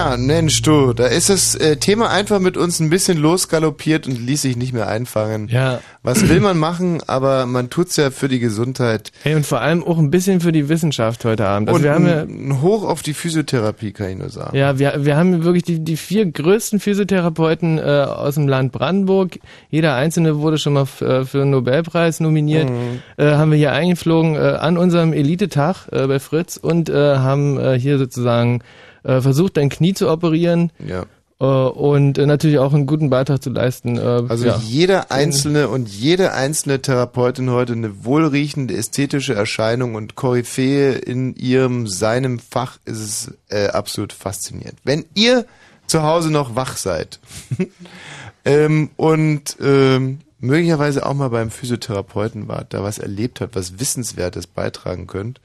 Tja, 0.06 0.16
Mensch, 0.16 0.62
du, 0.62 0.92
da 0.92 1.06
ist 1.06 1.30
das 1.30 1.56
äh, 1.56 1.78
Thema 1.78 2.10
einfach 2.10 2.38
mit 2.38 2.56
uns 2.56 2.78
ein 2.78 2.90
bisschen 2.90 3.18
losgaloppiert 3.18 4.06
und 4.06 4.24
ließ 4.24 4.42
sich 4.42 4.56
nicht 4.56 4.72
mehr 4.72 4.86
einfangen. 4.86 5.48
Ja. 5.48 5.80
Was 6.04 6.28
will 6.28 6.38
man 6.38 6.58
machen, 6.58 7.00
aber 7.08 7.46
man 7.46 7.70
tut's 7.70 7.96
ja 7.96 8.12
für 8.12 8.28
die 8.28 8.38
Gesundheit. 8.38 9.10
Hey, 9.24 9.34
und 9.34 9.44
vor 9.44 9.60
allem 9.60 9.82
auch 9.82 9.98
ein 9.98 10.12
bisschen 10.12 10.40
für 10.40 10.52
die 10.52 10.68
Wissenschaft 10.68 11.24
heute 11.24 11.48
Abend. 11.48 11.68
Also 11.68 11.78
und 11.78 11.82
wir 11.82 11.92
haben 11.92 12.06
ja, 12.06 12.22
ein, 12.22 12.62
Hoch 12.62 12.84
auf 12.84 13.02
die 13.02 13.14
Physiotherapie, 13.14 13.90
kann 13.90 14.10
ich 14.10 14.18
nur 14.18 14.28
sagen. 14.28 14.56
ja, 14.56 14.78
wir, 14.78 15.04
wir 15.04 15.16
haben 15.16 15.42
wirklich 15.42 15.64
die, 15.64 15.80
die 15.80 15.96
vier 15.96 16.24
größten 16.26 16.78
Physiotherapeuten 16.78 17.78
äh, 17.78 17.82
aus 17.82 18.36
dem 18.36 18.46
Land 18.46 18.70
Brandenburg. 18.70 19.40
Jeder 19.70 19.96
einzelne 19.96 20.38
wurde 20.38 20.58
schon 20.58 20.74
mal 20.74 20.86
äh, 21.00 21.24
für 21.24 21.42
einen 21.42 21.50
Nobelpreis 21.50 22.20
nominiert. 22.20 22.70
Mhm. 22.70 23.00
Äh, 23.16 23.32
haben 23.32 23.50
wir 23.50 23.58
hier 23.58 23.72
eingeflogen 23.72 24.36
äh, 24.36 24.38
an 24.38 24.78
unserem 24.78 25.12
Elitetag 25.12 25.88
äh, 25.90 26.06
bei 26.06 26.20
Fritz 26.20 26.56
und 26.56 26.88
äh, 26.88 27.16
haben 27.16 27.58
äh, 27.58 27.76
hier 27.76 27.98
sozusagen 27.98 28.62
äh, 29.06 29.20
versucht, 29.20 29.56
dein 29.56 29.68
Knie 29.68 29.94
zu 29.94 30.10
operieren. 30.10 30.72
Ja. 30.84 31.06
Äh, 31.38 31.44
und 31.44 32.18
äh, 32.18 32.26
natürlich 32.26 32.58
auch 32.58 32.72
einen 32.72 32.86
guten 32.86 33.10
Beitrag 33.10 33.42
zu 33.42 33.50
leisten. 33.50 33.98
Äh, 33.98 34.00
Also 34.00 34.46
ja. 34.46 34.60
jeder 34.64 35.12
einzelne 35.12 35.68
und 35.68 35.88
jede 35.88 36.32
einzelne 36.32 36.80
Therapeutin 36.80 37.50
heute 37.50 37.74
eine 37.74 38.04
wohlriechende 38.04 38.74
ästhetische 38.74 39.34
Erscheinung 39.34 39.94
und 39.94 40.16
Koryphäe 40.16 40.92
in 40.92 41.34
ihrem, 41.34 41.86
seinem 41.86 42.38
Fach 42.38 42.78
ist 42.84 43.00
es 43.00 43.34
äh, 43.48 43.68
absolut 43.68 44.12
faszinierend. 44.12 44.78
Wenn 44.84 45.04
ihr 45.14 45.46
zu 45.86 46.02
Hause 46.02 46.32
noch 46.32 46.56
wach 46.56 46.76
seid 46.76 47.20
ähm, 48.44 48.90
und 48.96 49.56
ähm, 49.62 50.18
möglicherweise 50.40 51.06
auch 51.06 51.14
mal 51.14 51.30
beim 51.30 51.50
Physiotherapeuten 51.50 52.48
wart, 52.48 52.74
da 52.74 52.82
was 52.82 52.98
erlebt 52.98 53.40
habt, 53.40 53.54
was 53.54 53.78
Wissenswertes 53.78 54.48
beitragen 54.48 55.06
könnt 55.06 55.40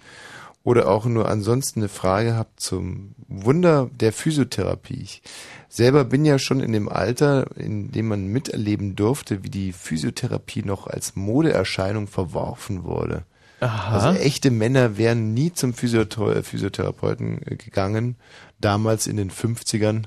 oder 0.64 0.90
auch 0.90 1.06
nur 1.06 1.28
ansonsten 1.28 1.80
eine 1.80 1.90
Frage 1.90 2.36
habt 2.36 2.60
zum 2.60 3.16
Wunder 3.28 3.90
der 4.00 4.14
Physiotherapie. 4.14 5.02
Ich 5.02 5.22
selber 5.70 6.04
bin 6.04 6.26
ja 6.26 6.38
schon 6.38 6.60
in 6.60 6.72
dem 6.72 6.88
Alter, 6.88 7.48
in 7.56 7.92
dem 7.92 8.08
man 8.08 8.28
miterleben 8.28 8.96
durfte, 8.96 9.44
wie 9.44 9.50
die 9.50 9.74
Physiotherapie 9.74 10.64
noch 10.64 10.88
als 10.88 11.16
Modeerscheinung 11.16 12.08
verworfen 12.08 12.84
wurde. 12.84 13.24
Aha. 13.60 13.94
Also 13.94 14.20
echte 14.20 14.50
Männer 14.50 14.98
wären 14.98 15.34
nie 15.34 15.54
zum 15.54 15.74
Physiothera 15.74 16.42
Physiotherapeuten 16.42 17.42
äh, 17.46 17.56
gegangen, 17.58 18.16
damals 18.60 19.06
in 19.06 19.18
den 19.18 19.30
50ern, 19.30 20.06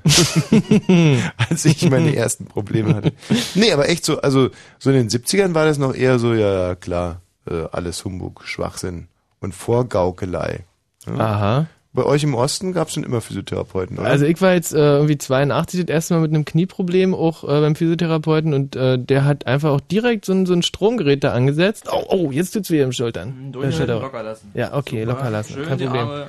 als 1.49 1.63
ich 1.63 1.89
meine 1.89 2.15
ersten 2.15 2.45
Probleme 2.45 2.95
hatte. 2.95 3.13
Nee, 3.55 3.71
aber 3.71 3.87
echt 3.87 4.03
so, 4.03 4.19
also 4.19 4.49
so 4.77 4.89
in 4.89 5.07
den 5.07 5.09
70ern 5.09 5.53
war 5.53 5.65
das 5.65 5.77
noch 5.77 5.95
eher 5.95 6.19
so, 6.19 6.33
ja 6.33 6.67
ja, 6.67 6.75
klar, 6.75 7.21
äh, 7.49 7.63
alles 7.71 8.03
Humbug, 8.03 8.43
Schwachsinn 8.43 9.07
und 9.45 9.55
Vorgaukelei. 9.55 10.65
Ja. 11.07 11.13
Aha. 11.19 11.65
Bei 11.93 12.03
euch 12.03 12.23
im 12.23 12.35
Osten 12.35 12.73
gab 12.73 12.89
es 12.89 12.93
schon 12.95 13.05
immer 13.05 13.21
Physiotherapeuten, 13.21 13.97
oder? 13.97 14.09
Also 14.09 14.25
ich 14.25 14.41
war 14.41 14.53
jetzt 14.53 14.73
äh, 14.73 14.79
irgendwie 14.79 15.17
82 15.17 15.85
das 15.85 15.93
erste 15.93 16.13
Mal 16.15 16.19
mit 16.19 16.31
einem 16.33 16.43
Knieproblem 16.43 17.15
auch 17.15 17.45
äh, 17.45 17.61
beim 17.61 17.73
Physiotherapeuten 17.77 18.53
und 18.53 18.75
äh, 18.75 18.99
der 18.99 19.23
hat 19.23 19.47
einfach 19.47 19.69
auch 19.69 19.79
direkt 19.79 20.25
so 20.25 20.33
ein, 20.33 20.45
so 20.45 20.51
ein 20.51 20.61
Stromgerät 20.61 21.23
da 21.23 21.31
angesetzt. 21.31 21.87
Oh, 21.89 22.03
oh, 22.09 22.31
jetzt 22.31 22.51
tut's 22.51 22.69
weh 22.69 22.81
im 22.81 22.91
Schultern. 22.91 23.53
Durchhalten, 23.53 23.71
Äh, 23.71 23.77
Schulter. 23.77 23.99
locker 24.01 24.23
lassen. 24.23 24.51
Ja, 24.55 24.73
okay, 24.75 25.05
Super. 25.05 25.13
locker 25.15 25.29
lassen, 25.29 25.53
Schön 25.53 25.65
kein 25.67 25.77
die 25.77 25.85
Problem. 25.85 26.07
Arme, 26.07 26.25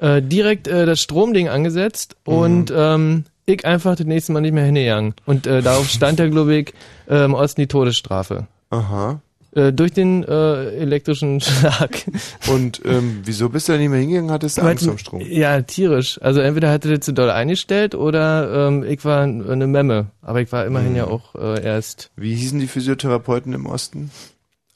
ja. 0.00 0.16
Äh, 0.16 0.20
direkt 0.22 0.66
äh, 0.66 0.84
das 0.84 1.00
Stromding 1.00 1.48
angesetzt 1.48 2.16
Mhm. 2.26 2.34
und 2.34 2.72
ähm, 2.74 3.24
ich 3.46 3.64
einfach 3.64 3.94
das 3.94 4.04
nächste 4.06 4.32
Mal 4.32 4.40
nicht 4.40 4.52
mehr 4.52 4.64
hingegangen. 4.64 5.14
Und 5.26 5.46
äh, 5.46 5.62
darauf 5.62 5.88
stand 5.88 6.18
ja, 6.18 6.26
glaube 6.28 6.56
ich, 6.56 6.74
äh, 7.08 7.24
im 7.24 7.34
Osten 7.34 7.60
die 7.60 7.66
Todesstrafe. 7.68 8.48
Aha. 8.70 9.20
Äh, 9.52 9.72
durch 9.72 9.92
den 9.92 10.24
äh, 10.24 10.70
elektrischen 10.76 11.40
Schlag. 11.42 12.04
Und 12.48 12.82
ähm, 12.84 13.20
wieso 13.24 13.48
bist 13.48 13.68
du 13.68 13.72
da 13.72 13.78
nicht 13.78 13.88
mehr 13.88 13.98
hingegangen? 14.00 14.30
Hattest 14.30 14.58
du 14.58 14.62
Angst 14.62 14.86
am 14.86 14.98
Strom? 14.98 15.20
Ja, 15.22 15.62
tierisch. 15.62 16.20
Also 16.20 16.40
entweder 16.40 16.70
hatte 16.70 16.88
der 16.88 17.00
zu 17.00 17.12
doll 17.12 17.30
eingestellt 17.30 17.94
oder 17.94 18.68
ähm, 18.68 18.84
ich 18.84 19.04
war 19.06 19.22
eine 19.22 19.66
Memme. 19.66 20.10
Aber 20.20 20.42
ich 20.42 20.52
war 20.52 20.66
immerhin 20.66 20.90
Mhm. 20.90 20.96
ja 20.96 21.06
auch 21.06 21.34
äh, 21.34 21.62
erst 21.64 22.10
Wie 22.16 22.34
hießen 22.34 22.60
die 22.60 22.66
Physiotherapeuten 22.66 23.52
im 23.54 23.64
Osten? 23.66 24.10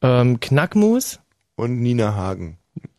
ähm, 0.00 0.40
Knackmus. 0.40 1.20
Und 1.54 1.80
Nina 1.80 2.14
Hagen. 2.14 2.56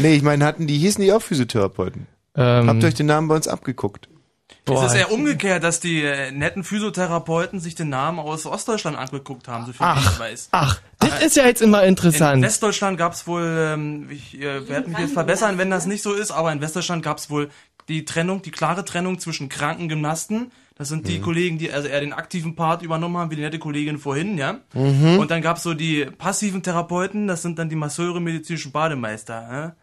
nee, 0.00 0.14
ich 0.14 0.22
meine, 0.22 0.44
hatten 0.44 0.66
die, 0.66 0.78
hießen 0.78 1.02
die 1.02 1.12
auch 1.12 1.22
Physiotherapeuten? 1.22 2.06
Ähm, 2.36 2.68
Habt 2.68 2.82
ihr 2.82 2.88
euch 2.88 2.94
den 2.94 3.06
Namen 3.06 3.28
bei 3.28 3.34
uns 3.34 3.48
abgeguckt? 3.48 4.08
Es 4.74 4.82
ist 4.92 4.94
eher 4.94 5.12
umgekehrt, 5.12 5.62
dass 5.62 5.80
die 5.80 6.02
äh, 6.02 6.30
netten 6.32 6.64
Physiotherapeuten 6.64 7.60
sich 7.60 7.74
den 7.74 7.88
Namen 7.88 8.18
aus 8.18 8.46
Ostdeutschland 8.46 8.96
angeguckt 8.96 9.48
haben, 9.48 9.66
so 9.66 9.72
viel 9.72 9.78
Ach, 9.86 10.12
ich 10.12 10.18
weiß. 10.18 10.48
ach, 10.52 10.80
das 10.98 11.22
ist 11.22 11.36
ja 11.36 11.46
jetzt 11.46 11.62
immer 11.62 11.82
In 11.82 11.90
interessant. 11.90 12.42
Westdeutschland 12.42 12.98
gab 12.98 13.12
es 13.12 13.26
wohl, 13.26 13.42
ähm, 13.74 14.08
ich 14.10 14.40
äh, 14.40 14.68
werde 14.68 14.88
mich 14.90 14.98
jetzt 14.98 15.12
verbessern, 15.12 15.58
wenn 15.58 15.70
das 15.70 15.86
nicht 15.86 16.02
so 16.02 16.12
ist, 16.14 16.30
aber 16.30 16.52
in 16.52 16.60
Westdeutschland 16.60 17.02
gab 17.04 17.18
es 17.18 17.30
wohl 17.30 17.50
die 17.88 18.04
Trennung, 18.04 18.42
die 18.42 18.50
klare 18.50 18.84
Trennung 18.84 19.18
zwischen 19.20 19.48
Krankengymnasten, 19.48 20.50
das 20.76 20.88
sind 20.88 21.06
die 21.08 21.18
Mhm. 21.18 21.22
Kollegen, 21.22 21.58
die 21.58 21.70
also 21.72 21.88
eher 21.88 22.00
den 22.00 22.12
aktiven 22.12 22.56
Part 22.56 22.82
übernommen 22.82 23.16
haben, 23.16 23.30
wie 23.30 23.36
die 23.36 23.42
nette 23.42 23.58
Kollegin 23.60 23.98
vorhin, 23.98 24.36
ja. 24.36 24.58
Mhm. 24.74 25.18
Und 25.18 25.30
dann 25.30 25.40
gab 25.40 25.56
es 25.58 25.62
so 25.62 25.72
die 25.74 26.04
passiven 26.04 26.62
Therapeuten, 26.62 27.28
das 27.28 27.42
sind 27.42 27.58
dann 27.58 27.68
die 27.68 27.76
Masseure, 27.76 28.20
medizinischen 28.20 28.72
Bademeister, 28.72 29.48
ja? 29.52 29.74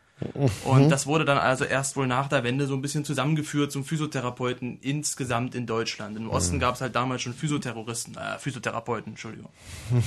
Und 0.66 0.86
Mhm. 0.86 0.90
das 0.90 1.08
wurde 1.08 1.26
dann 1.26 1.38
also 1.38 1.64
erst 1.66 1.96
wohl 1.96 2.08
nach 2.08 2.28
der 2.28 2.44
Wende 2.44 2.66
so 2.68 2.74
ein 2.74 2.82
bisschen 2.82 3.06
zusammengeführt 3.06 3.72
zum 3.72 3.84
Physiotherapeuten 3.86 4.80
insgesamt 4.82 5.56
in 5.56 5.66
Deutschland. 5.66 6.18
Im 6.18 6.30
Osten 6.30 6.56
Mhm. 6.56 6.60
gab 6.62 6.76
es 6.76 6.82
halt 6.82 6.96
damals 6.96 7.22
schon 7.22 7.34
Physioterroristen, 7.34 8.16
äh, 8.16 8.38
Physiotherapeuten, 8.40 9.14
Entschuldigung. 9.14 9.50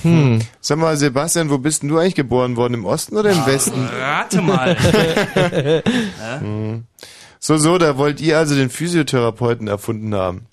Hm. 0.02 0.40
Sag 0.60 0.78
mal, 0.78 0.96
Sebastian, 0.96 1.50
wo 1.50 1.58
bist 1.58 1.82
denn 1.82 1.88
du 1.88 1.98
eigentlich 1.98 2.14
geboren 2.14 2.56
worden? 2.56 2.74
Im 2.74 2.84
Osten 2.84 3.16
oder 3.16 3.30
im 3.30 3.44
Westen? 3.46 3.86
Rate 3.98 4.40
mal. 4.42 4.76
Hm. 6.40 6.84
So, 7.38 7.56
so, 7.58 7.78
da 7.78 7.96
wollt 7.96 8.20
ihr 8.20 8.38
also 8.38 8.54
den 8.54 8.70
Physiotherapeuten 8.70 9.68
erfunden 9.68 10.14
haben. 10.14 10.46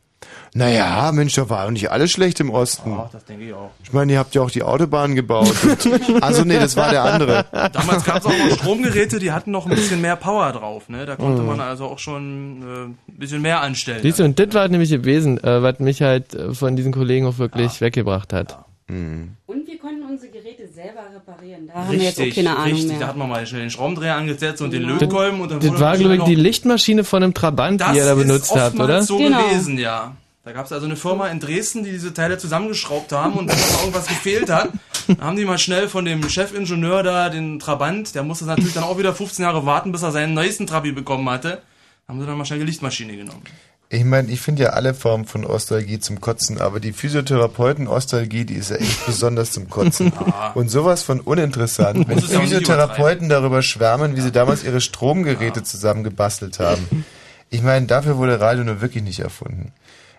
Naja, 0.56 1.12
Mensch, 1.14 1.34
da 1.34 1.50
war 1.50 1.66
doch 1.66 1.72
nicht 1.72 1.90
alles 1.90 2.12
schlecht 2.12 2.40
im 2.40 2.52
Osten. 2.52 2.96
Ach, 2.98 3.10
das 3.12 3.26
denke 3.26 3.46
ich 3.46 3.54
auch. 3.54 3.72
Ich 3.84 3.92
meine, 3.92 4.12
ihr 4.14 4.20
habt 4.20 4.36
ja 4.36 4.42
auch 4.44 4.52
die 4.52 4.62
Autobahn 4.64 5.16
gebaut. 5.16 5.52
Also 6.22 6.44
nee, 6.44 6.60
das 6.60 6.76
war 6.78 6.92
der 6.92 7.04
andere. 7.04 7.46
Damals 7.52 8.04
gab 8.06 8.18
es 8.20 8.26
auch 8.26 8.32
noch 8.38 8.56
Stromgeräte, 8.58 9.18
die 9.20 9.32
hatten 9.32 9.52
noch 9.52 9.66
ein 9.66 9.72
bisschen 9.76 10.00
mehr 10.02 10.16
Power 10.16 10.52
drauf. 10.52 10.90
Ne? 10.90 11.06
Da 11.06 11.16
konnte 11.16 11.42
Mhm. 11.42 11.48
man 11.48 11.60
also 11.60 11.86
auch 11.86 11.98
schon 12.00 12.62
äh, 12.62 13.12
ein 13.12 13.18
bisschen 13.18 13.42
mehr 13.42 13.62
anstellen. 13.62 14.00
Siehst 14.04 14.20
du, 14.20 14.24
und 14.26 14.38
das 14.40 14.54
war 14.54 14.68
nämlich 14.68 14.90
gewesen, 14.92 15.44
äh, 15.44 15.62
was 15.64 15.80
mich 15.80 16.02
halt 16.02 16.34
äh, 16.36 16.54
von 16.54 16.76
diesen 16.76 16.92
Kollegen 16.94 17.26
auch 17.26 17.40
wirklich 17.40 17.82
weggebracht 17.82 18.32
hat. 18.32 18.60
Mhm. 18.88 19.32
Und 19.48 19.68
wir 19.68 19.80
konnten 19.80 20.04
unsere 20.10 20.32
Geräte 20.32 20.68
selber 20.68 21.02
reparieren. 21.16 21.68
Da 21.68 21.74
haben 21.74 21.92
wir 21.92 21.98
jetzt 22.00 22.20
auch 22.20 22.24
Richtig, 22.26 22.46
keine 22.46 22.56
Ahnung 22.58 22.74
richtig. 22.74 22.92
Da 22.94 22.98
mehr. 23.00 23.08
hat 23.08 23.18
man 23.18 23.30
mal 23.30 23.46
schnell 23.48 23.62
den 23.62 23.70
Schraubendreher 23.72 24.16
angesetzt 24.16 24.62
und 24.62 24.72
den 24.72 24.84
Genau. 24.84 24.94
Lötkolben 25.00 25.42
und 25.42 25.52
dann 25.52 25.60
Das 25.60 25.70
wurde 25.72 25.80
war, 25.82 25.98
glaube 25.98 26.16
ich, 26.18 26.24
die 26.24 26.36
Lichtmaschine 26.36 27.04
von 27.04 27.24
einem 27.24 27.34
Trabant, 27.34 27.82
die 27.92 27.98
ihr 27.98 28.06
da 28.06 28.14
benutzt 28.16 28.52
ist 28.56 28.62
habt, 28.62 28.80
oder? 28.80 29.02
so 29.02 29.18
Genau. 29.18 29.42
gewesen, 29.50 29.78
ja. 29.80 30.16
Da 30.46 30.52
gab 30.52 30.66
es 30.66 30.74
also 30.74 30.86
eine 30.86 30.98
Firma 30.98 31.30
in 31.30 31.40
Dresden, 31.40 31.86
die 31.86 31.92
diese 31.92 32.14
Teile 32.14 32.38
zusammengeschraubt 32.38 33.14
haben 33.14 33.36
und 33.36 33.50
wenn 33.50 33.58
da 33.58 33.64
mal 33.76 33.80
irgendwas 33.80 34.08
gefehlt 34.08 34.50
hat, 34.50 34.72
dann 35.08 35.22
haben 35.22 35.38
die 35.38 35.46
mal 35.46 35.58
schnell 35.58 35.88
von 35.88 36.04
dem 36.04 36.28
Chefingenieur 36.28 37.02
da 37.02 37.30
den 37.30 37.60
Trabant, 37.60 38.14
der 38.14 38.24
musste 38.24 38.44
natürlich 38.44 38.74
dann 38.74 38.84
auch 38.84 38.98
wieder 38.98 39.16
15 39.16 39.44
Jahre 39.44 39.66
warten, 39.66 39.94
bis 39.94 40.02
er 40.02 40.12
seinen 40.12 40.34
neuesten 40.34 40.68
Trabi 40.68 40.92
bekommen 40.92 41.30
hatte, 41.30 41.62
haben 42.10 42.20
sie 42.20 42.26
dann 42.26 42.38
mal 42.38 42.44
schnell 42.44 42.60
die 42.60 42.66
Lichtmaschine 42.66 43.16
genommen. 43.16 43.44
Ich 43.88 44.04
meine, 44.04 44.30
ich 44.32 44.42
finde 44.42 44.64
ja 44.64 44.70
alle 44.72 44.94
Formen 44.94 45.24
von 45.24 45.46
Ostalgie 45.46 46.00
zum 46.00 46.20
Kotzen, 46.20 46.60
aber 46.60 46.82
die 46.82 46.92
Physiotherapeuten-Ostalgie, 46.92 48.44
die 48.44 48.56
ist 48.56 48.72
ja 48.72 48.78
echt 48.78 49.06
besonders 49.06 49.52
zum 49.52 49.70
Kotzen. 49.70 50.12
Und 50.56 50.70
sowas 50.70 51.04
von 51.04 51.22
uninteressant, 51.22 52.10
wenn 52.10 52.20
Physiotherapeuten 52.20 53.30
darüber 53.30 53.62
schwärmen, 53.62 54.18
wie 54.18 54.22
sie 54.22 54.32
damals 54.32 54.66
ihre 54.66 54.82
Stromgeräte 54.82 55.64
zusammengebastelt 55.64 56.60
haben. 56.60 57.06
Ich 57.50 57.62
meine, 57.62 57.86
dafür 57.86 58.18
wurde 58.18 58.40
Radio 58.40 58.64
nur 58.64 58.82
wirklich 58.82 59.04
nicht 59.04 59.20
erfunden. 59.20 59.74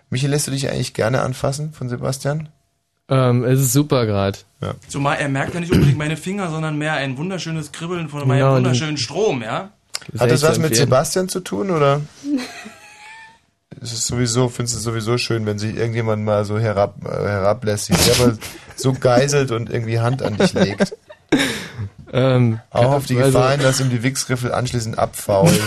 Michael, 0.09 0.31
lässt 0.31 0.47
du 0.47 0.51
dich 0.51 0.69
eigentlich 0.69 0.93
gerne 0.93 1.21
anfassen 1.21 1.73
von 1.73 1.89
Sebastian? 1.89 2.49
Ähm, 3.09 3.43
es 3.43 3.59
ist 3.59 3.73
super 3.73 4.05
gerade. 4.05 4.39
Ja. 4.61 4.73
Zumal 4.87 5.17
er 5.17 5.29
merkt 5.29 5.53
ja 5.53 5.59
nicht 5.59 5.71
unbedingt 5.71 5.97
meine 5.97 6.17
Finger, 6.17 6.49
sondern 6.49 6.77
mehr 6.77 6.93
ein 6.93 7.17
wunderschönes 7.17 7.71
Kribbeln 7.71 8.09
von 8.09 8.27
meinem 8.27 8.47
und- 8.47 8.55
wunderschönen 8.57 8.97
Strom, 8.97 9.41
ja? 9.41 9.71
Hat 10.19 10.29
das 10.31 10.41
was 10.43 10.59
mit. 10.59 10.75
Sebastian 10.75 11.29
zu 11.29 11.39
tun, 11.39 11.71
oder? 11.71 12.01
Es 13.81 13.91
ist 13.93 14.07
sowieso, 14.07 14.49
findest 14.49 14.75
du 14.75 14.77
es 14.79 14.83
sowieso 14.83 15.17
schön, 15.17 15.45
wenn 15.45 15.59
sich 15.59 15.75
irgendjemand 15.75 16.23
mal 16.23 16.45
so 16.45 16.57
herab, 16.57 16.95
äh, 17.05 17.09
herablässt, 17.09 17.85
sich 17.85 17.97
selber 17.97 18.37
so 18.75 18.93
geiselt 18.93 19.51
und 19.51 19.69
irgendwie 19.69 19.99
Hand 19.99 20.21
an 20.21 20.37
dich 20.37 20.53
legt. 20.53 20.95
Ähm, 22.13 22.59
Auch 22.71 22.93
auf 22.93 23.05
die 23.05 23.17
also- 23.17 23.37
Gefahr 23.37 23.51
hin, 23.51 23.61
dass 23.61 23.79
ihm 23.79 23.89
die 23.89 24.01
Wichsriffel 24.03 24.51
anschließend 24.53 24.97
abfaulen. 24.97 25.59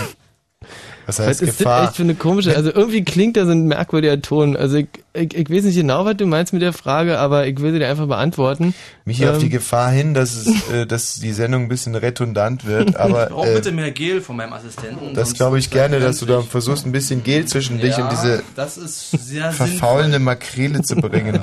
Was 1.09 1.19
heißt 1.21 1.41
Was 1.41 1.49
ist 1.49 1.59
Gefahr? 1.59 1.81
das 1.81 1.89
echt 1.89 1.97
für 1.97 2.03
eine 2.03 2.15
komische, 2.15 2.55
also 2.55 2.71
irgendwie 2.71 3.03
klingt 3.03 3.39
da 3.39 3.47
so 3.47 3.53
ein 3.53 3.67
merkwürdiger 3.67 4.21
Ton. 4.21 4.59
Also 4.59 4.77
ich, 4.77 4.89
ich, 5.15 5.35
ich 5.35 5.49
weiß 5.49 5.65
nicht 5.65 5.77
genau, 5.77 6.05
was 6.05 6.19
du 6.19 6.27
meinst 6.27 6.53
mit 6.53 6.61
der 6.61 6.75
Frage, 6.75 7.19
aber 7.19 7.47
ich 7.47 7.59
will 7.63 7.73
sie 7.73 7.79
dir 7.79 7.89
einfach 7.89 8.07
beantworten. 8.07 8.75
Mich 9.07 9.27
auf 9.27 9.37
Ähm, 9.37 9.41
die 9.41 9.49
Gefahr 9.49 9.91
hin, 9.91 10.13
dass, 10.13 10.35
es, 10.37 10.69
äh, 10.71 10.87
dass 10.87 11.15
die 11.19 11.33
Sendung 11.33 11.63
ein 11.63 11.69
bisschen 11.69 11.95
redundant 11.95 12.67
wird, 12.67 12.95
aber 12.97 13.33
Auch 13.33 13.47
äh, 13.47 13.55
bitte 13.55 13.73
mehr 13.73 13.91
Gel 13.91 14.21
von 14.21 14.37
meinem 14.37 14.53
Assistenten. 14.53 15.15
das 15.15 15.33
glaube 15.33 15.59
ich 15.59 15.71
gerne, 15.71 15.99
dass 15.99 16.19
du 16.19 16.27
da 16.27 16.43
versuchst, 16.43 16.85
ein 16.85 16.93
bisschen 16.93 17.25
Gel 17.25 17.47
zwischen 17.47 17.81
dich 17.81 17.97
Ja, 17.97 18.05
und 18.05 18.13
diese 18.13 18.43
das 18.55 18.79
verfaulende 19.53 20.19
Makrele 20.19 20.83
zu 20.83 20.97
bringen. 20.97 21.41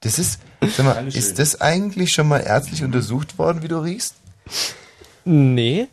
Das 0.00 0.18
ist, 0.18 0.40
sag 0.62 0.86
mal, 0.86 1.06
ist 1.08 1.38
das 1.38 1.60
eigentlich 1.60 2.14
schon 2.14 2.26
mal 2.26 2.38
ärztlich 2.38 2.82
untersucht 2.82 3.36
worden, 3.38 3.62
wie 3.62 3.68
du 3.68 3.78
riechst? 3.80 4.14
Nee. 5.26 5.88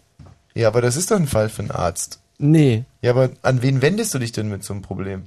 Ja, 0.56 0.70
aber 0.70 0.82
das 0.82 0.96
ist 0.96 1.12
doch 1.12 1.18
ein 1.18 1.28
Fall 1.28 1.50
für 1.50 1.60
einen 1.64 1.72
Arzt. 1.72 2.20
Nee. 2.40 2.84
Ja, 3.02 3.12
aber 3.12 3.30
an 3.42 3.62
wen 3.62 3.82
wendest 3.82 4.14
du 4.14 4.20
dich 4.20 4.32
denn 4.32 4.50
mit 4.50 4.64
so 4.64 4.74
einem 4.74 4.82
Problem? 4.82 5.24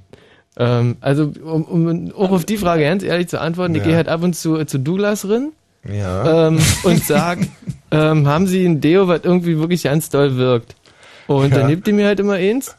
Ähm, 0.57 0.97
also, 0.99 1.31
um, 1.43 1.63
um 1.63 2.11
auch 2.13 2.31
auf 2.31 2.45
die 2.45 2.57
Frage 2.57 2.83
ganz 2.83 3.03
ehrlich 3.03 3.27
zu 3.27 3.39
antworten, 3.39 3.73
ich 3.75 3.79
Ja. 3.79 3.85
gehe 3.85 3.95
halt 3.95 4.07
ab 4.09 4.21
und 4.23 4.35
zu 4.35 4.57
äh, 4.59 4.65
zu 4.65 4.79
Douglas 4.79 5.27
rin 5.29 5.51
Ja. 5.89 6.47
ähm, 6.47 6.59
und 6.83 7.03
sag, 7.05 7.39
ähm, 7.91 8.27
haben 8.27 8.45
Sie 8.47 8.65
ein 8.65 8.81
Deo, 8.81 9.07
was 9.07 9.21
irgendwie 9.23 9.57
wirklich 9.57 9.83
ganz 9.83 10.09
doll 10.09 10.35
wirkt? 10.35 10.75
Und 11.27 11.51
Ja. 11.51 11.59
dann 11.59 11.67
nimmt 11.67 11.87
die 11.87 11.93
mir 11.93 12.05
halt 12.07 12.19
immer 12.19 12.33
eins. 12.33 12.75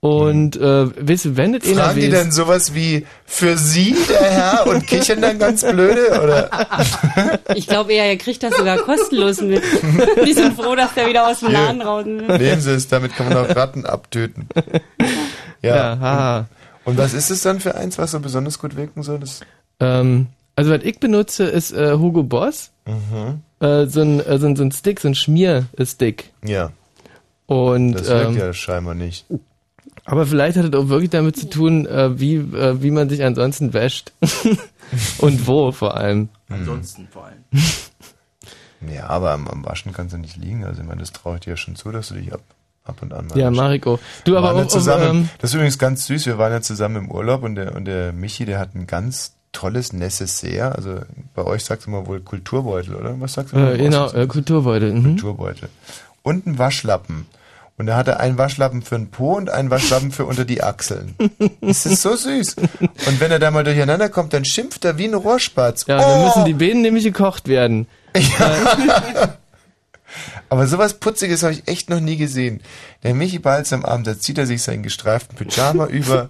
Und 0.00 0.56
äh, 0.56 1.08
weißt 1.08 1.26
du, 1.26 1.36
wendet 1.36 1.66
einer 1.66 1.84
Fragen 1.84 2.00
die 2.00 2.08
denn 2.08 2.32
sowas 2.32 2.74
wie 2.74 3.06
für 3.26 3.58
Sie, 3.58 3.94
der 4.08 4.30
Herr, 4.30 4.66
und 4.66 4.86
kichern 4.86 5.20
dann 5.20 5.38
ganz 5.38 5.60
blöde? 5.62 6.20
Oder? 6.22 6.50
Ich 7.54 7.66
glaube 7.66 7.92
eher, 7.92 8.06
er 8.06 8.16
kriegt 8.16 8.42
das 8.42 8.56
sogar 8.56 8.78
kostenlos 8.78 9.42
mit. 9.42 9.62
Die 10.26 10.32
sind 10.32 10.56
froh, 10.56 10.74
dass 10.74 10.94
der 10.94 11.06
wieder 11.08 11.26
aus 11.28 11.40
dem. 11.40 11.52
Laden 11.52 11.82
raus 11.82 12.06
ist. 12.06 12.28
Nehmen 12.28 12.60
Sie 12.60 12.70
es, 12.70 12.88
damit 12.88 13.14
kann 13.14 13.28
man 13.28 13.36
auch 13.38 13.54
Ratten 13.54 13.84
abtöten. 13.86 14.48
Ja, 15.62 15.98
haha. 16.00 16.46
Und 16.86 16.96
was 16.96 17.12
ist 17.12 17.28
es 17.28 17.42
dann 17.42 17.60
für 17.60 17.74
eins, 17.74 17.98
was 17.98 18.12
so 18.12 18.20
besonders 18.20 18.58
gut 18.58 18.76
wirken 18.76 19.02
soll? 19.02 19.18
Das 19.18 19.40
Ähm, 19.78 20.28
also 20.56 20.70
was 20.70 20.82
ich 20.82 20.98
benutze, 20.98 21.44
ist 21.44 21.72
äh, 21.72 21.98
Hugo 21.98 22.22
Boss. 22.22 22.70
Mhm. 22.86 23.42
Äh, 23.60 23.84
so, 23.84 24.00
ein, 24.00 24.20
äh, 24.20 24.38
so, 24.38 24.46
ein, 24.46 24.56
so 24.56 24.62
ein 24.62 24.72
Stick, 24.72 25.00
so 25.00 25.08
ein 25.08 25.14
Schmierstick. 25.14 26.30
Ja. 26.42 26.70
Und, 27.44 27.92
Das 27.92 28.08
wirkt 28.08 28.30
ähm, 28.30 28.38
ja 28.38 28.52
scheinbar 28.54 28.94
nicht. 28.94 29.26
Aber 30.10 30.26
vielleicht 30.26 30.56
hat 30.56 30.66
es 30.66 30.74
auch 30.74 30.88
wirklich 30.88 31.10
damit 31.10 31.36
zu 31.36 31.48
tun, 31.48 31.86
äh, 31.86 32.18
wie, 32.18 32.34
äh, 32.36 32.82
wie 32.82 32.90
man 32.90 33.08
sich 33.08 33.22
ansonsten 33.22 33.72
wäscht. 33.72 34.12
Und 35.18 35.46
wo 35.46 35.70
vor 35.70 35.96
allem. 35.96 36.28
Ansonsten 36.48 37.08
vor 37.10 37.26
allem. 37.26 37.44
Ja, 38.90 39.08
aber 39.08 39.32
am, 39.32 39.46
am 39.46 39.62
Waschen 39.66 39.92
kannst 39.92 40.14
du 40.14 40.18
nicht 40.18 40.38
liegen. 40.38 40.64
Also 40.64 40.80
ich 40.80 40.88
meine, 40.88 41.00
das 41.00 41.12
traue 41.12 41.34
ich 41.34 41.40
dir 41.42 41.50
ja 41.50 41.56
schon 41.58 41.76
zu, 41.76 41.90
dass 41.92 42.08
du 42.08 42.14
dich 42.14 42.32
ab, 42.32 42.40
ab 42.84 43.02
und 43.02 43.12
an 43.12 43.26
mal 43.26 43.38
Ja. 43.38 43.50
Mariko. 43.50 43.98
Du, 44.24 44.38
aber 44.38 44.48
waren 44.48 44.56
ja 44.56 44.64
auch, 44.64 44.68
zusammen, 44.68 45.04
ähm, 45.10 45.28
Das 45.38 45.50
ist 45.50 45.54
übrigens 45.54 45.78
ganz 45.78 46.06
süß. 46.06 46.24
Wir 46.24 46.38
waren 46.38 46.50
ja 46.50 46.62
zusammen 46.62 46.96
im 46.96 47.10
Urlaub 47.10 47.42
und 47.42 47.56
der, 47.56 47.76
und 47.76 47.84
der 47.84 48.14
Michi, 48.14 48.46
der 48.46 48.58
hat 48.58 48.74
ein 48.74 48.86
ganz 48.86 49.34
tolles 49.52 49.92
Necessaire. 49.92 50.74
Also 50.76 51.00
bei 51.34 51.44
euch 51.44 51.62
sagt 51.62 51.86
man 51.88 52.06
wohl 52.06 52.20
Kulturbeutel, 52.20 52.94
oder? 52.94 53.20
Was 53.20 53.34
sagst 53.34 53.52
du? 53.52 53.58
Äh, 53.58 53.76
genau, 53.76 54.10
äh, 54.12 54.26
Kulturbeutel. 54.26 54.94
Mhm. 54.94 55.02
Kulturbeutel. 55.04 55.68
Und 56.22 56.46
ein 56.46 56.58
Waschlappen. 56.58 57.26
Und 57.80 57.88
er 57.88 57.96
hatte 57.96 58.20
einen 58.20 58.36
Waschlappen 58.36 58.82
für 58.82 58.96
den 58.96 59.10
Po 59.10 59.32
und 59.38 59.48
einen 59.48 59.70
Waschlappen 59.70 60.12
für 60.12 60.26
unter 60.26 60.44
die 60.44 60.62
Achseln. 60.62 61.14
Das 61.62 61.86
ist 61.86 62.02
so 62.02 62.14
süß. 62.14 62.56
Und 63.06 63.20
wenn 63.20 63.30
er 63.30 63.38
da 63.38 63.50
mal 63.50 63.64
durcheinander 63.64 64.10
kommt, 64.10 64.34
dann 64.34 64.44
schimpft 64.44 64.84
er 64.84 64.98
wie 64.98 65.06
ein 65.06 65.14
Rohrspatz. 65.14 65.86
Ja, 65.86 65.96
dann 65.96 66.20
Oh! 66.20 66.24
müssen 66.26 66.44
die 66.44 66.52
Beine 66.52 66.80
nämlich 66.82 67.04
gekocht 67.04 67.48
werden. 67.48 67.86
Aber 70.50 70.66
sowas 70.66 70.94
Putziges 70.94 71.42
habe 71.42 71.54
ich 71.54 71.68
echt 71.68 71.88
noch 71.88 72.00
nie 72.00 72.18
gesehen. 72.18 72.60
Der 73.02 73.14
Michi 73.14 73.38
Balz 73.38 73.72
am 73.72 73.84
Abend, 73.86 74.06
da 74.06 74.18
zieht 74.18 74.36
er 74.36 74.46
sich 74.46 74.60
seinen 74.62 74.82
gestreiften 74.82 75.36
Pyjama 75.36 75.86
über 75.86 76.28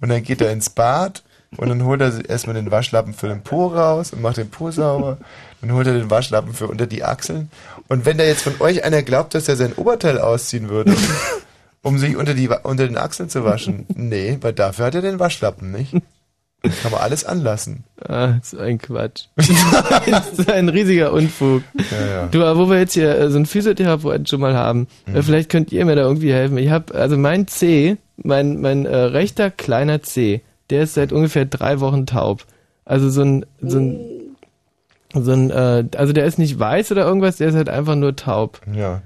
und 0.00 0.08
dann 0.08 0.24
geht 0.24 0.40
er 0.40 0.50
ins 0.50 0.70
Bad 0.70 1.22
und 1.56 1.68
dann 1.68 1.84
holt 1.84 2.00
er 2.00 2.28
erstmal 2.28 2.54
den 2.54 2.72
Waschlappen 2.72 3.14
für 3.14 3.28
den 3.28 3.42
Po 3.42 3.66
raus 3.68 4.12
und 4.12 4.22
macht 4.22 4.38
den 4.38 4.50
Po 4.50 4.72
sauber. 4.72 5.18
Dann 5.60 5.72
holt 5.72 5.86
er 5.86 5.92
den 5.92 6.10
Waschlappen 6.10 6.54
für 6.54 6.66
unter 6.66 6.86
die 6.86 7.04
Achseln. 7.04 7.50
Und 7.90 8.06
wenn 8.06 8.18
da 8.18 8.24
jetzt 8.24 8.42
von 8.42 8.54
euch 8.60 8.84
einer 8.84 9.02
glaubt, 9.02 9.34
dass 9.34 9.48
er 9.48 9.56
sein 9.56 9.72
Oberteil 9.74 10.20
ausziehen 10.20 10.68
würde, 10.68 10.94
um 11.82 11.98
sich 11.98 12.16
unter, 12.16 12.34
die, 12.34 12.48
unter 12.48 12.86
den 12.86 12.96
Achseln 12.96 13.28
zu 13.28 13.44
waschen, 13.44 13.84
nee, 13.94 14.38
weil 14.40 14.52
dafür 14.52 14.86
hat 14.86 14.94
er 14.94 15.02
den 15.02 15.18
Waschlappen, 15.18 15.72
nicht? 15.72 15.92
Kann 16.62 16.92
man 16.92 17.00
alles 17.00 17.24
anlassen. 17.24 17.82
Ah, 18.06 18.34
so 18.44 18.58
ein 18.58 18.78
Quatsch. 18.78 19.24
das 19.36 20.38
ist 20.38 20.50
ein 20.50 20.68
riesiger 20.68 21.12
Unfug. 21.12 21.62
Ja, 21.90 22.06
ja. 22.06 22.26
Du, 22.28 22.44
aber 22.44 22.60
wo 22.60 22.70
wir 22.70 22.78
jetzt 22.78 22.92
hier 22.92 23.18
äh, 23.18 23.28
so 23.28 23.36
einen 23.36 23.46
Physiotherapeuten 23.46 24.26
schon 24.26 24.40
mal 24.40 24.54
haben, 24.54 24.86
äh, 25.12 25.22
vielleicht 25.22 25.50
könnt 25.50 25.72
ihr 25.72 25.84
mir 25.84 25.96
da 25.96 26.02
irgendwie 26.02 26.32
helfen. 26.32 26.58
Ich 26.58 26.70
habe 26.70 26.94
also 26.94 27.16
mein 27.16 27.48
C, 27.48 27.96
mein 28.18 28.60
mein 28.60 28.86
äh, 28.86 28.94
rechter 28.94 29.50
kleiner 29.50 30.02
C, 30.02 30.42
der 30.68 30.82
ist 30.82 30.94
seit 30.94 31.12
ungefähr 31.12 31.46
drei 31.46 31.80
Wochen 31.80 32.06
taub. 32.06 32.44
Also 32.84 33.08
so 33.08 33.22
ein 33.22 33.46
so 33.62 33.78
ein 33.78 34.19
so 35.14 35.32
ein 35.32 35.50
äh, 35.50 35.84
also 35.96 36.12
der 36.12 36.24
ist 36.24 36.38
nicht 36.38 36.58
weiß 36.58 36.92
oder 36.92 37.04
irgendwas, 37.04 37.36
der 37.36 37.48
ist 37.48 37.54
halt 37.54 37.68
einfach 37.68 37.94
nur 37.96 38.16
taub. 38.16 38.60
Ja. 38.72 39.02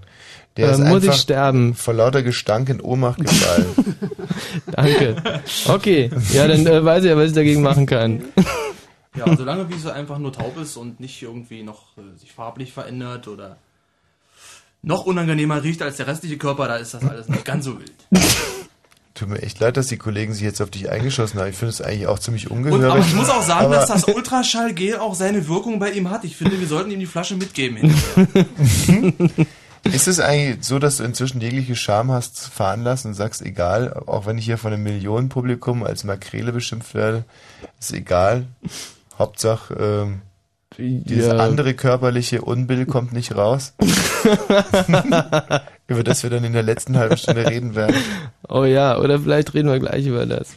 Der 0.57 0.69
Äh, 0.69 0.73
ist 0.73 0.79
muss 0.81 1.05
ich 1.05 1.15
sterben? 1.15 1.75
Vor 1.75 1.95
lauter 1.95 2.23
Gestank 2.23 2.69
in 2.69 2.81
Ohnmacht 2.81 3.19
gefallen. 3.19 3.67
Danke. 4.67 5.17
Okay, 5.67 6.11
ja, 6.33 6.47
dann 6.47 6.67
äh, 6.67 6.85
weiß 6.85 7.05
ich 7.05 7.11
ja, 7.11 7.17
was 7.17 7.29
ich 7.31 7.35
dagegen 7.35 7.63
machen 7.63 7.87
kann. 7.87 8.23
Ja, 9.17 9.37
solange 9.37 9.69
wie 9.71 9.75
es 9.75 9.87
einfach 9.87 10.19
nur 10.19 10.33
taub 10.33 10.57
ist 10.61 10.77
und 10.77 11.01
nicht 11.01 11.23
irgendwie 11.23 11.63
noch 11.63 11.97
äh, 11.99 12.19
sich 12.19 12.33
farblich 12.33 12.73
verändert 12.73 13.29
oder 13.29 13.57
noch 14.83 15.07
unangenehmer 15.07 15.63
riecht 15.63 15.83
als 15.83 15.97
der 15.97 16.07
restliche 16.07 16.37
Körper, 16.37 16.69
da 16.69 16.77
ist 16.77 16.95
das 16.95 17.05
alles 17.05 17.29
nicht 17.29 17.45
ganz 17.45 17.65
so 17.65 17.79
wild. 17.79 17.93
Tut 19.15 19.29
mir 19.29 19.41
echt 19.43 19.61
leid, 19.61 19.77
dass 19.77 19.87
die 19.87 19.97
Kollegen 19.97 20.35
sich 20.35 20.43
jetzt 20.43 20.61
auf 20.61 20.71
dich 20.71 20.91
eingeschossen 20.91 21.39
haben. 21.39 21.49
Ich 21.49 21.57
finde 21.57 21.71
es 21.71 21.81
eigentlich 21.81 22.09
auch 22.09 22.19
ziemlich 22.19 22.51
Und, 22.51 22.59
ungehörig. 22.59 22.91
aber 22.91 22.99
ich 23.01 23.15
muss 23.15 23.31
auch 23.31 23.43
sagen, 23.45 23.67
Aber- 23.67 23.77
dass 23.77 23.87
das 23.89 24.05
Ultraschallgel 24.05 24.99
auch 24.99 25.15
seine 25.15 25.47
Wirkung 25.47 25.79
bei 25.79 25.93
ihm 25.93 26.11
hat. 26.11 26.25
Ich 26.25 26.37
finde, 26.37 26.59
wir 26.59 26.67
sollten 26.67 26.91
ihm 26.91 26.99
die 26.99 27.07
Flasche 27.07 27.37
mitgeben. 27.37 27.95
Ist 29.85 30.09
es 30.09 30.19
eigentlich 30.19 30.65
so, 30.65 30.79
dass 30.79 30.97
du 30.97 31.05
inzwischen 31.05 31.41
jegliche 31.43 31.77
Scham 31.77 32.11
hast 32.11 32.49
fahren 32.49 32.83
lassen 32.83 33.09
und 33.09 33.15
sagst, 33.15 33.43
egal, 33.43 33.93
auch 34.07 34.25
wenn 34.27 34.39
ich 34.39 34.47
hier 34.47 34.57
von 34.59 34.73
einem 34.73 34.83
Millionenpublikum 34.83 35.85
als 35.85 36.05
Makrele 36.05 36.53
beschimpft 36.53 36.95
werde, 36.95 37.25
ist 37.79 37.93
egal. 37.93 38.47
Hauptsache, 39.19 39.75
ähm, 39.75 40.23
dieses 40.79 41.29
Ja. 41.29 41.39
andere 41.39 41.75
körperliche 41.75 42.43
Unbill 42.43 42.87
kommt 42.87 43.13
nicht 43.13 43.35
raus. 43.37 43.75
über 45.87 46.03
das 46.03 46.23
wir 46.23 46.31
dann 46.31 46.45
in 46.45 46.53
der 46.53 46.63
letzten 46.63 46.97
halben 46.97 47.17
Stunde 47.17 47.49
reden 47.49 47.75
werden. 47.75 47.97
Oh 48.49 48.65
ja, 48.65 48.99
oder 48.99 49.19
vielleicht 49.19 49.55
reden 49.55 49.69
wir 49.69 49.79
gleich 49.79 50.07
über 50.07 50.27
das. 50.27 50.51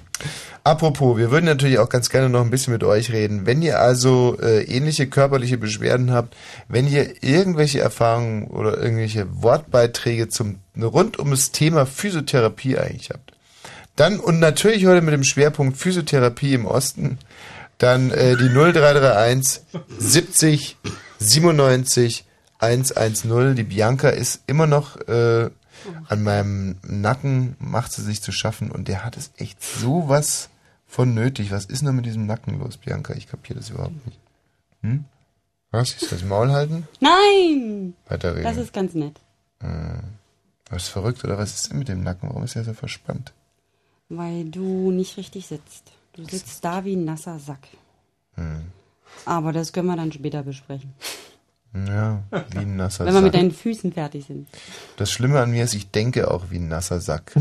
Apropos, 0.63 1.17
wir 1.17 1.31
würden 1.31 1.45
natürlich 1.45 1.79
auch 1.79 1.87
ganz 1.89 2.09
gerne 2.09 2.29
noch 2.29 2.41
ein 2.41 2.49
bisschen 2.49 2.73
mit 2.73 2.83
euch 2.83 3.11
reden. 3.11 3.45
Wenn 3.45 3.61
ihr 3.61 3.79
also 3.79 4.37
äh, 4.41 4.63
ähnliche 4.63 5.07
körperliche 5.07 5.57
Beschwerden 5.57 6.11
habt, 6.11 6.35
wenn 6.67 6.87
ihr 6.87 7.23
irgendwelche 7.23 7.79
Erfahrungen 7.79 8.47
oder 8.47 8.77
irgendwelche 8.77 9.27
Wortbeiträge 9.41 10.27
zum 10.27 10.59
rund 10.81 11.19
um 11.19 11.31
das 11.31 11.51
Thema 11.51 11.85
Physiotherapie 11.85 12.77
eigentlich 12.77 13.11
habt, 13.11 13.31
dann 13.95 14.19
und 14.19 14.39
natürlich 14.39 14.85
heute 14.85 15.01
mit 15.01 15.13
dem 15.13 15.23
Schwerpunkt 15.23 15.77
Physiotherapie 15.77 16.53
im 16.53 16.65
Osten, 16.65 17.17
dann 17.77 18.11
äh, 18.11 18.35
die 18.35 18.49
0331 18.49 19.61
70 19.99 20.77
97 21.19 22.25
110. 22.59 23.55
Die 23.55 23.63
Bianca 23.63 24.09
ist 24.09 24.41
immer 24.47 24.67
noch 24.67 24.97
äh, 25.07 25.49
an 26.07 26.23
meinem 26.23 26.77
Nacken, 26.83 27.55
macht 27.59 27.91
sie 27.91 28.01
sich 28.01 28.21
zu 28.21 28.31
schaffen 28.31 28.71
und 28.71 28.87
der 28.87 29.05
hat 29.05 29.17
es 29.17 29.31
echt 29.37 29.63
sowas 29.63 30.49
von 30.87 31.13
nötig. 31.13 31.51
Was 31.51 31.65
ist 31.65 31.85
denn 31.85 31.95
mit 31.95 32.05
diesem 32.05 32.25
Nacken 32.25 32.59
los, 32.59 32.77
Bianca? 32.77 33.13
Ich 33.13 33.27
kapiere 33.27 33.59
das 33.59 33.69
überhaupt 33.69 34.05
nicht. 34.05 34.19
Hm? 34.81 35.05
Was? 35.71 35.93
Ist 35.93 36.11
das 36.11 36.23
Maul 36.23 36.51
halten? 36.51 36.87
Nein! 36.99 37.93
Weiterreden. 38.07 38.43
Das 38.43 38.57
ist 38.57 38.73
ganz 38.73 38.93
nett. 38.93 39.19
Hm. 39.59 40.01
Was 40.69 40.83
ist 40.83 40.89
verrückt 40.89 41.23
oder 41.23 41.37
was 41.37 41.53
ist 41.53 41.69
denn 41.69 41.79
mit 41.79 41.87
dem 41.87 42.03
Nacken? 42.03 42.29
Warum 42.29 42.43
ist 42.43 42.55
er 42.55 42.63
so 42.63 42.73
verspannt? 42.73 43.33
Weil 44.09 44.45
du 44.45 44.91
nicht 44.91 45.17
richtig 45.17 45.47
sitzt. 45.47 45.91
Du 46.17 46.25
sitzt 46.25 46.65
da 46.65 46.83
wie 46.83 46.95
ein 46.95 47.05
nasser 47.05 47.37
Sack. 47.39 47.67
Hm. 48.35 48.65
Aber 49.25 49.53
das 49.53 49.71
können 49.71 49.87
wir 49.87 49.95
dann 49.95 50.11
später 50.11 50.43
besprechen. 50.43 50.93
Ja, 51.73 52.23
wie 52.51 52.57
ein 52.59 52.75
nasser 52.75 53.05
Wenn 53.05 53.13
wir 53.13 53.21
mit 53.21 53.33
Sack. 53.33 53.41
deinen 53.41 53.51
Füßen 53.51 53.93
fertig 53.93 54.25
sind. 54.25 54.47
Das 54.97 55.11
Schlimme 55.11 55.39
an 55.41 55.51
mir 55.51 55.63
ist, 55.63 55.73
ich 55.75 55.91
denke 55.91 56.31
auch 56.31 56.49
wie 56.49 56.57
ein 56.57 56.67
nasser 56.67 56.99
Sack. 56.99 57.33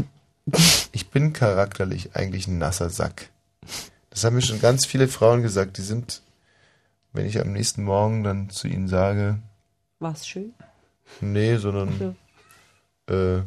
Ich 0.93 1.09
bin 1.11 1.33
charakterlich 1.33 2.15
eigentlich 2.15 2.47
ein 2.47 2.59
nasser 2.59 2.89
Sack. 2.91 3.31
Das 4.11 4.25
haben 4.25 4.37
mir 4.37 4.43
schon 4.43 4.61
ganz 4.61 4.87
viele 4.87 5.09
Frauen 5.09 5.43
gesagt. 5.43 5.79
Die 5.79 5.83
sind, 5.83 6.23
wenn 7.13 7.27
ich 7.27 7.41
am 7.41 7.53
nächsten 7.53 7.83
Morgen 7.83 8.23
dann 8.23 8.51
zu 8.51 8.69
ihnen 8.69 8.89
sage, 8.89 9.39
War's 9.99 10.27
schön? 10.27 10.53
nee, 11.21 11.57
sondern 11.57 12.17
äh, 13.09 13.41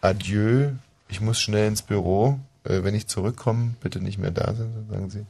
Adieu, 0.00 0.70
ich 1.08 1.20
muss 1.20 1.40
schnell 1.40 1.68
ins 1.68 1.82
Büro. 1.82 2.38
Äh, 2.68 2.84
wenn 2.84 2.94
ich 2.94 3.06
zurückkomme, 3.06 3.74
bitte 3.80 4.00
nicht 4.00 4.18
mehr 4.18 4.30
da 4.30 4.54
sein, 4.54 4.72
dann 4.74 4.88
sagen 4.88 5.10
sie, 5.10 5.26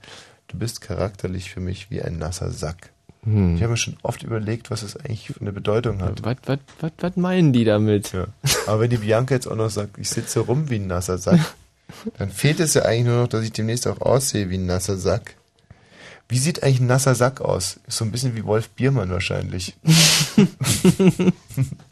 du 0.49 0.59
bist 0.59 0.81
charakterlich 0.81 1.51
für 1.51 1.61
mich 1.61 1.91
wie 1.91 2.03
ein 2.03 2.19
nasser 2.19 2.51
Sack. 2.51 2.91
Hm. 3.25 3.57
Ich 3.57 3.63
habe 3.63 3.73
mir 3.73 3.77
schon 3.77 3.97
oft 4.03 4.23
überlegt, 4.23 4.71
was 4.71 4.81
das 4.81 4.97
eigentlich 4.97 5.29
für 5.29 5.41
eine 5.41 5.53
Bedeutung 5.53 6.01
hat. 6.03 6.25
Was, 6.25 6.37
was, 6.47 6.59
was, 6.81 6.93
was 6.99 7.17
meinen 7.17 7.53
die 7.53 7.65
damit? 7.65 8.13
Ja. 8.13 8.27
Aber 8.67 8.81
wenn 8.81 8.91
die 8.91 8.99
Bianca 8.99 9.35
jetzt 9.35 9.47
auch 9.47 9.57
noch 9.57 9.71
sagt, 9.71 9.99
ich 9.99 10.09
sitze 10.09 10.41
rum 10.41 10.71
wie 10.71 10.77
ein 10.77 10.87
nasser 10.87 11.19
Sack, 11.19 11.41
dann 12.19 12.31
fehlt 12.31 12.61
es 12.61 12.75
ja 12.75 12.83
eigentlich 12.83 13.07
nur 13.07 13.23
noch, 13.23 13.29
dass 13.29 13.45
ich 13.45 13.53
demnächst 13.53 13.87
auch 13.87 14.01
aussehe 14.01 14.51
wie 14.51 14.59
ein 14.59 14.67
nasser 14.67 14.97
Sack. 14.97 15.35
Wie 16.31 16.39
sieht 16.39 16.63
eigentlich 16.63 16.81
ein 16.81 16.87
nasser 16.87 17.15
Sack 17.15 17.41
aus? 17.41 17.81
Ist 17.87 17.97
so 17.97 18.05
ein 18.05 18.11
bisschen 18.11 18.37
wie 18.37 18.45
Wolf 18.45 18.69
Biermann 18.71 19.11
wahrscheinlich. 19.11 19.75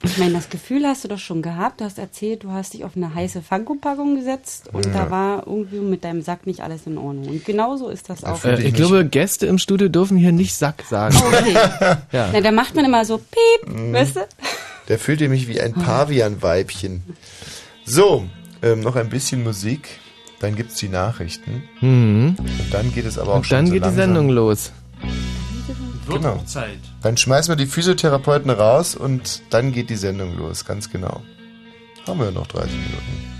Ich 0.05 0.18
meine, 0.18 0.34
das 0.34 0.48
Gefühl 0.48 0.86
hast 0.86 1.02
du 1.05 1.08
doch 1.08 1.18
schon 1.18 1.42
gehabt. 1.42 1.81
Du 1.81 1.84
hast 1.84 1.98
erzählt, 1.98 2.44
du 2.44 2.52
hast 2.52 2.74
dich 2.74 2.84
auf 2.84 2.92
eine 2.97 3.12
heiße 3.15 3.42
Funko-Packung 3.42 4.15
gesetzt 4.15 4.68
und 4.73 4.86
Ja. 4.86 4.92
da 4.92 5.10
war 5.10 5.47
irgendwie 5.47 5.78
mit 5.81 6.05
deinem 6.05 6.23
Sack 6.23 6.47
nicht 6.47 6.60
alles 6.60 6.86
in 6.86 6.97
Ordnung. 6.98 7.26
Und 7.28 7.44
genauso 7.44 7.89
ist 7.89 8.08
das 8.08 8.23
auch. 8.23 8.44
Äh, 8.44 8.62
ich 8.62 8.74
glaube, 8.74 9.05
Gäste 9.05 9.47
im 9.47 9.58
Studio 9.58 9.89
dürfen 9.89 10.16
hier 10.16 10.31
nicht 10.32 10.55
Sack 10.55 10.84
sagen. 10.89 11.16
Okay. 11.16 11.52
ja. 12.12 12.31
Na, 12.32 12.40
da 12.40 12.52
macht 12.52 12.76
man 12.76 12.84
immer 12.84 13.05
so 13.05 13.18
piep, 13.18 13.68
Mhm. 13.74 13.92
weißt 13.92 14.16
du? 14.16 14.20
Der 14.89 14.98
fühlte 15.00 15.28
mich 15.28 15.48
wie 15.48 15.60
ein 15.60 15.73
Pavian-Weibchen. 15.74 17.02
So, 17.84 18.24
ähm, 18.62 18.81
noch 18.81 18.94
ein 18.94 19.08
bisschen 19.08 19.42
Musik. 19.42 19.89
Dann 20.40 20.55
gibt's 20.55 20.76
die 20.76 20.89
Nachrichten. 20.89 21.62
Mhm. 21.81 22.36
Und 22.39 22.73
dann 22.74 22.92
geht 22.92 23.06
es 23.06 23.18
aber 23.18 23.32
auch 23.32 23.36
Und 23.36 23.47
schon 23.47 23.56
dann 23.56 23.66
so 23.66 23.73
geht 23.73 23.82
die 23.82 23.86
langsam. 23.86 24.05
Sendung 24.05 24.28
los. 24.31 24.73
Wird 26.06 26.23
Genau. 26.23 26.42
Zeit. 26.47 26.78
Dann 27.02 27.16
schmeißen 27.16 27.50
wir 27.52 27.56
die 27.56 27.66
Physiotherapeuten 27.66 28.50
raus 28.50 28.94
und 28.94 29.42
dann 29.50 29.73
geht 29.73 29.90
die 29.90 29.97
Sendung 29.97 30.36
los, 30.39 30.65
ganz 30.65 30.90
genau. 30.90 31.23
Haben 32.06 32.20
wir 32.20 32.26
ja 32.26 32.32
noch 32.32 32.47
30 32.47 32.70
Minuten. 32.70 33.35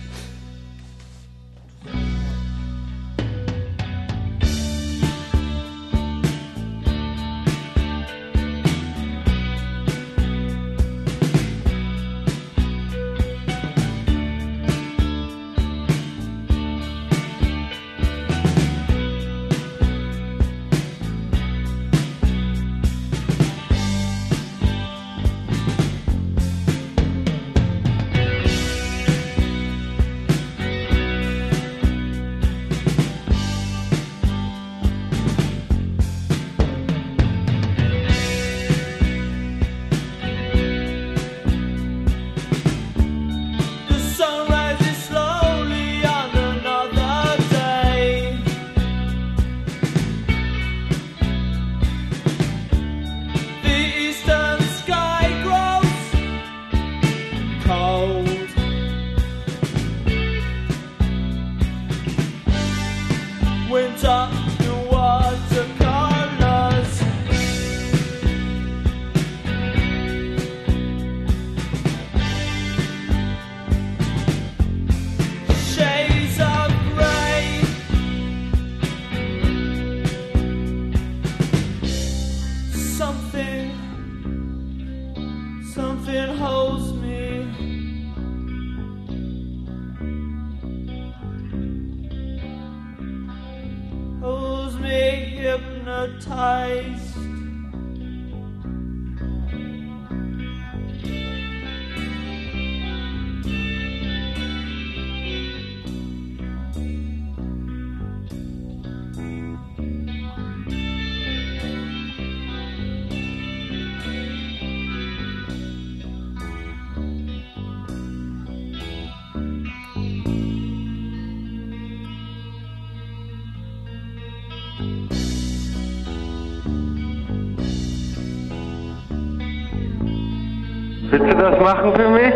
Machen 131.87 132.01
für 132.01 132.09
mich? 132.09 132.35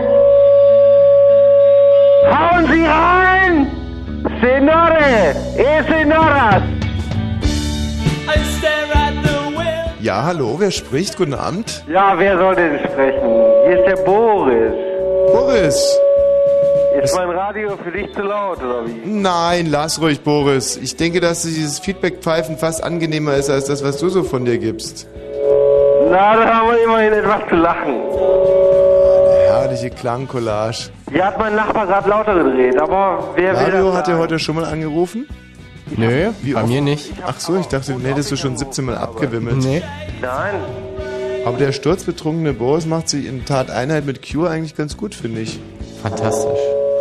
Hauen 2.30 2.66
Sie 2.72 2.86
rein! 2.86 3.66
Senore! 4.40 5.34
E 5.56 5.82
Senoras! 5.88 6.62
Ja, 10.00 10.24
hallo, 10.24 10.56
wer 10.58 10.70
spricht? 10.70 11.18
Guten 11.18 11.34
Abend. 11.34 11.84
Ja, 11.86 12.18
wer 12.18 12.38
soll 12.38 12.54
denn 12.54 12.78
sprechen? 12.78 13.28
Hier 13.66 13.78
ist 13.78 13.86
der 13.86 14.02
Boris. 14.02 14.72
Boris. 15.30 15.98
Ist 17.02 17.14
mein 17.14 17.30
Radio 17.30 17.76
für 17.76 17.90
dich 17.90 18.12
zu 18.14 18.22
laut, 18.22 18.58
oder 18.58 18.86
wie? 18.86 19.06
Nein, 19.06 19.66
lass 19.70 20.00
ruhig, 20.00 20.22
Boris. 20.22 20.78
Ich 20.78 20.96
denke, 20.96 21.20
dass 21.20 21.42
dieses 21.42 21.78
Feedback-Pfeifen 21.78 22.56
fast 22.56 22.82
angenehmer 22.82 23.34
ist 23.34 23.50
als 23.50 23.66
das, 23.66 23.84
was 23.84 23.98
du 23.98 24.08
so 24.08 24.22
von 24.22 24.44
dir 24.44 24.58
gibst. 24.58 25.06
Na, 26.10 26.36
da 26.36 26.54
haben 26.54 26.70
wir 26.70 26.82
immerhin 26.82 27.12
etwas 27.12 27.48
zu 27.48 27.56
lachen. 27.56 28.00
Herrliche 29.70 29.90
Klangcollage. 29.94 30.90
Hier 31.12 31.24
hat 31.24 31.38
mein 31.38 31.54
Nachbar 31.54 31.86
gerade 31.86 32.08
lauter 32.10 32.34
gedreht, 32.42 32.76
aber 32.80 33.28
wer 33.36 33.52
das 33.52 33.62
hat 33.62 33.72
er 33.72 33.92
sagen? 34.04 34.18
heute 34.18 34.38
schon 34.40 34.56
mal 34.56 34.64
angerufen? 34.64 35.28
Nö, 35.96 36.30
Wie 36.42 36.54
bei 36.54 36.60
oft? 36.62 36.68
mir 36.68 36.80
nicht. 36.80 37.12
Ach 37.24 37.38
so, 37.38 37.56
ich 37.56 37.66
dachte, 37.68 37.92
den 37.92 38.04
hättest 38.04 38.32
du 38.32 38.36
schon 38.36 38.56
17 38.56 38.84
Mal 38.84 38.98
abgewimmelt. 38.98 39.58
Nee. 39.58 39.80
Nein. 40.20 40.54
Aber 41.46 41.56
der 41.56 41.70
sturzbetrunkene 41.70 42.52
Boris 42.52 42.84
macht 42.84 43.08
sich 43.08 43.26
in 43.26 43.44
Tateinheit 43.44 44.04
mit 44.06 44.28
Cure 44.28 44.50
eigentlich 44.50 44.76
ganz 44.76 44.96
gut, 44.96 45.14
finde 45.14 45.42
ich. 45.42 45.60
Fantastisch. 46.02 46.58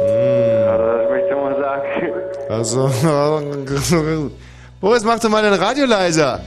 Ja, 0.08 0.78
das 0.78 1.10
möchte 1.10 1.28
ich 1.30 1.36
mal 1.36 1.56
sagen. 1.60 2.14
Also, 2.50 4.32
Boris, 4.80 5.04
mach 5.04 5.20
doch 5.20 5.30
mal 5.30 5.42
den 5.42 5.54
Radio 5.54 5.86
leiser. 5.86 6.40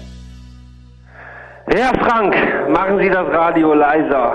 Herr 1.67 1.93
Frank, 1.99 2.35
machen 2.71 2.99
Sie 2.99 3.09
das 3.11 3.27
Radio 3.29 3.75
leiser. 3.75 4.35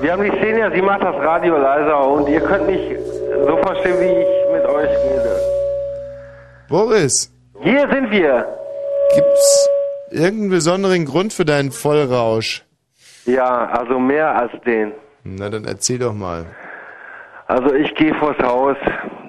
Wir 0.00 0.12
haben 0.12 0.22
die 0.24 0.30
Szene, 0.38 0.70
sie 0.74 0.82
macht 0.82 1.02
das 1.02 1.14
Radio 1.16 1.56
leiser 1.56 2.06
und 2.08 2.28
ihr 2.28 2.40
könnt 2.40 2.66
mich 2.66 2.96
so 3.46 3.56
verstehen, 3.58 3.98
wie 4.00 4.04
ich 4.22 4.52
mit 4.52 4.64
euch 4.66 4.88
rede. 4.90 5.36
Boris, 6.68 7.32
Hier 7.62 7.88
sind 7.90 8.10
wir. 8.10 8.46
gibt's 9.14 9.68
irgendeinen 10.10 10.50
besonderen 10.50 11.04
Grund 11.06 11.32
für 11.32 11.44
deinen 11.44 11.70
Vollrausch? 11.70 12.64
Ja, 13.24 13.66
also 13.66 13.98
mehr 13.98 14.34
als 14.36 14.52
den. 14.64 14.92
Na, 15.24 15.48
dann 15.48 15.64
erzähl 15.64 15.98
doch 15.98 16.12
mal. 16.12 16.44
Also 17.46 17.74
ich 17.74 17.94
gehe 17.94 18.14
vors 18.14 18.38
Haus. 18.42 18.76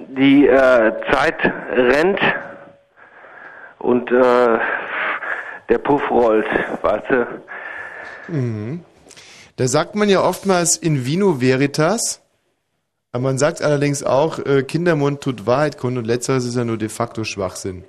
Die 0.10 0.48
äh, 0.48 0.92
Zeit 1.12 1.38
rennt 1.76 2.20
und 3.80 4.12
äh, 4.12 4.58
der 5.70 5.78
Puff 5.78 6.10
rollt, 6.10 6.48
weißt 6.82 7.06
du? 7.10 7.28
Mhm. 8.30 8.84
Da 9.58 9.68
sagt 9.68 9.96
man 9.96 10.08
ja 10.08 10.24
oftmals 10.24 10.78
in 10.78 11.08
vino 11.08 11.42
veritas, 11.42 12.22
aber 13.12 13.24
man 13.24 13.40
sagt 13.40 13.64
allerdings 13.64 14.04
auch, 14.04 14.38
äh, 14.38 14.62
Kindermund 14.62 15.22
tut 15.22 15.48
Wahrheit 15.48 15.80
kund 15.80 15.98
und 15.98 16.06
letzteres 16.06 16.46
ist 16.46 16.56
ja 16.56 16.64
nur 16.64 16.78
de 16.78 16.90
facto 16.90 17.24
Schwachsinn. 17.24 17.84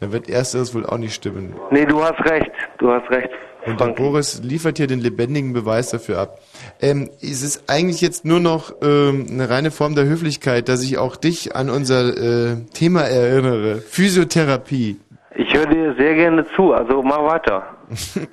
Dann 0.00 0.12
wird 0.12 0.30
ersteres 0.30 0.74
wohl 0.74 0.86
auch 0.86 0.96
nicht 0.96 1.14
stimmen. 1.14 1.54
Nee, 1.70 1.84
du 1.84 2.02
hast 2.02 2.18
recht. 2.20 2.50
Du 2.78 2.90
hast 2.90 3.10
recht. 3.10 3.28
Und 3.66 3.78
der 3.78 3.88
Boris 3.88 4.40
liefert 4.42 4.78
hier 4.78 4.86
den 4.86 5.00
lebendigen 5.00 5.52
Beweis 5.52 5.90
dafür 5.90 6.20
ab. 6.20 6.38
Ähm, 6.80 7.10
es 7.20 7.42
ist 7.42 7.64
eigentlich 7.68 8.00
jetzt 8.00 8.24
nur 8.24 8.40
noch 8.40 8.72
ähm, 8.80 9.26
eine 9.30 9.50
reine 9.50 9.70
Form 9.70 9.94
der 9.94 10.06
Höflichkeit, 10.06 10.70
dass 10.70 10.82
ich 10.82 10.96
auch 10.96 11.16
dich 11.16 11.54
an 11.54 11.68
unser 11.68 12.16
äh, 12.16 12.56
Thema 12.72 13.02
erinnere. 13.02 13.82
Physiotherapie. 13.82 14.98
Ich 15.34 15.52
höre 15.52 15.66
dir 15.66 15.94
sehr 15.98 16.14
gerne 16.14 16.46
zu, 16.56 16.72
also 16.72 17.02
mach 17.02 17.22
weiter. 17.24 17.76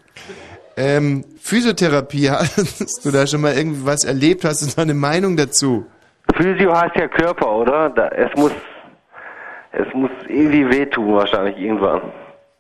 Ähm, 0.78 1.26
Physiotherapie, 1.42 2.30
hast 2.32 3.04
du 3.04 3.12
da 3.12 3.26
schon 3.28 3.42
mal 3.42 3.54
irgendwie 3.58 3.86
was 3.86 4.04
erlebt? 4.04 4.46
Hast 4.46 4.62
du 4.62 4.76
da 4.76 4.84
eine 4.84 4.94
Meinung 4.94 5.36
dazu? 5.36 5.86
Physio 6.36 6.74
heißt 6.80 6.96
ja 6.96 7.08
Körper, 7.08 7.52
oder? 7.58 7.90
Da, 7.90 8.08
es 8.10 8.30
muss 8.38 8.52
es 9.72 9.94
muss 9.94 10.12
irgendwie 10.28 10.70
wehtun 10.70 11.14
wahrscheinlich 11.16 11.58
irgendwann. 11.58 12.02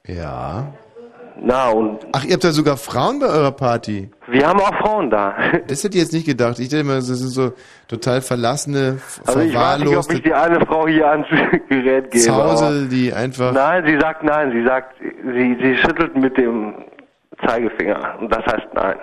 Ja. 0.07 0.67
Na 1.39 1.69
und 1.69 1.99
Ach, 2.13 2.23
ihr 2.25 2.33
habt 2.33 2.43
da 2.43 2.51
sogar 2.51 2.77
Frauen 2.77 3.19
bei 3.19 3.27
eurer 3.27 3.51
Party? 3.51 4.09
wir 4.27 4.47
haben 4.47 4.59
auch 4.59 4.73
Frauen 4.79 5.09
da. 5.11 5.35
Das 5.67 5.83
hätte 5.83 5.97
ich 5.97 6.03
jetzt 6.03 6.13
nicht 6.13 6.25
gedacht. 6.25 6.57
Ich 6.59 6.69
dachte 6.69 6.81
immer, 6.81 6.95
das 6.95 7.05
sind 7.07 7.29
so 7.29 7.51
total 7.87 8.21
verlassene, 8.21 8.97
Also 9.27 9.41
ich 9.41 9.53
weiß 9.53 9.79
nicht, 9.79 9.95
ob 9.95 10.11
ich 10.11 10.23
die 10.23 10.33
eine 10.33 10.65
Frau 10.65 10.87
hier 10.87 11.07
ans 11.07 11.27
Gerät 11.69 12.09
gebe. 12.11 12.33
aber- 12.33 12.55
Zausel, 12.55 12.87
die 12.87 13.13
einfach... 13.13 13.51
Nein, 13.53 13.85
sie 13.85 13.99
sagt 13.99 14.23
nein. 14.23 14.51
Sie 14.51 14.63
sagt, 14.65 14.95
sie, 14.99 15.57
sie 15.61 15.77
schüttelt 15.77 16.15
mit 16.17 16.35
dem 16.37 16.73
Zeigefinger. 17.45 18.17
Und 18.19 18.29
das 18.29 18.45
heißt 18.45 18.67
nein. 18.73 18.97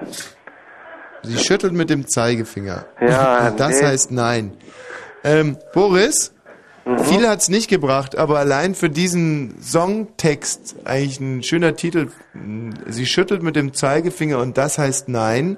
Sie 1.23 1.39
schüttelt 1.39 1.73
mit 1.73 1.89
dem 1.91 2.07
Zeigefinger. 2.07 2.85
Ja, 3.01 3.51
das 3.57 3.81
nee. 3.81 3.87
heißt 3.87 4.11
nein. 4.13 4.53
Ähm, 5.23 5.57
Boris, 5.73 6.31
Mhm. 6.87 6.99
viel 6.99 7.27
hat's 7.27 7.49
nicht 7.49 7.71
gebracht, 7.71 8.19
aber 8.19 8.39
allein 8.39 8.75
für 8.75 8.91
diesen 8.91 9.59
Songtext 9.63 10.77
eigentlich 10.85 11.19
ein 11.19 11.43
schöner 11.43 11.77
Titel. 11.77 12.09
Sie 12.89 13.07
schüttelt 13.07 13.43
mit 13.43 13.57
dem 13.57 13.73
Zeigefinger 13.73 14.39
und 14.39 14.59
das 14.59 14.77
heißt 14.77 15.09
nein. 15.09 15.57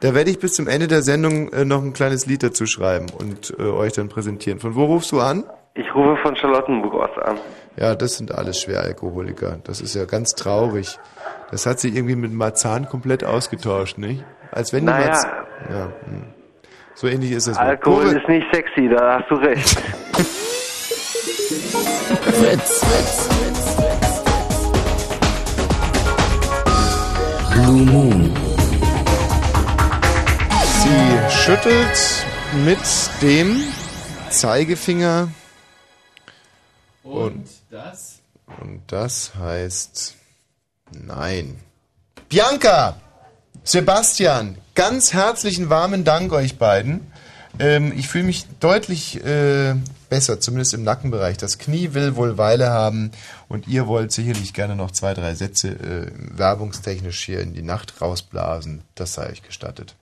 Da 0.00 0.14
werde 0.14 0.30
ich 0.30 0.38
bis 0.38 0.54
zum 0.54 0.66
Ende 0.66 0.86
der 0.88 1.02
Sendung 1.02 1.52
äh, 1.52 1.66
noch 1.66 1.82
ein 1.82 1.92
kleines 1.92 2.24
Lied 2.24 2.42
dazu 2.42 2.64
schreiben 2.64 3.06
und 3.18 3.54
äh, 3.58 3.62
euch 3.62 3.92
dann 3.92 4.08
präsentieren. 4.08 4.58
Von 4.58 4.74
wo 4.74 4.86
rufst 4.86 5.12
du 5.12 5.20
an? 5.20 5.44
Ich 5.74 5.94
rufe 5.94 6.16
von 6.22 6.34
Charlottenburg 6.34 6.94
aus 6.94 7.22
an. 7.24 7.36
Ja, 7.76 7.94
das 7.94 8.16
sind 8.16 8.32
alles 8.32 8.58
Schweralkoholiker. 8.62 9.58
Das 9.64 9.82
ist 9.82 9.94
ja 9.94 10.06
ganz 10.06 10.30
traurig. 10.34 10.98
Das 11.54 11.66
hat 11.66 11.78
sich 11.78 11.94
irgendwie 11.94 12.16
mit 12.16 12.32
Marzahn 12.32 12.88
komplett 12.88 13.22
ausgetauscht, 13.22 13.96
nicht? 13.96 14.24
Als 14.50 14.72
wenn 14.72 14.80
die 14.80 14.86
Naja. 14.86 15.06
Marz 15.06 15.26
ja, 15.70 15.92
hm. 16.04 16.24
So 16.96 17.06
ähnlich 17.06 17.30
ist 17.30 17.46
es. 17.46 17.56
Alkohol 17.56 18.08
ist 18.08 18.26
nicht 18.28 18.44
sexy, 18.52 18.88
da 18.88 19.20
hast 19.20 19.30
du 19.30 19.36
recht. 19.36 19.80
Fritz. 22.24 22.84
Blue 27.52 27.82
Moon. 27.86 28.34
Sie 30.82 31.30
schüttelt 31.30 32.26
mit 32.64 32.80
dem 33.22 33.62
Zeigefinger 34.28 35.28
Und 37.04 37.46
das? 37.70 38.18
und 38.60 38.82
das 38.88 39.32
heißt 39.38 40.16
nein. 40.94 41.56
Bianca, 42.28 42.96
Sebastian, 43.62 44.58
ganz 44.74 45.12
herzlichen 45.12 45.70
warmen 45.70 46.04
Dank 46.04 46.32
euch 46.32 46.58
beiden. 46.58 47.12
Ähm, 47.58 47.92
ich 47.96 48.08
fühle 48.08 48.24
mich 48.24 48.46
deutlich 48.60 49.24
äh, 49.24 49.74
besser, 50.08 50.40
zumindest 50.40 50.74
im 50.74 50.82
Nackenbereich. 50.82 51.36
Das 51.36 51.58
Knie 51.58 51.94
will 51.94 52.16
wohl 52.16 52.36
Weile 52.36 52.70
haben 52.70 53.12
und 53.48 53.68
ihr 53.68 53.86
wollt 53.86 54.12
sicherlich 54.12 54.52
gerne 54.52 54.76
noch 54.76 54.90
zwei, 54.90 55.14
drei 55.14 55.34
Sätze 55.34 55.68
äh, 55.68 56.10
werbungstechnisch 56.38 57.24
hier 57.24 57.40
in 57.40 57.54
die 57.54 57.62
Nacht 57.62 58.00
rausblasen. 58.00 58.82
Das 58.94 59.14
sei 59.14 59.30
euch 59.30 59.42
gestattet. 59.42 59.94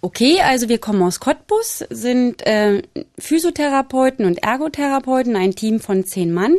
Okay, 0.00 0.40
also 0.40 0.68
wir 0.68 0.78
kommen 0.78 1.00
aus 1.02 1.20
Cottbus, 1.20 1.84
sind 1.88 2.44
äh, 2.44 2.82
Physiotherapeuten 3.18 4.24
und 4.24 4.42
Ergotherapeuten, 4.42 5.36
ein 5.36 5.54
Team 5.54 5.78
von 5.78 6.04
zehn 6.04 6.32
Mann 6.32 6.56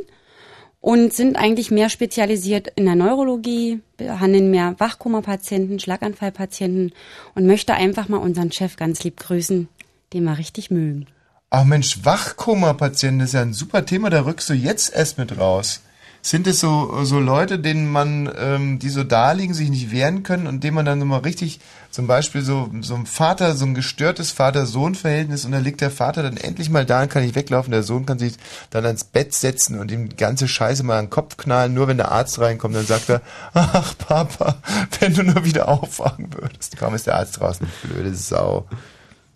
und 0.84 1.14
sind 1.14 1.38
eigentlich 1.38 1.72
mehr 1.72 1.88
spezialisiert 1.88 2.68
in 2.76 2.84
der 2.84 2.96
Neurologie, 2.96 3.80
behandeln 3.96 4.52
mehr 4.52 4.76
Wachkoma-Patienten, 4.80 5.80
Schlaganfallpatienten 5.80 6.92
und 7.36 7.48
möchte 7.48 7.74
einfach 7.74 8.10
mal 8.10 8.18
unseren 8.18 8.52
Chef 8.52 8.76
ganz 8.76 9.02
lieb 9.02 9.18
grüßen, 9.18 9.70
den 10.12 10.24
wir 10.26 10.38
richtig 10.38 10.72
mögen. 10.72 11.08
Ach 11.50 11.64
Mensch, 11.64 12.04
Wachkoma-Patienten 12.04 13.22
ist 13.22 13.34
ja 13.34 13.44
ein 13.44 13.54
super 13.54 13.86
Thema, 13.86 14.10
da 14.10 14.26
rückst 14.26 14.50
du 14.50 14.54
jetzt 14.54 14.94
erst 14.94 15.18
mit 15.18 15.40
raus. 15.40 15.80
Sind 16.26 16.48
es 16.48 16.62
so, 16.62 17.04
so 17.04 17.20
Leute, 17.20 17.60
denen 17.60 17.92
man, 17.92 18.32
ähm, 18.38 18.80
die 18.80 18.88
so 18.88 19.04
da 19.04 19.34
liegen, 19.34 19.54
sich 19.54 19.70
nicht 19.70 19.92
wehren 19.92 20.24
können 20.24 20.48
und 20.48 20.64
denen 20.64 20.74
man 20.76 20.86
dann 20.86 21.02
immer 21.02 21.26
richtig, 21.26 21.60
zum 21.92 22.08
Beispiel 22.08 22.42
so, 22.42 22.72
so 22.80 22.96
ein 22.96 23.06
Vater, 23.06 23.56
so 23.56 23.66
ein 23.66 23.74
gestörtes 23.74 24.32
Vater-Sohn-Verhältnis 24.32 25.44
und 25.44 25.52
dann 25.52 25.66
liegt 25.66 25.82
der 25.82 25.92
Vater 25.92 26.24
dann 26.24 26.38
endlich 26.38 26.70
mal 26.70 26.86
da 26.86 27.02
und 27.02 27.10
kann 27.10 27.24
nicht 27.24 27.36
weglaufen, 27.36 27.72
der 27.72 27.84
Sohn 27.84 28.06
kann 28.06 28.20
sich 28.20 28.36
dann 28.70 28.86
ans 28.86 29.04
Bett 29.04 29.34
setzen 29.34 29.78
und 29.78 29.92
ihm 29.92 30.08
die 30.08 30.16
ganze 30.16 30.48
Scheiße 30.48 30.84
mal 30.84 30.98
an 30.98 31.06
den 31.08 31.12
Kopf 31.12 31.36
knallen, 31.36 31.74
nur 31.74 31.90
wenn 31.90 31.98
der 31.98 32.12
Arzt 32.14 32.40
reinkommt, 32.40 32.76
dann 32.76 32.86
sagt 32.86 33.10
er, 33.10 33.22
ach 33.54 33.94
Papa, 33.98 34.56
wenn 35.02 35.14
du 35.14 35.24
nur 35.24 35.44
wieder 35.44 35.68
aufwachen 35.68 36.34
würdest. 36.34 36.78
Kaum 36.78 36.96
ist 36.96 37.06
der 37.06 37.16
Arzt 37.18 37.42
draußen, 37.42 37.68
blöde 37.84 38.16
Sau. 38.16 38.66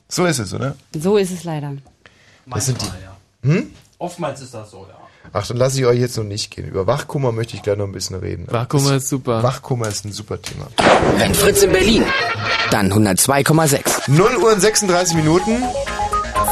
So 0.07 0.25
ist 0.25 0.40
es, 0.40 0.53
oder? 0.53 0.75
So 0.98 1.17
ist 1.17 1.32
es 1.32 1.43
leider. 1.43 1.74
Das 2.45 2.66
sind 2.66 2.82
die. 2.82 2.85
Manchmal, 2.85 3.57
Hm? 3.57 3.72
Oftmals 3.99 4.41
ist 4.41 4.53
das 4.53 4.72
so, 4.72 4.88
ja. 4.90 4.97
Ach, 5.34 5.46
dann 5.48 5.58
lasse 5.58 5.80
ich 5.80 5.86
euch 5.86 6.00
jetzt 6.00 6.18
noch 6.18 6.24
nicht 6.24 6.52
gehen. 6.52 6.68
Über 6.68 6.88
Wachkummer 6.88 7.32
möchte 7.32 7.56
ich 7.56 7.62
gleich 7.62 7.78
noch 7.78 7.86
ein 7.86 7.92
bisschen 7.92 8.18
reden. 8.18 8.46
Wachkummer 8.50 8.96
ist 8.96 9.10
super. 9.10 9.44
Wachkummer 9.44 9.88
ist 9.88 10.06
ein 10.06 10.12
super 10.12 10.42
Thema. 10.42 10.68
Wenn 11.18 11.34
Fritz 11.34 11.64
in 11.64 11.72
Berlin, 11.72 12.04
dann 12.72 12.92
102,6. 12.92 14.12
0 14.12 14.38
Uhr 14.38 14.54
und 14.54 14.62
36 14.62 15.16
Minuten. 15.16 15.64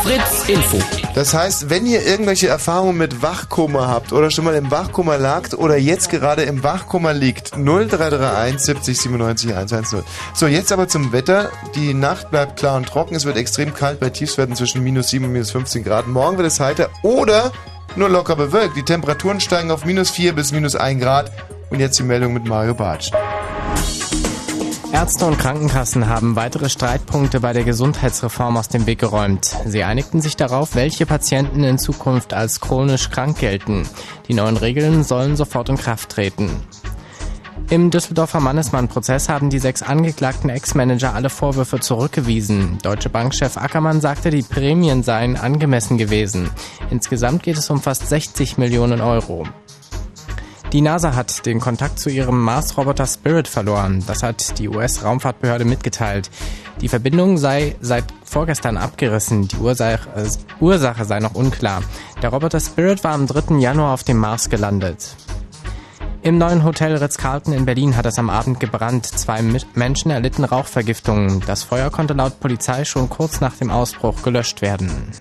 Fritz 0.03 0.47
Info. 0.47 0.77
Das 1.15 1.33
heißt, 1.33 1.71
wenn 1.71 1.87
ihr 1.87 2.05
irgendwelche 2.05 2.47
Erfahrungen 2.47 2.97
mit 2.97 3.23
Wachkummer 3.23 3.87
habt 3.87 4.13
oder 4.13 4.29
schon 4.29 4.45
mal 4.45 4.53
im 4.53 4.69
Wachkummer 4.69 5.17
lagt 5.17 5.55
oder 5.55 5.77
jetzt 5.77 6.11
gerade 6.11 6.43
im 6.43 6.61
Wachkummer 6.61 7.13
liegt, 7.13 7.53
0331 7.53 8.59
70 8.59 9.01
97 9.01 9.55
110. 9.55 10.03
So, 10.35 10.45
jetzt 10.45 10.71
aber 10.71 10.87
zum 10.87 11.11
Wetter. 11.11 11.49
Die 11.75 11.95
Nacht 11.95 12.29
bleibt 12.29 12.59
klar 12.59 12.77
und 12.77 12.87
trocken. 12.87 13.15
Es 13.15 13.25
wird 13.25 13.37
extrem 13.37 13.73
kalt 13.73 13.99
bei 13.99 14.11
Tiefstwerten 14.11 14.55
zwischen 14.55 14.83
minus 14.83 15.09
7 15.09 15.25
und 15.25 15.31
minus 15.31 15.49
15 15.51 15.83
Grad. 15.83 16.07
Morgen 16.07 16.37
wird 16.37 16.47
es 16.47 16.59
heiter 16.59 16.89
oder 17.01 17.51
nur 17.95 18.09
locker 18.09 18.35
bewölkt. 18.35 18.75
Die 18.75 18.83
Temperaturen 18.83 19.39
steigen 19.39 19.71
auf 19.71 19.85
minus 19.85 20.09
4 20.11 20.33
bis 20.33 20.51
minus 20.51 20.75
1 20.75 21.01
Grad. 21.01 21.31
Und 21.69 21.79
jetzt 21.79 21.97
die 21.99 22.03
Meldung 22.03 22.33
mit 22.33 22.45
Mario 22.45 22.73
Bartsch. 22.73 23.11
Ärzte 24.95 25.25
und 25.25 25.37
Krankenkassen 25.37 26.07
haben 26.07 26.37
weitere 26.37 26.69
Streitpunkte 26.69 27.41
bei 27.41 27.51
der 27.51 27.65
Gesundheitsreform 27.65 28.55
aus 28.55 28.69
dem 28.69 28.85
Weg 28.85 28.99
geräumt. 28.99 29.53
Sie 29.65 29.83
einigten 29.83 30.21
sich 30.21 30.37
darauf, 30.37 30.73
welche 30.73 31.05
Patienten 31.05 31.65
in 31.65 31.77
Zukunft 31.77 32.33
als 32.33 32.61
chronisch 32.61 33.09
krank 33.09 33.37
gelten. 33.39 33.85
Die 34.29 34.33
neuen 34.33 34.55
Regeln 34.55 35.03
sollen 35.03 35.35
sofort 35.35 35.67
in 35.67 35.75
Kraft 35.75 36.11
treten. 36.11 36.49
Im 37.71 37.89
Düsseldorfer 37.89 38.39
Mannesmann-Prozess 38.41 39.27
haben 39.27 39.49
die 39.49 39.57
sechs 39.57 39.81
angeklagten 39.81 40.51
Ex-Manager 40.51 41.15
alle 41.15 41.31
Vorwürfe 41.31 41.79
zurückgewiesen. 41.79 42.77
Deutsche 42.83 43.09
Bankchef 43.09 43.57
Ackermann 43.57 44.01
sagte, 44.01 44.29
die 44.29 44.43
Prämien 44.43 45.01
seien 45.01 45.35
angemessen 45.35 45.97
gewesen. 45.97 46.51
Insgesamt 46.91 47.41
geht 47.41 47.57
es 47.57 47.71
um 47.71 47.81
fast 47.81 48.07
60 48.07 48.59
Millionen 48.59 49.01
Euro. 49.01 49.47
Die 50.73 50.81
NASA 50.81 51.15
hat 51.15 51.47
den 51.47 51.59
Kontakt 51.59 51.97
zu 51.97 52.11
ihrem 52.11 52.39
Mars-Roboter 52.39 53.07
Spirit 53.07 53.47
verloren. 53.47 54.03
Das 54.05 54.21
hat 54.21 54.59
die 54.59 54.69
US-Raumfahrtbehörde 54.69 55.65
mitgeteilt. 55.65 56.29
Die 56.81 56.87
Verbindung 56.87 57.37
sei 57.37 57.75
seit 57.81 58.05
vorgestern 58.23 58.77
abgerissen. 58.77 59.47
Die 59.47 59.57
Ursache, 59.57 60.07
äh, 60.15 60.27
Ursache 60.59 61.05
sei 61.05 61.19
noch 61.19 61.33
unklar. 61.33 61.81
Der 62.21 62.29
Roboter 62.29 62.59
Spirit 62.59 63.03
war 63.03 63.13
am 63.13 63.25
3. 63.25 63.57
Januar 63.57 63.93
auf 63.93 64.03
dem 64.03 64.17
Mars 64.17 64.49
gelandet. 64.49 65.15
Im 66.25 66.39
neuen 66.39 66.63
Hotel 66.63 66.95
Ritz-Carlton 66.95 67.53
in 67.53 67.65
Berlin 67.65 67.95
hat 67.95 68.07
es 68.07 68.17
am 68.17 68.31
Abend 68.31 68.59
gebrannt. 68.59 69.05
Zwei 69.05 69.43
Menschen 69.75 70.09
erlitten 70.09 70.43
Rauchvergiftungen. 70.43 71.43
Das 71.45 71.61
Feuer 71.61 71.91
konnte 71.91 72.15
laut 72.15 72.39
Polizei 72.39 72.83
schon 72.83 73.11
kurz 73.11 73.41
nach 73.41 73.53
dem 73.57 73.69
Ausbruch 73.69 74.23
gelöscht 74.23 74.63
werden. 74.63 75.11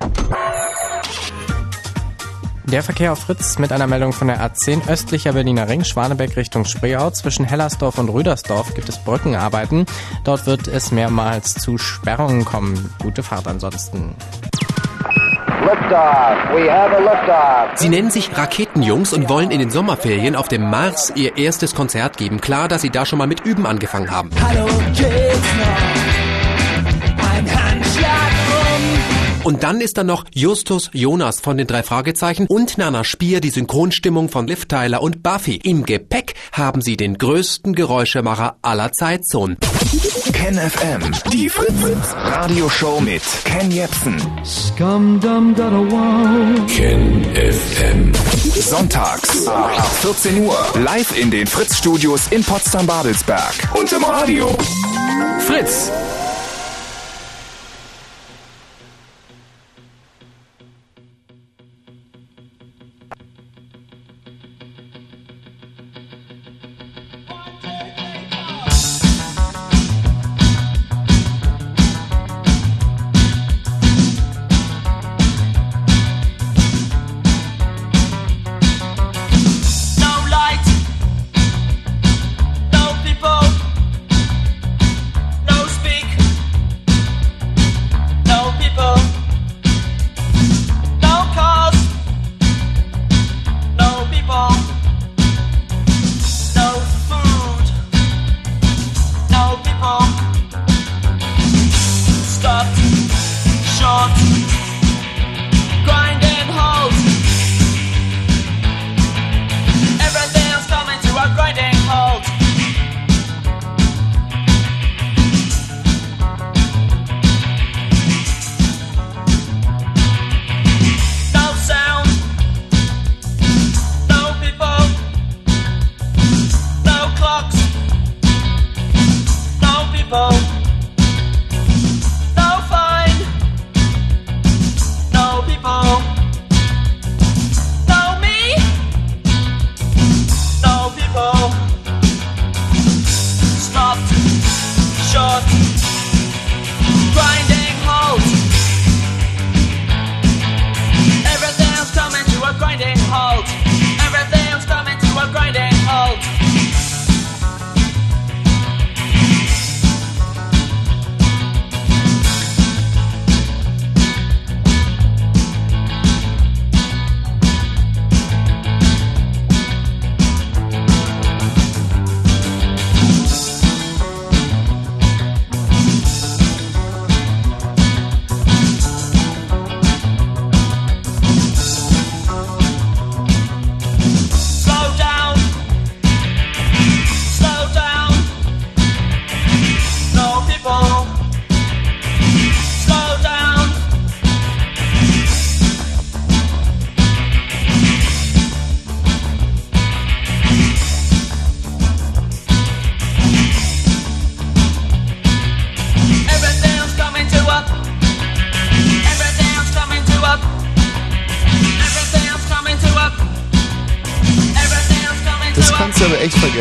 Der 2.64 2.82
Verkehr 2.82 3.12
auf 3.12 3.18
Fritz 3.18 3.58
mit 3.58 3.70
einer 3.70 3.86
Meldung 3.86 4.14
von 4.14 4.28
der 4.28 4.40
A10 4.40 4.88
östlicher 4.88 5.34
Berliner 5.34 5.68
Ring, 5.68 5.84
Schwanebeck 5.84 6.38
Richtung 6.38 6.64
Spreeau. 6.64 7.10
Zwischen 7.10 7.44
Hellersdorf 7.44 7.98
und 7.98 8.08
Rüdersdorf 8.08 8.72
gibt 8.72 8.88
es 8.88 8.96
Brückenarbeiten. 8.96 9.84
Dort 10.24 10.46
wird 10.46 10.68
es 10.68 10.90
mehrmals 10.90 11.52
zu 11.52 11.76
Sperrungen 11.76 12.46
kommen. 12.46 12.94
Gute 13.02 13.22
Fahrt 13.22 13.46
ansonsten. 13.46 14.14
Sie 17.76 17.88
nennen 17.88 18.10
sich 18.10 18.36
Raketenjungs 18.36 19.12
und 19.12 19.28
wollen 19.28 19.50
in 19.50 19.58
den 19.58 19.70
Sommerferien 19.70 20.36
auf 20.36 20.48
dem 20.48 20.68
Mars 20.68 21.12
ihr 21.14 21.36
erstes 21.36 21.74
Konzert 21.74 22.16
geben. 22.16 22.40
Klar, 22.40 22.68
dass 22.68 22.82
sie 22.82 22.90
da 22.90 23.06
schon 23.06 23.18
mal 23.18 23.26
mit 23.26 23.40
Üben 23.44 23.66
angefangen 23.66 24.10
haben. 24.10 24.30
Hallo 24.42 24.66
geht's 24.94 25.54
noch. 25.58 25.94
Ein 27.32 27.46
Handschlag 27.50 28.30
um. 28.78 29.44
Und 29.44 29.62
dann 29.62 29.80
ist 29.80 29.98
da 29.98 30.04
noch 30.04 30.24
Justus 30.32 30.90
Jonas 30.92 31.40
von 31.40 31.58
den 31.58 31.66
drei 31.66 31.82
Fragezeichen 31.82 32.46
und 32.48 32.78
Nana 32.78 33.04
Spier, 33.04 33.40
die 33.40 33.50
Synchronstimmung 33.50 34.30
von 34.30 34.46
Liv 34.46 34.66
Tyler 34.66 35.02
und 35.02 35.22
Buffy. 35.22 35.56
Im 35.56 35.84
Gepäck 35.84 36.34
haben 36.52 36.80
sie 36.80 36.96
den 36.96 37.18
größten 37.18 37.74
Geräuschemacher 37.74 38.56
aller 38.62 38.92
Zeitzonen. 38.92 39.58
Ken 40.32 40.54
FM, 40.54 41.00
die 41.32 41.48
Fritz 41.48 42.14
Radioshow 42.14 43.00
mit 43.00 43.22
Ken 43.44 43.70
Jepsen. 43.70 44.16
Scum 44.44 45.20
dum 45.20 45.54
da 45.54 45.70
wow. 45.70 46.66
Ken 46.68 47.24
FM. 47.34 48.12
Sonntags 48.60 49.46
ab 49.46 49.90
14 50.02 50.38
Uhr 50.44 50.56
live 50.74 51.16
in 51.16 51.30
den 51.30 51.46
Fritz 51.46 51.78
Studios 51.78 52.28
in 52.30 52.42
Potsdam-Babelsberg 52.42 53.54
und 53.74 53.92
im 53.92 54.04
Radio. 54.04 54.56
Fritz. 55.46 55.90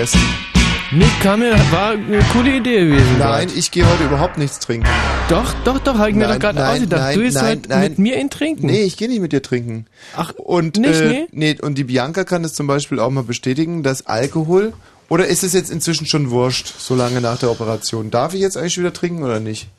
Vergessen. 0.06 0.20
Nee, 0.92 1.06
kam 1.24 1.40
mir, 1.40 1.54
war 1.72 1.92
eine 1.92 2.20
coole 2.34 2.58
Idee 2.58 2.86
gewesen. 2.86 3.18
Nein, 3.18 3.50
ich 3.56 3.72
gehe 3.72 3.88
heute 3.90 4.04
überhaupt 4.04 4.38
nichts 4.38 4.60
trinken. 4.60 4.88
Doch, 5.28 5.52
doch, 5.64 5.80
doch, 5.80 5.98
habe 5.98 6.12
ich 6.12 6.16
mir 6.16 6.28
Nein, 6.28 6.34
doch 6.34 6.40
gerade 6.40 6.60
nein, 6.60 6.74
ausgedacht. 6.74 7.02
nein, 7.02 7.16
du 7.16 7.24
gehst 7.24 7.42
heute 7.42 7.70
nein. 7.70 7.82
mit 7.82 8.00
mir 8.00 8.18
in 8.18 8.30
trinken. 8.30 8.68
Nee, 8.68 8.84
ich 8.84 8.98
gehe 8.98 9.10
nicht 9.10 9.22
mit 9.22 9.32
dir 9.32 9.42
trinken. 9.42 9.88
Ach, 10.16 10.34
und, 10.36 10.78
nicht, 10.78 11.02
äh, 11.02 11.28
nee? 11.32 11.58
Und 11.60 11.80
die 11.80 11.86
Bianca 11.86 12.26
kann 12.26 12.44
das 12.44 12.54
zum 12.54 12.68
Beispiel 12.68 13.00
auch 13.00 13.10
mal 13.10 13.24
bestätigen, 13.24 13.82
dass 13.82 14.06
Alkohol, 14.06 14.74
oder 15.10 15.26
ist 15.26 15.44
es 15.44 15.54
jetzt 15.54 15.72
inzwischen 15.72 16.06
schon 16.06 16.30
wurscht, 16.30 16.72
so 16.78 16.94
lange 16.96 17.22
nach 17.22 17.40
der 17.40 17.50
Operation? 17.50 18.12
Darf 18.12 18.36
ich 18.36 18.42
jetzt 18.42 18.56
eigentlich 18.56 18.78
wieder 18.78 18.94
trinken 18.94 19.24
oder 19.24 19.40
nicht? 19.40 19.70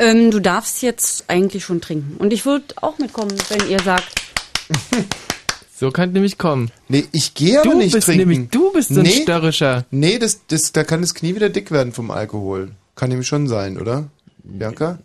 Ähm, 0.00 0.32
du 0.32 0.40
darfst 0.40 0.82
jetzt 0.82 1.24
eigentlich 1.28 1.64
schon 1.64 1.80
trinken. 1.80 2.16
Und 2.18 2.32
ich 2.32 2.46
würde 2.46 2.74
auch 2.80 2.98
mitkommen, 2.98 3.36
wenn 3.48 3.68
ihr 3.68 3.80
sagt. 3.80 4.22
So 5.84 5.90
kann 5.90 6.12
nämlich 6.12 6.38
kommen. 6.38 6.70
Nee, 6.88 7.04
ich 7.12 7.34
gehe 7.34 7.60
aber 7.60 7.70
Du 7.72 7.76
nicht 7.76 7.92
bist 7.92 8.06
trinken. 8.06 8.26
nämlich- 8.30 8.48
du 8.50 8.72
bist 8.72 8.88
so 8.88 9.00
ein 9.00 9.06
Störrischer. 9.06 9.84
Nee, 9.90 10.18
das, 10.18 10.40
das, 10.48 10.72
da 10.72 10.82
kann 10.82 11.02
das 11.02 11.12
Knie 11.14 11.34
wieder 11.34 11.50
dick 11.50 11.70
werden 11.70 11.92
vom 11.92 12.10
Alkohol. 12.10 12.70
Kann 12.94 13.10
nämlich 13.10 13.28
schon 13.28 13.48
sein, 13.48 13.78
oder? 13.78 14.04
Bianca? 14.42 14.98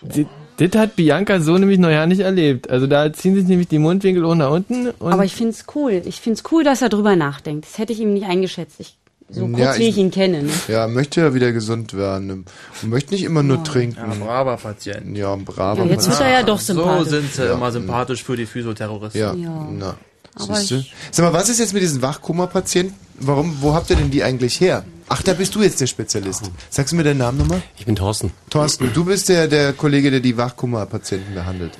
Das, 0.00 0.20
das 0.56 0.80
hat 0.80 0.96
Bianca 0.96 1.40
so 1.40 1.58
nämlich 1.58 1.78
noch 1.78 1.90
ja 1.90 2.06
nicht 2.06 2.20
erlebt. 2.20 2.70
Also 2.70 2.86
da 2.86 3.12
ziehen 3.12 3.34
sich 3.34 3.44
nämlich 3.44 3.68
die 3.68 3.78
Mundwinkel 3.78 4.24
hoch 4.24 4.34
nach 4.34 4.50
unten. 4.50 4.88
Und 4.88 5.12
Aber 5.12 5.26
ich 5.26 5.34
find's 5.34 5.66
cool. 5.74 6.00
Ich 6.06 6.22
find's 6.22 6.42
cool, 6.50 6.64
dass 6.64 6.80
er 6.80 6.88
drüber 6.88 7.14
nachdenkt. 7.14 7.66
Das 7.66 7.76
hätte 7.76 7.92
ich 7.92 8.00
ihm 8.00 8.14
nicht 8.14 8.24
eingeschätzt. 8.26 8.76
Ich, 8.80 8.96
so 9.30 9.46
kurz 9.48 9.58
Ja, 9.58 9.78
wie 9.78 9.88
ich- 9.88 9.96
ihn 9.96 10.10
kenne. 10.10 10.44
Ne? 10.44 10.50
Ja, 10.68 10.86
möchte 10.88 11.20
ja 11.20 11.34
wieder 11.34 11.52
gesund 11.52 11.94
werden. 11.94 12.30
Und 12.30 12.48
möchte 12.88 13.12
nicht 13.14 13.24
immer 13.24 13.42
nur 13.42 13.64
trinken. 13.64 13.98
Ja, 13.98 14.24
braver 14.24 14.56
Patient. 14.56 15.16
Ja, 15.16 15.32
ein 15.32 15.44
braver 15.44 15.84
Ja, 15.84 15.90
jetzt 15.90 16.08
wird 16.08 16.20
er 16.20 16.30
ja 16.30 16.42
doch 16.42 16.60
So 16.60 16.74
sympathisch. 16.74 17.08
sind 17.08 17.32
sie 17.34 17.44
Ja. 17.44 17.54
immer 17.54 17.72
sympathisch 17.72 18.22
für 18.22 18.36
die 18.36 18.46
Physiotherroristen. 18.46 19.20
Ja, 19.20 19.34
Ja. 19.34 19.68
na. 19.70 19.94
Aber 20.38 20.56
Siehste? 20.56 20.84
Sag 21.10 21.24
mal, 21.24 21.32
was 21.32 21.48
ist 21.48 21.58
jetzt 21.60 21.72
mit 21.72 21.82
diesen 21.82 22.02
Wachkoma-Patienten? 22.02 22.94
Warum, 23.18 23.56
wo 23.62 23.72
habt 23.74 23.88
ihr 23.88 23.96
denn 23.96 24.10
die 24.10 24.22
eigentlich 24.22 24.60
her? 24.60 24.84
Ach, 25.08 25.22
da 25.22 25.32
bist 25.32 25.54
du 25.54 25.62
jetzt 25.62 25.80
der 25.80 25.86
Spezialist. 25.86 26.50
Sagst 26.68 26.92
du 26.92 26.96
mir 26.96 27.04
deinen 27.04 27.18
Namen 27.18 27.38
nochmal? 27.38 27.62
Ich 27.78 27.86
bin 27.86 27.96
Thorsten. 27.96 28.32
Thorsten, 28.50 28.90
du 28.92 29.04
bist 29.06 29.28
der, 29.30 29.48
der 29.48 29.72
Kollege, 29.72 30.10
der 30.10 30.20
die 30.20 30.36
Wachkoma-Patienten 30.36 31.32
behandelt. 31.34 31.72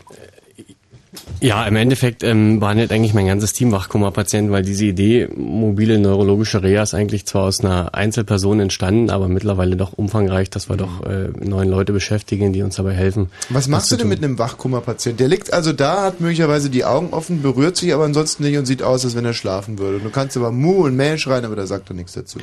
Ja, 1.40 1.66
im 1.66 1.76
Endeffekt 1.76 2.22
ähm, 2.22 2.60
behandelt 2.60 2.92
eigentlich 2.92 3.14
mein 3.14 3.26
ganzes 3.26 3.52
Team 3.52 3.72
Wachkoma-Patienten, 3.72 4.50
weil 4.52 4.62
diese 4.62 4.86
Idee, 4.86 5.28
mobile 5.34 5.98
neurologische 5.98 6.62
Reha, 6.62 6.82
ist 6.82 6.94
eigentlich 6.94 7.26
zwar 7.26 7.44
aus 7.44 7.60
einer 7.60 7.94
Einzelperson 7.94 8.60
entstanden, 8.60 9.10
aber 9.10 9.28
mittlerweile 9.28 9.76
doch 9.76 9.92
umfangreich, 9.92 10.50
dass 10.50 10.68
wir 10.68 10.76
doch 10.76 11.04
äh, 11.04 11.28
neun 11.38 11.68
Leute 11.68 11.92
beschäftigen, 11.92 12.52
die 12.52 12.62
uns 12.62 12.76
dabei 12.76 12.94
helfen. 12.94 13.30
Was 13.50 13.68
machst 13.68 13.90
du 13.92 13.96
denn 13.96 14.04
tun. 14.04 14.10
mit 14.10 14.24
einem 14.24 14.38
Wachkoma-Patienten? 14.38 15.18
Der 15.18 15.28
liegt 15.28 15.52
also 15.52 15.72
da, 15.72 16.04
hat 16.04 16.20
möglicherweise 16.20 16.70
die 16.70 16.84
Augen 16.84 17.10
offen, 17.10 17.42
berührt 17.42 17.76
sich 17.76 17.92
aber 17.92 18.04
ansonsten 18.04 18.44
nicht 18.44 18.56
und 18.56 18.66
sieht 18.66 18.82
aus, 18.82 19.04
als 19.04 19.14
wenn 19.14 19.24
er 19.24 19.34
schlafen 19.34 19.78
würde. 19.78 19.98
Und 19.98 20.04
du 20.04 20.10
kannst 20.10 20.36
aber 20.36 20.52
Mu 20.52 20.84
und 20.84 20.96
Mäh 20.96 21.18
schreien, 21.18 21.44
aber 21.44 21.56
der 21.56 21.66
sagt 21.66 21.90
doch 21.90 21.94
nichts 21.94 22.12
dazu. 22.14 22.38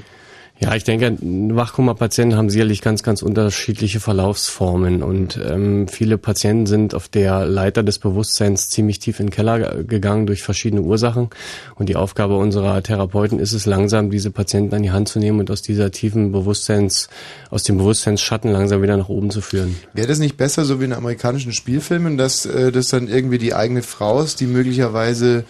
Ja, 0.59 0.75
ich 0.75 0.85
denke, 0.85 1.17
Wachkoma-Patienten 1.19 2.37
haben 2.37 2.49
sicherlich 2.49 2.81
ganz, 2.81 3.03
ganz 3.03 3.21
unterschiedliche 3.21 3.99
Verlaufsformen 3.99 5.03
und 5.03 5.37
ähm, 5.43 5.89
viele 5.89 6.17
Patienten 6.17 6.67
sind 6.67 6.95
auf 6.95 7.09
der 7.09 7.45
Leiter 7.45 7.83
des 7.83 7.99
Bewusstseins 7.99 8.69
ziemlich 8.69 8.99
tief 8.99 9.19
in 9.19 9.25
den 9.25 9.31
Keller 9.31 9.59
ge- 9.59 9.83
gegangen 9.83 10.25
durch 10.25 10.41
verschiedene 10.41 10.81
Ursachen 10.81 11.31
und 11.75 11.89
die 11.89 11.97
Aufgabe 11.97 12.37
unserer 12.37 12.81
Therapeuten 12.81 13.39
ist 13.39 13.51
es 13.51 13.65
langsam, 13.65 14.09
diese 14.09 14.31
Patienten 14.31 14.73
an 14.75 14.83
die 14.83 14.91
Hand 14.91 15.09
zu 15.09 15.19
nehmen 15.19 15.41
und 15.41 15.51
aus 15.51 15.63
dieser 15.63 15.91
tiefen 15.91 16.31
Bewusstseins, 16.31 17.09
aus 17.49 17.63
dem 17.63 17.77
Bewusstseinsschatten 17.77 18.49
langsam 18.49 18.81
wieder 18.81 18.95
nach 18.95 19.09
oben 19.09 19.31
zu 19.31 19.41
führen. 19.41 19.75
Wäre 19.93 20.07
das 20.07 20.19
nicht 20.19 20.37
besser, 20.37 20.63
so 20.63 20.79
wie 20.79 20.85
in 20.85 20.93
amerikanischen 20.93 21.51
Spielfilmen, 21.51 22.17
dass 22.17 22.45
äh, 22.45 22.71
das 22.71 22.87
dann 22.87 23.09
irgendwie 23.09 23.39
die 23.39 23.53
eigene 23.53 23.81
Frau 23.81 24.21
ist, 24.21 24.39
die 24.39 24.47
möglicherweise 24.47 25.43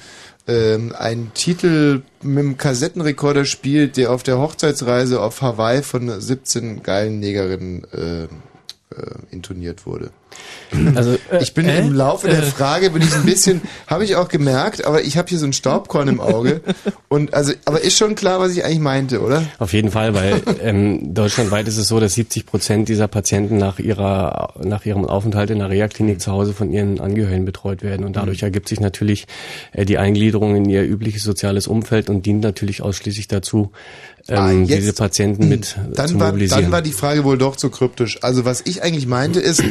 ähm, 0.48 0.94
einen 0.98 1.34
Titel 1.34 2.02
mit 2.22 2.44
dem 2.44 2.58
Kassettenrekorder 2.58 3.46
spielt, 3.46 3.98
der 3.98 4.12
auf 4.12 4.24
der 4.24 4.40
Hochzeitsreise 4.40 5.22
auf 5.22 5.42
Hawaii 5.42 5.84
von 5.84 6.20
17 6.20 6.84
geilen 6.84 7.20
Negerinnen 7.20 7.86
äh, 7.94 8.24
äh, 8.24 8.28
intoniert 9.32 9.86
wurde? 9.86 10.12
Also 10.96 11.18
ich 11.40 11.54
bin 11.54 11.68
äh, 11.68 11.80
im 11.82 11.94
Laufe 11.94 12.28
der 12.28 12.40
äh. 12.40 12.42
Frage 12.44 12.90
bin 12.90 13.04
ich 13.04 13.14
ein 13.14 13.24
bisschen, 13.26 13.62
habe 13.88 14.06
ich 14.06 14.16
auch 14.16 14.28
gemerkt, 14.28 14.86
aber 14.86 15.04
ich 15.04 15.18
habe 15.18 15.30
hier 15.30 15.38
so 15.38 15.46
ein 15.46 15.54
Staubkorn 15.54 16.08
im 16.08 16.20
Auge 16.20 16.62
und 17.10 17.36
also, 17.36 17.54
aber 17.66 17.82
ist 17.82 17.96
schon 17.96 18.16
klar, 18.16 18.40
was 18.40 18.54
ich 18.54 18.66
eigentlich 18.66 18.80
meinte, 18.80 19.22
oder? 19.22 19.44
Auf 19.60 19.72
jeden 19.74 19.92
Fall, 19.92 20.16
weil 20.16 20.42
ähm, 20.64 21.14
deutschlandweit 21.14 21.68
ist 21.68 21.78
es 21.78 21.88
so, 21.88 22.00
dass 22.00 22.16
70 22.16 22.48
Prozent 22.48 22.90
dieser 22.90 23.08
Patienten 23.08 23.58
nach 23.58 23.78
ihrer 23.78 24.54
nach 24.64 24.84
ihrem 24.86 25.06
Aufenthalt 25.06 25.52
in 25.52 25.60
der 25.60 25.70
Reha-Klinik 25.70 26.20
zu 26.20 26.32
Hause 26.32 26.54
von 26.54 26.72
ihren 26.72 27.00
Angehörigen 27.00 27.46
betreut 27.46 27.84
werden 27.84 28.04
und 28.04 28.16
dadurch 28.16 28.42
Mhm. 28.42 28.46
ergibt 28.48 28.68
sich 28.68 28.80
natürlich 28.80 29.28
äh, 29.74 29.86
die 29.86 30.00
Eingliederung 30.00 30.56
in 30.56 30.66
ihr 30.68 30.84
übliches 30.84 31.22
soziales 31.24 31.68
Umfeld 31.68 32.10
und 32.10 32.26
dient 32.26 32.42
natürlich 32.42 32.82
ausschließlich 32.82 33.28
dazu, 33.28 33.72
ähm, 34.28 34.38
Ah, 34.38 34.52
jetzt- 34.52 34.80
diese 34.82 34.94
Patienten 34.94 35.50
mit 35.50 35.66
zu 35.66 35.80
dann 35.94 36.20
war, 36.20 36.28
mobilisieren. 36.30 36.64
dann 36.64 36.72
war 36.72 36.82
die 36.82 36.94
Frage 36.94 37.24
wohl 37.26 37.38
doch 37.38 37.58
zu 37.58 37.70
kryptisch. 37.70 38.20
Also 38.24 38.46
was 38.46 38.62
ich 38.66 38.82
eigentlich 38.82 39.06
meinte 39.06 39.40
ist, 39.42 39.62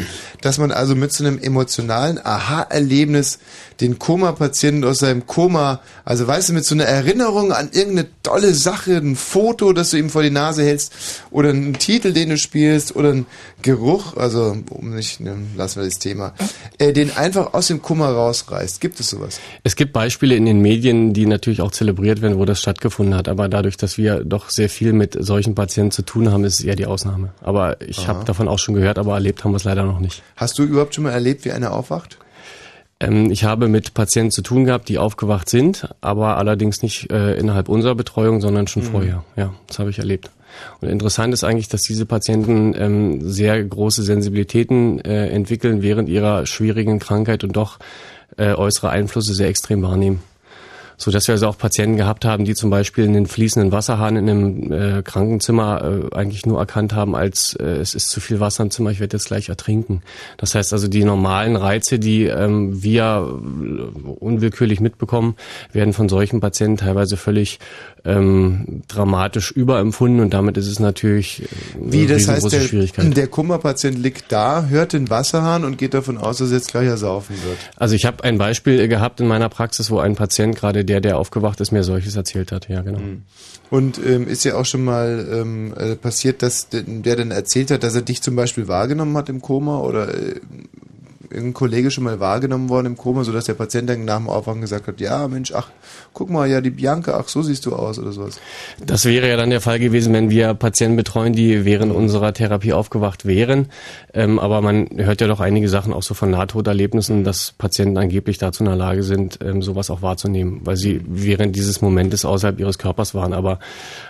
dass 0.42 0.51
man 0.58 0.72
also 0.72 0.94
mit 0.94 1.12
so 1.12 1.24
einem 1.24 1.38
emotionalen 1.38 2.18
Aha-Erlebnis 2.22 3.38
den 3.80 3.98
Koma-Patienten 3.98 4.84
aus 4.84 4.98
seinem 4.98 5.26
Koma, 5.26 5.80
also 6.04 6.26
weißt 6.26 6.50
du, 6.50 6.52
mit 6.52 6.64
so 6.64 6.74
einer 6.74 6.84
Erinnerung 6.84 7.52
an 7.52 7.70
irgendeine 7.72 8.08
tolle 8.22 8.54
Sache, 8.54 8.96
ein 8.96 9.16
Foto, 9.16 9.72
das 9.72 9.90
du 9.90 9.98
ihm 9.98 10.10
vor 10.10 10.22
die 10.22 10.30
Nase 10.30 10.62
hältst, 10.64 10.92
oder 11.30 11.50
einen 11.50 11.74
Titel, 11.74 12.12
den 12.12 12.30
du 12.30 12.38
spielst, 12.38 12.94
oder 12.94 13.10
einen 13.10 13.26
Geruch, 13.62 14.16
also 14.16 14.56
um 14.70 14.94
nicht, 14.94 15.20
ne, 15.20 15.36
lassen 15.56 15.80
wir 15.80 15.84
das 15.84 15.98
Thema, 15.98 16.32
äh, 16.78 16.92
den 16.92 17.16
einfach 17.16 17.54
aus 17.54 17.68
dem 17.68 17.82
Koma 17.82 18.10
rausreißt. 18.10 18.80
Gibt 18.80 19.00
es 19.00 19.10
sowas? 19.10 19.40
Es 19.64 19.76
gibt 19.76 19.92
Beispiele 19.92 20.36
in 20.36 20.46
den 20.46 20.60
Medien, 20.60 21.12
die 21.12 21.26
natürlich 21.26 21.60
auch 21.60 21.70
zelebriert 21.70 22.22
werden, 22.22 22.38
wo 22.38 22.44
das 22.44 22.60
stattgefunden 22.60 23.14
hat. 23.14 23.28
Aber 23.28 23.48
dadurch, 23.48 23.76
dass 23.76 23.98
wir 23.98 24.24
doch 24.24 24.50
sehr 24.50 24.68
viel 24.68 24.92
mit 24.92 25.16
solchen 25.18 25.54
Patienten 25.54 25.92
zu 25.92 26.02
tun 26.02 26.30
haben, 26.30 26.44
ist 26.44 26.60
es 26.60 26.64
eher 26.64 26.76
die 26.76 26.86
Ausnahme. 26.86 27.30
Aber 27.40 27.80
ich 27.80 28.08
habe 28.08 28.24
davon 28.24 28.48
auch 28.48 28.58
schon 28.58 28.74
gehört, 28.74 28.98
aber 28.98 29.14
erlebt 29.14 29.44
haben 29.44 29.52
wir 29.52 29.56
es 29.56 29.64
leider 29.64 29.84
noch 29.84 30.00
nicht. 30.00 30.22
Hast 30.42 30.58
du 30.58 30.64
überhaupt 30.64 30.94
schon 30.94 31.04
mal 31.04 31.12
erlebt, 31.12 31.44
wie 31.44 31.52
einer 31.52 31.72
aufwacht? 31.72 32.18
Ähm, 32.98 33.30
ich 33.30 33.44
habe 33.44 33.68
mit 33.68 33.94
Patienten 33.94 34.32
zu 34.32 34.42
tun 34.42 34.64
gehabt, 34.64 34.88
die 34.88 34.98
aufgewacht 34.98 35.48
sind, 35.48 35.88
aber 36.00 36.36
allerdings 36.36 36.82
nicht 36.82 37.12
äh, 37.12 37.34
innerhalb 37.34 37.68
unserer 37.68 37.94
Betreuung, 37.94 38.40
sondern 38.40 38.66
schon 38.66 38.82
Mhm. 38.82 38.86
vorher. 38.88 39.24
Ja, 39.36 39.54
das 39.68 39.78
habe 39.78 39.90
ich 39.90 40.00
erlebt. 40.00 40.30
Und 40.80 40.88
interessant 40.88 41.32
ist 41.32 41.44
eigentlich, 41.44 41.68
dass 41.68 41.82
diese 41.82 42.06
Patienten 42.06 42.74
ähm, 42.76 43.20
sehr 43.30 43.62
große 43.62 44.02
Sensibilitäten 44.02 44.98
äh, 45.04 45.28
entwickeln 45.28 45.80
während 45.80 46.08
ihrer 46.08 46.44
schwierigen 46.44 46.98
Krankheit 46.98 47.44
und 47.44 47.56
doch 47.56 47.78
äh, 48.36 48.52
äußere 48.52 48.90
Einflüsse 48.90 49.34
sehr 49.34 49.48
extrem 49.48 49.80
wahrnehmen. 49.82 50.22
So 51.02 51.10
dass 51.10 51.26
wir 51.26 51.32
also 51.32 51.48
auch 51.48 51.58
Patienten 51.58 51.96
gehabt 51.96 52.24
haben, 52.24 52.44
die 52.44 52.54
zum 52.54 52.70
Beispiel 52.70 53.04
einen 53.04 53.26
fließenden 53.26 53.72
Wasserhahn 53.72 54.14
in 54.14 54.30
einem 54.30 54.72
äh, 54.72 55.02
Krankenzimmer 55.02 56.10
äh, 56.12 56.14
eigentlich 56.14 56.46
nur 56.46 56.60
erkannt 56.60 56.94
haben 56.94 57.16
als 57.16 57.54
äh, 57.56 57.64
es 57.64 57.94
ist 57.94 58.10
zu 58.10 58.20
viel 58.20 58.38
Wasser 58.38 58.62
im 58.62 58.70
Zimmer, 58.70 58.90
ich 58.90 59.00
werde 59.00 59.16
jetzt 59.16 59.26
gleich 59.26 59.48
ertrinken. 59.48 60.02
Das 60.36 60.54
heißt 60.54 60.72
also 60.72 60.86
die 60.86 61.02
normalen 61.02 61.56
Reize, 61.56 61.98
die 61.98 62.26
ähm, 62.26 62.84
wir 62.84 63.26
äh, 63.26 63.98
unwillkürlich 64.20 64.78
mitbekommen, 64.78 65.34
werden 65.72 65.92
von 65.92 66.08
solchen 66.08 66.38
Patienten 66.38 66.76
teilweise 66.76 67.16
völlig 67.16 67.58
ähm, 68.04 68.82
dramatisch 68.88 69.52
überempfunden 69.52 70.20
und 70.20 70.34
damit 70.34 70.56
ist 70.56 70.66
es 70.66 70.80
natürlich 70.80 71.42
äh, 71.42 71.46
eine 71.80 71.92
Wie, 71.92 72.06
das 72.06 72.26
heißt, 72.26 72.52
der, 72.52 73.04
der 73.04 73.26
Kummerpatient 73.28 73.96
liegt 73.96 74.32
da, 74.32 74.66
hört 74.66 74.92
den 74.92 75.08
Wasserhahn 75.08 75.64
und 75.64 75.78
geht 75.78 75.94
davon 75.94 76.18
aus, 76.18 76.38
dass 76.38 76.50
er 76.50 76.56
jetzt 76.56 76.72
gleich 76.72 76.88
ersaufen 76.88 77.36
wird. 77.44 77.58
Also 77.76 77.94
ich 77.94 78.04
habe 78.04 78.24
ein 78.24 78.38
Beispiel 78.38 78.88
gehabt 78.88 79.20
in 79.20 79.28
meiner 79.28 79.48
Praxis, 79.48 79.90
wo 79.90 80.00
ein 80.00 80.16
Patient, 80.16 80.56
gerade 80.56 80.84
der, 80.84 81.00
der 81.00 81.16
aufgewacht 81.16 81.60
ist, 81.60 81.70
mir 81.70 81.84
solches 81.84 82.16
erzählt 82.16 82.50
hat. 82.50 82.68
Ja, 82.68 82.82
genau. 82.82 83.00
Und 83.70 84.00
ähm, 84.04 84.26
ist 84.26 84.44
ja 84.44 84.56
auch 84.56 84.66
schon 84.66 84.84
mal 84.84 85.26
ähm, 85.32 85.72
äh, 85.78 85.94
passiert, 85.94 86.42
dass 86.42 86.68
der, 86.68 86.82
der 86.82 87.16
dann 87.16 87.30
erzählt 87.30 87.70
hat, 87.70 87.84
dass 87.84 87.94
er 87.94 88.02
dich 88.02 88.20
zum 88.20 88.34
Beispiel 88.34 88.66
wahrgenommen 88.66 89.16
hat 89.16 89.28
im 89.28 89.40
Koma 89.40 89.78
oder 89.78 90.12
äh, 90.12 90.40
irgendein 91.32 91.54
Kollege 91.54 91.90
schon 91.90 92.04
mal 92.04 92.20
wahrgenommen 92.20 92.68
worden 92.68 92.86
im 92.86 92.96
Koma, 92.96 93.24
sodass 93.24 93.46
der 93.46 93.54
Patient 93.54 93.88
dann 93.88 94.04
nach 94.04 94.18
dem 94.18 94.28
Aufwachen 94.28 94.60
gesagt 94.60 94.86
hat, 94.86 95.00
ja 95.00 95.26
Mensch, 95.28 95.52
ach, 95.52 95.70
guck 96.12 96.30
mal, 96.30 96.48
ja 96.48 96.60
die 96.60 96.70
Bianca, 96.70 97.18
ach 97.18 97.28
so 97.28 97.42
siehst 97.42 97.66
du 97.66 97.74
aus 97.74 97.98
oder 97.98 98.12
sowas. 98.12 98.40
Das 98.84 99.04
wäre 99.04 99.28
ja 99.28 99.36
dann 99.36 99.50
der 99.50 99.60
Fall 99.60 99.78
gewesen, 99.78 100.12
wenn 100.12 100.30
wir 100.30 100.54
Patienten 100.54 100.96
betreuen, 100.96 101.32
die 101.32 101.64
während 101.64 101.92
unserer 101.92 102.32
Therapie 102.32 102.72
aufgewacht 102.72 103.24
wären. 103.24 103.68
Ähm, 104.12 104.38
aber 104.38 104.60
man 104.60 104.88
hört 104.96 105.20
ja 105.20 105.26
doch 105.26 105.40
einige 105.40 105.68
Sachen 105.68 105.92
auch 105.92 106.02
so 106.02 106.14
von 106.14 106.30
Nahtoderlebnissen, 106.30 107.24
dass 107.24 107.52
Patienten 107.52 107.96
angeblich 107.96 108.38
dazu 108.38 108.62
in 108.62 108.68
der 108.68 108.76
Lage 108.76 109.02
sind, 109.02 109.38
ähm, 109.42 109.62
sowas 109.62 109.90
auch 109.90 110.02
wahrzunehmen, 110.02 110.60
weil 110.64 110.76
sie 110.76 111.00
während 111.06 111.56
dieses 111.56 111.80
Momentes 111.80 112.24
außerhalb 112.24 112.58
ihres 112.60 112.78
Körpers 112.78 113.14
waren. 113.14 113.32
Aber 113.32 113.58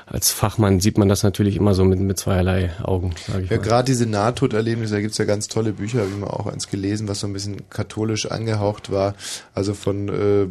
als 0.07 0.31
Fachmann 0.31 0.81
sieht 0.81 0.99
man 0.99 1.09
das 1.09 1.23
natürlich 1.23 1.57
immer 1.57 1.75
so 1.75 1.85
mit, 1.85 2.01
mit 2.01 2.19
zweierlei 2.19 2.71
Augen, 2.83 3.15
sage 3.27 3.45
ich 3.45 3.51
Ja, 3.51 3.57
gerade 3.59 3.87
diese 3.87 4.07
Nahtoderlebnisse, 4.07 4.95
da 4.95 5.01
gibt's 5.01 5.19
ja 5.19 5.25
ganz 5.25 5.49
tolle 5.49 5.73
Bücher, 5.73 6.01
habe 6.01 6.11
ich 6.11 6.17
mal 6.17 6.27
auch 6.29 6.47
eins 6.47 6.69
gelesen, 6.69 7.09
was 7.09 7.21
so 7.21 7.27
ein 7.27 7.33
bisschen 7.33 7.69
katholisch 7.71 8.27
angehaucht 8.31 8.91
war. 8.91 9.15
Also 9.55 9.75
von, 9.75 10.09
äh, 10.09 10.47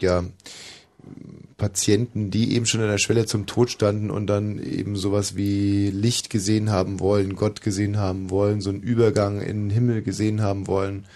ja, 0.00 0.24
Patienten, 1.56 2.30
die 2.30 2.54
eben 2.54 2.66
schon 2.66 2.80
an 2.80 2.88
der 2.88 2.98
Schwelle 2.98 3.26
zum 3.26 3.46
Tod 3.46 3.70
standen 3.70 4.10
und 4.10 4.26
dann 4.26 4.58
eben 4.58 4.96
sowas 4.96 5.36
wie 5.36 5.90
Licht 5.90 6.28
gesehen 6.28 6.70
haben 6.70 7.00
wollen, 7.00 7.36
Gott 7.36 7.60
gesehen 7.60 7.96
haben 7.96 8.30
wollen, 8.30 8.60
so 8.60 8.70
einen 8.70 8.82
Übergang 8.82 9.40
in 9.40 9.68
den 9.68 9.70
Himmel 9.70 10.02
gesehen 10.02 10.42
haben 10.42 10.66
wollen. 10.66 11.06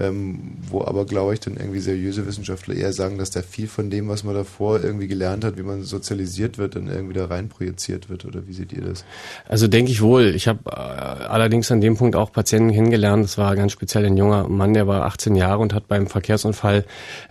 Ähm, 0.00 0.56
wo 0.68 0.82
aber, 0.82 1.04
glaube 1.04 1.34
ich, 1.34 1.40
dann 1.40 1.56
irgendwie 1.56 1.80
seriöse 1.80 2.26
Wissenschaftler 2.26 2.74
eher 2.74 2.92
sagen, 2.92 3.18
dass 3.18 3.30
da 3.30 3.42
viel 3.42 3.68
von 3.68 3.90
dem, 3.90 4.08
was 4.08 4.24
man 4.24 4.34
davor 4.34 4.82
irgendwie 4.82 5.08
gelernt 5.08 5.44
hat, 5.44 5.58
wie 5.58 5.62
man 5.62 5.82
sozialisiert 5.82 6.56
wird, 6.56 6.76
dann 6.76 6.88
irgendwie 6.88 7.14
da 7.14 7.26
rein 7.26 7.48
projiziert 7.48 8.08
wird. 8.08 8.24
Oder 8.24 8.46
wie 8.46 8.52
seht 8.52 8.72
ihr 8.72 8.80
das? 8.80 9.04
Also 9.46 9.68
denke 9.68 9.92
ich 9.92 10.00
wohl. 10.00 10.34
Ich 10.34 10.48
habe 10.48 10.60
äh, 10.66 10.70
allerdings 10.70 11.70
an 11.70 11.80
dem 11.80 11.96
Punkt 11.96 12.16
auch 12.16 12.32
Patienten 12.32 12.72
kennengelernt. 12.72 13.24
Das 13.24 13.36
war 13.36 13.54
ganz 13.56 13.72
speziell 13.72 14.06
ein 14.06 14.16
junger 14.16 14.48
Mann, 14.48 14.72
der 14.72 14.86
war 14.86 15.04
18 15.04 15.36
Jahre 15.36 15.58
und 15.58 15.74
hat 15.74 15.86
beim 15.86 16.06
Verkehrsunfall 16.06 16.84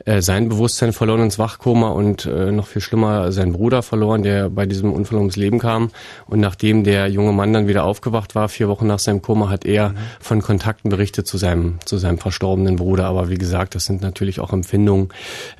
äh, 0.05 0.21
sein 0.21 0.47
Bewusstsein 0.47 0.93
verloren 0.93 1.21
ins 1.21 1.39
Wachkoma 1.39 1.89
und 1.89 2.25
äh, 2.25 2.51
noch 2.51 2.67
viel 2.67 2.81
schlimmer 2.81 3.31
seinen 3.31 3.53
Bruder 3.53 3.81
verloren, 3.81 4.21
der 4.21 4.49
bei 4.49 4.65
diesem 4.65 4.93
Unfall 4.93 5.17
ums 5.17 5.35
Leben 5.35 5.59
kam. 5.59 5.89
Und 6.27 6.39
nachdem 6.39 6.83
der 6.83 7.07
junge 7.07 7.33
Mann 7.33 7.51
dann 7.51 7.67
wieder 7.67 7.83
aufgewacht 7.83 8.35
war, 8.35 8.47
vier 8.47 8.67
Wochen 8.67 8.85
nach 8.85 8.99
seinem 8.99 9.21
Koma, 9.21 9.49
hat 9.49 9.65
er 9.65 9.95
von 10.19 10.41
Kontakten 10.41 10.89
berichtet 10.89 11.25
zu 11.25 11.37
seinem 11.37 11.79
zu 11.85 11.97
seinem 11.97 12.17
verstorbenen 12.17 12.58
Bruder. 12.75 13.05
Aber 13.05 13.29
wie 13.29 13.37
gesagt, 13.37 13.75
das 13.75 13.85
sind 13.85 14.01
natürlich 14.01 14.39
auch 14.39 14.53
Empfindungen, 14.53 15.09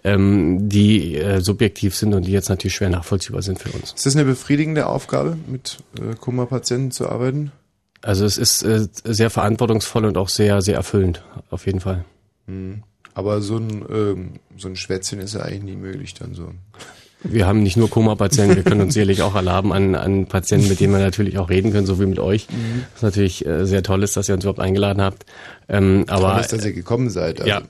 ähm, 0.03 0.69
die 0.69 1.15
äh, 1.15 1.41
subjektiv 1.41 1.95
sind 1.95 2.13
und 2.13 2.25
die 2.25 2.31
jetzt 2.31 2.49
natürlich 2.49 2.75
schwer 2.75 2.89
nachvollziehbar 2.89 3.41
sind 3.41 3.59
für 3.59 3.69
uns. 3.71 3.93
Ist 3.93 4.05
das 4.05 4.15
eine 4.15 4.25
befriedigende 4.25 4.87
Aufgabe, 4.87 5.37
mit 5.47 5.77
äh, 5.99 6.15
Koma-Patienten 6.15 6.91
zu 6.91 7.09
arbeiten? 7.09 7.51
Also 8.01 8.25
es 8.25 8.37
ist 8.37 8.63
äh, 8.63 8.87
sehr 9.03 9.29
verantwortungsvoll 9.29 10.05
und 10.05 10.17
auch 10.17 10.29
sehr, 10.29 10.61
sehr 10.61 10.75
erfüllend, 10.75 11.23
auf 11.49 11.65
jeden 11.65 11.81
Fall. 11.81 12.05
Hm. 12.47 12.83
Aber 13.13 13.41
so 13.41 13.57
ein, 13.57 13.85
ähm, 13.89 14.33
so 14.57 14.69
ein 14.69 14.75
Schwätzchen 14.75 15.19
ist 15.19 15.33
ja 15.33 15.41
eigentlich 15.41 15.63
nie 15.63 15.75
möglich 15.75 16.13
dann 16.13 16.33
so. 16.33 16.51
Wir 17.21 17.47
haben 17.47 17.63
nicht 17.63 17.75
nur 17.75 17.89
Koma-Patienten, 17.89 18.55
wir 18.55 18.63
können 18.63 18.81
uns 18.81 18.93
sicherlich 18.93 19.21
auch 19.21 19.35
erlaben 19.35 19.73
an, 19.73 19.95
an 19.95 20.25
Patienten, 20.27 20.69
mit 20.69 20.79
denen 20.79 20.93
wir 20.93 20.99
natürlich 20.99 21.37
auch 21.37 21.49
reden 21.49 21.71
können, 21.73 21.85
so 21.85 21.99
wie 21.99 22.05
mit 22.05 22.19
euch. 22.19 22.47
Mhm. 22.49 22.85
Was 22.93 23.01
natürlich 23.01 23.45
äh, 23.45 23.65
sehr 23.65 23.83
toll 23.83 24.03
ist, 24.03 24.15
dass 24.15 24.29
ihr 24.29 24.35
uns 24.35 24.45
überhaupt 24.45 24.61
eingeladen 24.61 25.01
habt. 25.01 25.25
Ähm, 25.67 26.05
aber 26.07 26.31
Toll 26.31 26.41
ist, 26.41 26.53
dass 26.53 26.65
ihr 26.65 26.73
gekommen 26.73 27.09
seid. 27.09 27.41
Also. 27.41 27.49
Ja. 27.49 27.61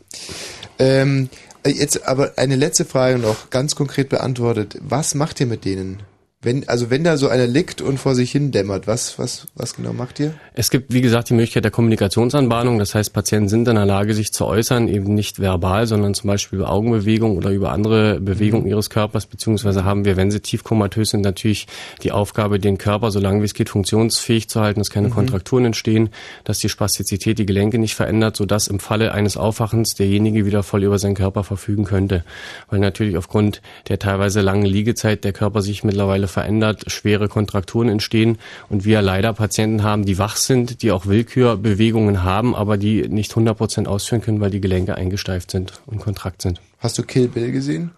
Ähm, 0.77 1.29
jetzt 1.65 2.07
aber 2.07 2.33
eine 2.37 2.55
letzte 2.55 2.85
Frage 2.85 3.17
noch, 3.17 3.49
ganz 3.49 3.75
konkret 3.75 4.09
beantwortet. 4.09 4.77
Was 4.81 5.15
macht 5.15 5.39
ihr 5.39 5.47
mit 5.47 5.65
denen? 5.65 6.03
Wenn, 6.41 6.69
also 6.69 6.89
wenn 6.89 7.03
da 7.03 7.17
so 7.17 7.27
einer 7.27 7.47
liegt 7.47 7.81
und 7.81 7.97
vor 7.97 8.15
sich 8.15 8.31
hin 8.31 8.51
dämmert, 8.51 8.87
was, 8.87 9.19
was, 9.19 9.47
was 9.55 9.75
genau 9.75 9.91
macht 9.91 10.21
ihr? 10.21 10.33
Es 10.53 10.69
gibt, 10.69 10.93
wie 10.93 11.01
gesagt, 11.01 11.29
die 11.29 11.33
Möglichkeit 11.33 11.65
der 11.65 11.71
Kommunikationsanbahnung. 11.71 12.79
Das 12.79 12.95
heißt, 12.95 13.11
Patienten 13.11 13.49
sind 13.49 13.67
in 13.67 13.75
der 13.75 13.85
Lage, 13.85 14.13
sich 14.13 14.31
zu 14.31 14.45
äußern, 14.45 14.87
eben 14.87 15.13
nicht 15.13 15.39
verbal, 15.41 15.85
sondern 15.85 16.13
zum 16.13 16.29
Beispiel 16.29 16.59
über 16.59 16.71
Augenbewegung 16.71 17.35
oder 17.35 17.49
über 17.49 17.73
andere 17.73 18.21
Bewegungen 18.21 18.67
ihres 18.67 18.89
Körpers, 18.89 19.25
beziehungsweise 19.25 19.83
haben 19.83 20.05
wir, 20.05 20.15
wenn 20.15 20.31
sie 20.31 20.39
tiefkomatös 20.39 21.09
sind, 21.09 21.23
natürlich 21.25 21.67
die 22.03 22.13
Aufgabe, 22.13 22.57
den 22.57 22.77
Körper, 22.77 23.11
solange 23.11 23.41
wie 23.41 23.45
es 23.45 23.53
geht, 23.53 23.67
funktionsfähig 23.67 24.47
zu 24.47 24.61
halten, 24.61 24.79
dass 24.79 24.91
keine 24.91 25.09
Mhm. 25.09 25.15
Kontrakturen 25.15 25.65
entstehen, 25.65 26.09
dass 26.45 26.59
die 26.59 26.69
Spastizität 26.69 27.37
die 27.37 27.45
Gelenke 27.45 27.79
nicht 27.79 27.95
verändert, 27.95 28.37
sodass 28.37 28.69
im 28.69 28.79
Falle 28.79 29.11
eines 29.11 29.35
Aufwachens 29.35 29.93
derjenige 29.95 30.45
wieder 30.45 30.63
voll 30.63 30.85
über 30.85 30.99
seinen 30.99 31.15
Körper 31.15 31.43
verfügen 31.43 31.83
könnte. 31.83 32.23
Weil 32.69 32.79
natürlich 32.79 33.17
aufgrund 33.17 33.61
der 33.89 33.99
teilweise 33.99 34.39
langen 34.39 34.65
Liegezeit 34.65 35.25
der 35.25 35.33
Körper 35.33 35.61
sich 35.61 35.83
mittlerweile 35.83 36.28
verändert, 36.29 36.91
schwere 36.91 37.27
Kontrakturen 37.27 37.89
entstehen 37.89 38.37
und 38.69 38.85
wir 38.85 39.01
leider 39.01 39.33
Patienten 39.33 39.83
haben, 39.83 40.05
die 40.05 40.17
wach 40.17 40.37
sind, 40.37 40.81
die 40.81 40.91
auch 40.91 41.05
Willkürbewegungen 41.05 42.23
haben, 42.23 42.55
aber 42.55 42.77
die 42.77 43.07
nicht 43.07 43.33
100% 43.33 43.87
ausführen 43.87 44.21
können, 44.21 44.39
weil 44.39 44.51
die 44.51 44.61
Gelenke 44.61 44.95
eingesteift 44.95 45.51
sind 45.51 45.81
und 45.85 45.99
kontrakt 45.99 46.41
sind. 46.41 46.61
Hast 46.79 46.97
du 46.97 47.03
Kill 47.03 47.27
Bill 47.27 47.51
gesehen? 47.51 47.91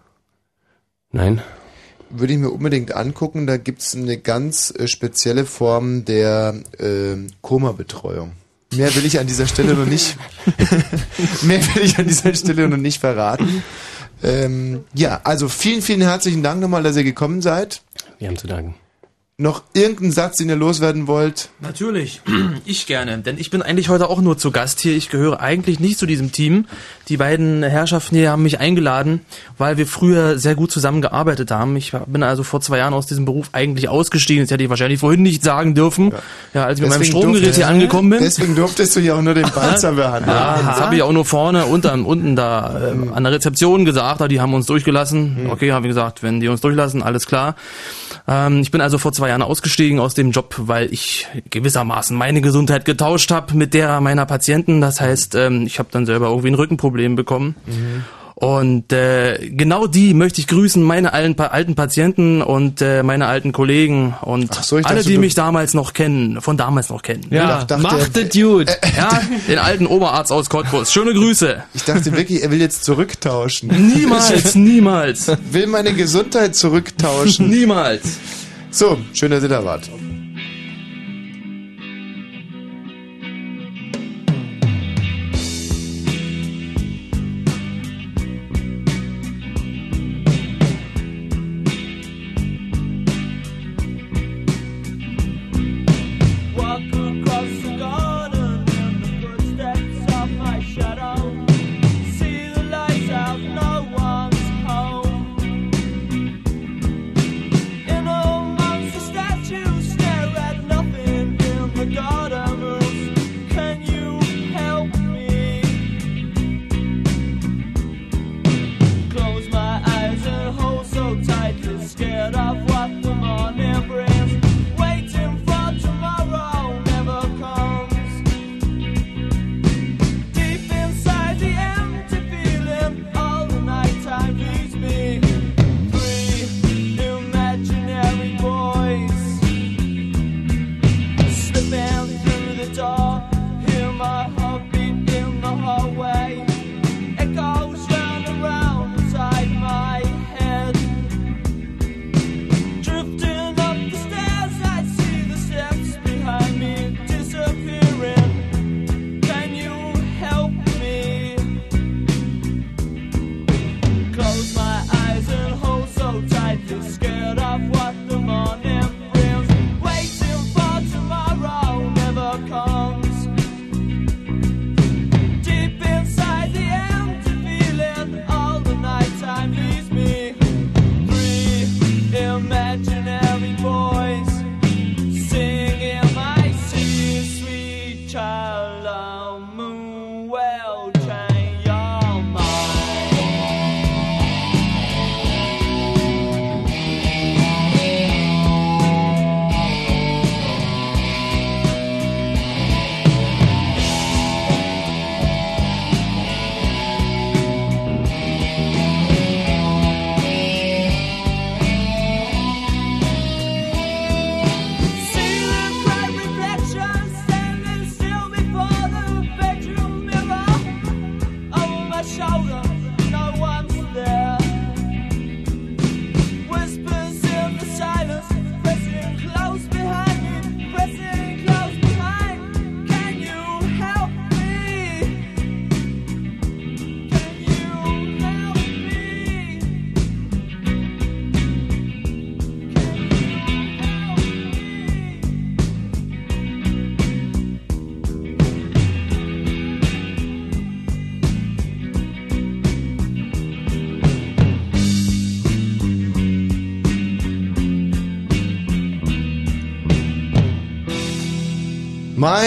Nein. 1.12 1.42
Würde 2.10 2.32
ich 2.32 2.38
mir 2.38 2.50
unbedingt 2.50 2.94
angucken. 2.94 3.46
Da 3.46 3.56
gibt's 3.56 3.94
eine 3.94 4.18
ganz 4.18 4.72
äh, 4.76 4.86
spezielle 4.86 5.46
Form 5.46 6.04
der 6.04 6.54
äh, 6.78 7.16
Koma-Betreuung. 7.40 8.32
Mehr 8.74 8.94
will 8.94 9.04
ich 9.04 9.18
an 9.18 9.26
dieser 9.26 9.46
Stelle 9.46 9.74
noch 9.74 9.86
nicht. 9.86 10.16
mehr 11.42 11.60
will 11.74 11.84
ich 11.84 11.98
an 11.98 12.06
dieser 12.06 12.34
Stelle 12.34 12.68
noch 12.68 12.78
nicht 12.78 13.00
verraten. 13.00 13.62
Ähm, 14.22 14.84
ja, 14.94 15.20
also 15.24 15.48
vielen, 15.48 15.82
vielen 15.82 16.00
herzlichen 16.00 16.42
Dank 16.42 16.60
nochmal, 16.60 16.82
dass 16.82 16.96
ihr 16.96 17.04
gekommen 17.04 17.42
seid. 17.42 17.82
Wir 18.22 18.28
haben 18.28 18.36
zu 18.38 18.46
danken. 18.46 18.76
Noch 19.38 19.62
irgendeinen 19.72 20.12
Satz, 20.12 20.36
den 20.36 20.48
ihr 20.50 20.54
loswerden 20.56 21.08
wollt? 21.08 21.48
Natürlich, 21.58 22.20
ich 22.64 22.86
gerne, 22.86 23.18
denn 23.18 23.38
ich 23.38 23.50
bin 23.50 23.60
eigentlich 23.62 23.88
heute 23.88 24.08
auch 24.08 24.20
nur 24.20 24.38
zu 24.38 24.52
Gast 24.52 24.78
hier. 24.78 24.94
Ich 24.94 25.08
gehöre 25.08 25.40
eigentlich 25.40 25.80
nicht 25.80 25.98
zu 25.98 26.06
diesem 26.06 26.30
Team. 26.30 26.66
Die 27.08 27.16
beiden 27.16 27.64
Herrschaften 27.64 28.14
hier 28.14 28.30
haben 28.30 28.44
mich 28.44 28.60
eingeladen, 28.60 29.22
weil 29.58 29.78
wir 29.78 29.88
früher 29.88 30.38
sehr 30.38 30.54
gut 30.54 30.70
zusammengearbeitet 30.70 31.50
haben. 31.50 31.74
Ich 31.74 31.92
bin 32.06 32.22
also 32.22 32.44
vor 32.44 32.60
zwei 32.60 32.78
Jahren 32.78 32.94
aus 32.94 33.06
diesem 33.06 33.24
Beruf 33.24 33.48
eigentlich 33.52 33.88
ausgestiegen. 33.88 34.44
Das 34.44 34.52
hätte 34.52 34.62
ich 34.62 34.70
wahrscheinlich 34.70 35.00
vorhin 35.00 35.22
nicht 35.22 35.42
sagen 35.42 35.74
dürfen, 35.74 36.12
ja, 36.54 36.66
als 36.66 36.78
ich 36.78 36.82
mit 36.82 36.90
meinem 36.90 37.00
Deswegen 37.00 37.18
Stromgerät 37.18 37.46
durfte- 37.48 37.56
hier 37.56 37.68
angekommen 37.68 38.10
bin. 38.10 38.20
Deswegen 38.20 38.54
durftest 38.54 38.94
du 38.94 39.00
ja 39.00 39.14
auch 39.16 39.22
nur 39.22 39.34
den 39.34 39.50
Balzer 39.50 39.92
behandeln. 39.96 40.36
Ja, 40.36 40.60
das 40.64 40.80
habe 40.80 40.94
ich 40.94 41.02
auch 41.02 41.10
nur 41.12 41.24
vorne 41.24 41.64
unten, 41.66 42.04
unten 42.04 42.36
da 42.36 42.90
ähm, 42.92 43.12
an 43.12 43.24
der 43.24 43.32
Rezeption 43.32 43.84
gesagt, 43.86 44.30
die 44.30 44.40
haben 44.40 44.54
uns 44.54 44.66
durchgelassen. 44.66 45.48
Okay, 45.50 45.72
haben 45.72 45.82
wir 45.82 45.88
gesagt, 45.88 46.22
wenn 46.22 46.38
die 46.38 46.46
uns 46.48 46.60
durchlassen, 46.60 47.02
alles 47.02 47.26
klar. 47.26 47.56
Ähm, 48.28 48.60
ich 48.60 48.70
bin 48.70 48.80
also 48.80 48.98
vor 48.98 49.12
zwei 49.12 49.28
Jahren 49.28 49.42
ausgestiegen 49.42 49.98
aus 49.98 50.14
dem 50.14 50.30
Job, 50.30 50.54
weil 50.58 50.92
ich 50.92 51.26
gewissermaßen 51.50 52.16
meine 52.16 52.40
Gesundheit 52.40 52.84
getauscht 52.84 53.30
habe 53.30 53.54
mit 53.54 53.74
der 53.74 54.00
meiner 54.00 54.26
Patienten. 54.26 54.80
Das 54.80 55.00
heißt, 55.00 55.34
ähm, 55.34 55.66
ich 55.66 55.78
habe 55.78 55.88
dann 55.92 56.06
selber 56.06 56.28
irgendwie 56.28 56.48
ein 56.48 56.54
Rückenproblem 56.54 57.16
bekommen. 57.16 57.56
Und 58.42 58.92
äh, 58.92 59.38
genau 59.50 59.86
die 59.86 60.14
möchte 60.14 60.40
ich 60.40 60.48
grüßen, 60.48 60.82
meine 60.82 61.12
alten, 61.12 61.36
pa- 61.36 61.46
alten 61.46 61.76
Patienten 61.76 62.42
und 62.42 62.82
äh, 62.82 63.04
meine 63.04 63.28
alten 63.28 63.52
Kollegen 63.52 64.16
und 64.20 64.52
so, 64.52 64.74
alle, 64.78 64.82
dachte, 64.96 65.04
die 65.04 65.18
mich 65.18 65.34
damals 65.36 65.74
noch 65.74 65.92
kennen, 65.92 66.40
von 66.40 66.56
damals 66.56 66.88
noch 66.88 67.02
kennen. 67.02 67.24
Ja, 67.30 67.62
dachte- 67.62 67.78
macht 67.78 68.16
es 68.16 68.30
gut. 68.34 68.66
Ja, 68.96 69.20
den 69.48 69.58
alten 69.58 69.86
Oberarzt 69.86 70.32
aus 70.32 70.50
Cottbus. 70.50 70.92
Schöne 70.92 71.14
Grüße. 71.14 71.62
Ich 71.72 71.84
dachte 71.84 72.10
wirklich, 72.16 72.42
er 72.42 72.50
will 72.50 72.60
jetzt 72.60 72.82
zurücktauschen. 72.84 73.68
Niemals, 73.68 74.54
niemals. 74.56 75.30
Will 75.52 75.68
meine 75.68 75.92
Gesundheit 75.94 76.56
zurücktauschen. 76.56 77.48
Niemals. 77.48 78.02
So, 78.72 78.98
schön, 79.14 79.30
dass 79.30 79.44
ihr 79.44 79.50
da 79.50 79.64
wart. 79.64 79.88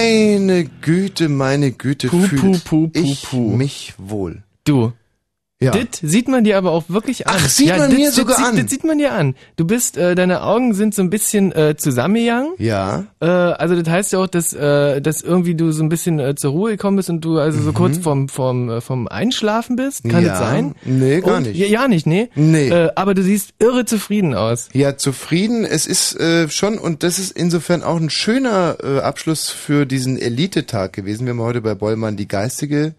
Meine 0.05 0.65
Güte, 0.81 1.29
meine 1.29 1.71
Güte, 1.71 2.09
Puh, 2.09 2.21
fühl 2.21 2.39
puh, 2.39 2.51
puh, 2.63 2.87
puh, 2.89 2.89
ich 2.93 3.23
puh. 3.23 3.49
mich 3.55 3.95
wohl. 3.97 4.43
Du. 4.63 4.93
Ja. 5.65 5.71
Dit 5.71 5.99
sieht 6.01 6.27
man 6.27 6.43
dir 6.43 6.57
aber 6.57 6.71
auch 6.71 6.83
wirklich 6.87 7.27
an. 7.27 7.35
Ach, 7.37 7.49
sieht 7.49 7.75
man 7.77 7.89
dit, 7.89 7.99
mir 7.99 8.05
dit, 8.07 8.15
sogar 8.15 8.37
sieht, 8.37 8.45
an. 8.45 8.55
Das 8.57 8.69
sieht 8.69 8.83
man 8.83 8.97
dir 8.97 9.11
an. 9.13 9.35
Du 9.57 9.65
bist, 9.65 9.97
äh, 9.97 10.15
deine 10.15 10.43
Augen 10.43 10.73
sind 10.73 10.93
so 10.95 11.01
ein 11.01 11.09
bisschen 11.09 11.51
äh, 11.51 11.75
zusammengegangen. 11.77 12.53
Ja. 12.57 13.05
Äh, 13.19 13.25
also 13.25 13.75
das 13.81 13.91
heißt 13.91 14.13
ja 14.13 14.19
auch, 14.19 14.27
dass, 14.27 14.53
äh, 14.53 15.01
dass 15.01 15.21
irgendwie 15.21 15.55
du 15.55 15.71
so 15.71 15.83
ein 15.83 15.89
bisschen 15.89 16.19
äh, 16.19 16.35
zur 16.35 16.51
Ruhe 16.51 16.71
gekommen 16.71 16.97
bist 16.97 17.09
und 17.09 17.21
du 17.25 17.37
also 17.39 17.61
so 17.61 17.73
kurz 17.73 17.97
vorm, 17.97 18.29
vorm, 18.29 18.69
äh, 18.69 18.81
vom 18.81 19.07
Einschlafen 19.07 19.75
bist. 19.75 20.03
Kann 20.03 20.21
Mhm. 20.21 20.25
Ja. 20.27 20.31
das 20.31 20.39
sein? 20.39 20.75
Nee, 20.85 21.21
gar 21.21 21.37
und, 21.37 21.43
nicht. 21.47 21.57
Ja, 21.57 21.67
ja 21.67 21.87
nicht, 21.87 22.05
nee. 22.07 22.29
Nee. 22.35 22.69
Äh, 22.69 22.91
aber 22.95 23.13
du 23.13 23.23
siehst 23.23 23.53
irre 23.59 23.85
zufrieden 23.85 24.33
aus. 24.35 24.69
Ja, 24.73 24.97
zufrieden. 24.97 25.65
Es 25.65 25.87
ist 25.87 26.19
äh, 26.19 26.47
schon, 26.49 26.77
und 26.77 27.03
das 27.03 27.19
ist 27.19 27.31
insofern 27.31 27.83
auch 27.83 27.97
ein 27.97 28.09
schöner 28.09 28.77
äh, 28.83 28.99
Abschluss 28.99 29.49
für 29.49 29.85
diesen 29.85 30.17
Elitetag 30.17 30.93
gewesen. 30.93 31.25
Wir 31.25 31.31
haben 31.33 31.41
heute 31.41 31.61
bei 31.61 31.75
Bollmann 31.75 32.17
die 32.17 32.27
geistige 32.27 32.93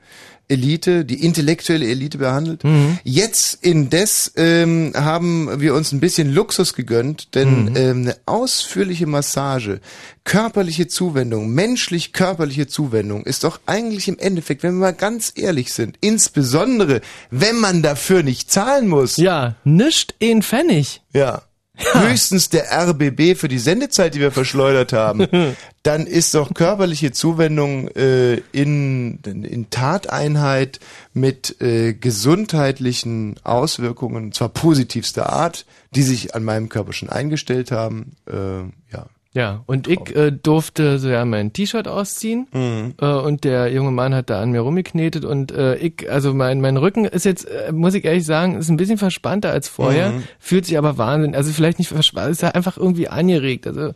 Elite, 0.48 1.04
die 1.04 1.24
intellektuelle 1.24 1.86
Elite 1.86 2.18
behandelt. 2.18 2.62
Mhm. 2.64 2.98
Jetzt 3.04 3.58
indes 3.62 4.32
ähm, 4.36 4.92
haben 4.94 5.60
wir 5.60 5.74
uns 5.74 5.92
ein 5.92 6.00
bisschen 6.00 6.32
Luxus 6.32 6.74
gegönnt, 6.74 7.34
denn 7.34 7.64
Mhm. 7.64 7.76
ähm, 7.76 8.02
eine 8.02 8.16
ausführliche 8.26 9.06
Massage, 9.06 9.80
körperliche 10.24 10.86
Zuwendung, 10.88 11.50
menschlich 11.50 12.12
körperliche 12.12 12.66
Zuwendung 12.66 13.24
ist 13.24 13.44
doch 13.44 13.60
eigentlich 13.66 14.08
im 14.08 14.18
Endeffekt, 14.18 14.62
wenn 14.62 14.74
wir 14.74 14.80
mal 14.86 14.92
ganz 14.92 15.32
ehrlich 15.36 15.72
sind, 15.72 15.96
insbesondere 16.00 17.00
wenn 17.30 17.56
man 17.56 17.82
dafür 17.82 18.22
nicht 18.22 18.50
zahlen 18.50 18.88
muss. 18.88 19.16
Ja, 19.16 19.56
nischt 19.64 20.14
in 20.18 20.42
Pfennig. 20.42 21.02
Ja. 21.12 21.42
Höchstens 21.76 22.48
der 22.48 22.72
RBB 22.72 23.36
für 23.36 23.48
die 23.48 23.58
Sendezeit, 23.58 24.14
die 24.14 24.20
wir 24.20 24.32
verschleudert 24.32 24.92
haben. 24.92 25.26
Dann 25.82 26.06
ist 26.06 26.34
doch 26.34 26.52
körperliche 26.54 27.12
Zuwendung 27.12 27.88
äh, 27.88 28.36
in, 28.52 29.18
in 29.24 29.70
Tateinheit 29.70 30.80
mit 31.12 31.60
äh, 31.60 31.92
gesundheitlichen 31.92 33.36
Auswirkungen, 33.44 34.32
zwar 34.32 34.48
positivster 34.48 35.32
Art, 35.32 35.66
die 35.94 36.02
sich 36.02 36.34
an 36.34 36.44
meinem 36.44 36.68
Körper 36.68 36.92
schon 36.92 37.08
eingestellt 37.08 37.70
haben. 37.70 38.16
Äh, 38.26 38.62
ja. 38.92 39.06
Ja, 39.36 39.62
und 39.66 39.86
ich 39.86 40.16
äh, 40.16 40.32
durfte 40.32 40.98
so 40.98 41.10
ja 41.10 41.24
mein 41.26 41.52
T-Shirt 41.52 41.86
ausziehen 41.88 42.46
Mhm. 42.54 42.94
äh, 42.98 43.06
und 43.06 43.44
der 43.44 43.70
junge 43.70 43.90
Mann 43.90 44.14
hat 44.14 44.30
da 44.30 44.40
an 44.40 44.50
mir 44.50 44.60
rumgeknetet 44.60 45.26
und 45.26 45.52
äh, 45.52 45.76
ich, 45.76 46.10
also 46.10 46.32
mein 46.32 46.62
mein 46.62 46.78
Rücken 46.78 47.04
ist 47.04 47.26
jetzt, 47.26 47.44
äh, 47.44 47.70
muss 47.70 47.92
ich 47.92 48.06
ehrlich 48.06 48.24
sagen, 48.24 48.56
ist 48.56 48.70
ein 48.70 48.78
bisschen 48.78 48.96
verspannter 48.96 49.50
als 49.50 49.68
vorher, 49.68 50.12
Mhm. 50.12 50.22
fühlt 50.38 50.64
sich 50.64 50.78
aber 50.78 50.96
Wahnsinn, 50.96 51.34
also 51.34 51.52
vielleicht 51.52 51.78
nicht 51.78 51.88
verspannt, 51.88 52.30
ist 52.30 52.40
ja 52.42 52.48
einfach 52.52 52.78
irgendwie 52.78 53.08
angeregt, 53.08 53.66
also 53.66 53.92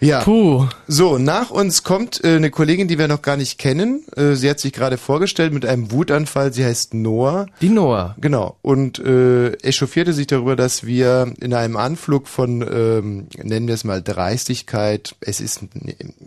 Ja. 0.00 0.22
Puh. 0.22 0.66
So, 0.86 1.18
nach 1.18 1.50
uns 1.50 1.82
kommt 1.82 2.22
äh, 2.22 2.36
eine 2.36 2.50
Kollegin, 2.50 2.88
die 2.88 2.98
wir 2.98 3.08
noch 3.08 3.22
gar 3.22 3.36
nicht 3.36 3.58
kennen. 3.58 4.04
Äh, 4.16 4.34
sie 4.34 4.50
hat 4.50 4.60
sich 4.60 4.72
gerade 4.72 4.98
vorgestellt 4.98 5.52
mit 5.52 5.64
einem 5.64 5.90
Wutanfall. 5.90 6.52
Sie 6.52 6.64
heißt 6.64 6.94
Noah. 6.94 7.46
Die 7.60 7.68
Noah. 7.68 8.14
Genau. 8.20 8.56
Und 8.62 8.98
äh, 8.98 9.52
echauffierte 9.54 10.12
sich 10.12 10.26
darüber, 10.26 10.56
dass 10.56 10.84
wir 10.84 11.32
in 11.40 11.54
einem 11.54 11.76
Anflug 11.76 12.28
von, 12.28 12.62
ähm, 12.62 13.28
nennen 13.42 13.66
wir 13.66 13.74
es 13.74 13.84
mal 13.84 14.02
Dreistigkeit, 14.02 15.16
es 15.20 15.40
ist 15.40 15.60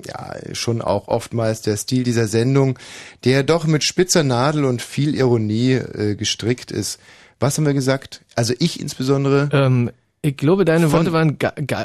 ja 0.05 0.35
schon 0.53 0.81
auch 0.81 1.07
oftmals 1.07 1.61
der 1.61 1.77
Stil 1.77 2.03
dieser 2.03 2.27
Sendung, 2.27 2.77
der 3.23 3.43
doch 3.43 3.65
mit 3.65 3.83
spitzer 3.83 4.23
Nadel 4.23 4.65
und 4.65 4.81
viel 4.81 5.15
Ironie 5.15 5.73
äh, 5.73 6.15
gestrickt 6.15 6.71
ist. 6.71 6.99
Was 7.39 7.57
haben 7.57 7.65
wir 7.65 7.73
gesagt? 7.73 8.21
Also 8.35 8.53
ich 8.59 8.79
insbesondere. 8.79 9.49
Ähm, 9.53 9.91
ich 10.21 10.35
glaube, 10.35 10.65
deine 10.65 10.91
Worte 10.91 11.13
waren 11.13 11.37
ge 11.37 11.49
ge 11.57 11.77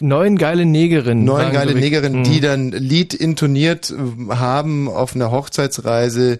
neun 0.00 0.38
geile 0.38 0.64
Negerinnen. 0.64 1.24
neun 1.24 1.42
waren, 1.42 1.52
geile. 1.52 1.74
Negerinnen, 1.74 2.20
Mhm. 2.20 2.24
die 2.24 2.40
dann 2.40 2.70
Lied 2.70 3.12
intoniert 3.14 3.90
äh, 3.90 4.34
haben 4.34 4.88
auf 4.88 5.14
einer 5.16 5.30
Hochzeitsreise 5.30 6.38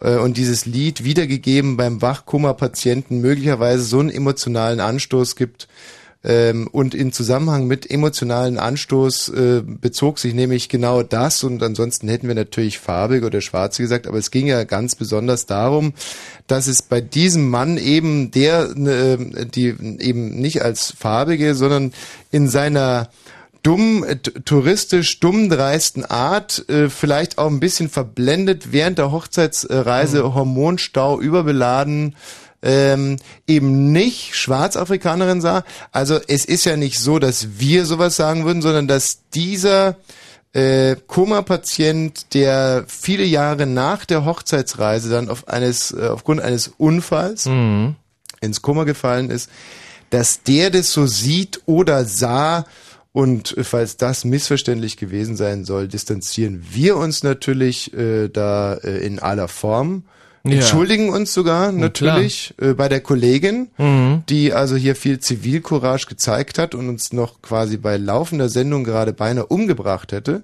äh, 0.00 0.16
und 0.16 0.36
dieses 0.36 0.66
Lied 0.66 1.02
wiedergegeben 1.04 1.76
beim 1.76 2.02
Wachkoma-Patienten 2.02 3.20
möglicherweise 3.20 3.82
so 3.84 4.00
einen 4.00 4.10
emotionalen 4.10 4.80
Anstoß 4.80 5.36
gibt. 5.36 5.66
Ähm, 6.24 6.68
und 6.70 6.94
in 6.94 7.12
Zusammenhang 7.12 7.66
mit 7.66 7.90
emotionalen 7.90 8.58
Anstoß 8.58 9.28
äh, 9.30 9.62
bezog 9.64 10.20
sich 10.20 10.34
nämlich 10.34 10.68
genau 10.68 11.02
das. 11.02 11.42
Und 11.42 11.62
ansonsten 11.62 12.08
hätten 12.08 12.28
wir 12.28 12.34
natürlich 12.34 12.78
farbig 12.78 13.24
oder 13.24 13.40
schwarze 13.40 13.82
gesagt, 13.82 14.06
aber 14.06 14.18
es 14.18 14.30
ging 14.30 14.46
ja 14.46 14.62
ganz 14.64 14.94
besonders 14.94 15.46
darum, 15.46 15.94
dass 16.46 16.68
es 16.68 16.82
bei 16.82 17.00
diesem 17.00 17.50
Mann 17.50 17.76
eben 17.76 18.30
der, 18.30 18.70
äh, 18.76 19.46
die 19.46 19.74
eben 19.98 20.40
nicht 20.40 20.62
als 20.62 20.92
farbige, 20.96 21.54
sondern 21.56 21.92
in 22.30 22.48
seiner 22.48 23.08
dumm, 23.62 24.04
äh, 24.04 24.16
touristisch 24.16 25.20
dumm 25.20 25.48
dreisten 25.48 26.04
Art, 26.04 26.68
äh, 26.68 26.88
vielleicht 26.88 27.38
auch 27.38 27.48
ein 27.48 27.60
bisschen 27.60 27.88
verblendet 27.88 28.72
während 28.72 28.98
der 28.98 29.12
Hochzeitsreise, 29.12 30.34
Hormonstau 30.34 31.20
überbeladen, 31.20 32.16
ähm, 32.62 33.16
eben 33.46 33.92
nicht 33.92 34.34
Schwarzafrikanerin 34.36 35.40
sah. 35.40 35.64
Also 35.90 36.20
es 36.28 36.44
ist 36.44 36.64
ja 36.64 36.76
nicht 36.76 36.98
so, 36.98 37.18
dass 37.18 37.58
wir 37.58 37.84
sowas 37.86 38.16
sagen 38.16 38.44
würden, 38.44 38.62
sondern 38.62 38.86
dass 38.88 39.28
dieser 39.34 39.96
äh, 40.54 40.96
Koma-Patient, 41.06 42.34
der 42.34 42.84
viele 42.86 43.24
Jahre 43.24 43.66
nach 43.66 44.04
der 44.04 44.24
Hochzeitsreise 44.24 45.10
dann 45.10 45.28
auf 45.28 45.48
eines, 45.48 45.92
äh, 45.92 46.08
aufgrund 46.08 46.40
eines 46.40 46.68
Unfalls 46.78 47.46
Mhm. 47.46 47.96
ins 48.40 48.62
Koma 48.62 48.84
gefallen 48.84 49.30
ist, 49.30 49.50
dass 50.10 50.42
der 50.42 50.70
das 50.70 50.92
so 50.92 51.06
sieht 51.06 51.62
oder 51.66 52.04
sah 52.04 52.66
und 53.12 53.54
falls 53.62 53.96
das 53.96 54.24
missverständlich 54.24 54.96
gewesen 54.96 55.36
sein 55.36 55.64
soll, 55.64 55.88
distanzieren 55.88 56.64
wir 56.70 56.96
uns 56.96 57.22
natürlich 57.22 57.92
äh, 57.94 58.28
da 58.28 58.74
äh, 58.74 59.04
in 59.06 59.18
aller 59.18 59.48
Form. 59.48 60.04
Ja. 60.44 60.54
Entschuldigen 60.54 61.10
uns 61.10 61.32
sogar 61.32 61.70
Na 61.70 61.82
natürlich 61.82 62.54
äh, 62.60 62.74
bei 62.74 62.88
der 62.88 63.00
Kollegin, 63.00 63.68
Mhm. 63.78 64.24
die 64.28 64.52
also 64.52 64.74
hier 64.76 64.96
viel 64.96 65.20
Zivilcourage 65.20 66.06
gezeigt 66.08 66.58
hat 66.58 66.74
und 66.74 66.88
uns 66.88 67.12
noch 67.12 67.42
quasi 67.42 67.76
bei 67.76 67.96
laufender 67.96 68.48
Sendung 68.48 68.82
gerade 68.82 69.12
beinahe 69.12 69.46
umgebracht 69.46 70.10
hätte. 70.12 70.42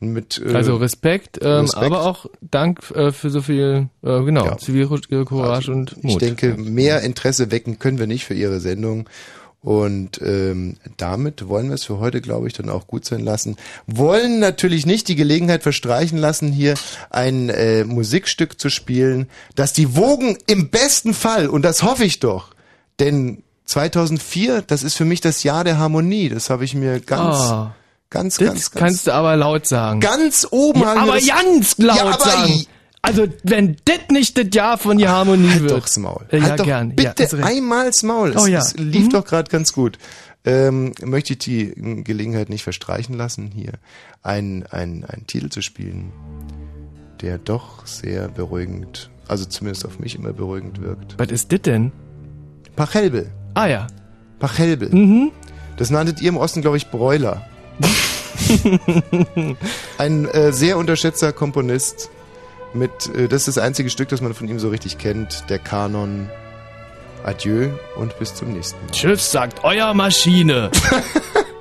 Mit, 0.00 0.42
äh, 0.44 0.54
Also 0.54 0.76
Respekt, 0.76 1.38
ähm, 1.42 1.60
Respekt. 1.62 1.84
aber 1.84 2.06
auch 2.06 2.26
Dank 2.40 2.90
äh, 2.94 3.12
für 3.12 3.30
so 3.30 3.42
viel, 3.42 3.88
äh, 4.02 4.22
genau, 4.24 4.54
Zivilcourage 4.56 5.70
und 5.70 6.02
Mut. 6.02 6.12
Ich 6.12 6.18
denke, 6.18 6.56
mehr 6.56 7.00
Interesse 7.02 7.50
wecken 7.50 7.78
können 7.78 7.98
wir 7.98 8.06
nicht 8.06 8.24
für 8.24 8.34
Ihre 8.34 8.60
Sendung. 8.60 9.08
Und 9.64 10.20
ähm, 10.22 10.76
damit 10.98 11.48
wollen 11.48 11.68
wir 11.68 11.74
es 11.76 11.84
für 11.84 11.98
heute, 11.98 12.20
glaube 12.20 12.46
ich, 12.46 12.52
dann 12.52 12.68
auch 12.68 12.86
gut 12.86 13.06
sein 13.06 13.20
lassen. 13.20 13.56
Wollen 13.86 14.38
natürlich 14.38 14.84
nicht 14.84 15.08
die 15.08 15.16
Gelegenheit 15.16 15.62
verstreichen 15.62 16.18
lassen, 16.18 16.52
hier 16.52 16.74
ein 17.08 17.48
äh, 17.48 17.84
Musikstück 17.84 18.60
zu 18.60 18.68
spielen, 18.68 19.26
das 19.54 19.72
die 19.72 19.96
Wogen 19.96 20.36
im 20.46 20.68
besten 20.68 21.14
Fall, 21.14 21.48
und 21.48 21.62
das 21.62 21.82
hoffe 21.82 22.04
ich 22.04 22.20
doch, 22.20 22.48
denn 23.00 23.42
2004, 23.64 24.60
das 24.66 24.82
ist 24.82 24.94
für 24.96 25.06
mich 25.06 25.22
das 25.22 25.42
Jahr 25.44 25.64
der 25.64 25.78
Harmonie. 25.78 26.28
Das 26.28 26.50
habe 26.50 26.66
ich 26.66 26.74
mir 26.74 27.00
ganz, 27.00 27.36
Ah. 27.36 27.74
ganz, 28.10 28.36
Das 28.36 28.46
ganz, 28.46 28.70
ganz, 28.70 28.80
kannst 28.82 29.06
du 29.06 29.14
aber 29.14 29.34
laut 29.36 29.66
sagen. 29.66 30.00
ganz 30.00 30.46
oben 30.50 30.80
ja, 30.80 30.88
haben 30.88 30.94
wir 30.96 31.02
aber 31.04 31.14
das- 31.14 31.26
ganz 31.28 31.78
laut 31.78 31.96
Ja, 31.96 32.04
aber 32.04 32.24
sagen. 32.24 32.66
Also, 33.04 33.26
wenn 33.44 33.76
das 33.84 33.98
nicht 34.10 34.36
das 34.38 34.46
Jahr 34.52 34.78
von 34.78 34.98
die 34.98 35.06
Harmonie 35.08 35.48
Halt 35.50 35.62
wird. 35.62 35.72
doch's 35.72 35.96
Maul. 35.98 36.24
Äh, 36.30 36.38
ja, 36.38 36.42
halt 36.44 36.60
doch 36.60 36.64
gern. 36.64 36.94
ja, 36.98 37.12
bitte 37.12 37.36
recht. 37.38 37.44
einmal's 37.46 38.02
Maul. 38.02 38.30
Es, 38.30 38.42
Oh 38.42 38.46
ja. 38.46 38.58
es 38.60 38.74
lief 38.76 39.06
Mhm. 39.06 39.10
doch 39.10 39.24
gerade 39.24 39.50
ganz 39.50 39.72
gut. 39.72 39.98
Ähm, 40.46 40.92
möchte 41.02 41.32
ich 41.34 41.38
die 41.38 41.72
Gelegenheit 42.04 42.50
nicht 42.50 42.64
verstreichen 42.64 43.16
lassen, 43.16 43.50
hier 43.54 43.72
einen 44.22 44.64
ein, 44.66 45.04
ein 45.08 45.26
Titel 45.26 45.48
zu 45.48 45.62
spielen, 45.62 46.12
der 47.22 47.38
doch 47.38 47.86
sehr 47.86 48.28
beruhigend, 48.28 49.08
also 49.26 49.46
zumindest 49.46 49.86
auf 49.86 49.98
mich 50.00 50.14
immer 50.16 50.32
beruhigend 50.34 50.82
wirkt. 50.82 51.14
Was 51.18 51.28
ist 51.28 51.50
das 51.52 51.62
denn? 51.62 51.92
Pachelbel. 52.76 53.30
Ah 53.54 53.66
ja. 53.66 53.86
Pachelbel. 54.38 54.90
Mhm. 54.90 55.30
Das 55.78 55.88
nanntet 55.90 56.20
ihr 56.20 56.28
im 56.28 56.36
Osten, 56.36 56.60
glaube 56.60 56.76
ich, 56.76 56.90
Bräuler. 56.90 57.46
Ein 59.98 60.26
äh, 60.26 60.52
sehr 60.52 60.76
unterschätzter 60.78 61.32
Komponist 61.32 62.10
mit, 62.74 63.14
äh, 63.14 63.28
das 63.28 63.48
ist 63.48 63.56
das 63.56 63.58
einzige 63.58 63.90
Stück, 63.90 64.08
das 64.08 64.20
man 64.20 64.34
von 64.34 64.48
ihm 64.48 64.58
so 64.58 64.68
richtig 64.68 64.98
kennt, 64.98 65.48
der 65.48 65.58
Kanon. 65.58 66.28
Adieu 67.24 67.70
und 67.96 68.18
bis 68.18 68.34
zum 68.34 68.52
nächsten 68.52 68.78
Mal. 68.84 68.92
Tschüss, 68.92 69.30
sagt 69.30 69.64
euer 69.64 69.94
Maschine. 69.94 70.70